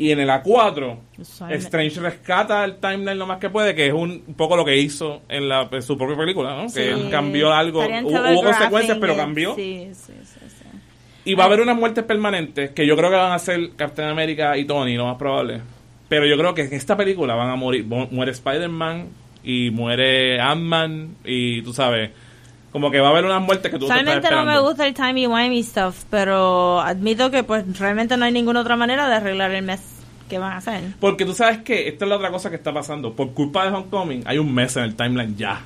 Y 0.00 0.12
en 0.12 0.20
el 0.20 0.28
A4, 0.30 0.96
Eso 1.20 1.48
es- 1.48 1.64
Strange 1.64 1.98
rescata 2.00 2.64
el 2.64 2.76
timeline 2.76 3.18
lo 3.18 3.26
más 3.26 3.38
que 3.38 3.50
puede, 3.50 3.74
que 3.74 3.88
es 3.88 3.92
un, 3.92 4.22
un 4.26 4.34
poco 4.34 4.56
lo 4.56 4.64
que 4.64 4.76
hizo 4.76 5.22
en, 5.28 5.48
la, 5.48 5.68
en 5.72 5.82
su 5.82 5.98
propia 5.98 6.16
película, 6.16 6.54
¿no? 6.56 6.68
Sí. 6.68 6.76
Que 6.76 6.90
él 6.92 7.08
cambió 7.10 7.52
algo, 7.52 7.80
hubo, 7.80 8.42
consecuencias, 8.44 8.98
pero 9.00 9.16
cambió. 9.16 9.54
Sí, 9.56 9.88
sí, 9.94 10.12
sí, 10.22 10.40
sí. 10.46 10.64
Y 11.24 11.34
va 11.34 11.44
a 11.44 11.46
haber 11.48 11.60
unas 11.60 11.76
muertes 11.76 12.04
permanentes 12.04 12.70
que 12.70 12.86
yo 12.86 12.96
creo 12.96 13.10
que 13.10 13.16
van 13.16 13.32
a 13.32 13.38
ser 13.40 13.70
Captain 13.76 14.08
America 14.08 14.56
y 14.56 14.64
Tony, 14.66 14.94
lo 14.94 15.06
más 15.06 15.16
probable. 15.16 15.62
Pero 16.08 16.26
yo 16.26 16.36
creo 16.38 16.54
que 16.54 16.62
en 16.62 16.72
esta 16.72 16.96
película 16.96 17.34
van 17.34 17.50
a 17.50 17.56
morir. 17.56 17.84
Mu- 17.84 18.08
Muere 18.10 18.32
Spider-Man 18.32 19.08
y 19.44 19.70
muere 19.70 20.40
Ant-Man 20.40 21.16
y 21.24 21.62
tú 21.62 21.72
sabes. 21.72 22.10
Como 22.72 22.90
que 22.90 23.00
va 23.00 23.08
a 23.08 23.10
haber 23.10 23.24
unas 23.24 23.40
muertes 23.42 23.70
que 23.72 23.78
tú 23.78 23.88
Realmente 23.88 24.30
no 24.30 24.44
me 24.44 24.52
gusta 24.60 24.86
el 24.86 24.94
timey-wimey 24.94 25.62
stuff, 25.62 26.04
pero 26.10 26.80
admito 26.80 27.30
que 27.30 27.42
pues 27.42 27.78
realmente 27.78 28.16
no 28.16 28.24
hay 28.26 28.32
ninguna 28.32 28.60
otra 28.60 28.76
manera 28.76 29.08
de 29.08 29.14
arreglar 29.16 29.50
el 29.52 29.64
mes 29.64 29.80
que 30.28 30.38
van 30.38 30.52
a 30.52 30.56
hacer. 30.58 30.82
Porque 31.00 31.24
tú 31.24 31.32
sabes 31.32 31.58
que 31.58 31.88
esta 31.88 32.04
es 32.04 32.08
la 32.10 32.16
otra 32.16 32.30
cosa 32.30 32.50
que 32.50 32.56
está 32.56 32.72
pasando. 32.72 33.14
Por 33.14 33.32
culpa 33.32 33.64
de 33.64 33.74
Homecoming, 33.74 34.22
hay 34.26 34.36
un 34.38 34.52
mes 34.54 34.76
en 34.76 34.84
el 34.84 34.94
timeline 34.96 35.34
ya. 35.36 35.62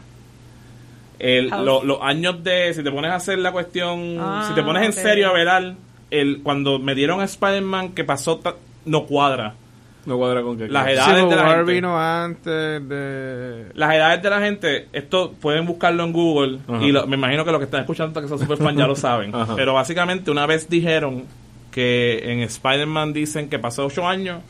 El- 1.19 1.49
lo- 1.65 1.85
los 1.85 1.99
años 2.03 2.43
de. 2.43 2.73
Si 2.75 2.83
te 2.83 2.91
pones 2.91 3.11
a 3.11 3.17
hacer 3.17 3.39
la 3.39 3.53
cuestión. 3.53 4.17
Ah, 4.21 4.45
si 4.49 4.55
te 4.55 4.63
pones 4.63 4.83
en 4.85 4.93
serio 4.93 5.29
a 5.29 5.33
velar. 5.33 5.75
El, 6.11 6.43
cuando 6.43 6.79
me 6.79 6.95
dieron 6.95 7.21
a 7.21 7.25
Spider-Man 7.25 7.91
que 7.95 8.05
pasó. 8.05 8.39
ta- 8.39 8.57
no 8.85 9.05
cuadra. 9.07 9.55
No 10.05 10.17
cuadra 10.19 10.43
con 10.43 10.59
que... 10.59 10.69
Las 10.69 10.89
edades 10.89 11.29
de 11.31 11.37
la 11.37 11.49
gente. 11.57 11.73
vino 11.73 11.97
antes 11.99 12.89
de... 12.89 13.67
Las 13.75 13.95
edades 13.95 14.23
de 14.23 14.31
la 14.31 14.41
gente, 14.41 14.89
esto 14.93 15.33
pueden 15.41 15.65
buscarlo 15.67 16.03
en 16.05 16.13
Google. 16.13 16.59
Ajá. 16.67 16.85
Y 16.85 16.91
lo- 16.93 17.07
me 17.07 17.17
imagino 17.17 17.45
que 17.45 17.53
los 17.53 17.61
que 17.61 17.67
están 17.67 17.81
escuchando 17.83 18.21
que 18.21 18.27
son 18.29 18.39
super 18.39 18.59
fan 18.59 18.77
ya 18.77 18.87
lo 18.87 18.97
saben. 18.97 19.33
Ajá. 19.35 19.55
Pero 19.55 19.75
básicamente, 19.75 20.31
una 20.31 20.45
vez 20.47 20.69
dijeron 20.69 21.25
que 21.71 22.21
en 22.33 22.41
Spider-Man 22.41 23.13
dicen 23.13 23.49
que 23.49 23.59
pasó 23.59 23.87
8 23.87 24.07
años. 24.09 24.41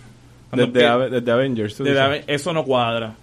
Desde, 0.52 0.72
que- 0.72 0.86
Ave- 0.86 1.10
desde 1.10 1.30
Avengers. 1.32 1.80
eso 2.26 2.52
no 2.52 2.64
cuadra 2.64 3.14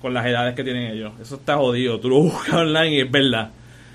con 0.00 0.14
las 0.14 0.24
edades 0.26 0.54
que 0.54 0.64
tienen 0.64 0.90
ellos. 0.92 1.12
Eso 1.20 1.34
está 1.36 1.56
jodido. 1.56 1.98
Tú 2.00 2.08
lo 2.08 2.16
buscas 2.16 2.54
online 2.54 2.90
y 2.96 3.00
es 3.00 3.10
verdad. 3.10 3.50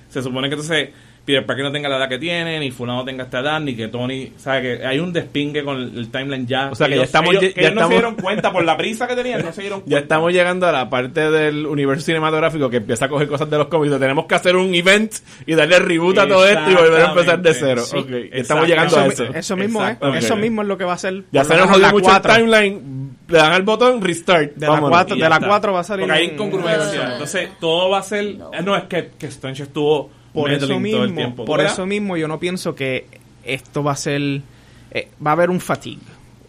Se 0.10 0.22
supone 0.22 0.48
que 0.50 0.56
entonces 0.56 0.90
Peter 1.28 1.46
Parker 1.46 1.66
no 1.66 1.72
tenga 1.74 1.90
la 1.90 1.98
edad 1.98 2.08
que 2.08 2.18
tiene, 2.20 2.58
ni 2.58 2.72
Fulano 2.72 3.04
tenga 3.04 3.26
esta 3.26 3.42
edad, 3.42 3.60
ni 3.60 3.76
que 3.76 3.90
Tony... 3.90 4.32
¿Sabes? 4.38 4.80
Que 4.80 4.86
hay 4.88 4.98
un 5.00 5.12
despingue 5.12 5.62
con 5.62 5.76
el, 5.76 5.98
el 5.98 6.10
timeline 6.10 6.48
ya. 6.48 6.70
O 6.72 6.76
sea, 6.76 6.88
que 6.88 6.92
ya 6.92 6.96
ellos, 6.96 7.06
estamos- 7.08 7.32
ellos- 7.32 7.42
ya- 7.44 7.54
que 7.54 7.62
ya 7.62 7.68
ellos 7.68 7.76
no 7.76 7.82
se 7.82 7.84
estamos- 7.86 7.90
dieron 7.92 8.16
cuenta 8.16 8.52
por 8.54 8.64
la 8.64 8.78
prisa 8.78 9.08
que 9.08 9.16
tenían, 9.16 9.44
no 9.44 9.52
se 9.52 9.60
dieron 9.62 9.80
cuenta. 9.82 9.96
Ya 9.98 10.02
estamos 10.02 10.32
llegando 10.32 10.66
a 10.68 10.72
la 10.72 10.90
parte 10.90 11.30
del 11.30 11.66
universo 11.66 12.06
cinematográfico 12.06 12.70
que 12.70 12.78
empieza 12.78 13.06
a 13.06 13.10
coger 13.10 13.28
cosas 13.28 13.50
de 13.50 13.58
los 13.58 13.68
cómics. 13.68 14.00
Tenemos 14.00 14.26
que 14.26 14.36
hacer 14.36 14.56
un 14.56 14.74
event 14.74 15.12
y 15.46 15.54
darle 15.54 15.80
reboot 15.80 16.18
a 16.20 16.28
todo 16.30 16.48
esto 16.48 16.72
y 16.72 16.76
volver 16.76 17.02
a 17.02 17.10
empezar 17.10 17.42
de 17.42 17.54
cero. 17.54 17.82
Sí, 17.84 17.98
Ok, 17.98 18.10
exacto. 18.10 18.38
Estamos 18.38 18.68
llegando 18.68 18.98
a 18.98 19.06
Eso, 19.08 19.24
eso. 19.24 19.34
mi- 19.34 19.40
eso 19.40 19.58
mismo 19.58 19.84
es. 19.84 19.92
Exacto. 19.92 20.14
Eso 20.16 20.36
mismo 20.38 20.62
es 20.62 20.68
lo 20.70 20.78
que 20.78 20.86
va 20.86 20.94
a 20.94 20.98
ser. 20.98 21.24
Ya 21.34 21.44
se 21.44 21.58
nos 21.58 21.68
jodió 21.68 21.82
la 21.82 21.92
mucho 21.92 22.16
el 22.16 22.22
timeline. 22.22 23.08
Le 23.28 23.38
dan 23.38 23.52
al 23.52 23.64
botón 23.64 24.02
restart. 24.02 24.54
De 24.56 24.66
la 24.66 24.70
Vámonos. 24.72 24.90
cuatro- 24.92 25.16
Y 25.16 25.20
de 25.20 25.24
ya 25.24 25.30
la 25.30 25.36
está. 25.36 25.48
4 25.50 25.74
va 25.74 25.80
a 25.82 25.84
salir 25.84 26.06
Porque 26.08 26.20
hay 26.20 26.26
incongruencia. 26.28 27.12
Entonces, 27.12 27.50
todo 27.60 27.90
va 27.90 27.98
a 28.00 28.04
ser... 28.04 28.24
eh, 28.26 28.62
No, 28.64 28.76
es 28.78 28.84
que, 28.86 29.10
que 29.20 29.26
Strange 29.28 29.64
estuvo 29.64 30.10
por 30.42 30.52
eso 30.52 30.80
mismo, 30.80 31.36
por 31.36 31.58
¿Verdad? 31.58 31.74
eso 31.74 31.86
mismo 31.86 32.18
yo 32.18 32.28
no 32.28 32.40
pienso 32.40 32.76
que 32.76 33.06
esto 33.44 33.84
va 33.84 33.94
a 33.94 33.96
ser 33.96 34.42
eh, 34.92 35.08
va 35.26 35.32
a 35.32 35.34
haber 35.34 35.50
un 35.50 35.60
fatigue 35.60 36.02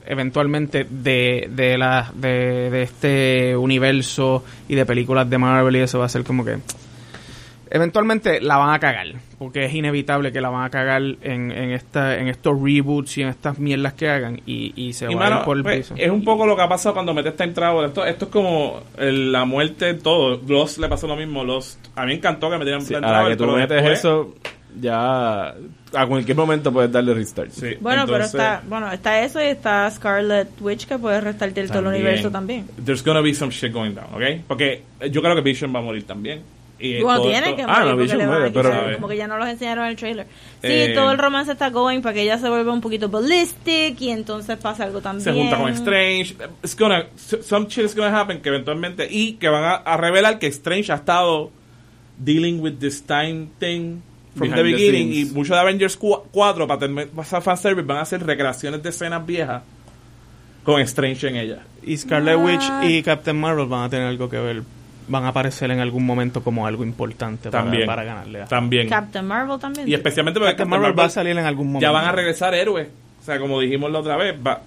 eventualmente 0.06 0.86
de 0.89 1.48
de 1.51 1.78
la 1.78 2.10
de, 2.15 2.70
de 2.70 2.82
este 2.82 3.56
universo 3.56 4.44
y 4.69 4.74
de 4.74 4.86
películas 4.86 5.28
de 5.28 5.39
Marvel 5.39 5.77
y 5.77 5.81
eso 5.81 5.98
va 5.98 6.06
a 6.06 6.09
ser 6.09 6.24
como 6.24 6.44
que 6.44 6.59
eventualmente 7.70 8.40
la 8.40 8.56
van 8.56 8.74
a 8.74 8.78
cagar 8.78 9.28
porque 9.39 9.65
es 9.65 9.73
inevitable 9.74 10.32
que 10.32 10.40
la 10.40 10.48
van 10.51 10.65
a 10.65 10.70
cagar 10.70 11.01
en, 11.01 11.52
en 11.52 11.70
esta 11.70 12.19
en 12.19 12.27
estos 12.28 12.60
reboots 12.60 13.19
y 13.19 13.23
en 13.23 13.28
estas 13.28 13.59
mierdas 13.59 13.93
que 13.94 14.09
hagan 14.09 14.40
y, 14.47 14.73
y 14.74 14.93
se 14.93 15.10
Y, 15.10 15.15
va 15.15 15.27
a 15.28 15.39
ir 15.39 15.44
por 15.44 15.56
el 15.59 15.62
pues, 15.62 15.77
piso 15.78 15.94
es 15.97 16.10
un 16.10 16.24
poco 16.24 16.47
lo 16.47 16.56
que 16.56 16.62
ha 16.62 16.69
pasado 16.69 16.94
cuando 16.94 17.15
metes 17.15 17.36
time 17.36 17.52
travel. 17.52 17.86
Esto, 17.86 18.05
esto 18.05 18.24
es 18.24 18.31
como 18.31 18.81
el- 18.97 19.31
la 19.31 19.44
muerte, 19.44 19.94
todo. 19.94 20.40
Lost 20.47 20.78
le 20.78 20.89
pasó 20.89 21.06
lo 21.06 21.15
mismo. 21.16 21.44
Lost. 21.44 21.78
A 21.94 22.02
mí 22.02 22.09
me 22.09 22.15
encantó 22.15 22.51
que 22.51 22.59
metieran 22.59 22.82
Sí, 22.82 22.93
la 22.94 23.01
travel, 23.01 23.32
que 23.32 23.36
tú 23.36 23.44
pero 23.44 23.56
metes 23.56 23.77
después- 23.77 23.98
eso, 24.01 24.35
ya 24.81 25.55
a 25.94 26.06
cualquier 26.06 26.36
momento 26.36 26.73
puedes 26.73 26.93
darle 26.93 27.15
restart. 27.15 27.51
Sí, 27.51 27.77
Bueno, 27.81 28.02
pero 28.05 28.16
entonces, 28.24 28.35
está, 28.35 28.62
bueno, 28.69 28.93
está 28.93 29.23
eso 29.24 29.40
y 29.43 29.47
está 29.47 29.90
Scarlet 29.90 30.48
Witch 30.60 30.86
que 30.86 30.98
puede 30.98 31.20
restarte 31.20 31.60
el 31.60 31.69
todo 31.69 31.78
el 31.81 31.86
universo 31.86 32.31
también. 32.31 32.66
There's 32.85 33.02
gonna 33.05 33.20
be 33.23 33.32
some 33.35 33.51
shit 33.52 33.73
going 33.73 33.93
down, 33.94 34.06
¿ok? 34.15 34.43
Porque 34.47 34.82
yo 35.10 35.23
creo 35.23 35.35
que 35.35 35.40
Vision 35.40 35.74
va 35.74 35.78
a 35.78 35.82
morir 35.82 36.05
también. 36.06 36.43
Y 36.81 37.03
Bueno, 37.03 37.21
todo 37.23 37.31
tiene 37.31 37.57
que 37.57 37.63
Ah, 37.63 37.81
no, 37.81 37.87
porque 37.87 38.03
Vision 38.03 38.19
le 38.19 38.27
van 38.27 38.35
a 38.35 38.39
muere, 38.39 38.53
quitar, 38.53 38.85
pero- 38.85 38.95
como 38.97 39.09
que 39.09 39.17
ya 39.17 39.27
no 39.27 39.37
los 39.37 39.49
enseñaron 39.49 39.85
en 39.85 39.91
el 39.91 39.97
trailer. 39.97 40.27
Sí, 40.63 40.69
Eh, 40.71 40.93
todo 40.95 41.11
el 41.11 41.19
romance 41.19 41.51
está 41.53 41.71
going 41.71 42.01
para 42.01 42.15
que 42.15 42.23
ella 42.23 42.39
se 42.39 42.49
vuelva 42.49 42.73
un 42.73 42.81
poquito 42.81 43.09
ballistic 43.09 44.01
y 44.01 44.11
entonces 44.11 44.57
pasa 44.59 44.85
algo 44.85 45.01
también. 45.01 45.25
se 45.25 45.33
junta 45.33 45.57
con 45.57 45.69
Strange. 45.73 46.37
It's 46.63 46.77
gonna, 46.77 47.07
some 47.43 47.67
shit 47.69 47.85
is 47.85 47.97
gonna 47.97 48.17
happen 48.17 48.41
que 48.41 48.49
eventualmente. 48.49 49.09
Y 49.11 49.33
que 49.35 49.49
van 49.49 49.65
a, 49.65 49.75
a 49.75 49.97
revelar 49.97 50.39
que 50.39 50.47
Strange 50.47 50.93
ha 50.93 50.97
estado 50.97 51.51
dealing 52.17 52.61
with 52.61 52.75
this 52.79 53.03
time 53.03 53.49
thing 53.59 54.01
from 54.37 54.49
Behind 54.51 54.55
the 54.55 54.63
the 54.63 54.63
beginning. 54.73 55.09
Y 55.09 55.15
scenes. 55.23 55.33
muchos 55.33 55.57
de 55.57 55.61
Avengers 55.61 55.97
4 55.97 56.67
para 56.69 56.79
terminar 56.79 57.09
pasar 57.09 57.43
fanservice 57.43 57.87
van 57.87 57.97
a 57.99 58.03
hacer 58.03 58.25
recreaciones 58.25 58.81
de 58.83 58.89
escenas 58.91 59.27
viejas 59.27 59.63
con 60.63 60.81
Strange 60.83 61.27
en 61.29 61.37
ella. 61.37 61.59
y 61.83 61.97
Scarlet 61.97 62.37
What? 62.37 62.45
Witch 62.45 62.71
y 62.91 63.03
Captain 63.03 63.39
Marvel 63.41 63.67
van 63.67 63.85
a 63.85 63.89
tener 63.89 64.07
algo 64.07 64.29
que 64.29 64.39
ver 64.39 64.63
van 65.09 65.25
a 65.25 65.29
aparecer 65.29 65.71
en 65.71 65.81
algún 65.81 66.05
momento 66.07 66.43
como 66.43 66.67
algo 66.67 66.85
importante 66.85 67.51
para- 67.51 67.65
También. 67.65 67.87
para, 67.87 68.05
ganarle 68.05 68.43
a 68.43 68.45
También. 68.47 68.89
Captain 68.89 69.27
Marvel 69.27 69.59
también. 69.59 69.89
Y 69.89 69.95
especialmente 69.95 70.39
porque 70.39 70.53
Captain 70.53 70.69
Captain 70.69 70.81
Marvel 70.83 70.99
va 70.99 71.05
a 71.07 71.11
salir 71.11 71.37
en 71.37 71.45
algún 71.45 71.67
momento. 71.69 71.83
ya 71.83 71.91
van 71.91 72.05
a 72.07 72.13
regresar 72.13 72.55
héroes. 72.55 72.89
O 73.21 73.25
sea, 73.25 73.39
como 73.39 73.61
dijimos 73.61 73.91
la 73.91 73.99
otra 74.01 74.17
vez, 74.17 74.35
va- 74.47 74.61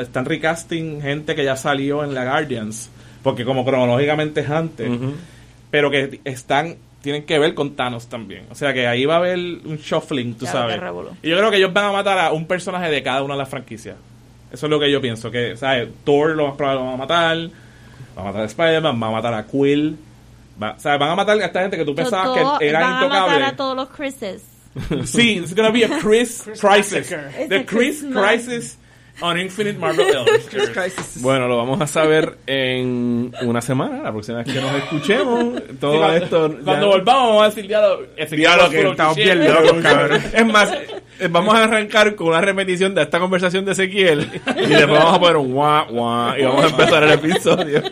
están 0.00 0.24
recasting 0.24 1.00
gente 1.00 1.34
que 1.34 1.44
ya 1.44 1.56
salió 1.56 2.04
en 2.04 2.14
la 2.14 2.24
Guardians. 2.24 2.90
Porque 3.22 3.44
como 3.44 3.64
cronológicamente 3.64 4.40
es 4.42 4.50
antes. 4.50 4.90
Pero 5.70 5.90
que 5.90 6.20
están 6.24 6.76
tienen 7.00 7.24
que 7.24 7.38
ver 7.38 7.52
con 7.54 7.74
Thanos 7.76 8.06
también. 8.08 8.44
O 8.50 8.54
sea 8.54 8.72
que 8.72 8.86
ahí 8.86 9.04
va 9.04 9.14
a 9.14 9.18
haber 9.18 9.38
un 9.38 9.76
shuffling, 9.76 10.34
tú 10.36 10.46
sabes. 10.46 10.80
Y 11.22 11.28
yo 11.28 11.36
creo 11.36 11.50
que 11.50 11.58
ellos 11.58 11.72
van 11.72 11.84
a 11.84 11.92
matar 11.92 12.18
a 12.18 12.32
un 12.32 12.46
personaje 12.46 12.90
de 12.90 13.02
cada 13.02 13.22
una 13.22 13.34
de 13.34 13.38
las 13.38 13.48
franquicias. 13.48 13.96
Eso 14.50 14.66
es 14.66 14.70
lo 14.70 14.80
que 14.80 14.90
yo 14.90 15.00
pienso. 15.02 15.30
Que, 15.30 15.54
¿sabes? 15.56 15.88
Thor 16.04 16.30
lo 16.34 16.46
más 16.48 16.56
probable 16.56 16.80
lo 16.80 16.86
van 16.86 16.94
a 16.94 16.98
matar. 16.98 17.36
Va 18.16 18.22
a 18.22 18.24
matar 18.26 18.42
a 18.42 18.44
Spider-Man, 18.46 19.00
va 19.02 19.06
a 19.08 19.10
matar 19.10 19.34
a 19.34 19.42
Quill. 19.46 19.96
Va, 20.62 20.74
o 20.76 20.80
sea, 20.80 20.96
van 20.98 21.10
a 21.10 21.14
matar 21.16 21.36
a 21.40 21.44
esta 21.46 21.60
gente 21.62 21.76
que 21.76 21.84
tú 21.84 21.94
pensabas 21.94 22.26
Todo- 22.38 22.58
que 22.58 22.68
eran 22.68 22.82
van 22.82 23.12
a 23.12 23.20
matar 23.26 23.42
a 23.42 23.56
todos 23.56 23.76
los 23.76 23.88
Chris's. 23.88 24.42
Sí, 25.04 25.38
it's 25.38 25.54
gonna 25.54 25.70
be 25.70 25.84
a 25.84 25.98
Chris, 26.00 26.42
crisis. 26.60 27.10
It's 27.12 27.48
The 27.48 27.64
Chris 27.64 28.00
Christmas. 28.00 28.24
crisis 28.24 28.78
on 29.20 29.38
Infinite 29.38 29.78
Marvel 29.78 30.06
Elders. 30.16 31.22
Bueno, 31.22 31.46
lo 31.48 31.56
vamos 31.56 31.80
a 31.80 31.86
saber 31.86 32.38
en 32.46 33.32
una 33.42 33.60
semana, 33.60 34.02
la 34.02 34.10
próxima 34.12 34.38
vez 34.38 34.52
que 34.52 34.60
nos 34.60 34.74
escuchemos. 34.74 35.62
Todo 35.80 35.98
cuando, 35.98 36.16
esto. 36.16 36.48
ya- 36.58 36.64
Cuando 36.64 36.86
volvamos 36.88 37.28
vamos 37.28 37.42
a 37.42 37.46
decir 37.46 37.66
diálogo. 37.68 38.02
Diálogo 38.30 38.70
que 38.70 38.88
estamos 38.90 39.16
bien 39.16 39.44
locos, 39.52 39.82
cabrón. 39.82 40.22
Es 40.32 40.46
más, 40.46 40.72
eh, 41.20 41.28
vamos 41.30 41.54
a 41.54 41.64
arrancar 41.64 42.14
con 42.16 42.28
una 42.28 42.40
repetición 42.40 42.94
de 42.94 43.02
esta 43.02 43.18
conversación 43.20 43.64
de 43.64 43.72
Ezequiel 43.72 44.28
y 44.56 44.66
después 44.68 44.98
vamos 45.00 45.14
a 45.14 45.20
poner 45.20 45.36
un 45.36 45.52
guau, 45.52 45.86
guau 45.90 46.36
y 46.38 46.42
vamos 46.44 46.64
a 46.64 46.68
empezar 46.68 47.02
el 47.04 47.12
episodio. 47.12 47.82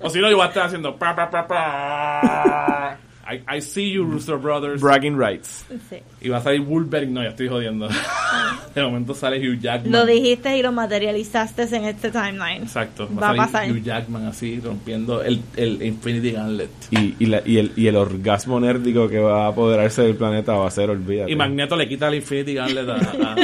O 0.00 0.10
si 0.10 0.18
no, 0.18 0.28
yo 0.28 0.36
voy 0.36 0.44
a 0.46 0.48
estar 0.48 0.64
haciendo. 0.66 0.96
pa, 0.96 1.14
pa, 1.14 1.30
pa, 1.30 1.46
pa. 1.46 2.71
I, 3.32 3.56
I 3.56 3.60
see 3.60 3.90
you, 3.92 4.04
Rooster 4.04 4.36
Brothers. 4.36 4.80
Bragging 4.80 5.16
rights. 5.18 5.64
Sí. 5.88 5.96
Y 6.20 6.28
va 6.28 6.38
a 6.38 6.42
salir 6.42 6.60
Wolverine. 6.62 7.12
No, 7.12 7.22
ya 7.22 7.30
estoy 7.30 7.48
jodiendo. 7.48 7.88
De 8.74 8.82
momento 8.82 9.14
sale 9.14 9.38
Hugh 9.38 9.58
Jackman. 9.60 9.92
Lo 9.92 10.06
dijiste 10.06 10.56
y 10.56 10.62
lo 10.62 10.72
materializaste 10.72 11.62
en 11.76 11.84
este 11.84 12.10
timeline. 12.10 12.62
Exacto. 12.62 13.08
Va 13.14 13.28
a 13.30 13.30
salir 13.30 13.42
pasar. 13.42 13.70
Hugh 13.70 13.82
Jackman 13.82 14.26
así, 14.26 14.60
rompiendo 14.60 15.22
el, 15.22 15.42
el 15.56 15.82
Infinity 15.82 16.32
Gauntlet. 16.32 16.70
Y, 16.90 17.14
y, 17.18 17.26
la- 17.26 17.42
y 17.44 17.58
el, 17.58 17.72
y 17.76 17.86
el 17.86 17.96
orgasmo 17.96 18.58
nérdico 18.60 19.08
que 19.08 19.18
va 19.18 19.44
a 19.44 19.48
apoderarse 19.48 20.02
del 20.02 20.16
planeta 20.16 20.54
va 20.54 20.68
a 20.68 20.70
ser, 20.70 20.90
olvídate. 20.90 21.30
Y 21.30 21.36
Magneto 21.36 21.76
le 21.76 21.88
quita 21.88 22.08
el 22.08 22.14
Infinity 22.16 22.54
Gauntlet 22.54 22.88
a... 22.88 22.94
a- 22.94 23.36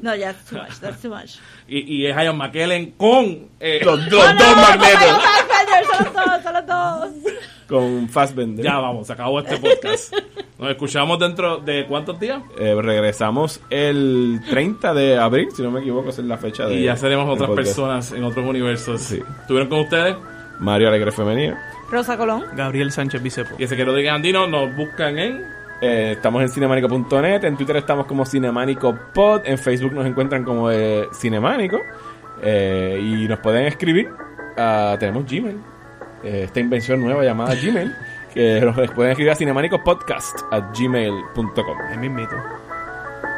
No, 0.00 0.14
ya, 0.14 0.32
that's 0.32 0.44
too 0.48 0.56
much, 0.56 0.78
that's 0.80 1.02
too 1.02 1.08
much. 1.10 1.38
y, 1.66 1.78
y 2.02 2.06
es 2.06 2.14
Ian 2.16 2.36
McKellen 2.36 2.92
con... 2.92 3.48
eh, 3.58 3.80
Los, 3.84 3.98
los 4.08 4.10
No, 4.12 4.32
no, 4.32 4.38
dos 4.38 4.56
no, 4.56 4.62
magnetos 4.62 5.10
no, 5.10 5.18
Fassbender, 5.18 5.84
son 5.84 6.04
los 6.04 6.14
dos, 6.14 6.42
son 6.44 6.54
los 6.54 6.66
dos. 6.66 7.27
Con 7.68 8.08
Fassbender. 8.08 8.64
Ya 8.64 8.78
vamos, 8.78 9.06
se 9.06 9.12
acabó 9.12 9.40
este 9.40 9.56
podcast. 9.58 10.14
Nos 10.58 10.70
escuchamos 10.70 11.18
dentro 11.18 11.58
de 11.58 11.86
cuántos 11.86 12.18
días 12.18 12.42
Eh, 12.58 12.74
regresamos 12.80 13.60
el 13.70 14.40
30 14.50 14.92
de 14.94 15.18
abril, 15.18 15.48
si 15.54 15.62
no 15.62 15.70
me 15.70 15.80
equivoco, 15.80 16.08
esa 16.08 16.20
es 16.22 16.26
la 16.26 16.38
fecha 16.38 16.66
de. 16.66 16.74
y 16.74 16.84
ya 16.84 16.96
seremos 16.96 17.28
otras 17.28 17.48
podcast. 17.48 17.68
personas 17.68 18.12
en 18.12 18.24
otros 18.24 18.44
universos. 18.46 19.00
Sí. 19.02 19.20
¿Estuvieron 19.42 19.68
con 19.68 19.80
ustedes? 19.80 20.16
Mario 20.58 20.88
Alegre 20.88 21.12
Femenino. 21.12 21.56
Rosa 21.90 22.16
Colón. 22.16 22.44
Gabriel 22.56 22.90
Sánchez 22.90 23.22
Bicepo. 23.22 23.54
Y 23.58 23.64
ese 23.64 23.76
que 23.76 23.84
Rodríguez 23.84 24.12
Andino 24.12 24.46
nos 24.46 24.74
buscan 24.74 25.18
en... 25.18 25.44
Eh, 25.80 26.14
estamos 26.16 26.42
en 26.42 26.48
cinemánico.net, 26.48 27.44
en 27.44 27.56
Twitter 27.56 27.76
estamos 27.76 28.06
como 28.06 28.26
Cinemánico 28.26 28.98
Pod, 29.14 29.42
en 29.44 29.56
Facebook 29.58 29.92
nos 29.92 30.06
encuentran 30.06 30.42
como 30.42 30.72
eh, 30.72 31.06
Cinemánico 31.14 31.78
eh, 32.42 32.98
y 33.00 33.28
nos 33.28 33.38
pueden 33.38 33.64
escribir. 33.66 34.08
Tenemos 34.98 35.24
Gmail, 35.24 35.56
eh, 36.22 36.42
esta 36.44 36.60
invención 36.60 37.00
nueva 37.00 37.24
llamada 37.24 37.54
Gmail, 37.54 37.94
que 38.32 38.60
nos 38.60 38.74
pueden 38.92 39.12
escribir 39.12 39.32
a 39.32 39.34
cinemánicopodcast 39.34 40.40
at 40.50 40.64
gmail.com. 40.76 42.00
Mismito. 42.00 42.36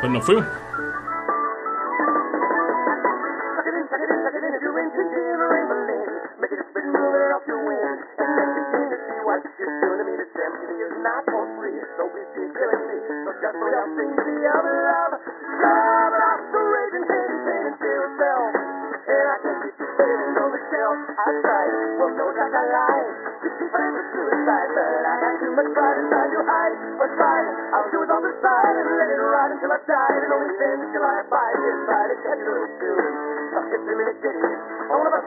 Pues 0.00 0.12
nos 0.12 0.24
fuimos. 0.24 0.69